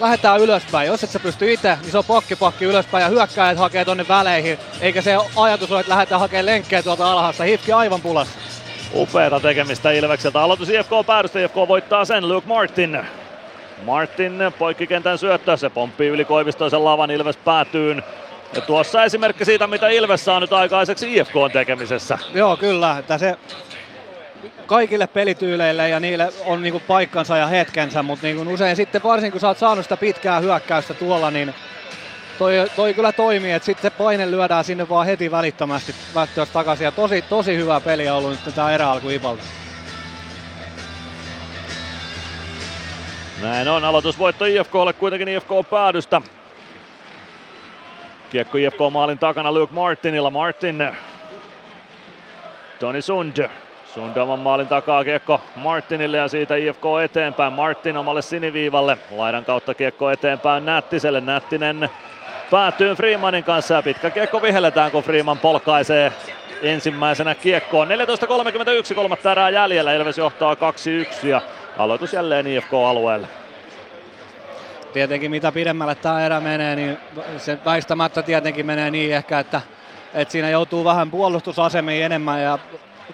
lähdetään 0.00 0.40
ylöspäin. 0.40 0.86
Jos 0.86 1.04
et 1.04 1.10
sä 1.10 1.20
pysty 1.20 1.52
itse, 1.52 1.78
niin 1.82 1.90
se 1.90 1.98
on 1.98 2.04
pakki 2.04 2.36
pakki 2.36 2.64
ylöspäin 2.64 3.02
ja 3.02 3.08
hyökkäjät 3.08 3.58
hakee 3.58 3.84
tonne 3.84 4.08
väleihin. 4.08 4.58
Eikä 4.80 5.02
se 5.02 5.16
ajatus 5.36 5.72
ole, 5.72 5.80
että 5.80 5.90
lähdetään 5.90 6.20
hakemaan 6.20 6.46
lenkkejä 6.46 6.82
tuolta 6.82 7.12
alhaasta. 7.12 7.44
Hifki 7.44 7.72
aivan 7.72 8.00
pulassa. 8.00 8.34
Upeata 8.94 9.40
tekemistä 9.40 9.90
Ilvekseltä. 9.90 10.40
Aloitus 10.40 10.68
IFK 10.68 10.90
päädystä, 11.06 11.40
IFK 11.40 11.54
voittaa 11.54 12.04
sen. 12.04 12.28
Luke 12.28 12.48
Martin. 12.48 13.00
Martin 13.84 14.38
poikkikentän 14.58 15.18
syöttö, 15.18 15.56
se 15.56 15.70
pomppii 15.70 16.08
yli 16.08 16.24
Koivistoisen 16.24 16.84
lavan 16.84 17.10
Ilves 17.10 17.36
päätyyn. 17.36 18.02
Ja 18.54 18.60
tuossa 18.60 19.04
esimerkki 19.04 19.44
siitä, 19.44 19.66
mitä 19.66 19.88
Ilves 19.88 20.24
saa 20.24 20.40
nyt 20.40 20.52
aikaiseksi 20.52 21.16
IFK 21.16 21.36
on 21.36 21.50
tekemisessä. 21.50 22.18
Joo, 22.34 22.56
kyllä. 22.56 22.98
Että 22.98 23.18
se 23.18 23.36
kaikille 24.66 25.06
pelityyleille 25.06 25.88
ja 25.88 26.00
niille 26.00 26.32
on 26.46 26.62
niinku 26.62 26.82
paikkansa 26.86 27.36
ja 27.36 27.46
hetkensä, 27.46 28.02
mutta 28.02 28.26
niinku 28.26 28.52
usein 28.52 28.76
sitten 28.76 29.02
varsinkin 29.02 29.32
kun 29.32 29.40
sä 29.40 29.48
oot 29.48 29.58
saanut 29.58 29.84
sitä 29.84 29.96
pitkää 29.96 30.40
hyökkäystä 30.40 30.94
tuolla, 30.94 31.30
niin 31.30 31.54
toi, 32.38 32.70
toi 32.76 32.94
kyllä 32.94 33.12
toimii, 33.12 33.52
että 33.52 33.66
sitten 33.66 33.82
se 33.82 33.96
paine 33.96 34.30
lyödään 34.30 34.64
sinne 34.64 34.88
vaan 34.88 35.06
heti 35.06 35.30
välittömästi 35.30 35.94
välttööstä 36.14 36.52
takaisin. 36.52 36.84
Ja 36.84 36.92
tosi, 36.92 37.22
tosi 37.22 37.56
hyvä 37.56 37.80
peli 37.80 38.08
on 38.08 38.16
ollut 38.16 38.30
nyt 38.46 38.54
tämä 38.54 38.72
eräalku 38.72 39.10
Ibalta. 39.10 39.42
Näin 43.42 43.68
on, 43.68 43.84
aloitusvoitto 43.84 44.44
IFKlle 44.44 44.92
kuitenkin 44.92 45.28
IFK 45.28 45.50
päädystä. 45.70 46.22
Kiekko 48.30 48.58
IFK 48.58 48.78
maalin 48.92 49.18
takana 49.18 49.52
Luke 49.52 49.74
Martinilla. 49.74 50.30
Martin, 50.30 50.88
Toni 52.78 53.02
Sund. 53.02 53.48
Sund 53.94 54.16
oman 54.16 54.38
maalin 54.38 54.66
takaa 54.66 55.04
kiekko 55.04 55.40
Martinille 55.56 56.16
ja 56.16 56.28
siitä 56.28 56.56
IFK 56.56 56.84
eteenpäin. 57.04 57.52
Martin 57.52 57.96
omalle 57.96 58.22
siniviivalle. 58.22 58.98
Laidan 59.10 59.44
kautta 59.44 59.74
kiekko 59.74 60.10
eteenpäin 60.10 60.64
Nättiselle. 60.64 61.20
Nättinen 61.20 61.90
päätyy 62.50 62.94
Freemanin 62.94 63.44
kanssa 63.44 63.74
ja 63.74 63.82
pitkä 63.82 64.10
kiekko 64.10 64.42
vihelletään 64.42 64.90
kun 64.90 65.02
Freeman 65.02 65.38
polkaisee 65.38 66.12
ensimmäisenä 66.62 67.34
kiekkoon. 67.34 67.88
14.31 67.88 68.94
kolmatta 68.94 69.32
erää 69.32 69.50
jäljellä. 69.50 69.94
Ilves 69.94 70.18
johtaa 70.18 70.54
2-1 70.54 71.26
ja 71.26 71.40
aloitus 71.82 72.12
jälleen 72.12 72.46
IFK-alueelle. 72.46 73.28
Tietenkin 74.92 75.30
mitä 75.30 75.52
pidemmälle 75.52 75.94
tämä 75.94 76.26
erä 76.26 76.40
menee, 76.40 76.76
niin 76.76 76.98
se 77.38 77.58
väistämättä 77.64 78.22
tietenkin 78.22 78.66
menee 78.66 78.90
niin 78.90 79.14
ehkä, 79.14 79.38
että, 79.38 79.60
että 80.14 80.32
siinä 80.32 80.50
joutuu 80.50 80.84
vähän 80.84 81.10
puolustusasemiin 81.10 82.04
enemmän 82.04 82.42
ja 82.42 82.58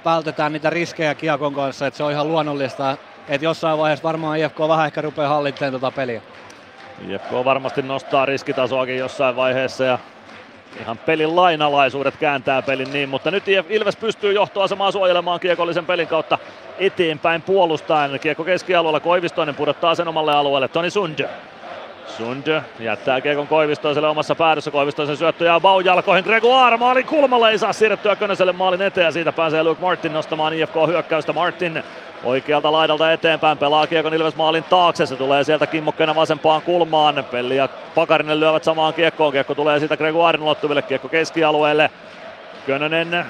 vältetään 0.04 0.52
niitä 0.52 0.70
riskejä 0.70 1.14
kiekon 1.14 1.54
kanssa, 1.54 1.86
että 1.86 1.96
se 1.96 2.04
on 2.04 2.12
ihan 2.12 2.28
luonnollista, 2.28 2.96
että 3.28 3.44
jossain 3.44 3.78
vaiheessa 3.78 4.02
varmaan 4.02 4.38
IFK 4.38 4.60
vähän 4.60 4.86
ehkä 4.86 5.00
rupeaa 5.00 5.28
hallitsemaan 5.28 5.72
tuota 5.72 5.96
peliä. 5.96 6.22
IFK 7.08 7.32
varmasti 7.44 7.82
nostaa 7.82 8.26
riskitasoakin 8.26 8.98
jossain 8.98 9.36
vaiheessa 9.36 9.84
ja 9.84 9.98
Ihan 10.80 10.98
pelin 10.98 11.36
lainalaisuudet 11.36 12.16
kääntää 12.16 12.62
pelin 12.62 12.92
niin, 12.92 13.08
mutta 13.08 13.30
nyt 13.30 13.44
Ilves 13.48 13.96
pystyy 13.96 14.32
johtoasemaa 14.32 14.90
suojelemaan 14.92 15.40
kiekollisen 15.40 15.86
pelin 15.86 16.08
kautta 16.08 16.38
eteenpäin 16.76 17.42
puolustaen. 17.42 18.20
Kiekko 18.20 18.44
keskialueella, 18.44 19.00
Koivistoinen 19.00 19.56
pudottaa 19.56 19.94
sen 19.94 20.08
omalle 20.08 20.32
alueelle, 20.32 20.68
Toni 20.68 20.90
Sund. 20.90 21.18
Sund 22.06 22.62
jättää 22.80 23.20
Kiekon 23.20 23.46
Koivistoiselle 23.46 24.08
omassa 24.08 24.34
päädyssä. 24.34 24.70
Koivistoisen 24.70 25.16
syöttö 25.16 25.44
jää 25.44 25.60
Bau 25.60 25.80
jalkoihin. 25.80 26.24
Gregoire 26.24 26.76
maalin 26.76 27.06
kulmalla 27.06 27.50
ei 27.50 27.58
saa 27.58 27.72
siirrettyä 27.72 28.16
Könöselle 28.16 28.52
maalin 28.52 28.82
eteen 28.82 29.04
ja 29.04 29.12
siitä 29.12 29.32
pääsee 29.32 29.62
Luke 29.64 29.80
Martin 29.80 30.12
nostamaan 30.12 30.54
IFK 30.54 30.74
hyökkäystä. 30.86 31.32
Martin 31.32 31.82
oikealta 32.24 32.72
laidalta 32.72 33.12
eteenpäin 33.12 33.58
pelaa 33.58 33.86
Kiekon 33.86 34.14
Ilves 34.14 34.36
maalin 34.36 34.64
taakse. 34.64 35.06
Se 35.06 35.16
tulee 35.16 35.44
sieltä 35.44 35.66
kimmokkeena 35.66 36.14
vasempaan 36.14 36.62
kulmaan. 36.62 37.24
Pelli 37.30 37.56
ja 37.56 37.68
Pakarinen 37.94 38.40
lyövät 38.40 38.64
samaan 38.64 38.94
kiekkoon. 38.94 39.32
Kiekko 39.32 39.54
tulee 39.54 39.78
siitä 39.78 39.96
Gregoirin 39.96 40.42
ulottuville. 40.42 40.82
Kiekko 40.82 41.08
keskialueelle. 41.08 41.90
Könönen 42.66 43.26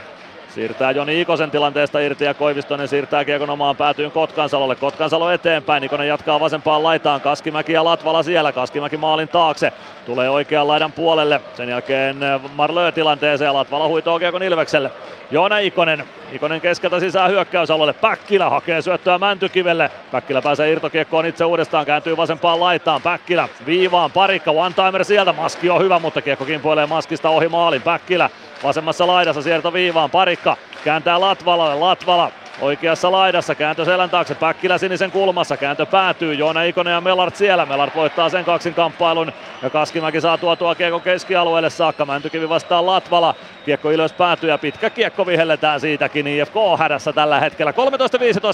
Siirtää 0.57 0.91
Joni 0.91 1.21
Ikosen 1.21 1.51
tilanteesta 1.51 2.01
irti 2.01 2.25
ja 2.25 2.35
Koivistonen 2.35 2.89
siirtää 2.89 3.25
kiekon 3.25 3.51
omaan 3.51 3.77
päätyyn 3.77 4.11
Kotkansalolle. 4.11 4.75
Kotkansalo 4.75 5.31
eteenpäin, 5.31 5.85
Ikonen 5.85 6.09
jatkaa 6.09 6.41
vasempaan 6.41 6.83
laitaan. 6.83 7.21
Kaskimäki 7.21 7.73
ja 7.73 7.85
Latvala 7.85 8.23
siellä. 8.23 8.53
Kaskimäki 8.53 8.97
maalin 8.97 9.29
taakse. 9.29 9.73
Tulee 10.07 10.31
oikean 10.31 10.69
laidan 10.69 10.93
puolelle. 10.93 11.41
Sen 11.55 11.69
jälkeen 11.69 12.17
Marlö 12.55 12.93
tilanteeseen. 12.93 13.55
Latvala 13.55 13.89
huitoo 13.89 14.19
kiekon 14.19 14.43
Ilvekselle. 14.43 14.91
Joona 15.31 15.59
Ikonen. 15.59 16.05
Ikonen 16.33 16.61
keskeltä 16.61 17.01
sisään 17.01 17.31
hyökkäysalueelle. 17.31 17.93
Päkkilä 17.93 18.51
hakee 18.51 18.83
syöttöä 18.83 19.19
Mäntykivelle. 19.19 19.91
Päkkilä 20.11 20.43
pääsee 20.43 20.73
irtokiekkoon 20.73 21.27
itse 21.27 21.45
uudestaan. 21.45 21.87
Kääntyy 21.87 22.17
vasempaan 22.17 22.61
laitaan. 22.61 23.03
Päkkilä 23.03 23.49
viivaan. 23.67 24.11
Parikka 24.13 24.51
one-timer 24.51 25.05
sieltä. 25.05 25.33
Maski 25.33 25.71
on 25.71 25.83
hyvä, 25.83 25.99
mutta 25.99 26.23
kiekko 26.23 26.45
kimpoilee 26.45 26.87
Maskista 26.87 27.29
ohi 27.31 27.49
maalin. 27.49 27.83
Päkkilä 27.83 28.31
vasemmassa 28.67 29.07
laidassa 29.07 29.43
sieltä 29.43 29.73
viivaan. 29.73 30.11
Parikka 30.11 30.57
kääntää 30.85 31.21
Latvalalle. 31.21 31.75
Latvala 31.75 32.33
Oikeassa 32.61 33.13
laidassa 33.13 33.55
kääntö 33.55 33.85
selän 33.85 34.11
taakse, 34.11 34.35
Päkkilä 34.35 34.79
sinisen 34.79 35.11
kulmassa, 35.11 35.57
kääntö 35.57 35.87
päätyy, 35.87 36.35
Joona 36.35 36.63
Ikonen 36.63 36.93
ja 36.93 37.01
Mellart 37.01 37.37
siellä, 37.37 37.67
Mellart 37.67 37.95
voittaa 37.95 38.29
sen 38.29 38.45
kaksin 38.45 38.75
kamppailun 38.75 39.33
ja 39.63 39.71
Kaskimäki 39.71 40.21
saa 40.21 40.39
tuotua 40.39 40.75
kiekko 40.75 41.01
keskialueelle 41.01 41.71
saakka, 41.71 42.05
Mäntykivi 42.05 42.49
vastaa 42.49 42.87
Latvala, 42.87 43.35
kiekko 43.65 43.91
ylös 43.93 44.13
päätyy 44.13 44.51
ja 44.51 44.59
pitkä 44.59 44.91
kiekko 44.91 45.27
vihelletään 45.27 45.81
siitäkin, 45.81 46.27
IFK 46.27 46.55
hädässä 46.79 47.13
tällä 47.13 47.41
hetkellä, 47.41 47.73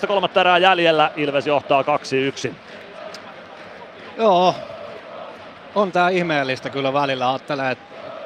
13-15 0.05 0.07
kolmatta 0.07 0.41
erää 0.41 0.59
jäljellä, 0.59 1.11
Ilves 1.17 1.47
johtaa 1.47 1.83
2-1. 1.83 2.55
Joo, 4.19 4.55
on 5.75 5.93
tää 5.93 6.09
ihmeellistä 6.09 6.71
kyllä 6.71 6.93
välillä. 6.93 7.31
Ajattelen, 7.31 7.71
että 7.71 7.85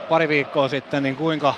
pari 0.09 0.29
viikkoa 0.29 0.69
sitten 0.69 1.03
niin 1.03 1.17
kuinka 1.17 1.55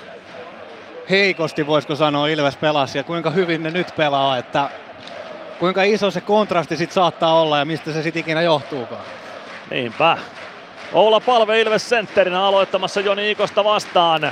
heikosti 1.09 1.67
voisiko 1.67 1.95
sanoa 1.95 2.27
Ilves 2.27 2.57
pelasi 2.57 2.97
ja 2.97 3.03
kuinka 3.03 3.29
hyvin 3.29 3.63
ne 3.63 3.71
nyt 3.71 3.95
pelaa, 3.95 4.37
että 4.37 4.69
kuinka 5.59 5.83
iso 5.83 6.11
se 6.11 6.21
kontrasti 6.21 6.77
sit 6.77 6.91
saattaa 6.91 7.41
olla 7.41 7.59
ja 7.59 7.65
mistä 7.65 7.93
se 7.93 8.03
sitten 8.03 8.19
ikinä 8.19 8.41
johtuukaan. 8.41 9.01
Niinpä. 9.71 10.17
Oula 10.93 11.19
Palve 11.19 11.61
Ilves 11.61 11.89
sentterinä 11.89 12.43
aloittamassa 12.43 13.01
Joni 13.01 13.31
Ikosta 13.31 13.63
vastaan. 13.63 14.31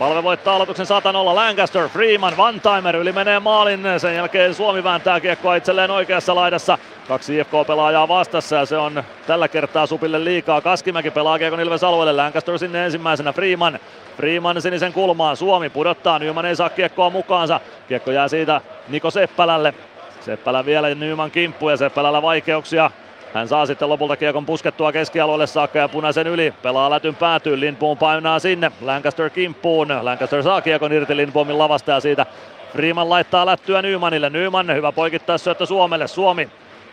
Palve 0.00 0.22
voittaa 0.22 0.54
aloituksen 0.56 0.86
100 0.86 1.24
Lancaster, 1.34 1.88
Freeman, 1.88 2.32
One-timer 2.38 2.96
yli 2.96 3.12
menee 3.12 3.40
maalin. 3.40 3.80
Sen 3.98 4.14
jälkeen 4.14 4.54
Suomi 4.54 4.84
vääntää 4.84 5.20
kiekkoa 5.20 5.54
itselleen 5.54 5.90
oikeassa 5.90 6.34
laidassa. 6.34 6.78
Kaksi 7.08 7.38
IFK-pelaajaa 7.38 8.08
vastassa 8.08 8.56
ja 8.56 8.66
se 8.66 8.76
on 8.76 9.04
tällä 9.26 9.48
kertaa 9.48 9.86
Supille 9.86 10.24
liikaa. 10.24 10.60
Kaskimäki 10.60 11.10
pelaa 11.10 11.38
kiekon 11.38 11.60
Ilves 11.60 11.84
alueelle. 11.84 12.12
Lancaster 12.12 12.58
sinne 12.58 12.84
ensimmäisenä 12.84 13.32
Freeman. 13.32 13.78
Freeman 14.16 14.62
sinisen 14.62 14.92
kulmaan. 14.92 15.36
Suomi 15.36 15.70
pudottaa. 15.70 16.18
Nyman 16.18 16.46
ei 16.46 16.56
saa 16.56 16.68
kiekkoa 16.68 17.10
mukaansa. 17.10 17.60
Kiekko 17.88 18.10
jää 18.10 18.28
siitä 18.28 18.60
Niko 18.88 19.10
Seppälälle. 19.10 19.74
Seppälä 20.20 20.66
vielä 20.66 20.94
Nyman 20.94 21.30
kimppu 21.30 21.70
ja 21.70 21.76
Seppälällä 21.76 22.22
vaikeuksia 22.22 22.90
hän 23.34 23.48
saa 23.48 23.66
sitten 23.66 23.88
lopulta 23.88 24.16
kiekon 24.16 24.46
puskettua 24.46 24.92
keskialueelle 24.92 25.46
saakka 25.46 25.78
ja 25.78 25.88
punaisen 25.88 26.26
yli. 26.26 26.54
Pelaa 26.62 26.90
lätyn 26.90 27.14
päätyyn, 27.14 27.60
Lindboom 27.60 27.98
painaa 27.98 28.38
sinne. 28.38 28.72
Lancaster 28.80 29.30
kimppuun. 29.30 29.88
Lancaster 30.02 30.42
saa 30.42 30.62
kiekon 30.62 30.92
irti 30.92 31.16
Lindboomin 31.16 31.58
lavasta 31.58 31.90
ja 31.90 32.00
siitä 32.00 32.26
Freeman 32.72 33.10
laittaa 33.10 33.46
lättyä 33.46 33.82
Nymanille. 33.82 34.30
Nyman 34.30 34.74
hyvä 34.74 34.92
syöttö 35.36 35.66
Suomelle. 35.66 36.08
Suomi 36.08 36.48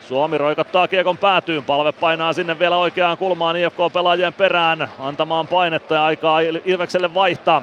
Suomi 0.08 0.38
roikottaa 0.38 0.88
kiekon 0.88 1.18
päätyyn, 1.18 1.64
palve 1.64 1.92
painaa 1.92 2.34
sinne 2.34 2.60
vielä 2.60 2.78
oikeaan 2.78 3.18
kulmaan 3.18 3.56
IFK-pelaajien 3.56 4.34
perään, 4.34 4.88
antamaan 5.00 5.48
painetta 5.48 5.96
ja 5.96 6.06
aikaa 6.06 6.40
Ilvekselle 6.40 7.14
vaihtaa. 7.14 7.62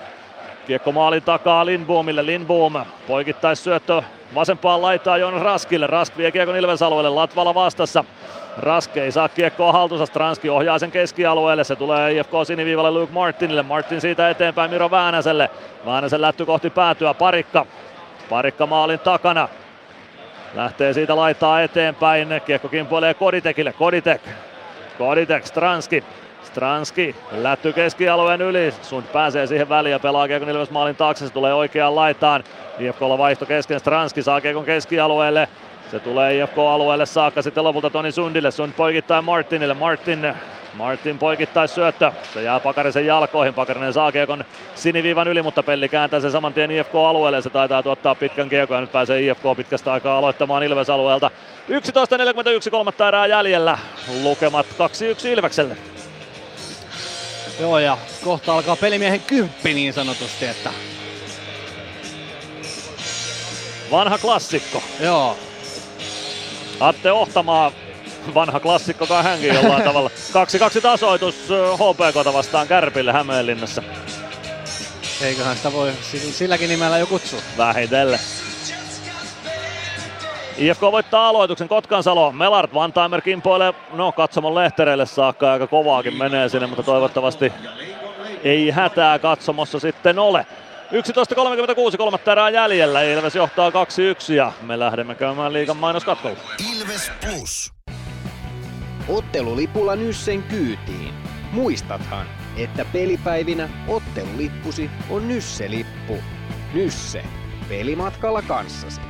Kiekko 0.67 0.93
maalin 0.93 1.23
takaa 1.23 1.67
Lindboomille, 1.67 2.27
Lindboom 2.27 2.73
syöttö 3.55 4.03
vasempaan 4.35 4.83
laitaa 4.83 5.19
Joonas 5.19 5.43
Raskille, 5.43 5.87
Rask 5.87 6.17
vie 6.17 6.31
kiekon 6.31 6.57
Ilves 6.57 6.83
alueelle, 6.83 7.11
Latvala 7.11 7.55
vastassa. 7.55 8.05
Raske 8.59 9.03
ei 9.03 9.13
saa 9.13 9.29
kiekkoa 9.29 9.73
haltuunsa, 9.73 10.07
Stranski 10.07 10.51
ohjaa 10.51 10.79
sen 10.79 10.91
keskialueelle, 10.91 11.65
se 11.65 11.77
tulee 11.77 12.13
IFK 12.13 12.31
siniviivalle 12.47 12.91
Luke 12.91 13.13
Martinille, 13.13 13.63
Martin 13.63 14.01
siitä 14.01 14.31
eteenpäin 14.31 14.71
Miro 14.71 14.91
Väänäselle. 14.91 15.51
Väänäsen 15.87 16.21
lätty 16.21 16.47
kohti 16.47 16.71
päätyä, 16.71 17.15
Parikka. 17.15 17.67
Parikka 18.31 18.67
maalin 18.67 18.99
takana. 18.99 19.49
Lähtee 20.55 20.93
siitä 20.93 21.17
laittaa 21.17 21.63
eteenpäin, 21.63 22.29
kiekko 22.47 22.69
kimpoilee 22.69 23.15
Koditekille, 23.15 23.73
Koditek. 23.73 24.23
Koditek, 24.99 25.47
Stranski. 25.47 26.05
Stranski 26.43 27.17
lätty 27.33 27.73
keskialueen 27.73 28.41
yli. 28.43 28.75
Sund 28.83 29.07
pääsee 29.13 29.47
siihen 29.47 29.69
väliin 29.69 29.93
ja 29.93 29.99
pelaa 29.99 30.29
Kiekon 30.29 30.49
Ilves 30.49 30.71
maalin 30.71 30.97
taakse. 30.97 31.27
Se 31.27 31.33
tulee 31.33 31.55
oikeaan 31.55 31.97
laitaan. 31.97 32.45
IFKlla 32.79 33.19
vaihto 33.19 33.47
kesken. 33.47 33.81
Stranski 33.81 34.23
saa 34.23 34.41
Kiekon 34.41 34.65
keskialueelle. 34.65 35.49
Se 35.95 36.01
tulee 36.01 36.39
IFK-alueelle 36.39 37.07
saakka 37.07 37.43
sitten 37.43 37.65
lopulta 37.65 37.91
Toni 37.91 38.13
Sundille. 38.13 38.51
Sund 38.51 38.73
poikittaa 38.73 39.23
Martinille. 39.23 39.75
Martin 39.75 40.35
Martin 40.75 41.19
poikittais 41.19 41.75
syöttö. 41.75 42.13
Se 42.35 42.43
jää 42.43 42.61
Pakarisen 42.61 43.07
jalkoihin. 43.07 43.55
Pakarinen 43.55 43.93
saa 43.93 44.13
kiekon 44.13 44.45
siniviivan 44.75 45.29
yli, 45.29 45.43
mutta 45.43 45.63
Pelli 45.63 45.89
kääntää 45.89 46.21
sen 46.21 46.31
saman 46.31 46.53
tien 46.53 46.71
IFK-alueelle. 46.71 47.43
Se 47.43 47.51
taitaa 47.51 47.83
tuottaa 47.83 48.15
pitkän 48.15 48.49
kiekon 48.49 48.77
ja 48.77 48.81
nyt 48.81 48.93
pääsee 48.93 49.23
IFK 49.23 49.43
pitkästä 49.57 49.93
aikaa 49.93 50.19
aloittamaan 50.19 50.63
Ilves-alueelta. 50.63 51.31
11.41 52.67 52.71
kolmatta 52.71 53.09
erää 53.09 53.27
jäljellä. 53.27 53.79
Lukemat 54.23 54.67
2-1 55.25 55.27
Ilvekselle. 55.27 55.77
Joo 57.61 57.79
ja 57.79 57.99
kohta 58.25 58.55
alkaa 58.55 58.77
pelimiehen 58.77 59.21
kymppi 59.21 59.75
niin 59.75 59.93
sanotusti, 59.93 60.47
että 60.47 60.71
Vanha 63.91 64.19
klassikko. 64.19 64.83
Joo. 65.01 65.37
Atte 66.81 67.13
Ohtamaa, 67.13 67.73
vanha 68.35 68.61
klassikko 68.61 69.07
kai 69.07 69.23
hänkin 69.23 69.55
jollain 69.55 69.83
tavalla. 69.93 70.11
2-2 70.79 70.81
tasoitus 70.81 71.49
HPK 71.75 72.33
vastaan 72.33 72.69
Kärpille 72.69 73.13
Hämeenlinnassa. 73.13 73.83
Eiköhän 75.23 75.57
sitä 75.57 75.73
voi 75.73 75.93
silläkin 76.33 76.69
nimellä 76.69 76.99
jo 76.99 77.07
kutsua. 77.07 77.41
Vähitellen. 77.59 78.19
IFK 80.59 80.81
voittaa 80.83 81.29
aloituksen 81.29 81.69
Kotkansalo. 81.69 82.33
Melart 82.33 82.71
Timer 82.71 83.21
kimpoilee, 83.21 83.75
no 83.93 84.13
katsomon 84.13 84.55
lehtereille 84.55 85.07
saakka 85.07 85.53
aika 85.53 85.67
kovaakin 85.67 86.17
menee 86.17 86.49
sinne, 86.49 86.67
mutta 86.67 86.83
toivottavasti 86.83 87.53
ei 88.45 88.71
hätää 88.71 89.19
katsomossa 89.19 89.81
sitten 89.81 90.19
ole. 90.19 90.47
11.36 90.93 91.97
kolmatta 91.97 92.33
erää 92.33 92.51
jäljellä. 92.51 93.03
Ilves 93.03 93.35
johtaa 93.35 93.71
2-1 93.71 94.33
ja 94.33 94.53
me 94.63 94.79
lähdemme 94.79 95.15
käymään 95.15 95.53
liigan 95.53 95.77
mainoskatkolla. 95.77 96.37
Ilves 96.73 97.11
Plus. 97.21 97.73
Ottelulipulla 99.09 99.97
Nyssen 99.97 100.43
kyytiin. 100.43 101.15
Muistathan, 101.53 102.27
että 102.57 102.85
pelipäivinä 102.85 103.69
ottelulippusi 103.89 104.91
on 105.11 105.29
Nysse-lippu. 105.29 106.19
Nysse. 106.75 107.25
Pelimatkalla 107.69 108.43
kanssasi. 108.43 109.01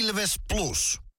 Ilves 0.00 0.34
Plus. 0.48 1.09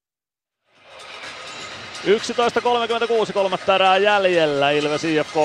11.36 2.05 3.33
kolmatta 3.33 3.75
erää 3.75 3.97
jäljellä. 3.97 4.71
Ilves 4.71 5.03
IFK 5.03 5.35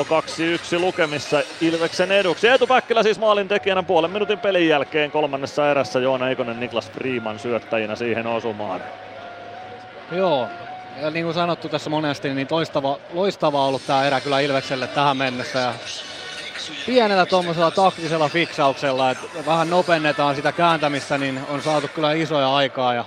2-1 0.76 0.81
lukemissa 0.81 1.43
Ilveksen 1.60 2.12
eduksi. 2.12 2.49
Eetu 2.49 2.67
Päkkilä 2.67 3.02
siis 3.02 3.18
maalin 3.18 3.49
tekijänä 3.49 3.83
puolen 3.83 4.10
minuutin 4.10 4.39
pelin 4.39 4.68
jälkeen 4.68 5.10
kolmannessa 5.10 5.70
erässä. 5.70 5.99
Joona 5.99 6.28
Eikonen, 6.28 6.60
Niklas 6.60 6.91
Freeman 6.91 7.39
syöttäjinä 7.39 7.97
siihen 7.97 8.26
osumaan. 8.26 8.81
Joo, 10.12 10.49
ja 11.02 11.10
niin 11.10 11.25
kuin 11.25 11.35
sanottu 11.35 11.68
tässä 11.68 11.91
monesti, 11.91 12.35
niin 12.35 12.47
toistava, 12.47 12.99
loistava 13.12 13.67
ollut 13.67 13.86
tämä 13.86 14.07
erä 14.07 14.20
kyllä 14.20 14.41
Ilvekselle 14.41 14.86
tähän 14.86 15.17
mennessä. 15.17 15.59
Ja 15.59 15.75
pienellä 16.86 17.26
tuommoisella 17.26 17.70
taktisella 17.70 18.28
fiksauksella, 18.28 19.10
että 19.10 19.47
vähän 19.47 19.70
nopennetaan 19.70 20.36
sitä 20.36 20.52
kääntämistä, 20.52 21.18
niin 21.18 21.41
on 21.49 21.62
saatu 21.62 21.89
kyllä 21.89 22.12
isoja 22.12 22.55
aikaa. 22.55 22.94
Ja 22.94 23.05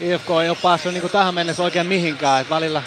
IFK 0.00 0.30
ei 0.42 0.48
ole 0.48 0.58
päässyt 0.62 0.92
niin 0.92 1.10
tähän 1.10 1.34
mennessä 1.34 1.62
oikein 1.62 1.86
mihinkään. 1.86 2.40
Et 2.40 2.50
välillä 2.50 2.82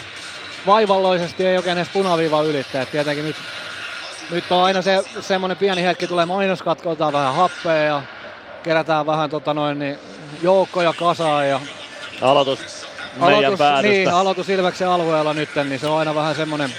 vaivalloisesti 0.68 1.46
ei 1.46 1.58
oikein 1.58 1.78
edes 1.78 1.90
punaviiva 1.94 2.42
ylittää. 2.42 2.82
Et 2.82 2.92
tietenkin 2.92 3.26
nyt, 3.26 3.36
nyt 4.32 4.52
on 4.52 4.64
aina 4.64 4.82
se 4.82 5.04
semmoinen 5.20 5.58
pieni 5.58 5.84
hetki, 5.84 6.08
tulee 6.08 6.26
mainoskatko, 6.26 6.90
otetaan 6.90 7.14
vähän 7.14 7.36
happea 7.36 7.76
ja 7.76 8.02
kerätään 8.64 9.06
vähän 9.06 9.30
tota 9.30 9.54
noin, 9.54 9.80
niin 9.80 10.00
joukkoja 10.42 10.94
kasaan. 10.94 11.50
Ja 11.50 11.60
aloitus 12.22 12.88
meidän 13.16 13.46
aloitus, 13.46 13.60
Niin, 13.82 14.10
aloitus 14.10 14.50
Ilveksen 14.50 14.88
alueella 14.88 15.34
nyt, 15.34 15.50
niin 15.56 15.80
se 15.80 15.88
on 15.88 16.00
aina 16.00 16.16
vähän 16.16 16.36
semmoinen 16.36 16.70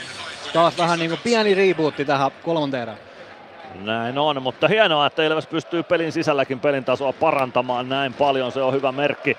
taas 0.52 0.78
vähän 0.78 0.99
niin 0.99 1.10
kuin 1.10 1.20
pieni 1.25 1.55
rebootti 1.55 2.05
tähän 2.05 2.31
kolmanteen 2.42 2.83
erään. 2.83 2.99
Näin 3.75 4.18
on, 4.18 4.42
mutta 4.42 4.68
hienoa, 4.68 5.07
että 5.07 5.23
Ilves 5.23 5.47
pystyy 5.47 5.83
pelin 5.83 6.12
sisälläkin 6.12 6.60
pelin 6.60 6.84
tasoa 6.84 7.12
parantamaan 7.12 7.89
näin 7.89 8.15
paljon. 8.15 8.52
Se 8.52 8.62
on 8.62 8.73
hyvä 8.73 8.92
merkki 8.92 9.36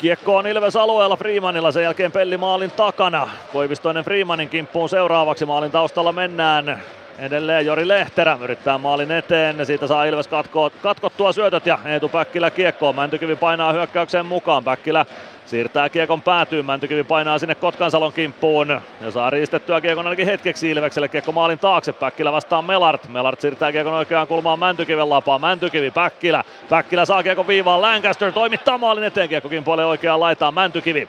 Kiekko 0.00 0.36
on 0.36 0.46
Ilves 0.46 0.76
alueella 0.76 1.16
Freemanilla, 1.16 1.72
sen 1.72 1.82
jälkeen 1.82 2.12
Pelli 2.12 2.36
maalin 2.36 2.70
takana. 2.70 3.28
Koivistoinen 3.52 4.04
Freemanin 4.04 4.48
kimppuun 4.48 4.88
seuraavaksi, 4.88 5.46
maalin 5.46 5.70
taustalla 5.70 6.12
mennään. 6.12 6.82
Edelleen 7.20 7.66
Jori 7.66 7.88
Lehterä 7.88 8.38
yrittää 8.40 8.78
maalin 8.78 9.10
eteen, 9.10 9.66
siitä 9.66 9.86
saa 9.86 10.04
Ilves 10.04 10.28
katko, 10.28 10.70
katkottua 10.82 11.32
syötöt 11.32 11.66
ja 11.66 11.78
Eetu 11.84 12.08
Päkkilä 12.08 12.50
kiekkoon. 12.50 12.94
Mäntykivi 12.94 13.36
painaa 13.36 13.72
hyökkäykseen 13.72 14.26
mukaan, 14.26 14.64
Päkkilä 14.64 15.06
Siirtää 15.46 15.88
kiekon 15.88 16.22
päätyyn, 16.22 16.66
Mäntykivi 16.66 17.04
painaa 17.04 17.38
sinne 17.38 17.54
Kotkansalon 17.54 18.12
kimppuun 18.12 18.80
ja 19.00 19.10
saa 19.10 19.30
riistettyä 19.30 19.80
kiekon 19.80 20.06
ainakin 20.06 20.26
hetkeksi 20.26 20.70
Ilvekselle. 20.70 21.08
Kiekko 21.08 21.32
maalin 21.32 21.58
taakse, 21.58 21.92
Päkkilä 21.92 22.32
vastaan 22.32 22.64
Melart. 22.64 23.08
Melart 23.08 23.40
siirtää 23.40 23.72
kiekon 23.72 23.94
oikeaan 23.94 24.26
kulmaan 24.26 24.58
Mäntykiven 24.58 25.10
lapaa. 25.10 25.38
Mäntykivi, 25.38 25.90
Päkkilä. 25.90 26.44
Päkkilä 26.68 27.04
saa 27.04 27.22
kiekon 27.22 27.46
viivaan, 27.46 27.82
Lancaster 27.82 28.32
toimittaa 28.32 28.78
maalin 28.78 29.04
eteen, 29.04 29.28
kiekko 29.28 29.48
kimpoilee 29.48 29.84
oikeaan 29.86 30.20
laitaan 30.20 30.54
Mäntykivi. 30.54 31.08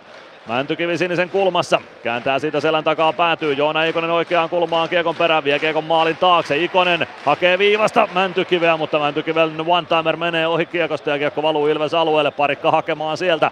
Mäntykivi 0.51 0.97
sinisen 0.97 1.29
kulmassa. 1.29 1.81
Kääntää 2.03 2.39
siitä 2.39 2.59
selän 2.59 2.83
takaa 2.83 3.13
päätyy. 3.13 3.53
Joona 3.53 3.83
Ikonen 3.83 4.09
oikeaan 4.09 4.49
kulmaan 4.49 4.89
kiekon 4.89 5.15
perään. 5.15 5.43
Vie 5.43 5.59
kiekon 5.59 5.83
maalin 5.83 6.17
taakse. 6.17 6.57
Ikonen 6.57 7.07
hakee 7.25 7.57
viivasta 7.57 8.07
Mäntykiveä, 8.13 8.77
mutta 8.77 8.99
Mäntykiven 8.99 9.51
one-timer 9.59 10.17
menee 10.17 10.47
ohi 10.47 10.65
kiekosta 10.65 11.09
ja 11.09 11.17
kiekko 11.17 11.41
valuu 11.43 11.67
Ilves 11.67 11.93
alueelle. 11.93 12.31
Parikka 12.31 12.71
hakemaan 12.71 13.17
sieltä. 13.17 13.51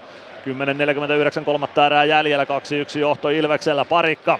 10.49 1.39 1.45
kolmatta 1.45 1.85
erää 1.85 2.05
jäljellä, 2.05 2.43
2-1 2.43 2.47
johto 2.99 3.29
Ilveksellä, 3.29 3.85
Parikka. 3.85 4.39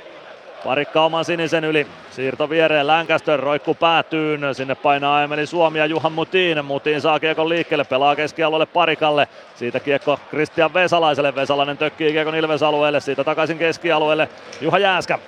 Parikka 0.64 1.02
oman 1.02 1.26
sinisen 1.26 1.64
yli, 1.64 1.88
siirto 2.12 2.50
viereen, 2.50 2.88
Lancaster 2.88 3.40
roikku 3.40 3.74
päätyyn, 3.74 4.56
sinne 4.56 4.76
painaa 4.76 5.24
Emeli 5.24 5.46
Suomi 5.46 5.80
ja 5.80 5.86
Juhan 5.86 6.12
Mutin. 6.12 6.66
Mutin 6.66 7.02
saa 7.02 7.20
kiekon 7.20 7.50
liikkeelle, 7.50 7.84
pelaa 7.84 8.16
keskialueelle 8.16 8.66
Parikalle, 8.66 9.28
siitä 9.56 9.80
kiekko 9.80 10.20
Christian 10.30 10.74
Vesalaiselle, 10.74 11.36
Vesalainen 11.36 11.78
tökkii 11.78 12.12
kiekon 12.12 12.36
Ilves 12.36 12.64
alueelle, 12.64 13.00
siitä 13.00 13.24
takaisin 13.24 13.58
keskialueelle 13.58 14.30
Juha 14.62 14.80
Jääskä. 14.80 15.20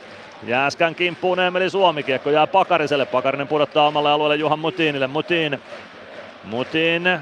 Jääskän 0.43 0.95
kimppuun 0.95 1.40
Emeli 1.40 1.69
Suomi. 1.69 2.03
Kiekko 2.03 2.30
jää 2.30 2.48
Pakariselle. 2.48 3.06
Pakarinen 3.06 3.48
pudottaa 3.48 3.88
omalle 3.88 4.11
alueelle 4.11 4.35
Juhan 4.35 4.60
Mutinille. 4.60 5.08
Mutin. 5.08 5.61
Mutin 6.43 7.19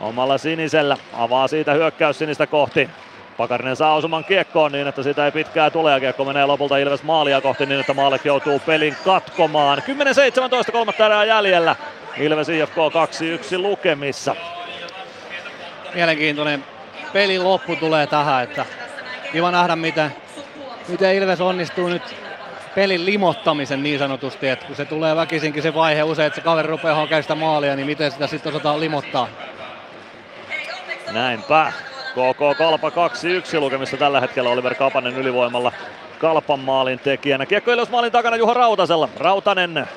omalla 0.00 0.38
sinisellä. 0.38 0.96
Avaa 1.12 1.48
siitä 1.48 1.72
hyökkäys 1.72 2.18
sinistä 2.18 2.46
kohti. 2.46 2.90
Pakarinen 3.36 3.76
saa 3.76 3.94
osuman 3.94 4.24
kiekkoon 4.24 4.72
niin, 4.72 4.86
että 4.86 5.02
sitä 5.02 5.24
ei 5.24 5.32
pitkää 5.32 5.70
tule 5.70 5.92
ja 5.92 6.00
kiekko 6.00 6.24
menee 6.24 6.46
lopulta 6.46 6.78
Ilves 6.78 7.02
maalia 7.02 7.40
kohti 7.40 7.66
niin, 7.66 7.80
että 7.80 7.94
Maalek 7.94 8.24
joutuu 8.24 8.58
pelin 8.58 8.96
katkomaan. 9.04 9.78
10-17 10.68 10.72
kolmatta 10.72 11.06
erää 11.06 11.24
jäljellä. 11.24 11.76
Ilves 12.16 12.48
IFK 12.48 12.76
2-1 13.54 13.58
lukemissa. 13.58 14.36
Mielenkiintoinen 15.94 16.64
pelin 17.12 17.44
loppu 17.44 17.76
tulee 17.76 18.06
tähän, 18.06 18.44
että 18.44 18.66
kiva 19.32 19.50
nähdä 19.50 19.76
miten, 19.76 20.16
miten 20.88 21.14
Ilves 21.14 21.40
onnistuu 21.40 21.88
nyt 21.88 22.16
pelin 22.74 23.06
limottamisen 23.06 23.82
niin 23.82 23.98
sanotusti, 23.98 24.48
että 24.48 24.66
kun 24.66 24.76
se 24.76 24.84
tulee 24.84 25.16
väkisinkin 25.16 25.62
se 25.62 25.74
vaihe 25.74 26.02
usein, 26.02 26.26
että 26.26 26.34
se 26.34 26.44
kaveri 26.44 26.68
rupeaa 26.68 26.94
hakemaan 26.94 27.22
sitä 27.22 27.34
maalia, 27.34 27.76
niin 27.76 27.86
miten 27.86 28.10
sitä 28.10 28.26
sitten 28.26 28.52
osataan 28.52 28.80
limottaa. 28.80 29.28
Näinpä. 31.12 31.72
KK 32.14 32.58
Kalpa 32.58 32.88
2-1 32.88 32.92
lukemista 33.60 33.96
tällä 33.96 34.20
hetkellä 34.20 34.50
Oliver 34.50 34.74
Kapanen 34.74 35.16
ylivoimalla 35.16 35.72
Kalpan 36.18 36.60
maalin 36.60 36.98
tekijänä. 36.98 37.46
Kiekko 37.46 37.70
maalin 37.90 38.12
takana 38.12 38.36
Juha 38.36 38.54
Rautasella. 38.54 39.08
Rautanen 39.16 39.88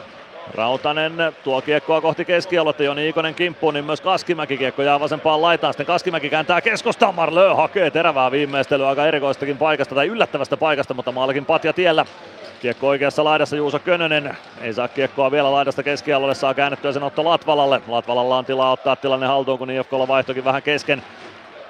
Rautanen 0.55 1.13
tuo 1.43 1.61
kiekkoa 1.61 2.01
kohti 2.01 2.25
keskialuetta, 2.25 2.83
Joni 2.83 3.09
Ikonen 3.09 3.35
kimppuun, 3.35 3.73
niin 3.73 3.85
myös 3.85 4.01
Kaskimäki 4.01 4.57
kiekko 4.57 4.81
jää 4.81 4.99
vasempaan 4.99 5.41
laitaan. 5.41 5.73
Sitten 5.73 5.85
Kaskimäki 5.85 6.29
kääntää 6.29 6.61
keskustaan, 6.61 7.15
Marlö 7.15 7.53
hakee 7.53 7.91
terävää 7.91 8.31
viimeistelyä 8.31 8.87
aika 8.87 9.05
erikoistakin 9.05 9.57
paikasta 9.57 9.95
tai 9.95 10.07
yllättävästä 10.07 10.57
paikasta, 10.57 10.93
mutta 10.93 11.11
maalikin 11.11 11.45
patja 11.45 11.73
tiellä. 11.73 12.05
Kiekko 12.61 12.87
oikeassa 12.87 13.23
laidassa 13.23 13.55
Juuso 13.55 13.79
Könönen. 13.79 14.37
Ei 14.61 14.73
saa 14.73 14.87
kiekkoa 14.87 15.31
vielä 15.31 15.51
laidasta 15.51 15.83
keskialueelle, 15.83 16.35
saa 16.35 16.53
käännettyä 16.53 16.91
sen 16.91 17.03
otto 17.03 17.25
Latvalalle. 17.25 17.81
Latvalalla 17.87 18.37
on 18.37 18.45
tilaa 18.45 18.71
ottaa 18.71 18.95
tilanne 18.95 19.27
haltuun, 19.27 19.57
kun 19.57 19.71
IFKlla 19.71 20.07
vaihtokin 20.07 20.45
vähän 20.45 20.63
kesken. 20.63 21.03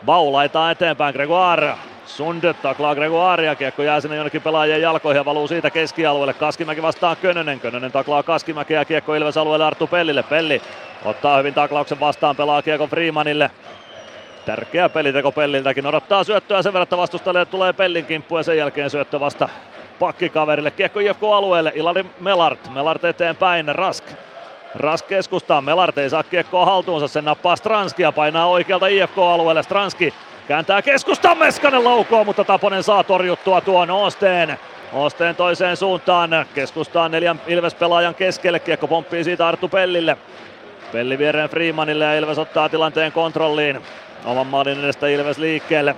Bau 0.05 0.33
laitaa 0.33 0.71
eteenpäin, 0.71 1.13
Gregoire. 1.13 1.73
Sund 2.05 2.53
taklaa 2.61 2.95
Gregoiria, 2.95 3.55
kiekko 3.55 3.83
jää 3.83 4.01
sinne 4.01 4.15
jonnekin 4.15 4.41
pelaajien 4.41 4.81
jalkoihin 4.81 5.19
ja 5.19 5.25
valuu 5.25 5.47
siitä 5.47 5.69
keskialueelle. 5.69 6.33
Kaskimäki 6.33 6.81
vastaa 6.81 7.15
Könönen, 7.15 7.59
Könönen 7.59 7.91
taklaa 7.91 8.23
Kaskimäkeä 8.23 8.81
ja 8.81 8.85
kiekko 8.85 9.15
Ilves 9.15 9.37
alueelle 9.37 9.65
Arttu 9.65 9.87
Pellille. 9.87 10.23
Pelli 10.23 10.61
ottaa 11.05 11.37
hyvin 11.37 11.53
taklauksen 11.53 11.99
vastaan, 11.99 12.35
pelaa 12.35 12.61
kiekko 12.61 12.87
Freemanille. 12.87 13.51
Tärkeä 14.45 14.89
peliteko 14.89 15.31
Pelliltäkin, 15.31 15.85
odottaa 15.85 16.23
syöttöä 16.23 16.61
sen 16.61 16.73
verran, 16.73 16.83
että 16.83 16.97
vastustajalle 16.97 17.45
tulee 17.45 17.73
Pellin 17.73 18.05
kimppu 18.05 18.37
ja 18.37 18.43
sen 18.43 18.57
jälkeen 18.57 18.89
syöttö 18.89 19.19
vasta 19.19 19.49
pakkikaverille. 19.99 20.71
Kiekko 20.71 20.99
IFK-alueelle, 20.99 21.71
Ilari 21.75 22.05
Melart, 22.19 22.73
Melart 22.73 23.05
eteenpäin, 23.05 23.75
Rask. 23.75 24.03
Rask 24.75 25.07
keskustaa, 25.07 25.61
Melart 25.61 25.97
ei 25.97 26.09
saa 26.09 26.23
kiekkoa 26.23 26.65
haltuunsa, 26.65 27.07
sen 27.07 27.25
nappaa 27.25 27.55
Stranski 27.55 28.03
ja 28.03 28.11
painaa 28.11 28.47
oikealta 28.47 28.87
IFK-alueelle. 28.87 29.63
Stranski 29.63 30.13
kääntää 30.47 30.81
keskustaan, 30.81 31.37
Meskanen 31.37 31.83
laukoo, 31.83 32.23
mutta 32.23 32.43
Taponen 32.43 32.83
saa 32.83 33.03
torjuttua 33.03 33.61
tuon 33.61 33.91
Osteen. 33.91 34.59
Osteen 34.93 35.35
toiseen 35.35 35.77
suuntaan, 35.77 36.45
keskustaan 36.55 37.11
neljän 37.11 37.41
Ilves-pelaajan 37.47 38.15
keskelle, 38.15 38.59
kiekko 38.59 38.87
pomppii 38.87 39.23
siitä 39.23 39.47
Arttu 39.47 39.67
Pellille. 39.67 40.17
Pelli 40.91 41.17
viereen 41.17 41.49
Freemanille 41.49 42.05
ja 42.05 42.17
Ilves 42.17 42.37
ottaa 42.37 42.69
tilanteen 42.69 43.11
kontrolliin. 43.11 43.81
Oman 44.25 44.47
maalin 44.47 44.83
edestä 44.83 45.07
Ilves 45.07 45.37
liikkeelle. 45.37 45.95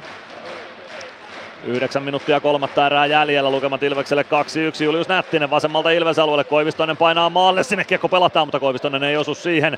9 1.64 2.04
minuuttia 2.04 2.40
kolmatta 2.40 2.86
erää 2.86 3.06
jäljellä, 3.06 3.52
lukemat 3.52 3.84
Ilvekselle 3.84 4.26
2-1. 4.80 4.84
Julius 4.84 5.08
Nättinen 5.08 5.50
vasemmalta 5.50 5.90
Ilves 5.90 6.20
alueelle, 6.20 6.44
Koivistoinen 6.44 6.98
painaa 6.98 7.30
maalle, 7.30 7.64
sinne 7.64 7.84
kiekko 7.84 8.10
pelataan, 8.10 8.48
mutta 8.48 8.60
Koivistoinen 8.60 9.04
ei 9.04 9.18
osu 9.18 9.36
siihen. 9.36 9.78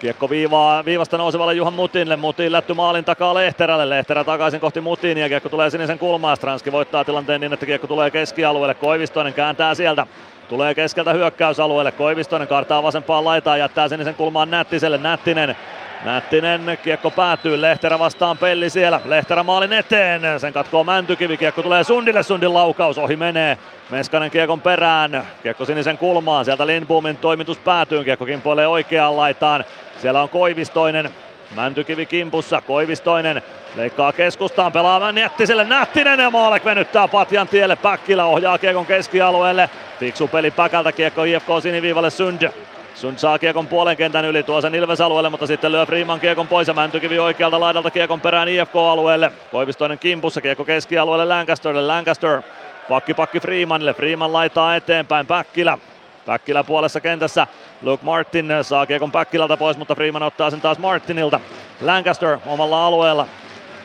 Kiekko 0.00 0.30
viivaa, 0.30 0.84
viivasta 0.84 1.18
nousevalle 1.18 1.54
Juhan 1.54 1.72
Mutinille, 1.72 2.16
Mutin 2.16 2.52
lätty 2.52 2.74
maalin 2.74 3.04
takaa 3.04 3.34
Lehterälle, 3.34 3.88
Lehterä 3.88 4.24
takaisin 4.24 4.60
kohti 4.60 4.80
Mutinia, 4.80 5.28
kiekko 5.28 5.48
tulee 5.48 5.70
sinisen 5.70 5.98
kulmaan, 5.98 6.36
Stranski 6.36 6.72
voittaa 6.72 7.04
tilanteen 7.04 7.40
niin, 7.40 7.52
että 7.52 7.66
kiekko 7.66 7.86
tulee 7.86 8.10
keskialueelle, 8.10 8.74
Koivistoinen 8.74 9.34
kääntää 9.34 9.74
sieltä, 9.74 10.06
tulee 10.48 10.74
keskeltä 10.74 11.12
hyökkäysalueelle, 11.12 11.92
Koivistoinen 11.92 12.48
kartaa 12.48 12.82
vasempaan 12.82 13.24
laitaan, 13.24 13.58
jättää 13.58 13.88
sinisen 13.88 14.14
kulmaan 14.14 14.50
Nättiselle, 14.50 14.98
Nättinen 14.98 15.56
Nättinen, 16.04 16.78
kiekko 16.82 17.10
päätyy, 17.10 17.60
Lehterä 17.60 17.98
vastaan 17.98 18.38
Pelli 18.38 18.70
siellä, 18.70 19.00
Lehterä 19.04 19.42
maalin 19.42 19.72
eteen, 19.72 20.22
sen 20.40 20.52
katkoo 20.52 20.84
Mäntykivi, 20.84 21.36
kiekko 21.36 21.62
tulee 21.62 21.84
Sundille, 21.84 22.22
Sundin 22.22 22.54
laukaus, 22.54 22.98
ohi 22.98 23.16
menee, 23.16 23.58
Meskanen 23.90 24.30
kiekon 24.30 24.60
perään, 24.60 25.26
kiekko 25.42 25.64
sinisen 25.64 25.98
kulmaan, 25.98 26.44
sieltä 26.44 26.66
Lindboomin 26.66 27.16
toimitus 27.16 27.58
päätyy, 27.58 28.04
kiekko 28.04 28.26
kimpoilee 28.26 28.66
oikeaan 28.66 29.16
laitaan, 29.16 29.64
siellä 29.98 30.22
on 30.22 30.28
Koivistoinen, 30.28 31.10
Mäntykivi 31.54 32.06
kimpussa, 32.06 32.60
Koivistoinen 32.60 33.42
leikkaa 33.76 34.12
keskustaan, 34.12 34.72
pelaa 34.72 35.12
Nättiselle, 35.12 35.64
Nättinen 35.64 36.20
ja 36.20 36.30
Maalek 36.30 36.64
venyttää 36.64 37.08
Patjan 37.08 37.48
tielle, 37.48 37.76
Päkkilä 37.76 38.24
ohjaa 38.24 38.58
kiekon 38.58 38.86
keskialueelle, 38.86 39.70
fiksu 39.98 40.28
peli 40.28 40.50
Päkältä, 40.50 40.92
kiekko 40.92 41.24
IFK 41.24 41.48
siniviivalle 41.62 42.10
Sund, 42.10 42.50
Sund 42.94 43.18
saa 43.18 43.38
kiekon 43.38 43.66
puolen 43.66 43.96
kentän 43.96 44.24
yli, 44.24 44.42
tuo 44.42 44.60
sen 44.60 44.74
Ilves 44.74 45.00
alueelle, 45.00 45.30
mutta 45.30 45.46
sitten 45.46 45.72
lyö 45.72 45.86
Freeman 45.86 46.20
kiekon 46.20 46.48
pois 46.48 46.68
ja 46.68 46.74
Mäntykivi 46.74 47.18
oikealta 47.18 47.60
laidalta 47.60 47.90
kiekon 47.90 48.20
perään 48.20 48.48
IFK-alueelle. 48.48 49.32
Koivistoinen 49.50 49.98
kimpussa, 49.98 50.40
kiekko 50.40 50.64
keskialueelle 50.64 51.24
Lancasterille, 51.24 51.86
Lancaster 51.86 52.42
pakki 52.88 53.14
pakki 53.14 53.40
Freemanille, 53.40 53.94
Freeman 53.94 54.32
laitaa 54.32 54.76
eteenpäin, 54.76 55.26
Päkkilä. 55.26 55.78
Päkkilä 56.26 56.64
puolessa 56.64 57.00
kentässä, 57.00 57.46
Luke 57.82 58.04
Martin 58.04 58.48
saa 58.62 58.86
kiekon 58.86 59.12
Päkkilältä 59.12 59.56
pois, 59.56 59.76
mutta 59.76 59.94
Freeman 59.94 60.22
ottaa 60.22 60.50
sen 60.50 60.60
taas 60.60 60.78
Martinilta. 60.78 61.40
Lancaster 61.80 62.38
omalla 62.46 62.86
alueella, 62.86 63.26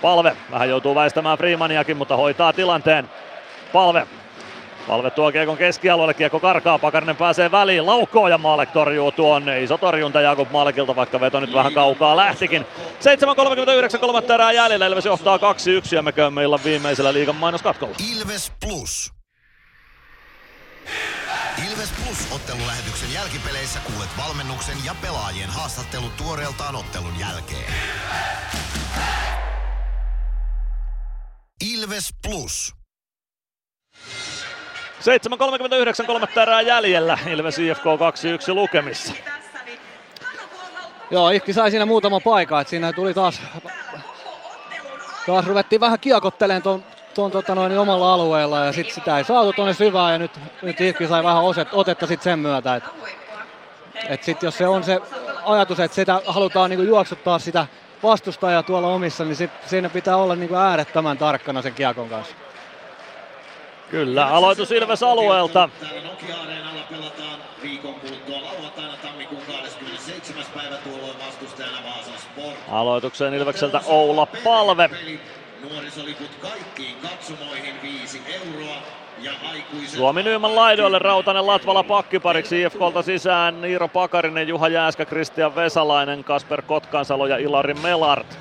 Palve 0.02 0.38
vähän 0.52 0.70
joutuu 0.70 0.96
väistämään 0.96 1.38
Freemaniakin, 1.38 1.98
mutta 1.98 2.18
hoitaa 2.18 2.54
tilanteen. 2.54 3.10
Palve 3.74 4.08
Palve 4.88 5.12
tuo 5.12 5.32
Kiekon 5.32 5.58
keskialueelle, 5.58 6.14
Kiekko 6.14 6.40
karkaa, 6.40 6.80
Pakarinen 6.80 7.16
pääsee 7.16 7.52
väliin, 7.52 7.86
laukoo 7.86 8.28
ja 8.28 8.38
Maalek 8.38 8.72
torjuu 8.72 9.12
tuon. 9.12 9.50
Iso 9.50 9.78
torjunta 9.78 10.22
Jakub 10.22 10.52
Maalekilta, 10.52 10.96
vaikka 10.96 11.20
veto 11.20 11.40
nyt 11.40 11.54
vähän 11.54 11.74
kaukaa 11.74 12.16
lähtikin. 12.16 12.66
7.39 13.94 14.00
kolmatta 14.00 14.34
erää 14.34 14.52
jäljellä, 14.52 14.88
Ilves 14.88 15.06
johtaa 15.06 15.38
2-1 15.38 15.42
ja 15.92 16.02
me 16.02 16.12
käymme 16.12 16.44
illan 16.44 16.60
viimeisellä 16.64 17.14
liigan 17.14 17.36
mainoskatkolla. 17.36 17.96
Ilves 18.16 18.52
Plus. 18.66 19.14
Ilves 21.70 21.92
Plus 22.04 22.28
ottelulähetyksen 22.36 23.14
jälkipeleissä 23.14 23.80
kuulet 23.80 24.10
valmennuksen 24.18 24.78
ja 24.86 24.96
pelaajien 25.02 25.50
haastattelut 25.50 26.18
tuoreeltaan 26.18 26.76
ottelun 26.76 27.20
jälkeen. 27.20 27.74
Ilves 31.74 32.10
Plus. 32.28 32.85
7.39 36.02 36.06
kolmatta 36.06 36.42
erää 36.42 36.62
jäljellä, 36.62 37.18
Ilves 37.28 37.60
IFK 37.60 37.84
2-1 37.84 38.54
lukemissa. 38.54 39.14
Joo, 41.12 41.30
Ihki 41.30 41.54
sai 41.54 41.72
siinä 41.72 41.86
muutama 41.86 42.20
paikka, 42.20 42.62
että 42.62 42.70
siinä 42.70 42.94
tuli 42.94 43.14
taas, 43.14 43.42
taas 45.26 45.48
ruvettiin 45.48 45.82
vähän 45.82 46.00
kiekottelemaan 46.00 46.62
tuon 46.64 46.84
tuon 47.16 47.32
tota 47.32 47.56
noin, 47.56 47.78
omalla 47.78 48.14
alueella 48.14 48.66
ja 48.66 48.72
sitten 48.72 48.96
sitä 48.96 49.18
ei 49.18 49.24
saatu 49.24 49.54
tuonne 49.54 49.74
syvään 49.74 50.14
ja 50.14 50.18
nyt, 50.20 50.32
nyt 50.62 50.82
Ihki 50.82 51.08
sai 51.08 51.24
vähän 51.24 51.44
oset, 51.44 51.68
otetta 51.72 52.08
sitten 52.08 52.24
sen 52.24 52.40
myötä. 52.40 52.76
Että 52.76 52.90
et 54.10 54.24
sitten 54.24 54.48
jos 54.48 54.58
se 54.58 54.68
on 54.68 54.84
se 54.84 55.02
ajatus, 55.46 55.80
että 55.80 55.96
sitä 55.96 56.22
halutaan 56.28 56.70
niinku 56.70 56.86
juoksuttaa 56.86 57.40
sitä 57.40 57.68
vastustajaa 58.04 58.64
tuolla 58.64 58.88
omissa, 58.88 59.26
niin 59.26 59.36
sit, 59.36 59.52
siinä 59.66 59.90
pitää 59.90 60.18
olla 60.18 60.36
niinku 60.36 60.56
äärettömän 60.56 61.18
tarkkana 61.18 61.62
sen 61.62 61.74
kiekon 61.74 62.10
kanssa. 62.10 62.36
Kyllä, 63.90 64.28
aloitus 64.28 64.72
Ilves 64.72 65.04
alueelta. 65.04 65.70
Aloitukseen 72.72 73.34
Ilvekseltä 73.34 73.82
Oula 73.86 74.26
Palve. 74.26 74.90
Nuorisoliput 75.70 76.30
kaikkiin 76.42 76.96
katsomoihin 77.02 77.76
5 77.82 78.22
euroa. 78.34 78.76
Suomi 79.88 80.24
Nyyman 80.24 80.56
laidoille, 80.56 81.00
Rautanen 81.00 81.48
Latvala 81.48 81.84
pakkipariksi 81.84 82.62
IFKlta 82.62 83.02
sisään 83.02 83.62
Niiro 83.62 83.88
Pakarinen, 83.88 84.48
Juha 84.48 84.68
Jääskä, 84.68 85.06
Kristian 85.06 85.56
Vesalainen, 85.56 86.24
Kasper 86.24 86.62
Kotkansalo 86.62 87.28
ja 87.28 87.38
Ilari 87.38 87.74
Melart. 87.74 88.38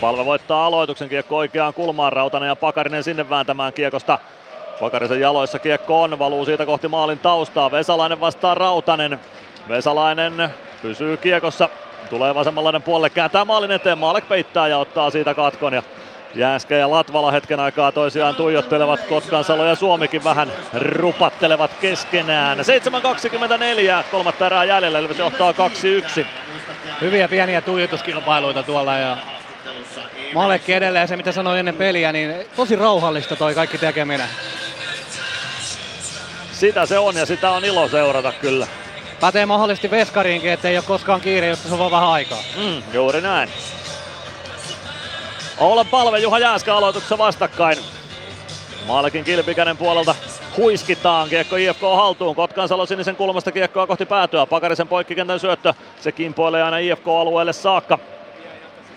Palve 0.00 0.24
voittaa 0.24 0.66
aloituksen 0.66 1.08
kiekko 1.08 1.36
oikeaan 1.36 1.74
kulmaan, 1.74 2.12
Rautanen 2.12 2.46
ja 2.46 2.56
Pakarinen 2.56 3.04
sinne 3.04 3.30
vääntämään 3.30 3.72
kiekosta. 3.72 4.18
Pakarisen 4.80 5.20
jaloissa 5.20 5.58
kiekko 5.58 6.02
on, 6.02 6.18
valuu 6.18 6.44
siitä 6.44 6.66
kohti 6.66 6.88
maalin 6.88 7.18
taustaa. 7.18 7.70
Vesalainen 7.70 8.20
vastaa 8.20 8.54
Rautanen. 8.54 9.20
Vesalainen 9.68 10.54
pysyy 10.82 11.16
kiekossa. 11.16 11.68
tulee 12.10 12.34
vasemmanlainen 12.34 12.82
puolelle, 12.82 13.10
kääntää 13.10 13.44
maalin 13.44 13.70
eteen, 13.70 13.98
Maalek 13.98 14.28
peittää 14.28 14.68
ja 14.68 14.78
ottaa 14.78 15.10
siitä 15.10 15.34
katkon 15.34 15.72
ja 15.72 15.82
Jääskä 16.34 16.76
ja 16.76 16.90
Latvala 16.90 17.30
hetken 17.30 17.60
aikaa 17.60 17.92
toisiaan 17.92 18.34
tuijottelevat, 18.34 19.00
Kotkansalo 19.00 19.64
ja 19.64 19.74
Suomikin 19.74 20.24
vähän 20.24 20.52
rupattelevat 20.74 21.70
keskenään. 21.80 22.58
7.24, 22.58 22.64
kolmatta 24.10 24.46
erää 24.46 24.64
jäljellä, 24.64 24.98
Ilves 24.98 25.18
johtaa 25.18 25.52
2-1. 25.52 26.26
Hyviä 27.00 27.28
pieniä 27.28 27.60
tuijotuskilpailuita 27.60 28.62
tuolla 28.62 28.96
ja 28.96 29.16
Malekki 30.34 30.72
edelleen 30.72 31.08
se 31.08 31.16
mitä 31.16 31.32
sanoin 31.32 31.58
ennen 31.58 31.74
peliä, 31.74 32.12
niin 32.12 32.34
tosi 32.56 32.76
rauhallista 32.76 33.36
toi 33.36 33.54
kaikki 33.54 33.78
tekeminen. 33.78 34.28
Sitä 36.52 36.86
se 36.86 36.98
on 36.98 37.16
ja 37.16 37.26
sitä 37.26 37.50
on 37.50 37.64
ilo 37.64 37.88
seurata 37.88 38.32
kyllä. 38.32 38.66
Pätee 39.20 39.46
mahdollisesti 39.46 39.90
Veskariinkin, 39.90 40.50
ettei 40.50 40.76
ole 40.76 40.84
koskaan 40.86 41.20
kiire, 41.20 41.46
jos 41.46 41.62
se 41.62 41.72
on 41.72 41.78
vaan 41.78 41.90
vähän 41.90 42.08
aikaa. 42.08 42.42
Mm, 42.56 42.82
juuri 42.92 43.20
näin. 43.20 43.48
Olla 45.58 45.84
palve 45.84 46.18
Juha 46.18 46.38
Jääskä 46.38 46.76
aloituksessa 46.76 47.18
vastakkain. 47.18 47.78
Maalekin 48.86 49.24
kilpikäinen 49.24 49.76
puolelta 49.76 50.14
huiskitaan. 50.56 51.28
Kiekko 51.28 51.56
IFK 51.56 51.80
haltuun. 51.80 52.36
Kotkansalo 52.36 52.86
sinisen 52.86 53.16
kulmasta 53.16 53.52
kiekkoa 53.52 53.86
kohti 53.86 54.06
päätyä. 54.06 54.46
Pakarisen 54.46 54.88
poikkikentän 54.88 55.40
syöttö. 55.40 55.74
Se 56.00 56.12
kimpoilee 56.12 56.62
aina 56.62 56.78
IFK-alueelle 56.78 57.52
saakka. 57.52 57.98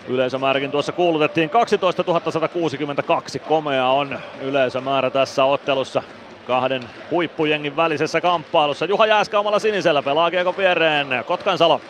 Yleisömääräkin 0.08 0.70
tuossa 0.70 0.92
kuulutettiin 0.92 1.50
12 1.50 2.04
162. 2.30 3.38
Komea 3.38 3.86
on 3.86 4.18
yleisömäärä 4.42 5.10
tässä 5.10 5.44
ottelussa 5.44 6.02
kahden 6.46 6.82
huippujengin 7.10 7.76
välisessä 7.76 8.20
kamppailussa. 8.20 8.84
Juha 8.84 9.06
Jääskä 9.06 9.38
omalla 9.38 9.58
sinisellä 9.58 10.02
pelaa 10.02 10.30
kiekon 10.30 10.56
viereen. 10.56 11.06
Kotkansalo 11.26 11.80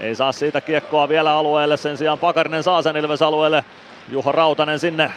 ei 0.00 0.14
saa 0.14 0.32
siitä 0.32 0.60
kiekkoa 0.60 1.08
vielä 1.08 1.32
alueelle, 1.32 1.76
sen 1.76 1.96
sijaan 1.96 2.18
Pakarinen 2.18 2.62
saa 2.62 2.82
sen 2.82 2.96
Ilves 2.96 3.22
alueelle. 3.22 3.64
Juha 4.08 4.32
Rautanen 4.32 4.78
sinne 4.78 5.12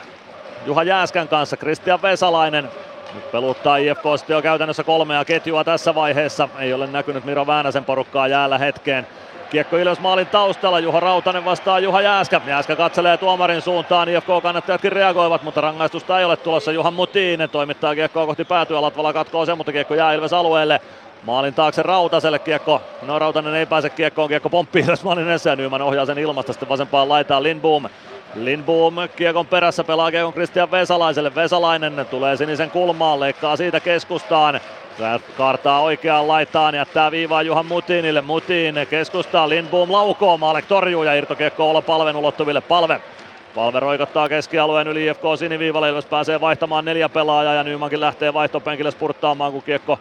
Juha 0.66 0.84
Jääskän 0.84 1.28
kanssa, 1.28 1.58
Kristian 1.58 2.02
Vesalainen. 2.02 2.70
Nyt 3.16 3.32
peluttaa 3.32 3.78
IFK 3.78 4.04
jo 4.28 4.42
käytännössä 4.42 4.84
kolmea 4.84 5.26
ketjua 5.26 5.64
tässä 5.64 5.96
vaiheessa. 5.96 6.50
Ei 6.60 6.74
ole 6.74 6.88
näkynyt 6.88 7.26
Miro 7.26 7.48
Väänäsen 7.48 7.86
porukkaa 7.86 8.28
jäällä 8.28 8.58
hetkeen. 8.58 9.08
Kiekko 9.52 9.78
Ilves 9.78 10.00
maalin 10.00 10.28
taustalla, 10.28 10.80
Juha 10.80 11.00
Rautanen 11.00 11.46
vastaa 11.46 11.80
Juha 11.80 12.02
Jääskä. 12.02 12.42
Jääskä 12.48 12.76
katselee 12.76 13.18
tuomarin 13.18 13.62
suuntaan, 13.62 14.10
IFK-kannattajatkin 14.10 14.92
reagoivat, 14.92 15.44
mutta 15.44 15.62
rangaistusta 15.62 16.20
ei 16.20 16.26
ole 16.26 16.38
tulossa. 16.38 16.72
Juhan 16.72 16.94
Mutinen 16.94 17.50
toimittaa 17.50 17.96
kiekkoa 17.96 18.26
kohti 18.26 18.46
päätyä, 18.46 18.82
Latvala 18.82 19.14
katkoo 19.14 19.46
sen, 19.46 19.58
mutta 19.58 19.72
kiekko 19.72 19.96
jää 19.96 20.14
Ilves 20.14 20.34
alueelle. 20.34 20.82
Maalin 21.24 21.54
taakse 21.54 21.84
Rautaselle 21.84 22.40
kiekko. 22.40 22.82
No 23.02 23.20
Rautanen 23.20 23.56
ei 23.56 23.66
pääse 23.66 23.90
kiekkoon, 23.90 24.30
kiekko 24.30 24.50
pomppii 24.50 24.84
Ilves 24.84 25.04
maalin 25.04 25.28
ja 25.46 25.56
Nyman 25.56 25.82
ohjaa 25.82 26.06
sen 26.06 26.18
ilmasta 26.18 26.54
sitten 26.54 26.70
vasempaan 26.70 27.10
laitaan 27.10 27.44
Lindboom. 27.44 27.86
Lindboom 28.36 28.96
kiekon 29.16 29.48
perässä 29.48 29.84
pelaa 29.84 30.12
kiekon 30.12 30.34
Christian 30.34 30.72
Vesalaiselle. 30.72 31.36
Vesalainen 31.36 32.06
tulee 32.10 32.38
sinisen 32.38 32.72
kulmaan, 32.72 33.20
leikkaa 33.20 33.56
siitä 33.56 33.80
keskustaan. 33.80 34.60
Kartaa 35.38 35.82
oikeaan 35.82 36.28
laitaan, 36.28 36.76
jättää 36.76 37.12
viivaa 37.12 37.42
Juhan 37.42 37.66
Mutinille. 37.66 38.22
Mutin 38.22 38.76
keskustaa, 38.90 39.50
Lindboom 39.50 39.92
laukoo, 39.92 40.38
Maalek 40.38 40.66
torjuu 40.66 41.04
ja 41.04 41.14
irtokiekko 41.14 41.70
olla 41.70 41.82
palven 41.82 42.16
ulottuville. 42.16 42.62
Palve 42.62 43.02
Palve 43.56 43.80
roikottaa 43.80 44.30
keskialueen 44.30 44.88
yli 44.88 45.08
IFK 45.08 45.22
siniviivalle, 45.40 45.90
Ilves 45.90 46.06
pääsee 46.06 46.42
vaihtamaan 46.42 46.86
neljä 46.86 47.10
pelaajaa 47.10 47.54
ja 47.54 47.64
Nymankin 47.64 48.00
lähtee 48.00 48.34
vaihtopenkille 48.34 48.92
spurttaamaan, 48.92 49.52
kun 49.52 49.64
kiekko 49.64 50.00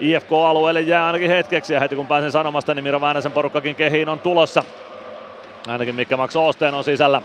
IFK-alueelle 0.00 0.80
jää 0.80 1.06
ainakin 1.06 1.30
hetkeksi 1.30 1.74
ja 1.74 1.80
heti 1.80 1.96
kun 1.96 2.06
pääsen 2.06 2.32
sanomasta, 2.32 2.74
niin 2.74 2.84
Miro 2.84 3.00
Väänäsen 3.00 3.32
porukkakin 3.32 3.74
kehiin 3.74 4.08
on 4.08 4.20
tulossa. 4.20 4.64
Ainakin 5.68 5.94
Mikke 5.94 6.16
Max 6.16 6.36
Osteen 6.36 6.74
on 6.74 6.84
sisällä 6.84 7.22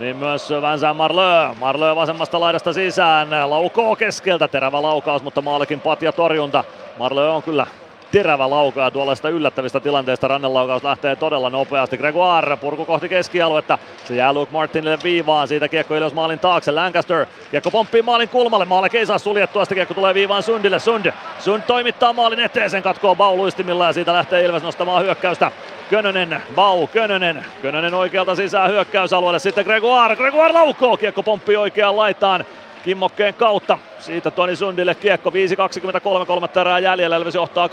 niin 0.00 0.16
myös 0.16 0.50
Vänsään 0.62 0.96
Marlö. 0.96 1.54
Marlö 1.60 1.96
vasemmasta 1.96 2.40
laidasta 2.40 2.72
sisään, 2.72 3.28
laukoo 3.50 3.96
keskeltä, 3.96 4.48
terävä 4.48 4.82
laukaus, 4.82 5.22
mutta 5.22 5.42
maalikin 5.42 5.80
patja 5.80 6.12
torjunta. 6.12 6.64
Marlö 6.98 7.30
on 7.30 7.42
kyllä 7.42 7.66
terävä 8.12 8.50
lauka 8.50 8.80
ja 8.80 8.90
tuollaista 8.90 9.28
yllättävistä 9.28 9.80
tilanteista 9.80 10.28
rannelaukaus 10.28 10.84
lähtee 10.84 11.16
todella 11.16 11.50
nopeasti. 11.50 11.96
Gregoire 11.98 12.56
purku 12.56 12.84
kohti 12.84 13.08
keskialuetta. 13.08 13.78
Se 14.04 14.14
jää 14.14 14.32
Luke 14.32 14.52
Martinille 14.52 14.98
viivaan. 15.04 15.48
Siitä 15.48 15.68
kiekko 15.68 15.96
ylös 15.96 16.14
maalin 16.14 16.38
taakse. 16.38 16.72
Lancaster. 16.72 17.26
Kiekko 17.50 17.70
pomppii 17.70 18.02
maalin 18.02 18.28
kulmalle. 18.28 18.64
Maale 18.64 18.88
ei 18.92 19.06
saa 19.06 19.18
suljettua. 19.18 19.64
Sitä 19.64 19.74
kiekko 19.74 19.94
tulee 19.94 20.14
viivaan 20.14 20.42
Sundille. 20.42 20.78
Sund. 20.78 21.12
Sund 21.38 21.62
toimittaa 21.66 22.12
maalin 22.12 22.40
eteen. 22.40 22.70
Sen 22.70 22.82
katkoo 22.82 23.14
Bauluistimilla 23.14 23.86
ja 23.86 23.92
siitä 23.92 24.12
lähtee 24.12 24.44
Ilves 24.44 24.62
nostamaan 24.62 25.04
hyökkäystä. 25.04 25.52
Könönen, 25.90 26.42
Bau, 26.54 26.86
Könönen. 26.86 27.44
Könönen 27.62 27.94
oikealta 27.94 28.34
sisään 28.34 28.70
hyökkäysalueelle. 28.70 29.38
Sitten 29.38 29.64
Gregoire. 29.64 30.16
Gregoire 30.16 30.52
laukoo. 30.52 30.96
Kiekko 30.96 31.22
pomppii 31.22 31.56
oikeaan 31.56 31.96
laitaan 31.96 32.44
kimmokkeen 32.84 33.34
kautta. 33.34 33.78
Siitä 33.98 34.30
Toni 34.30 34.56
Sundille 34.56 34.94
kiekko 34.94 35.30
5.23 35.30 36.26
kolmatta 36.26 36.60
erää 36.60 36.78
jäljellä, 36.78 37.16
Elvis 37.16 37.34
johtaa 37.34 37.66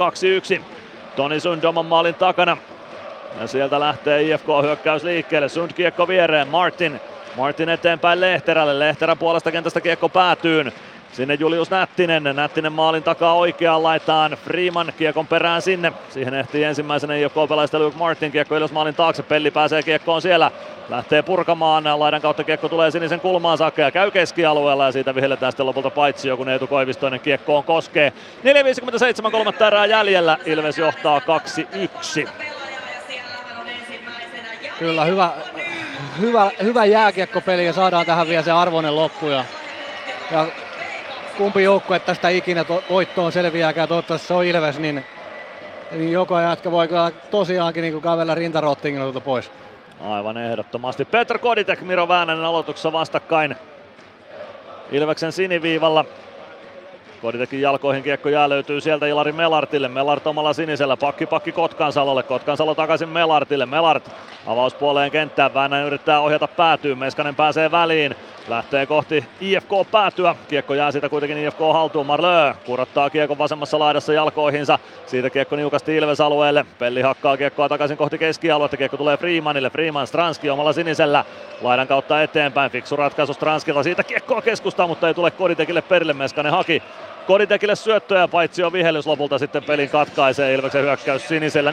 2-1. 0.58 0.62
Toni 1.16 1.40
Sund 1.40 1.64
oman 1.64 1.86
maalin 1.86 2.16
takana. 2.16 2.58
Ja 3.40 3.48
sieltä 3.48 3.80
lähtee 3.80 4.24
IFK 4.24 4.48
hyökkäys 4.64 5.04
liikkeelle. 5.04 5.50
Sund 5.50 5.74
kiekko 5.74 6.08
viereen, 6.08 6.48
Martin. 6.48 7.02
Martin 7.38 7.70
eteenpäin 7.70 8.22
Lehterälle. 8.22 8.80
Lehterän 8.80 9.18
puolesta 9.18 9.52
kentästä 9.52 9.82
kiekko 9.82 10.10
päätyy. 10.10 10.66
Sinne 11.16 11.34
Julius 11.34 11.70
Nättinen, 11.70 12.24
Nättinen 12.24 12.74
maalin 12.74 13.04
takaa 13.04 13.34
oikeaan 13.34 13.84
laitaan, 13.84 14.32
Freeman 14.32 14.94
kiekon 14.98 15.28
perään 15.28 15.62
sinne. 15.62 15.94
Siihen 16.10 16.34
ehtii 16.34 16.64
ensimmäisenä 16.64 17.16
IFK 17.16 17.36
pelaista 17.50 17.80
Luke 17.80 17.98
Martin, 17.98 18.32
kiekko 18.32 18.56
ylös 18.56 18.72
maalin 18.72 18.96
taakse, 18.96 19.24
Pelli 19.24 19.52
pääsee 19.52 19.84
kiekkoon 19.84 20.22
siellä. 20.22 20.52
Lähtee 20.90 21.22
purkamaan, 21.22 22.00
laidan 22.00 22.22
kautta 22.22 22.44
kiekko 22.44 22.70
tulee 22.70 22.92
sinisen 22.92 23.20
kulmaan 23.20 23.58
saakka 23.58 23.82
ja 23.82 23.92
käy 23.92 24.12
keskialueella 24.12 24.86
ja 24.86 24.92
siitä 24.92 25.16
vihelletään 25.16 25.52
sitten 25.52 25.66
lopulta 25.66 25.90
paitsi 25.90 26.28
joku 26.28 26.44
Eetu 26.44 26.68
Koivistoinen 26.68 27.20
kiekkoon 27.20 27.64
koskee. 27.64 28.14
4.57 29.24 29.32
kolmatta 29.32 29.68
erää 29.68 29.86
jäljellä, 29.86 30.38
Ilves 30.46 30.78
johtaa 30.78 31.22
2-1. 32.26 32.30
Kyllä, 34.80 35.06
hyvä, 35.06 35.30
hyvä, 36.20 36.52
hyvä 36.64 36.86
jääkiekkopeli 36.86 37.66
ja 37.66 37.74
saadaan 37.74 38.06
tähän 38.06 38.28
vielä 38.28 38.44
se 38.44 38.52
arvoinen 38.52 38.96
loppu. 38.96 39.28
Ja, 39.28 39.46
ja 40.32 40.48
kumpi 41.38 41.64
joukkue 41.64 42.00
tästä 42.00 42.30
ikinä 42.30 42.64
to- 42.64 42.84
voittoon 42.90 43.32
selviääkään, 43.32 43.88
toivottavasti 43.88 44.28
se 44.28 44.34
on 44.34 44.46
Ilves, 44.46 44.80
niin, 44.80 45.06
niin 45.92 46.12
joka 46.12 46.42
jätkä 46.42 46.72
voi 46.72 46.88
tosiaankin 47.32 47.82
niin 47.82 48.02
kävellä 48.02 48.36
rintarottingilta 48.36 49.22
pois. 49.22 49.52
Aivan 50.02 50.38
ehdottomasti. 50.38 51.06
Petr 51.06 51.40
Koditek, 51.40 51.82
Miro 51.82 52.08
Väänänen 52.08 52.46
aloituksessa 52.46 52.92
vastakkain 52.92 53.56
Ilveksen 54.92 55.32
siniviivalla. 55.32 56.06
Koditekin 57.26 57.62
jalkoihin 57.62 58.04
kiekko 58.04 58.30
jää 58.30 58.50
löytyy 58.50 58.82
sieltä 58.82 59.08
Ilari 59.08 59.32
Melartille. 59.32 59.88
Melart 59.88 60.28
omalla 60.28 60.54
sinisellä. 60.54 60.98
Pakki 60.98 61.26
pakki 61.26 61.52
Kotkansalolle. 61.52 62.24
Kotkansalo 62.24 62.76
takaisin 62.76 63.10
Melartille. 63.10 63.66
Melart 63.66 64.12
avauspuoleen 64.48 65.12
kenttään. 65.12 65.54
Väänänen 65.54 65.88
yrittää 65.88 66.20
ohjata 66.20 66.48
päätyyn. 66.48 66.98
Meskanen 66.98 67.36
pääsee 67.36 67.72
väliin. 67.72 68.16
Lähtee 68.48 68.86
kohti 68.86 69.26
IFK 69.42 69.70
päätyä. 69.92 70.36
Kiekko 70.48 70.74
jää 70.74 70.92
siitä 70.92 71.10
kuitenkin 71.10 71.38
IFK 71.38 71.60
haltuun. 71.60 72.06
Marlö 72.06 72.54
kurottaa 72.66 73.10
kiekon 73.10 73.38
vasemmassa 73.38 73.80
laidassa 73.80 74.14
jalkoihinsa. 74.14 74.80
Siitä 75.06 75.30
kiekko 75.30 75.56
niukasti 75.56 75.96
Ilves 75.96 76.22
alueelle. 76.22 76.66
Pelli 76.80 77.02
hakkaa 77.02 77.38
kiekkoa 77.38 77.70
takaisin 77.70 77.98
kohti 77.98 78.18
keskialuetta. 78.18 78.78
Kiekko 78.78 78.98
tulee 78.98 79.18
Freemanille. 79.18 79.70
Freeman 79.70 80.08
Stranski 80.08 80.50
omalla 80.50 80.74
sinisellä. 80.74 81.26
Laidan 81.62 81.88
kautta 81.88 82.24
eteenpäin. 82.24 82.72
Fiksu 82.72 82.96
ratkaisu 82.96 83.34
Stranskilta. 83.34 83.84
Siitä 83.84 84.04
kiekkoa 84.04 84.42
keskustaa, 84.42 84.88
mutta 84.88 85.08
ei 85.08 85.14
tule 85.14 85.32
Koditekille 85.32 85.82
perille. 85.82 86.14
Meskanen 86.14 86.52
haki 86.52 86.84
Koditekille 87.28 87.76
syöttöjä, 87.76 88.28
paitsi 88.28 88.64
on 88.64 88.74
vihellys 88.74 89.08
lopulta 89.08 89.40
sitten 89.40 89.64
pelin 89.64 89.90
katkaisee 89.90 90.54
Ilveksen 90.54 90.82
hyökkäys 90.84 91.28
sinisellä. 91.28 91.72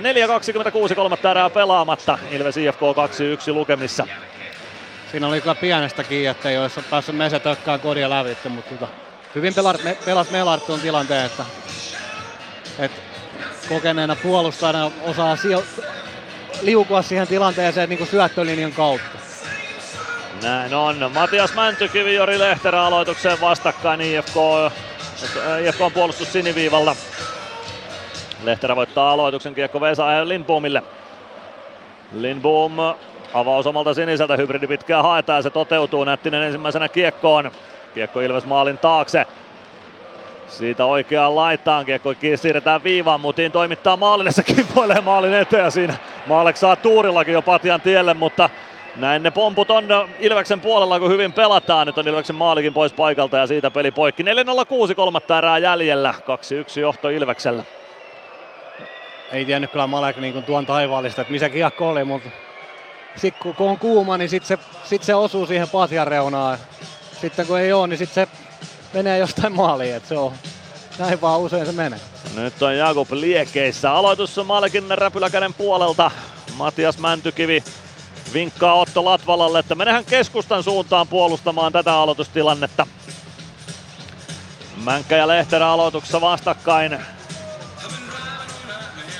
4.26 0.88 0.94
kolmatta 0.94 1.30
erää 1.30 1.50
pelaamatta. 1.50 2.18
Ilves 2.30 2.56
IFK 2.56 2.80
2-1 3.50 3.52
lukemissa. 3.52 4.06
Siinä 5.10 5.26
oli 5.26 5.40
kyllä 5.40 5.54
pienestä 5.54 6.04
kiinni, 6.04 6.26
että 6.26 6.50
ei 6.50 6.58
olisi 6.58 6.80
päässyt 6.90 7.16
Mese 7.16 7.40
tökkään 7.40 7.80
kodia 7.80 8.10
lävitse, 8.10 8.48
mutta 8.48 8.70
tota, 8.70 8.88
hyvin 9.34 9.54
pelas, 9.54 9.82
me, 9.84 9.96
pelas 10.04 10.30
Melart 10.30 10.66
tuon 10.66 10.80
tilanteen, 10.80 11.26
että, 11.26 11.44
että 12.78 12.98
kokeneena 13.68 14.16
puolustajana 14.16 14.90
osaa 15.02 15.36
sijo, 15.36 15.64
liukua 16.62 17.02
siihen 17.02 17.26
tilanteeseen 17.26 17.88
niin 17.88 17.98
kuin 17.98 18.10
syöttölinjan 18.10 18.72
kautta. 18.72 19.18
Näin 20.42 20.74
on. 20.74 21.10
Matias 21.14 21.54
Mäntykivi, 21.54 22.14
Jori 22.14 22.38
Lehterä 22.38 22.82
aloitukseen 22.82 23.40
vastakkain 23.40 24.00
IFK, 24.00 24.36
IFK 25.60 25.80
on 25.80 25.92
puolustus 25.92 26.32
siniviivalla. 26.32 26.96
Lehterä 28.44 28.76
voittaa 28.76 29.12
aloituksen 29.12 29.54
kiekko 29.54 29.80
Vesa 29.80 30.28
Lindboomille. 30.28 30.82
Lindboom 32.12 32.72
avaus 33.34 33.66
omalta 33.66 33.94
siniseltä, 33.94 34.36
hybridi 34.36 34.66
pitkään 34.66 35.02
haetaan 35.02 35.42
se 35.42 35.50
toteutuu. 35.50 36.04
Nättinen 36.04 36.42
ensimmäisenä 36.42 36.88
kiekkoon. 36.88 37.50
Kiekko 37.94 38.20
Ilves 38.20 38.44
maalin 38.44 38.78
taakse. 38.78 39.26
Siitä 40.48 40.84
oikeaan 40.84 41.36
laitaan 41.36 41.86
kiekko 41.86 42.14
siirretään 42.34 42.84
viivaan, 42.84 43.20
Mutiin 43.20 43.52
toimittaa 43.52 43.96
maalille, 43.96 44.32
se 44.32 44.42
kimpoilee 44.42 45.00
maalin 45.00 45.34
eteen 45.34 45.64
ja 45.64 45.70
siinä 45.70 45.94
Maalek 46.26 46.56
saa 46.56 46.76
tuurillakin 46.76 47.34
jo 47.34 47.42
patjan 47.42 47.80
tielle, 47.80 48.14
mutta 48.14 48.50
näin 48.96 49.22
ne 49.22 49.30
pomput 49.30 49.70
on 49.70 49.84
Ilveksen 50.18 50.60
puolella, 50.60 51.00
kun 51.00 51.10
hyvin 51.10 51.32
pelataan. 51.32 51.86
Nyt 51.86 51.98
on 51.98 52.08
Ilveksen 52.08 52.36
maalikin 52.36 52.74
pois 52.74 52.92
paikalta 52.92 53.36
ja 53.36 53.46
siitä 53.46 53.70
peli 53.70 53.90
poikki. 53.90 54.22
4-0-6 54.22 54.94
kolmatta 54.94 55.38
erää 55.38 55.58
jäljellä. 55.58 56.14
2-1 56.76 56.80
johto 56.80 57.08
Ilveksellä. 57.08 57.64
Ei 59.32 59.44
tiennyt 59.44 59.70
kyllä 59.70 59.86
Malek 59.86 60.16
niin 60.16 60.32
kuin 60.32 60.44
tuon 60.44 60.66
taivaallista, 60.66 61.20
että 61.22 61.32
missä 61.32 61.48
kiekko 61.48 61.88
oli, 61.88 62.04
mutta 62.04 62.30
sitten 63.16 63.54
kun 63.54 63.68
on 63.70 63.78
kuuma, 63.78 64.16
niin 64.18 64.28
sitten 64.28 64.48
se, 64.48 64.64
sit 64.84 65.02
se 65.02 65.14
osuu 65.14 65.46
siihen 65.46 65.68
patjan 65.68 66.06
reunaan. 66.06 66.58
Sitten 67.20 67.46
kun 67.46 67.58
ei 67.58 67.72
ole, 67.72 67.86
niin 67.86 67.98
sitten 67.98 68.26
se 68.26 68.32
menee 68.94 69.18
jostain 69.18 69.52
maaliin. 69.52 69.94
Että 69.94 70.08
se 70.08 70.18
on, 70.18 70.32
näin 70.98 71.20
vaan 71.20 71.40
usein 71.40 71.66
se 71.66 71.72
menee. 71.72 72.00
Nyt 72.36 72.62
on 72.62 72.76
Jakub 72.76 73.12
liekeissä. 73.12 73.92
Aloitus 73.92 74.38
on 74.38 74.46
Malekin 74.46 74.84
räpyläkäden 74.90 75.54
puolelta. 75.54 76.10
Matias 76.56 76.98
Mäntykivi 76.98 77.64
vinkkaa 78.32 78.74
Otto 78.74 79.04
Latvalalle, 79.04 79.58
että 79.58 79.74
menehän 79.74 80.04
keskustan 80.04 80.62
suuntaan 80.62 81.08
puolustamaan 81.08 81.72
tätä 81.72 81.94
aloitustilannetta. 81.94 82.86
Mänkkä 84.84 85.16
ja 85.16 85.28
Lehterä 85.28 85.68
aloituksessa 85.68 86.20
vastakkain. 86.20 86.98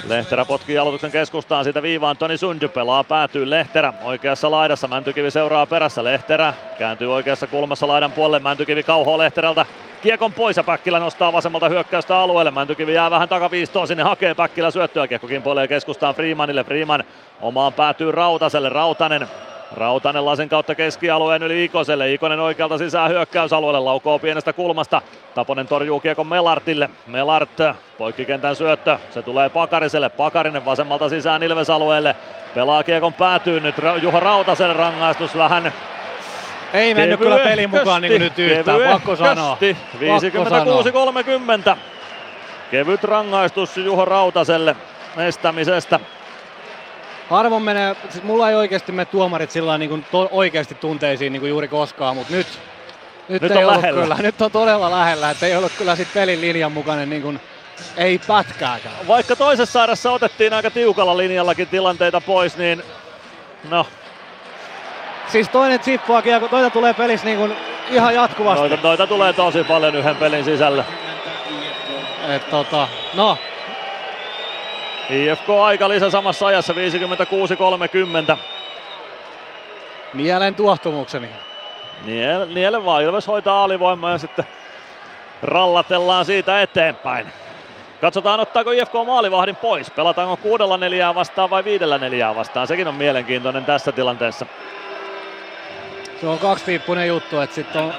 Lehterä 0.09 0.45
potkii 0.45 0.79
aloituksen 0.79 1.11
keskustaan 1.11 1.65
siitä 1.65 1.83
viivaan. 1.83 2.17
Toni 2.17 2.37
Sundy 2.37 2.69
pelaa 2.69 3.05
päätyy 3.05 3.51
Lehterä 3.51 3.93
oikeassa 4.03 4.51
laidassa. 4.51 4.89
Mäntykivi 4.89 5.31
seuraa 5.31 5.67
perässä. 5.67 6.05
Lehterä 6.05 6.55
kääntyy 6.79 7.13
oikeassa 7.15 7.47
kulmassa 7.47 7.89
laidan 7.89 8.13
puolelle. 8.13 8.39
Mäntykivi 8.39 8.83
kauhoo 8.83 9.19
Lehterältä 9.19 9.67
kiekon 10.03 10.33
pois 10.33 10.57
ja 10.57 10.65
Päkkilä 10.65 10.99
nostaa 10.99 11.33
vasemmalta 11.33 11.69
hyökkäystä 11.69 12.19
alueelle. 12.19 12.51
Mäntykivi 12.51 12.95
jää 12.95 13.11
vähän 13.11 13.29
takaviistoon 13.29 13.89
sinne 13.89 14.03
hakee 14.03 14.35
Päkkilä 14.35 14.71
syöttöä. 14.71 15.09
Kiekko 15.09 15.29
kimpoilee 15.29 15.69
keskustaan 15.69 16.15
Freemanille. 16.15 16.65
Freeman 16.65 17.05
omaan 17.41 17.73
päätyy 17.73 18.13
Rautaselle. 18.13 18.69
Rautanen 18.69 19.29
Rautanen 19.77 20.25
lasin 20.25 20.49
kautta 20.49 20.75
keskialueen 20.75 21.43
yli 21.43 21.65
Ikoselle. 21.65 22.13
Ikonen 22.13 22.41
oikealta 22.41 22.79
sisään 22.79 23.11
hyökkäysalueelle. 23.11 23.81
Laukoo 23.81 24.19
pienestä 24.19 24.53
kulmasta. 24.53 25.03
Taponen 25.35 25.69
torjuu 25.69 26.01
kiekon 26.01 26.27
Melartille. 26.27 26.91
Melart 27.07 27.51
poikkikentän 27.99 28.57
syöttö. 28.57 28.99
Se 29.11 29.23
tulee 29.23 29.49
Pakariselle. 29.49 30.09
Pakarinen 30.09 30.65
vasemmalta 30.65 31.09
sisään 31.09 31.43
Ilves-alueelle. 31.43 32.17
Pelaa 32.55 32.85
kiekon 32.85 33.13
päätyy 33.13 33.61
nyt 33.61 33.75
Juha 34.03 34.21
Rautaselle 34.21 34.75
rangaistus 34.75 35.37
vähän 35.37 35.73
ei 36.73 36.95
mennyt 36.95 37.21
kyllä 37.21 37.39
pelin 37.39 37.71
mukaan 37.71 38.03
niin 38.03 38.21
nyt 38.21 38.39
yhtään, 38.39 38.81
pakko 38.93 39.17
sanoa. 39.17 39.59
56-30. 41.73 41.77
Kevyt 42.71 43.05
rangaistus 43.05 43.77
Juho 43.77 44.05
Rautaselle 44.05 44.77
estämisestä. 45.17 46.01
Harvoin 47.33 47.63
menee, 47.63 47.97
siis 48.11 48.25
mulla 48.25 48.51
ei 48.51 48.55
oikeasti 48.55 48.93
mene 48.93 49.05
tuomarit 49.05 49.51
sillä 49.51 49.79
niin 49.79 49.89
kuin 49.89 50.05
to, 50.11 50.29
oikeasti 50.33 50.75
tunteisiin 50.75 51.33
niin 51.33 51.41
kuin 51.41 51.51
juuri 51.51 51.69
koskaan, 51.69 52.17
mutta 52.17 52.33
nyt, 52.33 52.47
nyt, 53.29 53.43
nyt 53.43 53.53
ei 53.53 53.65
on 53.65 53.77
lähellä. 53.77 54.03
Kyllä, 54.03 54.17
nyt 54.23 54.43
on 54.43 54.51
todella 54.51 54.91
lähellä, 54.91 55.31
että 55.31 55.47
ei 55.47 55.57
ollut 55.57 55.73
kyllä 55.79 55.97
sit 55.97 56.09
pelin 56.15 56.41
linjan 56.41 56.73
mukainen 56.73 57.11
niin 57.11 57.23
kuin, 57.23 57.41
ei 57.97 58.21
pätkääkään. 58.27 59.09
Vaikka 59.09 59.37
toisessa 59.37 59.73
saarassa 59.73 60.11
otettiin 60.11 60.53
aika 60.53 60.71
tiukalla 60.71 61.17
linjallakin 61.17 61.69
tilanteita 61.69 62.21
pois, 62.21 62.57
niin 62.57 62.83
no 63.69 63.87
Siis 65.33 65.49
toinen 65.49 65.81
chippua 65.81 66.23
kun 66.23 66.49
toita 66.51 66.71
tulee 66.71 66.95
pelissä 66.95 67.27
niin 67.27 67.39
kuin 67.39 67.57
ihan 67.91 68.15
jatkuvasti. 68.15 68.69
Noita, 68.69 68.89
noita 68.89 69.07
tulee 69.07 69.33
tosi 69.33 69.65
paljon 69.65 69.95
yhden 69.95 70.17
pelin 70.17 70.45
sisällä. 70.45 70.85
Et 72.29 72.51
tota, 72.51 72.89
no. 73.15 73.39
IFK 75.11 75.51
aika 75.51 75.89
lisä 75.89 76.11
samassa 76.11 76.47
ajassa 76.47 76.73
56-30. 78.35 78.37
Mielen 80.15 80.55
tuohtumukseni. 80.55 81.29
Niele, 82.05 82.47
niele 82.47 82.85
vaan, 82.85 83.03
Ilves 83.03 83.27
hoitaa 83.27 83.65
alivoimaa 83.65 84.13
ja 84.13 84.19
sitten 84.19 84.45
rallatellaan 85.43 86.25
siitä 86.25 86.63
eteenpäin. 86.63 87.27
Katsotaan 88.01 88.41
ottaako 88.41 88.71
IFK 88.71 88.93
maalivahdin 89.07 89.57
pois. 89.57 89.91
Pelataanko 89.91 90.37
kuudella 90.37 90.77
neljää 90.77 91.15
vastaan 91.15 91.51
vai 91.51 91.65
viidellä 91.65 91.99
neljää 91.99 92.35
vastaan. 92.35 92.67
Sekin 92.67 92.89
on 92.89 92.95
mielenkiintoinen 92.95 93.65
tässä 93.65 93.93
tilanteessa 93.93 94.47
se 96.23 96.29
on 96.29 96.39
kaksipiippunen 96.39 97.09
juttu, 97.09 97.41
että 97.41 97.55
sit 97.55 97.77
on, 97.77 97.93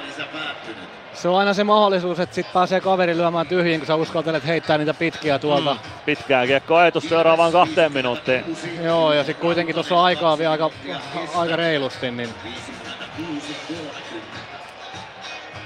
se 1.14 1.28
on 1.28 1.38
aina 1.38 1.54
se 1.54 1.64
mahdollisuus, 1.64 2.20
että 2.20 2.34
sit 2.34 2.52
pääsee 2.52 2.80
kaveri 2.80 3.16
lyömään 3.16 3.46
tyhjiin, 3.46 3.80
kun 3.80 3.86
sä 3.86 3.94
uskaltelet 3.94 4.46
heittää 4.46 4.78
niitä 4.78 4.94
pitkiä 4.94 5.38
tuolta. 5.38 5.74
Mm, 5.74 5.80
pitkää 6.06 6.46
kiekko 6.46 6.76
ajatus 6.76 7.08
seuraavaan 7.08 7.52
kahteen 7.52 7.92
minuuttiin. 7.92 8.56
Joo, 8.82 9.12
ja 9.12 9.24
sitten 9.24 9.42
kuitenkin 9.42 9.74
tuossa 9.74 9.94
on 9.94 10.04
aikaa 10.04 10.38
vielä 10.38 10.52
aika, 10.52 10.70
aika 11.34 11.56
reilusti, 11.56 12.10
niin 12.10 12.28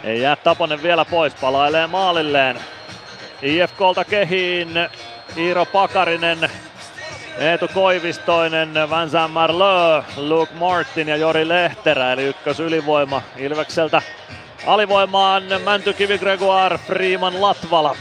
ei 0.04 0.20
jää 0.20 0.36
Taponen 0.36 0.82
vielä 0.82 1.04
pois, 1.04 1.34
palailee 1.34 1.86
maalilleen. 1.86 2.60
IFKlta 3.42 4.04
kehiin 4.04 4.68
Iiro 5.36 5.66
Pakarinen 5.66 6.38
Eetu 7.38 7.68
Koivistoinen, 7.74 8.74
Vincent 8.74 9.32
Marleux, 9.32 10.04
Luke 10.16 10.54
Martin 10.54 11.08
ja 11.08 11.16
Jori 11.16 11.48
Lehterä, 11.48 12.12
eli 12.12 12.24
ykkös 12.24 12.60
ylivoima 12.60 13.22
Ilvekseltä. 13.36 14.02
Alivoimaan 14.66 15.42
Mäntykivi 15.64 16.18
Gregoire, 16.18 16.78
Freeman 16.78 17.40
Latvala. 17.40 17.96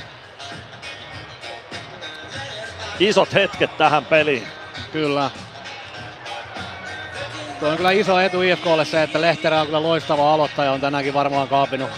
Isot 3.00 3.34
hetket 3.34 3.78
tähän 3.78 4.06
peliin. 4.06 4.48
Kyllä. 4.92 5.30
Tuo 7.60 7.70
on 7.70 7.78
kyllä 7.78 7.92
iso 7.92 8.20
etu 8.20 8.42
IFKlle 8.42 8.86
se, 8.86 9.04
että 9.04 9.22
Lehterä 9.22 9.62
on 9.62 9.66
kyllä 9.66 9.84
loistava 9.84 10.34
aloittaja, 10.34 10.72
on 10.72 10.82
tänäänkin 10.82 11.14
varmaan 11.14 11.48
kaapinut 11.48 11.90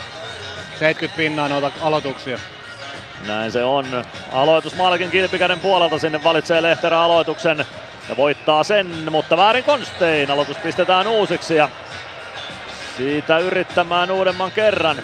70 0.79 1.17
pinnaa 1.17 1.47
noita 1.47 1.71
aloituksia. 1.81 2.39
Näin 3.27 3.51
se 3.51 3.63
on. 3.63 4.05
Aloitus 4.31 4.75
Malkin 4.75 5.11
kilpikäden 5.11 5.59
puolelta 5.59 5.99
sinne 5.99 6.23
valitsee 6.23 6.61
Lehterä 6.61 7.01
aloituksen 7.01 7.65
ja 8.09 8.17
voittaa 8.17 8.63
sen, 8.63 8.87
mutta 9.11 9.37
väärin 9.37 9.63
konstein. 9.63 10.31
Aloitus 10.31 10.57
pistetään 10.57 11.07
uusiksi 11.07 11.55
ja 11.55 11.69
siitä 12.99 13.37
yrittämään 13.37 14.11
uudemman 14.11 14.51
kerran. 14.51 14.97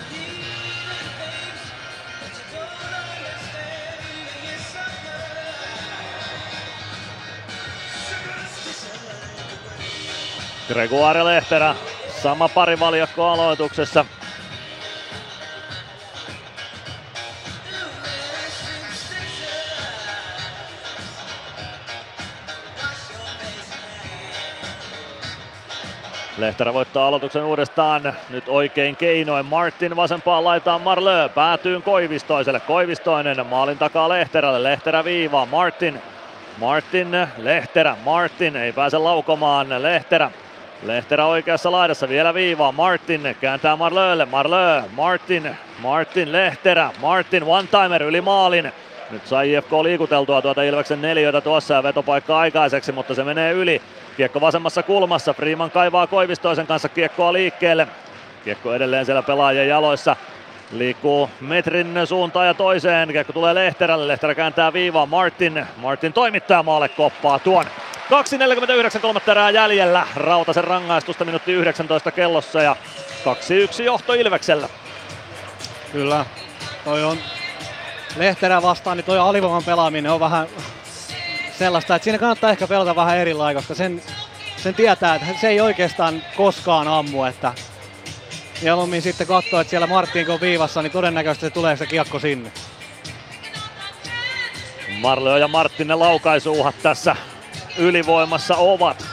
Gregoire 10.67 11.23
Lehterä, 11.23 11.75
sama 12.21 12.49
pari 12.49 12.75
aloituksessa. 13.33 14.05
Lehterä 26.45 26.73
voittaa 26.73 27.07
aloituksen 27.07 27.43
uudestaan. 27.43 28.13
Nyt 28.29 28.43
oikein 28.47 28.95
keinoin 28.95 29.45
Martin 29.45 29.95
vasempaan 29.95 30.43
laitaan 30.43 30.81
Marlö. 30.81 31.29
Päätyy 31.29 31.81
Koivistoiselle. 31.81 32.59
Koivistoinen 32.59 33.45
maalin 33.45 33.77
takaa 33.77 34.09
Lehterälle. 34.09 34.63
Lehterä 34.63 35.03
viivaa. 35.03 35.45
Martin. 35.45 36.01
Martin, 36.57 37.27
Lehterä. 37.37 37.97
Martin 38.03 38.55
ei 38.55 38.71
pääse 38.71 38.97
laukomaan. 38.97 39.67
Lehterä. 39.83 40.31
Lehterä 40.83 41.25
oikeassa 41.25 41.71
laidassa 41.71 42.09
vielä 42.09 42.33
viivaa. 42.33 42.71
Martin 42.71 43.35
kääntää 43.41 43.75
Marlölle. 43.75 44.25
Marlö. 44.25 44.83
Martin. 44.91 45.55
Martin 45.79 46.31
Lehterä. 46.31 46.91
Martin 47.01 47.43
one-timer 47.43 48.03
yli 48.03 48.21
maalin. 48.21 48.71
Nyt 49.11 49.27
sai 49.27 49.53
IFK 49.53 49.71
liikuteltua 49.83 50.41
tuota 50.41 50.63
Ilveksen 50.63 51.01
neljöitä 51.01 51.41
tuossa 51.41 51.73
ja 51.73 51.83
vetopaikka 51.83 52.39
aikaiseksi, 52.39 52.91
mutta 52.91 53.15
se 53.15 53.23
menee 53.23 53.51
yli. 53.51 53.81
Kiekko 54.17 54.41
vasemmassa 54.41 54.83
kulmassa, 54.83 55.33
Freeman 55.33 55.71
kaivaa 55.71 56.07
Koivistoisen 56.07 56.67
kanssa 56.67 56.89
kiekkoa 56.89 57.33
liikkeelle. 57.33 57.87
Kiekko 58.43 58.73
edelleen 58.73 59.05
siellä 59.05 59.21
pelaajien 59.21 59.67
jaloissa. 59.67 60.15
Liikkuu 60.71 61.29
metrin 61.41 61.93
suuntaan 62.05 62.47
ja 62.47 62.53
toiseen. 62.53 63.09
Kiekko 63.09 63.33
tulee 63.33 63.55
Lehterälle. 63.55 64.07
Lehterä 64.07 64.35
kääntää 64.35 64.73
viivaa. 64.73 65.05
Martin. 65.05 65.65
Martin 65.77 66.13
toimittaa 66.13 66.63
maalle 66.63 66.89
koppaa 66.89 67.39
tuon. 67.39 67.65
2.49 68.95 68.99
kolmatta 68.99 69.31
erää 69.31 69.49
jäljellä. 69.49 70.07
Rautasen 70.15 70.63
rangaistusta 70.63 71.25
minuutti 71.25 71.53
19 71.53 72.11
kellossa 72.11 72.61
ja 72.61 72.75
2-1 73.79 73.83
johto 73.83 74.13
Ilveksellä. 74.13 74.69
Kyllä. 75.91 76.25
Toi 76.85 77.03
on 77.03 77.17
Lehterä 78.17 78.61
vastaan, 78.61 78.97
niin 78.97 79.05
toi 79.05 79.19
alivoiman 79.19 79.63
pelaaminen 79.63 80.11
on 80.11 80.19
vähän 80.19 80.47
sellaista, 81.59 81.95
että 81.95 82.03
siinä 82.03 82.17
kannattaa 82.17 82.49
ehkä 82.49 82.67
pelata 82.67 82.95
vähän 82.95 83.17
eri 83.17 83.33
lailla, 83.33 83.61
koska 83.61 83.75
sen, 83.75 84.01
sen 84.57 84.75
tietää, 84.75 85.15
että 85.15 85.41
se 85.41 85.47
ei 85.47 85.61
oikeastaan 85.61 86.23
koskaan 86.37 86.87
ammu, 86.87 87.23
että 87.23 87.53
mieluummin 88.61 89.01
sitten 89.01 89.27
katsoa, 89.27 89.61
että 89.61 89.69
siellä 89.69 89.87
Martin 89.87 90.31
on 90.31 90.41
viivassa, 90.41 90.81
niin 90.81 90.91
todennäköisesti 90.91 91.45
se 91.45 91.49
tulee 91.49 91.77
se 91.77 91.85
kiekko 91.85 92.19
sinne. 92.19 92.51
Marleo 94.99 95.37
ja 95.37 95.49
ne 95.85 95.95
laukaisuuhat 95.95 96.75
tässä 96.83 97.15
ylivoimassa 97.77 98.55
ovat. 98.55 99.05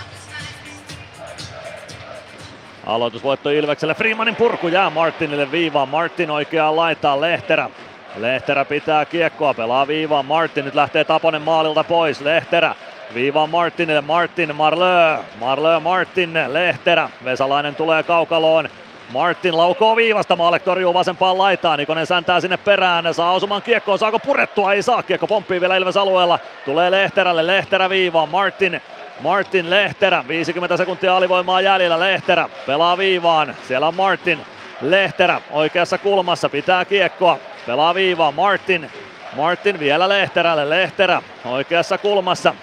Aloitusvoitto 2.87 3.51
Ilvekselle. 3.51 3.95
Freemanin 3.95 4.37
purku 4.37 4.69
jää 4.69 4.91
Martinille 4.91 5.51
viivaan. 5.51 5.89
Martin 5.89 6.31
oikeaan 6.31 6.77
laitaan 6.77 7.21
Lehterä. 7.21 7.71
Lehterä 8.17 8.65
pitää 8.65 9.05
kiekkoa, 9.05 9.55
pelaa 9.55 9.87
viivaan. 9.87 10.27
Martin 10.27 10.65
nyt 10.65 10.75
lähtee 10.75 11.05
Taponen 11.05 11.43
maalilta 11.43 11.85
pois. 11.85 12.21
Lehterä 12.21 12.75
viivaan 13.15 13.51
Martinille. 13.51 14.01
Martin, 14.01 14.57
Marlö. 14.57 15.19
Marlö, 15.41 15.81
Martin, 15.81 16.39
Lehterä. 16.49 17.11
Vesalainen 17.25 17.75
tulee 17.75 18.03
kaukaloon. 18.03 18.69
Martin 19.13 19.57
laukoo 19.57 19.97
viivasta, 19.97 20.37
Maalek 20.37 20.63
torjuu 20.63 20.95
vasempaan 20.95 21.39
laitaan, 21.39 21.79
Nikonen 21.79 22.07
säntää 22.07 22.41
sinne 22.41 22.57
perään, 22.57 23.15
saa 23.15 23.33
osuman 23.33 23.63
kiekkoon, 23.63 23.99
saako 23.99 24.19
purettua, 24.19 24.73
ei 24.73 24.83
saa, 24.83 25.03
kiekko 25.03 25.27
pomppii 25.27 25.61
vielä 25.61 25.77
Ilves 25.77 25.97
alueella, 25.97 26.39
tulee 26.65 26.91
Lehterälle, 26.91 27.47
Lehterä 27.47 27.89
viivaan, 27.91 28.29
Martin 28.29 28.83
Martin 29.21 29.71
Lehterä, 29.71 30.25
50 30.29 30.77
sekuntia 30.77 31.17
alivoimaa 31.17 31.61
jäljellä, 31.61 32.01
Lehterä 32.01 32.49
pelaa 32.67 32.99
viivaan, 32.99 33.57
siellä 33.69 33.89
on 33.89 33.95
Martin, 33.95 34.39
Lehterä 34.83 35.41
oikeassa 35.51 35.99
kulmassa, 35.99 36.49
pitää 36.49 36.85
kiekkoa, 36.85 37.39
pelaa 37.67 37.95
viivaan, 37.95 38.35
Martin, 38.35 38.91
Martin 39.37 39.79
vielä 39.79 40.09
Lehterälle, 40.09 40.71
Lehterä 40.71 41.23
oikeassa 41.45 41.99
kulmassa, 41.99 42.55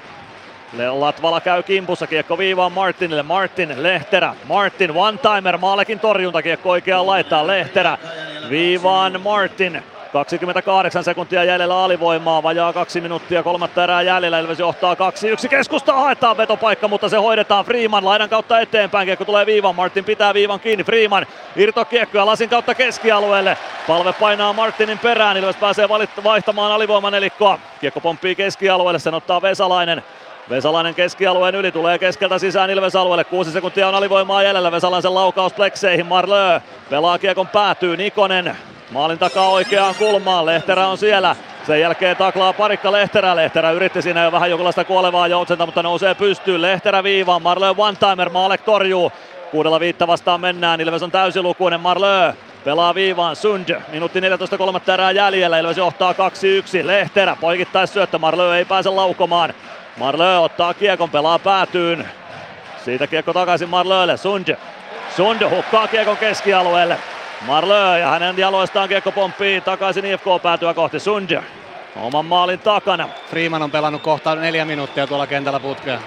Latvala 0.89 1.41
käy 1.41 1.63
kimpussa, 1.63 2.07
kiekko 2.07 2.37
viivaan 2.37 2.71
Martinille, 2.71 3.23
Martin, 3.23 3.83
Lehterä, 3.83 4.35
Martin, 4.45 4.91
one-timer, 4.91 5.57
Maalekin 5.57 5.99
torjunta, 5.99 6.41
kiekko 6.41 6.69
oikeaan 6.69 7.07
laittaa, 7.07 7.47
Lehterä, 7.47 7.97
viivaan 8.49 9.21
Martin, 9.21 9.83
28 10.13 11.03
sekuntia 11.03 11.43
jäljellä 11.43 11.83
alivoimaa, 11.83 12.43
vajaa 12.43 12.73
kaksi 12.73 13.01
minuuttia, 13.01 13.43
kolmatta 13.43 13.83
erää 13.83 14.01
jäljellä, 14.01 14.39
Ilves 14.39 14.59
johtaa 14.59 14.93
2-1, 14.93 15.47
keskusta 15.49 15.93
haetaan 15.93 16.37
vetopaikka, 16.37 16.87
mutta 16.87 17.09
se 17.09 17.17
hoidetaan 17.17 17.65
Freeman 17.65 18.05
laidan 18.05 18.29
kautta 18.29 18.59
eteenpäin, 18.59 19.05
kiekko 19.05 19.25
tulee 19.25 19.45
viivan, 19.45 19.75
Martin 19.75 20.05
pitää 20.05 20.33
viivan 20.33 20.59
kiinni, 20.59 20.83
Freeman 20.83 21.25
irtokiekko 21.55 22.17
ja 22.17 22.25
lasin 22.25 22.49
kautta 22.49 22.75
keskialueelle, 22.75 23.57
palve 23.87 24.13
painaa 24.13 24.53
Martinin 24.53 24.99
perään, 24.99 25.37
Ilves 25.37 25.55
pääsee 25.55 25.89
vaihtamaan 26.23 26.71
alivoiman 26.71 27.15
elikkoa, 27.15 27.59
kiekko 27.81 27.99
pomppii 27.99 28.35
keskialueelle, 28.35 28.99
sen 28.99 29.13
ottaa 29.13 29.41
Vesalainen, 29.41 30.03
Vesalainen 30.49 30.95
keskialueen 30.95 31.55
yli 31.55 31.71
tulee 31.71 31.99
keskeltä 31.99 32.39
sisään 32.39 32.69
Ilves 32.69 32.95
alueelle. 32.95 33.23
Kuusi 33.23 33.51
sekuntia 33.51 33.87
on 33.87 33.95
alivoimaa 33.95 34.43
jäljellä. 34.43 34.71
Vesalaisen 34.71 35.15
laukaus 35.15 35.53
plekseihin. 35.53 36.05
Marlö 36.05 36.59
pelaa 36.89 37.17
kiekon 37.17 37.47
päätyy. 37.47 37.97
Nikonen 37.97 38.57
maalin 38.91 39.19
takaa 39.19 39.49
oikeaan 39.49 39.95
kulmaan. 39.95 40.45
Lehterä 40.45 40.87
on 40.87 40.97
siellä. 40.97 41.35
Sen 41.67 41.81
jälkeen 41.81 42.17
taklaa 42.17 42.53
parikka 42.53 42.91
Lehterä. 42.91 43.35
Lehterä 43.35 43.71
yritti 43.71 44.01
siinä 44.01 44.23
jo 44.23 44.31
vähän 44.31 44.49
jonkinlaista 44.49 44.83
kuolevaa 44.83 45.27
joutsenta, 45.27 45.65
mutta 45.65 45.83
nousee 45.83 46.15
pystyyn. 46.15 46.61
Lehterä 46.61 47.03
viivaan. 47.03 47.41
Marlö 47.41 47.69
one-timer. 47.69 48.29
Maalek 48.29 48.61
torjuu. 48.61 49.11
Kuudella 49.51 49.79
viitta 49.79 50.07
vastaan 50.07 50.41
mennään. 50.41 50.81
Ilves 50.81 51.03
on 51.03 51.11
täysilukuinen. 51.11 51.81
Marlö 51.81 52.33
pelaa 52.63 52.95
viivaan 52.95 53.35
Sund. 53.35 53.81
Minuutti 53.91 54.21
14 54.21 54.57
kolmatta 54.57 54.93
erää 54.93 55.11
jäljellä. 55.11 55.59
Ilves 55.59 55.77
johtaa 55.77 56.13
2-1. 56.13 56.15
Lehterä 56.83 57.37
poikittais 57.41 57.93
syöttö. 57.93 58.17
Marlö 58.17 58.57
ei 58.57 58.65
pääse 58.65 58.89
laukomaan. 58.89 59.53
Marlö 59.97 60.39
ottaa 60.39 60.73
kiekon, 60.73 61.09
pelaa 61.09 61.39
päätyyn. 61.39 62.07
Siitä 62.85 63.07
kiekko 63.07 63.33
takaisin 63.33 63.69
Marlölle. 63.69 64.17
Sund. 64.17 64.55
Sund 65.15 65.49
hukkaa 65.49 65.87
kiekon 65.87 66.17
keskialueelle. 66.17 66.97
Marlö 67.45 67.97
ja 67.97 68.09
hänen 68.09 68.37
jaloistaan 68.37 68.89
kiekko 68.89 69.11
pomppii 69.11 69.61
takaisin 69.61 70.05
IFK 70.05 70.25
päätyä 70.43 70.73
kohti 70.73 70.99
Sund. 70.99 71.41
Oman 71.95 72.25
maalin 72.25 72.59
takana. 72.59 73.09
Freeman 73.29 73.61
on 73.61 73.71
pelannut 73.71 74.01
kohta 74.01 74.35
neljä 74.35 74.65
minuuttia 74.65 75.07
tuolla 75.07 75.27
kentällä 75.27 75.59
putkea. 75.59 75.99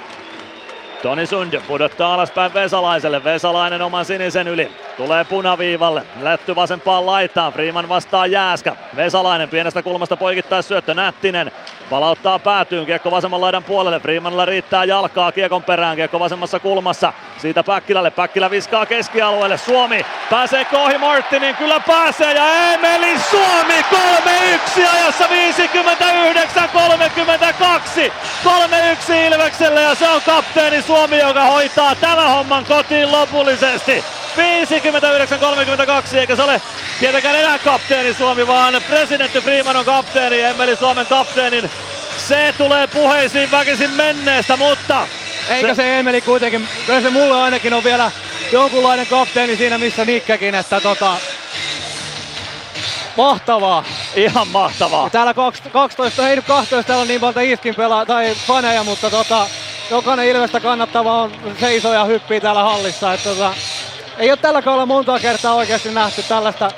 Toni 1.03 1.27
Sund 1.27 1.61
pudottaa 1.67 2.15
alaspäin 2.15 2.55
Vesalaiselle. 2.55 3.25
Vesalainen 3.25 3.83
oman 3.83 4.05
sinisen 4.05 4.49
yli. 4.49 4.73
Tulee 4.97 5.25
punaviivalle. 5.25 6.03
Lätty 6.21 6.57
vasempaan 6.57 7.07
laitaan. 7.07 7.53
Freeman 7.53 7.89
vastaa 7.89 8.27
Jääskä. 8.27 8.77
Vesalainen 8.97 9.49
pienestä 9.49 9.83
kulmasta 9.83 10.17
poikittais 10.17 10.69
syöttö. 10.69 10.95
Nättinen 10.95 11.53
palauttaa 11.91 12.39
päätyyn. 12.39 12.87
Kiekko 12.87 13.11
vasemman 13.11 13.41
laidan 13.41 13.65
puolelle. 13.65 14.01
Freemanilla 14.01 14.45
riittää 14.45 14.85
jalkaa 14.85 15.33
kiekon 15.33 15.63
perään. 15.63 15.97
Kiekko 15.97 16.21
vasemmassa 16.21 16.61
kulmassa. 16.61 17.13
Siitä 17.39 17.63
Päkkilälle. 17.63 18.11
Päkkilä 18.11 18.51
viskaa 18.51 18.87
keskialueelle. 18.87 19.59
Suomi 19.59 20.07
pääsee 20.31 20.67
ohi 20.73 20.99
Martinin. 20.99 21.57
Kyllä 21.57 21.81
pääsee. 21.87 22.35
Ja 22.35 22.73
Emeli 22.73 23.19
Suomi 23.19 23.83
3-1 23.83 23.87
ajassa 24.95 25.27
59-32. 25.27 25.31
3-1 29.11 29.13
Ilvekselle 29.13 29.83
ja 29.83 29.95
se 29.95 30.09
on 30.09 30.23
kapteeni 30.27 30.83
Suomi, 30.83 30.92
joka 31.21 31.45
hoitaa 31.45 31.95
tämän 31.95 32.31
homman 32.31 32.65
kotiin 32.65 33.12
lopullisesti. 33.12 34.05
59-32, 36.12 36.17
eikä 36.17 36.37
se 36.37 36.43
ole 36.43 36.61
tietenkään 37.01 37.37
enää 37.37 37.59
kapteeni 37.59 38.15
Suomi, 38.15 38.47
vaan 38.47 38.83
presidentti 38.89 39.41
Freeman 39.41 39.77
on 39.77 39.85
kapteeni 39.85 40.41
ja 40.41 40.49
Emeli 40.49 40.77
Suomen 40.77 41.07
kapteenin. 41.07 41.71
Se 42.17 42.55
tulee 42.59 42.87
puheisiin 42.87 43.51
väkisin 43.51 43.91
menneestä, 43.91 44.57
mutta... 44.57 45.09
Eikä 45.49 45.69
se, 45.69 45.75
se 45.75 45.99
Emeli 45.99 46.21
kuitenkin, 46.21 46.69
kyllä 46.87 47.01
se 47.01 47.11
mulle 47.11 47.37
ainakin 47.37 47.75
on 47.75 47.85
vielä 47.85 48.11
jonkunlainen 48.53 49.07
kapteeni 49.07 49.57
siinä 49.57 49.79
missä 49.79 50.05
Nikkäkin, 50.05 50.55
että 50.55 50.81
tota, 50.81 51.17
Mahtavaa. 53.17 53.85
Ihan 54.17 54.49
mahtavaa. 54.49 55.07
Ja 55.07 55.11
täällä 55.11 55.35
12, 55.73 56.29
ei 56.29 56.37
nyt 56.37 56.45
12, 56.45 56.87
täällä 56.87 57.03
on 57.03 57.09
niin 57.09 57.21
monta 57.21 57.41
Iskin 57.41 57.75
pelaa, 57.75 58.07
tai 58.07 58.35
faneja, 58.35 58.85
mutta 58.85 59.11
tota, 59.11 59.47
jokainen 59.91 60.29
Ilvestä 60.29 60.61
kannattava 60.61 61.23
on 61.23 61.33
seisoo 61.61 61.95
ja 61.95 62.05
hyppii 62.05 62.41
täällä 62.41 62.63
hallissa. 62.63 63.15
Että 63.15 63.29
tota, 63.29 63.55
ei 64.19 64.31
ole 64.31 64.37
tällä 64.37 64.63
kaudella 64.63 64.87
montaa 64.87 65.19
kertaa 65.19 65.55
oikeasti 65.55 65.91
nähty 65.91 66.23
tällaista 66.23 66.71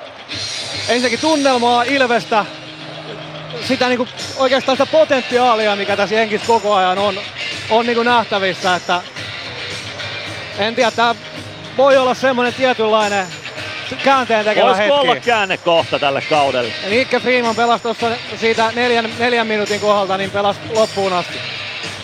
ensinnäkin 0.88 1.18
tunnelmaa 1.18 1.82
Ilvestä, 1.82 2.44
sitä 3.64 3.88
niinku, 3.88 4.08
oikeastaan 4.36 4.76
sitä 4.76 4.92
potentiaalia, 4.92 5.76
mikä 5.76 5.96
tässä 5.96 6.14
jenkissä 6.14 6.46
koko 6.46 6.74
ajan 6.74 6.98
on, 6.98 7.18
on 7.70 7.86
niinku 7.86 8.02
nähtävissä. 8.02 8.74
Että 8.74 9.02
en 10.58 10.74
tiedä, 10.74 10.90
tämä 10.90 11.14
voi 11.76 11.96
olla 11.96 12.14
semmoinen 12.14 12.54
tietynlainen 12.54 13.26
käänteen 14.04 14.44
tekevä 14.44 14.66
Voisiko 14.66 14.96
hetki. 14.96 15.08
olla 15.10 15.20
käännekohta 15.20 15.98
tälle 15.98 16.22
kaudelle? 16.30 16.72
Nikke 16.90 17.20
Freeman 17.20 17.56
pelasi 17.56 17.82
tuossa 17.82 18.10
siitä 18.36 18.72
neljän, 18.74 19.08
neljän 19.18 19.46
minuutin 19.46 19.80
kohdalta, 19.80 20.16
niin 20.16 20.30
pelasi 20.30 20.60
loppuun 20.74 21.12
asti. 21.12 21.38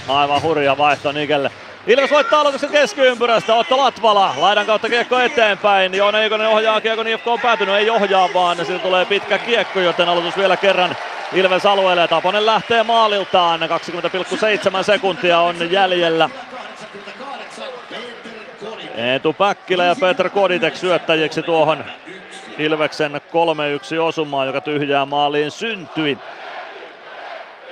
Aivan 0.09 0.42
hurja 0.42 0.78
vaihto 0.78 1.12
Nikelle. 1.12 1.50
Ilves 1.86 2.10
voittaa 2.10 2.41
aloituksen 2.41 2.70
keskiympyrästä, 2.70 3.55
Otto 3.55 3.78
Latvala, 3.78 4.34
laidan 4.36 4.67
kautta 4.67 4.89
kiekko 4.89 5.18
eteenpäin. 5.18 5.94
Joona 5.94 6.23
Ikonen 6.23 6.49
ohjaa 6.49 6.81
kiekko, 6.81 7.02
IFK 7.02 7.26
on 7.26 7.41
päätynyt, 7.41 7.75
ei 7.75 7.91
ohjaa 7.91 8.28
vaan, 8.34 8.57
siitä 8.67 8.78
tulee 8.78 9.05
pitkä 9.05 9.39
kiekko, 9.39 9.81
joten 9.81 10.09
aloitus 10.09 10.36
vielä 10.36 10.57
kerran 10.57 10.97
Ilves 11.33 11.67
alueelle. 11.67 12.09
Taponen 12.09 12.47
lähtee 12.47 12.83
maaliltaan, 12.83 13.60
20,7 13.60 14.84
sekuntia 14.84 15.41
on 15.41 15.70
jäljellä. 15.70 16.31
Eetu 19.00 19.32
Päkkilä 19.32 19.84
ja 19.84 19.96
Petr 20.00 20.30
Koditek 20.30 20.76
syöttäjiksi 20.76 21.42
tuohon 21.42 21.84
Ilveksen 22.58 23.12
3-1 23.96 24.00
osumaan, 24.00 24.46
joka 24.46 24.60
tyhjää 24.60 25.06
maaliin 25.06 25.50
syntyi. 25.50 26.18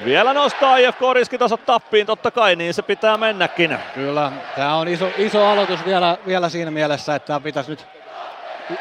Vielä 0.05 0.33
nostaa 0.33 0.77
IFK 0.77 1.01
riskitasot 1.13 1.67
tappiin, 1.67 2.07
totta 2.07 2.31
kai 2.31 2.57
niin 2.57 2.75
se 2.75 2.83
pitää 2.83 3.17
mennäkin. 3.17 3.79
Kyllä, 3.95 4.33
tämä 4.57 4.77
on 4.77 4.89
iso, 4.89 5.11
iso 5.19 5.47
aloitus 5.47 5.87
vielä, 5.87 6.17
vielä 6.27 6.49
siinä 6.49 6.71
mielessä, 6.71 7.15
että 7.15 7.41
pitäisi 7.41 7.71
nyt 7.71 7.87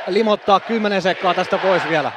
limottaa 0.08 0.59
10 0.59 1.01
sekkaa 1.01 1.34
tästä 1.34 1.58
pois 1.58 1.90
vielä. 1.90 2.11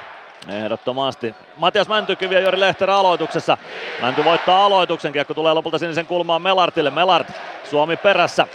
Ehdottomasti. 0.49 1.35
Matias 1.57 1.89
Mäntykivi 1.89 2.35
ja 2.35 2.41
Jori 2.41 2.61
Lehterä 2.61 2.97
aloituksessa. 2.97 3.59
Mänty 4.01 4.25
voittaa 4.25 4.65
aloituksen, 4.65 5.13
kiekko 5.13 5.35
tulee 5.35 5.55
lopulta 5.55 5.79
sinisen 5.79 6.07
kulmaan 6.07 6.43
Melartille. 6.43 6.91
Melart 6.91 7.29
Suomi 7.65 7.97
perässä. 7.97 8.47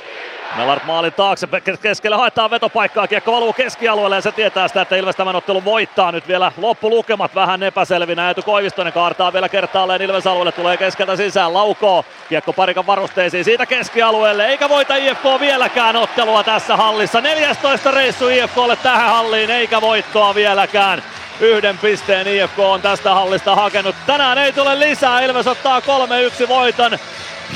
Melart 0.57 0.85
maalin 0.85 1.13
taakse, 1.13 1.47
keskellä 1.81 2.17
haetaan 2.17 2.51
vetopaikkaa, 2.51 3.07
kiekko 3.07 3.31
valuu 3.31 3.53
keskialueelle 3.53 4.15
ja 4.15 4.21
se 4.21 4.31
tietää 4.31 4.67
sitä, 4.67 4.81
että 4.81 4.95
Ilves 4.95 5.15
tämän 5.15 5.35
ottelun 5.35 5.65
voittaa. 5.65 6.11
Nyt 6.11 6.27
vielä 6.27 6.51
loppulukemat 6.57 7.35
vähän 7.35 7.63
epäselvinä. 7.63 8.27
Eetu 8.27 8.41
Koivistonen 8.41 8.93
kaartaa 8.93 9.33
vielä 9.33 9.49
kertaalleen 9.49 10.01
Ilves 10.01 10.27
alueelle, 10.27 10.51
tulee 10.51 10.77
keskeltä 10.77 11.15
sisään, 11.15 11.53
laukoo. 11.53 12.05
Kiekko 12.29 12.53
parikan 12.53 12.87
varusteisiin 12.87 13.45
siitä 13.45 13.65
keskialueelle, 13.65 14.45
eikä 14.45 14.69
voita 14.69 14.95
IFK 14.95 15.23
vieläkään 15.39 15.95
ottelua 15.95 16.43
tässä 16.43 16.77
hallissa. 16.77 17.21
14 17.21 17.91
reissu 17.91 18.29
IFKlle 18.29 18.75
tähän 18.75 19.09
halliin, 19.09 19.51
eikä 19.51 19.81
voittoa 19.81 20.35
vieläkään. 20.35 21.03
Yhden 21.39 21.77
pisteen 21.77 22.27
IFK 22.27 22.59
on 22.59 22.81
tästä 22.81 23.13
hallista 23.13 23.55
hakenut. 23.55 23.95
Tänään 24.05 24.37
ei 24.37 24.53
tule 24.53 24.79
lisää, 24.79 25.21
Ilves 25.21 25.47
ottaa 25.47 25.79
3-1 25.79 26.47
voiton 26.47 26.99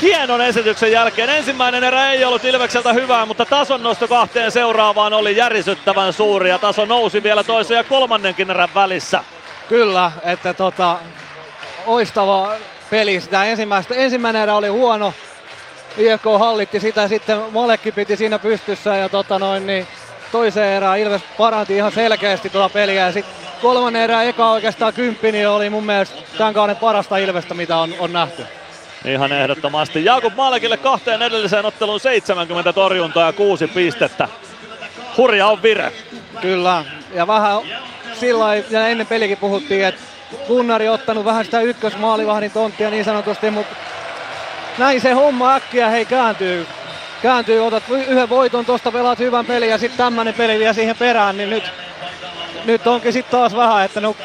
hienon 0.02 0.40
esityksen 0.40 0.92
jälkeen. 0.92 1.30
Ensimmäinen 1.30 1.84
erä 1.84 2.12
ei 2.12 2.24
ollut 2.24 2.44
Ilvekseltä 2.44 2.92
hyvää, 2.92 3.26
mutta 3.26 3.44
tason 3.44 3.82
nosto 3.82 4.08
kahteen 4.08 4.52
seuraavaan 4.52 5.12
oli 5.12 5.36
järisyttävän 5.36 6.12
suuri 6.12 6.48
ja 6.48 6.58
taso 6.58 6.84
nousi 6.84 7.22
vielä 7.22 7.44
toisen 7.44 7.76
ja 7.76 7.84
kolmannenkin 7.84 8.50
erän 8.50 8.68
välissä. 8.74 9.24
Kyllä, 9.68 10.12
että 10.22 10.54
tota, 10.54 10.98
oistava 11.86 12.52
peli. 12.90 13.20
Sitä 13.20 13.44
ensimmäistä, 13.44 13.94
ensimmäinen 13.94 14.42
erä 14.42 14.54
oli 14.54 14.68
huono, 14.68 15.14
IFK 15.96 16.24
hallitti 16.38 16.80
sitä, 16.80 17.08
sitten 17.08 17.42
Malekki 17.52 17.92
piti 17.92 18.16
siinä 18.16 18.38
pystyssä 18.38 18.96
ja 18.96 19.08
tota 19.08 19.38
noin, 19.38 19.66
niin 19.66 19.86
toiseen 20.32 20.72
erään 20.72 20.98
Ilves 20.98 21.22
paranti 21.38 21.76
ihan 21.76 21.92
selkeästi 21.92 22.50
tuota 22.50 22.68
peliä 22.68 23.06
ja 23.06 23.12
sitten 23.12 23.34
kolmannen 23.62 24.02
erään 24.02 24.26
eka 24.26 24.50
oikeastaan 24.50 24.92
kymppi, 24.92 25.32
niin 25.32 25.48
oli 25.48 25.70
mun 25.70 25.86
mielestä 25.86 26.16
tämän 26.38 26.54
kauden 26.54 26.76
parasta 26.76 27.16
Ilvestä, 27.16 27.54
mitä 27.54 27.76
on, 27.76 27.94
on 27.98 28.12
nähty. 28.12 28.59
Ihan 29.04 29.32
ehdottomasti. 29.32 30.04
Jakub 30.04 30.34
Malekille 30.36 30.76
kahteen 30.76 31.22
edelliseen 31.22 31.66
otteluun 31.66 32.00
70 32.00 32.72
torjuntaa 32.72 33.26
ja 33.26 33.32
kuusi 33.32 33.66
pistettä. 33.66 34.28
Hurja 35.16 35.46
on 35.46 35.62
vire. 35.62 35.92
Kyllä, 36.40 36.84
ja 37.14 37.26
vähän 37.26 37.56
lailla- 38.32 38.66
ja 38.70 38.88
ennen 38.88 39.06
pelikin 39.06 39.38
puhuttiin, 39.38 39.84
että 39.86 40.00
Gunnari 40.46 40.88
ottanut 40.88 41.24
vähän 41.24 41.44
sitä 41.44 41.60
ykkösmaalivahdin 41.60 42.50
tonttia 42.50 42.90
niin 42.90 43.04
sanotusti, 43.04 43.50
mutta 43.50 43.76
näin 44.78 45.00
se 45.00 45.12
homma 45.12 45.54
äkkiä 45.54 45.88
hei 45.88 46.04
kääntyy. 46.04 46.66
Kääntyy, 47.22 47.66
otat 47.66 47.82
yhden 47.90 48.28
voiton, 48.28 48.64
tosta 48.64 48.92
pelaat 48.92 49.18
hyvän 49.18 49.46
pelin 49.46 49.70
ja 49.70 49.78
sitten 49.78 49.98
tämmönen 49.98 50.34
peli 50.34 50.58
vielä 50.58 50.72
siihen 50.72 50.96
perään, 50.96 51.36
niin 51.36 51.50
nyt, 51.50 51.64
nyt 52.64 52.86
onkin 52.86 53.12
sitten 53.12 53.30
taas 53.40 53.56
vähän, 53.56 53.84
että 53.84 54.00
no, 54.00 54.16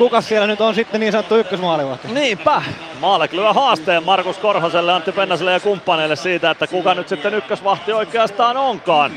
kuka 0.00 0.20
siellä 0.20 0.46
nyt 0.46 0.60
on 0.60 0.74
sitten 0.74 1.00
niin 1.00 1.12
sanottu 1.12 1.36
ykkösmaalivahti. 1.36 2.08
Niinpä. 2.08 2.62
Maalek 3.00 3.32
lyö 3.32 3.52
haasteen 3.52 4.04
Markus 4.04 4.38
Korhoselle, 4.38 4.92
Antti 4.92 5.12
Pennaselle 5.12 5.52
ja 5.52 5.60
kumppaneille 5.60 6.16
siitä, 6.16 6.50
että 6.50 6.66
kuka 6.66 6.94
nyt 6.94 7.08
sitten 7.08 7.34
ykkösvahti 7.34 7.92
oikeastaan 7.92 8.56
onkaan. 8.56 9.12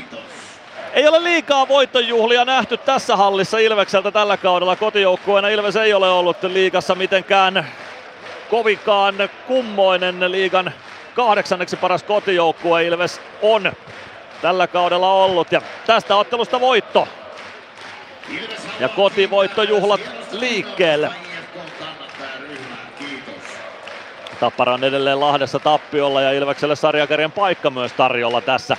Ei 0.92 1.08
ole 1.08 1.24
liikaa 1.24 1.68
voittojuhlia 1.68 2.44
nähty 2.44 2.76
tässä 2.76 3.16
hallissa 3.16 3.58
Ilvekseltä 3.58 4.10
tällä 4.10 4.36
kaudella. 4.36 4.76
Kotijoukkueena 4.76 5.48
Ilves 5.48 5.76
ei 5.76 5.94
ole 5.94 6.10
ollut 6.10 6.42
liigassa 6.42 6.94
mitenkään 6.94 7.68
kovinkaan 8.50 9.14
kummoinen 9.46 10.32
liigan 10.32 10.72
kahdeksanneksi 11.14 11.76
paras 11.76 12.02
kotijoukkue 12.02 12.84
Ilves 12.84 13.20
on 13.42 13.72
tällä 14.42 14.66
kaudella 14.66 15.12
ollut. 15.12 15.52
Ja 15.52 15.62
tästä 15.86 16.16
ottelusta 16.16 16.60
voitto. 16.60 17.08
Ja 18.80 18.88
kotivoittojuhlat 18.88 20.00
liikkeelle. 20.30 21.10
Tappara 24.40 24.74
on 24.74 24.84
edelleen 24.84 25.20
Lahdessa 25.20 25.58
tappiolla 25.58 26.22
ja 26.22 26.32
Ilvekselle 26.32 26.76
sarjakärjen 26.76 27.32
paikka 27.32 27.70
myös 27.70 27.92
tarjolla 27.92 28.40
tässä. 28.40 28.76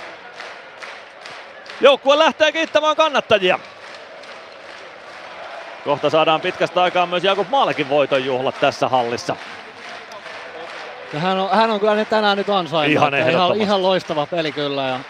Joukkue 1.80 2.18
lähtee 2.18 2.52
kiittämään 2.52 2.96
kannattajia. 2.96 3.58
Kohta 5.84 6.10
saadaan 6.10 6.40
pitkästä 6.40 6.82
aikaa 6.82 7.06
myös 7.06 7.24
Jakub 7.24 7.48
Maalekin 7.48 7.88
voiton 7.88 8.24
juhlat 8.24 8.60
tässä 8.60 8.88
hallissa. 8.88 9.36
Ja 11.12 11.20
hän, 11.20 11.38
on, 11.38 11.50
hän 11.50 11.70
on 11.70 11.80
kyllä 11.80 12.04
tänään 12.04 12.38
nyt 12.38 12.48
ansainnut. 12.48 12.92
Ihan 12.92 13.14
ihan, 13.14 13.60
ihan 13.60 13.82
loistava 13.82 14.26
peli 14.26 14.52
kyllä. 14.52 14.82
Ja 14.82 15.00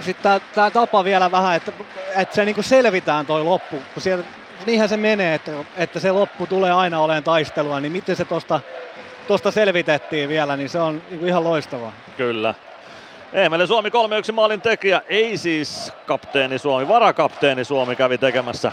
sitten 0.00 0.40
tämä 0.54 0.70
tapa 0.70 1.04
vielä 1.04 1.30
vähän, 1.30 1.56
että, 1.56 1.72
että 2.16 2.34
se 2.34 2.44
niinku 2.44 2.62
selvitään 2.62 3.26
toi 3.26 3.44
loppu. 3.44 3.82
Kun 3.94 4.02
siellä, 4.02 4.24
niinhän 4.66 4.88
se 4.88 4.96
menee, 4.96 5.34
että, 5.34 5.52
että 5.76 6.00
se 6.00 6.12
loppu 6.12 6.46
tulee 6.46 6.72
aina 6.72 7.00
olemaan 7.00 7.24
taistelua, 7.24 7.80
niin 7.80 7.92
miten 7.92 8.16
se 8.16 8.24
tosta, 8.24 8.60
tosta 9.28 9.50
selvitettiin 9.50 10.28
vielä, 10.28 10.56
niin 10.56 10.68
se 10.68 10.80
on 10.80 11.02
niinku 11.10 11.26
ihan 11.26 11.44
loistavaa. 11.44 11.92
Kyllä. 12.16 12.54
Eemeli 13.32 13.66
Suomi 13.66 13.88
3-1 13.88 14.32
maalin 14.32 14.60
tekijä, 14.60 15.02
ei 15.08 15.36
siis 15.36 15.92
kapteeni 16.06 16.58
Suomi, 16.58 16.88
varakapteeni 16.88 17.64
Suomi 17.64 17.96
kävi 17.96 18.18
tekemässä 18.18 18.72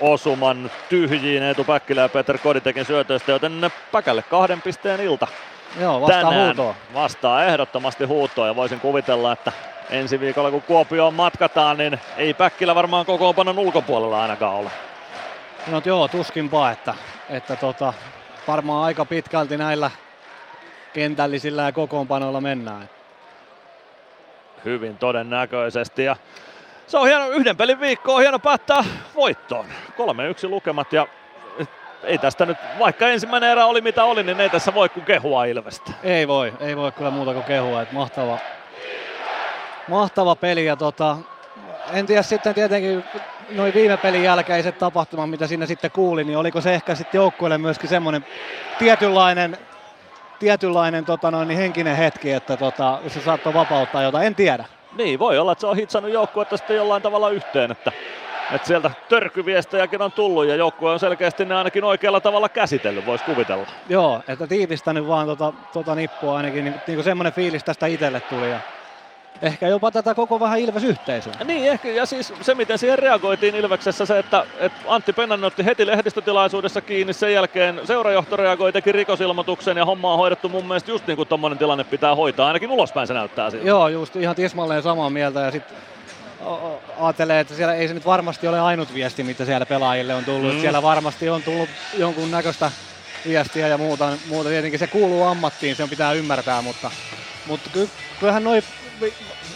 osuman 0.00 0.70
tyhjiin 0.88 1.42
Eetu 1.42 1.64
Päkkilä 1.64 2.00
ja 2.00 2.08
Peter 2.08 2.38
Koditekin 2.38 2.84
syötöistä, 2.84 3.32
joten 3.32 3.70
Päkälle 3.92 4.22
kahden 4.22 4.62
pisteen 4.62 5.00
ilta. 5.00 5.26
Joo, 5.80 6.00
vastaa 6.00 6.30
tänään. 6.30 6.46
huutoa. 6.46 6.74
Vastaa 6.94 7.44
ehdottomasti 7.44 8.04
huutoa 8.04 8.46
ja 8.46 8.56
voisin 8.56 8.80
kuvitella, 8.80 9.32
että 9.32 9.52
ensi 9.90 10.20
viikolla 10.20 10.50
kun 10.50 10.62
Kuopioon 10.62 11.14
matkataan, 11.14 11.78
niin 11.78 12.00
ei 12.16 12.34
Päkkilä 12.34 12.74
varmaan 12.74 13.06
kokoonpanon 13.06 13.58
ulkopuolella 13.58 14.22
ainakaan 14.22 14.54
ole. 14.54 14.70
No 15.66 15.82
joo, 15.84 16.08
tuskinpa, 16.08 16.70
että, 16.70 16.94
että 17.30 17.56
tota, 17.56 17.92
varmaan 18.48 18.84
aika 18.84 19.04
pitkälti 19.04 19.56
näillä 19.56 19.90
kentällisillä 20.92 21.62
ja 21.62 21.72
kokoonpanoilla 21.72 22.40
mennään. 22.40 22.90
Hyvin 24.64 24.98
todennäköisesti 24.98 26.04
ja 26.04 26.16
se 26.86 26.98
on 26.98 27.06
hieno, 27.06 27.28
yhden 27.28 27.56
pelin 27.56 27.80
viikko 27.80 28.14
on 28.14 28.20
hieno 28.20 28.38
päättää 28.38 28.84
voittoon. 29.14 29.66
3-1 29.66 30.48
lukemat 30.48 30.92
ja 30.92 31.06
ei 32.02 32.18
tästä 32.18 32.46
nyt, 32.46 32.58
vaikka 32.78 33.08
ensimmäinen 33.08 33.50
erä 33.50 33.66
oli 33.66 33.80
mitä 33.80 34.04
oli, 34.04 34.22
niin 34.22 34.40
ei 34.40 34.50
tässä 34.50 34.74
voi 34.74 34.88
kuin 34.88 35.06
kehua 35.06 35.44
Ilvestä. 35.44 35.92
Ei 36.02 36.28
voi, 36.28 36.52
ei 36.60 36.76
voi 36.76 36.92
kyllä 36.92 37.10
muuta 37.10 37.32
kuin 37.32 37.44
kehua, 37.44 37.82
että 37.82 37.94
mahtava, 37.94 38.38
mahtava 39.88 40.36
peli 40.36 40.66
ja 40.66 40.76
tota, 40.76 41.16
en 41.92 42.06
tiedä 42.06 42.22
sitten 42.22 42.54
tietenkin 42.54 43.04
noin 43.50 43.74
viime 43.74 43.96
pelin 43.96 44.22
jälkeiset 44.22 44.78
tapahtumat, 44.78 45.30
mitä 45.30 45.46
siinä 45.46 45.66
sitten 45.66 45.90
kuuli, 45.90 46.24
niin 46.24 46.38
oliko 46.38 46.60
se 46.60 46.74
ehkä 46.74 46.94
sitten 46.94 47.18
joukkueelle 47.18 47.58
myöskin 47.58 47.88
semmoinen 47.88 48.24
tietynlainen, 48.78 49.58
tietynlainen 50.38 51.04
tota 51.04 51.30
noin, 51.30 51.48
niin 51.48 51.58
henkinen 51.58 51.96
hetki, 51.96 52.32
että 52.32 52.56
tota, 52.56 52.98
se 53.08 53.20
saattoi 53.20 53.54
vapauttaa 53.54 54.02
jotain, 54.02 54.26
en 54.26 54.34
tiedä. 54.34 54.64
Niin, 54.96 55.18
voi 55.18 55.38
olla, 55.38 55.52
että 55.52 55.60
se 55.60 55.66
on 55.66 55.76
hitsannut 55.76 56.12
joukkuetta 56.12 56.56
sitten 56.56 56.76
jollain 56.76 57.02
tavalla 57.02 57.30
yhteen, 57.30 57.70
että, 57.70 57.92
että 58.54 58.68
sieltä 58.68 58.90
törkyviestejäkin 59.08 60.02
on 60.02 60.12
tullut 60.12 60.46
ja 60.46 60.56
joukkue 60.56 60.90
on 60.90 61.00
selkeästi 61.00 61.44
ne 61.44 61.54
ainakin 61.54 61.84
oikealla 61.84 62.20
tavalla 62.20 62.48
käsitellyt, 62.48 63.06
voisi 63.06 63.24
kuvitella. 63.24 63.66
Joo, 63.88 64.22
että 64.28 64.46
tiivistänyt 64.46 65.06
vaan 65.06 65.26
tota, 65.26 65.52
tota 65.72 65.94
nippua 65.94 66.36
ainakin, 66.36 66.64
niin, 66.64 66.74
niin 66.86 66.96
kuin 66.96 67.04
semmoinen 67.04 67.32
fiilis 67.32 67.64
tästä 67.64 67.86
itselle 67.86 68.20
tuli 68.20 68.50
ja 68.50 68.60
ehkä 69.42 69.68
jopa 69.68 69.90
tätä 69.90 70.14
koko 70.14 70.40
vähän 70.40 70.58
Ilves-yhteisöä. 70.58 71.32
Niin, 71.44 71.70
ehkä, 71.70 71.88
ja 71.88 72.06
siis 72.06 72.32
se 72.40 72.54
miten 72.54 72.78
siihen 72.78 72.98
reagoitiin 72.98 73.54
Ilveksessä 73.54 74.06
se, 74.06 74.18
että, 74.18 74.44
että 74.58 74.78
Antti 74.86 75.12
Pennanen 75.12 75.44
otti 75.44 75.64
heti 75.64 75.86
lehdistötilaisuudessa 75.86 76.80
kiinni, 76.80 77.12
sen 77.12 77.32
jälkeen 77.32 77.80
seurajohto 77.84 78.36
reagoi, 78.36 78.72
teki 78.72 78.92
rikosilmoituksen 78.92 79.76
ja 79.76 79.84
homma 79.84 80.12
on 80.12 80.18
hoidettu 80.18 80.48
mun 80.48 80.66
mielestä 80.66 80.90
just 80.90 81.06
niin 81.06 81.16
kuin 81.16 81.28
tommonen 81.28 81.58
tilanne 81.58 81.84
pitää 81.84 82.14
hoitaa, 82.14 82.46
ainakin 82.46 82.70
ulospäin 82.70 83.06
se 83.06 83.14
näyttää 83.14 83.50
siltä. 83.50 83.66
Joo, 83.66 83.88
just 83.88 84.16
ihan 84.16 84.36
tismalleen 84.36 84.82
samaa 84.82 85.10
mieltä 85.10 85.40
ja 85.40 85.50
sitten 85.50 85.78
ajattelee, 87.00 87.40
että 87.40 87.54
siellä 87.54 87.74
ei 87.74 87.88
se 87.88 87.94
nyt 87.94 88.06
varmasti 88.06 88.48
ole 88.48 88.60
ainut 88.60 88.94
viesti, 88.94 89.22
mitä 89.22 89.44
siellä 89.44 89.66
pelaajille 89.66 90.14
on 90.14 90.24
tullut. 90.24 90.54
Mm. 90.54 90.60
Siellä 90.60 90.82
varmasti 90.82 91.28
on 91.28 91.42
tullut 91.42 91.68
jonkun 91.98 92.30
näköistä 92.30 92.70
viestiä 93.28 93.68
ja 93.68 93.78
muuta, 93.78 94.08
muuta. 94.28 94.48
Tietenkin 94.48 94.78
se 94.78 94.86
kuuluu 94.86 95.22
ammattiin, 95.22 95.76
se 95.76 95.86
pitää 95.86 96.12
ymmärtää, 96.12 96.62
mutta, 96.62 96.90
mutta 97.46 97.70
ky, 97.72 97.88
kyllähän 98.20 98.44
noi, 98.44 98.62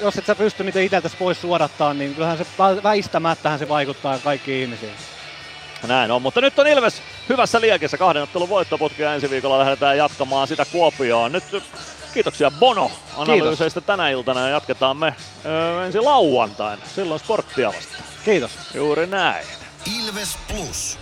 jos 0.00 0.18
et 0.18 0.26
sä 0.26 0.34
pysty 0.34 0.64
niitä 0.64 0.80
itseltäsi 0.80 1.16
pois 1.16 1.40
suodattaa, 1.40 1.94
niin 1.94 2.14
kyllähän 2.14 2.38
se 2.38 2.44
vä- 2.44 2.82
väistämättähän 2.82 3.58
se 3.58 3.68
vaikuttaa 3.68 4.18
kaikkiin 4.18 4.62
ihmisiin. 4.62 4.92
Näin 5.86 6.10
on, 6.10 6.22
mutta 6.22 6.40
nyt 6.40 6.58
on 6.58 6.66
Ilves 6.66 7.02
hyvässä 7.28 7.60
liekissä. 7.60 7.98
Kahden 7.98 8.22
ottelun 8.22 8.48
voittoputki 8.48 9.02
ja 9.02 9.14
ensi 9.14 9.30
viikolla 9.30 9.58
lähdetään 9.58 9.98
jatkamaan 9.98 10.48
sitä 10.48 10.64
Kuopioon. 10.64 11.32
Nyt 11.32 11.44
kiitoksia 12.14 12.50
Bono 12.50 12.90
analyyseistä 13.16 13.80
tänä 13.80 14.08
iltana 14.08 14.40
ja 14.40 14.48
jatketaan 14.48 14.96
me 14.96 15.14
ö, 15.44 15.86
ensi 15.86 16.00
lauantaina. 16.00 16.82
Silloin 16.94 17.20
sporttia 17.20 17.68
vastaan. 17.68 18.02
Kiitos. 18.24 18.50
Juuri 18.74 19.06
näin. 19.06 19.46
Ilves 20.00 20.38
Plus. 20.48 20.98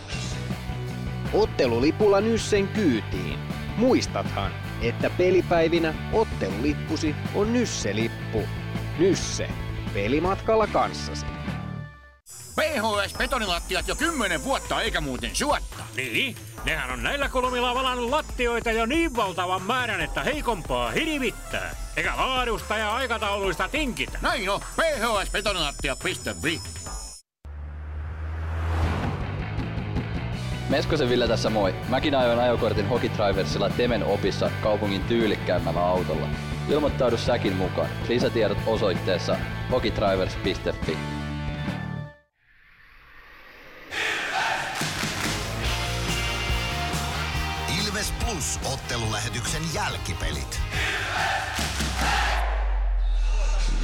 Ottelulipulla 1.33 2.21
Nyssen 2.21 2.69
kyytiin. 2.69 3.39
Muistathan, 3.77 4.53
että 4.83 5.11
pelipäivinä 5.11 5.95
ottelulippusi 6.13 7.15
on 7.35 7.53
Nysse-lippu. 7.53 8.43
Nysse. 8.99 9.49
Pelimatkalla 9.95 10.67
kanssasi. 10.67 11.27
PHS 12.61 13.15
betonilattiat 13.19 13.89
jo 13.89 13.97
kymmenen 13.97 14.45
vuotta 14.45 14.83
eikä 14.83 15.01
muuten 15.01 15.37
suotta. 15.37 15.85
Niin, 15.97 16.37
nehän 16.65 16.91
on 16.91 17.03
näillä 17.03 17.29
kolmilla 17.29 17.75
valannut 17.75 18.11
lattioita 18.11 18.73
jo 18.73 18.87
niin 18.87 19.17
valtavan 19.17 19.63
määrän, 19.63 20.01
että 20.01 20.25
heikompaa 20.25 20.91
hirvittää. 20.91 21.77
Eikä 21.97 22.17
laadusta 22.17 22.77
ja 22.77 22.95
aikatauluista 22.95 23.69
tinkitä. 23.69 24.19
Näin 24.23 24.51
on, 24.51 24.61
phsbetonilattia.fi. 24.61 26.61
Meskosen 30.71 31.09
Ville 31.09 31.29
tässä 31.29 31.51
moi. 31.51 31.75
Mäkin 31.89 32.15
ajoin 32.15 32.39
ajokortin 32.39 32.89
Hokitriversilla 32.89 33.71
Temen 33.71 34.05
opissa 34.05 34.51
kaupungin 34.63 35.03
tyylikkäämmällä 35.03 35.87
autolla. 35.87 36.29
Ilmoittaudu 36.69 37.17
säkin 37.17 37.57
mukaan. 37.57 37.89
Lisätiedot 38.09 38.59
osoitteessa 38.67 39.37
hokitrivers.fi. 39.71 40.97
Ilves 47.81 48.13
Plus 48.25 48.61
ottelulähetyksen 48.73 49.63
jälkipelit. 49.75 50.61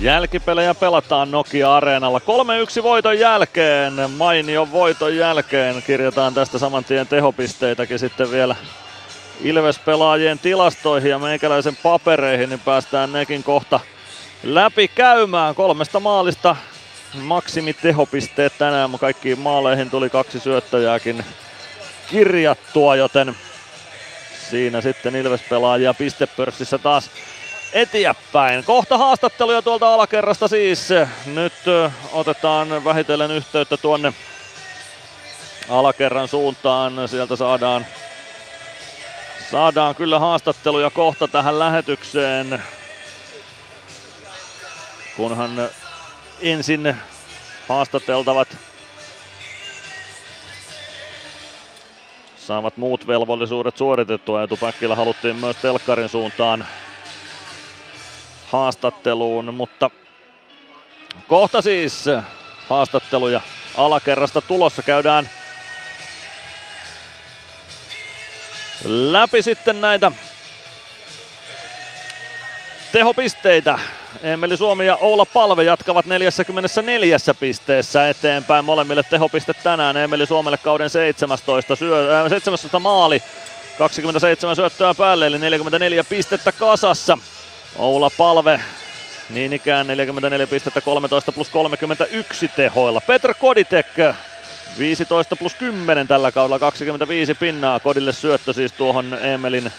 Jälkipelejä 0.01 0.75
pelataan 0.75 1.31
Nokia-areenalla. 1.31 2.21
3-1 2.81 2.83
voiton 2.83 3.19
jälkeen, 3.19 4.11
mainion 4.17 4.73
voiton 4.73 5.17
jälkeen 5.17 5.83
kirjataan 5.83 6.35
tästä 6.35 6.59
saman 6.59 6.85
tien 6.85 7.07
tehopisteitäkin 7.07 7.99
sitten 7.99 8.31
vielä 8.31 8.57
Ilves-pelaajien 9.41 10.39
tilastoihin 10.39 11.11
ja 11.11 11.19
meikäläisen 11.19 11.77
papereihin, 11.77 12.49
niin 12.49 12.61
päästään 12.61 13.13
nekin 13.13 13.43
kohta 13.43 13.81
läpi 14.43 14.89
käymään. 14.89 15.55
Kolmesta 15.55 16.01
maalista 16.01 16.57
maksimitehopisteet 17.15 18.53
tänään. 18.59 18.91
Kaikkiin 19.01 19.39
maaleihin 19.39 19.91
tuli 19.91 20.11
kaksi 20.11 20.41
syöttäjääkin 20.41 21.25
kirjattua, 22.11 22.97
joten 22.97 23.37
siinä 24.51 24.81
sitten 24.81 25.17
Ilves-pelaajia 25.17 25.95
pistepörssissä 25.95 26.79
taas 26.79 27.11
eteenpäin. 27.73 28.65
Kohta 28.65 28.99
haastatteluja 28.99 29.63
tuolta 29.63 29.95
alakerrasta 29.95 30.49
siis. 30.49 30.89
Nyt 31.27 31.53
otetaan 32.13 32.85
vähitellen 32.85 33.31
yhteyttä 33.31 33.77
tuonne 33.77 34.13
alakerran 35.69 36.29
suuntaan. 36.29 37.09
Sieltä 37.09 37.37
saadaan, 37.37 37.87
saadaan 39.51 39.95
kyllä 39.95 40.19
haastatteluja 40.19 40.91
kohta 40.91 41.29
tähän 41.29 41.59
lähetykseen. 41.59 42.63
Kunhan 45.17 45.69
ensin 46.41 46.97
haastateltavat 47.69 48.49
saavat 52.37 52.77
muut 52.77 53.07
velvollisuudet 53.07 53.77
suoritettua. 53.77 54.43
Etupäkkillä 54.43 54.95
haluttiin 54.95 55.37
myös 55.37 55.57
telkkarin 55.57 56.09
suuntaan 56.09 56.67
haastatteluun, 58.57 59.55
mutta 59.55 59.91
kohta 61.29 61.63
siis 61.63 62.05
haastatteluja 62.69 63.41
alakerrasta 63.77 64.41
tulossa. 64.41 64.83
Käydään 64.83 65.31
läpi 68.85 69.43
sitten 69.43 69.81
näitä 69.81 70.13
tehopisteitä. 72.93 73.79
Emeli 74.23 74.57
Suomi 74.57 74.87
ja 74.87 74.97
Oula 74.97 75.27
Palve 75.27 75.65
jatkavat 75.65 76.07
44 76.07 77.19
pisteessä 77.41 78.09
eteenpäin. 78.09 78.65
Molemmille 78.65 79.03
tehopiste 79.03 79.55
tänään. 79.55 79.97
Emeli 79.97 80.27
Suomelle 80.27 80.59
kauden 80.59 80.91
17, 80.91 81.77
syö, 81.77 82.21
äh, 82.21 82.29
17 82.29 82.79
maali. 82.79 83.23
27 83.79 84.57
syöttöä 84.57 84.95
päälle, 84.95 85.27
eli 85.27 85.39
44 85.39 86.05
pistettä 86.05 86.53
kasassa. 86.53 87.19
Oula 87.79 88.11
Palve 88.19 88.61
niin 89.31 89.53
ikään 89.53 89.87
44 89.87 90.47
pistettä 90.47 90.81
13 90.81 91.33
plus 91.33 91.49
31 91.49 92.49
tehoilla. 92.49 93.01
Petr 93.01 93.35
Koditek 93.35 93.87
15 94.79 95.37
plus 95.37 95.55
10 95.55 96.09
tällä 96.09 96.33
kaudella 96.33 96.59
25 96.59 97.35
pinnaa. 97.35 97.81
Kodille 97.81 98.13
syöttö 98.13 98.53
siis 98.53 98.73
tuohon 98.73 99.19
Emelin 99.23 99.73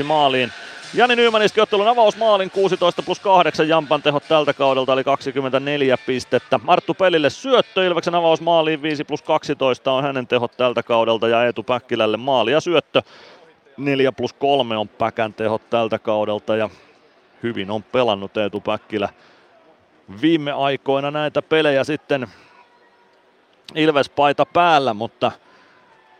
3-1 0.00 0.04
maaliin. 0.04 0.52
Jani 0.94 1.16
Nyman 1.16 1.42
iski 1.42 1.60
ottelun 1.60 1.88
avausmaalin 1.88 2.50
16 2.50 3.02
plus 3.02 3.20
8 3.20 3.68
Jampan 3.68 4.02
tehot 4.02 4.28
tältä 4.28 4.52
kaudelta 4.52 4.92
eli 4.92 5.04
24 5.04 5.96
pistettä. 6.06 6.60
Marttu 6.62 6.94
Pelille 6.94 7.30
syöttö 7.30 7.86
Ilveksen 7.86 8.14
avausmaaliin 8.14 8.82
5 8.82 9.04
plus 9.04 9.22
12 9.22 9.92
on 9.92 10.02
hänen 10.02 10.26
tehot 10.26 10.56
tältä 10.56 10.82
kaudelta 10.82 11.28
ja 11.28 11.44
Eetu 11.44 11.62
Päkkilälle 11.62 12.16
maali 12.16 12.52
ja 12.52 12.60
syöttö 12.60 13.02
4 13.76 14.12
plus 14.12 14.32
3 14.32 14.76
on 14.76 14.88
Päkän 14.88 15.34
tehot 15.34 15.70
tältä 15.70 15.98
kaudelta 15.98 16.56
ja 16.56 16.70
hyvin 17.42 17.70
on 17.70 17.82
pelannut 17.82 18.36
Eetu 18.36 18.60
Päkkilä 18.60 19.08
viime 20.20 20.52
aikoina 20.52 21.10
näitä 21.10 21.42
pelejä 21.42 21.84
sitten 21.84 22.26
Ilves-paita 23.74 24.46
päällä, 24.46 24.94
mutta 24.94 25.32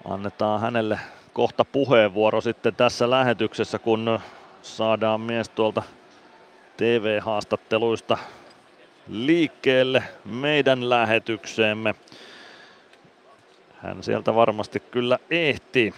annetaan 0.05 0.61
hänelle 0.61 0.99
kohta 1.33 1.65
puheenvuoro 1.65 2.41
sitten 2.41 2.75
tässä 2.75 3.11
lähetyksessä, 3.11 3.79
kun 3.79 4.21
saadaan 4.63 5.21
mies 5.21 5.49
tuolta 5.49 5.83
TV-haastatteluista 6.77 8.19
liikkeelle 9.09 10.03
meidän 10.25 10.91
lähetykseemme. 10.91 11.95
Hän 13.83 14.03
sieltä 14.03 14.35
varmasti 14.35 14.81
kyllä 14.81 15.19
ehtii. 15.31 15.95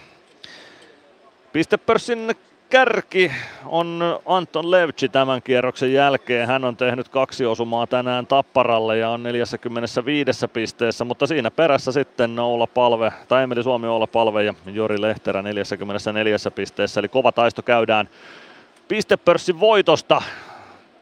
Pistepörssin 1.53 2.35
kärki 2.75 3.33
on 3.67 4.21
Anton 4.27 4.71
Levci 4.71 5.09
tämän 5.09 5.43
kierroksen 5.43 5.93
jälkeen. 5.93 6.49
Hän 6.49 6.65
on 6.65 6.77
tehnyt 6.77 7.09
kaksi 7.09 7.47
osumaa 7.47 7.87
tänään 7.87 8.27
Tapparalle 8.27 8.99
ja 8.99 9.11
on 9.11 9.23
45 9.23 10.49
pisteessä, 10.49 11.05
mutta 11.05 11.27
siinä 11.27 11.51
perässä 11.51 11.93
sitten 11.93 12.39
Oula 12.39 12.67
Palve, 12.67 13.13
tai 13.29 13.43
Emeli 13.43 13.63
Suomi 13.63 13.87
Oula 13.87 14.07
Palve 14.07 14.45
ja 14.45 14.55
Jori 14.67 15.01
Lehterä 15.01 15.43
44 15.43 16.37
pisteessä. 16.55 17.01
Eli 17.01 17.09
kova 17.09 17.33
taisto 17.33 17.63
käydään 17.63 18.09
pistepörssin 18.89 19.61
voitosta 19.61 20.23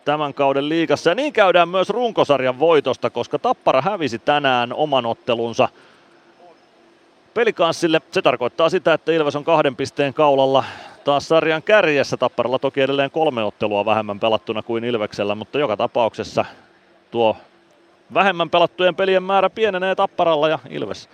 tämän 0.05 0.35
kauden 0.35 0.69
liigassa. 0.69 1.11
Ja 1.11 1.15
niin 1.15 1.33
käydään 1.33 1.69
myös 1.69 1.91
runkosarjan 1.91 2.59
voitosta, 2.59 3.11
koska 3.11 3.39
Tappara 3.39 3.83
hävisi 3.83 4.19
tänään 4.19 4.73
oman 4.73 5.07
ottelunsa 5.07 5.69
pelikanssille. 7.35 8.01
Se 8.11 8.23
tarkoittaa 8.23 8.69
sitä, 8.69 8.95
että 8.95 9.13
Ilves 9.13 9.37
on 9.37 9.45
kahden 9.45 9.77
pisteen 9.77 10.15
kaulalla 10.15 10.65
taas 11.05 11.29
sarjan 11.29 11.63
kärjessä. 11.63 12.17
Tapparalla 12.17 12.59
toki 12.59 12.81
edelleen 12.81 13.11
kolme 13.11 13.45
ottelua 13.45 13.85
vähemmän 13.85 14.21
pelattuna 14.21 14.63
kuin 14.63 14.85
Ilveksellä, 14.85 15.35
mutta 15.35 15.59
joka 15.59 15.77
tapauksessa 15.77 16.45
tuo 17.11 17.37
vähemmän 18.15 18.51
pelattujen 18.51 18.97
pelien 18.97 19.23
määrä 19.23 19.51
pienenee 19.51 19.95
Tapparalla 19.95 20.49
ja 20.49 20.59
Ilves 20.71 21.09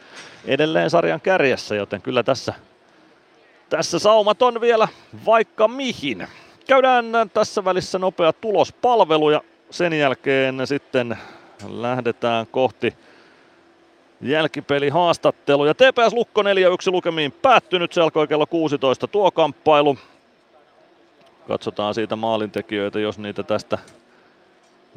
edelleen 0.44 0.90
sarjan 0.90 1.20
kärjessä, 1.20 1.74
joten 1.74 2.02
kyllä 2.02 2.22
tässä, 2.22 2.54
tässä 3.68 3.98
saumat 3.98 4.42
on 4.42 4.60
vielä 4.60 4.88
vaikka 5.26 5.68
mihin. 5.68 6.28
Käydään 6.66 7.06
tässä 7.34 7.64
välissä 7.64 7.98
nopea 7.98 8.32
tulospalvelu 8.32 9.30
ja 9.30 9.40
sen 9.70 9.92
jälkeen 9.92 10.66
sitten 10.66 11.18
lähdetään 11.68 12.46
kohti 12.46 12.94
jälkipeli 14.20 14.88
haastattelu. 14.88 15.66
Ja 15.66 15.74
TPS 15.74 16.12
Lukko 16.12 16.42
4-1 16.42 16.46
lukemiin 16.86 17.32
päättynyt. 17.32 17.92
Se 17.92 18.00
alkoi 18.00 18.28
kello 18.28 18.46
16 18.46 19.06
tuo 19.06 19.30
kamppailu. 19.30 19.98
Katsotaan 21.48 21.94
siitä 21.94 22.16
maalintekijöitä, 22.16 23.00
jos 23.00 23.18
niitä 23.18 23.42
tästä 23.42 23.78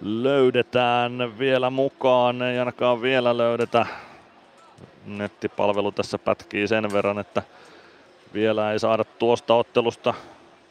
löydetään 0.02 1.40
vielä 1.40 1.70
mukaan. 1.70 2.42
Ei 2.42 2.60
ainakaan 2.60 3.02
vielä 3.02 3.38
löydetä. 3.38 3.86
Nettipalvelu 5.06 5.92
tässä 5.92 6.18
pätkii 6.18 6.68
sen 6.68 6.94
verran, 6.94 7.20
että 7.20 7.44
vielä 8.34 8.72
ei 8.72 8.80
saada 8.80 9.04
tuosta 9.04 9.56
ottelusta 9.56 10.14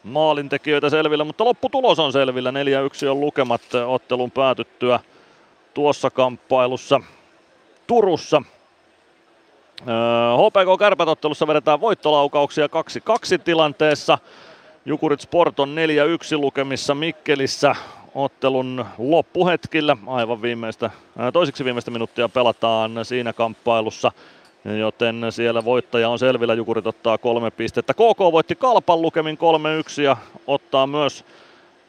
maalintekijöitä 0.03 0.89
selville, 0.89 1.23
mutta 1.23 1.45
lopputulos 1.45 1.99
on 1.99 2.11
selvillä. 2.11 2.51
4-1 2.51 3.07
on 3.09 3.19
lukemat 3.19 3.61
ottelun 3.87 4.31
päätyttyä 4.31 4.99
tuossa 5.73 6.09
kamppailussa. 6.09 7.01
Turussa. 7.87 8.41
HPK 10.37 10.79
Kärpätottelussa 10.79 11.47
vedetään 11.47 11.81
voittolaukauksia 11.81 12.67
2-2 12.67 12.69
tilanteessa. 13.43 14.17
Jukurit 14.85 15.21
Sport 15.21 15.59
on 15.59 15.75
4-1 16.35 16.37
lukemissa 16.37 16.95
Mikkelissä 16.95 17.75
ottelun 18.15 18.85
loppuhetkillä. 18.97 19.97
Aivan 20.07 20.41
viimeistä, 20.41 20.89
toiseksi 21.33 21.65
viimeistä 21.65 21.91
minuuttia 21.91 22.29
pelataan 22.29 22.91
siinä 23.03 23.33
kamppailussa. 23.33 24.11
Joten 24.79 25.25
siellä 25.29 25.65
voittaja 25.65 26.09
on 26.09 26.19
selvillä, 26.19 26.53
Jukurit 26.53 26.87
ottaa 26.87 27.17
kolme 27.17 27.51
pistettä. 27.51 27.93
KK 27.93 28.19
voitti 28.19 28.55
Kalpan 28.55 29.01
lukemin 29.01 29.37
3-1 29.99 30.01
ja 30.01 30.17
ottaa 30.47 30.87
myös 30.87 31.25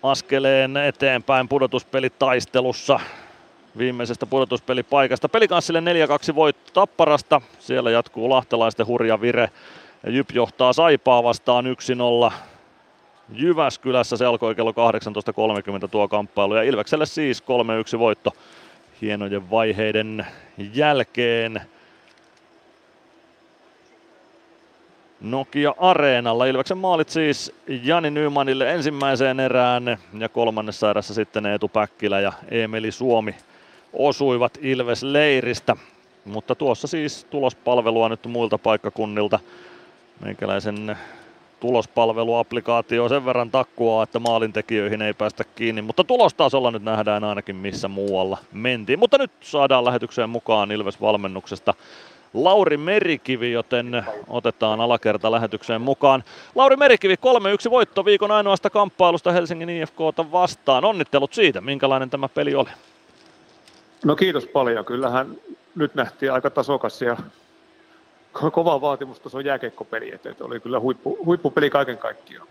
askeleen 0.03 0.77
eteenpäin 0.77 1.49
pudotuspelitaistelussa 1.49 3.01
viimeisestä 3.79 4.27
pudotuspelipaikasta. 4.27 5.29
Pelikanssille 5.29 5.81
4-2 6.31 6.35
voitto 6.35 6.71
Tapparasta. 6.73 7.41
Siellä 7.59 7.91
jatkuu 7.91 8.31
lahtelaisten 8.31 8.87
hurja 8.87 9.21
vire. 9.21 9.51
Jyp 10.07 10.31
johtaa 10.35 10.73
Saipaa 10.73 11.23
vastaan 11.23 11.65
1-0. 12.29 12.33
Jyväskylässä 13.35 14.17
se 14.17 14.27
alkoi 14.27 14.55
kello 14.55 14.71
18.30 15.83 15.89
tuo 15.91 16.09
kamppailu. 16.09 16.55
Ja 16.55 16.63
Ilvekselle 16.63 17.07
siis 17.07 17.43
3-1 17.97 17.99
voitto 17.99 18.33
hienojen 19.03 19.51
vaiheiden 19.51 20.27
jälkeen. 20.75 21.63
Nokia 25.21 25.75
Areenalla. 25.79 26.47
Ilveksen 26.47 26.79
maalit 26.79 27.09
siis 27.09 27.55
Jani 27.69 28.11
Nymanille 28.11 28.73
ensimmäiseen 28.73 29.41
erään 29.41 29.99
ja 30.19 30.29
kolmannessa 30.29 30.91
erässä 30.91 31.15
sitten 31.15 31.47
Eetu 31.47 31.69
Päkkilä 31.69 32.21
ja 32.21 32.33
Emeli 32.51 32.93
Suomi 32.93 33.35
osuivat 33.93 34.59
Ilves 34.63 35.03
leiristä. 35.03 35.77
Mutta 36.25 36.55
tuossa 36.55 36.87
siis 36.87 37.25
tulospalvelua 37.25 38.09
nyt 38.09 38.27
muilta 38.27 38.59
paikkakunnilta. 38.59 39.39
Meikäläisen 40.21 40.97
tulospalveluaplikaatio 41.61 43.09
sen 43.09 43.25
verran 43.25 43.51
takkuaa, 43.51 44.03
että 44.03 44.19
maalintekijöihin 44.19 45.03
ei 45.03 45.15
päästä 45.15 45.45
kiinni, 45.45 45.83
mutta 45.83 46.05
tulostasolla 46.05 46.71
nyt 46.71 46.83
nähdään 46.83 47.25
ainakin 47.25 47.57
missä 47.57 47.89
muualla 47.89 48.39
mentiin. 48.53 48.99
Mutta 48.99 49.19
nyt 49.19 49.31
saadaan 49.41 49.85
lähetykseen 49.85 50.31
mukaan 50.31 50.73
Ilves-valmennuksesta 50.73 51.75
Lauri 52.35 52.77
Merikivi, 52.77 53.53
joten 53.53 54.05
otetaan 54.29 54.81
alakerta 54.81 55.33
lähetykseen 55.33 55.81
mukaan. 55.81 56.25
Lauri 56.55 56.77
Merikivi, 56.77 57.15
3-1 57.67 57.71
voitto 57.71 58.05
viikon 58.05 58.31
ainoasta 58.31 58.71
kamppailusta 58.71 59.33
Helsingin 59.33 59.71
IFKta 59.71 60.33
vastaan. 60.33 60.85
Onnittelut 60.85 61.33
siitä, 61.33 61.61
minkälainen 61.61 62.11
tämä 62.11 62.29
peli 62.29 62.55
oli? 62.55 62.71
No 64.05 64.17
kiitos 64.17 64.47
paljon. 64.47 64.85
Kyllähän 64.85 65.37
nyt 65.75 65.95
nähtiin 65.95 66.33
aika 66.33 66.51
tasokas 66.51 67.03
ja 67.03 67.17
kova 68.33 68.81
vaatimustason 68.81 69.45
jääkeikkopeli, 69.45 70.13
että 70.15 70.45
oli 70.45 70.61
kyllä 70.61 70.81
huippu, 70.81 71.19
huippupeli 71.25 71.71
kaiken 71.71 71.99
kaikkiaan. 71.99 72.49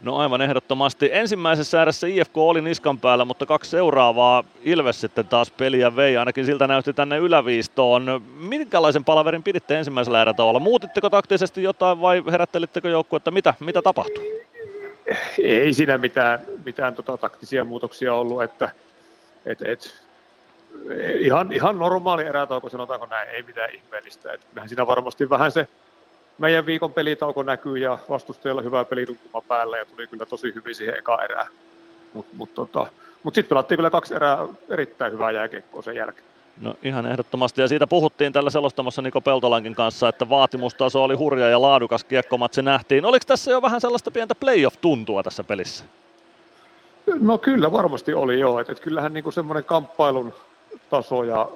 No 0.00 0.16
aivan 0.16 0.40
ehdottomasti. 0.40 1.10
Ensimmäisessä 1.12 1.82
erässä 1.82 2.06
IFK 2.06 2.36
oli 2.36 2.60
niskan 2.60 2.98
päällä, 2.98 3.24
mutta 3.24 3.46
kaksi 3.46 3.70
seuraavaa 3.70 4.44
Ilves 4.62 5.00
sitten 5.00 5.26
taas 5.26 5.50
peliä 5.50 5.96
vei. 5.96 6.16
Ainakin 6.16 6.46
siltä 6.46 6.66
näytti 6.66 6.92
tänne 6.92 7.18
yläviistoon. 7.18 8.22
Minkälaisen 8.38 9.04
palaverin 9.04 9.42
piditte 9.42 9.78
ensimmäisellä 9.78 10.22
erätauolla? 10.22 10.60
Muutitteko 10.60 11.10
taktisesti 11.10 11.62
jotain 11.62 12.00
vai 12.00 12.22
herättelittekö 12.30 12.88
joukkuetta? 12.88 13.30
Mitä, 13.30 13.54
mitä 13.60 13.82
tapahtui? 13.82 14.44
Ei 15.42 15.74
siinä 15.74 15.98
mitään, 15.98 16.40
mitään 16.64 16.94
tota, 16.94 17.16
taktisia 17.16 17.64
muutoksia 17.64 18.14
ollut, 18.14 18.42
että 18.42 18.70
et, 19.46 19.62
et, 19.62 20.07
ihan, 21.18 21.52
ihan 21.52 21.78
normaali 21.78 22.24
erätauko, 22.24 22.68
sanotaanko 22.68 23.06
näin, 23.06 23.28
ei 23.28 23.42
mitään 23.42 23.74
ihmeellistä. 23.74 24.32
Et 24.32 24.44
kyllähän 24.44 24.68
siinä 24.68 24.86
varmasti 24.86 25.30
vähän 25.30 25.52
se 25.52 25.68
meidän 26.38 26.66
viikon 26.66 26.92
pelitauko 26.92 27.42
näkyy 27.42 27.78
ja 27.78 27.98
vastustajalla 28.08 28.62
hyvä 28.62 28.84
pelituntuma 28.84 29.40
päällä 29.40 29.78
ja 29.78 29.84
tuli 29.84 30.06
kyllä 30.06 30.26
tosi 30.26 30.54
hyvin 30.54 30.74
siihen 30.74 30.98
eka 30.98 31.24
erään. 31.24 31.46
Mutta 32.12 32.36
mut, 32.36 32.54
tota, 32.54 32.86
mut 33.22 33.34
sitten 33.34 33.48
pelattiin 33.48 33.78
kyllä 33.78 33.90
kaksi 33.90 34.14
erää 34.14 34.48
erittäin 34.68 35.12
hyvää 35.12 35.30
jääkiekkoa 35.30 35.82
sen 35.82 35.96
jälkeen. 35.96 36.28
No 36.60 36.74
ihan 36.82 37.06
ehdottomasti, 37.06 37.60
ja 37.60 37.68
siitä 37.68 37.86
puhuttiin 37.86 38.32
tällä 38.32 38.50
selostamassa 38.50 39.02
Niko 39.02 39.20
Peltolankin 39.20 39.74
kanssa, 39.74 40.08
että 40.08 40.28
vaatimustaso 40.28 41.04
oli 41.04 41.14
hurja 41.14 41.48
ja 41.48 41.62
laadukas 41.62 42.04
kiekkomatsi 42.04 42.62
nähtiin. 42.62 43.04
Oliko 43.04 43.24
tässä 43.26 43.50
jo 43.50 43.62
vähän 43.62 43.80
sellaista 43.80 44.10
pientä 44.10 44.34
playoff-tuntua 44.34 45.22
tässä 45.22 45.44
pelissä? 45.44 45.84
No 47.20 47.38
kyllä 47.38 47.72
varmasti 47.72 48.14
oli 48.14 48.40
joo, 48.40 48.60
että 48.60 48.72
et 48.72 48.80
kyllähän 48.80 49.12
niinku 49.12 49.30
semmoinen 49.30 49.64
kamppailun 49.64 50.34
taso 50.90 51.24
ja 51.24 51.48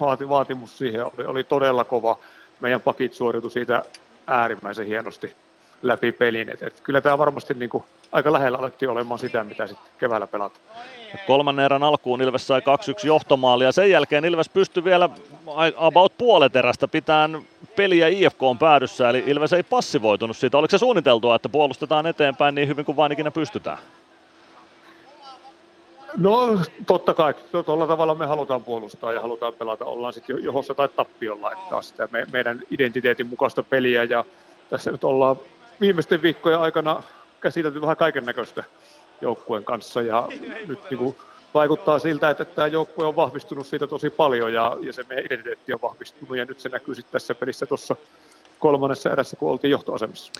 vaati, 0.00 0.28
vaatimus 0.28 0.78
siihen 0.78 1.04
oli, 1.04 1.26
oli 1.26 1.44
todella 1.44 1.84
kova. 1.84 2.18
Meidän 2.60 2.80
pakit 2.80 3.14
suoriutui 3.14 3.50
siitä 3.50 3.82
äärimmäisen 4.26 4.86
hienosti 4.86 5.34
läpi 5.82 6.12
pelin. 6.12 6.48
Et, 6.48 6.62
et 6.62 6.80
kyllä 6.80 7.00
tämä 7.00 7.18
varmasti 7.18 7.54
niin 7.54 7.70
kuin 7.70 7.84
aika 8.12 8.32
lähellä 8.32 8.58
alettiin 8.58 8.90
olemaan 8.90 9.18
sitä, 9.18 9.44
mitä 9.44 9.66
sitten 9.66 9.86
keväällä 9.98 10.26
pelata. 10.26 10.58
Kolmannen 11.26 11.64
erän 11.64 11.82
alkuun 11.82 12.22
Ilves 12.22 12.46
sai 12.46 12.60
2-1 12.60 12.62
johtomaalia. 13.06 13.72
Sen 13.72 13.90
jälkeen 13.90 14.24
Ilves 14.24 14.48
pystyi 14.48 14.84
vielä 14.84 15.10
about 15.76 16.18
puolet 16.18 16.56
erästä 16.56 16.88
pitämään 16.88 17.42
peliä 17.76 18.08
IFK 18.08 18.42
on 18.42 18.58
päädyssä, 18.58 19.08
eli 19.08 19.24
Ilves 19.26 19.52
ei 19.52 19.62
passivoitunut 19.62 20.36
siitä. 20.36 20.58
Oliko 20.58 20.70
se 20.70 20.78
suunniteltua, 20.78 21.36
että 21.36 21.48
puolustetaan 21.48 22.06
eteenpäin 22.06 22.54
niin 22.54 22.68
hyvin 22.68 22.84
kuin 22.84 22.96
vain 22.96 23.12
ikinä 23.12 23.30
pystytään? 23.30 23.78
No 26.16 26.60
totta 26.86 27.14
kai, 27.14 27.34
tuolla 27.66 27.86
tavalla 27.86 28.14
me 28.14 28.26
halutaan 28.26 28.64
puolustaa 28.64 29.12
ja 29.12 29.20
halutaan 29.20 29.52
pelata, 29.52 29.84
ollaan 29.84 30.12
sitten 30.12 30.44
johossa 30.44 30.74
tai 30.74 30.88
tappiolla, 30.88 31.52
että 31.52 31.82
sitä 31.82 32.08
me, 32.10 32.26
meidän 32.32 32.62
identiteetin 32.70 33.26
mukaista 33.26 33.62
peliä. 33.62 34.04
Ja 34.04 34.24
tässä 34.70 34.90
nyt 34.92 35.04
ollaan 35.04 35.36
viimeisten 35.80 36.22
viikkojen 36.22 36.60
aikana 36.60 37.02
käsitelty 37.40 37.80
vähän 37.80 37.96
kaiken 37.96 38.24
näköistä 38.24 38.64
joukkueen 39.20 39.64
kanssa. 39.64 40.02
Ja 40.02 40.28
nyt 40.66 40.80
niin 40.90 40.98
kuin 40.98 41.16
vaikuttaa 41.54 41.98
siltä, 41.98 42.30
että 42.30 42.44
tämä 42.44 42.66
joukkue 42.66 43.06
on 43.06 43.16
vahvistunut 43.16 43.66
siitä 43.66 43.86
tosi 43.86 44.10
paljon 44.10 44.52
ja, 44.52 44.76
ja 44.80 44.92
se 44.92 45.04
meidän 45.08 45.26
identiteetti 45.26 45.72
on 45.72 45.82
vahvistunut. 45.82 46.36
Ja 46.36 46.44
nyt 46.44 46.60
se 46.60 46.68
näkyy 46.68 46.94
sitten 46.94 47.12
tässä 47.12 47.34
pelissä 47.34 47.66
tuossa 47.66 47.96
kolmannessa 48.58 49.10
erässä, 49.10 49.36
kun 49.36 49.50
oltiin 49.50 49.70
johtoasemassa. 49.70 50.32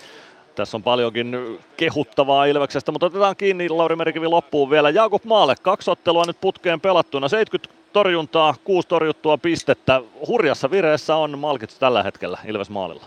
Tässä 0.55 0.76
on 0.76 0.83
paljonkin 0.83 1.58
kehuttavaa 1.76 2.44
Ilveksestä, 2.44 2.92
mutta 2.92 3.07
otetaan 3.07 3.36
kiinni 3.36 3.68
Lauri 3.68 3.97
Merikivi 3.97 4.26
loppuun 4.26 4.70
vielä. 4.70 4.91
Jakub 4.91 5.24
Maalle, 5.24 5.55
kaksi 5.62 5.91
ottelua 5.91 6.24
nyt 6.26 6.41
putkeen 6.41 6.81
pelattuna, 6.81 7.28
70 7.28 7.74
torjuntaa, 7.92 8.55
kuusi 8.65 8.89
torjuttua 8.89 9.39
pistettä. 9.39 10.02
Hurjassa 10.26 10.70
vireessä 10.70 11.16
on 11.16 11.39
Malkits 11.39 11.78
tällä 11.78 12.02
hetkellä 12.02 12.39
Ilves 12.44 12.70
Maalilla. 12.70 13.05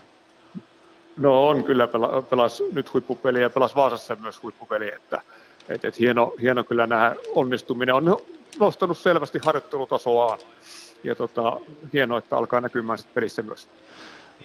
No 1.18 1.48
on 1.48 1.64
kyllä, 1.64 1.88
pela, 1.88 2.22
pelas 2.22 2.64
nyt 2.74 2.94
huippupeliä 2.94 3.42
ja 3.42 3.50
pelas 3.50 3.76
Vaasassa 3.76 4.18
myös 4.22 4.44
huippupeli, 4.44 4.88
että 4.88 5.22
et, 5.70 5.86
et 5.86 6.00
hieno, 6.00 6.34
hieno 6.42 6.64
kyllä 6.64 6.88
nämä 6.88 7.16
onnistuminen. 7.36 7.96
On 7.96 8.18
nostanut 8.60 8.98
selvästi 8.98 9.40
harjoittelutasoaan 9.46 10.40
ja 11.04 11.16
tota, 11.16 11.60
hienoa, 11.94 12.18
että 12.18 12.38
alkaa 12.38 12.62
näkymään 12.62 12.98
sitten 12.98 13.14
pelissä 13.14 13.42
myös. 13.42 13.68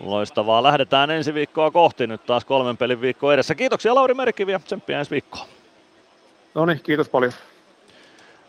Loistavaa. 0.00 0.62
Lähdetään 0.62 1.10
ensi 1.10 1.34
viikkoa 1.34 1.70
kohti. 1.70 2.06
Nyt 2.06 2.26
taas 2.26 2.44
kolmen 2.44 2.76
pelin 2.76 3.00
viikko 3.00 3.32
edessä. 3.32 3.54
Kiitoksia 3.54 3.94
Lauri 3.94 4.14
Merikivi 4.14 4.52
ja 4.52 4.58
tsemppiä 4.58 4.98
ensi 4.98 5.10
viikkoon. 5.10 5.46
No 6.54 6.66
niin, 6.66 6.80
kiitos 6.82 7.08
paljon. 7.08 7.32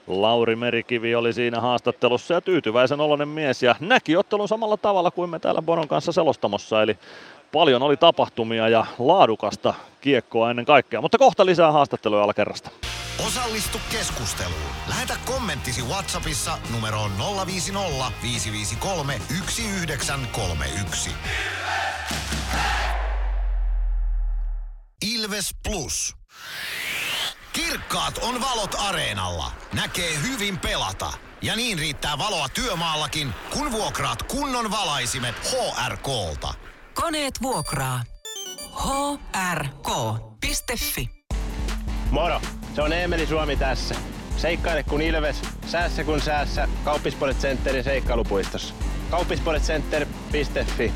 Lauri 0.08 0.56
Merikivi 0.56 1.16
oli 1.16 1.34
siinä 1.34 1.62
haastattelussa 1.62 2.34
ja 2.34 2.42
tyytyväisen 2.42 3.02
oloinen 3.02 3.28
mies 3.28 3.64
ja 3.64 3.76
näki 3.80 4.18
ottelun 4.18 4.48
samalla 4.48 4.78
tavalla 4.78 5.12
kuin 5.12 5.30
me 5.30 5.40
täällä 5.40 5.62
Bonon 5.62 5.88
kanssa 5.88 6.12
selostamossa. 6.12 6.84
Eli 6.84 6.98
paljon 7.54 7.84
oli 7.84 7.98
tapahtumia 7.98 8.70
ja 8.70 8.86
laadukasta 9.00 9.74
kiekkoa 10.02 10.50
ennen 10.50 10.66
kaikkea, 10.66 11.02
mutta 11.02 11.18
kohta 11.18 11.46
lisää 11.46 11.72
haastatteluja 11.72 12.24
alakerrasta. 12.24 12.70
Osallistu 13.28 13.78
keskusteluun. 13.92 14.62
Lähetä 14.88 15.16
kommenttisi 15.26 15.82
Whatsappissa 15.82 16.58
numeroon 16.74 17.12
050 17.46 18.12
553 18.24 19.22
1931. 19.28 21.10
Ilves 25.16 25.56
Plus. 25.64 26.16
Kirkkaat 27.54 28.18
on 28.18 28.42
valot 28.42 28.76
areenalla. 28.80 29.52
Näkee 29.74 30.12
hyvin 30.22 30.60
pelata. 30.60 31.14
Ja 31.42 31.56
niin 31.56 31.80
riittää 31.80 32.18
valoa 32.18 32.50
työmaallakin, 32.50 33.34
kun 33.54 33.72
vuokraat 33.72 34.24
kunnon 34.24 34.72
valaisimet 34.72 35.36
HRKlta. 35.36 36.54
Koneet 36.94 37.42
vuokraa. 37.42 38.04
hrk.fi 39.54 41.10
Moro! 42.12 42.42
Se 42.76 42.82
on 42.82 42.94
Eemeli 42.94 43.28
Suomi 43.28 43.56
tässä. 43.56 43.96
Seikkaile 44.38 44.84
kun 44.84 45.02
ilves, 45.02 45.36
säässä 45.68 46.04
kun 46.04 46.22
säässä. 46.22 46.68
Kauppispoilet 46.84 47.38
Centerin 47.38 47.84
seikkailupuistossa. 47.84 48.74
Kauppispoiletcenter.fi 49.10 50.94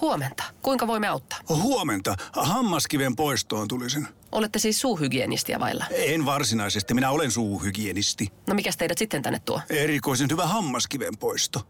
Huomenta. 0.00 0.44
Kuinka 0.62 0.86
voimme 0.86 1.08
auttaa? 1.08 1.38
Huomenta. 1.48 2.14
Hammaskiven 2.32 3.16
poistoon 3.16 3.68
tulisin. 3.68 4.08
Olette 4.32 4.58
siis 4.58 4.80
suuhygienistia 4.80 5.60
vailla? 5.60 5.84
En 5.90 6.24
varsinaisesti. 6.26 6.94
Minä 6.94 7.10
olen 7.10 7.30
suuhygienisti. 7.30 8.28
No 8.46 8.54
mikä 8.54 8.70
teidät 8.78 8.98
sitten 8.98 9.22
tänne 9.22 9.38
tuo? 9.44 9.60
Erikoisen 9.70 10.28
hyvä 10.30 10.46
hammaskiven 10.46 11.16
poisto. 11.16 11.60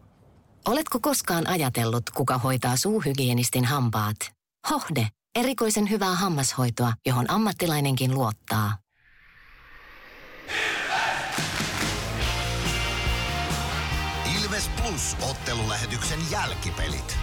Oletko 0.67 0.99
koskaan 1.01 1.47
ajatellut, 1.47 2.03
kuka 2.13 2.37
hoitaa 2.37 2.75
suuhygienistin 2.75 3.65
hampaat? 3.65 4.15
Hohde. 4.69 5.07
Erikoisen 5.35 5.89
hyvää 5.89 6.15
hammashoitoa, 6.15 6.93
johon 7.05 7.31
ammattilainenkin 7.31 8.13
luottaa. 8.13 8.77
Ilves 14.41 14.69
Plus 14.81 15.17
ottelulähetyksen 15.29 16.19
jälkipelit. 16.31 17.17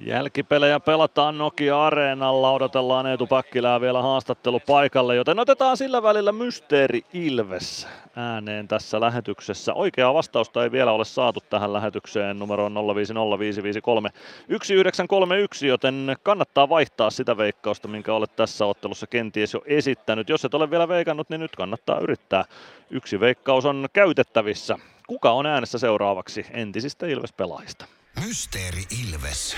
Jälkipelejä 0.00 0.80
pelataan 0.80 1.38
Nokia 1.38 1.86
Areenalla, 1.86 2.50
odotellaan 2.50 3.06
Eetu 3.06 3.26
Päkkilää 3.26 3.80
vielä 3.80 4.02
haastattelu 4.02 4.60
paikalle, 4.60 5.16
joten 5.16 5.38
otetaan 5.38 5.76
sillä 5.76 6.02
välillä 6.02 6.32
Mysteeri 6.32 7.02
Ilves 7.12 7.86
ääneen 8.16 8.68
tässä 8.68 9.00
lähetyksessä. 9.00 9.74
Oikeaa 9.74 10.14
vastausta 10.14 10.64
ei 10.64 10.72
vielä 10.72 10.92
ole 10.92 11.04
saatu 11.04 11.40
tähän 11.50 11.72
lähetykseen 11.72 12.38
numeroon 12.38 12.74
05055531931, 12.74 15.66
joten 15.66 16.16
kannattaa 16.22 16.68
vaihtaa 16.68 17.10
sitä 17.10 17.36
veikkausta, 17.36 17.88
minkä 17.88 18.14
olet 18.14 18.36
tässä 18.36 18.66
ottelussa 18.66 19.06
kenties 19.06 19.54
jo 19.54 19.62
esittänyt. 19.66 20.28
Jos 20.28 20.44
et 20.44 20.54
ole 20.54 20.70
vielä 20.70 20.88
veikannut, 20.88 21.30
niin 21.30 21.40
nyt 21.40 21.56
kannattaa 21.56 21.98
yrittää. 21.98 22.44
Yksi 22.90 23.20
veikkaus 23.20 23.64
on 23.64 23.88
käytettävissä. 23.92 24.78
Kuka 25.06 25.32
on 25.32 25.46
äänessä 25.46 25.78
seuraavaksi 25.78 26.46
entisistä 26.50 27.06
Ilves-pelaajista? 27.06 27.84
Mysteeri 28.26 28.82
Ilves. 29.04 29.56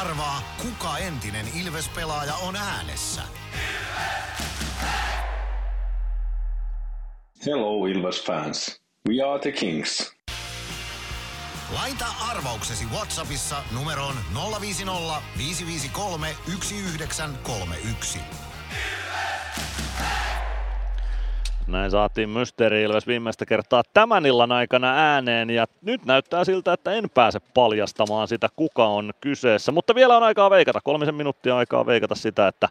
Arvaa, 0.00 0.42
kuka 0.62 0.98
entinen 0.98 1.46
Ilves-pelaaja 1.62 2.34
on 2.34 2.56
äänessä. 2.56 3.22
Hello 7.44 7.88
Ilves 7.88 8.20
fans. 8.20 8.78
We 9.04 9.20
are 9.20 9.40
the 9.40 9.50
Kings. 9.52 10.12
Laita 11.74 12.06
arvauksesi 12.30 12.84
Whatsappissa 12.84 13.56
numeroon 13.72 14.14
050 14.34 14.84
553 14.84 16.36
1931. 16.46 18.51
Näin 21.72 21.90
saatiin 21.90 22.28
Mysteeri 22.28 22.82
Ilves 22.82 23.06
viimeistä 23.06 23.46
kertaa 23.46 23.82
tämän 23.94 24.26
illan 24.26 24.52
aikana 24.52 24.94
ääneen 24.94 25.50
ja 25.50 25.66
nyt 25.82 26.04
näyttää 26.04 26.44
siltä, 26.44 26.72
että 26.72 26.92
en 26.92 27.10
pääse 27.10 27.40
paljastamaan 27.54 28.28
sitä, 28.28 28.48
kuka 28.56 28.86
on 28.86 29.12
kyseessä. 29.20 29.72
Mutta 29.72 29.94
vielä 29.94 30.16
on 30.16 30.22
aikaa 30.22 30.50
veikata, 30.50 30.80
kolmisen 30.84 31.14
minuuttia 31.14 31.56
aikaa 31.56 31.86
veikata 31.86 32.14
sitä, 32.14 32.48
että 32.48 32.68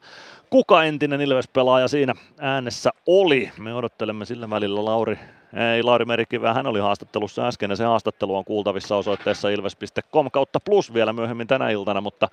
kuka 0.49 0.83
entinen 0.83 1.21
Ilves-pelaaja 1.21 1.88
siinä 1.88 2.13
äänessä 2.39 2.89
oli. 3.07 3.51
Me 3.57 3.73
odottelemme 3.73 4.25
sillä 4.25 4.49
välillä 4.49 4.85
Lauri 4.85 5.19
ei, 5.75 5.83
Lauri 5.83 6.05
Merikivä, 6.05 6.53
hän 6.53 6.67
oli 6.67 6.80
haastattelussa 6.80 7.47
äsken 7.47 7.69
ja 7.69 7.75
se 7.75 7.83
haastattelu 7.83 8.35
on 8.35 8.45
kuultavissa 8.45 8.95
osoitteessa 8.95 9.49
ilves.com 9.49 10.31
kautta 10.31 10.59
plus 10.65 10.93
vielä 10.93 11.13
myöhemmin 11.13 11.47
tänä 11.47 11.69
iltana, 11.69 12.01
mutta 12.01 12.27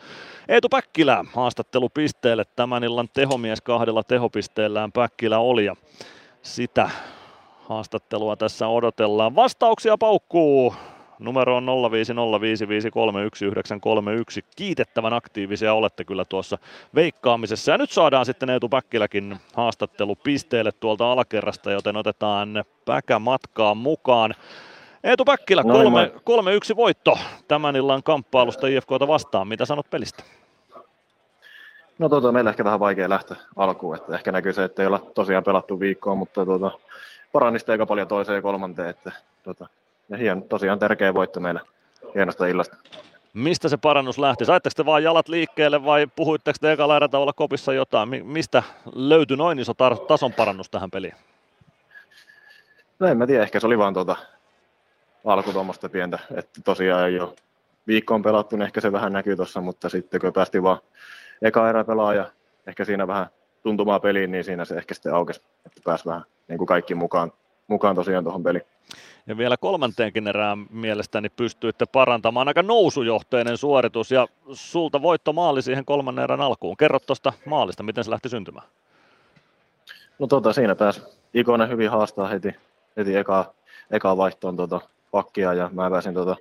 Eetu 0.48 0.68
Päkkilä 0.68 1.24
haastattelupisteelle 1.34 2.44
tämän 2.56 2.84
illan 2.84 3.08
tehomies 3.14 3.60
kahdella 3.60 4.02
tehopisteellään 4.02 4.92
Päkkilä 4.92 5.38
oli 5.38 5.64
ja 5.64 5.76
sitä 6.42 6.90
haastattelua 7.68 8.36
tässä 8.36 8.68
odotellaan. 8.68 9.34
Vastauksia 9.34 9.98
paukkuu 9.98 10.74
Numero 11.18 11.56
on 11.56 11.66
0505531931. 11.66 11.68
Kiitettävän 14.56 15.12
aktiivisia 15.12 15.74
olette 15.74 16.04
kyllä 16.04 16.24
tuossa 16.24 16.58
veikkaamisessa. 16.94 17.72
Ja 17.72 17.78
nyt 17.78 17.90
saadaan 17.90 18.26
sitten 18.26 18.50
Eetu 18.50 18.68
Päkkiläkin 18.68 19.36
haastattelu 19.54 20.16
pisteelle 20.16 20.72
tuolta 20.72 21.12
alakerrasta, 21.12 21.70
joten 21.70 21.96
otetaan 21.96 22.64
Päkä 22.84 23.18
matkaan 23.18 23.76
mukaan. 23.76 24.34
Eetu 25.04 25.24
Päkkilä, 25.24 25.62
3-1 25.62 25.66
kolme, 26.24 26.52
voitto 26.76 27.18
tämän 27.48 27.76
illan 27.76 28.02
kamppailusta 28.02 28.66
IFKta 28.66 29.08
vastaan. 29.08 29.48
Mitä 29.48 29.64
sanot 29.64 29.90
pelistä? 29.90 30.22
No 31.98 32.08
tuota, 32.08 32.32
meillä 32.32 32.50
ehkä 32.50 32.64
vähän 32.64 32.80
vaikea 32.80 33.08
lähteä 33.08 33.36
alkuun, 33.56 33.96
että 33.96 34.14
ehkä 34.14 34.32
näkyy 34.32 34.52
se, 34.52 34.64
että 34.64 34.82
ei 34.82 34.86
olla 34.86 35.06
tosiaan 35.14 35.44
pelattu 35.44 35.80
viikkoa, 35.80 36.14
mutta 36.14 36.44
tuota, 36.44 36.70
parannista 37.32 37.72
aika 37.72 37.86
paljon 37.86 38.08
toiseen 38.08 38.36
ja 38.36 38.42
kolmanteen, 38.42 38.88
että 38.88 39.12
tuota, 39.42 39.68
ja 40.08 40.16
hien, 40.16 40.42
tosiaan 40.42 40.78
tärkeä 40.78 41.14
voitto 41.14 41.40
meille 41.40 41.60
hienosta 42.14 42.46
illasta. 42.46 42.76
Mistä 43.34 43.68
se 43.68 43.76
parannus 43.76 44.18
lähti? 44.18 44.44
Saitteko 44.44 44.72
te 44.76 44.86
vaan 44.86 45.02
jalat 45.02 45.28
liikkeelle 45.28 45.84
vai 45.84 46.06
puhuitteko 46.16 46.56
te 46.60 46.72
ekalla 46.72 46.96
erätavalla 46.96 47.32
kopissa 47.32 47.72
jotain? 47.72 48.26
Mistä 48.26 48.62
löytyi 48.94 49.36
noin 49.36 49.58
iso 49.58 49.72
tar- 49.72 50.06
tason 50.06 50.32
parannus 50.32 50.70
tähän 50.70 50.90
peliin? 50.90 51.14
No 52.98 53.06
en 53.06 53.18
mä 53.18 53.26
tiedä, 53.26 53.42
ehkä 53.42 53.60
se 53.60 53.66
oli 53.66 53.78
vaan 53.78 53.94
tuota 53.94 54.16
alku 55.24 55.52
tuommoista 55.52 55.88
pientä, 55.88 56.18
että 56.34 56.60
tosiaan 56.64 57.08
ei 57.08 57.20
ole 57.20 57.34
viikkoon 57.86 58.22
pelattu, 58.22 58.56
niin 58.56 58.66
ehkä 58.66 58.80
se 58.80 58.92
vähän 58.92 59.12
näkyy 59.12 59.36
tuossa, 59.36 59.60
mutta 59.60 59.88
sitten 59.88 60.20
kun 60.20 60.32
päästiin 60.32 60.62
vaan 60.62 60.78
eka 61.42 61.68
erä 61.68 61.84
pelaa 61.84 62.14
ja 62.14 62.26
ehkä 62.66 62.84
siinä 62.84 63.06
vähän 63.06 63.26
tuntumaa 63.62 64.00
peliin, 64.00 64.30
niin 64.30 64.44
siinä 64.44 64.64
se 64.64 64.74
ehkä 64.74 64.94
sitten 64.94 65.14
aukesi, 65.14 65.42
että 65.66 65.80
pääsi 65.84 66.04
vähän 66.04 66.22
niin 66.48 66.58
kuin 66.58 66.66
kaikki 66.66 66.94
mukaan, 66.94 67.32
mukaan 67.68 67.96
tosiaan 67.96 68.24
tuohon 68.24 68.42
peliin. 68.42 68.64
Ja 69.26 69.36
vielä 69.36 69.56
kolmanteenkin 69.56 70.28
erään 70.28 70.66
mielestäni 70.70 71.28
pystyitte 71.28 71.86
parantamaan. 71.86 72.48
Aika 72.48 72.62
nousujohteinen 72.62 73.56
suoritus 73.56 74.10
ja 74.10 74.28
sulta 74.52 75.02
voitto 75.02 75.32
maali 75.32 75.62
siihen 75.62 75.84
kolmannen 75.84 76.24
erän 76.24 76.40
alkuun. 76.40 76.76
Kerro 76.76 76.98
tuosta 76.98 77.32
maalista, 77.46 77.82
miten 77.82 78.04
se 78.04 78.10
lähti 78.10 78.28
syntymään? 78.28 78.66
No 80.18 80.26
tota, 80.26 80.52
siinä 80.52 80.74
pääsi 80.74 81.02
Ikonen 81.34 81.68
hyvin 81.68 81.90
haastaa 81.90 82.28
heti, 82.28 82.54
heti 82.96 83.16
eka, 83.16 83.54
eka 83.90 84.16
vaihtoon 84.16 84.56
tota, 84.56 84.80
pakkia 85.10 85.54
ja 85.54 85.70
mä 85.72 85.90
pääsin 85.90 86.14
tota, 86.14 86.36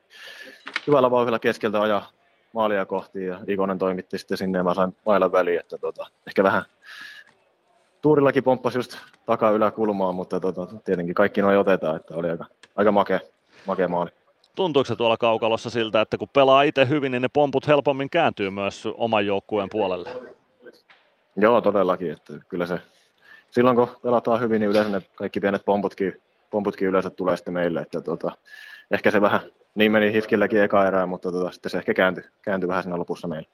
hyvällä 0.88 1.12
vauhdilla 1.12 1.40
keskeltä 1.40 1.82
ajaa 1.82 2.10
maalia 2.54 2.86
kohti 2.86 3.26
ja 3.26 3.40
Ikonen 3.48 3.78
toimitti 3.78 4.18
sitten 4.18 4.38
sinne 4.38 4.58
ja 4.58 4.64
mä 4.64 4.74
sain 4.74 4.96
mailan 5.06 5.32
väliin, 5.32 5.60
että 5.60 5.78
tota, 5.78 6.08
ehkä 6.28 6.44
vähän 6.44 6.64
tuurillakin 8.02 8.44
pomppasi 8.44 8.78
just 8.78 8.98
takaa 9.26 9.52
yläkulmaan, 9.52 10.16
mutta 10.16 10.40
tota, 10.40 10.68
tietenkin 10.86 11.16
kaikki 11.16 11.42
noin 11.42 11.58
otetaan, 11.58 11.96
että 11.96 12.16
oli 12.16 12.30
aika, 12.30 12.46
aika 12.76 12.92
makea, 12.92 13.20
makea 13.66 13.88
maali. 13.88 14.12
Tuntuuko 14.56 14.86
se 14.86 14.96
tuolla 14.96 15.18
kaukalossa 15.18 15.70
siltä, 15.70 16.02
että 16.02 16.18
kun 16.18 16.30
pelaa 16.34 16.62
itse 16.62 16.90
hyvin, 16.90 17.12
niin 17.12 17.22
ne 17.22 17.28
pomput 17.34 17.68
helpommin 17.68 18.10
kääntyy 18.10 18.50
myös 18.50 18.84
oman 18.94 19.26
joukkueen 19.26 19.70
puolelle? 19.72 20.10
Joo, 21.36 21.62
todellakin. 21.62 22.12
Että 22.12 22.34
kyllä 22.50 22.66
se, 22.66 22.80
silloin 23.52 23.76
kun 23.76 23.88
pelataan 24.04 24.40
hyvin, 24.40 24.60
niin 24.60 24.70
yleensä 24.70 24.92
ne 24.92 25.02
kaikki 25.16 25.40
pienet 25.40 25.66
pomputkin, 25.66 26.22
pomputkin 26.50 26.88
yleensä 26.88 27.10
tulee 27.10 27.38
sitten 27.38 27.54
meille. 27.54 27.82
Että 27.82 28.02
tota, 28.02 28.32
ehkä 28.92 29.12
se 29.12 29.22
vähän 29.22 29.40
niin 29.78 29.92
meni 29.92 30.14
Hifkilläkin 30.14 30.62
eka 30.62 30.88
erää, 30.88 31.06
mutta 31.06 31.32
tota, 31.32 31.52
sitten 31.52 31.70
se 31.70 31.78
ehkä 31.78 31.94
kääntyi, 31.94 32.24
kääntyi 32.42 32.68
vähän 32.68 32.84
siinä 32.84 32.98
lopussa 32.98 33.28
meille. 33.28 33.48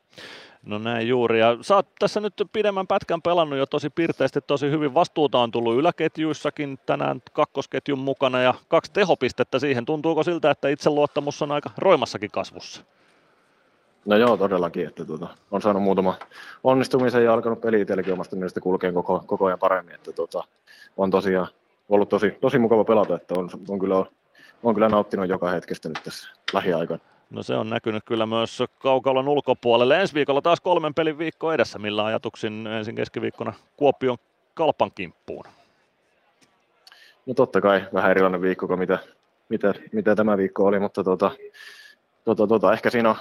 No 0.65 0.77
näin 0.77 1.07
juuri. 1.07 1.39
Ja 1.39 1.57
sä 1.61 1.75
oot 1.75 1.87
tässä 1.99 2.19
nyt 2.19 2.33
pidemmän 2.53 2.87
pätkän 2.87 3.21
pelannut 3.21 3.59
jo 3.59 3.65
tosi 3.65 3.89
pirteästi, 3.89 4.41
tosi 4.41 4.71
hyvin. 4.71 4.93
Vastuuta 4.93 5.39
on 5.39 5.51
tullut 5.51 5.75
yläketjuissakin 5.75 6.79
tänään 6.85 7.21
kakkosketjun 7.33 7.99
mukana 7.99 8.41
ja 8.41 8.53
kaksi 8.67 8.93
tehopistettä 8.93 9.59
siihen. 9.59 9.85
Tuntuuko 9.85 10.23
siltä, 10.23 10.51
että 10.51 10.69
itseluottamus 10.69 11.41
on 11.41 11.51
aika 11.51 11.69
roimassakin 11.77 12.31
kasvussa? 12.31 12.83
No 14.05 14.17
joo, 14.17 14.37
todellakin. 14.37 14.87
Että 14.87 15.05
tuota, 15.05 15.27
on 15.51 15.61
saanut 15.61 15.83
muutama 15.83 16.15
onnistumisen 16.63 17.23
ja 17.23 17.33
alkanut 17.33 17.61
peli 17.61 17.81
itselläkin 17.81 18.13
omasta 18.13 18.35
mielestä 18.35 18.61
kulkee 18.61 18.91
koko, 18.91 19.23
koko 19.25 19.45
ajan 19.45 19.59
paremmin. 19.59 19.95
Että 19.95 20.11
tuota, 20.11 20.43
on 20.97 21.11
tosiaan 21.11 21.47
ollut 21.89 22.09
tosi, 22.09 22.37
tosi 22.41 22.59
mukava 22.59 22.83
pelata, 22.83 23.15
että 23.15 23.33
on, 23.37 23.49
on, 23.69 23.79
kyllä, 23.79 24.05
on 24.63 24.73
kyllä 24.73 24.89
nauttinut 24.89 25.29
joka 25.29 25.49
hetkestä 25.49 25.89
nyt 25.89 25.99
tässä 26.03 26.29
lähiaikoina. 26.53 27.03
No 27.29 27.43
se 27.43 27.55
on 27.55 27.69
näkynyt 27.69 28.03
kyllä 28.05 28.25
myös 28.25 28.63
kaukalon 28.79 29.27
ulkopuolelle. 29.27 30.01
Ensi 30.01 30.13
viikolla 30.13 30.41
taas 30.41 30.61
kolmen 30.61 30.93
pelin 30.93 31.17
viikko 31.17 31.53
edessä, 31.53 31.79
millä 31.79 32.05
ajatuksin 32.05 32.67
ensin 32.67 32.95
keskiviikkona 32.95 33.53
Kuopion 33.77 34.17
kalpan 34.53 34.91
kimppuun. 34.95 35.45
No 37.25 37.33
totta 37.33 37.61
kai 37.61 37.85
vähän 37.93 38.11
erilainen 38.11 38.41
viikko 38.41 38.67
kuin 38.67 38.79
mitä, 38.79 38.99
mitä, 39.49 39.73
mitä 39.91 40.15
tämä 40.15 40.37
viikko 40.37 40.65
oli, 40.65 40.79
mutta 40.79 41.03
tota, 41.03 41.31
tota, 42.25 42.47
tota, 42.47 42.73
ehkä 42.73 42.89
siinä 42.89 43.09
on 43.09 43.15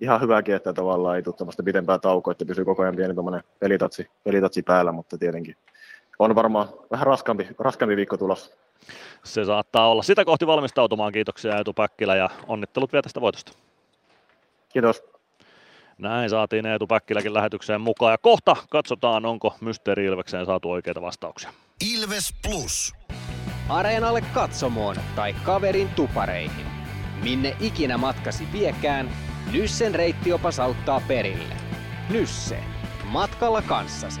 ihan 0.00 0.20
hyväkin, 0.20 0.54
että 0.54 0.72
tavallaan 0.72 1.16
ei 1.16 1.22
tule 1.22 1.34
tämmöistä 1.34 1.62
pitempää 1.62 1.98
taukoa, 1.98 2.32
että 2.32 2.44
pysyy 2.44 2.64
koko 2.64 2.82
ajan 2.82 2.96
pieni 2.96 3.14
pelitatsi, 3.58 4.10
pelitatsi 4.24 4.62
päällä, 4.62 4.92
mutta 4.92 5.18
tietenkin 5.18 5.56
on 6.18 6.34
varmaan 6.34 6.68
vähän 6.90 7.06
raskampi, 7.06 7.48
raskampi 7.58 7.96
viikko 7.96 8.16
tulossa. 8.16 8.56
Se 9.24 9.44
saattaa 9.44 9.88
olla. 9.88 10.02
Sitä 10.02 10.24
kohti 10.24 10.46
valmistautumaan. 10.46 11.12
Kiitoksia 11.12 11.56
Eetu 11.56 11.72
Päkkilä 11.72 12.16
ja 12.16 12.30
onnittelut 12.46 12.92
vielä 12.92 13.02
tästä 13.02 13.20
voitosta. 13.20 13.52
Kiitos. 14.68 15.02
Näin 15.98 16.30
saatiin 16.30 16.66
Eetu 16.66 16.86
Päkkiläkin 16.86 17.34
lähetykseen 17.34 17.80
mukaan. 17.80 18.12
Ja 18.12 18.18
kohta 18.18 18.56
katsotaan, 18.70 19.26
onko 19.26 19.54
Mysteeri 19.60 20.04
Ilvekseen 20.04 20.46
saatu 20.46 20.70
oikeita 20.70 21.02
vastauksia. 21.02 21.50
Ilves 21.94 22.34
Plus. 22.42 22.92
Areenalle 23.68 24.20
katsomoon 24.34 24.96
tai 25.16 25.32
kaverin 25.44 25.88
tupareihin. 25.88 26.66
Minne 27.22 27.56
ikinä 27.60 27.98
matkasi 27.98 28.48
viekään, 28.52 29.10
Nyssen 29.52 29.94
reittiopas 29.94 30.60
auttaa 30.60 31.02
perille. 31.08 31.56
Nysse. 32.10 32.58
Matkalla 33.04 33.62
kanssasi. 33.62 34.20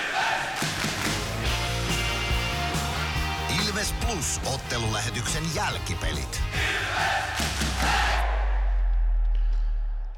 Plus 4.05 4.41
ottelulähetyksen 4.53 5.43
jälkipelit. 5.55 6.41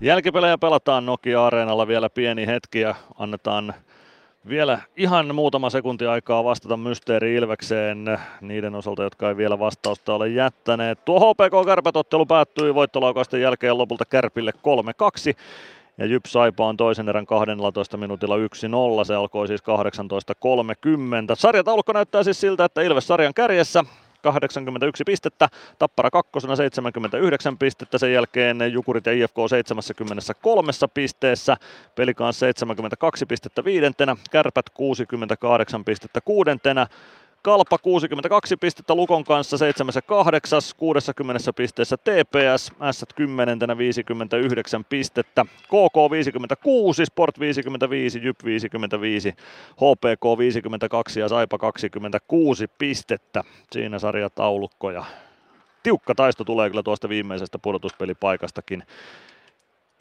Jälkipelejä 0.01 0.57
pelataan 0.57 1.05
Nokia-areenalla 1.05 1.87
vielä 1.87 2.09
pieni 2.09 2.47
hetki 2.47 2.79
ja 2.79 2.95
annetaan 3.19 3.73
vielä 4.49 4.79
ihan 4.97 5.35
muutama 5.35 5.69
sekunti 5.69 6.05
aikaa 6.05 6.43
vastata 6.43 6.77
Mysteeri 6.77 7.35
Ilvekseen 7.35 8.19
niiden 8.41 8.75
osalta, 8.75 9.03
jotka 9.03 9.29
ei 9.29 9.37
vielä 9.37 9.59
vastausta 9.59 10.13
ole 10.13 10.29
jättäneet. 10.29 11.05
Tuo 11.05 11.19
HPK 11.19 11.65
Kärpätottelu 11.65 12.25
päättyi 12.25 12.75
voittolaukausten 12.75 13.41
jälkeen 13.41 13.77
lopulta 13.77 14.05
Kärpille 14.05 14.51
3-2. 15.31 15.35
Ja 15.97 16.05
Jyp 16.05 16.25
Saipa 16.25 16.67
on 16.67 16.77
toisen 16.77 17.09
erän 17.09 17.25
12 17.25 17.97
minuutilla 17.97 18.35
1-0. 18.37 19.05
Se 19.05 19.15
alkoi 19.15 19.47
siis 19.47 19.61
18.30. 19.61 19.67
Sarjataulukko 21.33 21.93
näyttää 21.93 22.23
siis 22.23 22.41
siltä, 22.41 22.65
että 22.65 22.81
Ilves 22.81 23.07
sarjan 23.07 23.33
kärjessä 23.33 23.83
81 24.23 25.03
pistettä, 25.03 25.49
Tappara 25.79 26.11
kakkosena 26.11 26.55
79 26.55 27.57
pistettä, 27.57 27.97
sen 27.97 28.13
jälkeen 28.13 28.73
Jukurit 28.73 29.05
ja 29.05 29.13
IFK 29.13 29.35
73 29.49 30.71
pisteessä, 30.93 31.57
Pelikans 31.95 32.39
72 32.39 33.25
pistettä 33.25 33.63
viidentenä, 33.63 34.15
Kärpät 34.31 34.69
68 34.73 35.85
pistettä 35.85 36.21
kuudentena, 36.21 36.87
Kalpa 37.43 37.77
62 37.77 38.57
pistettä 38.57 38.95
Lukon 38.95 39.23
kanssa 39.23 39.57
7 39.57 39.93
8, 40.05 40.61
60 40.77 41.53
pisteessä 41.53 41.97
TPS, 41.97 42.71
S 42.91 43.05
10 43.15 43.59
59 43.77 44.85
pistettä, 44.85 45.45
KK 45.63 46.11
56, 46.11 47.05
Sport 47.05 47.39
55, 47.39 48.19
Jyp 48.23 48.35
55, 48.45 49.33
HPK 49.75 50.37
52 50.37 51.19
ja 51.19 51.29
Saipa 51.29 51.57
26 51.57 52.67
pistettä. 52.77 53.43
Siinä 53.71 53.99
sarjataulukkoja. 53.99 55.05
Tiukka 55.83 56.15
taisto 56.15 56.43
tulee 56.43 56.69
kyllä 56.69 56.83
tuosta 56.83 57.09
viimeisestä 57.09 57.59
pudotuspelipaikastakin 57.59 58.83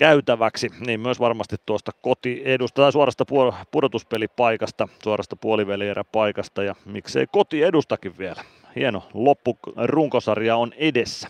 käytäväksi, 0.03 0.69
niin 0.87 1.01
myös 1.01 1.21
varmasti 1.21 1.57
tuosta 1.67 1.93
kotiedusta 2.01 2.83
tai 2.83 2.93
suorasta 2.93 3.25
pudotuspelipaikasta, 3.71 4.89
suorasta 5.03 5.37
puolivälieräpaikasta 5.37 6.63
ja 6.63 6.75
miksei 6.85 7.27
kotiedustakin 7.33 8.19
vielä. 8.19 8.45
Hieno 8.77 9.03
loppurunkosarja 9.15 10.57
on 10.57 10.73
edessä. 10.77 11.29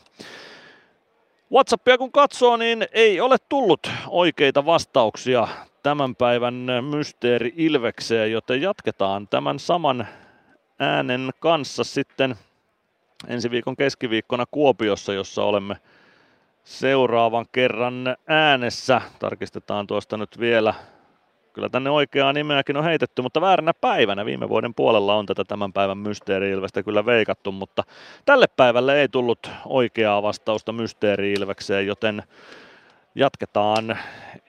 Whatsappia 1.52 1.98
kun 1.98 2.12
katsoo, 2.12 2.56
niin 2.56 2.86
ei 2.92 3.20
ole 3.20 3.36
tullut 3.48 3.90
oikeita 4.08 4.66
vastauksia 4.66 5.48
tämän 5.82 6.16
päivän 6.16 6.66
mysteeri 6.90 7.52
Ilvekseen, 7.56 8.32
joten 8.32 8.62
jatketaan 8.62 9.28
tämän 9.28 9.58
saman 9.58 10.08
äänen 10.78 11.30
kanssa 11.40 11.84
sitten 11.84 12.34
ensi 13.28 13.50
viikon 13.50 13.76
keskiviikkona 13.76 14.46
Kuopiossa, 14.50 15.12
jossa 15.12 15.44
olemme 15.44 15.76
seuraavan 16.64 17.46
kerran 17.52 18.16
äänessä. 18.26 19.00
Tarkistetaan 19.18 19.86
tuosta 19.86 20.16
nyt 20.16 20.40
vielä. 20.40 20.74
Kyllä 21.52 21.68
tänne 21.68 21.90
oikeaa 21.90 22.32
nimeäkin 22.32 22.76
on 22.76 22.84
heitetty, 22.84 23.22
mutta 23.22 23.40
vääränä 23.40 23.74
päivänä 23.80 24.24
viime 24.24 24.48
vuoden 24.48 24.74
puolella 24.74 25.14
on 25.14 25.26
tätä 25.26 25.44
tämän 25.44 25.72
päivän 25.72 25.98
mysteeri-ilvestä 25.98 26.82
kyllä 26.82 27.06
veikattu, 27.06 27.52
mutta 27.52 27.84
tälle 28.24 28.46
päivälle 28.56 29.00
ei 29.00 29.08
tullut 29.08 29.50
oikeaa 29.66 30.22
vastausta 30.22 30.72
mysteeri-ilvekseen, 30.72 31.86
joten 31.86 32.22
jatketaan 33.14 33.98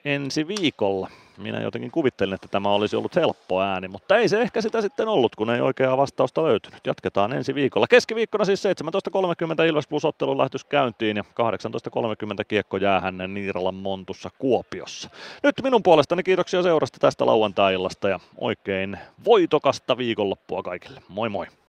ensi 0.04 0.48
viikolla 0.48 1.10
minä 1.38 1.60
jotenkin 1.60 1.90
kuvittelin, 1.90 2.34
että 2.34 2.48
tämä 2.48 2.72
olisi 2.72 2.96
ollut 2.96 3.16
helppo 3.16 3.62
ääni, 3.62 3.88
mutta 3.88 4.16
ei 4.16 4.28
se 4.28 4.40
ehkä 4.42 4.60
sitä 4.60 4.80
sitten 4.80 5.08
ollut, 5.08 5.36
kun 5.36 5.50
ei 5.50 5.60
oikeaa 5.60 5.96
vastausta 5.96 6.42
löytynyt. 6.42 6.86
Jatketaan 6.86 7.32
ensi 7.32 7.54
viikolla. 7.54 7.86
Keskiviikkona 7.86 8.44
siis 8.44 8.64
17.30 8.64 9.64
Ilves 9.68 9.88
Plus 9.88 10.04
ottelun 10.04 10.38
lähetys 10.38 10.64
käyntiin 10.64 11.16
ja 11.16 11.22
18.30 11.22 12.44
kiekko 12.48 12.76
jää 12.76 13.00
hänen 13.00 13.34
Niiralan 13.34 13.74
Montussa 13.74 14.30
Kuopiossa. 14.38 15.10
Nyt 15.42 15.54
minun 15.62 15.82
puolestani 15.82 16.22
kiitoksia 16.22 16.62
seurasta 16.62 16.98
tästä 17.00 17.26
lauantai-illasta 17.26 18.08
ja 18.08 18.20
oikein 18.38 18.98
voitokasta 19.24 19.98
viikonloppua 19.98 20.62
kaikille. 20.62 21.02
Moi 21.08 21.28
moi! 21.28 21.46